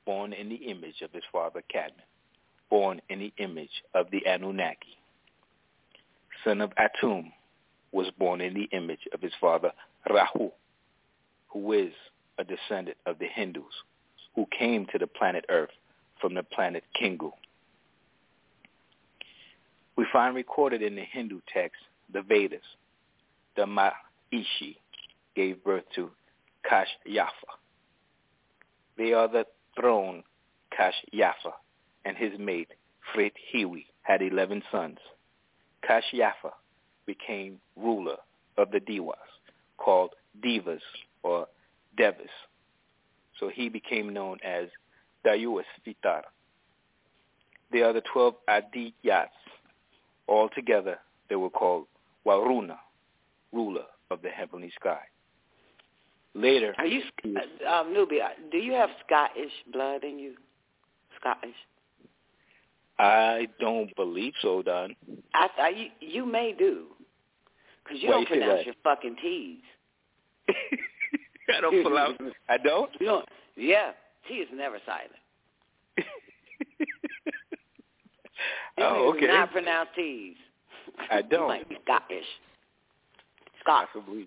born 0.05 0.33
in 0.33 0.49
the 0.49 0.57
image 0.57 1.03
of 1.03 1.13
his 1.13 1.23
father 1.31 1.63
Cadman, 1.71 2.05
born 2.71 3.01
in 3.09 3.19
the 3.19 3.33
image 3.37 3.83
of 3.95 4.11
the 4.11 4.27
Anunnaki, 4.27 4.99
son 6.45 6.61
of 6.61 6.73
Atum, 6.77 7.33
was 7.93 8.07
born 8.19 8.41
in 8.41 8.55
the 8.55 8.69
image 8.73 9.07
of 9.13 9.21
his 9.21 9.33
father 9.41 9.73
Rahu, 10.09 10.51
who 11.49 11.73
is 11.73 11.93
a 12.39 12.45
descendant 12.45 12.97
of 13.07 13.19
the 13.19 13.27
Hindus, 13.27 13.65
who 14.35 14.47
came 14.59 14.87
to 14.93 14.99
the 14.99 15.07
planet 15.07 15.45
Earth 15.49 15.71
from 16.21 16.35
the 16.35 16.43
planet 16.43 16.85
Kingu. 17.01 17.33
We 19.97 20.07
find 20.13 20.35
recorded 20.35 20.83
in 20.83 20.97
the 20.97 21.05
Hindu 21.05 21.41
text, 21.53 21.77
the 22.13 22.23
Vedas, 22.23 22.61
the 23.57 23.67
Mahishi 23.67 24.77
gave 25.37 25.63
birth 25.63 25.85
to 25.95 26.11
Kashyafa. 26.71 27.53
They 28.97 29.13
are 29.13 29.29
the 29.29 29.47
throne 29.79 30.23
Kashyafa 30.79 31.53
and 32.05 32.17
his 32.17 32.33
mate 32.39 32.71
Frithiwi 33.15 33.87
had 34.03 34.23
11 34.23 34.63
sons. 34.71 34.99
Kashyafa 35.89 36.53
became 37.07 37.59
ruler 37.77 38.17
of 38.57 38.71
the 38.71 38.81
Devas, 38.81 39.15
called 39.79 40.11
Devas 40.43 40.83
or 41.23 41.47
Devas. 41.97 42.31
So 43.39 43.49
he 43.49 43.69
became 43.69 44.13
known 44.13 44.39
as 44.45 44.69
Dayuas 45.25 45.65
are 47.83 47.93
the 47.93 48.03
12 48.13 48.35
Adityas. 48.49 49.29
Altogether, 50.29 50.99
they 51.29 51.37
were 51.37 51.51
called 51.51 51.87
Varuna, 52.25 52.79
ruler 53.53 53.85
of 54.11 54.23
the 54.23 54.29
heavenly 54.29 54.71
sky. 54.79 55.01
Later, 56.35 56.75
Are 56.79 56.87
you 56.87 57.03
uh, 57.25 57.69
um, 57.69 57.93
Do 58.51 58.59
you 58.59 58.73
have 58.73 58.91
Scottish 59.05 59.53
blood 59.71 60.05
in 60.05 60.19
you? 60.19 60.35
Scottish. 61.21 61.57
I 63.03 63.49
don't 63.59 63.95
believe 63.97 64.33
so, 64.41 64.63
Don. 64.63 64.95
I, 65.35 65.49
I 65.59 65.69
you, 65.71 65.87
you 66.01 66.27
may 66.27 66.55
do, 66.57 66.87
because 67.83 68.01
you 68.01 68.09
don't 68.09 68.21
you 68.21 68.27
pronounce 68.27 68.61
that? 68.61 68.67
your 68.67 68.75
fucking 68.85 69.17
T's. 69.21 69.59
I 71.57 71.61
don't 71.61 71.83
pull 71.83 71.99
out. 71.99 72.15
I 72.49 72.59
don't. 72.59 72.91
You 73.01 73.07
don't. 73.07 73.29
Yeah, 73.57 73.91
T 74.29 74.35
is 74.35 74.49
never 74.55 74.79
silent. 74.87 75.13
You 78.79 78.85
oh, 78.85 79.11
okay. 79.11 79.21
do 79.21 79.27
not 79.29 79.53
pronounce 79.53 79.91
T's. 79.95 80.35
I 81.11 81.21
don't. 81.23 81.43
you 81.43 81.47
might 81.49 81.69
be 81.69 81.77
Scottish. 81.85 82.25
Scott. 83.61 83.89
Possibly. 83.93 84.27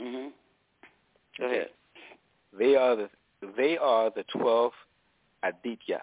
Mhm. 0.00 0.30
Go 1.38 1.46
ahead. 1.46 1.68
They 2.58 2.74
are 2.74 2.96
the 2.96 3.08
they 3.56 3.78
are 3.78 4.10
the 4.10 4.24
twelve 4.24 4.72
Adityas. 5.44 6.00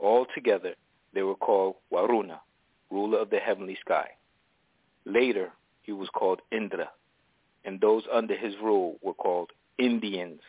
Altogether, 0.00 0.74
they 1.12 1.22
were 1.22 1.34
called 1.34 1.76
Varuna, 1.90 2.40
ruler 2.90 3.18
of 3.18 3.30
the 3.30 3.38
heavenly 3.38 3.76
sky. 3.80 4.08
Later, 5.04 5.52
he 5.82 5.92
was 5.92 6.08
called 6.10 6.40
Indra, 6.52 6.90
and 7.64 7.80
those 7.80 8.04
under 8.12 8.36
his 8.36 8.54
rule 8.62 8.98
were 9.02 9.14
called 9.14 9.50
Indians. 9.78 10.40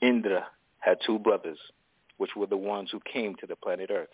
Indra 0.00 0.46
had 0.78 0.98
two 1.04 1.18
brothers, 1.18 1.58
which 2.18 2.36
were 2.36 2.46
the 2.46 2.56
ones 2.56 2.90
who 2.90 3.00
came 3.12 3.34
to 3.36 3.46
the 3.46 3.56
planet 3.56 3.90
Earth, 3.90 4.08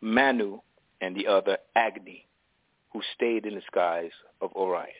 Manu 0.00 0.60
and 1.00 1.16
the 1.16 1.26
other 1.26 1.58
Agni, 1.74 2.26
who 2.92 3.02
stayed 3.14 3.46
in 3.46 3.54
the 3.54 3.62
skies 3.66 4.12
of 4.40 4.52
Orion. 4.54 4.92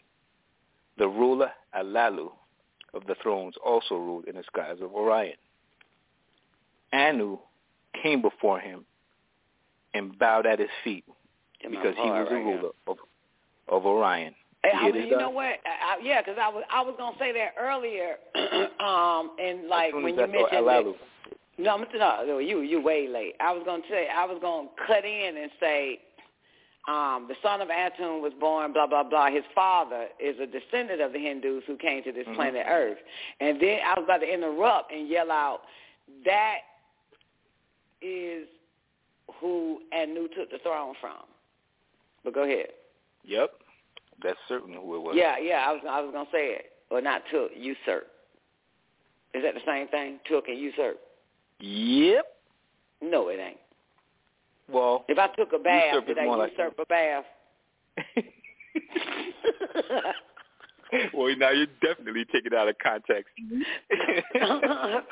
The 0.98 1.08
ruler 1.08 1.50
Alalu 1.74 2.30
of 2.94 3.06
the 3.06 3.16
thrones 3.22 3.54
also 3.64 3.96
ruled 3.96 4.26
in 4.26 4.36
the 4.36 4.44
skies 4.44 4.78
of 4.80 4.94
Orion. 4.94 5.36
Anu 6.92 7.38
came 8.02 8.22
before 8.22 8.58
him 8.58 8.84
and 9.94 10.18
bowed 10.18 10.46
at 10.46 10.58
his 10.58 10.68
feet 10.84 11.04
my 11.64 11.70
because 11.70 11.94
he 11.96 12.10
was 12.10 12.28
the 12.28 12.34
right 12.34 12.44
here. 12.44 12.56
ruler 12.56 12.70
of, 12.86 12.96
of 13.68 13.86
Orion. 13.86 14.34
Hey, 14.62 14.70
You 14.72 14.88
I 14.88 14.92
mean, 14.92 15.08
you 15.08 15.18
know 15.18 15.30
what? 15.30 15.44
I, 15.44 15.96
I, 15.96 15.98
yeah, 16.02 16.20
because 16.20 16.38
I 16.40 16.48
was 16.48 16.64
I 16.70 16.82
was 16.82 16.94
gonna 16.98 17.16
say 17.18 17.32
that 17.32 17.54
earlier, 17.60 18.16
um, 18.80 19.32
and 19.40 19.68
like 19.68 19.94
when 19.94 20.08
you 20.08 20.16
mentioned 20.16 20.50
Alalu, 20.52 20.94
No, 21.58 21.84
no, 21.94 22.38
you 22.38 22.60
you 22.60 22.82
way 22.82 23.08
late. 23.08 23.34
I 23.40 23.52
was 23.52 23.62
gonna 23.64 23.82
say 23.88 24.08
I 24.08 24.24
was 24.24 24.38
gonna 24.40 24.68
cut 24.86 25.04
in 25.04 25.36
and 25.36 25.50
say 25.60 26.00
um, 26.88 27.26
the 27.28 27.34
son 27.42 27.60
of 27.60 27.68
Atum 27.68 28.22
was 28.22 28.32
born, 28.38 28.72
blah, 28.72 28.86
blah, 28.86 29.02
blah. 29.02 29.28
His 29.28 29.42
father 29.54 30.06
is 30.20 30.36
a 30.40 30.46
descendant 30.46 31.00
of 31.00 31.12
the 31.12 31.18
Hindus 31.18 31.64
who 31.66 31.76
came 31.76 32.04
to 32.04 32.12
this 32.12 32.24
mm-hmm. 32.26 32.36
planet 32.36 32.64
Earth. 32.68 32.98
And 33.40 33.60
then 33.60 33.80
I 33.84 33.98
was 33.98 34.04
about 34.04 34.18
to 34.18 34.32
interrupt 34.32 34.92
and 34.92 35.08
yell 35.08 35.32
out, 35.32 35.62
that 36.24 36.58
is 38.02 38.46
who 39.40 39.80
Anu 39.92 40.28
took 40.28 40.50
the 40.50 40.58
throne 40.62 40.94
from. 41.00 41.24
But 42.24 42.34
go 42.34 42.44
ahead. 42.44 42.68
Yep. 43.24 43.50
That's 44.22 44.38
certainly 44.48 44.76
who 44.76 44.96
it 44.96 45.02
was. 45.02 45.14
Yeah, 45.16 45.38
yeah, 45.38 45.64
I 45.66 45.72
was 45.72 45.82
I 45.88 46.00
was 46.00 46.12
gonna 46.12 46.28
say 46.32 46.52
it. 46.52 46.72
Or 46.90 47.00
not 47.00 47.22
took, 47.30 47.52
usurp. 47.56 48.08
Is 49.34 49.42
that 49.42 49.54
the 49.54 49.60
same 49.66 49.88
thing? 49.88 50.20
Took 50.28 50.48
and 50.48 50.58
usurp? 50.58 51.00
Yep. 51.60 52.26
No, 53.02 53.28
it 53.28 53.40
ain't. 53.40 53.58
Well, 54.72 55.04
if 55.08 55.18
I 55.18 55.28
took 55.36 55.52
a 55.52 55.58
bath, 55.58 56.06
did 56.06 56.18
I 56.18 56.24
usurp 56.24 56.78
like... 56.78 56.80
a 56.82 56.86
bath? 56.86 57.24
well, 61.14 61.34
now 61.36 61.50
you're 61.50 61.66
definitely 61.82 62.24
taking 62.26 62.52
it 62.52 62.54
out 62.54 62.68
of 62.68 62.76
context. 62.78 63.32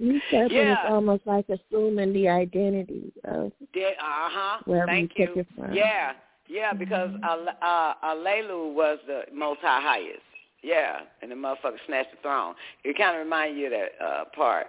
Usurping 0.00 0.56
yeah. 0.56 0.72
is 0.72 0.78
almost 0.88 1.26
like 1.26 1.46
assuming 1.48 2.12
the 2.14 2.28
identity 2.28 3.12
of 3.24 3.52
uh-huh. 3.74 4.58
wherever 4.64 4.86
Thank 4.86 5.12
you, 5.16 5.28
you. 5.34 5.40
it 5.40 5.46
from. 5.54 5.74
Yeah, 5.74 6.12
yeah, 6.48 6.72
because 6.72 7.10
mm-hmm. 7.10 7.48
uh, 7.62 7.94
Alalu 8.02 8.74
was 8.74 8.98
the 9.06 9.22
most 9.34 9.60
high 9.60 9.80
highest. 9.82 10.22
Yeah, 10.62 11.00
and 11.22 11.30
the 11.30 11.34
motherfucker 11.34 11.78
snatched 11.86 12.12
the 12.12 12.18
throne. 12.22 12.54
It 12.84 12.96
kind 12.96 13.16
of 13.16 13.22
reminds 13.22 13.58
you 13.58 13.66
of 13.66 13.72
that 13.72 14.04
uh, 14.04 14.24
part 14.34 14.66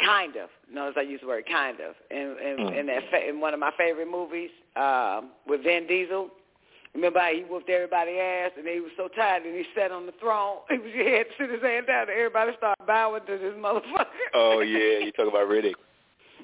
Kind 0.00 0.34
of. 0.36 0.48
Notice 0.72 0.96
I 0.98 1.02
use 1.02 1.20
the 1.20 1.28
word 1.28 1.44
kind 1.48 1.78
of. 1.78 1.94
In 2.10 2.36
in, 2.44 2.56
mm. 2.58 2.80
in 2.80 2.86
that 2.86 3.02
fa- 3.10 3.28
in 3.28 3.40
one 3.40 3.54
of 3.54 3.60
my 3.60 3.70
favorite 3.78 4.10
movies 4.10 4.50
um, 4.74 5.30
with 5.46 5.62
Vin 5.62 5.86
Diesel. 5.86 6.30
Remember 6.94 7.18
how 7.18 7.32
he 7.32 7.42
whooped 7.42 7.68
everybody's 7.68 8.18
ass 8.20 8.52
and 8.56 8.66
he 8.68 8.78
was 8.78 8.92
so 8.96 9.08
tired 9.08 9.44
and 9.44 9.54
he 9.54 9.64
sat 9.74 9.90
on 9.90 10.06
the 10.06 10.12
throne. 10.20 10.58
He, 10.70 10.78
was, 10.78 10.90
he 10.92 11.10
had 11.10 11.26
to 11.26 11.34
sit 11.38 11.50
his 11.50 11.62
hand 11.62 11.86
down 11.88 12.02
and 12.02 12.10
everybody 12.10 12.52
started 12.56 12.86
bowing 12.86 13.26
to 13.26 13.38
this 13.38 13.54
motherfucker. 13.58 14.30
Oh 14.32 14.60
yeah, 14.60 15.04
you 15.04 15.12
talking 15.12 15.30
about 15.30 15.48
Riddick. 15.48 15.74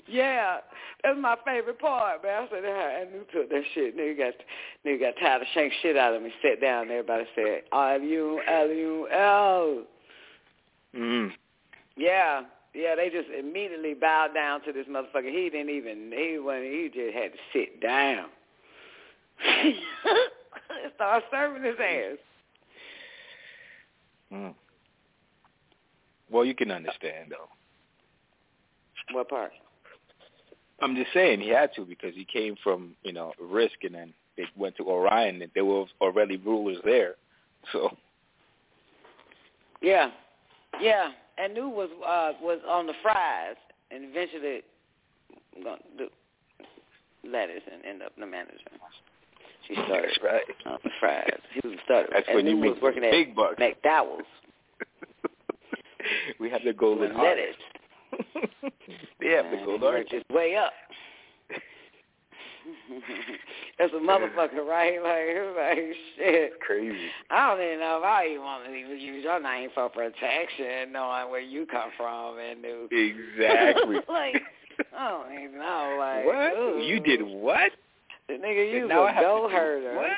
yeah, 0.08 0.58
that's 1.04 1.18
my 1.20 1.36
favorite 1.46 1.78
part, 1.78 2.22
man. 2.24 2.42
I 2.42 2.50
said, 2.50 2.64
I 2.64 3.04
knew 3.12 3.24
took 3.32 3.48
that 3.48 3.62
shit. 3.74 3.96
Nigga 3.96 4.18
got 4.18 4.34
nigga 4.84 5.00
got 5.00 5.20
tired 5.20 5.42
of 5.42 5.48
shank 5.54 5.72
shit 5.82 5.96
out 5.96 6.14
of 6.14 6.22
me. 6.22 6.32
Sat 6.42 6.60
down 6.60 6.82
and 6.82 6.90
everybody 6.90 7.24
said, 7.36 7.62
L 7.72 8.00
U 8.00 8.40
L 8.48 8.68
U 8.68 9.08
L. 9.12 9.84
Mm. 10.96 11.30
Yeah, 11.96 12.42
yeah, 12.74 12.96
they 12.96 13.08
just 13.08 13.28
immediately 13.36 13.94
bowed 13.94 14.34
down 14.34 14.62
to 14.64 14.72
this 14.72 14.86
motherfucker. 14.86 15.30
He 15.30 15.48
didn't 15.48 15.70
even 15.70 16.12
he 16.12 16.38
when 16.38 16.62
he 16.62 16.90
just 16.92 17.14
had 17.14 17.32
to 17.32 17.38
sit 17.52 17.80
down. 17.80 18.26
Start 20.94 21.24
serving 21.30 21.62
his 21.62 21.76
ass. 21.78 22.18
Mm. 24.32 24.54
Well, 26.30 26.44
you 26.44 26.54
can 26.54 26.70
understand 26.70 27.30
though. 27.30 27.48
What 29.12 29.28
part? 29.28 29.52
I'm 30.80 30.94
just 30.94 31.12
saying 31.12 31.40
he 31.40 31.48
had 31.48 31.74
to 31.74 31.84
because 31.84 32.14
he 32.14 32.24
came 32.24 32.54
from 32.62 32.94
you 33.02 33.12
know 33.12 33.32
risk 33.40 33.82
and 33.82 33.94
then 33.94 34.14
they 34.36 34.44
went 34.56 34.76
to 34.76 34.88
Orion 34.88 35.42
and 35.42 35.50
there 35.54 35.64
were 35.64 35.84
already 36.00 36.36
rulers 36.36 36.78
there, 36.84 37.14
so. 37.72 37.90
Yeah, 39.82 40.10
yeah, 40.80 41.10
Anu 41.38 41.68
was 41.68 41.88
uh, 42.06 42.32
was 42.42 42.60
on 42.68 42.86
the 42.86 42.92
fries, 43.02 43.56
and 43.90 44.04
eventually 44.04 44.62
gonna 45.64 45.78
do 45.98 46.08
lettuce 47.28 47.62
and 47.72 47.84
end 47.84 48.02
up 48.02 48.12
the 48.18 48.26
manager. 48.26 48.58
She 49.70 49.80
started 49.84 50.18
right. 50.24 50.42
on 50.66 50.78
the 50.82 50.90
fries. 50.98 51.30
He 51.62 51.68
was 51.68 51.78
started. 51.84 52.10
That's 52.12 52.26
when 52.34 52.46
you 52.46 52.56
was 52.56 52.76
working 52.82 53.02
big 53.02 53.30
at 53.30 53.36
bucks. 53.36 53.56
McDowell's. 53.60 54.26
we 56.40 56.50
have 56.50 56.62
the 56.64 56.72
golden 56.72 57.16
lettuce. 57.16 57.54
they 59.20 59.28
have 59.28 59.50
the 59.50 59.62
golden 59.64 59.80
heart. 59.80 60.06
His 60.10 60.22
way 60.30 60.56
up. 60.56 60.72
That's 63.78 63.92
a 63.92 63.96
motherfucker, 63.96 64.66
right? 64.66 65.02
Like, 65.02 65.56
like 65.56 65.94
shit. 66.16 66.60
Crazy. 66.60 66.96
I 67.30 67.48
don't 67.48 67.64
even 67.64 67.80
know 67.80 67.98
if 67.98 68.04
I 68.04 68.26
even 68.30 68.42
want 68.42 68.64
to 68.66 68.74
even 68.74 68.98
use 68.98 69.24
your 69.24 69.40
name 69.40 69.70
for 69.74 69.88
protection, 69.88 70.92
knowing 70.92 71.30
where 71.30 71.40
you 71.40 71.66
come 71.66 71.90
from 71.96 72.38
and 72.38 72.60
new. 72.60 72.88
Exactly. 72.90 73.96
like, 74.08 74.42
I 74.96 75.08
don't 75.08 75.32
even 75.32 75.58
know. 75.58 75.96
Like, 75.98 76.26
what? 76.26 76.58
Ooh. 76.58 76.82
You 76.82 77.00
did 77.00 77.22
what? 77.22 77.70
The 78.30 78.36
nigga, 78.36 78.72
you 78.72 78.86
now 78.86 79.08
a 79.08 79.20
go 79.20 79.48
herder. 79.50 79.96
What? 79.96 80.10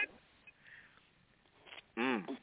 Mm. 1.99 2.25
It 2.29 2.37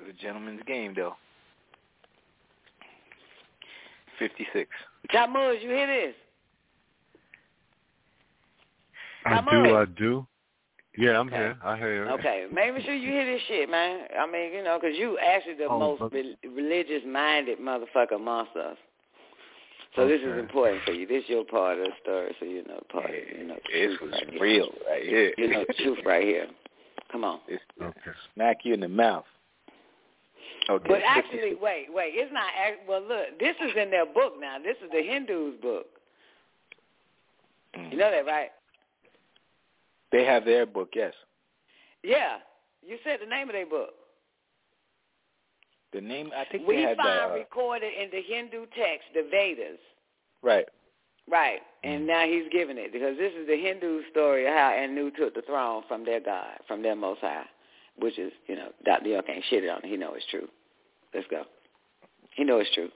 was 0.00 0.08
a 0.08 0.22
gentleman's 0.22 0.62
game, 0.66 0.94
though. 0.96 1.16
Fifty-six. 4.18 4.70
Jamuz, 5.12 5.62
you 5.62 5.68
hear 5.68 5.86
this? 5.86 6.14
I 9.26 9.42
do, 9.50 9.76
I 9.76 9.84
do. 9.84 10.26
Yeah, 10.96 11.18
I'm 11.18 11.26
okay. 11.26 11.36
here. 11.36 11.58
I 11.62 11.76
hear. 11.76 12.06
You. 12.06 12.10
Okay, 12.12 12.46
make 12.50 12.84
sure 12.86 12.94
you 12.94 13.10
hear 13.10 13.26
this 13.26 13.42
shit, 13.48 13.68
man. 13.68 14.06
I 14.18 14.30
mean, 14.30 14.54
you 14.54 14.64
know, 14.64 14.78
because 14.80 14.96
you 14.96 15.18
actually 15.18 15.56
the 15.56 15.64
oh, 15.64 15.78
most 15.78 16.12
re- 16.14 16.38
religious-minded 16.42 17.58
motherfucker 17.58 18.14
amongst 18.16 18.56
us. 18.56 18.78
So 19.94 20.02
okay. 20.02 20.16
this 20.16 20.26
is 20.26 20.38
important 20.38 20.82
for 20.84 20.92
you. 20.92 21.06
This 21.06 21.24
is 21.24 21.30
your 21.30 21.44
part 21.44 21.78
of 21.78 21.84
the 21.84 21.92
story, 22.02 22.34
so 22.40 22.46
you 22.46 22.64
know 22.64 22.82
part. 22.90 23.10
Yeah, 23.10 23.38
you 23.38 23.46
know, 23.46 23.56
this 23.72 24.00
was 24.00 24.10
right 24.12 24.40
real 24.40 24.64
here. 24.64 24.90
right 24.90 25.02
here. 25.04 25.34
You 25.38 25.48
know 25.48 25.64
the 25.66 25.74
truth 25.74 25.98
right 26.04 26.24
here. 26.24 26.46
Come 27.12 27.24
on. 27.24 27.40
It's, 27.46 27.62
Okay. 27.80 28.10
Smack 28.34 28.58
you 28.64 28.74
in 28.74 28.80
the 28.80 28.88
mouth. 28.88 29.24
Okay. 30.68 30.88
But 30.88 31.00
actually, 31.06 31.54
wait, 31.60 31.86
wait. 31.92 32.14
It's 32.14 32.32
not. 32.32 32.46
Well, 32.88 33.02
look, 33.02 33.38
this 33.38 33.54
is 33.64 33.72
in 33.76 33.90
their 33.90 34.06
book 34.06 34.34
now. 34.40 34.56
This 34.58 34.76
is 34.82 34.90
the 34.90 35.02
Hindus' 35.02 35.60
book. 35.60 35.86
Mm. 37.78 37.92
You 37.92 37.98
know 37.98 38.10
that, 38.10 38.26
right? 38.26 38.50
They 40.10 40.24
have 40.24 40.44
their 40.44 40.64
book, 40.64 40.90
yes. 40.94 41.12
Yeah. 42.02 42.36
You 42.86 42.98
said 43.04 43.18
the 43.20 43.26
name 43.28 43.48
of 43.48 43.52
their 43.52 43.66
book. 43.66 43.90
The 45.94 46.00
name, 46.00 46.30
I 46.36 46.44
think 46.50 46.66
we 46.66 46.76
they 46.76 46.82
had 46.82 46.96
find 46.96 47.30
the, 47.30 47.34
uh, 47.34 47.38
recorded 47.38 47.92
in 47.94 48.10
the 48.10 48.20
Hindu 48.20 48.66
text, 48.76 49.06
the 49.14 49.28
Vedas. 49.30 49.78
Right. 50.42 50.66
Right, 51.30 51.60
and 51.82 52.06
now 52.06 52.26
he's 52.26 52.44
giving 52.52 52.76
it 52.76 52.92
because 52.92 53.16
this 53.16 53.32
is 53.32 53.46
the 53.46 53.56
Hindu 53.56 54.02
story 54.10 54.46
of 54.46 54.52
how 54.52 54.76
Anu 54.76 55.10
took 55.10 55.34
the 55.34 55.40
throne 55.40 55.82
from 55.88 56.04
their 56.04 56.20
God, 56.20 56.58
from 56.68 56.82
their 56.82 56.94
Most 56.94 57.20
High, 57.20 57.46
which 57.98 58.18
is, 58.18 58.30
you 58.46 58.56
know, 58.56 58.68
Dr. 58.84 59.08
York 59.08 59.24
ain't 59.30 59.44
shit 59.48 59.66
on 59.66 59.78
it. 59.78 59.86
He 59.86 59.96
know 59.96 60.12
it's 60.12 60.26
true. 60.30 60.46
Let's 61.14 61.26
go. 61.30 61.44
He 62.36 62.44
know 62.44 62.58
it's 62.58 62.74
true. 62.74 62.90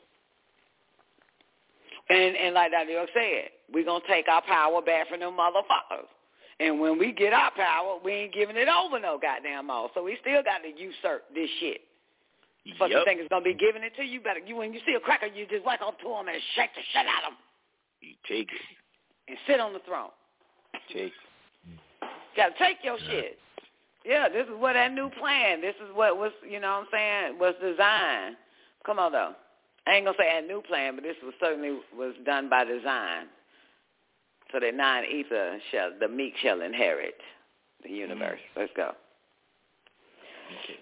And 2.10 2.36
and 2.36 2.54
like 2.54 2.70
Dr. 2.72 2.90
York 2.90 3.08
said, 3.14 3.48
we're 3.72 3.86
gonna 3.86 4.04
take 4.06 4.28
our 4.28 4.42
power 4.42 4.82
back 4.82 5.08
from 5.08 5.20
them 5.20 5.32
motherfuckers. 5.32 6.08
And 6.60 6.80
when 6.80 6.98
we 6.98 7.12
get 7.12 7.32
our 7.32 7.52
power, 7.52 7.98
we 8.04 8.12
ain't 8.12 8.34
giving 8.34 8.56
it 8.56 8.68
over 8.68 9.00
no 9.00 9.18
goddamn 9.18 9.70
all. 9.70 9.90
So 9.94 10.02
we 10.02 10.18
still 10.20 10.42
got 10.42 10.58
to 10.58 10.68
usurp 10.68 11.24
this 11.34 11.48
shit. 11.60 11.80
Fucking 12.76 12.96
yep. 12.96 13.06
think 13.06 13.20
it's 13.20 13.28
gonna 13.28 13.44
be 13.44 13.54
giving 13.54 13.82
it 13.82 13.94
to 13.96 14.02
you. 14.02 14.20
Better 14.20 14.40
you 14.40 14.56
when 14.56 14.74
you 14.74 14.80
see 14.84 14.94
a 14.94 15.00
cracker, 15.00 15.26
you 15.26 15.46
just 15.46 15.64
walk 15.64 15.80
up 15.80 15.98
to 16.00 16.06
him 16.06 16.28
and 16.28 16.36
shake 16.54 16.74
the 16.74 16.82
shit 16.92 17.06
out 17.06 17.32
of 17.32 17.32
him 17.32 17.38
You 18.02 18.14
take 18.28 18.48
it. 18.52 18.60
and 19.28 19.38
sit 19.46 19.60
on 19.60 19.72
the 19.72 19.80
throne. 19.80 20.10
Take 20.92 21.12
Got 22.36 22.50
to 22.50 22.58
take 22.58 22.78
your 22.84 22.98
shit. 23.10 23.38
Yeah, 24.04 24.28
this 24.28 24.46
is 24.46 24.54
what 24.58 24.74
that 24.74 24.92
new 24.92 25.10
plan. 25.18 25.60
This 25.60 25.74
is 25.76 25.94
what 25.94 26.16
was 26.16 26.32
you 26.48 26.60
know 26.60 26.84
what 26.84 26.86
I'm 26.86 26.86
saying 26.92 27.38
was 27.38 27.54
designed. 27.60 28.36
Come 28.84 28.98
on 28.98 29.12
though. 29.12 29.32
I 29.86 29.94
ain't 29.94 30.04
gonna 30.04 30.16
say 30.18 30.38
a 30.38 30.42
new 30.42 30.62
plan, 30.62 30.94
but 30.94 31.04
this 31.04 31.16
was 31.22 31.34
certainly 31.40 31.78
was 31.96 32.14
done 32.24 32.48
by 32.48 32.64
design 32.64 33.26
so 34.52 34.60
that 34.60 34.74
nine 34.74 35.04
ether 35.10 35.58
shall, 35.70 35.90
the 35.98 36.08
meek 36.08 36.34
shall 36.42 36.60
inherit 36.62 37.16
the 37.82 37.90
universe. 37.90 38.40
Mm. 38.56 38.60
Let's 38.60 38.72
go. 38.76 38.92
Okay. 40.64 40.78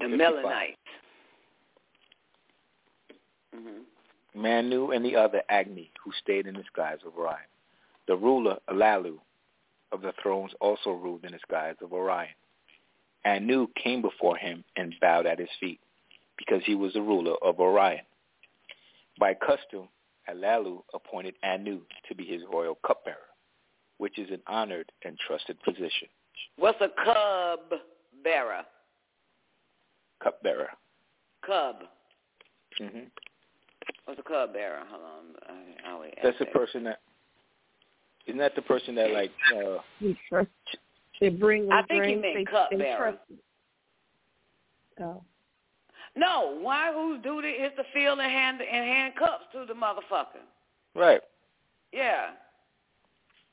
The 0.00 0.06
Melanites. 0.06 0.76
Mm-hmm. 3.54 4.42
Manu 4.42 4.90
and 4.90 5.04
the 5.04 5.16
other 5.16 5.42
Agni, 5.48 5.90
who 6.02 6.10
stayed 6.22 6.46
in 6.46 6.54
the 6.54 6.64
skies 6.72 6.98
of 7.06 7.16
Orion. 7.16 7.38
The 8.08 8.16
ruler, 8.16 8.58
Alalu, 8.68 9.18
of 9.92 10.02
the 10.02 10.12
thrones 10.22 10.52
also 10.60 10.90
ruled 10.90 11.24
in 11.24 11.32
the 11.32 11.38
skies 11.46 11.76
of 11.80 11.92
Orion. 11.92 12.34
Anu 13.24 13.68
came 13.82 14.02
before 14.02 14.36
him 14.36 14.64
and 14.76 14.94
bowed 15.00 15.26
at 15.26 15.38
his 15.38 15.48
feet, 15.60 15.80
because 16.36 16.62
he 16.64 16.74
was 16.74 16.92
the 16.92 17.00
ruler 17.00 17.36
of 17.42 17.60
Orion. 17.60 18.04
By 19.18 19.34
custom, 19.34 19.88
Alalu 20.28 20.82
appointed 20.92 21.34
Anu 21.44 21.80
to 22.08 22.14
be 22.14 22.24
his 22.24 22.42
royal 22.52 22.78
cupbearer, 22.86 23.16
which 23.98 24.18
is 24.18 24.30
an 24.30 24.42
honored 24.46 24.90
and 25.04 25.16
trusted 25.26 25.62
position. 25.62 26.08
What's 26.56 26.80
a 26.80 26.88
cub 27.04 27.80
bearer? 28.24 28.62
Cupbearer. 30.22 30.70
Cub. 31.46 31.84
Mhm. 32.80 33.10
What's 34.04 34.20
a 34.20 34.22
cub 34.22 34.52
bearer? 34.52 34.82
Hold 34.90 35.02
on. 35.02 35.24
I, 35.48 35.88
I 35.88 35.92
always 35.92 36.12
That's 36.22 36.38
the 36.38 36.44
that. 36.44 36.54
person 36.54 36.84
that. 36.84 37.00
Isn't 38.26 38.38
that 38.38 38.54
the 38.54 38.62
person 38.62 38.94
that 38.96 39.10
like? 39.12 39.30
uh 39.56 39.78
We 40.00 40.18
trust. 40.28 40.48
They 41.20 41.28
bring. 41.28 41.70
I 41.70 41.82
think 41.82 42.04
he 42.04 42.14
drinks, 42.14 42.22
meant 42.22 42.34
they, 42.36 42.44
cupbearer. 42.44 42.78
they 42.80 42.96
trust. 42.96 43.18
Oh. 45.00 45.22
No, 46.16 46.58
why 46.60 46.92
whose 46.94 47.22
duty 47.22 47.48
is 47.48 47.72
to 47.76 47.82
fill 47.92 48.20
and 48.20 48.30
hand 48.30 48.60
and 48.60 48.84
hand 48.84 49.14
cups 49.18 49.44
to 49.52 49.64
the 49.66 49.74
motherfucker? 49.74 50.44
Right. 50.94 51.20
Yeah. 51.92 52.30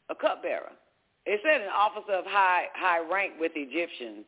A 0.10 0.16
cupbearer. 0.16 0.72
It 1.26 1.40
said 1.44 1.62
an 1.62 1.70
officer 1.76 2.14
of 2.14 2.26
high 2.26 2.66
high 2.74 3.00
rank 3.00 3.34
with 3.40 3.52
Egyptians. 3.56 4.26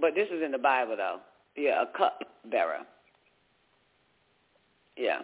But 0.00 0.14
this 0.14 0.28
is 0.30 0.42
in 0.42 0.50
the 0.50 0.58
Bible 0.58 0.96
though. 0.96 1.20
Yeah, 1.56 1.82
a 1.82 1.86
cupbearer. 1.86 2.80
Yeah. 4.96 5.20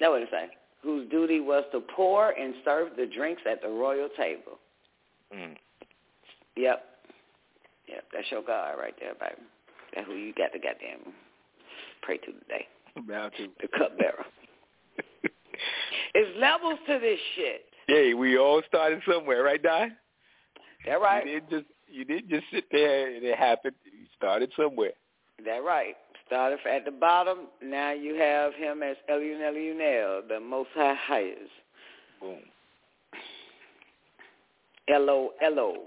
That 0.00 0.10
what 0.10 0.22
it 0.22 0.28
say. 0.30 0.48
Whose 0.82 1.08
duty 1.10 1.40
was 1.40 1.64
to 1.72 1.80
pour 1.80 2.30
and 2.30 2.54
serve 2.64 2.96
the 2.96 3.06
drinks 3.06 3.42
at 3.48 3.62
the 3.62 3.68
royal 3.68 4.08
table. 4.16 4.58
Mm. 5.34 5.54
Yep. 6.56 6.84
Yep, 7.88 8.04
that's 8.12 8.30
your 8.30 8.42
God 8.42 8.74
right 8.78 8.94
there, 8.98 9.14
baby. 9.14 9.42
That's 9.94 10.06
who 10.06 10.14
you 10.14 10.32
got 10.34 10.52
to 10.52 10.58
goddamn 10.58 11.12
pray 12.02 12.18
to 12.18 12.26
today. 12.26 12.66
Bow 13.08 13.28
to. 13.28 13.48
The 13.60 13.68
cupbearer. 13.68 14.24
It's 16.14 16.38
levels 16.38 16.78
to 16.86 16.98
this 16.98 17.18
shit. 17.36 17.64
Hey, 17.86 18.12
we 18.12 18.36
all 18.36 18.60
started 18.68 19.00
somewhere, 19.10 19.42
right, 19.42 19.62
Don? 19.62 19.92
That 20.86 21.00
right. 21.00 21.26
You 21.26 21.40
didn't 21.40 21.50
just 21.50 21.64
you 21.88 22.04
didn't 22.04 22.28
just 22.28 22.44
sit 22.52 22.64
there 22.70 23.14
and 23.14 23.24
it 23.24 23.38
happened. 23.38 23.74
You 23.84 24.06
started 24.16 24.52
somewhere. 24.56 24.92
That 25.44 25.64
right. 25.64 25.96
Started 26.26 26.58
at 26.66 26.84
the 26.84 26.90
bottom. 26.90 27.48
Now 27.62 27.92
you 27.92 28.14
have 28.14 28.54
him 28.54 28.82
as 28.82 28.96
Elyon 29.10 29.40
Elyon 29.40 29.80
El, 29.80 30.28
the 30.28 30.40
Most 30.40 30.70
High 30.74 30.94
highest. 30.94 31.50
Boom. 32.20 32.38
Elo 34.88 35.30
Elo. 35.42 35.84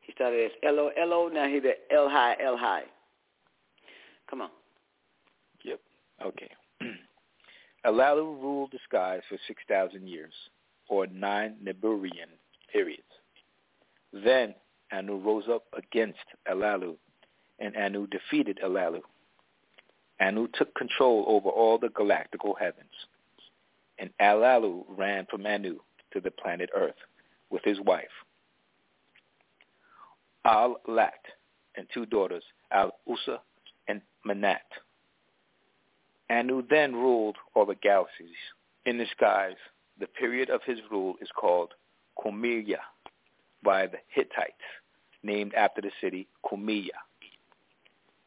He 0.00 0.12
started 0.12 0.46
as 0.46 0.52
Elo 0.62 0.90
Elo. 1.00 1.28
Now 1.28 1.46
he's 1.48 1.62
the 1.62 1.74
El 1.94 2.08
High 2.08 2.36
El 2.42 2.56
High. 2.56 2.84
Come 4.28 4.42
on. 4.42 4.50
Yep. 5.64 5.80
Okay. 6.24 6.50
Alalu 7.86 8.40
ruled 8.42 8.72
the 8.72 8.78
skies 8.88 9.20
for 9.28 9.38
6,000 9.46 10.08
years, 10.08 10.32
or 10.88 11.06
nine 11.06 11.56
Niburian 11.64 12.30
periods. 12.72 13.02
Then 14.12 14.54
Anu 14.92 15.18
rose 15.18 15.44
up 15.50 15.64
against 15.76 16.18
Alalu, 16.50 16.96
and 17.58 17.76
Anu 17.76 18.06
defeated 18.06 18.58
Alalu. 18.64 19.00
Anu 20.20 20.48
took 20.54 20.74
control 20.74 21.24
over 21.28 21.48
all 21.48 21.78
the 21.78 21.88
galactical 21.88 22.54
heavens, 22.58 22.90
and 23.98 24.10
Alalu 24.20 24.84
ran 24.88 25.26
from 25.30 25.46
Anu 25.46 25.78
to 26.12 26.20
the 26.20 26.30
planet 26.30 26.70
Earth 26.74 26.94
with 27.50 27.62
his 27.64 27.80
wife, 27.80 28.04
Al-Lat, 30.44 31.20
and 31.76 31.86
two 31.92 32.06
daughters, 32.06 32.44
Al-Uzza 32.72 33.40
and 33.88 34.00
Manat. 34.26 34.58
Anu 36.30 36.62
then 36.68 36.94
ruled 36.94 37.36
all 37.54 37.66
the 37.66 37.74
galaxies 37.76 38.36
in 38.84 38.98
the 38.98 39.06
skies. 39.16 39.56
The 40.00 40.06
period 40.06 40.50
of 40.50 40.60
his 40.64 40.78
rule 40.90 41.14
is 41.20 41.28
called 41.38 41.72
Kumiya 42.18 42.78
by 43.62 43.86
the 43.86 43.98
Hittites, 44.08 44.54
named 45.22 45.54
after 45.54 45.80
the 45.80 45.90
city 46.00 46.26
Kumiya. 46.44 46.98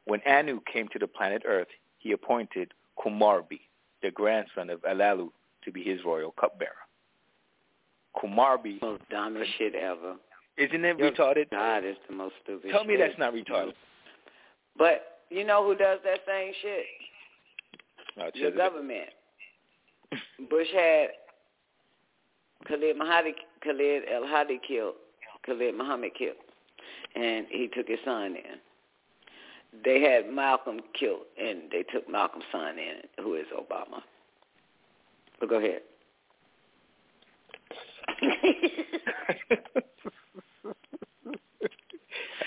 When 0.09 0.21
Anu 0.25 0.59
came 0.71 0.87
to 0.89 0.97
the 0.99 1.05
planet 1.07 1.43
Earth, 1.45 1.67
he 1.99 2.13
appointed 2.13 2.71
Kumarbi, 2.97 3.59
the 4.01 4.09
grandson 4.09 4.71
of 4.71 4.81
Alalu, 4.81 5.29
to 5.63 5.71
be 5.71 5.83
his 5.83 5.99
royal 6.03 6.31
cupbearer. 6.31 6.71
Kumarbi, 8.17 8.81
Most 8.81 9.03
dumbest 9.11 9.51
shit 9.59 9.75
ever. 9.75 10.15
isn't 10.57 10.83
it 10.83 10.97
Your 10.97 11.11
retarded? 11.11 11.51
God 11.51 11.85
is 11.85 11.95
the 12.09 12.15
most 12.15 12.33
stupid 12.43 12.71
Tell 12.71 12.83
me 12.85 12.95
shit. 12.95 12.99
that's 13.07 13.19
not 13.19 13.33
retarded. 13.35 13.73
But 14.77 15.19
you 15.29 15.45
know 15.45 15.63
who 15.63 15.75
does 15.75 15.99
that 16.03 16.21
same 16.25 16.53
shit? 16.61 16.85
No, 18.17 18.31
The 18.33 18.55
government. 18.57 19.09
Bush 20.49 20.67
had 20.73 21.09
Khalid 22.67 22.97
Mahadi, 22.97 23.33
Khalid 23.63 24.03
El 24.11 24.25
Hadi 24.25 24.59
killed, 24.67 24.95
Khalid 25.45 25.75
Muhammad 25.75 26.11
killed, 26.17 26.35
and 27.15 27.45
he 27.51 27.67
took 27.67 27.87
his 27.87 27.99
son 28.03 28.35
in. 28.35 28.57
They 29.85 30.01
had 30.01 30.31
Malcolm 30.33 30.79
killed, 30.99 31.25
and 31.41 31.63
they 31.71 31.83
took 31.83 32.09
Malcolm's 32.09 32.45
son 32.51 32.77
in, 32.79 33.23
who 33.23 33.35
is 33.35 33.45
Obama. 33.55 34.01
But 35.39 35.49
go 35.49 35.57
ahead. 35.57 35.81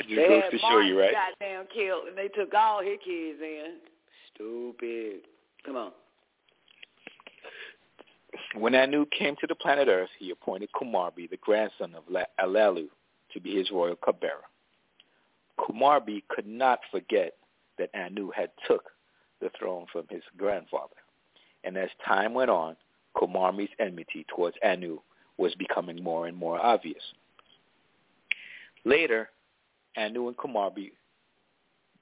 They 0.08 0.28
goes 0.28 0.42
to 0.50 0.58
show 0.58 0.80
you, 0.80 0.98
right? 1.00 1.12
goddamn 1.12 1.66
killed, 1.72 2.08
and 2.08 2.18
they 2.18 2.28
took 2.28 2.52
all 2.54 2.82
his 2.82 2.98
kids 3.04 3.38
in. 3.40 3.76
Stupid. 4.34 5.20
Come 5.64 5.76
on. 5.76 5.92
When 8.54 8.74
Anu 8.74 9.06
came 9.16 9.36
to 9.40 9.46
the 9.46 9.54
planet 9.54 9.88
Earth, 9.88 10.10
he 10.18 10.30
appointed 10.30 10.70
Kumarbi, 10.72 11.30
the 11.30 11.36
grandson 11.38 11.94
of 11.94 12.02
La- 12.10 12.24
Alalu, 12.40 12.88
to 13.32 13.40
be 13.40 13.56
his 13.56 13.70
royal 13.70 13.96
cupbearer. 13.96 14.42
Kumarbi 15.58 16.22
could 16.28 16.46
not 16.46 16.80
forget 16.90 17.34
that 17.78 17.90
Anu 17.94 18.30
had 18.34 18.50
took 18.66 18.90
the 19.40 19.50
throne 19.58 19.86
from 19.92 20.04
his 20.08 20.22
grandfather. 20.36 20.96
And 21.64 21.76
as 21.76 21.90
time 22.06 22.34
went 22.34 22.50
on, 22.50 22.76
Kumarbi's 23.16 23.70
enmity 23.78 24.24
towards 24.34 24.56
Anu 24.64 24.98
was 25.36 25.54
becoming 25.54 26.02
more 26.02 26.26
and 26.26 26.36
more 26.36 26.60
obvious. 26.60 27.02
Later, 28.84 29.30
Anu 29.96 30.28
and 30.28 30.36
Kumarbi 30.36 30.92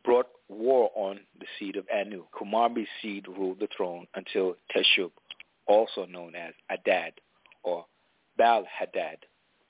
brought 0.04 0.28
war 0.48 0.90
on 0.94 1.20
the 1.38 1.46
seed 1.58 1.76
of 1.76 1.86
Anu. 1.94 2.24
Kumarbi's 2.32 2.88
seed 3.02 3.26
ruled 3.28 3.60
the 3.60 3.68
throne 3.76 4.06
until 4.14 4.56
Teshub, 4.74 5.10
also 5.66 6.06
known 6.06 6.34
as 6.34 6.54
Adad 6.70 7.12
or 7.62 7.84
Baal 8.38 8.64
Hadad, 8.64 9.18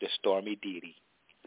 the 0.01 0.09
stormy 0.15 0.57
deity. 0.63 0.95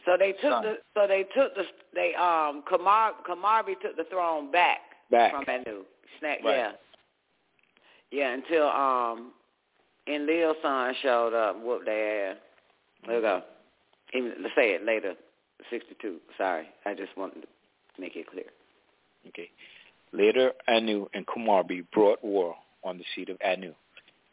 So 0.06 0.18
they 0.18 0.32
took 0.34 0.52
Son. 0.52 0.64
the 0.64 0.76
so 0.94 1.08
they 1.08 1.24
took 1.36 1.56
the 1.56 1.64
they 1.94 2.14
um 2.16 2.64
Kamar 2.68 3.14
Kamarbi 3.28 3.80
took 3.82 3.96
the 3.96 4.04
throne 4.10 4.52
back, 4.52 4.80
Back. 5.12 5.32
from 5.32 5.46
Anu. 5.48 5.84
Snack 6.20 6.40
Right. 6.44 6.58
yeah. 6.58 6.72
Yeah, 8.12 8.34
until 8.34 8.68
um 8.68 9.32
Enlil's 10.08 10.58
son 10.62 10.94
showed 11.02 11.34
up, 11.34 11.62
whooped 11.64 11.86
their 11.86 12.32
ass. 12.32 12.38
There 13.08 13.16
we 13.16 13.22
go. 13.22 13.42
Even 14.14 14.34
let's 14.42 14.56
say 14.56 14.72
it 14.72 14.84
later. 14.86 15.14
Sixty 15.70 15.96
two. 16.02 16.18
Sorry. 16.38 16.68
I 16.86 16.94
just 16.94 17.16
wanted 17.18 17.42
to 17.42 17.48
make 18.02 18.16
it 18.16 18.28
clear. 18.30 18.46
Okay. 19.30 19.50
Later, 20.12 20.52
Anu 20.68 21.08
and 21.14 21.26
Kumarbi 21.26 21.86
brought 21.94 22.24
war 22.24 22.56
on 22.84 22.98
the 22.98 23.04
seed 23.16 23.30
of 23.30 23.38
Anu, 23.44 23.74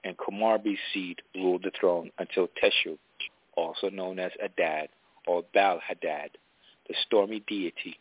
and 0.04 0.16
Kumarbi's 0.18 0.78
seed 0.92 1.22
ruled 1.36 1.62
the 1.62 1.70
throne 1.78 2.10
until 2.18 2.48
Teshu, 2.62 2.98
also 3.56 3.88
known 3.88 4.18
as 4.18 4.32
Adad 4.42 4.88
or 5.26 5.44
Baal 5.54 5.80
Hadad, 5.86 6.30
the 6.88 6.94
stormy 7.06 7.42
deity, 7.46 7.98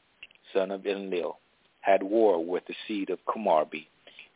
son 0.53 0.71
of 0.71 0.85
Enlil, 0.85 1.37
had 1.81 2.03
war 2.03 2.43
with 2.43 2.65
the 2.67 2.75
seed 2.87 3.09
of 3.09 3.19
Kumarbi 3.25 3.87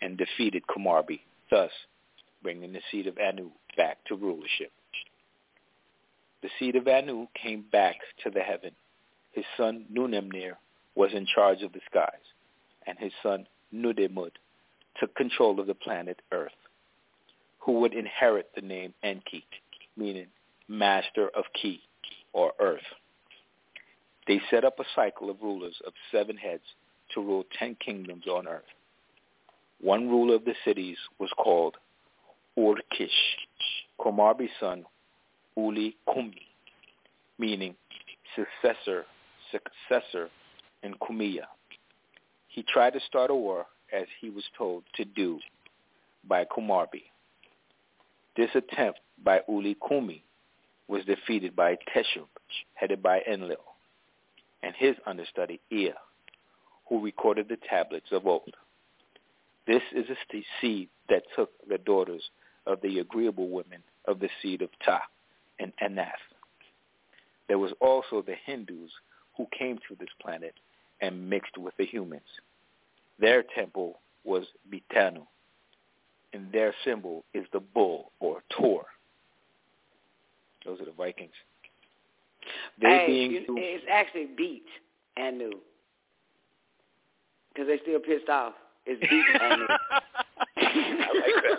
and 0.02 0.18
defeated 0.18 0.64
Kumarbi, 0.68 1.22
thus 1.50 1.72
bringing 2.42 2.74
the 2.74 2.82
seed 2.92 3.08
of 3.08 3.18
Anu 3.18 3.50
back 3.78 3.98
to 4.06 4.16
rulership. 4.16 4.72
The 6.42 6.50
seed 6.60 6.76
of 6.76 6.88
Anu 6.88 7.28
came 7.42 7.66
back 7.72 7.96
to 8.24 8.30
the 8.30 8.42
heaven. 8.42 8.72
His 9.32 9.46
son 9.58 9.86
Nunemnir 9.92 10.54
was 10.96 11.12
in 11.14 11.26
charge 11.26 11.62
of 11.64 11.74
the 11.74 11.80
skies 11.90 12.20
and 12.88 12.98
his 13.00 13.12
son 13.22 13.48
Nudemud 13.74 14.32
took 15.00 15.16
control 15.16 15.60
of 15.60 15.68
the 15.68 15.74
planet 15.74 16.22
Earth, 16.32 16.52
who 17.60 17.80
would 17.80 17.94
inherit 17.94 18.50
the 18.56 18.62
name 18.62 18.94
Enki, 19.04 19.46
meaning 19.98 20.28
master 20.68 21.30
of 21.36 21.46
Ki, 21.60 21.82
or 22.34 22.52
Earth. 22.60 22.82
They 24.28 24.42
set 24.50 24.64
up 24.64 24.80
a 24.80 24.86
cycle 24.96 25.30
of 25.30 25.42
rulers 25.42 25.76
of 25.86 25.94
seven 26.12 26.38
heads 26.38 26.64
to 27.14 27.22
rule 27.22 27.44
ten 27.58 27.76
kingdoms 27.84 28.26
on 28.28 28.48
Earth. 28.48 28.64
One 29.82 30.10
ruler 30.10 30.36
of 30.36 30.46
the 30.46 30.56
cities 30.66 30.98
was 31.20 31.30
called 31.38 31.76
Urkish, 32.58 33.10
Kumarbi's 34.00 34.52
son 34.60 34.86
Uli 35.56 35.96
Kumi, 36.12 36.48
meaning 37.38 37.76
successor, 38.36 39.06
successor 39.52 40.30
in 40.82 40.94
Kumiya 40.96 41.46
he 42.54 42.64
tried 42.64 42.94
to 42.94 43.00
start 43.08 43.32
a 43.32 43.36
war 43.36 43.66
as 43.92 44.06
he 44.22 44.30
was 44.30 44.44
told 44.56 44.84
to 44.96 45.06
do 45.06 45.40
by 46.28 46.46
Kumarbi. 46.46 47.04
This 48.38 48.50
attempt 48.54 49.00
by 49.24 49.42
Uli 49.48 49.76
Kumi 49.88 50.24
was 50.88 51.06
defeated 51.06 51.56
by 51.56 51.78
Teshub, 51.94 52.28
headed 52.74 53.02
by 53.02 53.22
Enlil. 53.22 53.64
and 54.62 54.74
his 54.78 54.96
understudy 55.06 55.60
Ea, 55.72 55.94
who 56.88 57.04
recorded 57.04 57.50
the 57.50 57.58
tablets 57.70 58.12
of 58.12 58.26
old. 58.28 58.56
This 59.68 59.82
is 59.94 60.06
a 60.10 60.44
seed 60.62 60.90
that 61.10 61.24
took 61.36 61.52
the 61.68 61.78
daughters 61.78 62.24
of 62.66 62.82
the 62.82 63.00
agreeable 63.00 63.50
women 63.50 63.84
of 64.06 64.20
the 64.20 64.30
seed 64.42 64.62
of 64.62 64.70
Ta 64.86 65.02
and 65.60 65.74
Anath. 65.82 66.12
There 67.48 67.60
was 67.60 67.74
also 67.80 68.22
the 68.22 68.36
Hindus 68.46 68.92
who 69.38 69.48
came 69.58 69.78
to 69.88 69.96
this 70.00 70.10
planet 70.22 70.54
and 71.02 71.30
mixed 71.30 71.58
with 71.58 71.76
the 71.78 71.86
humans. 71.86 72.22
Their 73.20 73.44
temple 73.44 74.00
was 74.24 74.46
Bitanu, 74.72 75.26
and 76.34 76.52
their 76.52 76.74
symbol 76.86 77.26
is 77.34 77.46
the 77.52 77.60
bull 77.60 78.12
or 78.20 78.44
Tor. 78.58 78.86
Those 80.66 80.82
are 80.82 80.86
the 80.86 80.92
Vikings. 80.92 81.32
They 82.82 82.88
hey, 82.88 83.08
being 83.08 83.46
it's 83.58 83.86
actually 83.90 84.28
beat 84.38 84.66
and 85.18 85.38
new 85.38 85.60
because 87.54 87.68
they 87.68 87.78
still 87.84 88.00
pissed 88.00 88.30
off. 88.30 88.54
It's 88.86 89.00
beat 89.00 89.26
and 89.42 89.62
new. 89.62 89.68
I 90.58 91.08
like 91.14 91.44
that. 91.44 91.58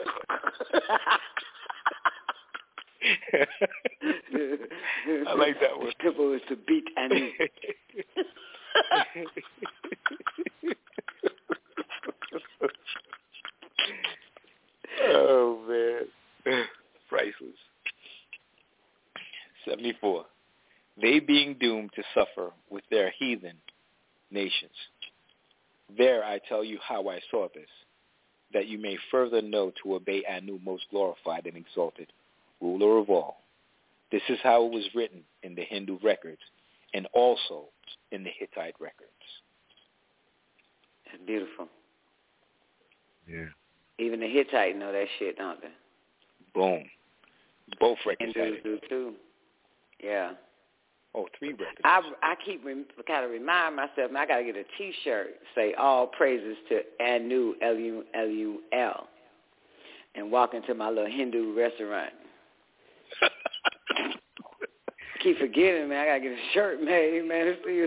I 5.29 5.35
like 5.35 5.61
that 5.61 5.79
one. 5.79 5.87
The 5.87 5.93
temple 6.03 6.33
is 6.35 6.43
to 6.49 6.57
beat 6.57 6.85
and 6.97 7.13
new. 7.13 7.31
oh 15.09 15.59
man, 15.69 16.01
priceless. 17.09 17.55
74. 19.69 20.25
They 21.01 21.21
being 21.21 21.57
doomed 21.61 21.91
to 21.97 22.03
suffer 22.15 22.53
with 22.71 22.85
their 22.91 23.11
heathen 23.19 23.57
nations. 24.31 24.73
There 25.97 26.25
I 26.25 26.41
tell 26.49 26.65
you 26.65 26.79
how 26.87 27.09
I 27.09 27.21
saw 27.31 27.49
this, 27.55 27.69
that 28.53 28.69
you 28.69 28.79
may 28.79 28.97
further 29.11 29.43
know 29.43 29.73
to 29.83 29.95
obey 29.95 30.23
Anu 30.31 30.59
most 30.65 30.85
glorified 30.91 31.47
and 31.47 31.57
exalted, 31.57 32.13
ruler 32.61 32.99
of 32.99 33.11
all. 33.11 33.43
This 34.13 34.23
is 34.29 34.39
how 34.43 34.65
it 34.65 34.73
was 34.73 34.85
written 34.95 35.23
in 35.43 35.55
the 35.55 35.65
Hindu 35.65 35.99
records 36.03 36.41
and 36.95 37.07
also 37.13 37.65
in 38.13 38.23
the 38.23 38.31
Hittite 38.39 38.77
records. 38.79 39.11
That's 41.07 41.23
beautiful. 41.27 41.69
Yeah. 43.29 43.47
Even 43.99 44.21
the 44.21 44.29
Hittite 44.29 44.77
know 44.79 44.93
that 44.93 45.07
shit, 45.19 45.37
don't 45.37 45.61
they? 45.61 45.69
Boom. 46.55 46.85
Both 47.81 47.99
records 48.07 48.33
Hindus 48.35 48.61
do 48.63 48.79
too. 48.89 49.15
Yeah. 50.03 50.33
Oh, 51.15 51.29
three 51.39 51.51
records. 51.51 51.79
I 51.85 52.01
I 52.23 52.35
keep 52.45 52.65
re, 52.65 52.85
kind 53.07 53.25
of 53.25 53.31
remind 53.31 53.77
myself. 53.77 54.11
Man 54.11 54.23
I 54.23 54.27
got 54.27 54.39
to 54.39 54.45
get 54.45 54.57
a 54.57 54.65
T-shirt 54.77 55.29
say 55.55 55.75
"All 55.75 56.09
praises 56.09 56.57
to 56.69 56.83
Anu 57.01 57.55
L 57.63 57.77
U 57.77 58.05
L 58.15 58.27
U 58.27 58.63
L," 58.73 59.09
and 60.17 60.33
walk 60.33 60.55
into 60.55 60.75
my 60.75 60.89
little 60.89 61.11
Hindu 61.11 61.57
restaurant. 61.57 62.13
keep 65.23 65.39
forgetting, 65.39 65.89
man. 65.89 66.01
I 66.01 66.07
gotta 66.07 66.21
get 66.21 66.33
a 66.33 66.53
shirt 66.53 66.83
made, 66.83 67.25
man. 67.27 67.57
See 67.65 67.87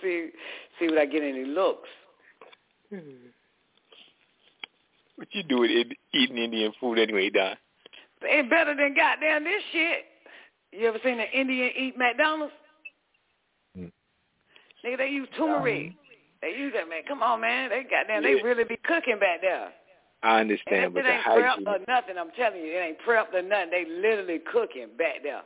see 0.00 0.30
see 0.78 0.86
what 0.86 0.98
I 0.98 1.06
get 1.06 1.22
any 1.22 1.44
looks. 1.44 1.88
What 5.16 5.28
you 5.32 5.42
doing 5.42 5.92
eating 6.14 6.38
Indian 6.38 6.72
food 6.80 6.98
anyway, 6.98 7.28
Don? 7.30 7.56
Ain't 8.28 8.48
better 8.48 8.74
than 8.74 8.94
goddamn 8.94 9.44
this 9.44 9.62
shit. 9.72 10.04
You 10.72 10.88
ever 10.88 10.98
seen 11.02 11.18
an 11.18 11.26
Indian 11.32 11.70
eat 11.76 11.96
McDonald's? 11.96 12.52
Mm. 13.76 13.92
Nigga, 14.84 14.98
they 14.98 15.08
use 15.08 15.28
turmeric. 15.36 15.92
They 16.40 16.50
use 16.56 16.72
that, 16.74 16.88
man. 16.88 17.02
Come 17.08 17.22
on, 17.22 17.40
man. 17.40 17.70
They 17.70 17.82
goddamn, 17.82 18.22
yeah. 18.22 18.36
they 18.36 18.42
really 18.42 18.64
be 18.64 18.78
cooking 18.84 19.18
back 19.18 19.40
there. 19.40 19.72
I 20.22 20.40
understand, 20.40 20.84
and 20.84 20.94
but 20.94 21.04
it 21.04 21.10
ain't 21.10 21.24
the 21.24 21.30
hygiene... 21.30 21.64
prepped 21.64 21.80
or 21.80 21.84
nothing. 21.86 22.18
I'm 22.18 22.30
telling 22.36 22.60
you, 22.60 22.72
it 22.72 22.80
ain't 22.80 22.98
prepped 23.06 23.34
or 23.34 23.42
nothing. 23.42 23.70
They 23.70 23.84
literally 23.88 24.40
cooking 24.52 24.88
back 24.96 25.22
there. 25.22 25.42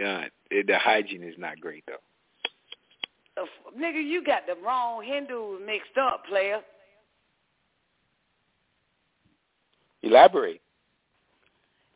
Yeah, 0.00 0.26
it, 0.50 0.66
the 0.66 0.78
hygiene 0.78 1.22
is 1.22 1.34
not 1.38 1.60
great 1.60 1.84
though. 1.86 3.42
Uh, 3.42 3.46
nigga, 3.78 4.02
you 4.02 4.24
got 4.24 4.46
the 4.46 4.54
wrong 4.64 5.04
Hindus 5.04 5.60
mixed 5.64 5.96
up, 6.00 6.24
player. 6.26 6.60
Elaborate. 10.02 10.61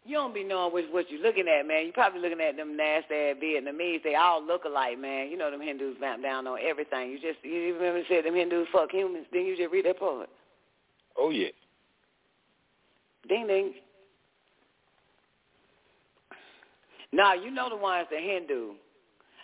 You 0.07 0.15
don't 0.15 0.33
be 0.33 0.45
knowing 0.45 0.73
which 0.73 0.87
what 0.93 1.11
you're 1.11 1.21
looking 1.21 1.49
at, 1.49 1.67
man. 1.67 1.83
You're 1.83 1.93
probably 1.93 2.21
looking 2.21 2.41
at 2.41 2.57
them 2.57 2.77
nasty 2.77 3.13
ass 3.13 3.37
Vietnamese. 3.43 4.05
They 4.05 4.15
all 4.15 4.45
look 4.45 4.65
alike, 4.65 5.01
man. 5.01 5.29
You 5.31 5.37
know 5.37 5.51
them 5.51 5.61
Hindus 5.61 5.97
vamp 5.99 6.23
down 6.23 6.47
on 6.47 6.59
everything. 6.63 7.11
You 7.11 7.19
just 7.19 7.43
you 7.43 7.75
remember 7.75 8.03
said 8.09 8.25
them 8.25 8.35
Hindus 8.37 8.69
fuck 8.73 8.93
humans. 8.93 9.27
Then 9.33 9.45
you 9.45 9.57
just 9.57 9.73
read 9.73 9.85
that 9.87 9.99
part. 9.99 10.29
Oh 11.19 11.31
yeah. 11.31 11.49
Ding 13.29 13.49
ding. 13.49 13.75
Now 17.13 17.35
you 17.35 17.51
know 17.51 17.69
the 17.69 17.77
ones 17.77 18.07
the 18.09 18.19
Hindu. 18.19 18.75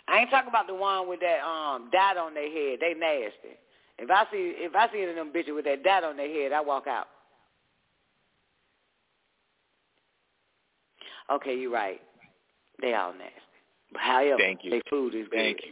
I 0.07 0.19
ain't 0.19 0.29
talking 0.29 0.49
about 0.49 0.67
the 0.67 0.75
one 0.75 1.09
with 1.09 1.19
that 1.19 1.43
um 1.43 1.89
dot 1.91 2.15
on 2.15 2.33
their 2.33 2.49
head. 2.49 2.79
They 2.79 2.93
nasty. 2.97 3.59
If 3.99 4.09
I 4.09 4.23
see 4.31 4.53
if 4.57 4.73
I 4.73 4.89
see 4.93 5.01
any 5.01 5.09
of 5.09 5.15
them 5.17 5.33
bitches 5.35 5.53
with 5.53 5.65
that 5.65 5.83
dot 5.83 6.05
on 6.05 6.15
their 6.15 6.29
head, 6.29 6.53
I 6.53 6.61
walk 6.61 6.87
out. 6.87 7.07
Okay, 11.33 11.57
you're 11.57 11.71
right. 11.71 12.01
They 12.81 12.93
all 12.93 13.13
nasty. 13.13 13.33
However, 13.95 14.37
Thank 14.39 14.63
you. 14.63 14.71
their 14.71 14.81
food 14.89 15.13
is 15.15 15.27
good. 15.29 15.37
Thank 15.39 15.59
you. 15.63 15.71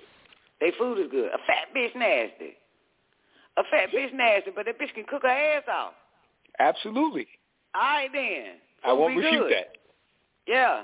Their 0.60 0.72
food 0.78 1.00
is 1.00 1.08
good. 1.10 1.32
A 1.32 1.38
fat 1.48 1.74
bitch 1.76 1.96
nasty. 1.96 2.56
A 3.58 3.64
fat 3.70 3.90
bitch 3.96 4.14
nasty, 4.14 4.52
but 4.56 4.66
that 4.66 4.80
bitch 4.80 4.94
can 4.94 5.06
cook 5.10 5.24
her 5.24 5.28
ass 5.28 5.64
off. 5.72 5.94
Absolutely. 6.60 7.28
All 7.74 7.82
right 7.82 8.10
then. 8.14 8.46
I 8.84 8.94
won't 8.94 9.16
refute 9.18 9.42
good. 9.42 9.52
that. 9.54 9.74
Yeah. 10.48 10.84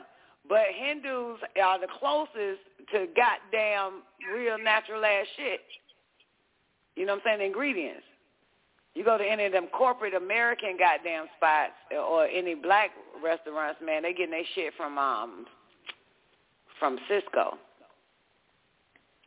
But 0.50 0.64
Hindus 0.76 1.40
are 1.62 1.80
the 1.80 1.88
closest 2.00 2.62
to 2.94 3.08
goddamn 3.16 4.04
real 4.34 4.58
natural 4.58 5.04
ass 5.04 5.26
shit. 5.36 5.60
You 6.96 7.06
know 7.06 7.14
what 7.14 7.22
I'm 7.26 7.26
saying? 7.26 7.40
The 7.40 7.46
ingredients. 7.46 8.04
You 8.98 9.04
go 9.04 9.16
to 9.16 9.24
any 9.24 9.46
of 9.46 9.52
them 9.52 9.68
corporate 9.68 10.16
American 10.16 10.76
goddamn 10.76 11.28
spots 11.38 11.74
or 11.92 12.26
any 12.26 12.56
black 12.56 12.90
restaurants, 13.24 13.80
man, 13.80 14.02
they 14.02 14.12
getting 14.12 14.32
their 14.32 14.42
shit 14.56 14.74
from 14.76 14.98
um 14.98 15.46
from 16.80 16.98
Sysco. 17.08 17.58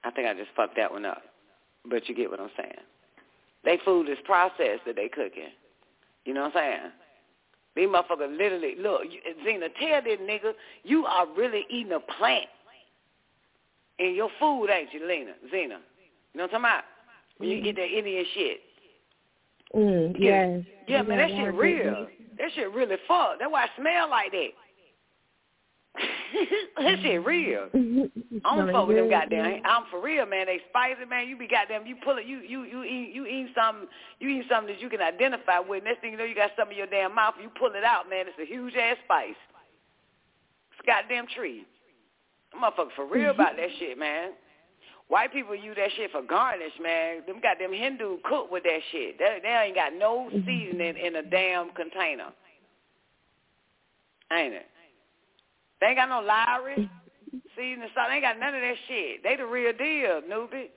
I 0.02 0.10
think 0.10 0.26
I 0.26 0.34
just 0.34 0.50
fucked 0.56 0.74
that 0.74 0.90
one 0.90 1.04
up. 1.04 1.22
But 1.88 2.08
you 2.08 2.16
get 2.16 2.32
what 2.32 2.40
I'm 2.40 2.50
saying. 2.56 2.82
They 3.64 3.78
food 3.84 4.08
is 4.08 4.18
processed 4.24 4.86
that 4.86 4.96
they 4.96 5.08
cooking. 5.08 5.52
You 6.24 6.34
know 6.34 6.42
what 6.42 6.56
I'm 6.56 6.62
saying? 6.62 6.92
These 7.76 7.88
motherfuckers 7.88 8.36
literally, 8.36 8.74
look, 8.76 9.02
Zena, 9.44 9.68
tell 9.78 10.02
this 10.02 10.18
nigga, 10.18 10.52
you 10.82 11.06
are 11.06 11.28
really 11.36 11.64
eating 11.70 11.92
a 11.92 12.00
plant 12.00 12.48
in 14.00 14.16
your 14.16 14.30
food, 14.40 14.66
ain't 14.66 14.92
you, 14.92 15.06
Lena? 15.06 15.34
Zena. 15.48 15.78
You 16.32 16.38
know 16.38 16.46
what 16.46 16.54
I'm 16.54 16.62
talking 16.62 16.64
about? 16.64 16.84
When 17.38 17.50
you 17.50 17.62
get 17.62 17.76
that 17.76 17.86
Indian 17.86 18.24
shit. 18.34 18.62
Mm, 19.74 20.16
yes. 20.18 20.64
Yeah, 20.88 21.02
man, 21.02 21.18
that 21.18 21.30
shit 21.30 21.54
real. 21.54 22.06
That 22.38 22.50
shit 22.54 22.72
really 22.72 22.96
fuck. 23.06 23.38
That's 23.38 23.50
why 23.50 23.64
I 23.64 23.68
smell 23.78 24.10
like 24.10 24.32
that. 24.32 24.48
that 26.78 26.98
shit 27.02 27.24
real. 27.24 27.68
I 28.44 28.56
don't 28.56 28.72
fuck 28.72 28.88
with 28.88 28.96
them 28.96 29.10
goddamn. 29.10 29.62
I'm 29.64 29.84
for 29.90 30.00
real, 30.00 30.24
man. 30.26 30.46
They 30.46 30.60
spicy, 30.70 31.04
man. 31.08 31.28
You 31.28 31.36
be 31.36 31.48
goddamn. 31.48 31.86
You 31.86 31.96
pull 32.02 32.18
it. 32.18 32.26
You 32.26 32.40
you 32.40 32.62
you 32.62 32.84
eat 32.84 33.12
you 33.12 33.26
eat 33.26 33.50
something. 33.54 33.88
You 34.20 34.28
eat 34.28 34.46
something 34.48 34.72
that 34.72 34.80
you 34.80 34.88
can 34.88 35.00
identify 35.00 35.58
with. 35.58 35.84
Next 35.84 36.00
thing 36.00 36.12
you 36.12 36.18
know, 36.18 36.24
you 36.24 36.34
got 36.34 36.50
some 36.56 36.70
in 36.70 36.76
your 36.76 36.86
damn 36.86 37.14
mouth. 37.14 37.34
You 37.42 37.50
pull 37.58 37.72
it 37.74 37.84
out, 37.84 38.08
man. 38.08 38.26
It's 38.28 38.38
a 38.38 38.46
huge 38.46 38.74
ass 38.74 38.96
spice. 39.04 39.38
It's 40.72 40.80
a 40.82 40.86
goddamn 40.86 41.26
tree. 41.34 41.66
I'm 42.54 42.62
motherfucker 42.62 42.94
for 42.96 43.06
real 43.06 43.30
about 43.30 43.56
that 43.56 43.68
shit, 43.78 43.98
man. 43.98 44.30
White 45.10 45.32
people 45.32 45.56
use 45.56 45.74
that 45.74 45.90
shit 45.96 46.12
for 46.12 46.22
garnish, 46.22 46.72
man. 46.80 47.22
Them 47.26 47.40
goddamn 47.42 47.72
Hindu 47.72 48.18
cook 48.24 48.48
with 48.50 48.62
that 48.62 48.78
shit. 48.92 49.18
They, 49.18 49.40
they 49.42 49.48
ain't 49.48 49.74
got 49.74 49.92
no 49.92 50.30
mm-hmm. 50.30 50.46
seasoning 50.46 50.96
in 50.96 51.16
a 51.16 51.22
damn 51.22 51.70
container. 51.72 52.30
Ain't 54.32 54.54
it? 54.54 54.66
They 55.80 55.88
ain't 55.88 55.96
got 55.96 56.08
no 56.10 56.20
Lawry 56.20 56.88
seasoning 57.56 57.88
salt. 57.92 58.06
They 58.08 58.14
ain't 58.14 58.22
got 58.22 58.38
none 58.38 58.54
of 58.54 58.60
that 58.60 58.76
shit. 58.86 59.24
They 59.24 59.34
the 59.34 59.46
real 59.46 59.72
deal, 59.72 60.22
newbie. 60.30 60.70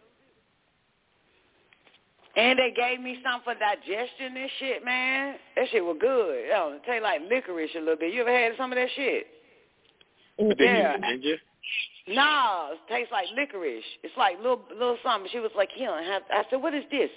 And 2.35 2.57
they 2.57 2.73
gave 2.75 2.99
me 2.99 3.19
some 3.23 3.41
for 3.43 3.53
digestion 3.53 4.35
and 4.35 4.49
shit, 4.57 4.83
man. 4.83 5.35
That 5.55 5.67
shit 5.71 5.85
was 5.85 5.97
good. 6.01 6.45
It 6.45 6.49
don't 6.49 6.83
taste 6.85 7.03
like 7.03 7.21
licorice 7.29 7.69
a 7.75 7.79
little 7.79 7.97
bit. 7.97 8.11
You 8.11 8.21
ever 8.21 8.33
had 8.33 8.53
some 8.57 8.71
of 8.71 8.77
that 8.77 8.89
shit? 8.95 9.27
Yeah. 10.39 10.97
Did 10.97 11.23
you? 11.23 11.37
No, 12.07 12.71
it 12.73 12.79
tastes 12.89 13.11
like 13.11 13.27
licorice. 13.35 13.83
It's 14.03 14.15
like 14.17 14.37
little 14.37 14.61
little 14.71 14.97
something. 15.03 15.29
She 15.31 15.39
was 15.39 15.51
like, 15.55 15.69
"Here, 15.73 15.89
I 15.89 16.43
said, 16.49 16.61
"What 16.61 16.73
is 16.73 16.83
this?" 16.91 17.09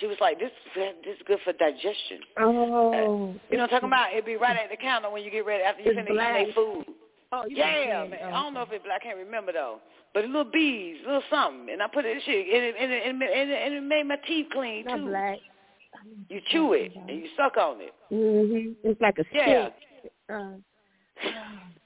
She 0.00 0.06
was 0.06 0.16
like, 0.20 0.38
"This 0.38 0.50
this 0.74 1.16
is 1.16 1.22
good 1.26 1.38
for 1.44 1.52
digestion." 1.52 2.20
Oh, 2.40 3.34
you 3.50 3.58
know 3.58 3.64
what 3.64 3.64
I'm 3.64 3.68
talking 3.68 3.88
about? 3.88 4.12
It'd 4.12 4.24
be 4.24 4.36
right 4.36 4.56
at 4.56 4.70
the 4.70 4.76
counter 4.76 5.10
when 5.10 5.22
you 5.22 5.30
get 5.30 5.44
ready 5.44 5.62
after 5.62 5.82
you 5.82 5.94
finish 5.94 6.12
eating 6.12 6.52
food. 6.54 6.86
Oh, 7.32 7.44
yeah, 7.48 8.04
man. 8.08 8.18
I 8.24 8.42
don't 8.42 8.52
know 8.52 8.62
if 8.62 8.72
it, 8.72 8.82
I 8.90 8.98
can't 9.02 9.16
remember 9.16 9.52
though. 9.52 9.80
But 10.12 10.26
little 10.26 10.44
bees, 10.44 10.98
little 11.06 11.22
something, 11.30 11.72
and 11.72 11.82
I 11.82 11.86
put 11.88 12.04
it 12.04 12.16
in 12.16 12.22
shit, 12.24 12.46
and 12.46 12.64
it, 12.64 12.74
and 12.78 12.92
it, 12.92 13.02
and 13.06 13.22
it, 13.22 13.62
and 13.62 13.74
it, 13.74 13.80
made 13.82 14.06
my 14.06 14.16
teeth 14.26 14.46
clean 14.52 14.84
too. 14.86 15.08
black. 15.08 15.38
You 16.28 16.40
chew 16.50 16.72
it 16.74 16.92
and 16.96 17.20
you 17.20 17.28
suck 17.36 17.56
on 17.56 17.80
it. 17.80 17.94
Mhm. 18.10 18.74
It's 18.82 19.00
like 19.00 19.18
a 19.18 19.24
Yeah. 19.32 19.70
stick. 20.02 20.12
Uh, 20.28 20.56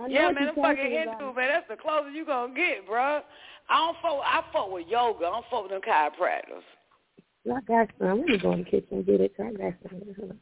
I 0.00 0.06
Yeah, 0.08 0.26
what 0.26 0.34
man, 0.34 0.44
you're 0.44 0.54
them 0.54 0.64
fucking 0.64 0.76
talking 0.76 0.90
Hindu, 0.90 1.34
man, 1.34 1.48
that's 1.48 1.68
the 1.68 1.76
closest 1.76 2.14
you 2.14 2.24
gonna 2.24 2.54
get, 2.54 2.88
bruh. 2.88 3.20
I 3.68 3.76
don't 3.76 3.96
fuck. 4.02 4.20
I 4.24 4.42
fuck 4.52 4.72
with 4.72 4.86
yoga. 4.88 5.26
I 5.26 5.30
don't 5.30 5.44
fuck 5.50 5.62
with 5.62 5.72
them 5.72 5.80
chiropractors. 5.86 6.64
I 7.46 7.60
got 7.68 7.88
some. 7.98 8.18
Let 8.18 8.26
me 8.26 8.38
go 8.38 8.52
in 8.52 8.58
the 8.60 8.64
kitchen 8.64 8.88
and 8.90 9.06
get 9.06 9.20
it. 9.20 9.32
I 9.38 9.52
got 9.52 9.74
some. 9.88 10.38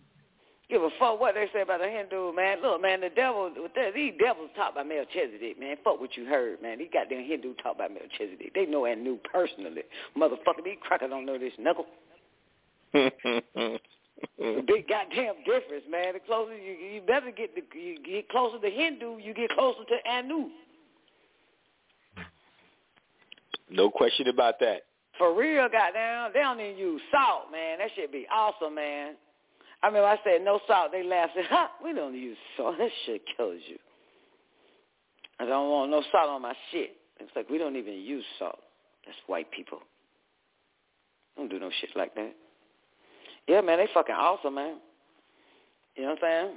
Give 0.71 0.83
a 0.83 0.91
fuck 0.99 1.19
what 1.19 1.35
they 1.35 1.47
say 1.53 1.63
about 1.63 1.81
the 1.81 1.89
Hindu, 1.89 2.35
man. 2.35 2.61
Look, 2.61 2.83
man, 2.83 3.01
the 3.01 3.09
devil, 3.09 3.51
these 3.95 4.13
devils 4.21 4.51
talk 4.55 4.75
by 4.75 4.83
Melchizedek, 4.83 5.59
man. 5.59 5.77
Fuck 5.83 5.99
what 5.99 6.15
you 6.15 6.27
heard, 6.27 6.61
man. 6.61 6.79
These 6.79 6.91
goddamn 6.93 7.25
Hindu 7.25 7.55
talk 7.63 7.79
by 7.79 7.89
Melchizedek. 7.89 8.53
They 8.55 8.67
know 8.67 8.85
and 8.85 9.03
knew 9.03 9.19
personally. 9.33 9.83
Motherfucker, 10.17 10.63
these 10.63 10.77
crackers 10.83 11.09
don't 11.09 11.25
know 11.25 11.39
this 11.39 11.55
knuckle. 11.59 11.87
Big 14.39 14.89
goddamn 14.89 15.35
difference, 15.45 15.85
man. 15.91 16.15
The 16.15 16.21
closer 16.21 16.57
you, 16.57 16.73
you 16.73 17.01
better 17.07 17.31
get 17.31 17.55
the, 17.55 17.63
you 17.79 17.99
get 18.05 18.29
closer 18.29 18.59
to 18.59 18.71
Hindu, 18.71 19.19
you 19.19 19.35
get 19.35 19.51
closer 19.51 19.85
to 19.85 20.11
Anu. 20.11 20.49
no 23.71 23.91
question 23.91 24.29
about 24.29 24.55
that. 24.61 24.83
For 25.19 25.35
real, 25.35 25.69
goddamn, 25.69 26.31
they 26.33 26.41
don't 26.41 26.61
even 26.61 26.77
use 26.77 27.03
salt, 27.11 27.51
man. 27.51 27.79
That 27.79 27.91
should 27.97 28.13
be 28.13 28.27
awesome, 28.33 28.75
man. 28.75 29.17
I 29.83 29.89
remember 29.89 30.09
I 30.09 30.19
said 30.25 30.43
no 30.45 30.61
salt. 30.67 30.91
They 30.93 31.03
laughed. 31.03 31.33
Said, 31.35 31.47
"Ha, 31.47 31.73
we 31.85 31.93
don't 31.93 32.15
use 32.15 32.39
salt. 32.57 32.77
That 32.79 32.91
shit 33.07 33.23
kills 33.37 33.61
you." 33.67 33.79
I 35.41 35.45
don't 35.45 35.71
want 35.71 35.91
no 35.91 36.03
salt 36.11 36.31
on 36.31 36.43
my 36.43 36.55
shit. 36.73 36.97
It's 37.21 37.31
like 37.37 37.49
we 37.49 37.59
don't 37.59 37.77
even 37.77 37.95
use 37.95 38.25
salt. 38.39 38.59
That's 39.05 39.19
white 39.27 39.51
people. 39.51 39.79
Don't 41.37 41.49
do 41.49 41.59
no 41.59 41.71
shit 41.81 41.91
like 41.95 42.15
that. 42.17 42.35
Yeah, 43.49 43.63
man, 43.63 43.79
they 43.79 43.89
fucking 43.93 44.15
awesome, 44.15 44.55
man. 44.55 44.77
You 45.97 46.03
know 46.03 46.11
what 46.11 46.23
I'm 46.25 46.47
saying? 46.47 46.57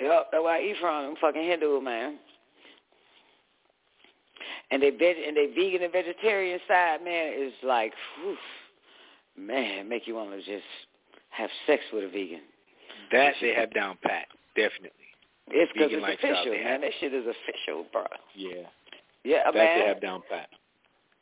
Yep, 0.00 0.28
that's 0.30 0.44
where 0.44 0.54
I 0.54 0.62
eat 0.62 0.76
from. 0.80 1.04
them 1.06 1.14
fucking 1.20 1.42
Hindu, 1.42 1.80
man. 1.80 2.18
And 4.70 4.82
they 4.82 4.90
veg 4.90 5.16
and 5.26 5.36
they 5.36 5.46
vegan 5.46 5.82
and 5.82 5.92
vegetarian 5.92 6.60
side, 6.68 7.02
man, 7.02 7.32
is 7.36 7.52
like, 7.62 7.92
whew, 8.20 8.36
man, 9.38 9.88
make 9.88 10.06
you 10.06 10.14
want 10.14 10.30
to 10.30 10.38
just 10.38 10.66
have 11.30 11.48
sex 11.66 11.82
with 11.92 12.04
a 12.04 12.08
vegan. 12.08 12.42
That 13.12 13.34
they 13.40 13.54
have 13.54 13.72
down 13.72 13.96
pat, 14.02 14.26
definitely. 14.56 14.90
It's 15.48 15.72
because 15.72 15.90
it's 15.92 16.04
official, 16.04 16.52
man. 16.52 16.72
have. 16.72 16.80
That 16.82 16.90
shit 17.00 17.14
is 17.14 17.24
official, 17.24 17.86
bro. 17.92 18.04
Yeah, 18.34 18.62
Yeah, 19.24 19.44
that 19.44 19.54
man. 19.54 19.80
they 19.80 19.86
have 19.86 20.00
down 20.00 20.22
pat. 20.28 20.48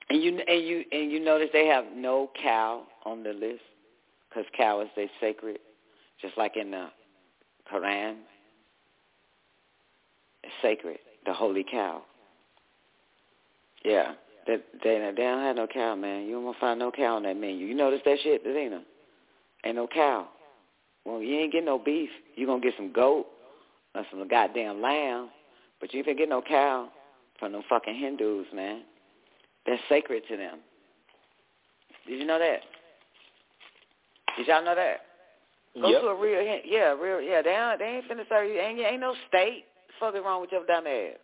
And 0.09 0.23
you 0.23 0.39
and 0.39 0.67
you 0.67 0.85
and 0.91 1.13
you 1.13 1.21
notice 1.21 1.49
they 1.53 1.67
have 1.67 1.85
no 1.95 2.31
cow 2.43 2.85
on 3.05 3.23
the 3.23 3.33
list 3.33 3.63
because 4.35 4.49
cow 4.57 4.81
is 4.81 4.89
they 4.97 5.11
sacred, 5.21 5.59
just 6.21 6.37
like 6.37 6.57
in 6.57 6.71
the 6.71 6.89
Quran. 7.73 8.17
It's 10.43 10.53
sacred, 10.61 10.99
the 11.25 11.33
holy 11.33 11.65
cow. 11.69 12.03
Yeah, 13.85 14.13
they 14.47 14.57
they, 14.83 15.13
they 15.17 15.23
don't 15.23 15.43
have 15.43 15.57
no 15.57 15.67
cow, 15.67 15.95
man. 15.95 16.27
You 16.27 16.41
won't 16.41 16.59
find 16.59 16.79
no 16.79 16.91
cow 16.91 17.17
on 17.17 17.23
that 17.25 17.37
menu. 17.37 17.67
You 17.67 17.75
notice 17.75 18.01
that 18.05 18.19
shit, 18.23 18.45
there 18.45 18.57
ain't 18.59 18.73
no, 19.75 19.87
cow. 19.87 20.29
Well, 21.05 21.21
you 21.21 21.39
ain't 21.39 21.53
get 21.53 21.65
no 21.65 21.79
beef. 21.79 22.11
You 22.35 22.47
gonna 22.47 22.63
get 22.63 22.75
some 22.77 22.93
goat 22.93 23.27
or 23.95 24.05
some 24.11 24.27
goddamn 24.29 24.81
lamb, 24.81 25.31
but 25.81 25.93
you 25.93 25.99
ain't 25.99 26.07
gonna 26.07 26.19
get 26.19 26.29
no 26.29 26.43
cow 26.43 26.89
from 27.39 27.53
them 27.53 27.63
fucking 27.69 27.95
Hindus, 27.95 28.47
man. 28.55 28.83
That's 29.67 29.81
sacred 29.89 30.25
to 30.29 30.37
them. 30.37 30.59
Did 32.07 32.19
you 32.21 32.27
know 32.27 32.39
that? 32.39 32.61
Did 34.37 34.47
y'all 34.47 34.65
know 34.65 34.75
that? 34.75 35.01
Go 35.81 35.89
Yep. 35.89 36.01
to 36.03 36.07
a 36.09 36.15
real, 36.15 36.43
yeah, 36.65 36.93
real, 36.93 37.21
yeah. 37.21 37.43
They 37.43 37.51
ain't, 37.51 37.79
they 37.79 37.85
ain't 37.87 38.09
finna 38.09 38.29
serve 38.29 38.49
you. 38.49 38.61
Ain't, 38.61 38.79
ain't 38.79 39.01
no 39.01 39.15
state. 39.29 39.65
Fucking 39.99 40.23
wrong 40.23 40.41
with 40.41 40.53
your 40.53 40.65
dumb 40.67 40.87
ass. 40.87 41.17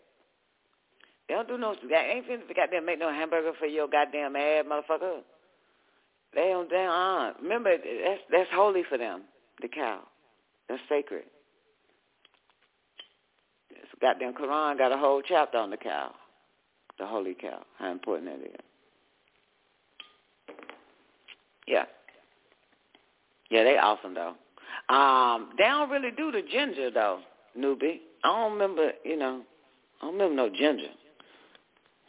They 1.28 1.34
don't 1.34 1.46
do 1.46 1.56
no. 1.58 1.76
They 1.88 1.94
ain't 1.94 2.26
finna 2.26 2.56
goddamn 2.56 2.86
make 2.86 2.98
no 2.98 3.10
hamburger 3.12 3.52
for 3.58 3.66
your 3.66 3.86
goddamn 3.88 4.34
ass, 4.34 4.64
motherfucker. 4.68 5.20
They 6.34 6.48
don't. 6.48 6.68
They 6.68 6.84
uh. 6.88 7.32
Remember, 7.40 7.76
that's 7.76 8.20
that's 8.30 8.50
holy 8.52 8.82
for 8.88 8.98
them. 8.98 9.22
The 9.62 9.68
cow. 9.68 10.00
That's 10.68 10.82
sacred. 10.88 11.24
This 13.70 13.78
goddamn 14.00 14.34
Quran 14.34 14.78
got 14.78 14.92
a 14.92 14.96
whole 14.96 15.22
chapter 15.26 15.58
on 15.58 15.70
the 15.70 15.76
cow, 15.76 16.12
the 16.98 17.06
holy 17.06 17.34
cow. 17.34 17.62
How 17.78 17.92
important 17.92 18.28
that 18.30 18.46
is. 18.46 18.56
Yeah. 21.66 21.84
Yeah, 23.50 23.64
they 23.64 23.76
awesome 23.76 24.14
though. 24.14 24.34
Um, 24.94 25.50
they 25.58 25.64
don't 25.64 25.90
really 25.90 26.10
do 26.10 26.30
the 26.32 26.42
ginger 26.42 26.90
though, 26.90 27.20
newbie. 27.58 28.00
I 28.24 28.28
don't 28.28 28.52
remember, 28.52 28.92
you 29.04 29.16
know, 29.16 29.42
I 30.00 30.06
don't 30.06 30.14
remember 30.14 30.36
no 30.36 30.48
ginger. 30.48 30.90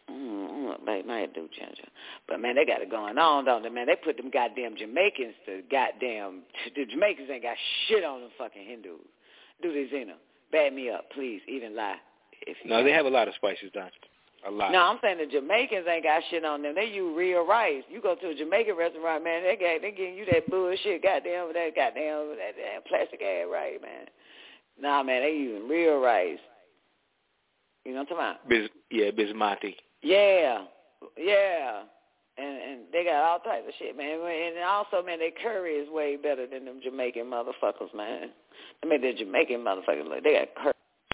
Mm, 0.10 0.86
they 0.86 1.04
might 1.04 1.34
do 1.34 1.48
ginger, 1.58 1.88
but 2.28 2.40
man, 2.40 2.56
they 2.56 2.66
got 2.66 2.82
it 2.82 2.92
going 2.92 3.18
on, 3.18 3.46
don't 3.46 3.64
they? 3.64 3.70
Man, 3.70 3.88
they 3.88 3.96
put 3.96 4.18
them 4.18 4.30
goddamn 4.32 4.76
Jamaicans 4.76 5.36
to 5.46 5.62
goddamn. 5.72 6.42
The 6.76 6.86
Jamaicans 6.86 7.30
ain't 7.30 7.44
got 7.44 7.56
shit 7.88 8.04
on 8.04 8.22
them 8.22 8.30
fucking 8.38 8.66
Hindus. 8.66 9.00
Do 9.62 9.72
this 9.72 9.90
in 9.94 10.08
them. 10.08 10.18
Bad 10.52 10.74
me 10.74 10.90
up, 10.90 11.06
please. 11.14 11.42
Even 11.48 11.76
lie. 11.76 11.96
If 12.42 12.58
you 12.64 12.70
No, 12.70 12.84
they 12.84 12.92
have 12.92 13.06
a 13.06 13.10
lot 13.10 13.28
of 13.28 13.36
spices 13.36 13.72
down. 13.74 13.90
A 14.48 14.50
lot. 14.50 14.72
No, 14.72 14.80
I'm 14.80 14.98
saying 15.02 15.20
the 15.20 15.28
Jamaicans 15.28 15.86
ain't 15.88 16.04
got 16.04 16.24
shit 16.32 16.44
on 16.44 16.64
them. 16.64 16.74
They 16.74 16.86
use 16.86 17.16
real 17.16 17.46
rice. 17.46 17.84
You 17.90 18.02
go 18.02 18.16
to 18.16 18.30
a 18.30 18.36
Jamaican 18.36 18.76
restaurant, 18.76 19.24
man, 19.24 19.44
they 19.44 19.56
got 19.56 19.82
they 19.82 19.92
giving 19.92 20.16
you 20.16 20.26
that 20.32 20.50
bullshit, 20.50 21.04
goddamn 21.04 21.54
that 21.54 21.76
goddamn 21.76 22.36
that 22.38 22.56
damn 22.58 22.82
plastic 22.88 23.22
ass 23.22 23.46
rice, 23.52 23.78
man. 23.82 24.08
Nah, 24.82 25.04
man, 25.04 25.22
they 25.22 25.34
using 25.34 25.70
real 25.70 26.00
rice. 26.00 26.40
You 27.86 27.94
know 27.94 28.00
what 28.02 28.12
I'm 28.12 28.18
talking 28.18 28.18
about? 28.18 28.50
Bis, 28.50 28.70
yeah, 28.90 29.12
bismati. 29.12 29.76
Yeah, 30.02 30.64
yeah. 31.18 31.82
And 32.38 32.58
and 32.58 32.80
they 32.92 33.04
got 33.04 33.24
all 33.24 33.40
types 33.40 33.66
of 33.68 33.74
shit, 33.78 33.96
man. 33.96 34.20
And 34.22 34.64
also, 34.66 35.04
man, 35.06 35.20
their 35.20 35.32
curry 35.32 35.74
is 35.74 35.90
way 35.92 36.16
better 36.16 36.48
than 36.48 36.66
them 36.66 36.80
Jamaican 36.84 37.26
motherfuckers, 37.26 37.94
man. 37.96 38.30
I 38.84 38.88
mean, 38.88 39.02
the 39.02 39.14
Jamaican 39.14 39.60
motherfuckers, 39.60 40.24
they 40.24 40.34
got 40.34 40.71